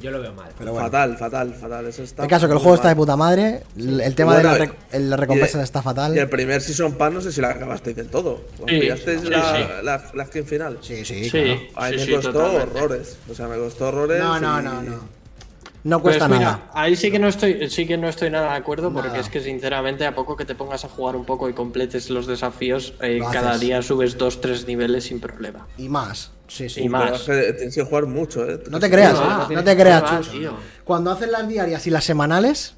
yo 0.00 0.10
lo 0.10 0.20
veo 0.20 0.32
mal. 0.32 0.50
Pero 0.58 0.72
bueno. 0.72 0.86
fatal, 0.86 1.16
fatal, 1.16 1.54
fatal. 1.54 1.86
Eso 1.86 2.02
está 2.02 2.22
El 2.24 2.28
caso 2.28 2.46
que 2.46 2.52
el 2.54 2.58
juego 2.58 2.74
está 2.74 2.88
de 2.88 2.94
mal. 2.94 3.00
puta 3.02 3.16
madre, 3.16 3.62
el 3.76 4.00
el 4.00 4.14
tema 4.14 4.34
Bueno, 4.34 4.52
de 4.52 4.58
la, 4.58 4.74
el- 4.92 5.10
la 5.10 5.16
recompensa 5.16 5.62
está 5.62 5.78
Y 5.78 5.80
el 5.80 5.84
fatal. 5.84 6.28
primer 6.28 6.60
Season 6.60 6.94
Pass 6.94 7.12
no 7.12 7.20
sé 7.20 7.32
si 7.32 7.40
la 7.40 7.50
acabasteis 7.50 7.96
del 7.96 8.08
todo. 8.08 8.40
¿Os 8.60 8.68
Sí, 8.70 8.80
pillasteis 8.80 9.20
sí, 9.22 9.28
la, 9.28 9.56
sí. 9.56 9.62
La, 9.82 10.04
la 10.14 10.26
skin 10.26 10.46
final? 10.46 10.78
Sí, 10.80 11.04
sí, 11.04 11.24
Sí, 11.24 11.30
claro. 11.30 11.60
A 11.76 11.90
mí 11.90 11.92
sí, 11.92 11.96
me 11.98 12.04
sí, 12.06 12.12
costó 12.12 12.32
totalmente. 12.32 12.78
horrores. 12.78 13.18
O 13.30 13.34
sea, 13.34 13.46
me 13.48 13.56
costó 13.56 13.88
horrores. 13.88 14.18
No, 14.22 14.40
no, 14.40 14.60
y- 14.60 14.64
no, 14.64 14.82
no. 14.82 15.24
No 15.84 16.00
cuesta 16.00 16.28
Pues 16.28 16.38
mira, 16.40 16.50
nada. 16.52 16.70
Ahí 16.72 16.96
sí 16.96 17.10
que 17.10 17.18
no 17.18 17.28
estoy, 17.28 17.68
sí 17.68 17.86
que 17.86 17.98
no 17.98 18.08
estoy 18.08 18.30
nada 18.30 18.52
de 18.52 18.56
acuerdo, 18.56 18.90
porque 18.90 19.08
Nada. 19.08 19.20
es 19.20 19.28
que 19.28 19.40
sinceramente 19.42 20.06
a 20.06 20.14
poco 20.14 20.34
que 20.34 20.46
te 20.46 20.54
pongas 20.54 20.82
a 20.86 20.88
jugar 20.88 21.14
un 21.14 21.26
poco 21.26 21.46
y 21.46 21.52
completes 21.52 22.08
los 22.08 22.26
desafíos, 22.26 22.94
eh, 23.02 23.18
Lo 23.18 23.30
cada 23.30 23.50
haces. 23.50 23.60
día 23.60 23.82
subes 23.82 24.16
dos, 24.16 24.40
tres 24.40 24.66
niveles 24.66 25.04
sin 25.04 25.20
problema. 25.20 25.66
Y 25.76 25.90
más. 25.90 26.30
Sí, 26.54 26.68
sí. 26.68 26.82
Y 26.82 26.88
más. 26.88 27.24
Tienes 27.24 27.74
que 27.74 27.82
jugar 27.82 28.06
mucho, 28.06 28.48
¿eh? 28.48 28.60
No 28.70 28.78
te 28.78 28.88
creas, 28.90 29.14
No, 29.14 29.50
eh, 29.50 29.54
no 29.54 29.64
te 29.64 29.76
creas, 29.76 30.28
tío. 30.30 30.52
Cuando 30.84 31.10
haces 31.10 31.28
las 31.30 31.48
diarias 31.48 31.86
y 31.86 31.90
las 31.90 32.04
semanales, 32.04 32.74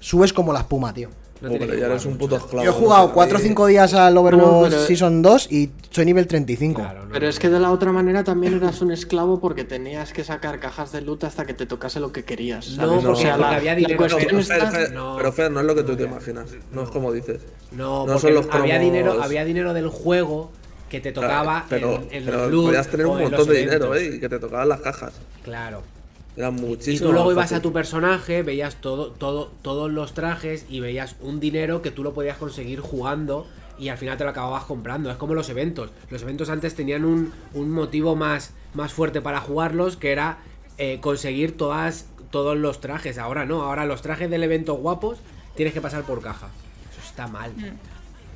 subes 0.00 0.32
como 0.32 0.52
la 0.52 0.60
espuma, 0.60 0.92
tío. 0.92 1.08
No 1.40 1.50
que 1.50 1.58
ya 1.66 1.86
eres 1.86 2.06
un 2.06 2.16
puto 2.18 2.36
esclavo. 2.36 2.64
Yo 2.64 2.70
he 2.70 2.72
jugado 2.72 3.02
no 3.02 3.08
sé, 3.08 3.14
4 3.14 3.34
o 3.36 3.40
ahí- 3.40 3.46
5 3.48 3.66
días 3.66 3.94
al 3.94 4.16
Overwatch 4.16 4.46
No, 4.46 4.62
pero- 4.70 4.86
Season 4.86 5.22
2 5.22 5.48
y 5.50 5.70
soy 5.90 6.04
nivel 6.04 6.28
35. 6.28 6.80
Claro, 6.80 7.04
no, 7.06 7.12
Pero 7.12 7.26
es 7.28 7.40
que 7.40 7.48
de 7.50 7.58
la 7.58 7.72
otra 7.72 7.90
manera 7.90 8.22
también 8.22 8.54
eras 8.54 8.80
un 8.80 8.92
esclavo 8.92 9.40
porque 9.40 9.64
tenías 9.64 10.12
que 10.12 10.22
sacar 10.22 10.60
cajas 10.60 10.92
de 10.92 11.00
loot 11.00 11.24
hasta 11.24 11.44
que 11.44 11.52
te 11.52 11.66
tocase 11.66 11.98
lo 11.98 12.12
que 12.12 12.24
querías. 12.24 12.76
No, 12.76 12.86
¿sabes? 12.86 13.04
porque- 13.04 13.28
porque 13.36 13.54
había 13.56 13.74
dinero. 13.74 13.94
No, 13.94 13.98
cuestión 13.98 14.24
pero, 14.30 14.42
Fer, 14.44 14.70
Fer, 14.70 14.92
No. 14.92 15.14
pero 15.16 15.32
Fer, 15.32 15.50
no 15.50 15.58
es 15.60 15.66
lo 15.66 15.74
que 15.74 15.82
tú 15.82 15.96
te 15.96 16.04
imaginas. 16.04 16.46
No 16.70 16.82
es 16.84 16.90
como 16.90 17.10
dices. 17.12 17.40
No, 17.72 18.06
No 18.06 18.12
porque 18.12 18.20
son 18.20 18.34
los 18.34 18.46
había 18.46 18.76
cromos- 18.76 18.80
dinero, 18.80 19.20
había 19.20 19.44
dinero 19.44 19.74
del 19.74 19.88
juego 19.88 20.52
que 20.92 21.00
te 21.00 21.10
tocaba 21.12 21.64
pero, 21.68 21.96
en, 21.96 22.08
en 22.12 22.24
pero 22.26 22.48
los 22.50 22.64
podías 22.66 22.88
tener 22.88 23.06
un 23.06 23.18
montón 23.22 23.48
de 23.48 23.58
dinero. 23.58 23.94
¿eh? 23.96 24.14
Y 24.14 24.20
que 24.20 24.28
te 24.28 24.38
tocaban 24.38 24.68
las 24.68 24.80
cajas. 24.80 25.14
Claro. 25.42 25.82
Eran 26.36 26.56
Y 26.58 26.60
muchísimo. 26.62 27.08
tú 27.08 27.12
luego 27.12 27.32
ibas 27.32 27.44
fácil. 27.46 27.56
a 27.56 27.62
tu 27.62 27.72
personaje, 27.72 28.42
veías 28.42 28.76
todo, 28.76 29.10
todo, 29.10 29.50
todos 29.62 29.90
los 29.90 30.14
trajes 30.14 30.66
y 30.68 30.80
veías 30.80 31.16
un 31.20 31.40
dinero 31.40 31.82
que 31.82 31.90
tú 31.90 32.02
lo 32.04 32.14
podías 32.14 32.36
conseguir 32.36 32.80
jugando 32.80 33.46
y 33.78 33.88
al 33.88 33.98
final 33.98 34.16
te 34.18 34.24
lo 34.24 34.30
acababas 34.30 34.64
comprando. 34.64 35.10
Es 35.10 35.16
como 35.16 35.34
los 35.34 35.48
eventos. 35.48 35.90
Los 36.10 36.22
eventos 36.22 36.48
antes 36.50 36.74
tenían 36.74 37.04
un, 37.04 37.32
un 37.54 37.70
motivo 37.70 38.14
más, 38.16 38.52
más 38.74 38.92
fuerte 38.92 39.20
para 39.20 39.40
jugarlos 39.40 39.96
que 39.96 40.12
era 40.12 40.38
eh, 40.78 40.98
conseguir 41.00 41.56
todas, 41.56 42.06
todos 42.30 42.56
los 42.56 42.80
trajes. 42.80 43.18
Ahora 43.18 43.44
no, 43.46 43.62
ahora 43.62 43.84
los 43.86 44.00
trajes 44.02 44.30
del 44.30 44.42
evento 44.42 44.74
guapos 44.74 45.18
tienes 45.56 45.74
que 45.74 45.80
pasar 45.80 46.02
por 46.04 46.22
caja. 46.22 46.48
Eso 46.92 47.00
está 47.06 47.26
mal. 47.28 47.52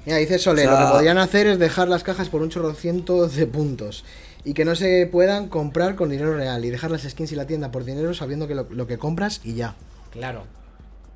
Mira, 0.07 0.19
dice 0.19 0.39
Sole, 0.39 0.63
O 0.63 0.71
sea- 0.71 0.81
lo 0.81 0.87
que 0.87 0.93
podrían 0.93 1.19
hacer 1.19 1.47
es 1.49 1.59
dejar 1.59 1.89
las 1.89 2.03
cajas 2.05 2.29
por 2.29 2.41
un 2.41 2.49
chorrociento 2.49 3.27
de 3.29 3.47
puntos. 3.47 4.05
Y 4.45 4.55
que 4.55 4.65
no 4.65 4.77
se 4.77 5.09
puedan 5.11 5.49
comprar 5.49 5.97
con 5.97 6.09
dinero 6.09 6.35
real. 6.37 6.65
Y 6.65 6.71
dejar 6.71 6.91
las 6.93 7.03
skins 7.03 7.33
y 7.33 7.37
la 7.37 7.47
tienda 7.49 7.73
por 7.73 7.85
dinero 7.85 8.15
sabiendo 8.15 8.47
que 8.47 8.55
lo, 8.55 8.67
lo 8.71 8.87
que 8.87 8.97
compras 8.99 9.41
y 9.43 9.55
ya. 9.55 9.75
Claro. 10.13 10.45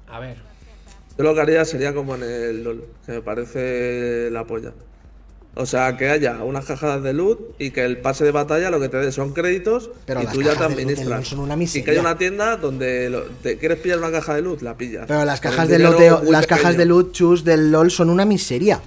A 0.09 0.19
ver. 0.19 0.39
Yo 1.17 1.25
lo 1.25 1.35
que 1.35 1.41
haría 1.41 1.65
sería 1.65 1.95
como 1.95 2.17
en 2.17 2.25
el 2.25 2.65
LOL, 2.65 2.85
que 3.07 3.13
me 3.13 3.23
parece 3.23 4.29
la 4.33 4.45
polla. 4.47 4.73
O 5.57 5.67
sea, 5.67 5.97
que 5.97 6.09
haya 6.09 6.45
unas 6.45 6.65
cajas 6.65 7.03
de 7.03 7.13
loot 7.13 7.39
y 7.59 7.71
que 7.73 7.85
el 7.85 7.99
pase 7.99 8.25
de 8.25 8.31
batalla 8.31 8.71
lo 8.71 8.79
que 8.79 8.89
te 8.89 8.99
dé 8.99 9.11
son 9.11 9.33
créditos 9.33 9.91
Pero 10.07 10.23
y 10.23 10.27
tú 10.27 10.43
ya 10.43 10.55
te 10.55 10.63
administras. 10.65 11.09
LoL 11.09 11.25
son 11.25 11.39
una 11.41 11.57
y 11.63 11.83
que 11.83 11.91
haya 11.91 12.01
una 12.01 12.17
tienda 12.17 12.57
donde 12.57 13.11
lo- 13.11 13.25
te 13.43 13.59
quieres 13.59 13.79
pillar 13.79 13.99
una 13.99 14.13
caja 14.13 14.35
de 14.37 14.43
loot, 14.43 14.63
la 14.63 14.77
pillas. 14.77 15.07
Pero 15.09 15.25
las 15.25 15.41
cajas 15.41 15.69
de 15.69 15.81
loteo, 15.81 16.23
las 16.25 16.47
cajas 16.47 16.77
de 16.77 16.85
loot 16.87 17.13
chus 17.13 17.45
del 17.45 17.73
LOL 17.73 17.91
son 17.91 18.11
una 18.11 18.25
miseria. 18.25 18.81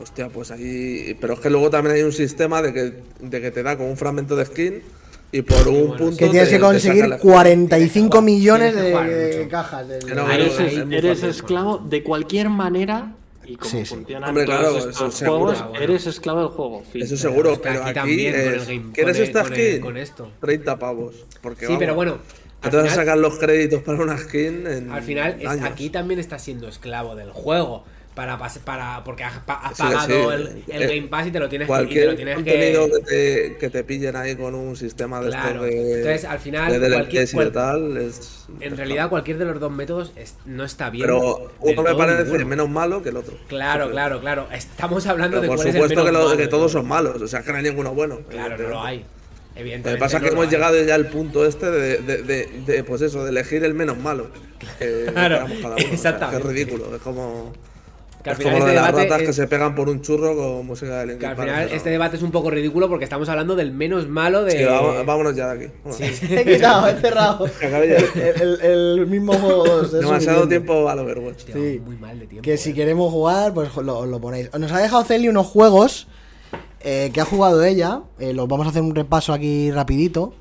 Hostia, 0.00 0.28
pues 0.28 0.50
ahí. 0.50 1.16
Pero 1.20 1.34
es 1.34 1.40
que 1.40 1.48
luego 1.50 1.70
también 1.70 1.94
hay 1.96 2.02
un 2.02 2.12
sistema 2.12 2.60
de 2.60 2.72
que, 2.74 2.92
de 3.20 3.40
que 3.40 3.50
te 3.52 3.62
da 3.62 3.76
como 3.76 3.90
un 3.90 3.96
fragmento 3.96 4.34
de 4.34 4.44
skin 4.46 4.82
y 5.30 5.42
por 5.42 5.68
un 5.68 5.86
bueno, 5.88 5.96
punto. 5.96 6.16
Que 6.16 6.28
tienes 6.30 6.48
te- 6.48 6.56
que 6.56 6.60
conseguir 6.60 7.06
la- 7.06 7.18
45 7.18 8.08
jugar- 8.08 8.24
millones 8.24 8.74
de 8.74 9.48
cajas. 9.48 9.86
del- 9.88 10.04
Que 10.04 10.14
no, 10.16 10.28
eres, 10.30 10.58
eres 10.58 11.22
esclavo 11.22 11.78
de 11.78 12.02
cualquier 12.02 12.50
manera 12.50 13.12
y 13.46 13.56
como 13.56 13.70
Sí, 13.70 13.78
sí. 13.78 13.84
funcionan 13.86 14.28
Hombre, 14.30 14.44
todos 14.44 14.58
claro, 14.60 14.78
estos 14.90 15.14
seguro. 15.14 15.38
juegos, 15.40 15.68
bueno. 15.68 15.84
eres 15.84 16.06
esclavo 16.06 16.40
del 16.40 16.48
juego. 16.48 16.82
fin. 16.92 17.02
Eso 17.02 17.16
seguro, 17.16 17.60
pero 17.62 17.80
aquí 17.80 17.90
aquí, 17.90 17.94
también 17.94 18.32
con 18.32 18.40
el 18.42 18.54
es, 18.54 18.68
game- 18.68 18.92
¿Quieres 18.92 19.12
con 19.16 19.22
el- 19.22 19.28
esta 19.28 19.42
con 19.42 19.52
el- 19.52 19.58
skin? 19.70 19.80
con 19.80 19.96
esto. 19.96 20.30
30 20.40 20.78
pavos. 20.78 21.14
Porque, 21.42 21.60
Sí, 21.60 21.66
vamos, 21.66 21.78
pero 21.80 21.94
bueno. 21.94 22.18
te 22.60 22.68
vas 22.68 22.74
a 22.76 22.80
final- 22.80 22.90
sacar 22.94 23.18
los 23.18 23.38
créditos 23.38 23.82
para 23.82 24.02
una 24.02 24.16
skin 24.18 24.66
en 24.66 24.90
Al 24.90 25.02
final, 25.02 25.36
es- 25.40 25.46
años. 25.48 25.64
aquí 25.70 25.90
también 25.90 26.18
estás 26.20 26.42
siendo 26.42 26.68
esclavo 26.68 27.14
del 27.14 27.30
juego. 27.30 27.84
Para, 28.14 28.38
para 28.64 29.02
porque 29.02 29.24
has, 29.24 29.38
pagado 29.38 30.06
sí. 30.06 30.12
el, 30.34 30.62
el 30.68 30.82
Eh, 30.82 30.96
Game 30.98 31.08
Pass 31.08 31.26
y 31.26 31.30
te 31.32 31.40
lo 31.40 31.48
tienes 31.48 31.66
que, 31.66 31.72
y 31.72 31.74
te 31.74 31.80
Cualquier 31.80 32.06
lo 32.10 32.14
tienes 32.14 32.34
contenido 32.36 32.86
que. 32.86 32.92
que 32.92 33.00
te, 33.00 33.56
que 33.58 33.70
te 33.70 33.82
pillen 33.82 34.14
ahí 34.14 34.36
con 34.36 34.54
un 34.54 34.76
sistema 34.76 35.20
de 35.20 35.30
Claro. 35.30 35.62
de, 35.64 35.98
Entonces, 35.98 36.24
al 36.24 36.38
final, 36.38 36.80
de 36.80 36.90
cualquier- 36.92 37.28
cual- 37.32 37.50
tal 37.50 37.96
es 37.96 38.44
En 38.60 38.76
realidad, 38.76 39.08
cualquier 39.08 39.38
de 39.38 39.46
los 39.46 39.58
dos 39.58 39.72
métodos 39.72 40.12
es- 40.14 40.36
no 40.46 40.62
está 40.64 40.90
bien. 40.90 41.06
pero 41.06 41.50
uno 41.58 41.82
me 41.82 41.94
parece 41.96 42.22
ninguno. 42.22 42.46
menos 42.46 42.68
malo 42.68 43.02
que 43.02 43.08
el 43.08 43.16
otro 43.16 43.36
Claro, 43.48 43.90
claro, 43.90 44.20
claro. 44.20 44.46
Estamos 44.52 45.04
hablando 45.08 45.40
pero 45.40 45.42
de 45.42 45.48
por 45.48 45.56
cuál 45.56 45.68
es 45.68 45.74
el 45.74 45.80
supuesto 45.80 46.04
que, 46.04 46.12
lo- 46.12 46.28
malo 46.28 46.48
todos 46.48 46.70
son 46.72 46.86
malos 46.86 47.20
o 47.20 47.26
sea 47.26 47.42
que 47.42 47.50
no 47.50 47.58
hay 47.58 47.64
ninguno 47.64 47.94
bueno 47.94 48.20
Claro, 48.30 48.56
no 48.56 48.68
lo 48.68 48.80
hay. 48.82 48.98
Lo 48.98 49.60
Evidentemente. 49.60 49.98
que 49.98 50.00
pasa 50.00 50.16
es 50.18 50.22
que 50.22 50.28
lo 50.30 50.34
hemos 50.40 50.50
llegado 50.52 50.80
ya 50.84 50.94
al 50.94 51.06
punto 51.08 51.46
este 51.46 51.70
de, 51.70 51.98
de, 51.98 52.22
de- 52.22 52.48
de, 52.66 52.84
pues 52.84 53.02
eso, 53.02 53.24
de 53.24 53.30
elegir 53.30 53.64
el 53.64 53.74
menos 53.74 53.96
malo. 53.98 54.28
Que 54.78 55.06
Claro, 55.12 55.46
cada 55.62 55.74
uno. 55.76 55.76
O 55.94 55.96
sea, 55.96 56.30
es 56.32 56.42
ridículo. 56.42 56.94
Es 56.96 57.02
como, 57.02 57.52
Que 58.24 58.30
al 58.30 58.36
es 58.36 58.42
como 58.42 58.54
final 58.56 58.58
lo 58.60 58.64
de 58.66 58.72
este 58.72 58.74
las 58.80 58.86
debate 58.86 59.04
ratas 59.08 59.20
es- 59.20 59.26
que 59.28 59.32
se 59.34 59.46
pegan 59.46 59.74
por 59.74 59.88
un 59.90 60.00
churro 60.00 60.34
con 60.34 60.66
música 60.66 60.98
de 61.00 61.04
Que 61.04 61.10
Linkin 61.12 61.28
al 61.28 61.36
Park, 61.36 61.48
final 61.48 61.64
pero- 61.66 61.76
este 61.76 61.90
debate 61.90 62.16
es 62.16 62.22
un 62.22 62.30
poco 62.30 62.50
ridículo 62.50 62.88
porque 62.88 63.04
estamos 63.04 63.28
hablando 63.28 63.54
del 63.54 63.70
menos 63.72 64.08
malo 64.08 64.42
de. 64.44 64.52
Sí, 64.52 64.64
vamos- 64.64 65.04
vámonos 65.06 65.36
ya 65.36 65.54
de 65.54 65.64
aquí. 65.66 65.72
Bueno, 65.84 65.98
He 66.00 66.44
quitado, 66.44 66.88
he 66.88 66.94
cerrado. 67.00 67.44
que. 67.60 67.66
El, 67.66 68.58
el- 68.62 68.98
el 68.98 69.06
mismo 69.06 69.34
juego. 69.34 69.82
es 69.82 69.92
Demasiado 70.00 70.48
tiempo 70.48 70.88
al 70.88 70.98
Overwatch. 70.98 71.36
Hostia, 71.36 71.54
Sí. 71.54 71.80
Muy 71.84 71.96
mal 71.98 72.18
de 72.18 72.26
tiempo. 72.26 72.42
Que 72.42 72.56
si 72.56 72.72
queremos 72.74 73.12
jugar, 73.12 73.52
pues 73.54 73.68
lo, 73.76 74.06
lo 74.06 74.20
ponéis. 74.20 74.50
Nos 74.58 74.72
ha 74.72 74.78
dejado 74.80 75.04
Celi 75.04 75.28
unos 75.28 75.46
juegos 75.46 76.08
eh, 76.80 77.10
que 77.12 77.20
ha 77.20 77.24
jugado 77.26 77.62
ella. 77.62 78.00
eh, 78.18 78.32
los 78.32 78.48
vamos 78.48 78.66
a 78.66 78.70
hacer 78.70 78.82
un 78.82 78.94
repaso 78.94 79.32
aquí 79.34 79.70
rapidito. 79.70 80.32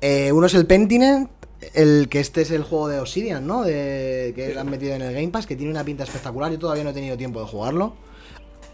Eh, 0.00 0.32
uno 0.32 0.46
es 0.46 0.54
el 0.54 0.66
Pentiment, 0.66 1.28
el 1.74 2.08
que 2.08 2.20
este 2.20 2.42
es 2.42 2.50
el 2.50 2.62
juego 2.62 2.88
de 2.88 3.00
Obsidian, 3.00 3.46
¿no? 3.46 3.62
De, 3.62 4.32
que 4.34 4.58
han 4.58 4.68
metido 4.70 4.94
en 4.94 5.02
el 5.02 5.12
Game 5.14 5.28
Pass, 5.28 5.46
que 5.46 5.56
tiene 5.56 5.70
una 5.72 5.84
pinta 5.84 6.04
espectacular. 6.04 6.50
Yo 6.52 6.58
todavía 6.58 6.84
no 6.84 6.90
he 6.90 6.94
tenido 6.94 7.16
tiempo 7.16 7.40
de 7.40 7.46
jugarlo. 7.46 7.94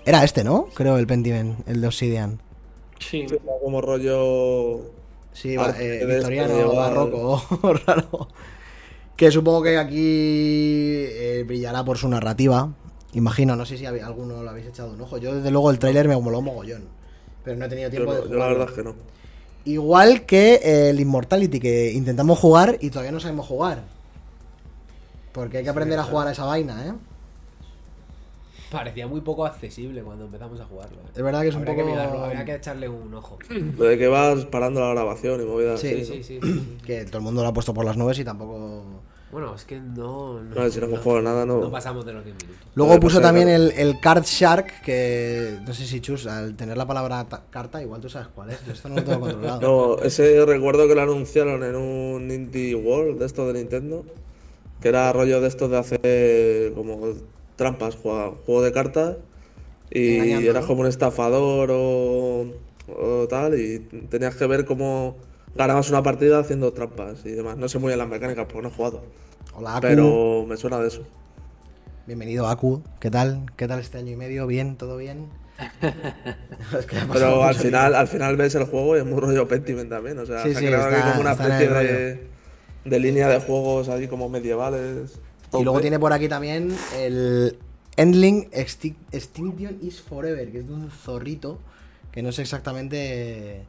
Era 0.05 0.23
este, 0.24 0.44
¿no? 0.44 0.68
Creo 0.74 0.98
el 0.98 1.06
Pentiment, 1.06 1.66
el 1.68 1.81
de 1.81 1.86
Obsidian. 1.89 2.40
Sí. 2.98 3.26
Como 3.62 3.81
rollo. 3.81 4.92
Sí, 5.32 5.55
eh, 5.55 5.82
de 5.82 6.06
victoriano, 6.06 6.55
este 6.55 6.76
barroco, 6.76 7.42
raro. 7.86 8.28
Que 9.16 9.31
supongo 9.31 9.62
que 9.62 9.76
aquí 9.78 9.98
eh, 9.98 11.44
brillará 11.47 11.84
por 11.84 11.98
su 11.98 12.08
narrativa. 12.08 12.73
Imagino, 13.12 13.56
no 13.56 13.66
sé 13.66 13.76
si 13.78 13.84
hab- 13.84 14.02
alguno 14.02 14.42
lo 14.42 14.48
habéis 14.50 14.66
echado 14.66 14.92
un 14.92 15.00
ojo. 15.00 15.18
Yo, 15.18 15.34
desde 15.34 15.50
luego, 15.50 15.70
el 15.70 15.78
tráiler 15.78 16.06
me 16.08 16.16
moló 16.18 16.40
mogollón. 16.40 16.84
Pero 17.44 17.56
no 17.58 17.65
he 17.65 17.68
tenido 17.68 17.90
tiempo 17.90 18.15
de 18.15 18.20
no- 18.23 18.28
yo 18.28 18.36
la 18.36 18.48
verdad 18.48 18.68
es 18.70 18.74
que 18.74 18.82
no. 18.82 18.94
Igual 19.67 20.25
que 20.27 20.55
eh, 20.55 20.91
el 20.91 21.01
Immortality, 21.01 21.61
que 21.61 21.93
intentamos 21.93 22.39
jugar 22.39 22.78
y 22.81 22.89
todavía 22.91 23.12
no 23.12 23.20
sabemos 23.20 23.47
jugar. 23.47 23.83
Porque 25.33 25.59
hay 25.59 25.65
que 25.65 25.70
aprender 25.70 25.99
a 25.99 26.05
jugar 26.05 26.28
a 26.28 26.31
esa 26.33 26.45
vaina, 26.45 26.86
¿eh? 26.86 26.93
Parecía 28.70 29.07
muy 29.07 29.20
poco 29.20 29.45
accesible 29.45 30.03
cuando 30.03 30.25
empezamos 30.25 30.61
a 30.61 30.65
jugarlo. 30.65 30.97
eh. 30.99 31.11
Es 31.15 31.23
verdad 31.23 31.43
que 31.43 31.49
es 31.49 31.55
un 31.55 31.65
poco... 31.65 31.77
que 31.78 31.85
mirarlo, 31.85 32.25
habría 32.25 32.45
que 32.45 32.55
echarle 32.55 32.89
un 32.89 33.12
ojo. 33.15 33.39
Lo 33.78 33.85
de 33.85 33.99
que 33.99 34.09
vas 34.09 34.45
parando 34.47 34.81
la 34.81 34.91
grabación 34.91 35.41
y 35.41 35.45
movidas 35.45 35.81
Sí, 35.81 35.89
así. 35.89 36.05
Sí, 36.05 36.23
sí, 36.23 36.41
sí. 36.41 36.41
sí. 36.41 36.77
Que 36.85 37.05
todo 37.05 37.19
el 37.19 37.25
mundo 37.25 37.43
lo 37.43 37.49
ha 37.49 37.53
puesto 37.53 37.75
por 37.75 37.85
las 37.85 37.97
nubes 37.97 38.19
y 38.19 38.25
tampoco... 38.25 38.83
Bueno, 39.32 39.55
es 39.55 39.64
que 39.64 39.80
no. 39.80 40.40
No, 40.40 40.55
No, 40.55 40.70
si 40.70 40.78
no 40.78 40.86
hemos 40.86 41.00
jugado 41.00 41.22
nada, 41.22 41.44
no. 41.44 41.60
no 41.60 41.70
pasamos 41.70 42.06
de 42.06 42.12
los 42.12 42.24
10 42.24 42.36
minutos. 42.36 42.66
Luego 42.74 43.00
puso 43.00 43.16
pasar, 43.18 43.22
también 43.34 43.48
el, 43.48 43.72
el 43.72 43.98
Card 44.00 44.22
Shark, 44.24 44.82
que 44.82 45.58
no 45.66 45.74
sé 45.74 45.84
si 45.84 46.00
Chus, 46.00 46.26
al 46.26 46.55
tener 46.56 46.76
la 46.76 46.86
palabra 46.86 47.24
ta- 47.28 47.42
carta, 47.50 47.82
igual 47.82 48.00
tú 48.00 48.08
sabes 48.08 48.28
cuál 48.34 48.50
es. 48.50 48.64
Yo 48.64 48.72
esto 48.72 48.88
no 48.88 48.94
lo 48.96 49.05
tengo 49.05 49.20
controlado. 49.20 49.60
No, 49.60 50.02
ese 50.02 50.44
recuerdo 50.46 50.86
que 50.86 50.94
lo 50.94 51.02
anunciaron 51.02 51.64
en 51.64 51.74
un 51.74 52.30
Indie 52.30 52.74
World 52.76 53.18
de 53.18 53.26
estos 53.26 53.52
de 53.52 53.58
Nintendo. 53.58 54.05
Que 54.80 54.88
era 54.88 55.12
rollo 55.12 55.40
de 55.40 55.48
estos 55.48 55.70
de 55.70 55.78
hacer 55.78 56.72
como 56.74 57.00
trampas, 57.56 57.96
juego, 57.96 58.38
juego 58.46 58.62
de 58.62 58.72
cartas. 58.72 59.16
Y 59.90 60.16
Engañando, 60.16 60.50
eras 60.50 60.62
¿no? 60.62 60.68
como 60.68 60.80
un 60.82 60.86
estafador 60.86 61.70
o, 61.72 62.46
o 62.88 63.26
tal. 63.28 63.58
Y 63.58 63.78
tenías 64.08 64.36
que 64.36 64.46
ver 64.46 64.64
cómo 64.66 65.16
ganabas 65.57 65.89
una 65.91 66.02
partida 66.02 66.39
haciendo 66.41 66.73
trampas 66.73 67.25
y 67.25 67.31
demás. 67.31 67.57
No 67.57 67.68
sé 67.68 67.78
muy 67.78 67.89
bien 67.89 67.99
las 67.99 68.09
mecánicas 68.09 68.47
porque 68.47 68.62
no 68.62 68.68
he 68.68 68.73
jugado. 68.73 69.02
Hola, 69.55 69.76
Aku. 69.76 69.81
Pero 69.83 70.44
me 70.47 70.57
suena 70.57 70.78
de 70.78 70.89
eso. 70.89 71.02
Bienvenido, 72.07 72.47
Aku. 72.47 72.83
¿Qué 73.01 73.10
tal? 73.10 73.47
¿Qué 73.57 73.67
tal 73.67 73.81
este 73.81 73.99
año 73.99 74.12
y 74.12 74.17
medio? 74.17 74.47
¿Bien? 74.47 74.76
¿Todo 74.76 74.97
bien? 74.97 75.26
Es 76.78 76.85
que 76.86 76.97
Pero 77.12 77.43
al 77.43 77.55
final, 77.55 77.94
al 77.94 78.09
final 78.09 78.36
ves 78.36 78.55
el 78.55 78.65
juego 78.65 78.97
y 78.97 79.01
es 79.01 79.07
muy 79.07 79.18
rollo 79.20 79.49
Pentiment 79.49 79.89
también. 79.89 80.18
O 80.18 80.26
sea, 80.26 80.43
Sí, 80.43 80.52
se 80.52 80.57
ha 80.59 80.60
sí, 80.60 80.67
está- 80.67 81.09
como 81.10 81.20
una 81.23 81.33
especie 81.33 81.68
de, 81.68 82.26
de 82.85 83.01
línea 83.01 83.28
de 83.28 83.41
juegos 83.41 83.89
ahí 83.89 84.07
como 84.09 84.28
medievales. 84.28 85.18
Y 85.59 85.62
luego 85.65 85.81
tiene 85.81 85.99
por 85.99 86.12
aquí 86.12 86.28
también 86.28 86.76
el 86.97 87.57
Endling 87.97 88.51
Exti- 88.51 88.97
Extinction 89.12 89.78
is 89.81 90.02
Forever, 90.02 90.52
que 90.52 90.59
es 90.59 90.67
de 90.68 90.75
un 90.75 90.91
zorrito 90.91 91.59
que 92.12 92.23
no 92.23 92.31
sé 92.33 92.43
exactamente 92.43 93.65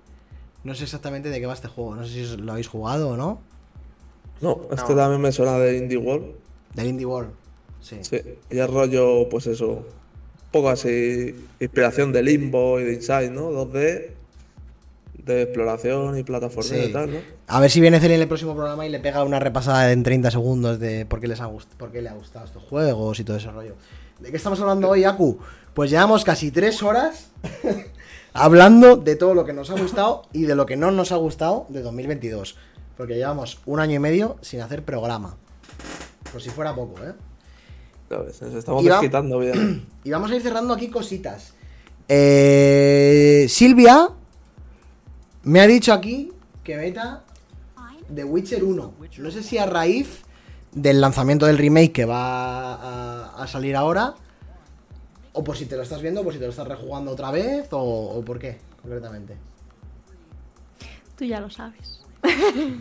no 0.67 0.75
sé 0.75 0.83
exactamente 0.83 1.29
de 1.29 1.39
qué 1.39 1.45
va 1.45 1.53
este 1.53 1.69
juego. 1.69 1.95
No 1.95 2.05
sé 2.05 2.11
si 2.25 2.37
lo 2.37 2.51
habéis 2.51 2.67
jugado 2.67 3.09
o 3.11 3.17
no. 3.17 3.39
No, 4.41 4.59
este 4.69 4.93
también 4.93 5.21
me 5.21 5.31
suena 5.31 5.57
de 5.57 5.77
Indie 5.77 5.97
World. 5.97 6.25
Del 6.75 6.87
Indie 6.87 7.05
World. 7.05 7.31
Sí. 7.79 7.97
Sí, 8.01 8.19
y 8.51 8.59
es 8.59 8.69
rollo, 8.69 9.29
pues 9.29 9.47
eso, 9.47 9.67
un 9.69 9.85
poco 10.51 10.69
así, 10.69 11.33
inspiración 11.61 12.11
de 12.11 12.21
Limbo 12.21 12.81
y 12.81 12.83
de 12.83 12.93
Inside, 12.95 13.29
¿no? 13.31 13.49
2D, 13.49 14.09
de 15.23 15.41
exploración 15.43 16.17
y 16.17 16.23
plataforma 16.23 16.69
Sí. 16.69 16.75
y 16.89 16.91
tal, 16.91 17.13
¿no? 17.13 17.17
A 17.47 17.61
ver 17.61 17.71
si 17.71 17.79
viene 17.79 18.01
Celi 18.01 18.15
en 18.15 18.21
el 18.21 18.27
próximo 18.27 18.53
programa 18.53 18.85
y 18.85 18.89
le 18.89 18.99
pega 18.99 19.23
una 19.23 19.39
repasada 19.39 19.91
en 19.93 20.03
30 20.03 20.31
segundos 20.31 20.79
de 20.79 21.05
por 21.05 21.21
qué, 21.21 21.29
les 21.29 21.39
ha 21.39 21.49
por 21.49 21.91
qué 21.93 22.01
le 22.01 22.09
ha 22.09 22.13
gustado 22.13 22.45
estos 22.45 22.63
juegos 22.63 23.19
y 23.21 23.23
todo 23.23 23.37
ese 23.37 23.49
rollo. 23.51 23.75
¿De 24.19 24.31
qué 24.31 24.37
estamos 24.37 24.59
hablando 24.59 24.89
hoy, 24.89 25.05
Aku? 25.05 25.39
Pues 25.73 25.89
llevamos 25.89 26.25
casi 26.25 26.51
tres 26.51 26.83
horas 26.83 27.31
hablando 28.38 28.95
de 28.98 29.16
todo 29.16 29.33
lo 29.33 29.45
que 29.45 29.53
nos 29.53 29.69
ha 29.69 29.80
gustado 29.80 30.24
y 30.33 30.43
de 30.43 30.56
lo 30.56 30.66
que 30.66 30.75
no 30.77 30.91
nos 30.91 31.11
ha 31.11 31.16
gustado 31.17 31.66
de 31.69 31.82
2022. 31.82 32.56
Porque 32.95 33.16
llevamos 33.16 33.59
un 33.66 33.80
año 33.80 33.95
y 33.95 33.99
medio 33.99 34.38
sin 34.41 34.61
hacer 34.61 34.83
programa. 34.83 35.35
Por 36.32 36.41
si 36.41 36.49
fuera 36.49 36.74
poco, 36.74 37.03
¿eh? 37.03 37.14
Nos 38.09 38.41
estamos 38.41 38.83
Y 38.83 38.88
va- 38.88 38.95
desquitando 38.95 39.40
bien. 39.40 39.88
Y 40.03 40.09
vamos 40.11 40.32
a 40.32 40.35
ir 40.35 40.41
cerrando 40.41 40.74
aquí 40.74 40.90
cositas. 40.90 41.53
Eh, 42.07 43.45
Silvia 43.49 44.09
me 45.43 45.59
ha 45.61 45.67
dicho 45.67 45.91
aquí 45.93 46.32
que 46.64 46.75
meta 46.77 47.24
The 48.14 48.24
Witcher 48.24 48.64
1. 48.64 48.93
No 49.19 49.32
sé 49.32 49.43
si 49.43 49.57
a 49.57 49.66
raíz 49.66 50.22
del 50.72 51.01
lanzamiento 51.01 51.45
del 51.45 51.57
remake 51.57 51.91
que 51.91 52.06
va 52.06 52.74
a, 52.75 53.43
a 53.43 53.48
salir 53.48 53.75
ahora, 53.75 54.16
o 55.38 55.43
por 55.43 55.56
si 55.57 55.66
te 55.66 55.75
lo 55.77 55.83
estás 55.83 56.01
viendo, 56.01 56.22
o 56.22 56.24
por 56.24 56.33
si 56.33 56.40
te 56.40 56.45
lo 56.45 56.51
estás 56.51 56.67
rejugando 56.67 57.11
otra 57.11 57.32
vez, 57.32 57.67
o, 57.72 57.80
o 57.80 58.25
por 58.25 58.40
qué, 58.40 58.57
concretamente. 58.82 59.35
Tú 61.17 61.25
ya 61.25 61.40
lo 61.40 61.49
sabes. 61.49 62.01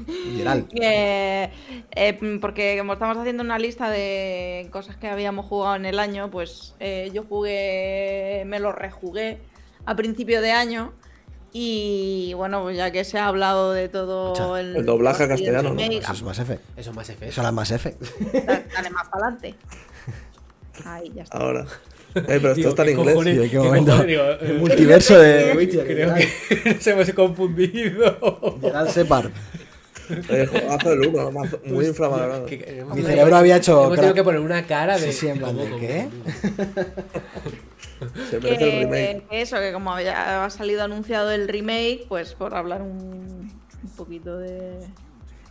Literal. 0.07 0.67
Eh, 0.81 1.51
eh, 1.94 2.39
porque 2.41 2.76
como 2.78 2.94
estamos 2.94 3.17
haciendo 3.18 3.43
una 3.43 3.59
lista 3.59 3.91
de 3.91 4.68
cosas 4.73 4.97
que 4.97 5.09
habíamos 5.09 5.47
jugado 5.47 5.76
en 5.76 5.85
el 5.86 5.99
año, 5.99 6.31
pues 6.31 6.75
eh, 6.81 7.10
yo 7.15 7.25
jugué, 7.25 8.43
me 8.47 8.59
lo 8.60 8.73
rejugué 8.73 9.39
a 9.85 9.94
principio 9.94 10.41
de 10.41 10.52
año. 10.52 10.93
Y 11.52 12.35
bueno, 12.35 12.62
pues 12.62 12.76
ya 12.76 12.91
que 12.91 13.05
se 13.05 13.18
ha 13.18 13.28
hablado 13.28 13.73
de 13.73 13.89
todo 13.89 14.57
el, 14.59 14.76
el 14.76 14.85
doblaje 14.85 15.23
a 15.25 15.28
castellano, 15.28 15.73
¿no? 15.73 15.81
Eso 15.81 16.12
es 16.12 16.23
más 16.23 16.39
F. 16.39 16.59
Eso 16.76 16.91
es 16.91 16.97
más 16.97 17.09
F. 17.09 17.28
Eso 17.28 17.43
es 17.47 17.52
más 17.52 17.70
F. 17.70 17.97
da- 18.47 18.62
dale 18.75 18.91
más 18.91 19.09
para 19.09 19.26
adelante. 19.28 19.55
Ahí 20.85 21.10
ya 21.15 21.23
está. 21.23 21.39
Ahora. 21.39 21.67
Eh, 22.17 22.23
pero 22.27 22.36
esto 22.36 22.55
Digo, 22.55 22.69
está 22.70 22.83
en 22.83 22.89
¿qué 22.89 22.93
inglés. 22.95 23.15
cojones? 23.15 23.35
¿Y 23.35 23.39
de 23.39 23.45
qué 23.45 23.51
¿Qué 23.51 23.59
momento? 23.59 23.91
cojones? 23.93 24.07
Digo, 24.09 24.23
eh, 24.25 24.39
El 24.43 24.59
multiverso 24.59 25.19
de 25.19 25.53
Witcher. 25.57 25.86
Creo 25.86 26.15
que 26.15 26.70
nos 26.75 26.86
hemos 26.86 27.11
confundido. 27.12 28.59
Gerald 28.61 28.91
Separ. 28.91 29.31
Eh, 30.09 30.49
1, 31.09 31.33
mazo- 31.33 31.61
muy 31.65 31.85
hemos 31.86 31.97
Mi 32.97 33.03
cerebro 33.03 33.36
había 33.36 33.57
hecho 33.57 33.85
Hemos 33.86 33.97
tenido 33.97 34.15
que 34.15 34.23
poner 34.23 34.41
una 34.41 34.65
cara 34.65 34.99
de. 34.99 35.11
Sí, 35.11 35.12
sí, 35.12 35.28
en 35.28 35.39
plan 35.39 35.57
de, 35.57 35.65
¿cómo 35.65 35.81
¿qué? 35.81 36.09
Se 38.31 38.41
merece 38.41 38.83
el 38.83 38.89
remake. 38.89 39.25
eso, 39.31 39.57
que 39.57 39.73
como 39.73 39.93
había 39.93 40.45
ha 40.45 40.51
salido 40.51 40.83
anunciado 40.85 41.31
el 41.33 41.49
remake, 41.49 42.05
pues 42.09 42.35
por 42.35 42.55
hablar 42.55 42.83
un, 42.83 43.51
un 43.83 43.91
poquito 43.97 44.39
de. 44.39 44.51
de 44.51 44.78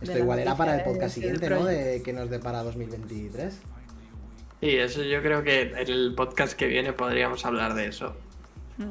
Esto 0.00 0.12
la 0.14 0.18
igual 0.20 0.38
era 0.38 0.56
para 0.56 0.72
el 0.72 0.78
de- 0.78 0.84
podcast 0.84 1.14
siguiente, 1.14 1.50
¿no? 1.50 1.64
De 1.64 2.02
que 2.02 2.12
nos 2.12 2.30
depara 2.30 2.62
2023. 2.62 3.54
Sí, 4.60 4.70
eso 4.76 5.02
yo 5.02 5.20
creo 5.22 5.42
que 5.42 5.62
en 5.62 5.76
el 5.88 6.14
podcast 6.16 6.54
que 6.54 6.66
viene 6.66 6.92
podríamos 6.92 7.44
hablar 7.44 7.74
de 7.74 7.88
eso. 7.88 8.16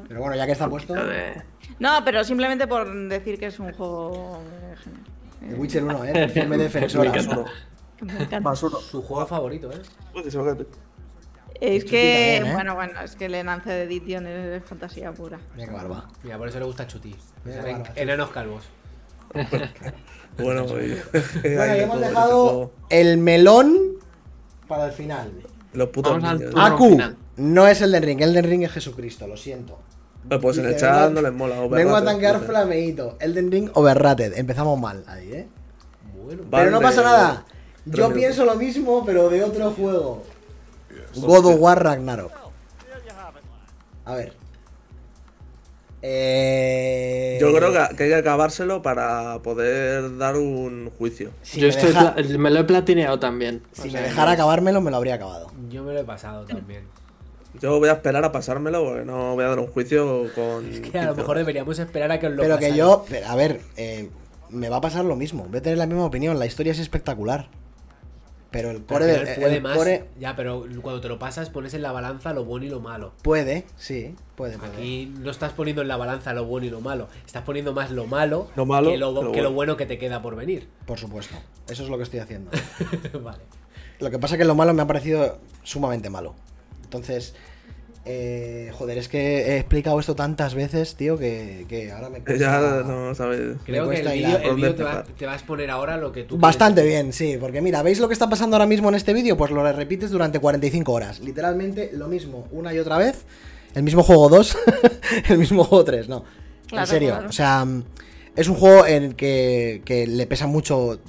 Pero 0.08 0.20
bueno, 0.20 0.36
ya 0.36 0.46
que 0.46 0.52
está 0.52 0.68
puesto, 0.68 0.94
de- 0.94 1.42
No, 1.78 2.04
pero 2.04 2.24
simplemente 2.24 2.66
por 2.66 2.92
decir 3.08 3.38
que 3.38 3.46
es 3.46 3.58
un 3.58 3.72
juego 3.72 4.40
Witcher 5.56 5.84
1, 5.84 6.04
¿eh? 6.04 6.28
Firme 6.28 6.56
defensora. 6.58 7.10
Me 7.12 7.18
encanta. 7.18 7.44
Que 7.96 8.04
me 8.04 8.12
encanta. 8.14 8.40
Más 8.40 8.62
uno. 8.62 8.78
Su 8.80 9.02
juego 9.02 9.26
favorito, 9.26 9.70
¿eh? 9.72 9.80
Cae. 10.14 10.66
Es 11.60 11.84
que, 11.84 12.34
también, 12.36 12.46
¿eh? 12.46 12.52
bueno, 12.54 12.74
bueno, 12.74 13.00
es 13.00 13.16
que 13.16 13.26
el 13.26 13.34
enance 13.34 13.70
de 13.70 13.82
Edition 13.84 14.26
es 14.26 14.62
fantasía 14.64 15.12
pura. 15.12 15.38
Mira 15.54 15.68
qué 15.68 15.74
barba. 15.74 16.06
Mira, 16.22 16.36
por 16.36 16.48
eso 16.48 16.58
le 16.58 16.66
gusta 16.66 16.86
Chuti. 16.86 17.14
Enanos 17.96 18.30
calvos. 18.30 18.64
Bueno, 20.38 20.64
y- 20.66 21.00
Bueno, 21.42 21.62
hemos 21.74 22.00
dejado 22.00 22.72
el 22.90 23.16
melón 23.16 23.74
para 24.68 24.86
el 24.88 24.92
final. 24.92 25.30
Los 25.76 25.88
putos 25.90 26.12
Vamos 26.12 26.28
al 26.28 26.38
niños. 26.38 26.50
turno. 26.52 26.66
Aku, 26.66 26.90
final. 26.90 27.16
no 27.36 27.68
es 27.68 27.80
el 27.82 27.92
de 27.92 28.00
Ring, 28.00 28.20
el 28.22 28.32
de 28.34 28.42
Ring 28.42 28.62
es 28.64 28.72
Jesucristo, 28.72 29.26
lo 29.26 29.36
siento. 29.36 29.78
Eh, 30.30 30.38
Pues 30.40 30.58
en 30.58 30.66
el 30.66 30.76
chat 30.76 30.92
vengo 30.92 31.06
a- 31.06 31.10
no 31.10 31.22
les 31.22 31.32
mola. 31.32 31.66
Vengo 31.68 31.94
a 31.94 32.02
tanquear 32.04 32.36
dice. 32.36 32.46
flameito. 32.46 33.16
Elden 33.20 33.50
Ring 33.52 33.70
overrated. 33.74 34.36
Empezamos 34.36 34.80
mal 34.80 35.04
ahí, 35.06 35.32
¿eh? 35.32 35.48
Bueno, 36.24 36.42
pero 36.50 36.70
no 36.70 36.80
pasa 36.80 37.02
nada. 37.02 37.44
Yo 37.84 37.92
minutos. 38.08 38.14
pienso 38.14 38.44
lo 38.44 38.56
mismo, 38.56 39.04
pero 39.06 39.28
de 39.28 39.44
otro 39.44 39.70
juego. 39.72 40.24
God 41.14 41.46
of 41.46 41.60
War 41.60 41.82
Ragnarok. 41.84 42.32
A 44.04 44.14
ver. 44.14 44.32
Eh... 46.02 47.38
Yo 47.40 47.52
creo 47.54 47.72
que, 47.72 47.78
hay 47.78 47.96
que 48.10 48.14
acabárselo 48.14 48.82
para 48.82 49.38
poder 49.42 50.16
dar 50.18 50.36
un 50.36 50.90
juicio. 50.98 51.30
si 51.42 51.60
yo 51.60 51.66
me 51.68 51.70
estoy 51.70 51.88
deja- 51.88 52.14
me 52.38 52.50
lo 52.50 52.60
he 52.60 52.64
platineado 52.64 53.18
también. 53.18 53.62
Si 53.72 53.82
O 53.82 53.84
me 53.86 53.90
sea, 53.92 54.02
dejara 54.02 54.32
acabármelo, 54.32 54.80
me 54.80 54.90
lo 54.90 54.96
habría 54.98 55.14
acabado. 55.14 55.50
yo 55.70 55.82
me 55.82 55.92
lo 55.92 56.00
he 56.00 56.04
pasado 56.04 56.44
también. 56.44 56.82
Yo 57.60 57.78
voy 57.78 57.88
a 57.88 57.92
esperar 57.92 58.22
a 58.24 58.32
pasármelo 58.32 58.84
porque 58.84 59.04
no 59.04 59.34
voy 59.34 59.44
a 59.44 59.48
dar 59.48 59.58
un 59.58 59.66
juicio 59.68 60.30
con. 60.34 60.66
Es 60.72 60.80
que 60.80 60.98
a 60.98 61.02
lo 61.04 61.08
15 61.08 61.20
mejor 61.22 61.38
deberíamos 61.38 61.78
esperar 61.78 62.12
a 62.12 62.20
que 62.20 62.26
os 62.26 62.34
lo 62.34 62.42
Pero 62.42 62.58
que 62.58 62.74
yo, 62.76 63.04
a 63.26 63.36
ver, 63.36 63.60
eh, 63.76 64.10
me 64.50 64.68
va 64.68 64.76
a 64.76 64.80
pasar 64.82 65.04
lo 65.04 65.16
mismo. 65.16 65.46
Voy 65.48 65.58
a 65.58 65.62
tener 65.62 65.78
la 65.78 65.86
misma 65.86 66.04
opinión. 66.04 66.38
La 66.38 66.46
historia 66.46 66.72
es 66.72 66.78
espectacular. 66.78 67.48
Pero 68.50 68.70
el 68.70 68.84
core 68.84 69.06
del. 69.06 69.20
final 69.20 69.40
puede 69.40 69.56
el 69.56 69.62
más. 69.62 69.76
core 69.76 70.04
Ya, 70.18 70.36
pero 70.36 70.64
cuando 70.82 71.00
te 71.00 71.08
lo 71.08 71.18
pasas 71.18 71.50
pones 71.50 71.74
en 71.74 71.82
la 71.82 71.92
balanza 71.92 72.32
lo 72.32 72.44
bueno 72.44 72.66
y 72.66 72.68
lo 72.70 72.80
malo. 72.80 73.12
puede, 73.22 73.66
sí, 73.76 74.14
puede. 74.36 74.56
puede. 74.58 74.72
Aquí 74.72 75.12
no 75.18 75.30
estás 75.30 75.52
poniendo 75.52 75.82
en 75.82 75.88
la 75.88 75.96
balanza 75.96 76.32
lo 76.32 76.44
bueno 76.44 76.66
y 76.66 76.70
lo 76.70 76.80
malo. 76.80 77.08
Estás 77.26 77.42
poniendo 77.42 77.72
más 77.72 77.90
lo 77.90 78.06
malo, 78.06 78.48
Lo 78.56 78.64
malo 78.66 78.90
que, 78.90 78.98
lo, 78.98 79.14
que 79.14 79.14
lo 79.14 79.32
que 79.32 79.42
lo 79.42 79.48
bueno. 79.48 79.50
bueno 79.54 79.76
que 79.76 79.86
te 79.86 79.98
queda 79.98 80.22
por 80.22 80.36
venir. 80.36 80.68
Por 80.86 80.98
supuesto. 80.98 81.36
Eso 81.68 81.82
es 81.82 81.88
lo 81.88 81.96
que 81.96 82.04
estoy 82.04 82.20
haciendo. 82.20 82.50
vale. 83.22 83.42
Lo 83.98 84.10
que 84.10 84.18
pasa 84.18 84.34
es 84.34 84.38
que 84.38 84.44
lo 84.44 84.54
malo 84.54 84.74
me 84.74 84.82
ha 84.82 84.86
parecido 84.86 85.38
sumamente 85.62 86.10
malo. 86.10 86.34
Entonces, 86.84 87.34
eh, 88.08 88.70
joder, 88.72 88.98
es 88.98 89.08
que 89.08 89.40
he 89.52 89.56
explicado 89.58 89.98
esto 89.98 90.14
tantas 90.14 90.54
veces, 90.54 90.94
tío, 90.94 91.18
que, 91.18 91.66
que 91.68 91.90
ahora 91.90 92.08
me 92.08 92.20
cuesta... 92.22 92.36
Ya 92.36 92.82
no 92.84 93.14
sabes. 93.14 93.56
Creo 93.64 93.88
que 93.88 93.96
el 94.00 94.08
vídeo 94.12 94.36
el 94.38 94.42
¿Dónde 94.44 94.54
vídeo 94.54 94.74
te, 94.76 94.82
va, 94.84 95.04
te 95.04 95.26
va 95.26 95.32
a 95.32 95.34
exponer 95.34 95.70
ahora 95.70 95.96
lo 95.96 96.12
que 96.12 96.22
tú 96.22 96.38
Bastante 96.38 96.82
quieres. 96.82 97.02
bien, 97.02 97.12
sí, 97.12 97.36
porque 97.40 97.60
mira, 97.60 97.82
¿veis 97.82 97.98
lo 97.98 98.06
que 98.06 98.12
está 98.14 98.28
pasando 98.30 98.56
ahora 98.56 98.66
mismo 98.66 98.88
en 98.90 98.94
este 98.94 99.12
vídeo? 99.12 99.36
Pues 99.36 99.50
lo 99.50 99.62
repites 99.72 100.10
durante 100.10 100.38
45 100.38 100.92
horas. 100.92 101.20
Literalmente 101.20 101.90
lo 101.92 102.06
mismo, 102.08 102.46
una 102.52 102.72
y 102.72 102.78
otra 102.78 102.96
vez. 102.98 103.24
El 103.74 103.82
mismo 103.82 104.02
juego 104.02 104.28
2, 104.28 104.56
el 105.28 105.38
mismo 105.38 105.64
juego 105.64 105.84
3, 105.84 106.08
no. 106.08 106.18
en 106.18 106.68
Claro, 106.68 106.86
serio, 106.86 107.08
claro. 107.10 107.28
o 107.28 107.32
sea, 107.32 107.66
es 108.36 108.48
un 108.48 108.54
juego 108.54 108.86
en 108.86 109.02
el 109.02 109.14
que, 109.16 109.82
que 109.84 110.06
le 110.06 110.26
pesa 110.26 110.46
mucho 110.46 111.00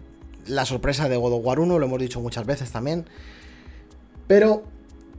la 0.48 0.66
sorpresa 0.66 1.08
de 1.10 1.16
God 1.18 1.34
of 1.34 1.46
War 1.46 1.60
1, 1.60 1.78
lo 1.78 1.86
hemos 1.86 2.00
dicho 2.00 2.20
muchas 2.20 2.46
veces 2.46 2.72
también. 2.72 3.06
Pero 4.28 4.64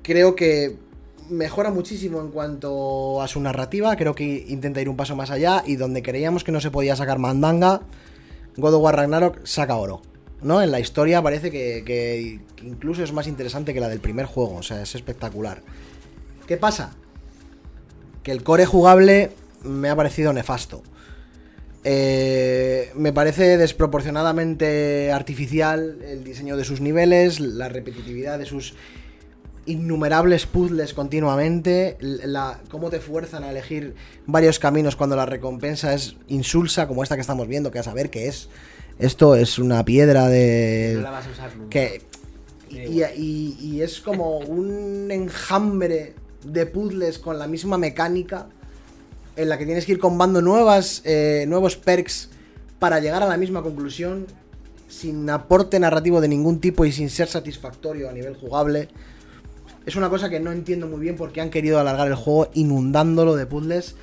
creo 0.02 0.34
que 0.36 0.76
mejora 1.30 1.70
muchísimo 1.70 2.20
en 2.20 2.30
cuanto 2.30 3.22
a 3.22 3.28
su 3.28 3.40
narrativa, 3.40 3.96
creo 3.96 4.14
que 4.14 4.44
intenta 4.48 4.80
ir 4.80 4.88
un 4.88 4.96
paso 4.96 5.16
más 5.16 5.30
allá 5.30 5.62
y 5.66 5.76
donde 5.76 6.02
creíamos 6.02 6.44
que 6.44 6.52
no 6.52 6.60
se 6.60 6.70
podía 6.70 6.96
sacar 6.96 7.18
mandanga, 7.18 7.82
God 8.56 8.74
of 8.74 8.82
War 8.82 8.96
Ragnarok 8.96 9.44
saca 9.44 9.76
oro. 9.76 10.02
¿No? 10.40 10.62
En 10.62 10.70
la 10.70 10.78
historia 10.78 11.20
parece 11.20 11.50
que, 11.50 12.40
incluso 12.62 13.02
es 13.02 13.12
más 13.12 13.26
interesante 13.26 13.74
que 13.74 13.80
la 13.80 13.88
del 13.88 13.98
primer 13.98 14.26
juego, 14.26 14.56
o 14.56 14.62
sea, 14.62 14.82
es 14.82 14.94
espectacular. 14.94 15.62
¿Qué 16.46 16.56
pasa? 16.56 16.92
Que 18.22 18.30
el 18.30 18.44
core 18.44 18.64
jugable 18.64 19.32
me 19.62 19.88
ha 19.88 19.96
parecido 19.96 20.32
nefasto. 20.32 20.82
Eh, 21.82 22.92
me 22.94 23.12
parece 23.12 23.56
desproporcionadamente 23.56 25.10
artificial 25.10 25.98
el 26.02 26.22
diseño 26.22 26.56
de 26.56 26.64
sus 26.64 26.80
niveles, 26.80 27.40
la 27.40 27.68
repetitividad 27.68 28.38
de 28.38 28.46
sus 28.46 28.74
innumerables 29.68 30.46
puzzles 30.46 30.94
continuamente, 30.94 31.96
la, 32.00 32.60
cómo 32.70 32.90
te 32.90 33.00
fuerzan 33.00 33.44
a 33.44 33.50
elegir 33.50 33.94
varios 34.26 34.58
caminos 34.58 34.96
cuando 34.96 35.14
la 35.16 35.26
recompensa 35.26 35.94
es 35.94 36.16
insulsa, 36.26 36.88
como 36.88 37.02
esta 37.02 37.14
que 37.14 37.20
estamos 37.20 37.46
viendo, 37.46 37.70
que 37.70 37.78
a 37.78 37.82
saber 37.82 38.10
qué 38.10 38.28
es. 38.28 38.48
Esto 38.98 39.36
es 39.36 39.58
una 39.58 39.84
piedra 39.84 40.26
de... 40.28 40.94
No 40.96 41.02
la 41.02 41.10
vas 41.10 41.26
a 41.26 41.30
usar 41.30 41.56
nunca. 41.56 41.70
que 41.70 42.02
y, 42.70 43.02
y- 43.02 43.56
y 43.60 43.80
es 43.82 44.00
como 44.00 44.38
un 44.38 45.08
enjambre 45.10 46.14
de 46.44 46.66
puzzles 46.66 47.18
con 47.18 47.38
la 47.38 47.46
misma 47.46 47.78
mecánica 47.78 48.46
en 49.36 49.48
la 49.48 49.56
que 49.56 49.64
tienes 49.66 49.86
que 49.86 49.92
ir 49.92 49.98
combando 49.98 50.42
nuevas, 50.42 51.00
eh, 51.04 51.44
nuevos 51.48 51.76
perks 51.76 52.28
para 52.78 53.00
llegar 53.00 53.22
a 53.22 53.26
la 53.26 53.36
misma 53.36 53.62
conclusión 53.62 54.26
sin 54.88 55.28
aporte 55.30 55.78
narrativo 55.78 56.20
de 56.20 56.28
ningún 56.28 56.60
tipo 56.60 56.84
y 56.84 56.92
sin 56.92 57.08
ser 57.10 57.28
satisfactorio 57.28 58.08
a 58.08 58.12
nivel 58.12 58.34
jugable. 58.34 58.88
Es 59.88 59.96
una 59.96 60.10
cosa 60.10 60.28
que 60.28 60.38
no 60.38 60.52
entiendo 60.52 60.86
muy 60.86 61.00
bien 61.00 61.16
porque 61.16 61.40
han 61.40 61.48
querido 61.48 61.80
alargar 61.80 62.08
el 62.08 62.14
juego 62.14 62.50
inundándolo 62.52 63.36
de 63.36 63.46
puzzles 63.46 63.94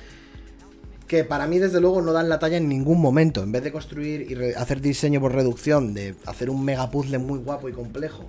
que 1.06 1.22
para 1.22 1.46
mí 1.46 1.60
desde 1.60 1.80
luego 1.80 2.02
no 2.02 2.12
dan 2.12 2.28
la 2.28 2.40
talla 2.40 2.56
en 2.56 2.68
ningún 2.68 3.00
momento. 3.00 3.44
En 3.44 3.52
vez 3.52 3.62
de 3.62 3.70
construir 3.70 4.28
y 4.28 4.54
hacer 4.54 4.80
diseño 4.80 5.20
por 5.20 5.32
reducción, 5.32 5.94
de 5.94 6.16
hacer 6.26 6.50
un 6.50 6.64
mega 6.64 6.90
puzzle 6.90 7.18
muy 7.18 7.38
guapo 7.38 7.68
y 7.68 7.72
complejo, 7.72 8.24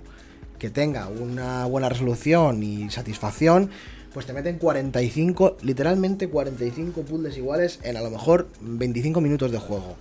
que 0.60 0.70
tenga 0.70 1.08
una 1.08 1.66
buena 1.66 1.88
resolución 1.88 2.62
y 2.62 2.90
satisfacción, 2.90 3.70
pues 4.14 4.24
te 4.24 4.32
meten 4.34 4.58
45, 4.58 5.56
literalmente 5.62 6.28
45 6.28 7.02
puzzles 7.02 7.36
iguales 7.38 7.80
en 7.82 7.96
a 7.96 8.02
lo 8.02 8.10
mejor 8.10 8.46
25 8.60 9.20
minutos 9.20 9.50
de 9.50 9.58
juego. 9.58 9.96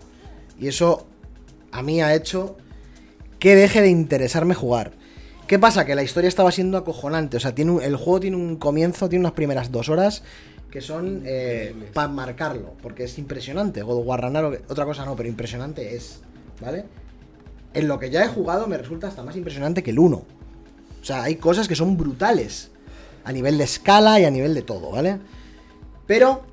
Y 0.60 0.68
eso 0.68 1.08
a 1.72 1.82
mí 1.82 2.04
ha 2.04 2.14
hecho 2.14 2.56
que 3.40 3.56
deje 3.56 3.82
de 3.82 3.90
interesarme 3.90 4.54
jugar. 4.54 5.07
¿Qué 5.48 5.58
pasa? 5.58 5.86
Que 5.86 5.96
la 5.96 6.04
historia 6.04 6.28
estaba 6.28 6.52
siendo 6.52 6.78
acojonante. 6.78 7.38
O 7.38 7.40
sea, 7.40 7.56
tiene 7.56 7.86
el 7.86 7.96
juego 7.96 8.20
tiene 8.20 8.36
un 8.36 8.58
comienzo, 8.58 9.08
tiene 9.08 9.24
unas 9.24 9.32
primeras 9.32 9.72
dos 9.72 9.88
horas 9.88 10.24
que 10.70 10.82
son 10.82 11.22
eh, 11.26 11.74
para 11.94 12.10
marcarlo, 12.10 12.74
porque 12.82 13.06
es 13.06 13.18
impresionante. 13.18 13.82
God 13.82 14.00
of 14.00 14.06
War 14.06 14.22
Ragnarok, 14.22 14.70
otra 14.70 14.84
cosa 14.84 15.06
no, 15.06 15.16
pero 15.16 15.30
impresionante 15.30 15.96
es, 15.96 16.20
¿vale? 16.62 16.84
En 17.74 17.88
lo 17.88 17.98
que 17.98 18.10
ya 18.10 18.26
he 18.26 18.28
jugado 18.28 18.68
me 18.68 18.78
resulta 18.78 19.08
hasta 19.08 19.24
más 19.24 19.38
impresionante 19.38 19.82
que 19.82 19.92
el 19.92 20.00
1. 20.00 20.18
O 20.18 20.26
sea, 21.06 21.24
hay 21.24 21.38
cosas 21.38 21.70
que 21.70 21.76
son 21.76 21.96
brutales 21.96 22.72
a 23.24 23.32
nivel 23.32 23.58
de 23.58 23.64
escala 23.64 24.20
y 24.20 24.26
a 24.26 24.32
nivel 24.32 24.54
de 24.54 24.64
todo, 24.64 24.92
¿vale? 24.92 25.20
Pero 26.06 26.44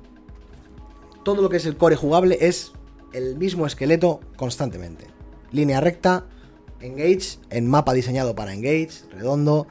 todo 1.23 1.41
lo 1.41 1.49
que 1.49 1.57
es 1.57 1.65
el 1.65 1.75
core 1.75 1.97
jugable 1.97 2.37
es 2.39 2.71
el 3.11 3.35
mismo 3.35 3.67
esqueleto 3.67 4.21
constantemente. 4.37 5.07
Línea 5.51 5.81
recta, 5.81 6.25
engage, 6.79 7.39
en 7.49 7.67
mapa 7.67 7.93
diseñado 7.93 8.35
para 8.35 8.53
engage, 8.53 9.03
redondo, 9.11 9.67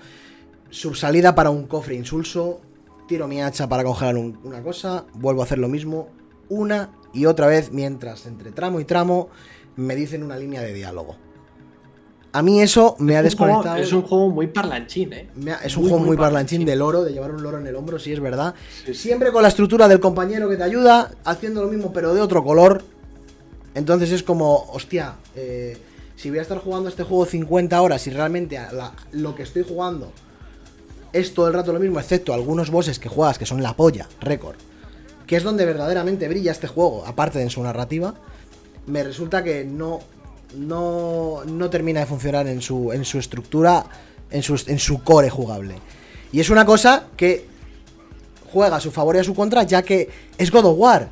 subsalida 0.71 1.35
para 1.35 1.51
un 1.51 1.67
cofre 1.67 1.95
insulso, 1.95 2.61
tiro 3.07 3.29
mi 3.29 3.43
hacha 3.43 3.69
para 3.69 3.85
congelar 3.85 4.17
una 4.17 4.63
cosa, 4.63 5.05
vuelvo 5.15 5.43
a 5.43 5.45
hacer 5.45 5.59
lo 5.59 5.69
mismo 5.69 6.09
una 6.49 6.91
y 7.13 7.27
otra 7.27 7.47
vez 7.47 7.73
mientras 7.73 8.27
entre 8.27 8.53
tramo 8.53 8.81
y 8.81 8.85
tramo 8.85 9.29
me 9.77 9.95
dicen 9.97 10.23
una 10.23 10.37
línea 10.37 10.61
de 10.63 10.73
diálogo. 10.73 11.17
A 12.33 12.43
mí 12.43 12.61
eso 12.61 12.97
me 12.99 13.17
ha 13.17 13.23
desconectado. 13.23 13.77
es 13.77 13.93
un 13.93 14.03
juego 14.03 14.29
muy 14.29 14.49
parlanchín, 14.49 15.13
¿eh? 15.13 15.29
es 15.63 15.77
un 15.77 15.89
juego 15.89 16.05
muy, 16.05 16.17
parlanchín, 16.17 16.65
de 16.65 16.75
loro, 16.75 17.05
de 17.05 17.13
llevar 17.13 17.31
un 17.31 17.45
loro 17.45 17.59
en 17.59 17.67
el 17.69 17.77
hombro, 17.77 18.01
sí 18.01 18.13
es 18.13 18.19
verdad. 18.19 18.57
Siempre 18.93 19.31
con 19.31 19.43
la 19.43 19.49
estructura 19.49 19.87
del 19.87 20.01
compañero 20.01 20.49
que 20.49 20.57
te 20.57 20.65
ayuda, 20.65 21.13
haciendo 21.25 21.63
lo 21.63 21.69
mismo 21.69 21.93
pero 21.93 22.13
de 22.13 22.21
otro 22.21 22.43
color. 22.43 22.83
Entonces 23.77 24.11
es 24.11 24.25
como, 24.25 24.65
hostia, 24.73 25.15
eh, 25.37 25.79
si 26.17 26.31
voy 26.31 26.39
a 26.39 26.43
estar 26.43 26.59
jugando 26.59 26.89
este 26.89 27.03
juego 27.03 27.27
50 27.27 27.81
horas 27.81 28.07
y 28.07 28.11
realmente 28.11 28.59
lo 29.13 29.35
que 29.35 29.43
estoy 29.43 29.65
jugando 29.67 30.13
es 31.13 31.35
todo 31.35 31.49
el 31.49 31.55
rato 31.55 31.73
lo 31.73 31.81
mismo, 31.81 32.01
excepto 32.01 32.35
algunos 32.35 32.71
bosses 32.71 32.99
que 32.99 33.09
juegas 33.09 33.39
que 33.39 33.47
son 33.47 33.63
la 33.63 33.77
polla, 33.77 34.09
récord, 34.21 34.57
que 35.27 35.37
es 35.37 35.43
donde 35.43 35.65
verdaderamente 35.65 36.29
brilla 36.29 36.53
este 36.53 36.67
juego, 36.67 37.05
aparte 37.07 37.39
de 37.39 37.45
en 37.45 37.51
su 37.51 37.63
narrativa, 37.63 38.15
me 38.87 39.03
resulta 39.03 39.43
que 39.43 39.65
no 39.65 40.01
no, 40.57 41.43
no 41.47 41.71
termina 41.71 42.01
de 42.01 42.07
funcionar 42.07 42.47
en 42.47 42.61
su, 42.61 42.93
en 42.93 43.05
su 43.05 43.19
estructura, 43.19 43.85
en 44.31 44.43
su, 44.43 44.61
en 44.67 44.79
su 44.79 45.03
core 45.03 45.31
jugable. 45.31 45.77
Y 46.33 46.41
es 46.41 46.51
una 46.51 46.65
cosa 46.65 47.07
que 47.17 47.47
juega 48.53 48.77
a 48.77 48.81
su 48.81 48.91
favor 48.91 49.17
y 49.17 49.19
a 49.19 49.25
su 49.25 49.35
contra, 49.35 49.63
ya 49.65 49.83
que 49.83 50.09
es 50.39 50.51
God 50.51 50.67
of 50.67 50.79
War. 50.79 51.09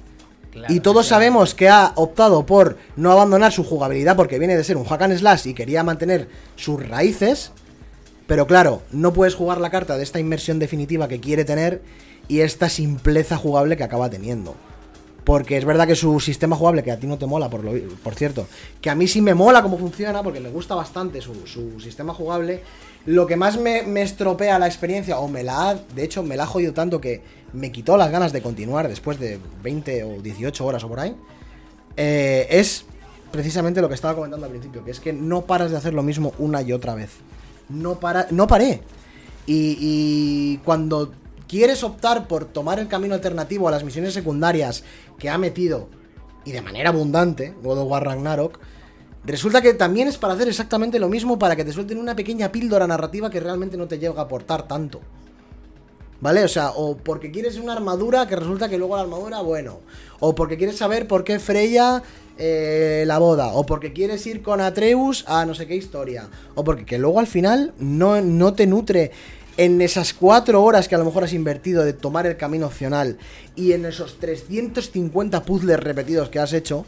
Y 0.69 0.81
todos 0.81 1.07
sabemos 1.07 1.55
que 1.55 1.69
ha 1.69 1.93
optado 1.97 2.45
por 2.45 2.77
no 2.97 3.11
abandonar 3.11 3.53
su 3.53 3.65
jugabilidad 3.65 4.17
porque 4.17 4.39
viene 4.39 4.57
de 4.57 4.65
ser 4.65 4.77
un 4.77 4.85
hack 4.85 5.03
and 5.03 5.19
slash 5.19 5.47
y 5.47 5.55
quería 5.55 5.83
mantener 5.83 6.29
sus 6.57 6.87
raíces. 6.87 7.53
Pero 8.27 8.47
claro, 8.47 8.83
no 8.93 9.13
puedes 9.13 9.35
jugar 9.35 9.61
la 9.61 9.71
carta 9.71 9.97
de 9.97 10.03
esta 10.03 10.21
inmersión 10.21 10.59
definitiva 10.59 11.09
que 11.09 11.21
quiere 11.21 11.45
tener 11.45 11.83
y 12.29 12.41
esta 12.41 12.69
simpleza 12.69 13.37
jugable 13.37 13.77
que 13.77 13.85
acaba 13.85 14.11
teniendo. 14.11 14.55
Porque 15.25 15.57
es 15.57 15.65
verdad 15.65 15.87
que 15.87 15.95
su 15.95 16.19
sistema 16.19 16.57
jugable, 16.57 16.83
que 16.83 16.91
a 16.91 16.99
ti 16.99 17.07
no 17.07 17.17
te 17.17 17.27
mola, 17.27 17.49
por, 17.49 17.63
lo, 17.63 17.73
por 18.03 18.15
cierto, 18.15 18.49
que 18.81 18.91
a 18.91 18.95
mí 18.95 19.07
sí 19.07 19.21
me 19.21 19.35
mola 19.35 19.63
cómo 19.63 19.79
funciona, 19.79 20.23
porque 20.23 20.41
me 20.41 20.51
gusta 20.51 20.75
bastante 20.75 21.21
su, 21.21 21.81
sistema 21.81 22.13
jugable. 22.13 22.63
Lo 23.05 23.27
que 23.27 23.37
más 23.37 23.59
me, 23.59 23.81
estropea 24.01 24.59
la 24.59 24.67
experiencia, 24.67 25.19
o 25.19 25.29
me 25.29 25.43
la 25.43 25.71
ha, 25.71 25.75
de 25.75 26.05
hecho, 26.05 26.23
me 26.23 26.37
la 26.37 26.45
ha 26.45 26.47
jodido 26.47 26.73
tanto 26.73 27.01
que 27.01 27.23
me 27.53 27.73
quitó 27.73 27.97
las 27.97 28.11
ganas 28.11 28.33
de 28.33 28.43
continuar 28.43 28.89
después 28.89 29.19
de 29.19 29.41
20 29.63 30.05
o 30.05 30.23
18 30.23 30.65
horas 30.65 30.85
o 30.85 30.89
por 30.89 31.01
ahí, 31.01 31.17
eh, 31.97 32.47
es 32.51 32.85
precisamente 33.33 33.81
lo 33.81 33.89
que 33.89 33.95
estaba 33.95 34.15
comentando 34.15 34.47
al 34.47 34.53
principio, 34.53 34.85
que 34.85 34.93
es 34.93 35.01
que 35.01 35.13
no 35.13 35.43
paras 35.43 35.71
de 35.71 35.77
hacer 35.77 35.95
lo 35.95 36.03
mismo 36.03 36.33
una 36.39 36.63
y 36.63 36.73
otra 36.73 36.95
vez. 36.95 37.11
No, 37.69 37.99
para, 37.99 38.29
no 38.31 38.47
paré. 38.47 38.83
Y, 39.47 39.77
y 39.81 40.57
cuando 40.59 41.13
quieres 41.49 41.83
optar 41.83 42.29
por 42.29 42.45
tomar 42.45 42.79
el 42.79 42.87
camino 42.87 43.15
alternativo 43.15 43.67
a 43.67 43.73
las 43.73 43.83
misiones 43.83 44.15
secundarias 44.15 44.85
que 45.19 45.29
ha 45.29 45.39
metido, 45.39 45.89
y 46.45 46.53
de 46.53 46.63
manera 46.63 46.91
abundante, 46.91 47.55
God 47.63 47.79
of 47.79 47.91
War 47.91 48.05
Ragnarok, 48.05 48.59
resulta 49.25 49.63
que 49.63 49.75
también 49.75 50.09
es 50.09 50.19
para 50.19 50.35
hacer 50.35 50.49
exactamente 50.49 50.99
lo 50.99 51.09
mismo 51.09 51.39
para 51.39 51.57
que 51.57 51.65
te 51.65 51.73
suelten 51.73 51.99
una 51.99 52.17
pequeña 52.17 52.51
píldora 52.51 52.87
narrativa 52.87 53.31
que 53.31 53.41
realmente 53.41 53.77
no 53.77 53.87
te 53.87 53.99
llega 53.99 54.21
a 54.21 54.25
aportar 54.25 54.67
tanto. 54.67 55.01
¿Vale? 56.21 56.45
O 56.45 56.49
sea, 56.49 56.71
o 56.71 56.97
porque 56.97 57.33
quieres 57.33 57.57
una 57.59 57.73
armadura 57.73 58.29
que 58.29 58.37
resulta 58.37 58.69
que 58.69 58.79
luego 58.79 58.95
la 58.97 59.03
armadura, 59.03 59.41
bueno. 59.41 59.81
O 60.21 60.37
porque 60.37 60.57
quieres 60.57 60.77
saber 60.77 61.09
por 61.09 61.25
qué 61.25 61.41
Freya 61.41 62.01
eh, 62.39 63.03
la 63.09 63.19
boda. 63.19 63.49
O 63.55 63.67
porque 63.67 63.93
quieres 63.93 64.25
ir 64.29 64.41
con 64.41 64.61
Atreus 64.61 65.25
a 65.27 65.45
no 65.45 65.55
sé 65.55 65.67
qué 65.67 65.75
historia. 65.75 66.29
O 66.55 66.63
porque 66.63 66.85
que 66.85 66.97
luego 66.97 67.19
al 67.19 67.27
final 67.27 67.75
no, 67.81 68.21
no 68.21 68.55
te 68.55 68.69
nutre 68.69 69.11
en 69.57 69.81
esas 69.81 70.15
cuatro 70.15 70.63
horas 70.63 70.89
que 70.89 70.95
a 70.95 70.99
lo 70.99 71.05
mejor 71.05 71.25
has 71.25 71.33
invertido 71.33 71.85
de 71.85 71.93
tomar 71.93 72.27
el 72.27 72.37
camino 72.37 72.67
opcional 72.67 73.19
y 73.55 73.73
en 73.73 73.85
esos 73.85 74.19
350 74.19 75.43
puzzles 75.43 75.79
repetidos 75.81 76.31
que 76.31 76.39
has 76.39 76.53
hecho, 76.53 76.87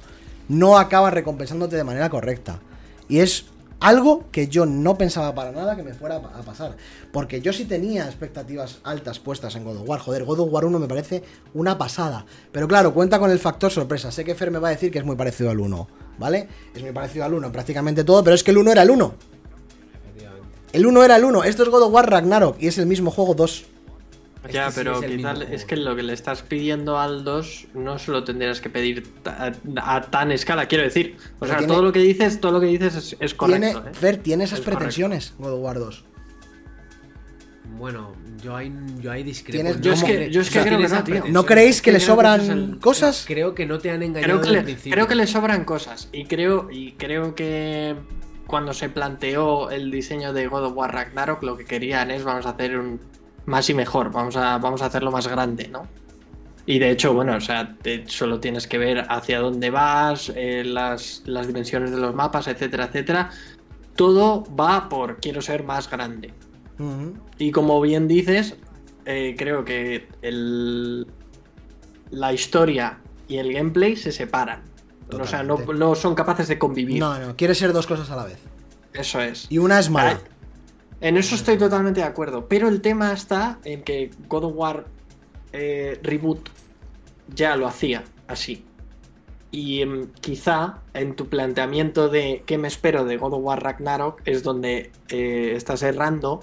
no 0.48 0.78
acabas 0.78 1.14
recompensándote 1.14 1.76
de 1.76 1.84
manera 1.84 2.10
correcta. 2.10 2.60
Y 3.08 3.20
es 3.20 3.46
algo 3.80 4.24
que 4.30 4.48
yo 4.48 4.64
no 4.66 4.96
pensaba 4.96 5.34
para 5.34 5.52
nada 5.52 5.76
que 5.76 5.82
me 5.82 5.94
fuera 5.94 6.16
a 6.16 6.42
pasar. 6.42 6.76
Porque 7.12 7.40
yo 7.40 7.52
sí 7.52 7.64
tenía 7.64 8.06
expectativas 8.06 8.78
altas 8.82 9.18
puestas 9.18 9.54
en 9.56 9.64
God 9.64 9.78
of 9.78 9.88
War. 9.88 10.00
Joder, 10.00 10.24
God 10.24 10.40
of 10.40 10.52
War 10.52 10.64
1 10.64 10.78
me 10.78 10.88
parece 10.88 11.22
una 11.52 11.76
pasada. 11.76 12.24
Pero 12.52 12.66
claro, 12.66 12.94
cuenta 12.94 13.18
con 13.18 13.30
el 13.30 13.38
factor 13.38 13.70
sorpresa. 13.70 14.10
Sé 14.10 14.24
que 14.24 14.34
Fer 14.34 14.50
me 14.50 14.58
va 14.58 14.68
a 14.68 14.72
decir 14.72 14.90
que 14.90 14.98
es 14.98 15.04
muy 15.04 15.16
parecido 15.16 15.50
al 15.50 15.60
1. 15.60 15.88
¿Vale? 16.18 16.48
Es 16.74 16.82
muy 16.82 16.92
parecido 16.92 17.24
al 17.24 17.34
1 17.34 17.52
prácticamente 17.52 18.04
todo, 18.04 18.22
pero 18.24 18.34
es 18.34 18.44
que 18.44 18.52
el 18.52 18.58
1 18.58 18.72
era 18.72 18.82
el 18.82 18.90
1. 18.90 19.14
El 20.72 20.86
1 20.86 21.04
era 21.04 21.16
el 21.16 21.24
1, 21.24 21.44
esto 21.44 21.62
es 21.62 21.68
God 21.68 21.82
of 21.82 21.92
War 21.92 22.10
Ragnarok 22.10 22.56
y 22.58 22.66
es 22.66 22.78
el 22.78 22.86
mismo 22.86 23.12
juego 23.12 23.34
2. 23.34 23.64
Ya, 24.50 24.70
pero 24.74 25.00
quizás 25.00 25.40
es 25.50 25.64
que 25.64 25.76
lo 25.76 25.96
que 25.96 26.02
le 26.02 26.12
estás 26.12 26.42
pidiendo 26.42 26.98
al 26.98 27.24
2 27.24 27.68
no 27.74 27.98
se 27.98 28.10
lo 28.10 28.24
tendrías 28.24 28.60
que 28.60 28.68
pedir 28.68 29.06
a, 29.76 30.02
tan 30.02 30.32
escala, 30.32 30.66
quiero 30.66 30.84
decir. 30.84 31.16
O 31.38 31.46
sea, 31.46 31.66
todo 31.66 31.82
lo 31.82 31.92
que 31.92 32.00
dices, 32.00 32.40
todo 32.40 32.52
lo 32.52 32.60
que 32.60 32.66
dices 32.66 33.16
es, 33.18 33.34
correcto. 33.34 33.60
Tiene, 33.68 33.90
¿eh? 33.90 33.94
Fer, 33.94 34.16
tiene 34.18 34.44
esas 34.44 34.60
pretensiones, 34.60 35.34
God 35.38 35.54
of 35.54 35.60
War 35.60 35.78
2. 35.78 36.04
Bueno, 37.78 38.14
yo 38.42 38.54
ahí, 38.54 38.72
yo 39.00 39.10
ahí 39.10 39.22
discrepo. 39.22 39.78
Yo, 39.80 39.92
es 39.92 40.04
que, 40.04 40.30
yo 40.30 40.40
es 40.42 40.50
que 40.50 40.60
creo 40.60 40.78
que 40.78 40.88
no, 40.88 41.04
tío. 41.04 41.24
¿No 41.28 41.46
creéis 41.46 41.82
que 41.82 41.92
le 41.92 42.00
sobran 42.00 42.78
cosas? 42.78 43.24
Creo 43.26 43.54
que 43.54 43.66
no 43.66 43.78
te 43.78 43.90
han 43.90 44.02
engañado 44.02 44.40
creo 44.40 44.62
que, 44.62 44.72
le, 44.72 44.76
creo 44.76 45.08
que 45.08 45.14
le 45.14 45.26
sobran 45.26 45.64
cosas. 45.64 46.08
Y 46.12 46.26
creo, 46.26 46.68
y 46.70 46.92
creo 46.92 47.34
que 47.34 47.96
cuando 48.46 48.74
se 48.74 48.90
planteó 48.90 49.70
el 49.70 49.90
diseño 49.90 50.32
de 50.32 50.46
God 50.46 50.66
of 50.66 50.76
War 50.76 50.92
Ragnarok, 50.92 51.42
lo 51.42 51.56
que 51.56 51.64
querían 51.64 52.10
es 52.10 52.22
vamos 52.22 52.46
a 52.46 52.50
hacer 52.50 52.78
un 52.78 53.00
más 53.46 53.68
y 53.70 53.74
mejor, 53.74 54.10
vamos 54.10 54.36
a, 54.36 54.58
vamos 54.58 54.82
a 54.82 54.86
hacerlo 54.86 55.10
más 55.10 55.28
grande, 55.28 55.68
¿no? 55.68 55.86
Y 56.66 56.78
de 56.78 56.90
hecho, 56.90 57.12
bueno, 57.12 57.36
o 57.36 57.40
sea, 57.40 57.76
solo 58.06 58.40
tienes 58.40 58.66
que 58.66 58.78
ver 58.78 59.04
hacia 59.10 59.40
dónde 59.40 59.70
vas, 59.70 60.32
eh, 60.34 60.64
las, 60.64 61.22
dimensiones 61.46 61.90
de 61.90 61.98
los 61.98 62.14
mapas, 62.14 62.48
etcétera, 62.48 62.86
etcétera. 62.86 63.30
Todo 63.96 64.44
va 64.58 64.88
por 64.88 65.18
quiero 65.20 65.42
ser 65.42 65.62
más 65.64 65.90
grande. 65.90 66.32
Y 67.38 67.50
como 67.52 67.80
bien 67.80 68.08
dices, 68.08 68.56
eh, 69.04 69.34
creo 69.38 69.64
que 69.64 70.08
el, 70.22 71.06
la 72.10 72.32
historia 72.32 72.98
y 73.28 73.36
el 73.36 73.52
gameplay 73.52 73.94
se 73.94 74.10
separan. 74.10 74.62
O 75.12 75.26
sea, 75.26 75.42
no, 75.42 75.94
son 75.94 76.14
capaces 76.14 76.48
de 76.48 76.58
convivir. 76.58 76.98
No, 76.98 77.18
no, 77.18 77.36
quiere 77.36 77.54
ser 77.54 77.72
dos 77.72 77.86
cosas 77.86 78.10
a 78.10 78.16
la 78.16 78.24
vez. 78.24 78.38
Eso 78.94 79.20
es. 79.20 79.46
Y 79.50 79.58
una 79.58 79.78
es 79.78 79.90
mala. 79.90 80.20
En 81.00 81.16
eso 81.16 81.34
estoy 81.34 81.58
totalmente 81.58 82.00
de 82.00 82.06
acuerdo. 82.06 82.48
Pero 82.48 82.68
el 82.68 82.80
tema 82.80 83.12
está 83.12 83.58
en 83.64 83.82
que 83.82 84.10
God 84.28 84.44
of 84.44 84.52
War 84.54 84.84
eh, 85.52 85.98
Reboot 86.02 86.48
ya 87.34 87.56
lo 87.56 87.66
hacía 87.66 88.04
así. 88.26 88.64
Y 89.50 89.82
em, 89.82 90.08
quizá 90.20 90.80
en 90.94 91.14
tu 91.14 91.28
planteamiento 91.28 92.08
de 92.08 92.42
qué 92.46 92.58
me 92.58 92.68
espero 92.68 93.04
de 93.04 93.16
God 93.16 93.34
of 93.34 93.44
War 93.44 93.62
Ragnarok 93.62 94.20
es 94.24 94.42
donde 94.42 94.90
eh, 95.08 95.52
estás 95.54 95.82
errando 95.82 96.40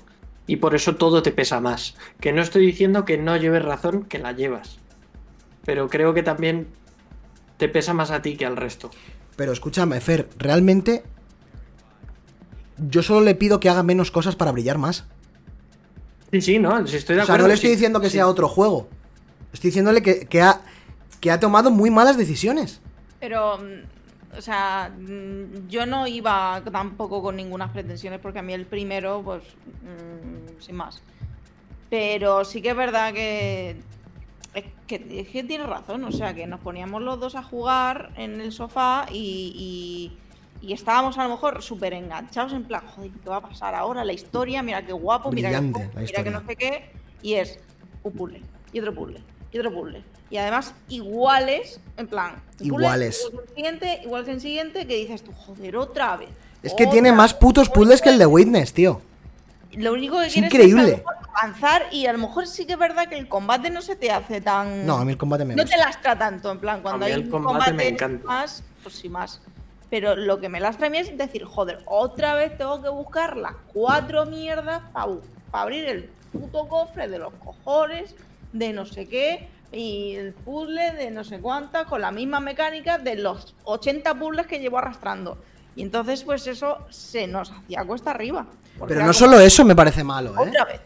y 0.47 0.57
por 0.57 0.75
eso 0.75 0.95
todo 0.95 1.21
te 1.21 1.31
pesa 1.31 1.59
más. 1.59 1.95
Que 2.19 2.31
no 2.31 2.41
estoy 2.41 2.65
diciendo 2.65 3.05
que 3.05 3.17
no 3.17 3.35
lleves 3.37 3.63
razón, 3.63 4.05
que 4.05 4.19
la 4.19 4.31
llevas. 4.31 4.79
Pero 5.65 5.89
creo 5.89 6.13
que 6.13 6.23
también 6.23 6.67
te 7.57 7.69
pesa 7.69 7.93
más 7.93 8.11
a 8.11 8.21
ti 8.21 8.37
que 8.37 8.45
al 8.45 8.57
resto. 8.57 8.91
Pero 9.35 9.51
escúchame, 9.51 9.99
Fer, 10.01 10.27
realmente 10.37 11.03
yo 12.87 13.03
solo 13.03 13.21
le 13.21 13.35
pido 13.35 13.59
que 13.59 13.69
haga 13.69 13.83
menos 13.83 14.11
cosas 14.11 14.35
para 14.35 14.51
brillar 14.51 14.77
más. 14.77 15.05
Sí, 16.31 16.41
sí, 16.41 16.59
no, 16.59 16.87
si 16.87 16.97
estoy 16.97 17.15
de 17.15 17.21
acuerdo. 17.23 17.33
O 17.33 17.37
sea, 17.37 17.41
no 17.43 17.47
le 17.47 17.53
estoy 17.53 17.71
diciendo 17.71 17.99
que 17.99 18.09
sea 18.09 18.27
otro 18.27 18.47
juego. 18.47 18.87
Estoy 19.53 19.69
diciéndole 19.69 20.01
que, 20.01 20.41
ha, 20.41 20.61
que 21.19 21.31
ha 21.31 21.39
tomado 21.39 21.71
muy 21.71 21.89
malas 21.89 22.17
decisiones. 22.17 22.81
Pero, 23.19 23.57
mm, 23.57 24.37
o 24.37 24.41
sea, 24.41 24.91
mm, 24.97 25.67
yo 25.67 25.85
no 25.85 26.07
iba 26.07 26.61
tampoco 26.71 27.21
con 27.21 27.35
ninguna 27.35 27.71
pretensiones 27.71 28.19
porque 28.19 28.39
a 28.39 28.41
mí 28.41 28.53
el 28.53 28.65
primero, 28.65 29.21
pues, 29.23 29.43
mm, 29.43 30.61
sin 30.61 30.75
más. 30.75 31.01
Pero 31.89 32.45
sí 32.45 32.61
que 32.61 32.69
es 32.69 32.75
verdad 32.75 33.13
que. 33.13 33.75
Es 34.53 34.65
que, 34.87 35.21
es 35.21 35.29
que 35.29 35.43
tienes 35.43 35.67
razón, 35.67 36.03
o 36.03 36.11
sea, 36.11 36.33
que 36.33 36.45
nos 36.45 36.59
poníamos 36.59 37.01
los 37.01 37.19
dos 37.19 37.35
a 37.35 37.43
jugar 37.43 38.11
en 38.17 38.41
el 38.41 38.51
sofá 38.51 39.05
y, 39.09 40.11
y, 40.61 40.73
estábamos 40.73 41.17
a 41.17 41.23
lo 41.23 41.29
mejor 41.29 41.61
súper 41.61 41.93
enganchados 41.93 42.53
en 42.53 42.63
plan, 42.63 42.81
joder, 42.95 43.11
¿qué 43.23 43.29
va 43.29 43.37
a 43.37 43.41
pasar 43.41 43.75
ahora? 43.75 44.03
La 44.05 44.13
historia, 44.13 44.61
mira 44.63 44.85
qué 44.85 44.93
guapo, 44.93 45.31
mira, 45.31 45.49
qué, 45.49 45.61
mira 45.61 46.23
que 46.23 46.29
no 46.31 46.45
sé 46.45 46.55
qué. 46.55 46.91
Y 47.21 47.33
es 47.35 47.59
un 48.03 48.13
puzzle, 48.13 48.41
y 48.73 48.79
otro 48.79 48.93
puzzle, 48.93 49.21
y 49.51 49.59
otro 49.59 49.73
puzzle. 49.73 50.03
Y 50.29 50.37
además 50.37 50.73
iguales, 50.87 51.79
en 51.97 52.07
plan. 52.07 52.41
puzzle 52.57 52.67
Iguales. 52.67 53.21
Igual 53.27 53.43
que 53.43 53.49
el 53.49 53.55
siguiente, 53.55 54.01
igual 54.03 54.25
que 54.25 54.31
el 54.31 54.41
siguiente, 54.41 54.87
que 54.87 54.95
dices 54.95 55.23
tú, 55.23 55.31
joder, 55.33 55.75
otra 55.77 56.17
vez. 56.17 56.29
Es 56.63 56.73
que 56.73 56.83
otra 56.83 56.93
tiene 56.93 57.11
más 57.11 57.33
putos 57.33 57.69
puzzles 57.69 58.01
que 58.01 58.09
el 58.09 58.17
de. 58.19 58.25
Witness, 58.25 58.73
tío. 58.73 59.01
Lo 59.73 59.93
único 59.93 60.19
que 60.19 60.27
Es 60.27 60.37
increíble. 60.37 60.93
es 60.95 61.01
avanzar 61.41 61.83
y 61.91 62.05
a 62.05 62.11
lo 62.13 62.19
mejor 62.19 62.45
sí 62.45 62.65
que 62.65 62.73
es 62.73 62.79
verdad 62.79 63.07
que 63.07 63.17
el 63.17 63.27
combate 63.29 63.69
no 63.69 63.81
se 63.81 63.95
te 63.95 64.11
hace 64.11 64.41
tan. 64.41 64.85
No, 64.85 64.97
a 64.97 65.05
mí 65.05 65.13
el 65.13 65.17
combate 65.17 65.45
me 65.45 65.55
No 65.55 65.63
gusta. 65.63 65.77
te 65.77 65.81
lastra 65.83 66.17
tanto, 66.17 66.51
en 66.51 66.59
plan, 66.59 66.81
cuando 66.81 67.05
A 67.05 67.07
mí 67.07 67.13
hay 67.13 67.21
el 67.21 67.25
un 67.25 67.31
combate 67.31 67.53
combate 67.53 67.73
me 67.73 67.87
encanta. 67.87 68.27
más, 68.27 68.63
pues 68.83 68.95
sí 68.95 69.07
más. 69.09 69.41
Pero 69.91 70.15
lo 70.15 70.39
que 70.39 70.49
me 70.49 70.59
lastra 70.59 70.87
a 70.87 70.89
mí 70.89 70.97
es 70.97 71.15
decir, 71.15 71.43
joder, 71.43 71.83
otra 71.85 72.33
vez 72.33 72.57
tengo 72.57 72.81
que 72.81 72.89
buscar 72.89 73.35
las 73.35 73.53
cuatro 73.73 74.25
mierdas 74.25 74.81
para 74.93 75.07
abrir 75.51 75.85
el 75.85 76.09
puto 76.31 76.67
cofre 76.69 77.09
de 77.09 77.19
los 77.19 77.33
cojones, 77.33 78.15
de 78.53 78.71
no 78.71 78.85
sé 78.85 79.07
qué, 79.07 79.49
y 79.73 80.15
el 80.15 80.33
puzzle 80.33 80.93
de 80.93 81.11
no 81.11 81.25
sé 81.25 81.39
cuántas, 81.39 81.85
con 81.87 82.01
la 82.01 82.11
misma 82.11 82.39
mecánica 82.39 82.97
de 82.97 83.17
los 83.17 83.53
80 83.65 84.15
puzzles 84.15 84.47
que 84.47 84.59
llevo 84.59 84.77
arrastrando. 84.77 85.37
Y 85.75 85.81
entonces, 85.81 86.23
pues 86.23 86.47
eso 86.47 86.79
se 86.89 87.27
nos 87.27 87.51
hacía 87.51 87.83
cuesta 87.83 88.11
arriba. 88.11 88.47
Pero 88.87 89.05
no 89.05 89.11
solo 89.11 89.39
eso 89.39 89.65
me 89.65 89.75
parece 89.75 90.03
malo, 90.05 90.31
¿eh? 90.31 90.49
Otra 90.49 90.65
vez. 90.65 90.81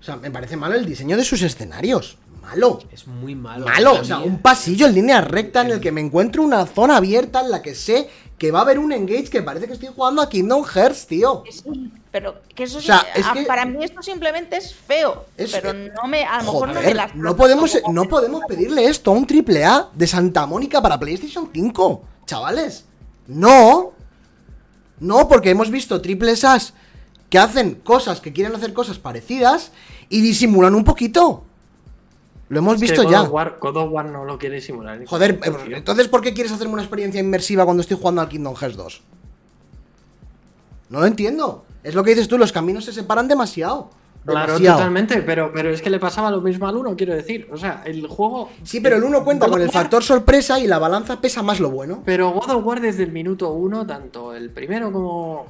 O 0.00 0.02
sea, 0.02 0.16
me 0.16 0.30
parece 0.30 0.56
malo 0.56 0.74
el 0.74 0.84
diseño 0.84 1.16
de 1.16 1.24
sus 1.24 1.42
escenarios. 1.42 2.18
Malo. 2.42 2.78
Es 2.90 3.06
muy 3.06 3.34
malo. 3.34 3.66
Malo, 3.66 4.00
o 4.00 4.04
sea, 4.04 4.20
un 4.20 4.38
pasillo 4.40 4.86
en 4.86 4.94
línea 4.94 5.20
recta 5.20 5.60
en 5.60 5.72
el 5.72 5.80
que 5.80 5.92
me 5.92 6.00
encuentro 6.00 6.42
una 6.42 6.64
zona 6.66 6.96
abierta 6.96 7.40
en 7.40 7.50
la 7.50 7.62
que 7.62 7.74
sé 7.74 8.08
que 8.38 8.50
va 8.52 8.60
a 8.60 8.62
haber 8.62 8.78
un 8.78 8.92
engage 8.92 9.28
que 9.30 9.42
parece 9.42 9.66
que 9.66 9.72
estoy 9.74 9.88
jugando 9.94 10.22
a 10.22 10.28
Kingdom 10.28 10.64
Hearts, 10.64 11.06
tío. 11.08 11.42
Sí, 11.50 11.92
pero 12.12 12.40
que 12.54 12.62
eso 12.62 12.78
O 12.78 12.80
sea, 12.80 13.00
sí, 13.00 13.06
es 13.20 13.26
a- 13.26 13.32
que- 13.34 13.42
para 13.42 13.64
mí 13.66 13.82
esto 13.84 14.00
simplemente 14.02 14.56
es 14.56 14.72
feo. 14.74 15.26
Es- 15.36 15.50
pero 15.50 15.72
no 15.72 16.06
me, 16.08 16.24
a 16.24 16.38
lo 16.38 16.52
mejor 16.52 16.68
no 16.68 16.80
me 16.80 16.94
lastra 16.94 17.20
no 17.20 17.36
podemos, 17.36 17.76
no 17.92 18.04
podemos 18.04 18.42
pedirle 18.48 18.84
esto 18.86 19.10
a 19.10 19.14
un 19.14 19.26
triple 19.26 19.64
A 19.64 19.88
de 19.92 20.06
Santa 20.06 20.46
Mónica 20.46 20.80
para 20.80 20.98
PlayStation 20.98 21.50
5, 21.52 22.04
chavales. 22.26 22.84
No. 23.26 23.92
No, 25.00 25.28
porque 25.28 25.50
hemos 25.50 25.70
visto 25.70 26.00
triples 26.00 26.44
A's 26.44 26.74
que 27.30 27.38
hacen 27.38 27.74
cosas, 27.74 28.20
que 28.20 28.32
quieren 28.32 28.54
hacer 28.54 28.72
cosas 28.72 28.98
parecidas 28.98 29.70
y 30.08 30.20
disimulan 30.22 30.74
un 30.74 30.84
poquito. 30.84 31.44
Lo 32.50 32.60
hemos 32.60 32.76
Es 32.76 32.80
visto 32.80 33.02
God 33.04 33.10
ya. 33.10 33.22
War- 33.24 33.56
God 33.60 33.76
of 33.76 33.90
War 33.92 34.06
no 34.06 34.24
lo 34.24 34.38
quiere 34.38 34.60
simular. 34.60 35.04
Joder, 35.04 35.38
eh, 35.44 35.52
entonces 35.76 36.08
¿por 36.08 36.22
qué 36.22 36.32
quieres 36.32 36.52
hacerme 36.52 36.72
una 36.74 36.82
experiencia 36.82 37.20
inmersiva 37.20 37.64
cuando 37.64 37.82
estoy 37.82 37.96
jugando 37.98 38.20
al 38.22 38.28
Kingdom 38.28 38.54
Hearts 38.54 38.76
2? 38.76 39.02
No 40.90 41.00
lo 41.00 41.06
entiendo. 41.06 41.64
Es 41.82 41.94
lo 41.94 42.02
que 42.02 42.10
dices 42.10 42.28
tú, 42.28 42.38
los 42.38 42.52
caminos 42.52 42.84
se 42.84 42.92
separan 42.92 43.28
demasiado. 43.28 43.90
Claro, 44.24 44.46
Demasiado. 44.54 44.78
totalmente, 44.78 45.22
pero, 45.22 45.52
pero 45.54 45.70
es 45.70 45.80
que 45.80 45.88
le 45.88 45.98
pasaba 45.98 46.30
lo 46.30 46.40
mismo 46.42 46.66
al 46.68 46.76
1, 46.76 46.96
quiero 46.96 47.14
decir. 47.14 47.48
O 47.52 47.56
sea, 47.56 47.82
el 47.86 48.06
juego. 48.08 48.50
Sí, 48.62 48.80
pero 48.80 48.96
el 48.96 49.04
1 49.04 49.24
cuenta 49.24 49.46
God 49.46 49.52
con 49.52 49.62
el 49.62 49.70
factor 49.70 50.02
sorpresa 50.02 50.58
y 50.60 50.66
la 50.66 50.78
balanza 50.78 51.20
pesa 51.20 51.42
más 51.42 51.60
lo 51.60 51.70
bueno. 51.70 52.02
Pero 52.04 52.32
God 52.32 52.50
of 52.50 52.66
War 52.66 52.80
desde 52.80 53.04
el 53.04 53.12
minuto 53.12 53.50
1, 53.52 53.86
tanto 53.86 54.34
el 54.34 54.50
primero 54.50 54.92
como 54.92 55.46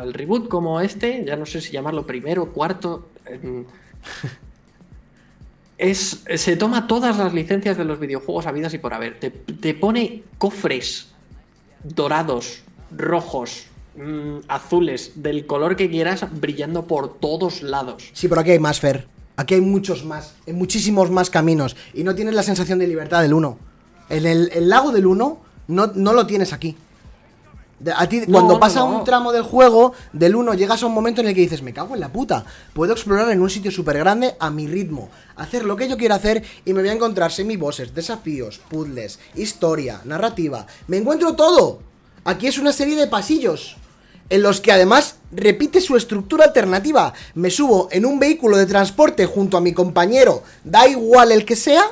el 0.00 0.14
reboot 0.14 0.48
como 0.48 0.80
este, 0.80 1.24
ya 1.26 1.36
no 1.36 1.44
sé 1.44 1.60
si 1.60 1.72
llamarlo 1.72 2.06
primero, 2.06 2.46
cuarto, 2.52 3.08
em, 3.26 3.64
es, 5.78 6.24
se 6.36 6.56
toma 6.56 6.86
todas 6.86 7.18
las 7.18 7.32
licencias 7.32 7.76
de 7.76 7.84
los 7.84 7.98
videojuegos 7.98 8.46
habidas 8.46 8.74
y 8.74 8.78
por 8.78 8.94
haber. 8.94 9.18
Te, 9.18 9.30
te 9.30 9.74
pone 9.74 10.22
cofres 10.38 11.08
dorados, 11.82 12.62
rojos, 12.96 13.64
mm, 13.96 14.44
azules, 14.48 15.12
del 15.16 15.46
color 15.46 15.76
que 15.76 15.90
quieras, 15.90 16.26
brillando 16.32 16.86
por 16.86 17.18
todos 17.18 17.62
lados. 17.62 18.10
Sí, 18.12 18.28
pero 18.28 18.40
aquí 18.40 18.52
hay 18.52 18.58
más, 18.58 18.80
Fer. 18.80 19.06
Aquí 19.36 19.54
hay 19.54 19.60
muchos 19.60 20.04
más, 20.04 20.34
hay 20.46 20.52
muchísimos 20.52 21.10
más 21.10 21.30
caminos. 21.30 21.76
Y 21.94 22.04
no 22.04 22.14
tienes 22.14 22.34
la 22.34 22.42
sensación 22.42 22.78
de 22.78 22.86
libertad 22.86 23.22
del 23.22 23.34
1. 23.34 23.58
En 24.10 24.26
el, 24.26 24.50
el 24.52 24.68
lago 24.68 24.92
del 24.92 25.06
1 25.06 25.38
no, 25.68 25.86
no 25.86 26.12
lo 26.12 26.26
tienes 26.26 26.52
aquí. 26.52 26.76
A 27.96 28.08
ti, 28.08 28.20
No, 28.20 28.32
cuando 28.32 28.54
no, 28.54 28.60
pasa 28.60 28.80
no. 28.80 28.98
un 28.98 29.04
tramo 29.04 29.32
del 29.32 29.42
juego, 29.42 29.92
del 30.12 30.36
1 30.36 30.54
llegas 30.54 30.82
a 30.82 30.86
un 30.86 30.92
momento 30.94 31.20
en 31.20 31.28
el 31.28 31.34
que 31.34 31.40
dices, 31.40 31.62
me 31.62 31.72
cago 31.72 31.94
en 31.94 32.00
la 32.00 32.12
puta. 32.12 32.44
Puedo 32.74 32.92
explorar 32.92 33.30
en 33.30 33.40
un 33.40 33.50
sitio 33.50 33.70
súper 33.70 33.98
grande 33.98 34.36
a 34.38 34.50
mi 34.50 34.66
ritmo, 34.66 35.10
hacer 35.36 35.64
lo 35.64 35.76
que 35.76 35.88
yo 35.88 35.96
quiera 35.96 36.14
hacer 36.16 36.42
y 36.64 36.72
me 36.72 36.80
voy 36.80 36.90
a 36.90 36.94
encontrar 36.94 37.32
semi-bosses, 37.32 37.94
desafíos, 37.94 38.60
puzzles, 38.68 39.18
historia, 39.34 40.00
narrativa. 40.04 40.66
Me 40.86 40.98
encuentro 40.98 41.34
todo. 41.34 41.80
Aquí 42.24 42.46
es 42.46 42.58
una 42.58 42.72
serie 42.72 42.96
de 42.96 43.08
pasillos 43.08 43.76
en 44.30 44.42
los 44.42 44.60
que 44.60 44.72
además 44.72 45.16
repite 45.32 45.80
su 45.80 45.96
estructura 45.96 46.44
alternativa. 46.44 47.12
Me 47.34 47.50
subo 47.50 47.88
en 47.90 48.06
un 48.06 48.18
vehículo 48.18 48.56
de 48.56 48.66
transporte 48.66 49.26
junto 49.26 49.56
a 49.56 49.60
mi 49.60 49.72
compañero, 49.72 50.42
da 50.64 50.86
igual 50.86 51.32
el 51.32 51.44
que 51.44 51.56
sea. 51.56 51.82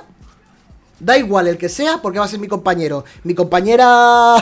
Da 1.01 1.17
igual 1.17 1.49
el 1.49 1.57
que 1.57 1.71
sea, 1.71 2.01
porque 2.03 2.19
va 2.19 2.27
a 2.27 2.29
ser 2.29 2.39
mi 2.39 2.47
compañero. 2.47 3.05
Mi 3.25 3.35
compañera, 3.35 4.37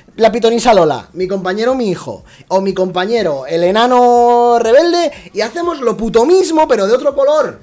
la 0.16 0.32
pitonisa 0.32 0.74
Lola. 0.74 1.08
Mi 1.12 1.28
compañero, 1.28 1.76
mi 1.76 1.88
hijo. 1.88 2.24
O 2.48 2.60
mi 2.60 2.74
compañero, 2.74 3.46
el 3.46 3.62
enano 3.62 4.58
rebelde. 4.58 5.12
Y 5.32 5.40
hacemos 5.40 5.80
lo 5.80 5.96
puto 5.96 6.26
mismo, 6.26 6.66
pero 6.66 6.88
de 6.88 6.94
otro 6.94 7.14
color. 7.14 7.60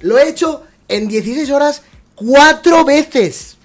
Lo 0.00 0.18
he 0.18 0.28
hecho 0.28 0.62
en 0.88 1.08
16 1.08 1.50
horas 1.50 1.82
cuatro 2.14 2.84
veces. 2.84 3.56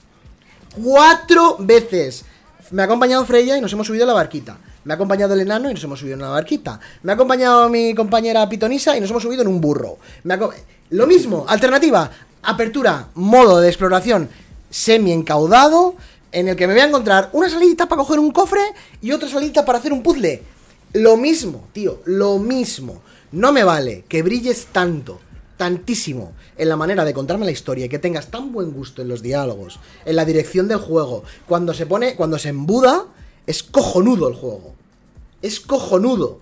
Cuatro 0.82 1.58
veces. 1.60 2.24
Me 2.72 2.82
ha 2.82 2.86
acompañado 2.86 3.26
Freya 3.26 3.58
y 3.58 3.62
nos 3.62 3.74
hemos 3.74 3.86
subido 3.86 4.06
a 4.06 4.08
la 4.08 4.14
barquita. 4.14 4.58
Me 4.86 4.94
ha 4.94 4.96
acompañado 4.96 5.34
el 5.34 5.42
enano 5.42 5.70
y 5.70 5.74
nos 5.74 5.84
hemos 5.84 6.00
subido 6.00 6.16
en 6.16 6.22
una 6.22 6.32
barquita. 6.32 6.80
Me 7.04 7.12
ha 7.12 7.16
acompañado 7.16 7.70
mi 7.70 7.94
compañera 7.94 8.48
pitonisa 8.48 8.96
y 8.96 9.02
nos 9.02 9.10
hemos 9.10 9.24
subido 9.24 9.42
en 9.42 9.50
un 9.50 9.62
burro. 9.62 9.98
Me 10.24 10.38
Lo 10.90 11.06
mismo, 11.06 11.46
alternativa. 11.48 12.10
Apertura, 12.44 13.08
modo 13.16 13.62
de 13.62 13.70
exploración 13.70 14.30
semi 14.70 15.12
encaudado. 15.14 15.96
En 16.32 16.48
el 16.48 16.56
que 16.56 16.68
me 16.68 16.74
voy 16.74 16.82
a 16.82 16.88
encontrar 16.88 17.30
una 17.34 17.48
salidita 17.48 17.88
para 17.88 18.00
coger 18.00 18.20
un 18.20 18.32
cofre 18.32 18.62
y 19.02 19.12
otra 19.12 19.30
salidita 19.30 19.64
para 19.64 19.78
hacer 19.78 19.94
un 19.94 20.02
puzzle. 20.02 20.42
Lo 20.94 21.16
mismo, 21.16 21.68
tío, 21.74 22.02
lo 22.06 22.40
mismo. 22.40 23.02
No 23.32 23.52
me 23.52 23.64
vale 23.64 24.04
que 24.10 24.24
brilles 24.24 24.68
tanto, 24.72 25.20
tantísimo 25.58 26.34
en 26.58 26.70
la 26.70 26.76
manera 26.76 27.06
de 27.06 27.14
contarme 27.14 27.46
la 27.46 27.52
historia 27.52 27.86
y 27.86 27.90
que 27.90 28.00
tengas 28.00 28.28
tan 28.28 28.52
buen 28.52 28.72
gusto 28.72 29.04
en 29.04 29.10
los 29.10 29.22
diálogos, 29.22 29.80
en 30.06 30.16
la 30.16 30.26
dirección 30.26 30.68
del 30.68 30.80
juego. 30.80 31.24
Cuando 31.48 31.74
se 31.74 31.86
pone, 31.86 32.16
cuando 32.16 32.40
se 32.40 32.50
embuda, 32.50 33.06
es 33.46 33.62
cojonudo 33.62 34.28
el 34.28 34.34
juego. 34.34 34.74
Es 35.42 35.60
cojonudo. 35.60 36.42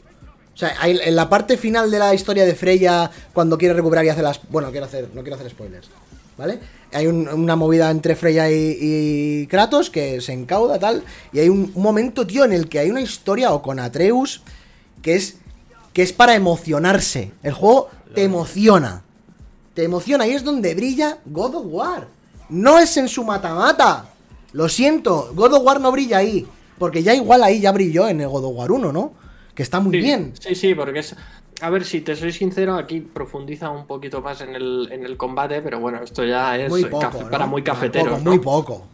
O 0.53 0.57
sea, 0.57 0.73
hay- 0.79 0.99
en 1.03 1.15
la 1.15 1.29
parte 1.29 1.57
final 1.57 1.89
de 1.89 1.99
la 1.99 2.13
historia 2.13 2.45
de 2.45 2.55
Freya, 2.55 3.09
cuando 3.33 3.57
quiere 3.57 3.73
recuperar 3.73 4.05
y 4.05 4.09
hace 4.09 4.21
las. 4.21 4.39
Bueno, 4.49 4.69
quiero 4.71 4.85
hacer, 4.85 5.09
no 5.13 5.21
quiero 5.21 5.35
hacer 5.35 5.49
spoilers. 5.49 5.89
¿Vale? 6.37 6.59
Hay 6.93 7.07
un- 7.07 7.27
una 7.27 7.55
movida 7.55 7.89
entre 7.91 8.15
Freya 8.15 8.49
y, 8.49 8.77
y 8.79 9.47
Kratos 9.47 9.89
que 9.89 10.21
se 10.21 10.33
encauda, 10.33 10.79
tal. 10.79 11.03
Y 11.31 11.39
hay 11.39 11.49
un, 11.49 11.71
un 11.73 11.81
momento, 11.83 12.25
tío, 12.25 12.43
en 12.45 12.53
el 12.53 12.67
que 12.67 12.79
hay 12.79 12.89
una 12.89 13.01
historia, 13.01 13.53
o 13.53 13.61
con 13.61 13.79
Atreus, 13.79 14.41
que 15.01 15.15
es. 15.15 15.35
que 15.93 16.01
es 16.03 16.13
para 16.13 16.35
emocionarse. 16.35 17.31
El 17.43 17.53
juego 17.53 17.89
te 18.15 18.23
emociona. 18.23 19.03
Te 19.73 19.83
emociona 19.83 20.25
y 20.27 20.31
es 20.31 20.43
donde 20.43 20.73
brilla 20.75 21.17
God 21.25 21.55
of 21.55 21.65
War. 21.67 22.07
No 22.49 22.79
es 22.79 22.95
en 22.97 23.07
su 23.07 23.23
mata-mata. 23.23 24.05
Lo 24.53 24.67
siento, 24.69 25.31
God 25.33 25.53
of 25.53 25.63
War 25.65 25.79
no 25.81 25.91
brilla 25.91 26.17
ahí. 26.17 26.45
Porque 26.77 27.03
ya 27.03 27.13
igual 27.13 27.43
ahí 27.43 27.59
ya 27.61 27.71
brilló 27.71 28.07
en 28.09 28.19
el 28.21 28.27
God 28.29 28.45
of 28.45 28.55
War 28.57 28.71
1, 28.71 28.91
¿no? 28.91 29.13
Que 29.55 29.63
está 29.63 29.79
muy 29.79 29.93
Sí, 29.93 30.01
bien. 30.01 30.33
Sí, 30.39 30.55
sí, 30.55 30.75
porque 30.75 30.99
es. 30.99 31.15
A 31.61 31.69
ver, 31.69 31.85
si 31.85 32.01
te 32.01 32.15
soy 32.15 32.31
sincero, 32.31 32.75
aquí 32.75 33.01
profundiza 33.01 33.69
un 33.69 33.85
poquito 33.85 34.21
más 34.21 34.41
en 34.41 34.55
el, 34.55 34.87
en 34.91 35.05
el 35.05 35.15
combate, 35.17 35.61
pero 35.61 35.79
bueno, 35.79 36.01
esto 36.01 36.23
ya 36.23 36.57
es 36.57 36.69
Muy 36.69 36.85
poco. 36.85 37.01
café- 37.01 37.23
¿no? 37.25 37.29
para 37.29 37.45
muy 37.45 37.61
Poco, 37.61 37.73
cafeteros. 37.75 38.23
¿no? 38.23 38.31
Muy 38.31 38.39
poco. 38.39 38.87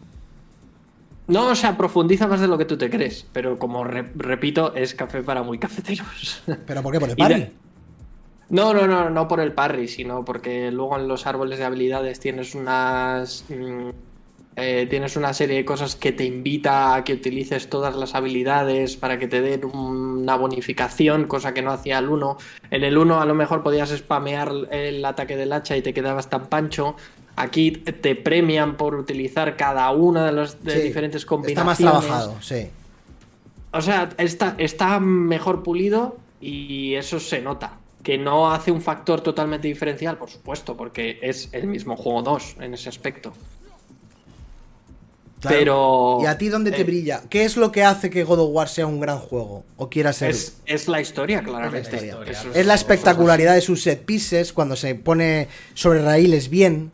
No, 1.28 1.46
o 1.48 1.54
sea, 1.54 1.76
profundiza 1.76 2.26
más 2.26 2.40
de 2.40 2.48
lo 2.48 2.56
que 2.58 2.64
tú 2.64 2.76
te 2.78 2.88
crees, 2.90 3.26
pero 3.32 3.58
como 3.58 3.84
re- 3.84 4.10
repito, 4.16 4.74
es 4.74 4.94
café 4.94 5.22
para 5.22 5.42
muy 5.42 5.58
cafeteros. 5.58 6.42
¿Pero 6.66 6.82
por 6.82 6.92
qué? 6.92 7.00
¿Por 7.00 7.10
el 7.10 7.16
de- 7.16 7.22
parry? 7.22 7.52
No, 8.50 8.72
no, 8.72 8.86
no, 8.86 9.10
no 9.10 9.28
por 9.28 9.40
el 9.40 9.52
parry, 9.52 9.88
sino 9.88 10.24
porque 10.24 10.70
luego 10.70 10.96
en 10.98 11.06
los 11.06 11.26
árboles 11.26 11.58
de 11.58 11.66
habilidades 11.66 12.18
tienes 12.18 12.54
unas. 12.54 13.44
mm, 13.50 13.90
eh, 14.60 14.86
tienes 14.90 15.16
una 15.16 15.32
serie 15.32 15.56
de 15.56 15.64
cosas 15.64 15.94
que 15.94 16.10
te 16.10 16.24
invita 16.24 16.94
a 16.96 17.04
que 17.04 17.12
utilices 17.12 17.70
todas 17.70 17.94
las 17.94 18.14
habilidades 18.16 18.96
para 18.96 19.18
que 19.18 19.28
te 19.28 19.40
den 19.40 19.64
una 19.64 20.34
bonificación, 20.36 21.26
cosa 21.26 21.54
que 21.54 21.62
no 21.62 21.70
hacía 21.70 21.98
el 21.98 22.08
1. 22.08 22.36
En 22.72 22.82
el 22.82 22.98
1 22.98 23.20
a 23.20 23.24
lo 23.24 23.34
mejor 23.34 23.62
podías 23.62 23.90
spamear 23.90 24.52
el 24.70 25.04
ataque 25.04 25.36
del 25.36 25.52
hacha 25.52 25.76
y 25.76 25.82
te 25.82 25.94
quedabas 25.94 26.28
tan 26.28 26.48
pancho. 26.48 26.96
Aquí 27.36 27.70
te 27.70 28.16
premian 28.16 28.76
por 28.76 28.96
utilizar 28.96 29.56
cada 29.56 29.88
una 29.92 30.26
de 30.26 30.32
las 30.32 30.58
Sí, 30.66 30.80
diferentes 30.80 31.22
Está 31.22 31.62
más 31.64 31.78
combinaciones. 31.78 31.78
trabajado, 31.78 32.36
sí. 32.40 32.66
O 33.72 33.80
sea, 33.80 34.08
está, 34.18 34.54
está 34.58 34.98
mejor 34.98 35.62
pulido 35.62 36.18
y 36.40 36.94
eso 36.94 37.20
se 37.20 37.40
nota. 37.40 37.78
que 38.02 38.16
no 38.16 38.50
hace 38.52 38.70
un 38.72 38.80
factor 38.80 39.20
totalmente 39.20 39.68
diferencial, 39.68 40.16
por 40.18 40.30
supuesto, 40.30 40.76
porque 40.76 41.18
es 41.22 41.50
el 41.52 41.66
mismo 41.66 41.96
juego 41.96 42.22
2 42.22 42.56
en 42.60 42.74
ese 42.74 42.88
aspecto. 42.88 43.34
Claro. 45.40 45.56
Pero. 45.56 46.18
¿Y 46.22 46.26
a 46.26 46.36
ti 46.36 46.48
dónde 46.48 46.72
te 46.72 46.80
eh, 46.80 46.84
brilla? 46.84 47.22
¿Qué 47.30 47.44
es 47.44 47.56
lo 47.56 47.70
que 47.70 47.84
hace 47.84 48.10
que 48.10 48.24
God 48.24 48.40
of 48.40 48.50
War 48.52 48.68
sea 48.68 48.86
un 48.86 48.98
gran 49.00 49.18
juego? 49.18 49.64
¿O 49.76 49.88
quiera 49.88 50.12
ser? 50.12 50.30
Es, 50.30 50.56
es 50.66 50.88
la 50.88 51.00
historia, 51.00 51.42
claramente. 51.42 51.94
Es 51.96 52.02
la 52.02 52.08
historia. 52.08 52.42
Es 52.54 52.66
la 52.66 52.74
espectacularidad 52.74 53.54
de 53.54 53.60
sus 53.60 53.82
set 53.82 54.04
pieces 54.04 54.52
cuando 54.52 54.74
se 54.74 54.94
pone 54.96 55.46
sobre 55.74 56.02
raíles 56.02 56.48
bien, 56.48 56.90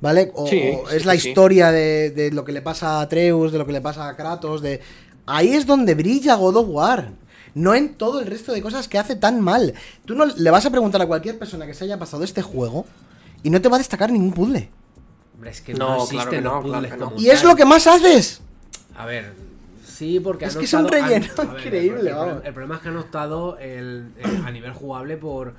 ¿vale? 0.00 0.32
O, 0.34 0.46
Sí, 0.46 0.62
o 0.82 0.88
sí, 0.88 0.96
es 0.96 1.04
la 1.04 1.16
sí. 1.16 1.28
historia 1.28 1.70
de, 1.70 2.10
de 2.10 2.30
lo 2.32 2.44
que 2.44 2.52
le 2.52 2.62
pasa 2.62 2.98
a 2.98 3.02
Atreus, 3.02 3.52
de 3.52 3.58
lo 3.58 3.66
que 3.66 3.72
le 3.72 3.80
pasa 3.82 4.08
a 4.08 4.16
Kratos, 4.16 4.62
de... 4.62 4.80
Ahí 5.26 5.52
es 5.52 5.66
donde 5.66 5.94
brilla 5.94 6.34
God 6.34 6.56
of 6.56 6.66
War. 6.70 7.12
No 7.54 7.74
en 7.74 7.94
todo 7.94 8.20
el 8.20 8.26
resto 8.26 8.52
de 8.52 8.62
cosas 8.62 8.88
que 8.88 8.98
hace 8.98 9.14
tan 9.16 9.40
mal. 9.40 9.74
Tú 10.06 10.14
no 10.14 10.24
le 10.24 10.50
vas 10.50 10.64
a 10.64 10.70
preguntar 10.70 11.02
a 11.02 11.06
cualquier 11.06 11.38
persona 11.38 11.66
que 11.66 11.74
se 11.74 11.84
haya 11.84 11.98
pasado 11.98 12.24
este 12.24 12.40
juego 12.40 12.86
y 13.42 13.50
no 13.50 13.60
te 13.60 13.68
va 13.68 13.76
a 13.76 13.78
destacar 13.78 14.10
ningún 14.10 14.32
puzzle. 14.32 14.70
Hombre, 15.42 15.50
es 15.50 15.60
que 15.60 15.74
No, 15.74 15.78
no, 15.78 15.86
claro 15.86 16.02
existen 16.04 16.30
que 16.30 16.40
no, 16.40 16.54
los 16.54 16.62
puzzles 16.62 16.92
claro 16.94 17.08
que 17.10 17.14
no. 17.16 17.20
Y 17.20 17.30
es 17.30 17.42
lo 17.42 17.56
que 17.56 17.64
más 17.64 17.86
haces. 17.88 18.42
A 18.96 19.06
ver, 19.06 19.32
sí, 19.84 20.20
porque 20.20 20.44
Es 20.44 20.54
han 20.54 20.60
que 20.60 20.64
es 20.66 20.72
un 20.74 20.84
optado- 20.86 21.02
han- 21.02 21.08
relleno 21.10 21.32
a 21.36 21.44
ver, 21.54 21.66
increíble, 21.66 22.00
el, 22.00 22.06
el- 22.06 22.14
vamos. 22.14 22.42
el 22.44 22.52
problema 22.54 22.74
es 22.76 22.80
que 22.82 22.88
han 22.90 22.96
optado 22.96 23.58
el- 23.58 24.12
el- 24.18 24.46
a 24.46 24.50
nivel 24.52 24.72
jugable 24.72 25.16
por, 25.16 25.54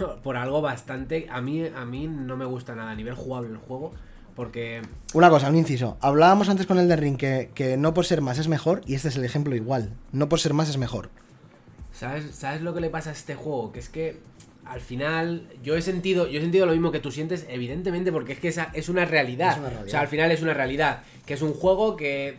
por, 0.00 0.16
por 0.22 0.36
algo 0.36 0.60
bastante. 0.62 1.28
A 1.30 1.40
mí, 1.40 1.64
a 1.64 1.84
mí 1.84 2.08
no 2.08 2.36
me 2.36 2.44
gusta 2.44 2.74
nada 2.74 2.90
a 2.90 2.94
nivel 2.96 3.14
jugable 3.14 3.50
el 3.50 3.58
juego. 3.58 3.92
Porque 4.34 4.82
Una 5.12 5.30
cosa, 5.30 5.48
un 5.48 5.54
inciso. 5.54 5.96
Hablábamos 6.00 6.48
antes 6.48 6.66
con 6.66 6.80
el 6.80 6.88
de 6.88 6.96
Ring 6.96 7.16
que, 7.16 7.52
que 7.54 7.76
no 7.76 7.94
por 7.94 8.04
ser 8.04 8.20
más 8.20 8.40
es 8.40 8.48
mejor 8.48 8.80
y 8.84 8.96
este 8.96 9.06
es 9.06 9.14
el 9.16 9.24
ejemplo 9.24 9.54
igual. 9.54 9.90
No 10.10 10.28
por 10.28 10.40
ser 10.40 10.54
más 10.54 10.68
es 10.68 10.76
mejor. 10.76 11.08
¿Sabes, 11.92 12.34
¿Sabes 12.34 12.60
lo 12.62 12.74
que 12.74 12.80
le 12.80 12.90
pasa 12.90 13.10
a 13.10 13.12
este 13.12 13.36
juego? 13.36 13.70
Que 13.70 13.78
es 13.78 13.88
que 13.88 14.18
al 14.66 14.80
final 14.80 15.48
yo 15.62 15.76
he 15.76 15.82
sentido 15.82 16.26
yo 16.28 16.38
he 16.38 16.42
sentido 16.42 16.66
lo 16.66 16.72
mismo 16.72 16.90
que 16.92 17.00
tú 17.00 17.10
sientes, 17.10 17.46
evidentemente, 17.48 18.10
porque 18.12 18.32
es 18.32 18.38
que 18.40 18.48
esa 18.48 18.70
es 18.74 18.88
una 18.88 19.04
realidad. 19.04 19.52
Es 19.52 19.58
una 19.58 19.68
realidad. 19.68 19.86
O 19.86 19.90
sea, 19.90 20.00
al 20.00 20.08
final 20.08 20.30
es 20.32 20.42
una 20.42 20.54
realidad. 20.54 21.02
Que 21.26 21.34
es 21.34 21.42
un 21.42 21.52
juego 21.54 21.96
que. 21.96 22.36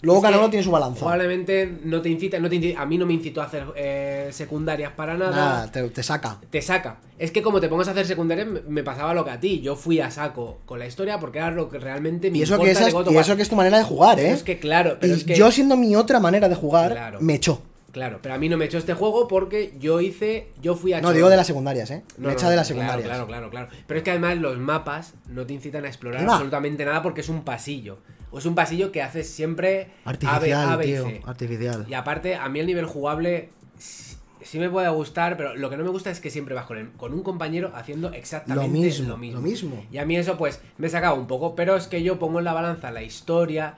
Luego 0.00 0.22
cada 0.22 0.38
uno 0.38 0.48
tiene 0.48 0.62
su 0.62 0.70
balanza. 0.70 1.00
Probablemente 1.00 1.78
no 1.82 2.00
te 2.00 2.08
incita, 2.08 2.38
no 2.38 2.48
te 2.48 2.54
incita- 2.54 2.80
a 2.80 2.86
mí 2.86 2.96
no 2.98 3.04
me 3.04 3.14
incitó 3.14 3.42
a 3.42 3.46
hacer 3.46 3.64
eh, 3.74 4.28
secundarias 4.30 4.92
para 4.92 5.16
nada. 5.16 5.34
Nada, 5.34 5.72
te, 5.72 5.82
te 5.88 6.02
saca. 6.04 6.38
Te 6.50 6.62
saca. 6.62 6.98
Es 7.18 7.32
que 7.32 7.42
como 7.42 7.58
te 7.60 7.68
pongas 7.68 7.88
a 7.88 7.90
hacer 7.90 8.06
secundarias, 8.06 8.46
me- 8.46 8.60
me 8.60 8.84
pasaba 8.84 9.12
lo 9.12 9.24
que 9.24 9.32
a 9.32 9.40
ti. 9.40 9.60
Yo 9.60 9.74
fui 9.74 9.98
a 9.98 10.08
saco 10.12 10.60
con 10.66 10.78
la 10.78 10.86
historia 10.86 11.18
porque 11.18 11.38
era 11.38 11.50
lo 11.50 11.68
que 11.68 11.80
realmente 11.80 12.30
me 12.30 12.38
Y 12.38 12.42
eso, 12.42 12.54
importa 12.54 12.66
que 12.66 12.70
esa 12.88 12.88
es, 13.00 13.06
y 13.10 13.16
eso 13.16 13.34
que 13.34 13.42
es 13.42 13.48
tu 13.48 13.56
manera 13.56 13.76
de 13.78 13.82
jugar, 13.84 14.20
¿eh? 14.20 14.30
es 14.30 14.44
que 14.44 14.60
claro, 14.60 14.98
pero 15.00 15.14
y 15.14 15.16
es 15.16 15.24
que 15.24 15.34
yo 15.34 15.50
siendo 15.50 15.76
mi 15.76 15.96
otra 15.96 16.20
manera 16.20 16.48
de 16.48 16.54
jugar, 16.54 16.92
Claro. 16.92 17.18
me 17.20 17.34
echó. 17.34 17.60
Claro, 17.92 18.18
pero 18.22 18.34
a 18.34 18.38
mí 18.38 18.48
no 18.50 18.56
me 18.58 18.66
echó 18.66 18.76
este 18.78 18.92
juego 18.94 19.28
porque 19.28 19.74
yo 19.80 20.00
hice. 20.00 20.48
Yo 20.60 20.76
fui 20.76 20.92
a. 20.92 21.00
No, 21.00 21.12
digo 21.12 21.28
de 21.30 21.36
las 21.36 21.46
secundarias, 21.46 21.90
¿eh? 21.90 22.02
No, 22.18 22.22
me 22.22 22.26
no, 22.28 22.32
echa 22.34 22.50
de 22.50 22.56
las 22.56 22.66
claro, 22.68 22.80
secundarias. 22.82 23.08
Claro, 23.08 23.26
claro, 23.26 23.50
claro. 23.50 23.68
Pero 23.86 23.98
es 23.98 24.04
que 24.04 24.10
además 24.10 24.36
los 24.38 24.58
mapas 24.58 25.14
no 25.28 25.46
te 25.46 25.54
incitan 25.54 25.84
a 25.84 25.88
explorar 25.88 26.22
absolutamente 26.28 26.84
nada 26.84 27.02
porque 27.02 27.22
es 27.22 27.28
un 27.30 27.44
pasillo. 27.44 27.98
O 28.30 28.38
es 28.40 28.44
un 28.46 28.54
pasillo 28.54 28.92
que 28.92 29.00
haces 29.00 29.28
siempre 29.30 29.88
Artificial, 30.04 30.36
A, 30.36 30.40
B, 30.40 30.72
A, 30.74 30.76
B 30.76 30.84
y 30.86 30.92
tío. 30.92 31.04
C. 31.06 31.22
Artificial. 31.24 31.86
Y 31.88 31.94
aparte, 31.94 32.34
a 32.36 32.46
mí 32.50 32.60
el 32.60 32.66
nivel 32.66 32.84
jugable 32.84 33.48
sí, 33.78 34.16
sí 34.42 34.58
me 34.58 34.68
puede 34.68 34.90
gustar, 34.90 35.38
pero 35.38 35.56
lo 35.56 35.70
que 35.70 35.78
no 35.78 35.84
me 35.84 35.88
gusta 35.90 36.10
es 36.10 36.20
que 36.20 36.28
siempre 36.30 36.54
vas 36.54 36.66
con, 36.66 36.76
el- 36.76 36.90
con 36.92 37.14
un 37.14 37.22
compañero 37.22 37.72
haciendo 37.74 38.12
exactamente 38.12 38.66
Lo 38.66 38.70
mismo, 38.70 39.08
lo 39.08 39.16
mismo. 39.16 39.40
lo 39.40 39.42
mismo. 39.46 39.86
Y 39.90 39.96
a 39.96 40.04
mí 40.04 40.14
eso 40.18 40.36
pues 40.36 40.60
me 40.76 40.90
sacaba 40.90 41.14
un 41.18 41.26
poco, 41.26 41.54
pero 41.54 41.74
es 41.74 41.86
que 41.86 42.02
yo 42.02 42.18
pongo 42.18 42.38
en 42.38 42.44
la 42.44 42.52
balanza 42.52 42.90
la 42.90 43.02
historia 43.02 43.76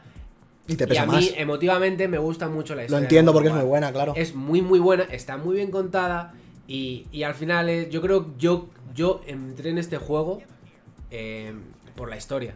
Y 0.71 0.77
te 0.77 0.85
y 0.85 0.87
pesa 0.87 1.03
a 1.03 1.07
mí 1.07 1.13
más. 1.13 1.33
emotivamente 1.37 2.07
me 2.09 2.19
gusta 2.19 2.49
mucho 2.49 2.75
la 2.75 2.83
Lo 2.83 2.87
historia. 2.87 3.01
de 3.01 3.05
entiendo 3.07 3.33
porque 3.33 3.49
es 3.49 3.55
muy 3.55 3.65
buena, 3.65 3.93
claro. 3.93 4.13
Es 4.17 4.35
muy 4.35 4.63
muy 4.63 4.79
buena, 4.79 5.05
está 5.11 5.37
muy 5.37 5.57
bien 5.57 5.71
contada 5.71 6.33
y, 6.69 7.07
y 7.13 7.23
al 7.25 7.35
final 7.35 7.69
es- 7.69 7.91
yo 7.91 8.01
creo 8.01 8.27
yo 8.39 8.69
yo 8.95 9.21
entré 9.27 9.71
en 9.71 9.79
este 9.79 9.99
juego 9.99 10.43
eh, 11.11 11.53
por 11.97 12.09
la 12.09 12.17
historia. 12.17 12.55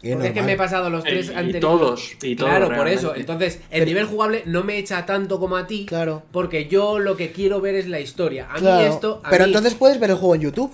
Y 0.00 0.12
Porque 0.12 0.28
es 0.28 0.32
que 0.32 0.42
me 0.42 0.52
he 0.52 0.56
pasado 0.56 0.90
los 0.90 1.04
Y- 1.04 1.08
tres 1.08 1.26
y 1.26 1.34
anteriores. 1.34 1.60
todos, 1.60 2.12
y 2.22 2.36
todos, 2.36 2.50
Claro, 2.50 2.72
por 2.76 2.86
eso. 2.86 3.16
Entonces, 3.16 3.60
el 3.70 3.84
nivel 3.84 4.06
jugable 4.06 4.44
no 4.46 4.62
me 4.62 4.78
echa 4.78 5.04
tanto 5.06 5.40
como 5.40 5.56
a 5.56 5.66
ti. 5.66 5.86
Claro. 5.86 6.22
Porque 6.30 6.68
yo 6.68 7.00
lo 7.00 7.16
que 7.16 7.32
quiero 7.32 7.60
ver 7.60 7.74
es 7.74 7.88
la 7.88 7.98
historia. 7.98 8.46
A 8.48 8.58
Claro. 8.58 8.80
mí 8.88 8.94
esto. 8.94 9.20
a 9.24 9.30
Pero 9.30 9.44
mí- 9.44 9.50
entonces 9.50 9.74
puedes 9.74 9.98
ver 9.98 10.10
el 10.10 10.16
juego 10.16 10.36
en 10.36 10.40
YouTube. 10.42 10.72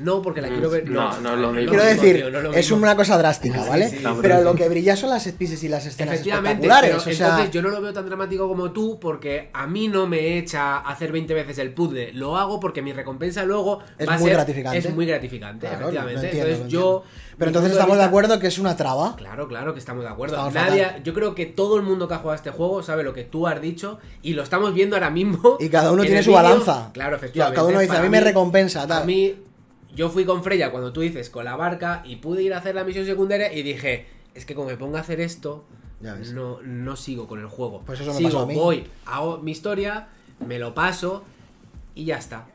No, 0.00 0.22
porque 0.22 0.40
la 0.40 0.48
quiero 0.48 0.70
ver. 0.70 0.88
No, 0.88 1.20
no 1.20 1.34
es 1.34 1.38
lo 1.38 1.52
mismo. 1.52 1.70
Quiero 1.70 1.84
decir, 1.84 2.16
tío, 2.16 2.30
no 2.30 2.38
es 2.38 2.44
lo 2.44 2.50
es 2.50 2.56
mismo. 2.56 2.76
una 2.78 2.96
cosa 2.96 3.18
drástica, 3.18 3.64
¿vale? 3.64 3.88
sí, 3.90 4.02
Pero 4.22 4.42
lo 4.42 4.54
que 4.54 4.68
brilla 4.68 4.96
son 4.96 5.10
las 5.10 5.22
set 5.22 5.36
pieces 5.36 5.62
y 5.62 5.68
las 5.68 5.86
escenas 5.86 6.14
Efectivamente, 6.14 6.66
espectaculares. 6.66 7.02
pero 7.04 7.12
o 7.12 7.16
sea, 7.16 7.26
entonces 7.28 7.50
yo 7.52 7.62
no 7.62 7.68
lo 7.68 7.80
veo 7.80 7.92
tan 7.92 8.06
dramático 8.06 8.48
como 8.48 8.72
tú 8.72 8.98
porque 9.00 9.50
a 9.52 9.66
mí 9.66 9.88
no 9.88 10.06
me 10.06 10.38
echa 10.38 10.78
hacer 10.78 11.12
20 11.12 11.34
veces 11.34 11.58
el 11.58 11.72
puzzle. 11.72 12.12
Lo 12.14 12.36
hago 12.36 12.58
porque 12.60 12.82
mi 12.82 12.92
recompensa 12.92 13.44
luego 13.44 13.80
Es 13.98 14.08
va 14.08 14.14
a 14.14 14.18
muy 14.18 14.28
ser- 14.28 14.36
gratificante. 14.36 14.78
Es 14.78 14.94
muy 14.94 15.06
gratificante, 15.06 15.66
claro, 15.66 15.82
efectivamente. 15.88 16.26
entiendo, 16.26 16.48
entonces 16.50 16.72
yo. 16.72 17.02
Pero 17.38 17.48
entonces 17.48 17.72
estamos 17.72 17.96
de 17.96 18.02
vista- 18.02 18.08
acuerdo 18.08 18.38
que 18.38 18.46
es 18.48 18.58
una 18.58 18.76
traba. 18.76 19.16
Claro, 19.16 19.48
claro 19.48 19.72
que 19.72 19.78
estamos 19.78 20.02
de 20.04 20.10
acuerdo. 20.10 20.34
Estamos 20.36 20.52
Nadie, 20.54 20.84
fatal. 20.84 21.02
yo 21.02 21.14
creo 21.14 21.34
que 21.34 21.46
todo 21.46 21.76
el 21.76 21.82
mundo 21.82 22.06
que 22.06 22.14
ha 22.14 22.18
jugado 22.18 22.32
a 22.32 22.36
este 22.36 22.50
juego 22.50 22.82
sabe 22.82 23.02
lo 23.02 23.14
que 23.14 23.24
tú 23.24 23.46
has 23.46 23.60
dicho 23.62 23.98
y 24.22 24.34
lo 24.34 24.42
estamos 24.42 24.74
viendo 24.74 24.96
ahora 24.96 25.08
mismo. 25.10 25.56
Y 25.58 25.68
cada 25.70 25.90
uno 25.92 26.02
en 26.02 26.08
tiene 26.08 26.22
su 26.22 26.32
balanza. 26.32 26.90
Claro, 26.92 27.16
efectivamente. 27.16 27.56
Cada 27.56 27.68
uno 27.68 27.80
dice, 27.80 27.96
a 27.96 28.02
mí 28.02 28.08
me 28.10 28.20
recompensa, 28.20 28.86
tal. 28.86 29.02
A 29.02 29.06
mí, 29.06 29.34
yo 29.94 30.08
fui 30.08 30.24
con 30.24 30.42
Freya 30.44 30.70
cuando 30.70 30.92
tú 30.92 31.00
dices 31.00 31.30
con 31.30 31.44
la 31.44 31.56
barca 31.56 32.02
y 32.04 32.16
pude 32.16 32.42
ir 32.42 32.54
a 32.54 32.58
hacer 32.58 32.74
la 32.74 32.84
misión 32.84 33.06
secundaria 33.06 33.52
y 33.52 33.62
dije, 33.62 34.06
es 34.34 34.44
que 34.44 34.54
como 34.54 34.68
me 34.68 34.76
ponga 34.76 34.98
a 34.98 35.02
hacer 35.02 35.20
esto, 35.20 35.64
no, 36.00 36.60
no 36.62 36.96
sigo 36.96 37.26
con 37.26 37.40
el 37.40 37.46
juego. 37.46 37.82
Pues 37.84 38.00
eso 38.00 38.12
me 38.12 38.18
sigo, 38.18 38.30
pasó 38.30 38.42
a 38.42 38.46
mí. 38.46 38.54
voy, 38.54 38.86
hago 39.06 39.38
mi 39.38 39.50
historia, 39.50 40.08
me 40.46 40.58
lo 40.58 40.74
paso 40.74 41.24
y 41.94 42.04
ya 42.04 42.16
está. 42.16 42.46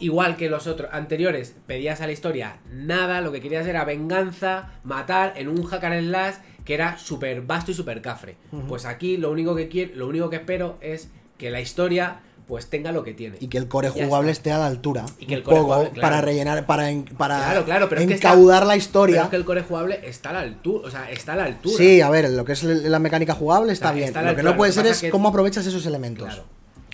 Igual 0.00 0.36
que 0.36 0.48
los 0.48 0.66
otros 0.66 0.90
anteriores, 0.92 1.56
pedías 1.66 2.00
a 2.00 2.06
la 2.06 2.12
historia 2.12 2.60
nada, 2.72 3.20
lo 3.20 3.32
que 3.32 3.40
querías 3.40 3.66
era 3.66 3.84
venganza, 3.84 4.72
matar 4.84 5.34
en 5.36 5.48
un 5.48 5.64
hack 5.64 5.84
and 5.84 6.08
slash 6.08 6.34
que 6.64 6.74
era 6.74 6.98
súper 6.98 7.42
vasto 7.42 7.70
y 7.70 7.74
súper 7.74 8.02
cafre. 8.02 8.36
Pues 8.68 8.84
aquí 8.84 9.16
lo 9.16 9.30
único 9.30 9.56
que 9.56 9.68
quiero, 9.68 9.96
lo 9.96 10.06
único 10.06 10.30
que 10.30 10.36
espero 10.36 10.78
es 10.80 11.10
que 11.36 11.50
la 11.50 11.60
historia 11.60 12.20
pues 12.48 12.66
tenga 12.68 12.90
lo 12.92 13.04
que 13.04 13.12
tiene. 13.14 13.36
Y 13.40 13.48
que 13.48 13.58
el 13.58 13.68
core 13.68 13.90
jugable 13.90 14.32
esté 14.32 14.50
a 14.50 14.58
la 14.58 14.66
altura. 14.66 15.04
Y 15.18 15.26
que 15.26 15.34
el 15.34 15.42
core 15.42 15.56
poco 15.58 15.66
jugable, 15.66 15.90
claro. 15.90 16.00
para 16.08 16.20
rellenar, 16.22 16.64
para, 16.66 16.88
para 17.18 17.36
Claro, 17.36 17.64
claro, 17.66 17.88
pero 17.90 18.00
es 18.00 18.06
que 18.08 18.14
está- 18.14 18.28
encaudar 18.32 18.62
la 18.62 18.68
Pero 18.72 18.78
historia. 18.78 19.22
es 19.24 19.28
que 19.28 19.36
el 19.36 19.44
core 19.44 19.62
jugable 19.62 20.00
está 20.02 20.30
a 20.30 20.32
la 20.32 20.40
altura, 20.40 20.88
o 20.88 20.90
sea, 20.90 21.10
está 21.10 21.34
a 21.34 21.36
la 21.36 21.44
altura. 21.44 21.76
Sí, 21.76 22.00
a 22.00 22.08
ver, 22.10 22.30
lo 22.30 22.44
que 22.44 22.52
es 22.52 22.62
la 22.64 22.98
mecánica 22.98 23.34
jugable 23.34 23.72
está 23.72 23.88
O 23.88 23.88
sea, 23.90 23.94
bien. 23.96 24.08
está 24.08 24.22
lo 24.22 24.34
que 24.34 24.42
no 24.42 24.56
puede 24.56 24.72
ser 24.72 24.86
es 24.86 25.00
que- 25.02 25.10
cómo 25.10 25.28
aprovechas 25.28 25.66
esos 25.66 25.84
elementos. 25.84 26.26
No, 26.26 26.42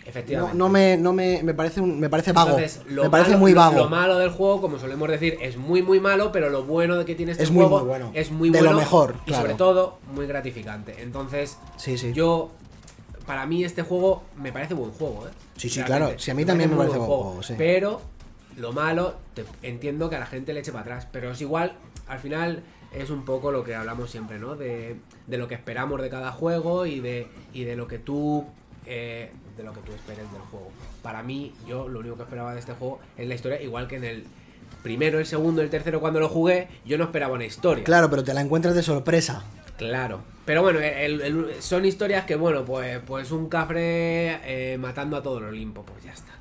efectivamente. 0.07 0.59
no 0.59 0.69
me, 0.69 0.97
no 0.97 1.13
me, 1.13 1.43
me 1.43 1.55
parece 1.55 1.81
un, 1.81 1.99
me 2.01 2.11
parece 2.11 2.33
vago. 2.33 2.51
Entonces, 2.59 2.81
lo 2.89 3.05
me 3.05 3.11
parece 3.11 3.31
malo- 3.31 3.41
muy 3.41 3.55
vago. 3.55 3.77
Lo, 3.77 3.89
malo 3.89 4.19
del 4.19 4.31
juego, 4.31 4.61
como 4.61 4.79
solemos 4.79 5.09
decir, 5.09 5.39
es 5.41 5.57
muy 5.57 5.83
muy 5.83 6.01
malo, 6.01 6.33
pero 6.33 6.51
lo 6.51 6.65
bueno 6.65 6.97
de 6.97 7.05
que 7.05 7.15
tiene 7.15 7.33
este 7.33 7.45
Es 7.45 7.51
muy, 7.51 7.63
juego 7.65 7.79
muy 7.81 7.89
bueno. 7.89 8.11
es 8.15 8.31
muy 8.31 8.51
De 8.51 8.59
bueno 8.59 8.73
lo 8.73 8.79
mejor, 8.79 9.15
y 9.27 9.33
sobre 9.33 9.55
todo 9.55 9.99
muy 10.13 10.27
gratificante. 10.27 10.97
Entonces, 11.01 11.57
Sí, 11.77 11.97
sí. 11.97 12.13
yo 12.13 12.51
para 13.27 13.47
mí 13.47 13.65
este 13.65 13.83
juego 13.83 14.23
me 14.37 14.53
parece 14.53 14.75
buen 14.75 14.91
juego, 14.93 15.27
¿eh? 15.27 15.31
Sí, 15.57 15.69
sí, 15.69 15.81
Realmente. 15.81 16.05
claro. 16.07 16.19
Sí, 16.21 16.31
a 16.31 16.35
mí 16.35 16.45
también 16.45 16.71
me 16.71 16.77
parece 16.77 16.97
buen 16.99 17.09
juego, 17.09 17.43
sí. 17.43 17.55
Pero 17.57 18.01
lo 18.57 18.73
malo, 18.73 19.15
te- 19.35 19.45
entiendo 19.63 20.09
que 20.11 20.17
a 20.17 20.21
la 20.21 20.27
gente 20.27 20.53
le 20.53 20.61
eche 20.61 20.73
para 20.73 20.83
atrás, 20.83 21.09
pero 21.11 21.31
es 21.33 21.41
igual, 21.41 21.77
al 22.07 22.19
final 22.21 22.63
es 22.93 23.11
un 23.11 23.25
poco 23.25 23.51
lo 23.51 23.65
que 23.65 23.75
hablamos 23.75 24.11
siempre, 24.11 24.39
¿no? 24.39 24.55
De, 24.57 24.97
de 25.27 25.39
lo 25.39 25.49
que 25.49 25.55
esperamos 25.55 26.01
de 26.01 26.09
cada 26.11 26.31
juego 26.33 26.87
y 26.87 27.01
de, 27.01 27.27
y 27.53 27.65
de 27.65 27.75
lo 27.77 27.89
que 27.89 27.99
tú 27.99 28.45
eh, 28.87 29.33
de 29.57 29.63
lo 29.63 29.73
que 29.73 29.81
tú 29.81 29.93
esperes 29.93 30.31
del 30.33 30.43
juego. 30.43 30.69
Para 31.03 31.23
mí, 31.23 31.55
yo 31.67 31.89
lo 31.89 32.01
único 32.01 32.17
que 32.17 32.23
esperaba 32.25 32.53
de 32.53 32.61
este 32.61 32.73
juego 32.75 33.01
es 33.17 33.27
la 33.27 33.35
historia, 33.35 33.61
igual 33.63 33.89
que 33.89 33.97
en 33.97 34.05
el 34.05 34.25
primero, 34.83 35.19
el 35.19 35.27
segundo, 35.27 35.63
el 35.63 35.71
tercero 35.71 36.01
cuando 36.01 36.21
lo 36.21 36.29
jugué, 36.29 36.69
yo 36.85 36.99
no 36.99 37.05
esperaba 37.05 37.35
una 37.35 37.47
historia. 37.47 37.83
Claro, 37.85 38.11
pero 38.11 38.23
te 38.23 38.35
la 38.35 38.43
encuentras 38.43 38.75
de 38.75 38.83
sorpresa. 38.83 39.43
Claro. 39.77 40.23
Pero 40.45 40.63
bueno, 40.63 40.79
el- 40.81 41.55
son 41.61 41.85
historias 41.87 42.25
que, 42.27 42.37
bueno, 42.37 42.65
pues, 42.65 43.01
pues 43.07 43.31
un 43.33 43.49
cafre 43.49 44.41
eh, 44.73 44.79
matando 44.79 45.17
a 45.17 45.23
todo 45.23 45.39
el 45.39 45.45
Olimpo, 45.45 45.85
pues 45.85 46.05
ya 46.05 46.13
está. 46.13 46.33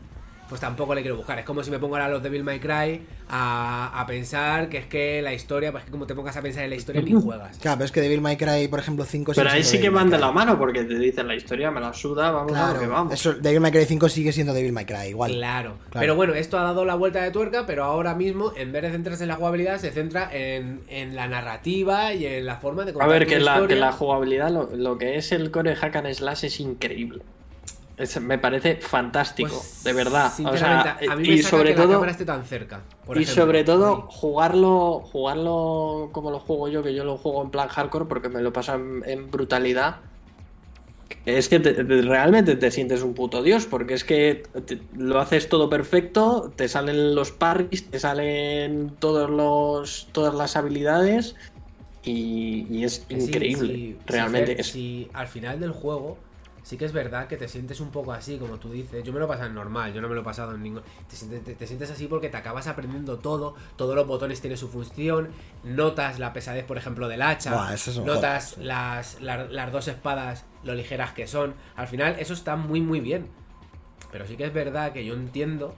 Pues 0.50 0.60
tampoco 0.62 0.94
le 0.94 1.02
quiero 1.02 1.18
buscar. 1.18 1.40
Es 1.40 1.46
como 1.46 1.64
si 1.64 1.72
me 1.72 1.80
pongo 1.80 1.96
ahora 1.96 2.10
los 2.10 2.22
Devil 2.22 2.44
May 2.44 2.60
Cry 2.60 3.02
a, 3.30 4.00
a 4.00 4.06
pensar 4.06 4.70
que 4.70 4.78
es 4.78 4.86
que 4.86 5.22
la 5.22 5.34
historia, 5.34 5.72
pues 5.72 5.84
que 5.86 5.90
como 5.90 6.06
te 6.06 6.14
pongas 6.14 6.38
a 6.38 6.42
pensar 6.42 6.64
en 6.64 6.70
la 6.70 6.76
historia 6.76 7.02
ni 7.02 7.12
juegas. 7.22 7.58
Claro, 7.58 7.78
pero 7.78 7.86
es 7.86 7.92
que 7.92 8.02
Devil 8.02 8.22
May 8.22 8.38
Cry, 8.38 8.68
por 8.68 8.80
ejemplo, 8.80 9.04
5 9.06 9.32
Pero 9.36 9.50
ahí 9.50 9.64
sí 9.64 9.80
que 9.80 9.90
van 9.90 10.10
de 10.12 10.20
la 10.20 10.32
mano 10.32 10.58
porque 10.60 10.84
te 10.84 11.00
dicen 11.00 11.28
la 11.28 11.36
historia, 11.36 11.72
me 11.72 11.80
la 11.80 11.94
suda, 11.94 12.30
vamos 12.32 12.52
a 12.56 12.68
lo 12.68 12.74
que 12.74 12.80
Claro, 12.80 12.94
vamos. 12.94 13.14
eso, 13.14 13.34
Devil 13.34 13.62
May 13.62 13.72
Cry 13.72 13.86
5 13.86 14.10
sigue 14.10 14.32
siendo 14.32 14.54
Devil 14.54 14.74
May 14.74 14.86
Cry, 14.86 15.08
igual. 15.10 15.32
Claro. 15.32 15.78
Claro. 15.90 16.00
Pero 16.00 16.16
bueno, 16.16 16.34
esto 16.36 16.60
ha 16.60 16.64
dado 16.64 16.86
la 16.86 16.96
vuelta 16.96 17.24
de 17.24 17.32
tuerca, 17.32 17.66
pero 17.66 17.86
ahora 17.86 18.14
mismo, 18.14 18.54
en 18.56 18.72
vez 18.72 18.84
de 18.84 18.92
centrarse 18.92 19.24
en 19.24 19.30
la 19.30 19.36
jugabilidad, 19.36 19.80
se 19.80 19.92
centra 19.92 20.30
en, 20.32 20.82
en 20.90 21.16
la 21.16 21.28
narrativa 21.28 22.14
y 22.14 22.28
en 22.28 22.46
la 22.46 22.58
forma 22.58 22.84
de 22.86 22.92
A 22.92 22.94
contar 22.94 23.10
ver, 23.10 23.22
una 23.24 23.30
que 23.30 23.40
la, 23.40 23.54
que 23.54 23.60
historia. 23.62 23.78
la 23.78 23.92
jugabilidad, 23.92 24.52
lo, 24.52 24.70
lo 24.76 24.98
que 25.00 25.16
es 25.16 25.32
el 25.32 25.50
core 25.52 25.76
hack 25.76 25.96
and 25.96 26.14
slash 26.14 26.46
es 26.46 26.60
increíble. 26.60 27.24
Es- 27.96 28.20
me 28.20 28.40
parece 28.40 28.78
fantástico, 28.78 29.50
Pues, 29.50 29.84
de 29.84 29.94
verdad. 29.94 30.34
O 30.46 30.58
sea, 30.58 30.98
a 31.10 31.16
mí 31.16 31.28
me 31.28 31.34
y 31.36 31.38
saca 31.44 31.50
sobre 31.58 31.70
que 31.70 31.76
la 31.76 31.84
todo, 31.84 31.94
cámara 31.94 32.12
esté 32.12 32.26
tan 32.26 32.44
cerca. 32.44 32.82
por 33.06 33.18
y 33.18 33.22
ejemplo. 33.24 33.44
sobre 33.44 33.64
todo 33.64 34.02
jugarlo, 34.10 35.02
jugarlo 35.12 36.10
como 36.12 36.32
lo 36.32 36.40
juego 36.40 36.70
yo, 36.70 36.82
que 36.82 36.94
yo 36.96 37.04
lo 37.04 37.18
juego 37.18 37.44
en 37.44 37.52
plan 37.52 37.68
hardcore 37.68 38.06
porque 38.06 38.30
me 38.30 38.42
lo 38.42 38.52
paso 38.52 38.74
en, 38.76 39.04
en 39.06 39.30
brutalidad. 39.30 39.98
es 41.26 41.48
que 41.48 41.60
te- 41.60 41.74
te- 41.74 42.02
realmente 42.02 42.56
te 42.56 42.72
sientes 42.72 43.02
un 43.04 43.14
puto 43.14 43.42
dios, 43.44 43.66
porque 43.66 43.94
es 43.94 44.04
que 44.04 44.44
te- 44.66 44.80
lo 44.98 45.20
haces 45.20 45.48
todo 45.48 45.70
perfecto, 45.70 46.52
te 46.56 46.68
salen 46.68 47.16
los 47.16 47.32
parries, 47.32 47.90
te 47.90 48.00
salen 48.00 48.92
todos 49.00 49.30
los, 49.30 50.08
todas 50.12 50.34
las 50.34 50.56
habilidades 50.58 51.36
y, 52.04 52.68
y 52.70 52.84
es 52.84 53.06
sí, 53.08 53.16
increíble. 53.16 53.74
sí, 53.76 53.98
realmente 54.06 54.60
es 54.60 54.68
sí, 54.68 55.10
al 55.14 55.28
final 55.28 55.60
del 55.60 55.72
juego 55.72 56.18
sí 56.64 56.78
que 56.78 56.86
es 56.86 56.94
verdad 56.94 57.28
que 57.28 57.38
te 57.38 57.48
sientes 57.48 57.80
un 57.82 57.92
poco 57.92 58.14
así, 58.14 58.38
como 58.40 58.58
tú 58.58 58.72
dices. 58.72 59.04
Yo 59.04 59.14
me 59.14 59.20
lo 59.20 59.26
he 59.26 59.28
pasado 59.28 59.48
en 59.50 59.54
normal, 59.56 59.94
yo 59.94 60.02
no 60.02 60.08
me 60.10 60.16
lo 60.16 60.22
he 60.22 60.24
pasado 60.24 60.56
en 60.56 60.64
ningún. 60.64 60.82
Te 61.10 61.16
sientes, 61.16 61.44
te- 61.44 61.56
te 61.56 61.68
sientes 61.68 61.92
así 61.92 62.08
porque 62.08 62.30
te 62.30 62.38
acabas 62.38 62.68
aprendiendo 62.68 63.20
todo, 63.20 63.54
todos 63.76 63.96
los 63.96 64.08
botones 64.08 64.42
tienen 64.42 64.58
su 64.58 64.70
función, 64.70 65.30
notas 65.64 66.20
la 66.20 66.34
pesadez, 66.34 66.64
por 66.66 66.78
ejemplo, 66.78 67.08
del 67.08 67.22
hacha, 67.22 67.54
Buah, 67.54 67.74
eso 67.74 67.92
es 67.92 67.98
un 67.98 68.06
notas 68.06 68.52
joder, 68.52 68.62
sí. 68.64 68.68
las, 68.68 69.22
la- 69.22 69.46
las 69.46 69.72
dos 69.72 69.88
espadas, 69.88 70.46
lo 70.64 70.74
ligeras 70.74 71.14
que 71.14 71.28
son. 71.28 71.54
Al 71.76 71.88
final, 71.88 72.16
eso 72.18 72.34
está 72.34 72.56
muy, 72.56 72.82
muy 72.82 73.00
bien. 73.02 73.28
Pero 74.12 74.28
sí 74.28 74.38
que 74.38 74.46
es 74.46 74.54
verdad 74.54 74.94
que 74.94 75.04
yo 75.06 75.14
entiendo 75.16 75.76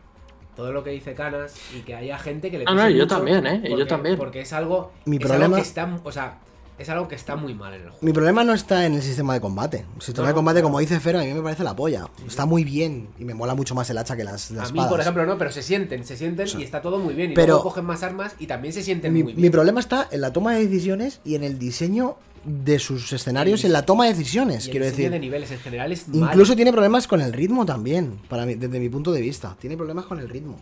todo 0.56 0.72
lo 0.72 0.84
que 0.84 0.90
dice 0.92 1.16
Canas 1.16 1.56
y 1.76 1.80
que 1.82 1.96
haya 1.96 2.18
gente 2.20 2.52
que 2.52 2.58
le 2.60 2.66
Ah, 2.68 2.74
no, 2.74 2.90
yo 2.90 3.04
mucho 3.04 3.08
también, 3.16 3.46
¿eh? 3.48 3.62
Yo 3.64 3.70
porque- 3.72 3.86
también. 3.86 4.18
Porque 4.18 4.42
es 4.42 4.54
algo, 4.54 4.92
Mi 5.06 5.18
es 5.18 5.22
algo 5.24 5.34
problema- 5.34 5.56
que 5.58 5.62
está, 5.62 6.00
o 6.04 6.12
sea, 6.12 6.38
es 6.78 6.90
algo 6.90 7.08
que 7.08 7.16
está 7.16 7.36
muy 7.36 7.54
mal 7.54 7.74
en 7.74 7.82
el 7.84 7.90
juego. 7.90 8.00
Mi 8.06 8.12
problema 8.12 8.44
no 8.44 8.54
está 8.54 8.86
en 8.86 8.94
el 8.96 9.02
sistema 9.02 9.34
de 9.34 9.42
combate. 9.42 9.86
El 9.96 10.02
sistema 10.02 10.28
No, 10.28 10.34
de 10.34 10.36
combate, 10.36 10.62
como 10.62 10.80
dice 10.80 11.00
Fero, 11.00 11.20
a 11.20 11.24
mí 11.24 11.34
me 11.34 11.42
parece 11.42 11.64
la 11.64 11.76
polla. 11.76 12.08
Está 12.28 12.46
muy 12.46 12.64
bien 12.64 13.08
y 13.18 13.24
me 13.26 13.34
mola 13.34 13.56
mucho 13.56 13.76
más 13.76 13.90
el 13.90 13.98
hacha 13.98 14.16
que 14.18 14.24
las, 14.24 14.52
las 14.52 14.70
A 14.70 14.74
mí, 14.74 14.80
por 14.90 15.00
ejemplo, 15.00 15.26
no, 15.26 15.38
pero 15.38 15.52
se 15.52 15.64
sienten, 15.64 16.06
se 16.06 16.18
sienten 16.18 16.48
y 16.60 16.64
está 16.64 16.82
todo 16.82 17.00
muy 17.00 17.14
bien. 17.14 17.32
Y 17.32 17.36
Pero- 17.36 17.48
luego 17.54 17.64
cogen 17.64 17.86
más 17.86 18.04
armas 18.04 18.36
y 18.40 18.48
también 18.48 18.74
se 18.74 18.84
sienten 18.84 19.14
mi, 19.14 19.24
muy 19.24 19.34
mi 19.36 19.42
bien. 19.44 19.52
problema 19.52 19.80
está 19.80 20.08
en 20.12 20.22
la 20.22 20.34
toma 20.34 20.54
de 20.54 20.66
decisiones 20.68 21.22
y 21.24 21.36
en 21.36 21.44
el 21.44 21.58
diseño 21.60 22.18
de 22.44 22.78
sus 22.78 23.12
escenarios 23.12 23.64
y 23.64 23.68
en 23.68 23.74
la 23.74 23.86
toma 23.88 24.06
de 24.06 24.12
decisiones, 24.14 24.66
Y 24.66 24.68
el 24.68 24.72
quiero 24.72 24.86
decir. 24.86 25.10
de 25.10 25.18
niveles 25.20 25.50
en 25.52 25.60
general 25.60 25.92
es 25.92 26.06
Incluso 26.14 26.56
tiene 26.56 26.72
problemas 26.72 27.08
con 27.08 27.20
el 27.22 27.34
ritmo 27.34 27.66
también, 27.66 28.20
para 28.30 28.46
mí, 28.46 28.54
desde 28.56 28.80
mi 28.80 28.88
punto 28.90 29.12
de 29.12 29.22
vista. 29.22 29.56
Tiene 29.60 29.76
problemas 29.78 30.06
con 30.06 30.20
el 30.20 30.30
ritmo. 30.30 30.58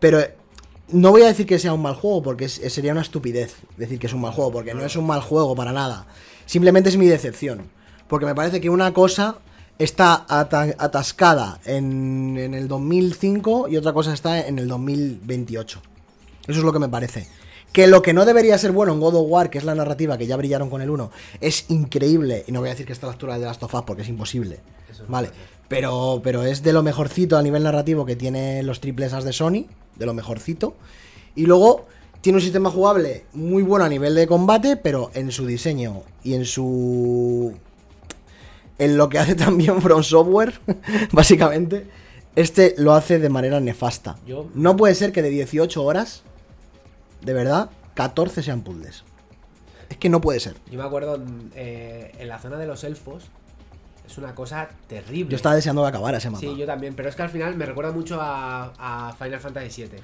Pero 0.00 0.20
no 0.92 1.10
voy 1.10 1.22
a 1.22 1.26
decir 1.26 1.46
que 1.46 1.58
sea 1.58 1.72
un 1.72 1.82
mal 1.82 1.94
juego, 1.94 2.22
porque 2.22 2.44
es- 2.46 2.60
sería 2.68 2.92
una 2.92 3.00
estupidez 3.02 3.56
decir 3.76 3.98
que 3.98 4.06
es 4.06 4.12
un 4.12 4.20
mal 4.20 4.32
juego, 4.32 4.52
porque 4.52 4.74
no 4.74 4.84
es 4.84 4.94
un 4.96 5.06
mal 5.06 5.20
juego 5.20 5.54
para 5.54 5.72
nada. 5.72 6.06
Simplemente 6.46 6.88
es 6.88 6.96
mi 6.96 7.06
decepción. 7.06 7.62
Porque 8.08 8.26
me 8.26 8.34
parece 8.34 8.60
que 8.60 8.68
una 8.70 8.92
cosa 8.92 9.36
está 9.78 10.26
ata- 10.28 10.74
atascada 10.78 11.58
en, 11.64 12.36
en 12.38 12.54
el 12.54 12.68
2005 12.68 13.68
y 13.68 13.76
otra 13.76 13.92
cosa 13.92 14.12
está 14.12 14.46
en 14.46 14.58
el 14.58 14.68
2028. 14.68 15.80
Eso 16.46 16.58
es 16.58 16.64
lo 16.64 16.72
que 16.72 16.78
me 16.78 16.88
parece. 16.88 17.26
Que 17.72 17.86
lo 17.86 18.02
que 18.02 18.12
no 18.12 18.26
debería 18.26 18.58
ser 18.58 18.72
bueno 18.72 18.92
en 18.92 19.00
God 19.00 19.14
of 19.14 19.26
War, 19.30 19.48
que 19.48 19.56
es 19.56 19.64
la 19.64 19.74
narrativa 19.74 20.18
que 20.18 20.26
ya 20.26 20.36
brillaron 20.36 20.68
con 20.68 20.82
el 20.82 20.90
1, 20.90 21.10
es 21.40 21.64
increíble. 21.70 22.44
Y 22.46 22.52
no 22.52 22.60
voy 22.60 22.68
a 22.68 22.72
decir 22.72 22.84
que 22.84 22.92
está 22.92 23.06
a 23.06 23.08
la 23.08 23.12
altura 23.14 23.38
de 23.38 23.46
Last 23.46 23.62
of 23.62 23.72
Us 23.74 23.82
porque 23.86 24.02
es 24.02 24.08
imposible. 24.10 24.60
Eso 24.90 25.04
vale. 25.08 25.30
Pero, 25.68 26.20
pero 26.22 26.42
es 26.42 26.62
de 26.62 26.74
lo 26.74 26.82
mejorcito 26.82 27.38
a 27.38 27.42
nivel 27.42 27.62
narrativo 27.62 28.04
que 28.04 28.14
tiene 28.14 28.62
los 28.62 28.80
triples 28.80 29.14
As 29.14 29.24
de 29.24 29.32
Sony. 29.32 29.64
De 29.96 30.06
lo 30.06 30.14
mejorcito. 30.14 30.74
Y 31.34 31.46
luego 31.46 31.86
tiene 32.20 32.36
un 32.38 32.42
sistema 32.42 32.70
jugable 32.70 33.24
muy 33.32 33.62
bueno 33.62 33.84
a 33.84 33.88
nivel 33.88 34.14
de 34.14 34.26
combate, 34.26 34.76
pero 34.76 35.10
en 35.14 35.30
su 35.32 35.46
diseño 35.46 36.02
y 36.22 36.34
en 36.34 36.44
su. 36.44 37.54
En 38.78 38.96
lo 38.96 39.08
que 39.08 39.18
hace 39.18 39.34
también 39.36 39.80
From 39.82 40.02
Software, 40.02 40.54
básicamente, 41.12 41.86
este 42.36 42.74
lo 42.78 42.94
hace 42.94 43.18
de 43.18 43.28
manera 43.28 43.60
nefasta. 43.60 44.16
Yo- 44.26 44.48
No 44.54 44.76
puede 44.76 44.94
ser 44.94 45.12
que 45.12 45.22
de 45.22 45.30
18 45.30 45.82
horas, 45.82 46.22
de 47.22 47.32
verdad, 47.32 47.70
14 47.94 48.42
sean 48.42 48.62
puzzles. 48.62 49.04
Es 49.90 49.98
que 49.98 50.08
no 50.08 50.20
puede 50.22 50.40
ser. 50.40 50.56
Yo 50.70 50.78
me 50.78 50.84
acuerdo 50.84 51.22
eh, 51.54 52.12
en 52.18 52.28
la 52.28 52.38
zona 52.38 52.56
de 52.56 52.66
los 52.66 52.82
elfos. 52.84 53.24
Es 54.06 54.18
una 54.18 54.34
cosa 54.34 54.68
terrible. 54.88 55.30
Yo 55.30 55.36
estaba 55.36 55.54
deseando 55.54 55.82
que 55.82 55.88
acabara 55.88 56.18
ese 56.18 56.28
mapa. 56.28 56.40
Sí, 56.40 56.56
yo 56.56 56.66
también, 56.66 56.94
pero 56.94 57.08
es 57.08 57.16
que 57.16 57.22
al 57.22 57.30
final 57.30 57.56
me 57.56 57.66
recuerda 57.66 57.92
mucho 57.92 58.20
a, 58.20 58.72
a 58.78 59.12
Final 59.14 59.40
Fantasy 59.40 59.84
VII. 59.84 60.00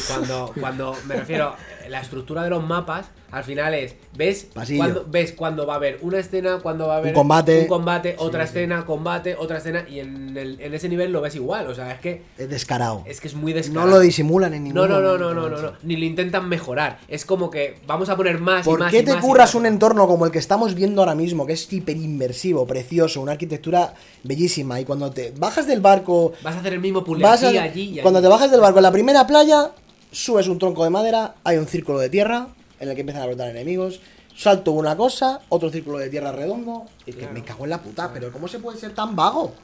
cuando, 0.08 0.52
cuando 0.58 0.96
me 1.06 1.16
refiero, 1.16 1.54
la 1.88 2.00
estructura 2.00 2.42
de 2.42 2.50
los 2.50 2.64
mapas, 2.64 3.06
al 3.32 3.44
final 3.44 3.74
es, 3.74 3.94
ves 4.16 4.48
cuando, 4.76 5.04
ves 5.08 5.32
cuando 5.32 5.66
va 5.66 5.74
a 5.74 5.76
haber 5.76 5.98
una 6.02 6.18
escena, 6.18 6.58
cuando 6.62 6.86
va 6.88 6.94
a 6.94 6.98
haber 6.98 7.12
combate. 7.14 7.60
un 7.60 7.66
combate, 7.66 8.14
otra 8.18 8.44
escena, 8.44 8.84
combate, 8.84 9.36
otra 9.36 9.58
escena, 9.58 9.84
y 9.88 10.00
en, 10.00 10.36
el- 10.36 10.60
en 10.60 10.74
ese 10.74 10.88
nivel 10.88 11.12
lo 11.12 11.20
ves 11.20 11.34
igual, 11.36 11.66
o 11.68 11.74
sea, 11.74 11.92
es 11.92 12.00
que 12.00 12.22
Es 12.38 12.48
descarado. 12.50 13.02
es 13.06 13.20
que 13.20 13.28
es 13.28 13.34
muy 13.34 13.52
No 13.52 13.56
descarado. 13.58 13.90
lo 13.90 14.00
disimulan 14.00 14.54
en 14.54 14.64
ningún 14.64 14.82
No, 14.82 14.88
no, 14.88 15.00
no, 15.00 15.08
momento, 15.18 15.34
no, 15.34 15.48
no, 15.48 15.48
no, 15.56 15.62
no, 15.62 15.72
ni 15.82 15.96
lo 15.96 16.04
intentan 16.04 16.48
mejorar. 16.48 16.98
Es 17.08 17.24
como 17.24 17.50
que 17.50 17.76
vamos 17.86 18.08
a 18.08 18.16
poner 18.16 18.38
más 18.38 18.66
y 18.66 18.70
¿Por 18.70 18.80
más 18.80 18.90
qué 18.90 18.98
y 19.00 19.04
te 19.04 19.14
más 19.14 19.22
y 19.22 19.26
curras 19.26 19.54
un 19.54 19.66
entorno 19.66 20.06
como 20.06 20.26
el 20.26 20.32
que 20.32 20.38
estamos 20.38 20.74
viendo 20.74 21.02
ahora 21.02 21.14
mismo, 21.14 21.46
que 21.46 21.52
es 21.54 21.72
hiper 21.72 21.96
inmersivo, 21.96 22.66
precioso, 22.66 23.20
una 23.20 23.32
arquitectura 23.32 23.94
bellísima, 24.24 24.80
y 24.80 24.84
cuando 24.84 25.10
te 25.10 25.32
bajas 25.36 25.66
del 25.66 25.80
barco, 25.80 26.32
Vas 26.42 26.56
a 26.56 26.60
hacer 26.60 26.72
el 26.74 26.80
mismo 26.80 27.04
puzzle 27.04 27.26
aquí, 27.26 27.54
y 27.54 27.58
allí. 27.58 27.98
cuando 28.02 28.20
te 28.20 28.28
bajas 28.28 28.50
del 28.50 28.60
barco 28.60 28.78
en 28.78 28.82
la 28.82 28.92
primera 28.92 29.26
playa, 29.26 29.70
subes 30.12 30.48
un 30.48 30.58
tronco 30.58 30.84
de 30.84 30.90
madera, 30.90 31.34
hay 31.44 31.56
un 31.56 31.66
círculo 31.66 31.98
de 31.98 32.08
tierra 32.10 32.48
en 32.80 32.88
el 32.88 32.94
que 32.94 33.02
empiezan 33.02 33.22
a 33.22 33.26
brotar 33.26 33.50
enemigos, 33.50 34.00
salto 34.34 34.72
una 34.72 34.96
cosa, 34.96 35.40
otro 35.50 35.70
círculo 35.70 35.98
de 35.98 36.08
tierra 36.08 36.32
redondo, 36.32 36.86
y 37.06 37.12
que 37.12 37.28
me 37.28 37.44
cago 37.44 37.64
en 37.64 37.70
la 37.70 37.82
puta, 37.82 38.12
pero 38.12 38.32
¿cómo 38.32 38.48
se 38.48 38.58
puede 38.58 38.78
ser 38.78 38.94
tan 38.94 39.14
vago? 39.14 39.54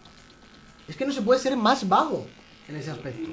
Es 0.87 0.97
que 0.97 1.07
no 1.07 1.13
se 1.13 1.23
puede 1.23 1.41
ser 1.41 1.57
más 1.57 1.89
vago 1.89 2.27
en 2.69 2.77
ese 2.77 2.91
aspecto. 2.91 3.29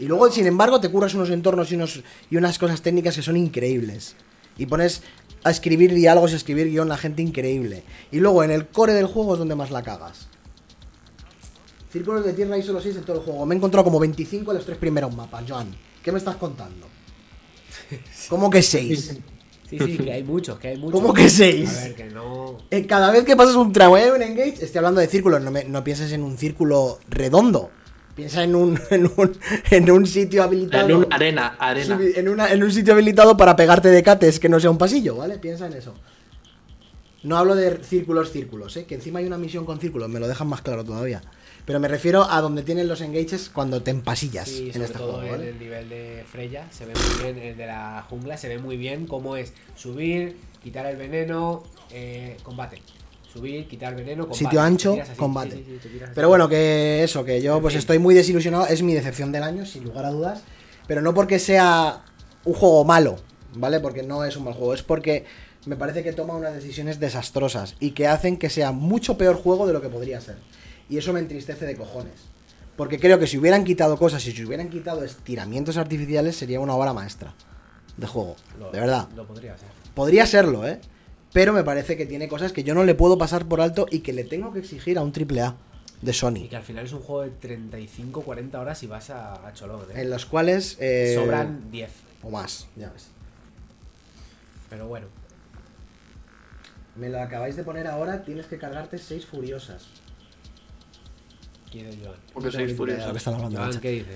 Y 0.00 0.06
luego, 0.06 0.30
sin 0.30 0.46
embargo, 0.46 0.80
te 0.80 0.90
curras 0.90 1.14
unos 1.14 1.30
entornos 1.30 1.70
y, 1.70 1.74
unos, 1.74 2.02
y 2.30 2.36
unas 2.36 2.58
cosas 2.58 2.82
técnicas 2.82 3.14
que 3.14 3.22
son 3.22 3.36
increíbles. 3.36 4.16
Y 4.58 4.66
pones 4.66 5.02
a 5.44 5.50
escribir 5.50 5.94
diálogos 5.94 6.32
y 6.32 6.34
a 6.34 6.36
escribir 6.38 6.68
guion 6.68 6.90
a 6.90 6.96
gente 6.96 7.22
increíble. 7.22 7.84
Y 8.10 8.18
luego, 8.18 8.42
en 8.42 8.50
el 8.50 8.66
core 8.66 8.94
del 8.94 9.06
juego 9.06 9.34
es 9.34 9.38
donde 9.38 9.54
más 9.54 9.70
la 9.70 9.82
cagas. 9.82 10.28
Círculos 11.92 12.24
de 12.24 12.32
tierra 12.32 12.56
hay 12.56 12.62
solo 12.62 12.80
6 12.80 12.96
en 12.96 13.04
todo 13.04 13.18
el 13.18 13.22
juego. 13.22 13.46
Me 13.46 13.54
he 13.54 13.58
encontrado 13.58 13.84
como 13.84 14.00
25 14.00 14.50
en 14.50 14.56
los 14.56 14.66
tres 14.66 14.76
primeros 14.76 15.14
mapas, 15.14 15.44
Joan. 15.48 15.74
¿Qué 16.02 16.12
me 16.12 16.18
estás 16.18 16.36
contando? 16.36 16.95
¿Cómo 18.28 18.50
que 18.50 18.62
6? 18.62 19.18
Sí, 19.68 19.78
sí, 19.80 19.98
que 19.98 20.12
hay 20.12 20.22
muchos, 20.22 20.58
que 20.60 20.68
hay 20.68 20.76
muchos. 20.76 20.92
¿Cómo 21.00 21.12
que 21.12 21.28
seis? 21.28 21.76
A 21.76 21.82
ver, 21.82 21.94
que 21.96 22.04
no... 22.04 22.56
Eh, 22.70 22.86
cada 22.86 23.10
vez 23.10 23.24
que 23.24 23.34
pasas 23.34 23.56
un 23.56 23.72
tramo 23.72 23.98
en 23.98 24.12
un 24.12 24.22
engage, 24.22 24.62
estoy 24.64 24.78
hablando 24.78 25.00
de 25.00 25.08
círculos, 25.08 25.42
no, 25.42 25.50
me- 25.50 25.64
no 25.64 25.82
pienses 25.82 26.12
en 26.12 26.22
un 26.22 26.38
círculo 26.38 27.00
redondo. 27.08 27.70
Piensa 28.14 28.44
en 28.44 28.54
un, 28.54 28.78
en 28.90 29.06
un, 29.16 29.36
en 29.72 29.90
un 29.90 30.06
sitio 30.06 30.44
habilitado. 30.44 30.88
En 30.88 30.94
una 30.94 31.16
arena, 31.16 31.56
arena. 31.58 31.98
En, 32.14 32.28
una- 32.28 32.52
en 32.52 32.62
un 32.62 32.70
sitio 32.70 32.92
habilitado 32.94 33.36
para 33.36 33.56
pegarte 33.56 33.88
de 33.88 34.04
cates 34.04 34.38
que 34.38 34.48
no 34.48 34.60
sea 34.60 34.70
un 34.70 34.78
pasillo, 34.78 35.16
¿vale? 35.16 35.36
Piensa 35.38 35.66
en 35.66 35.72
eso. 35.72 35.94
No 37.24 37.36
hablo 37.36 37.56
de 37.56 37.82
círculos, 37.82 38.30
círculos, 38.30 38.76
¿eh? 38.76 38.84
Que 38.84 38.94
encima 38.94 39.18
hay 39.18 39.26
una 39.26 39.36
misión 39.36 39.64
con 39.64 39.80
círculos, 39.80 40.08
me 40.08 40.20
lo 40.20 40.28
dejan 40.28 40.46
más 40.46 40.62
claro 40.62 40.84
todavía. 40.84 41.22
Pero 41.66 41.80
me 41.80 41.88
refiero 41.88 42.22
a 42.30 42.40
donde 42.40 42.62
tienen 42.62 42.86
los 42.88 43.00
engages 43.00 43.50
cuando 43.52 43.82
te 43.82 43.90
empasillas 43.90 44.48
Sí, 44.48 44.66
en 44.68 44.72
sobre 44.74 44.84
este 44.86 44.98
todo 44.98 45.12
juego, 45.14 45.26
en 45.26 45.30
¿vale? 45.32 45.48
el 45.50 45.58
nivel 45.58 45.88
de 45.88 46.24
Freya 46.30 46.66
se 46.70 46.86
ve 46.86 46.92
muy 46.94 47.24
bien, 47.24 47.38
el 47.44 47.56
de 47.56 47.66
la 47.66 48.06
jungla 48.08 48.36
se 48.36 48.48
ve 48.48 48.58
muy 48.58 48.76
bien 48.76 49.06
cómo 49.08 49.36
es 49.36 49.52
subir, 49.74 50.36
quitar 50.62 50.86
el 50.86 50.96
veneno, 50.96 51.64
eh, 51.90 52.36
combate. 52.44 52.80
Subir, 53.32 53.66
quitar 53.66 53.94
veneno, 53.96 54.22
combate. 54.22 54.38
Sitio 54.44 54.60
ancho, 54.62 54.96
así, 55.02 55.12
combate. 55.16 55.56
sí, 55.56 55.78
sí, 55.82 55.88
sí. 55.92 56.00
Pero 56.14 56.28
bueno, 56.28 56.48
que 56.48 57.02
eso, 57.02 57.24
que 57.24 57.42
yo 57.42 57.56
En 57.56 57.62
pues 57.62 57.74
estoy 57.74 57.98
muy 57.98 58.14
desilusionado, 58.14 58.66
es 58.68 58.82
mi 58.82 58.94
decepción 58.94 59.32
del 59.32 59.42
año, 59.42 59.66
sin 59.66 59.82
lugar 59.84 60.04
a 60.06 60.10
dudas, 60.10 60.42
pero 60.86 61.02
no 61.02 61.12
porque 61.14 61.38
sea 61.40 62.04
un 62.44 62.54
juego 62.54 62.84
malo, 62.84 63.16
¿vale? 63.54 63.80
Porque 63.80 64.04
no 64.04 64.24
es 64.24 64.36
un 64.36 64.44
mal 64.44 64.54
juego, 64.54 64.72
es 64.72 64.82
porque 64.84 65.24
me 65.66 65.74
parece 65.76 66.04
que 66.04 66.12
toma 66.12 66.34
unas 66.36 66.54
decisiones 66.54 67.00
desastrosas 67.00 67.74
y 67.80 67.90
que 67.90 68.06
hacen 68.06 68.36
que 68.38 68.48
sea 68.50 68.70
mucho 68.70 69.18
peor 69.18 69.34
juego 69.36 69.66
de 69.66 69.72
lo 69.72 69.82
que 69.82 69.88
podría 69.88 70.20
ser. 70.20 70.36
Y 70.88 70.98
eso 70.98 71.12
me 71.12 71.20
entristece 71.20 71.66
de 71.66 71.76
cojones. 71.76 72.14
Porque 72.76 72.98
creo 73.00 73.18
que 73.18 73.26
si 73.26 73.38
hubieran 73.38 73.64
quitado 73.64 73.96
cosas 73.96 74.24
y 74.26 74.32
si 74.32 74.44
hubieran 74.44 74.68
quitado 74.68 75.02
estiramientos 75.02 75.76
artificiales 75.78 76.36
sería 76.36 76.60
una 76.60 76.74
obra 76.74 76.92
maestra 76.92 77.34
de 77.96 78.06
juego, 78.06 78.36
Lo- 78.58 78.70
de 78.70 78.80
verdad. 78.80 79.08
Lo 79.16 79.26
podría 79.26 79.56
ser. 79.56 79.68
Podría 79.94 80.26
serlo, 80.26 80.66
¿eh? 80.66 80.78
Pero 81.32 81.52
me 81.52 81.64
parece 81.64 81.96
que 81.96 82.06
tiene 82.06 82.28
cosas 82.28 82.52
que 82.52 82.62
yo 82.64 82.74
no 82.74 82.84
le 82.84 82.94
puedo 82.94 83.16
pasar 83.18 83.46
por 83.46 83.60
alto 83.60 83.86
y 83.90 84.00
que 84.00 84.12
le 84.12 84.24
tengo 84.24 84.52
que 84.52 84.58
exigir 84.60 84.98
a 84.98 85.02
un 85.02 85.12
AAA 85.12 85.56
de 86.02 86.10
Y 86.10 86.14
Sony. 86.14 86.48
que 86.50 86.56
al 86.56 86.62
final 86.62 86.84
es 86.84 86.92
un 86.92 87.00
juego 87.00 87.22
de 87.22 87.32
35-40 87.40 88.54
horas 88.60 88.82
y 88.82 88.86
vas 88.86 89.08
a, 89.10 89.46
a 89.46 89.52
cholón, 89.54 89.80
¿eh? 89.94 90.02
En 90.02 90.10
los 90.10 90.26
cuales... 90.26 90.76
eh, 90.78 91.14
Sobran 91.16 91.70
10. 91.70 91.90
O 92.22 92.30
más, 92.30 92.68
ya 92.76 92.90
ves. 92.90 93.08
Pero 94.68 94.86
bueno. 94.88 95.06
Me 96.96 97.08
lo 97.10 97.20
acabáis 97.20 97.56
de 97.56 97.64
poner 97.64 97.86
ahora, 97.86 98.22
tienes 98.24 98.46
que 98.46 98.58
cargarte 98.58 98.98
seis 98.98 99.24
furiosas. 99.26 99.86
¿Quién 101.70 101.86
es 101.86 101.96
Joan? 102.02 102.16
Porque 102.32 102.50
que 102.50 102.74
hablando, 103.26 103.56
Joan, 103.56 103.68
macho. 103.68 103.80
¿qué 103.80 103.90
dices? 103.90 104.14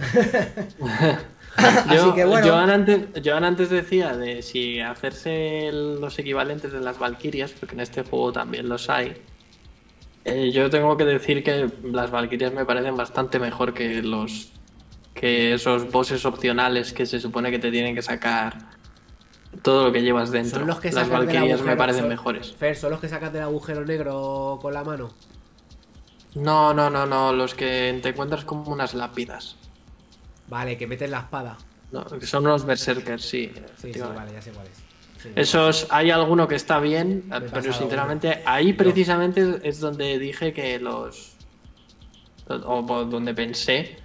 Yo, 0.79 0.87
Así 1.57 2.13
que 2.15 2.25
bueno. 2.25 2.47
Joan 2.47 2.71
antes, 2.71 3.01
Joan 3.25 3.45
antes 3.45 3.71
decía 3.71 4.17
de 4.17 4.43
si 4.43 4.81
hacerse 4.81 5.71
los 5.73 6.19
equivalentes 6.19 6.73
de 6.73 6.81
las 6.81 6.99
Valkyrias, 6.99 7.53
porque 7.53 7.75
en 7.75 7.81
este 7.81 8.03
juego 8.03 8.33
también 8.33 8.69
los 8.69 8.89
hay. 8.89 9.21
Eh, 10.25 10.51
yo 10.53 10.71
tengo 10.71 10.97
que 10.97 11.05
decir 11.05 11.43
que 11.43 11.69
las 11.83 12.11
Valkyrias 12.11 12.53
me 12.53 12.65
parecen 12.65 12.97
bastante 12.97 13.39
mejor 13.39 13.75
que 13.75 14.03
los 14.03 14.53
que 15.15 15.55
esos 15.55 15.91
bosses 15.91 16.25
opcionales 16.25 16.93
que 16.93 17.05
se 17.05 17.19
supone 17.21 17.51
que 17.51 17.59
te 17.59 17.71
tienen 17.71 17.95
que 17.95 18.03
sacar 18.03 18.57
todo 19.63 19.85
lo 19.87 19.93
que 19.93 20.03
llevas 20.03 20.31
dentro. 20.31 20.61
Son 20.61 20.69
los 20.69 20.79
que 20.81 20.93
Las 20.93 21.09
Valkyrias 21.09 21.61
me 21.63 21.77
parecen 21.77 22.03
son- 22.03 22.09
mejores. 22.11 22.53
Fer, 22.55 22.77
¿son 22.77 22.91
los 22.93 23.01
que 23.01 23.09
sacas 23.09 23.33
del 23.33 23.43
agujero 23.43 23.85
negro 23.85 24.59
con 24.63 24.73
la 24.73 24.85
mano? 24.85 25.11
No, 26.35 26.73
no, 26.75 26.91
no, 26.91 27.07
no, 27.07 27.33
los 27.33 27.55
que 27.55 27.99
te 28.03 28.11
encuentras 28.11 28.45
como 28.45 28.71
unas 28.71 28.95
lápidas. 28.95 29.57
Vale, 30.49 30.77
que 30.79 30.87
metes 30.87 31.11
la 31.11 31.21
espada. 31.21 31.57
No, 31.93 32.05
son 32.23 32.47
unos 32.47 32.65
berserkers, 32.65 33.25
sí. 33.25 33.53
Sí, 33.81 33.93
sí, 33.93 34.01
vale, 34.01 34.33
ya 34.33 34.41
sé 34.43 34.51
cuál 34.53 34.67
es. 34.67 34.73
Sí. 35.23 35.29
Esos, 35.35 35.87
hay 35.91 36.11
alguno 36.11 36.49
que 36.49 36.55
está 36.55 36.79
bien, 36.81 37.25
he 37.31 37.41
pero 37.41 37.73
sinceramente 37.73 38.43
ahí 38.47 38.73
precisamente 38.73 39.61
es 39.65 39.79
donde 39.81 40.19
dije 40.19 40.53
que 40.53 40.79
los... 40.79 41.33
o 42.49 42.83
donde 43.05 43.35
pensé 43.35 43.99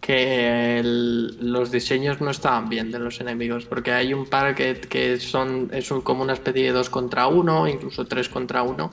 que 0.00 0.78
el- 0.78 1.52
los 1.52 1.70
diseños 1.70 2.20
no 2.20 2.30
estaban 2.30 2.68
bien 2.68 2.90
de 2.92 2.98
los 2.98 3.20
enemigos, 3.20 3.66
porque 3.66 3.92
hay 3.92 4.14
un 4.14 4.26
par 4.26 4.54
que, 4.54 4.80
que 4.80 5.18
son 5.18 5.68
es 5.72 5.90
un- 5.90 6.00
como 6.02 6.22
una 6.22 6.32
especie 6.34 6.62
de 6.64 6.70
2 6.72 6.88
contra 6.88 7.26
1, 7.26 7.66
incluso 7.68 8.06
3 8.06 8.28
contra 8.28 8.62
1, 8.62 8.90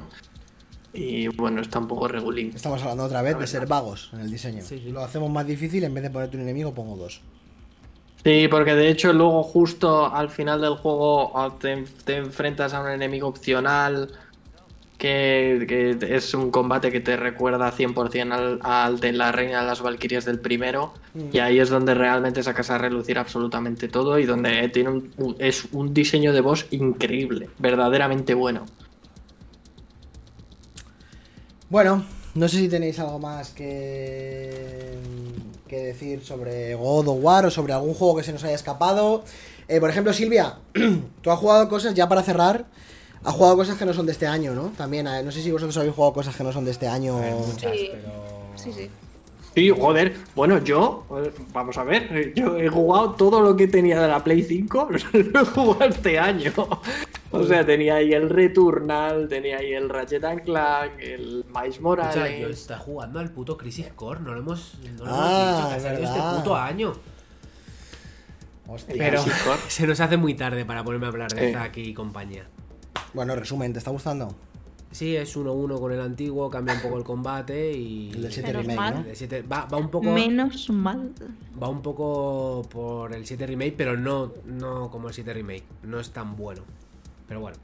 y 0.94 1.28
bueno, 1.28 1.62
está 1.62 1.80
un 1.80 1.88
poco 1.88 2.08
regulín. 2.08 2.52
Estamos 2.56 2.82
hablando 2.82 3.04
otra 3.06 3.22
vez 3.22 3.38
de 3.38 3.48
ser 3.48 3.68
vagos 3.68 4.10
en 4.14 4.22
el 4.22 4.32
diseño. 4.32 4.62
Sí, 4.64 4.80
sí. 4.84 4.92
Lo 4.92 5.02
hacemos 5.02 5.30
más 5.30 5.46
difícil, 5.46 5.84
en 5.84 5.94
vez 5.94 6.04
de 6.04 6.10
ponerte 6.10 6.38
un 6.38 6.44
enemigo, 6.44 6.74
pongo 6.74 6.96
dos. 6.98 7.22
Sí, 8.24 8.48
porque 8.50 8.74
de 8.76 8.90
hecho 8.90 9.14
luego 9.14 9.44
justo 9.44 10.14
al 10.14 10.30
final 10.30 10.62
del 10.62 10.76
juego 10.76 11.32
te, 11.60 11.84
te 12.04 12.18
enfrentas 12.18 12.74
a 12.74 12.82
un 12.82 12.90
enemigo 12.90 13.28
opcional 13.28 14.12
que, 14.98 15.66
que 15.68 16.16
es 16.16 16.34
un 16.34 16.50
combate 16.50 16.92
que 16.92 17.00
te 17.00 17.16
recuerda 17.16 17.72
100% 17.72 18.32
al, 18.34 18.60
al 18.64 19.00
de 19.00 19.12
la 19.14 19.32
Reina 19.32 19.62
de 19.62 19.68
las 19.68 19.82
Valquirias 19.82 20.26
del 20.26 20.40
primero 20.40 20.94
y 21.32 21.38
ahí 21.40 21.60
es 21.60 21.70
donde 21.70 21.94
realmente 21.94 22.42
sacas 22.44 22.70
a 22.72 22.78
relucir 22.80 23.20
absolutamente 23.20 23.88
todo 23.88 24.18
y 24.20 24.26
donde 24.26 24.68
tiene 24.70 24.90
un, 24.90 25.14
un- 25.18 25.36
es 25.40 25.66
un 25.72 25.94
diseño 25.94 26.34
de 26.34 26.42
voz 26.42 26.66
increíble, 26.72 27.50
verdaderamente 27.60 28.34
bueno. 28.34 28.66
Bueno, 31.70 32.06
no 32.36 32.48
sé 32.48 32.58
si 32.58 32.70
tenéis 32.70 33.00
algo 33.00 33.20
más 33.20 33.50
que, 33.50 34.94
que 35.68 35.78
decir 35.78 36.24
sobre 36.24 36.76
God 36.76 37.08
of 37.10 37.18
War 37.22 37.46
o 37.46 37.52
sobre 37.52 37.74
algún 37.74 37.94
juego 37.94 38.16
que 38.16 38.24
se 38.24 38.32
nos 38.32 38.44
haya 38.44 38.56
escapado. 38.56 39.24
Eh, 39.68 39.80
por 39.80 39.90
ejemplo, 39.90 40.14
Silvia, 40.14 40.56
tú 41.22 41.32
has 41.32 41.40
jugado 41.40 41.68
cosas, 41.68 41.94
ya 41.94 42.08
para 42.08 42.24
cerrar, 42.24 42.66
has 43.24 43.34
jugado 43.34 43.58
cosas 43.58 43.78
que 43.78 43.86
no 43.86 43.94
son 43.94 44.06
de 44.06 44.14
este 44.14 44.28
año, 44.28 44.54
¿no? 44.54 44.70
También, 44.78 45.08
eh, 45.08 45.24
no 45.24 45.32
sé 45.32 45.42
si 45.42 45.52
vosotros 45.52 45.76
habéis 45.78 45.94
jugado 45.94 46.14
cosas 46.14 46.36
que 46.36 46.44
no 46.44 46.54
son 46.54 46.64
de 46.64 46.72
este 46.72 46.88
año. 46.88 47.18
Muchas, 47.18 47.72
Sí. 47.74 47.90
pero... 47.92 48.12
Sí, 48.56 48.72
sí. 48.74 48.90
Sí, 49.58 49.72
joder, 49.72 50.14
bueno, 50.36 50.60
yo, 50.64 51.04
eh, 51.20 51.32
vamos 51.52 51.76
a 51.80 51.84
ver, 51.84 52.32
yo 52.36 52.58
he 52.58 52.70
jugado 52.70 53.14
todo 53.14 53.42
lo 53.42 53.56
que 53.58 53.68
tenía 53.68 54.00
de 54.00 54.08
la 54.08 54.24
Play 54.24 54.44
5, 54.44 54.90
lo 55.34 55.42
he 55.42 55.46
jugado 55.46 55.86
este 55.86 56.20
año. 56.20 56.54
O 57.32 57.44
sea, 57.44 57.66
tenía 57.66 57.96
ahí 57.96 58.14
el 58.14 58.30
Returnal, 58.30 59.28
tenía 59.28 59.58
ahí 59.58 59.74
el 59.74 59.90
Ratchet 59.90 60.24
and 60.26 60.44
Clank, 60.44 60.92
el 61.00 61.44
Miles 61.52 61.78
Escucha, 61.78 61.78
yo 61.78 61.82
Morales. 61.82 62.50
está 62.60 62.78
jugando 62.78 63.20
al 63.20 63.32
puto 63.32 63.58
Crisis 63.58 63.88
Core, 63.96 64.20
no 64.20 64.34
lo 64.36 64.42
hemos, 64.42 64.78
no 64.96 65.06
lo 65.06 65.12
Ah, 65.12 65.42
hemos 65.42 65.58
dicho, 65.58 65.68
que 65.70 65.74
ha 65.74 65.78
es 65.78 65.84
salido 65.84 66.02
verdad. 66.14 66.28
este 66.30 66.38
puto 66.40 66.56
año. 66.56 66.94
Hostia. 68.68 68.96
Pero 68.96 69.24
Crisis 69.24 69.42
Core. 69.42 69.60
se 69.70 69.88
nos 69.88 70.00
hace 70.00 70.18
muy 70.18 70.36
tarde 70.36 70.66
para 70.66 70.84
ponerme 70.84 71.08
a 71.08 71.10
hablar 71.10 71.32
de 71.34 71.48
Sí. 71.48 71.54
Zack 71.54 71.78
y 71.78 71.94
compañía. 71.96 72.46
Bueno, 73.14 73.36
resumen, 73.36 73.74
¿te 73.74 73.80
está 73.80 73.90
gustando? 73.90 74.36
Sí, 74.92 75.16
es 75.16 75.36
1-1 75.36 75.80
con 75.80 75.92
el 75.92 76.00
antiguo, 76.00 76.50
cambia 76.50 76.74
un 76.76 76.82
poco 76.82 76.98
el 76.98 77.04
combate 77.04 77.74
y... 77.74 78.10
El 78.12 78.22
del 78.24 78.32
7 78.32 78.48
Menos 78.48 78.62
remake, 78.64 78.78
mal. 78.80 78.94
¿no? 78.94 79.00
El 79.02 79.06
del 79.08 79.16
7 79.16 79.42
va, 79.44 79.66
va 79.66 79.78
un 79.78 79.90
poco... 79.90 80.12
Menos 80.12 80.70
mal. 80.70 81.12
Va 81.62 81.68
un 81.70 81.82
poco 81.82 82.66
por 82.70 83.14
el 83.14 83.26
7 83.26 83.46
remake, 83.46 83.74
pero 83.78 83.98
no, 83.98 84.32
no 84.46 84.90
como 84.90 85.10
el 85.10 85.14
7 85.14 85.34
remake. 85.34 85.64
No 85.84 86.00
es 86.00 86.12
tan 86.12 86.36
bueno. 86.36 86.64
Pero 87.28 87.42
bueno. 87.42 87.58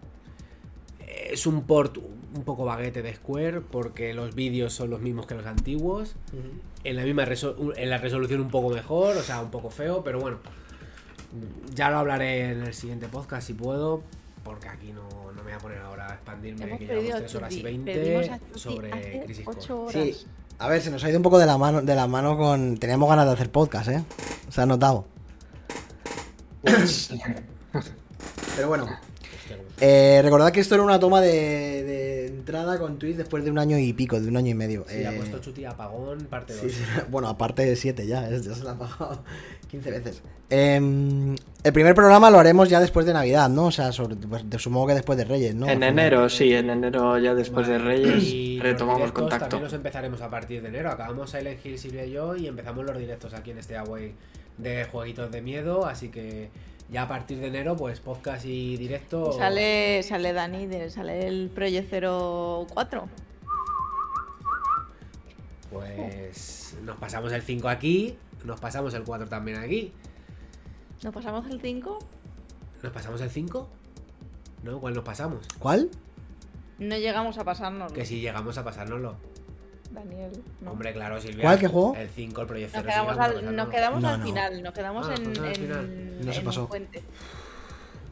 Es 1.07 1.47
un 1.47 1.63
port 1.63 1.97
un 1.97 2.43
poco 2.43 2.65
baguete 2.65 3.01
de 3.01 3.13
Square 3.15 3.61
porque 3.61 4.13
los 4.13 4.35
vídeos 4.35 4.73
son 4.73 4.89
los 4.89 4.99
mismos 4.99 5.25
que 5.25 5.35
los 5.35 5.45
antiguos. 5.45 6.15
En 6.83 6.95
la 6.95 7.03
misma 7.03 7.25
reso- 7.25 7.73
en 7.75 7.89
la 7.89 7.97
resolución 7.99 8.41
un 8.41 8.49
poco 8.49 8.69
mejor, 8.73 9.15
o 9.15 9.21
sea, 9.21 9.41
un 9.41 9.49
poco 9.51 9.69
feo, 9.69 10.03
pero 10.03 10.19
bueno. 10.19 10.37
Ya 11.73 11.89
lo 11.89 11.97
hablaré 11.99 12.51
en 12.51 12.61
el 12.63 12.73
siguiente 12.73 13.07
podcast 13.07 13.47
si 13.47 13.53
puedo, 13.53 14.03
porque 14.43 14.67
aquí 14.67 14.91
no, 14.91 15.31
voy 15.53 15.59
a 15.59 15.59
poner 15.59 15.77
ahora 15.79 16.11
a 16.11 16.13
expandirme, 16.15 16.65
Hemos 16.65 16.79
que 16.79 16.85
llevamos 16.85 17.13
a 17.13 17.17
3 17.19 17.35
horas 17.35 17.51
y 17.51 17.55
Chuti. 17.57 17.63
20 17.63 17.93
Pedimos 17.93 18.29
a 18.29 18.39
Chuti 18.39 18.59
sobre 18.59 19.23
Crisis 19.25 19.45
Core. 19.45 20.13
Sí. 20.13 20.25
A 20.59 20.67
ver, 20.67 20.81
se 20.81 20.91
nos 20.91 21.03
ha 21.03 21.09
ido 21.09 21.17
un 21.17 21.23
poco 21.23 21.39
de 21.39 21.45
la 21.45 21.57
mano, 21.57 21.81
de 21.81 21.95
la 21.95 22.07
mano 22.07 22.37
con. 22.37 22.77
Teníamos 22.77 23.09
ganas 23.09 23.25
de 23.25 23.31
hacer 23.33 23.49
podcast, 23.51 23.89
¿eh? 23.89 24.03
Se 24.49 24.61
ha 24.61 24.65
notado. 24.65 25.05
Pero 28.55 28.67
bueno. 28.67 28.87
Eh, 29.81 30.21
recordad 30.23 30.51
que 30.51 30.59
esto 30.61 30.75
era 30.75 30.83
una 30.83 30.99
toma 30.99 31.19
de, 31.19 31.29
de 31.83 32.27
entrada 32.27 32.77
con 32.79 32.97
Twitch 32.99 33.17
después 33.17 33.43
de 33.43 33.51
un 33.51 33.57
año 33.59 33.77
y 33.77 33.91
pico, 33.91 34.19
de 34.21 34.27
un 34.29 34.37
año 34.37 34.51
y 34.51 34.53
medio. 34.53 34.85
Sí, 34.87 35.03
ha 35.03 35.11
Eh, 35.11 35.17
puesto 35.17 35.39
Chuti 35.39 35.65
apagón, 35.65 36.25
parte 36.25 36.53
2. 36.53 36.61
sí, 36.61 36.69
sí, 36.69 36.83
bueno, 37.09 37.27
aparte 37.27 37.65
de 37.65 37.75
7 37.75 38.07
ya, 38.07 38.29
ya 38.29 38.39
se 38.55 38.63
la 38.63 38.71
ha 38.71 38.77
pagado 38.77 39.23
15 39.73 39.89
veces. 39.89 40.21
Em, 40.51 41.35
el 41.63 41.73
primer 41.73 41.95
programa 41.95 42.29
lo 42.29 42.37
haremos 42.37 42.69
ya 42.69 42.79
después 42.79 43.07
de 43.07 43.13
Navidad, 43.13 43.49
¿no? 43.49 43.65
O 43.65 43.71
sea, 43.71 43.91
sobre, 43.91 44.15
pues, 44.15 44.43
supongo 44.59 44.85
que 44.85 44.93
después 44.93 45.17
de 45.17 45.25
Reyes, 45.25 45.55
¿no? 45.55 45.67
En 45.67 45.81
enero, 45.81 46.29
sí, 46.29 46.53
en 46.53 46.69
enero 46.69 47.17
ya 47.17 47.33
después 47.33 47.67
de 47.67 47.79
Reyes 47.79 48.23
y 48.23 48.57
los 48.57 48.63
retomamos 48.63 48.99
directos 49.01 49.21
contacto. 49.23 49.45
También 49.45 49.63
los 49.63 49.73
empezaremos 49.73 50.21
a 50.21 50.29
partir 50.29 50.61
de 50.61 50.67
enero. 50.67 50.91
Acabamos 50.91 51.31
Silent 51.31 51.65
Hill, 51.65 51.79
Silvia 51.79 52.05
y 52.05 52.11
yo, 52.11 52.35
y 52.35 52.45
empezamos 52.45 52.85
los 52.85 52.95
directos 52.99 53.33
aquí 53.33 53.49
en 53.49 53.57
este 53.57 53.75
Away 53.75 54.13
de 54.59 54.85
jueguitos 54.85 55.31
de 55.31 55.41
miedo. 55.41 55.87
Así 55.87 56.09
que 56.09 56.49
ya 56.91 57.01
a 57.01 57.07
partir 57.07 57.39
de 57.39 57.47
enero, 57.47 57.75
pues 57.75 57.99
podcast 57.99 58.45
y 58.45 58.77
directo. 58.77 59.31
Y 59.33 59.39
Sale, 59.39 60.03
sale 60.03 60.33
Dani, 60.33 60.67
de- 60.67 60.91
sale 60.91 61.25
el 61.25 61.49
Project 61.49 61.89
04. 61.91 63.07
Pues 65.71 66.75
nos 66.83 66.97
pasamos 66.97 67.31
el 67.31 67.41
5 67.41 67.67
aquí, 67.69 68.15
nos 68.45 68.59
pasamos 68.59 68.93
el 68.93 69.03
4 69.03 69.27
también 69.27 69.57
aquí. 69.59 69.91
¿Nos 71.03 71.13
pasamos 71.13 71.45
el 71.49 71.59
5? 71.61 71.99
¿Nos 72.83 72.91
pasamos 72.91 73.21
el 73.21 73.29
5? 73.29 73.69
¿No? 74.63 74.79
¿Cuál 74.79 74.93
nos 74.93 75.03
pasamos? 75.03 75.45
¿Cuál? 75.59 75.89
No 76.79 76.97
llegamos 76.97 77.37
a 77.37 77.43
pasarnos. 77.43 77.91
Que 77.93 78.05
si 78.05 78.19
llegamos 78.21 78.57
a 78.57 78.63
pasárnoslo. 78.63 79.15
Daniel. 79.91 80.31
no. 80.61 80.71
Hombre, 80.71 80.91
claro, 80.91 81.21
Silvia. 81.21 81.43
¿Cuál? 81.43 81.59
¿Qué 81.59 81.67
juego? 81.67 81.95
El 81.95 82.09
5, 82.09 82.41
el 82.41 82.47
Project 82.47 82.73
Nos 82.75 82.83
quedamos, 82.83 83.11
llegamos 83.15 83.19
al, 83.25 83.31
nos 83.33 83.41
pasárnoslo. 83.43 83.69
quedamos 83.71 84.01
No, 84.01 84.09
al 84.09 84.19
no. 84.19 84.25
final, 84.25 84.63
nos 84.63 84.73
quedamos 84.73 85.07
Ah, 85.07 85.13
en, 85.15 85.27
al 85.27 85.45
en- 85.45 85.55
final. 85.55 86.25
No 86.25 86.33
se 86.33 86.39
en 86.39 86.45
pasó. 86.45 86.61
un 86.61 86.67
puente. 86.67 87.03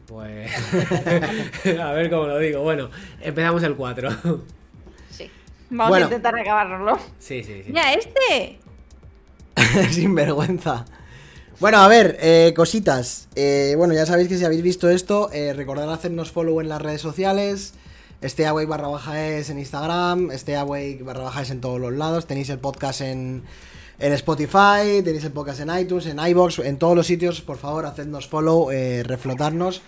Pues. 0.06 0.52
a 1.80 1.92
ver 1.92 2.10
cómo 2.10 2.26
lo 2.26 2.38
digo. 2.38 2.62
Bueno, 2.62 2.90
empezamos 3.20 3.62
el 3.64 3.74
4. 3.74 4.10
Sí. 5.10 5.30
Vamos 5.70 5.88
Bueno. 5.88 6.04
a 6.06 6.08
intentar 6.08 6.38
acabárnoslo. 6.38 6.98
sí, 7.18 7.42
sí, 7.42 7.62
sí. 7.64 7.68
Mira, 7.72 7.92
este. 7.94 8.60
Sin 9.90 10.14
vergüenza. 10.14 10.84
Bueno, 11.62 11.78
a 11.78 11.86
ver, 11.86 12.18
eh, 12.20 12.52
cositas. 12.56 13.28
Eh, 13.36 13.74
bueno, 13.76 13.94
ya 13.94 14.04
sabéis 14.04 14.28
que 14.28 14.36
si 14.36 14.44
habéis 14.44 14.62
visto 14.62 14.90
esto, 14.90 15.30
eh, 15.32 15.52
recordad 15.52 15.92
hacernos 15.92 16.32
follow 16.32 16.60
en 16.60 16.68
las 16.68 16.82
redes 16.82 17.00
sociales. 17.00 17.74
Steaway 18.20 18.66
barra 18.66 18.88
baja 18.88 19.28
es 19.28 19.48
en 19.48 19.60
Instagram, 19.60 20.30
Steaway 20.32 21.00
barra 21.02 21.22
baja 21.22 21.42
es 21.42 21.50
en 21.50 21.60
todos 21.60 21.80
los 21.80 21.92
lados. 21.92 22.26
Tenéis 22.26 22.50
el 22.50 22.58
podcast 22.58 23.00
en, 23.02 23.44
en 24.00 24.12
Spotify, 24.12 25.02
tenéis 25.04 25.24
el 25.24 25.30
podcast 25.32 25.60
en 25.60 25.70
iTunes, 25.78 26.06
en 26.06 26.18
iBox, 26.18 26.58
en 26.58 26.78
todos 26.78 26.96
los 26.96 27.06
sitios. 27.06 27.42
Por 27.42 27.58
favor, 27.58 27.86
hacednos 27.86 28.26
follow, 28.26 28.70
reflotarnos. 29.04 29.82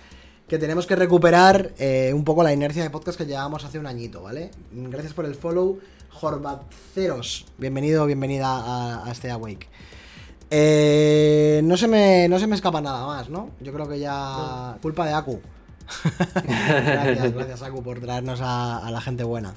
Que 0.46 0.58
tenemos 0.58 0.86
que 0.86 0.94
recuperar 0.94 1.72
un 2.12 2.22
poco 2.22 2.44
la 2.44 2.52
inercia 2.52 2.82
de 2.82 2.90
podcast 2.90 3.18
que 3.18 3.26
llevábamos 3.26 3.64
hace 3.64 3.78
un 3.78 3.86
añito, 3.86 4.22
¿vale? 4.22 4.50
Gracias 4.70 5.12
por 5.12 5.24
el 5.24 5.34
follow. 5.34 5.80
Jorbaceros, 6.14 7.46
bienvenido, 7.58 8.06
bienvenida 8.06 8.46
a, 8.46 9.06
a 9.06 9.10
este 9.10 9.30
Awake. 9.30 9.68
Eh, 10.48 11.60
no, 11.64 11.76
se 11.76 11.88
me, 11.88 12.28
no 12.28 12.38
se 12.38 12.46
me 12.46 12.54
escapa 12.54 12.80
nada 12.80 13.04
más, 13.04 13.28
¿no? 13.28 13.50
Yo 13.60 13.72
creo 13.72 13.88
que 13.88 13.98
ya. 13.98 14.78
Culpa 14.80 15.06
de 15.06 15.12
Aku. 15.12 15.40
gracias, 16.46 17.34
gracias, 17.34 17.62
Aku, 17.62 17.82
por 17.82 18.00
traernos 18.00 18.40
a, 18.40 18.78
a 18.78 18.90
la 18.92 19.00
gente 19.00 19.24
buena. 19.24 19.54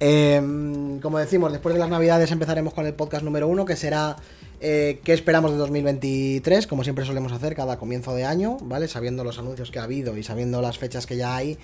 Eh, 0.00 0.98
como 1.02 1.18
decimos, 1.18 1.52
después 1.52 1.74
de 1.74 1.80
las 1.80 1.90
navidades 1.90 2.30
empezaremos 2.30 2.72
con 2.72 2.86
el 2.86 2.94
podcast 2.94 3.22
número 3.22 3.46
uno, 3.46 3.66
que 3.66 3.76
será 3.76 4.16
eh, 4.60 5.00
qué 5.04 5.12
esperamos 5.12 5.52
de 5.52 5.56
2023, 5.58 6.66
como 6.66 6.82
siempre 6.84 7.04
solemos 7.04 7.32
hacer 7.32 7.54
cada 7.54 7.78
comienzo 7.78 8.14
de 8.14 8.24
año, 8.24 8.56
¿vale? 8.62 8.88
Sabiendo 8.88 9.24
los 9.24 9.38
anuncios 9.38 9.70
que 9.70 9.78
ha 9.78 9.84
habido 9.84 10.16
y 10.16 10.22
sabiendo 10.22 10.60
las 10.62 10.78
fechas 10.78 11.06
que 11.06 11.16
ya 11.16 11.36
hay, 11.36 11.58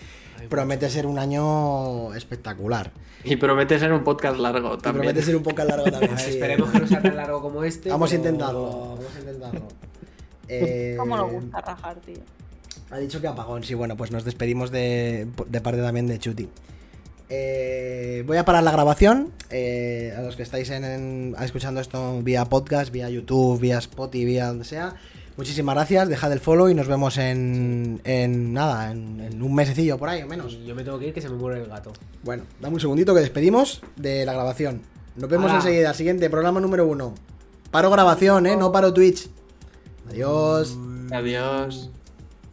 promete 0.48 0.88
ser 0.90 1.06
un 1.06 1.18
año 1.18 2.14
espectacular. 2.14 2.92
Y 3.24 3.36
promete 3.36 3.78
ser 3.78 3.92
un 3.92 4.04
podcast 4.04 4.38
largo 4.38 4.74
Y 4.74 4.78
también. 4.78 5.02
promete 5.06 5.22
ser 5.22 5.36
un 5.36 5.42
poco 5.42 5.64
largo 5.64 5.84
también. 5.90 6.12
A 6.14 6.18
sí. 6.18 6.30
esperemos 6.30 6.70
que 6.70 6.80
no 6.80 6.86
sea 6.86 7.02
tan 7.02 7.16
largo 7.16 7.40
como 7.40 7.64
este. 7.64 7.88
Vamos 7.90 8.10
a 8.10 8.16
pero- 8.16 8.22
intentarlo, 8.28 8.70
vamos 8.96 9.16
a 9.16 9.20
intentarlo. 9.20 9.68
Eh, 10.48 10.94
¿Cómo 10.98 11.16
nos 11.16 11.32
gusta 11.32 11.60
rajar, 11.60 11.96
tío? 12.04 12.16
Ha 12.90 12.98
dicho 12.98 13.20
que 13.20 13.26
apagón, 13.26 13.64
sí, 13.64 13.74
bueno, 13.74 13.96
pues 13.96 14.10
nos 14.12 14.24
despedimos 14.24 14.70
de, 14.70 15.26
de 15.48 15.60
parte 15.60 15.80
también 15.80 16.06
de 16.06 16.18
Chuti. 16.18 16.48
Eh, 17.28 18.22
voy 18.26 18.36
a 18.36 18.44
parar 18.44 18.62
la 18.62 18.70
grabación. 18.72 19.32
eh, 19.50 20.12
a 20.16 20.20
los 20.22 20.36
que 20.36 20.42
estáis 20.42 20.70
en, 20.70 20.84
en- 20.84 21.36
escuchando 21.40 21.80
esto 21.80 22.20
vía 22.22 22.44
podcast, 22.46 22.90
vía 22.92 23.08
YouTube, 23.08 23.60
vía 23.60 23.78
Spotify, 23.78 24.24
vía 24.24 24.46
donde 24.48 24.64
sea. 24.64 24.94
Muchísimas 25.36 25.74
gracias, 25.74 26.08
dejad 26.08 26.32
el 26.32 26.38
follow 26.40 26.68
y 26.68 26.74
nos 26.74 26.86
vemos 26.86 27.18
en, 27.18 28.00
en 28.04 28.52
nada, 28.52 28.90
en, 28.92 29.20
en 29.20 29.42
un 29.42 29.52
mesecillo 29.54 29.98
por 29.98 30.08
ahí 30.08 30.22
o 30.22 30.26
menos. 30.28 30.52
Y 30.54 30.64
yo 30.66 30.74
me 30.76 30.84
tengo 30.84 30.98
que 30.98 31.08
ir 31.08 31.14
que 31.14 31.20
se 31.20 31.28
me 31.28 31.36
muere 31.36 31.60
el 31.60 31.66
gato. 31.68 31.92
Bueno, 32.22 32.44
dame 32.60 32.74
un 32.74 32.80
segundito 32.80 33.14
que 33.14 33.20
despedimos 33.20 33.82
de 33.96 34.24
la 34.24 34.32
grabación. 34.32 34.82
Nos 35.16 35.28
vemos 35.28 35.50
enseguida, 35.52 35.92
siguiente, 35.94 36.30
programa 36.30 36.60
número 36.60 36.86
uno. 36.86 37.14
Paro 37.72 37.90
grabación, 37.90 38.46
¿eh? 38.46 38.56
No 38.56 38.70
paro 38.70 38.92
Twitch. 38.94 39.28
Adiós. 40.08 40.76
Adiós. 41.12 41.90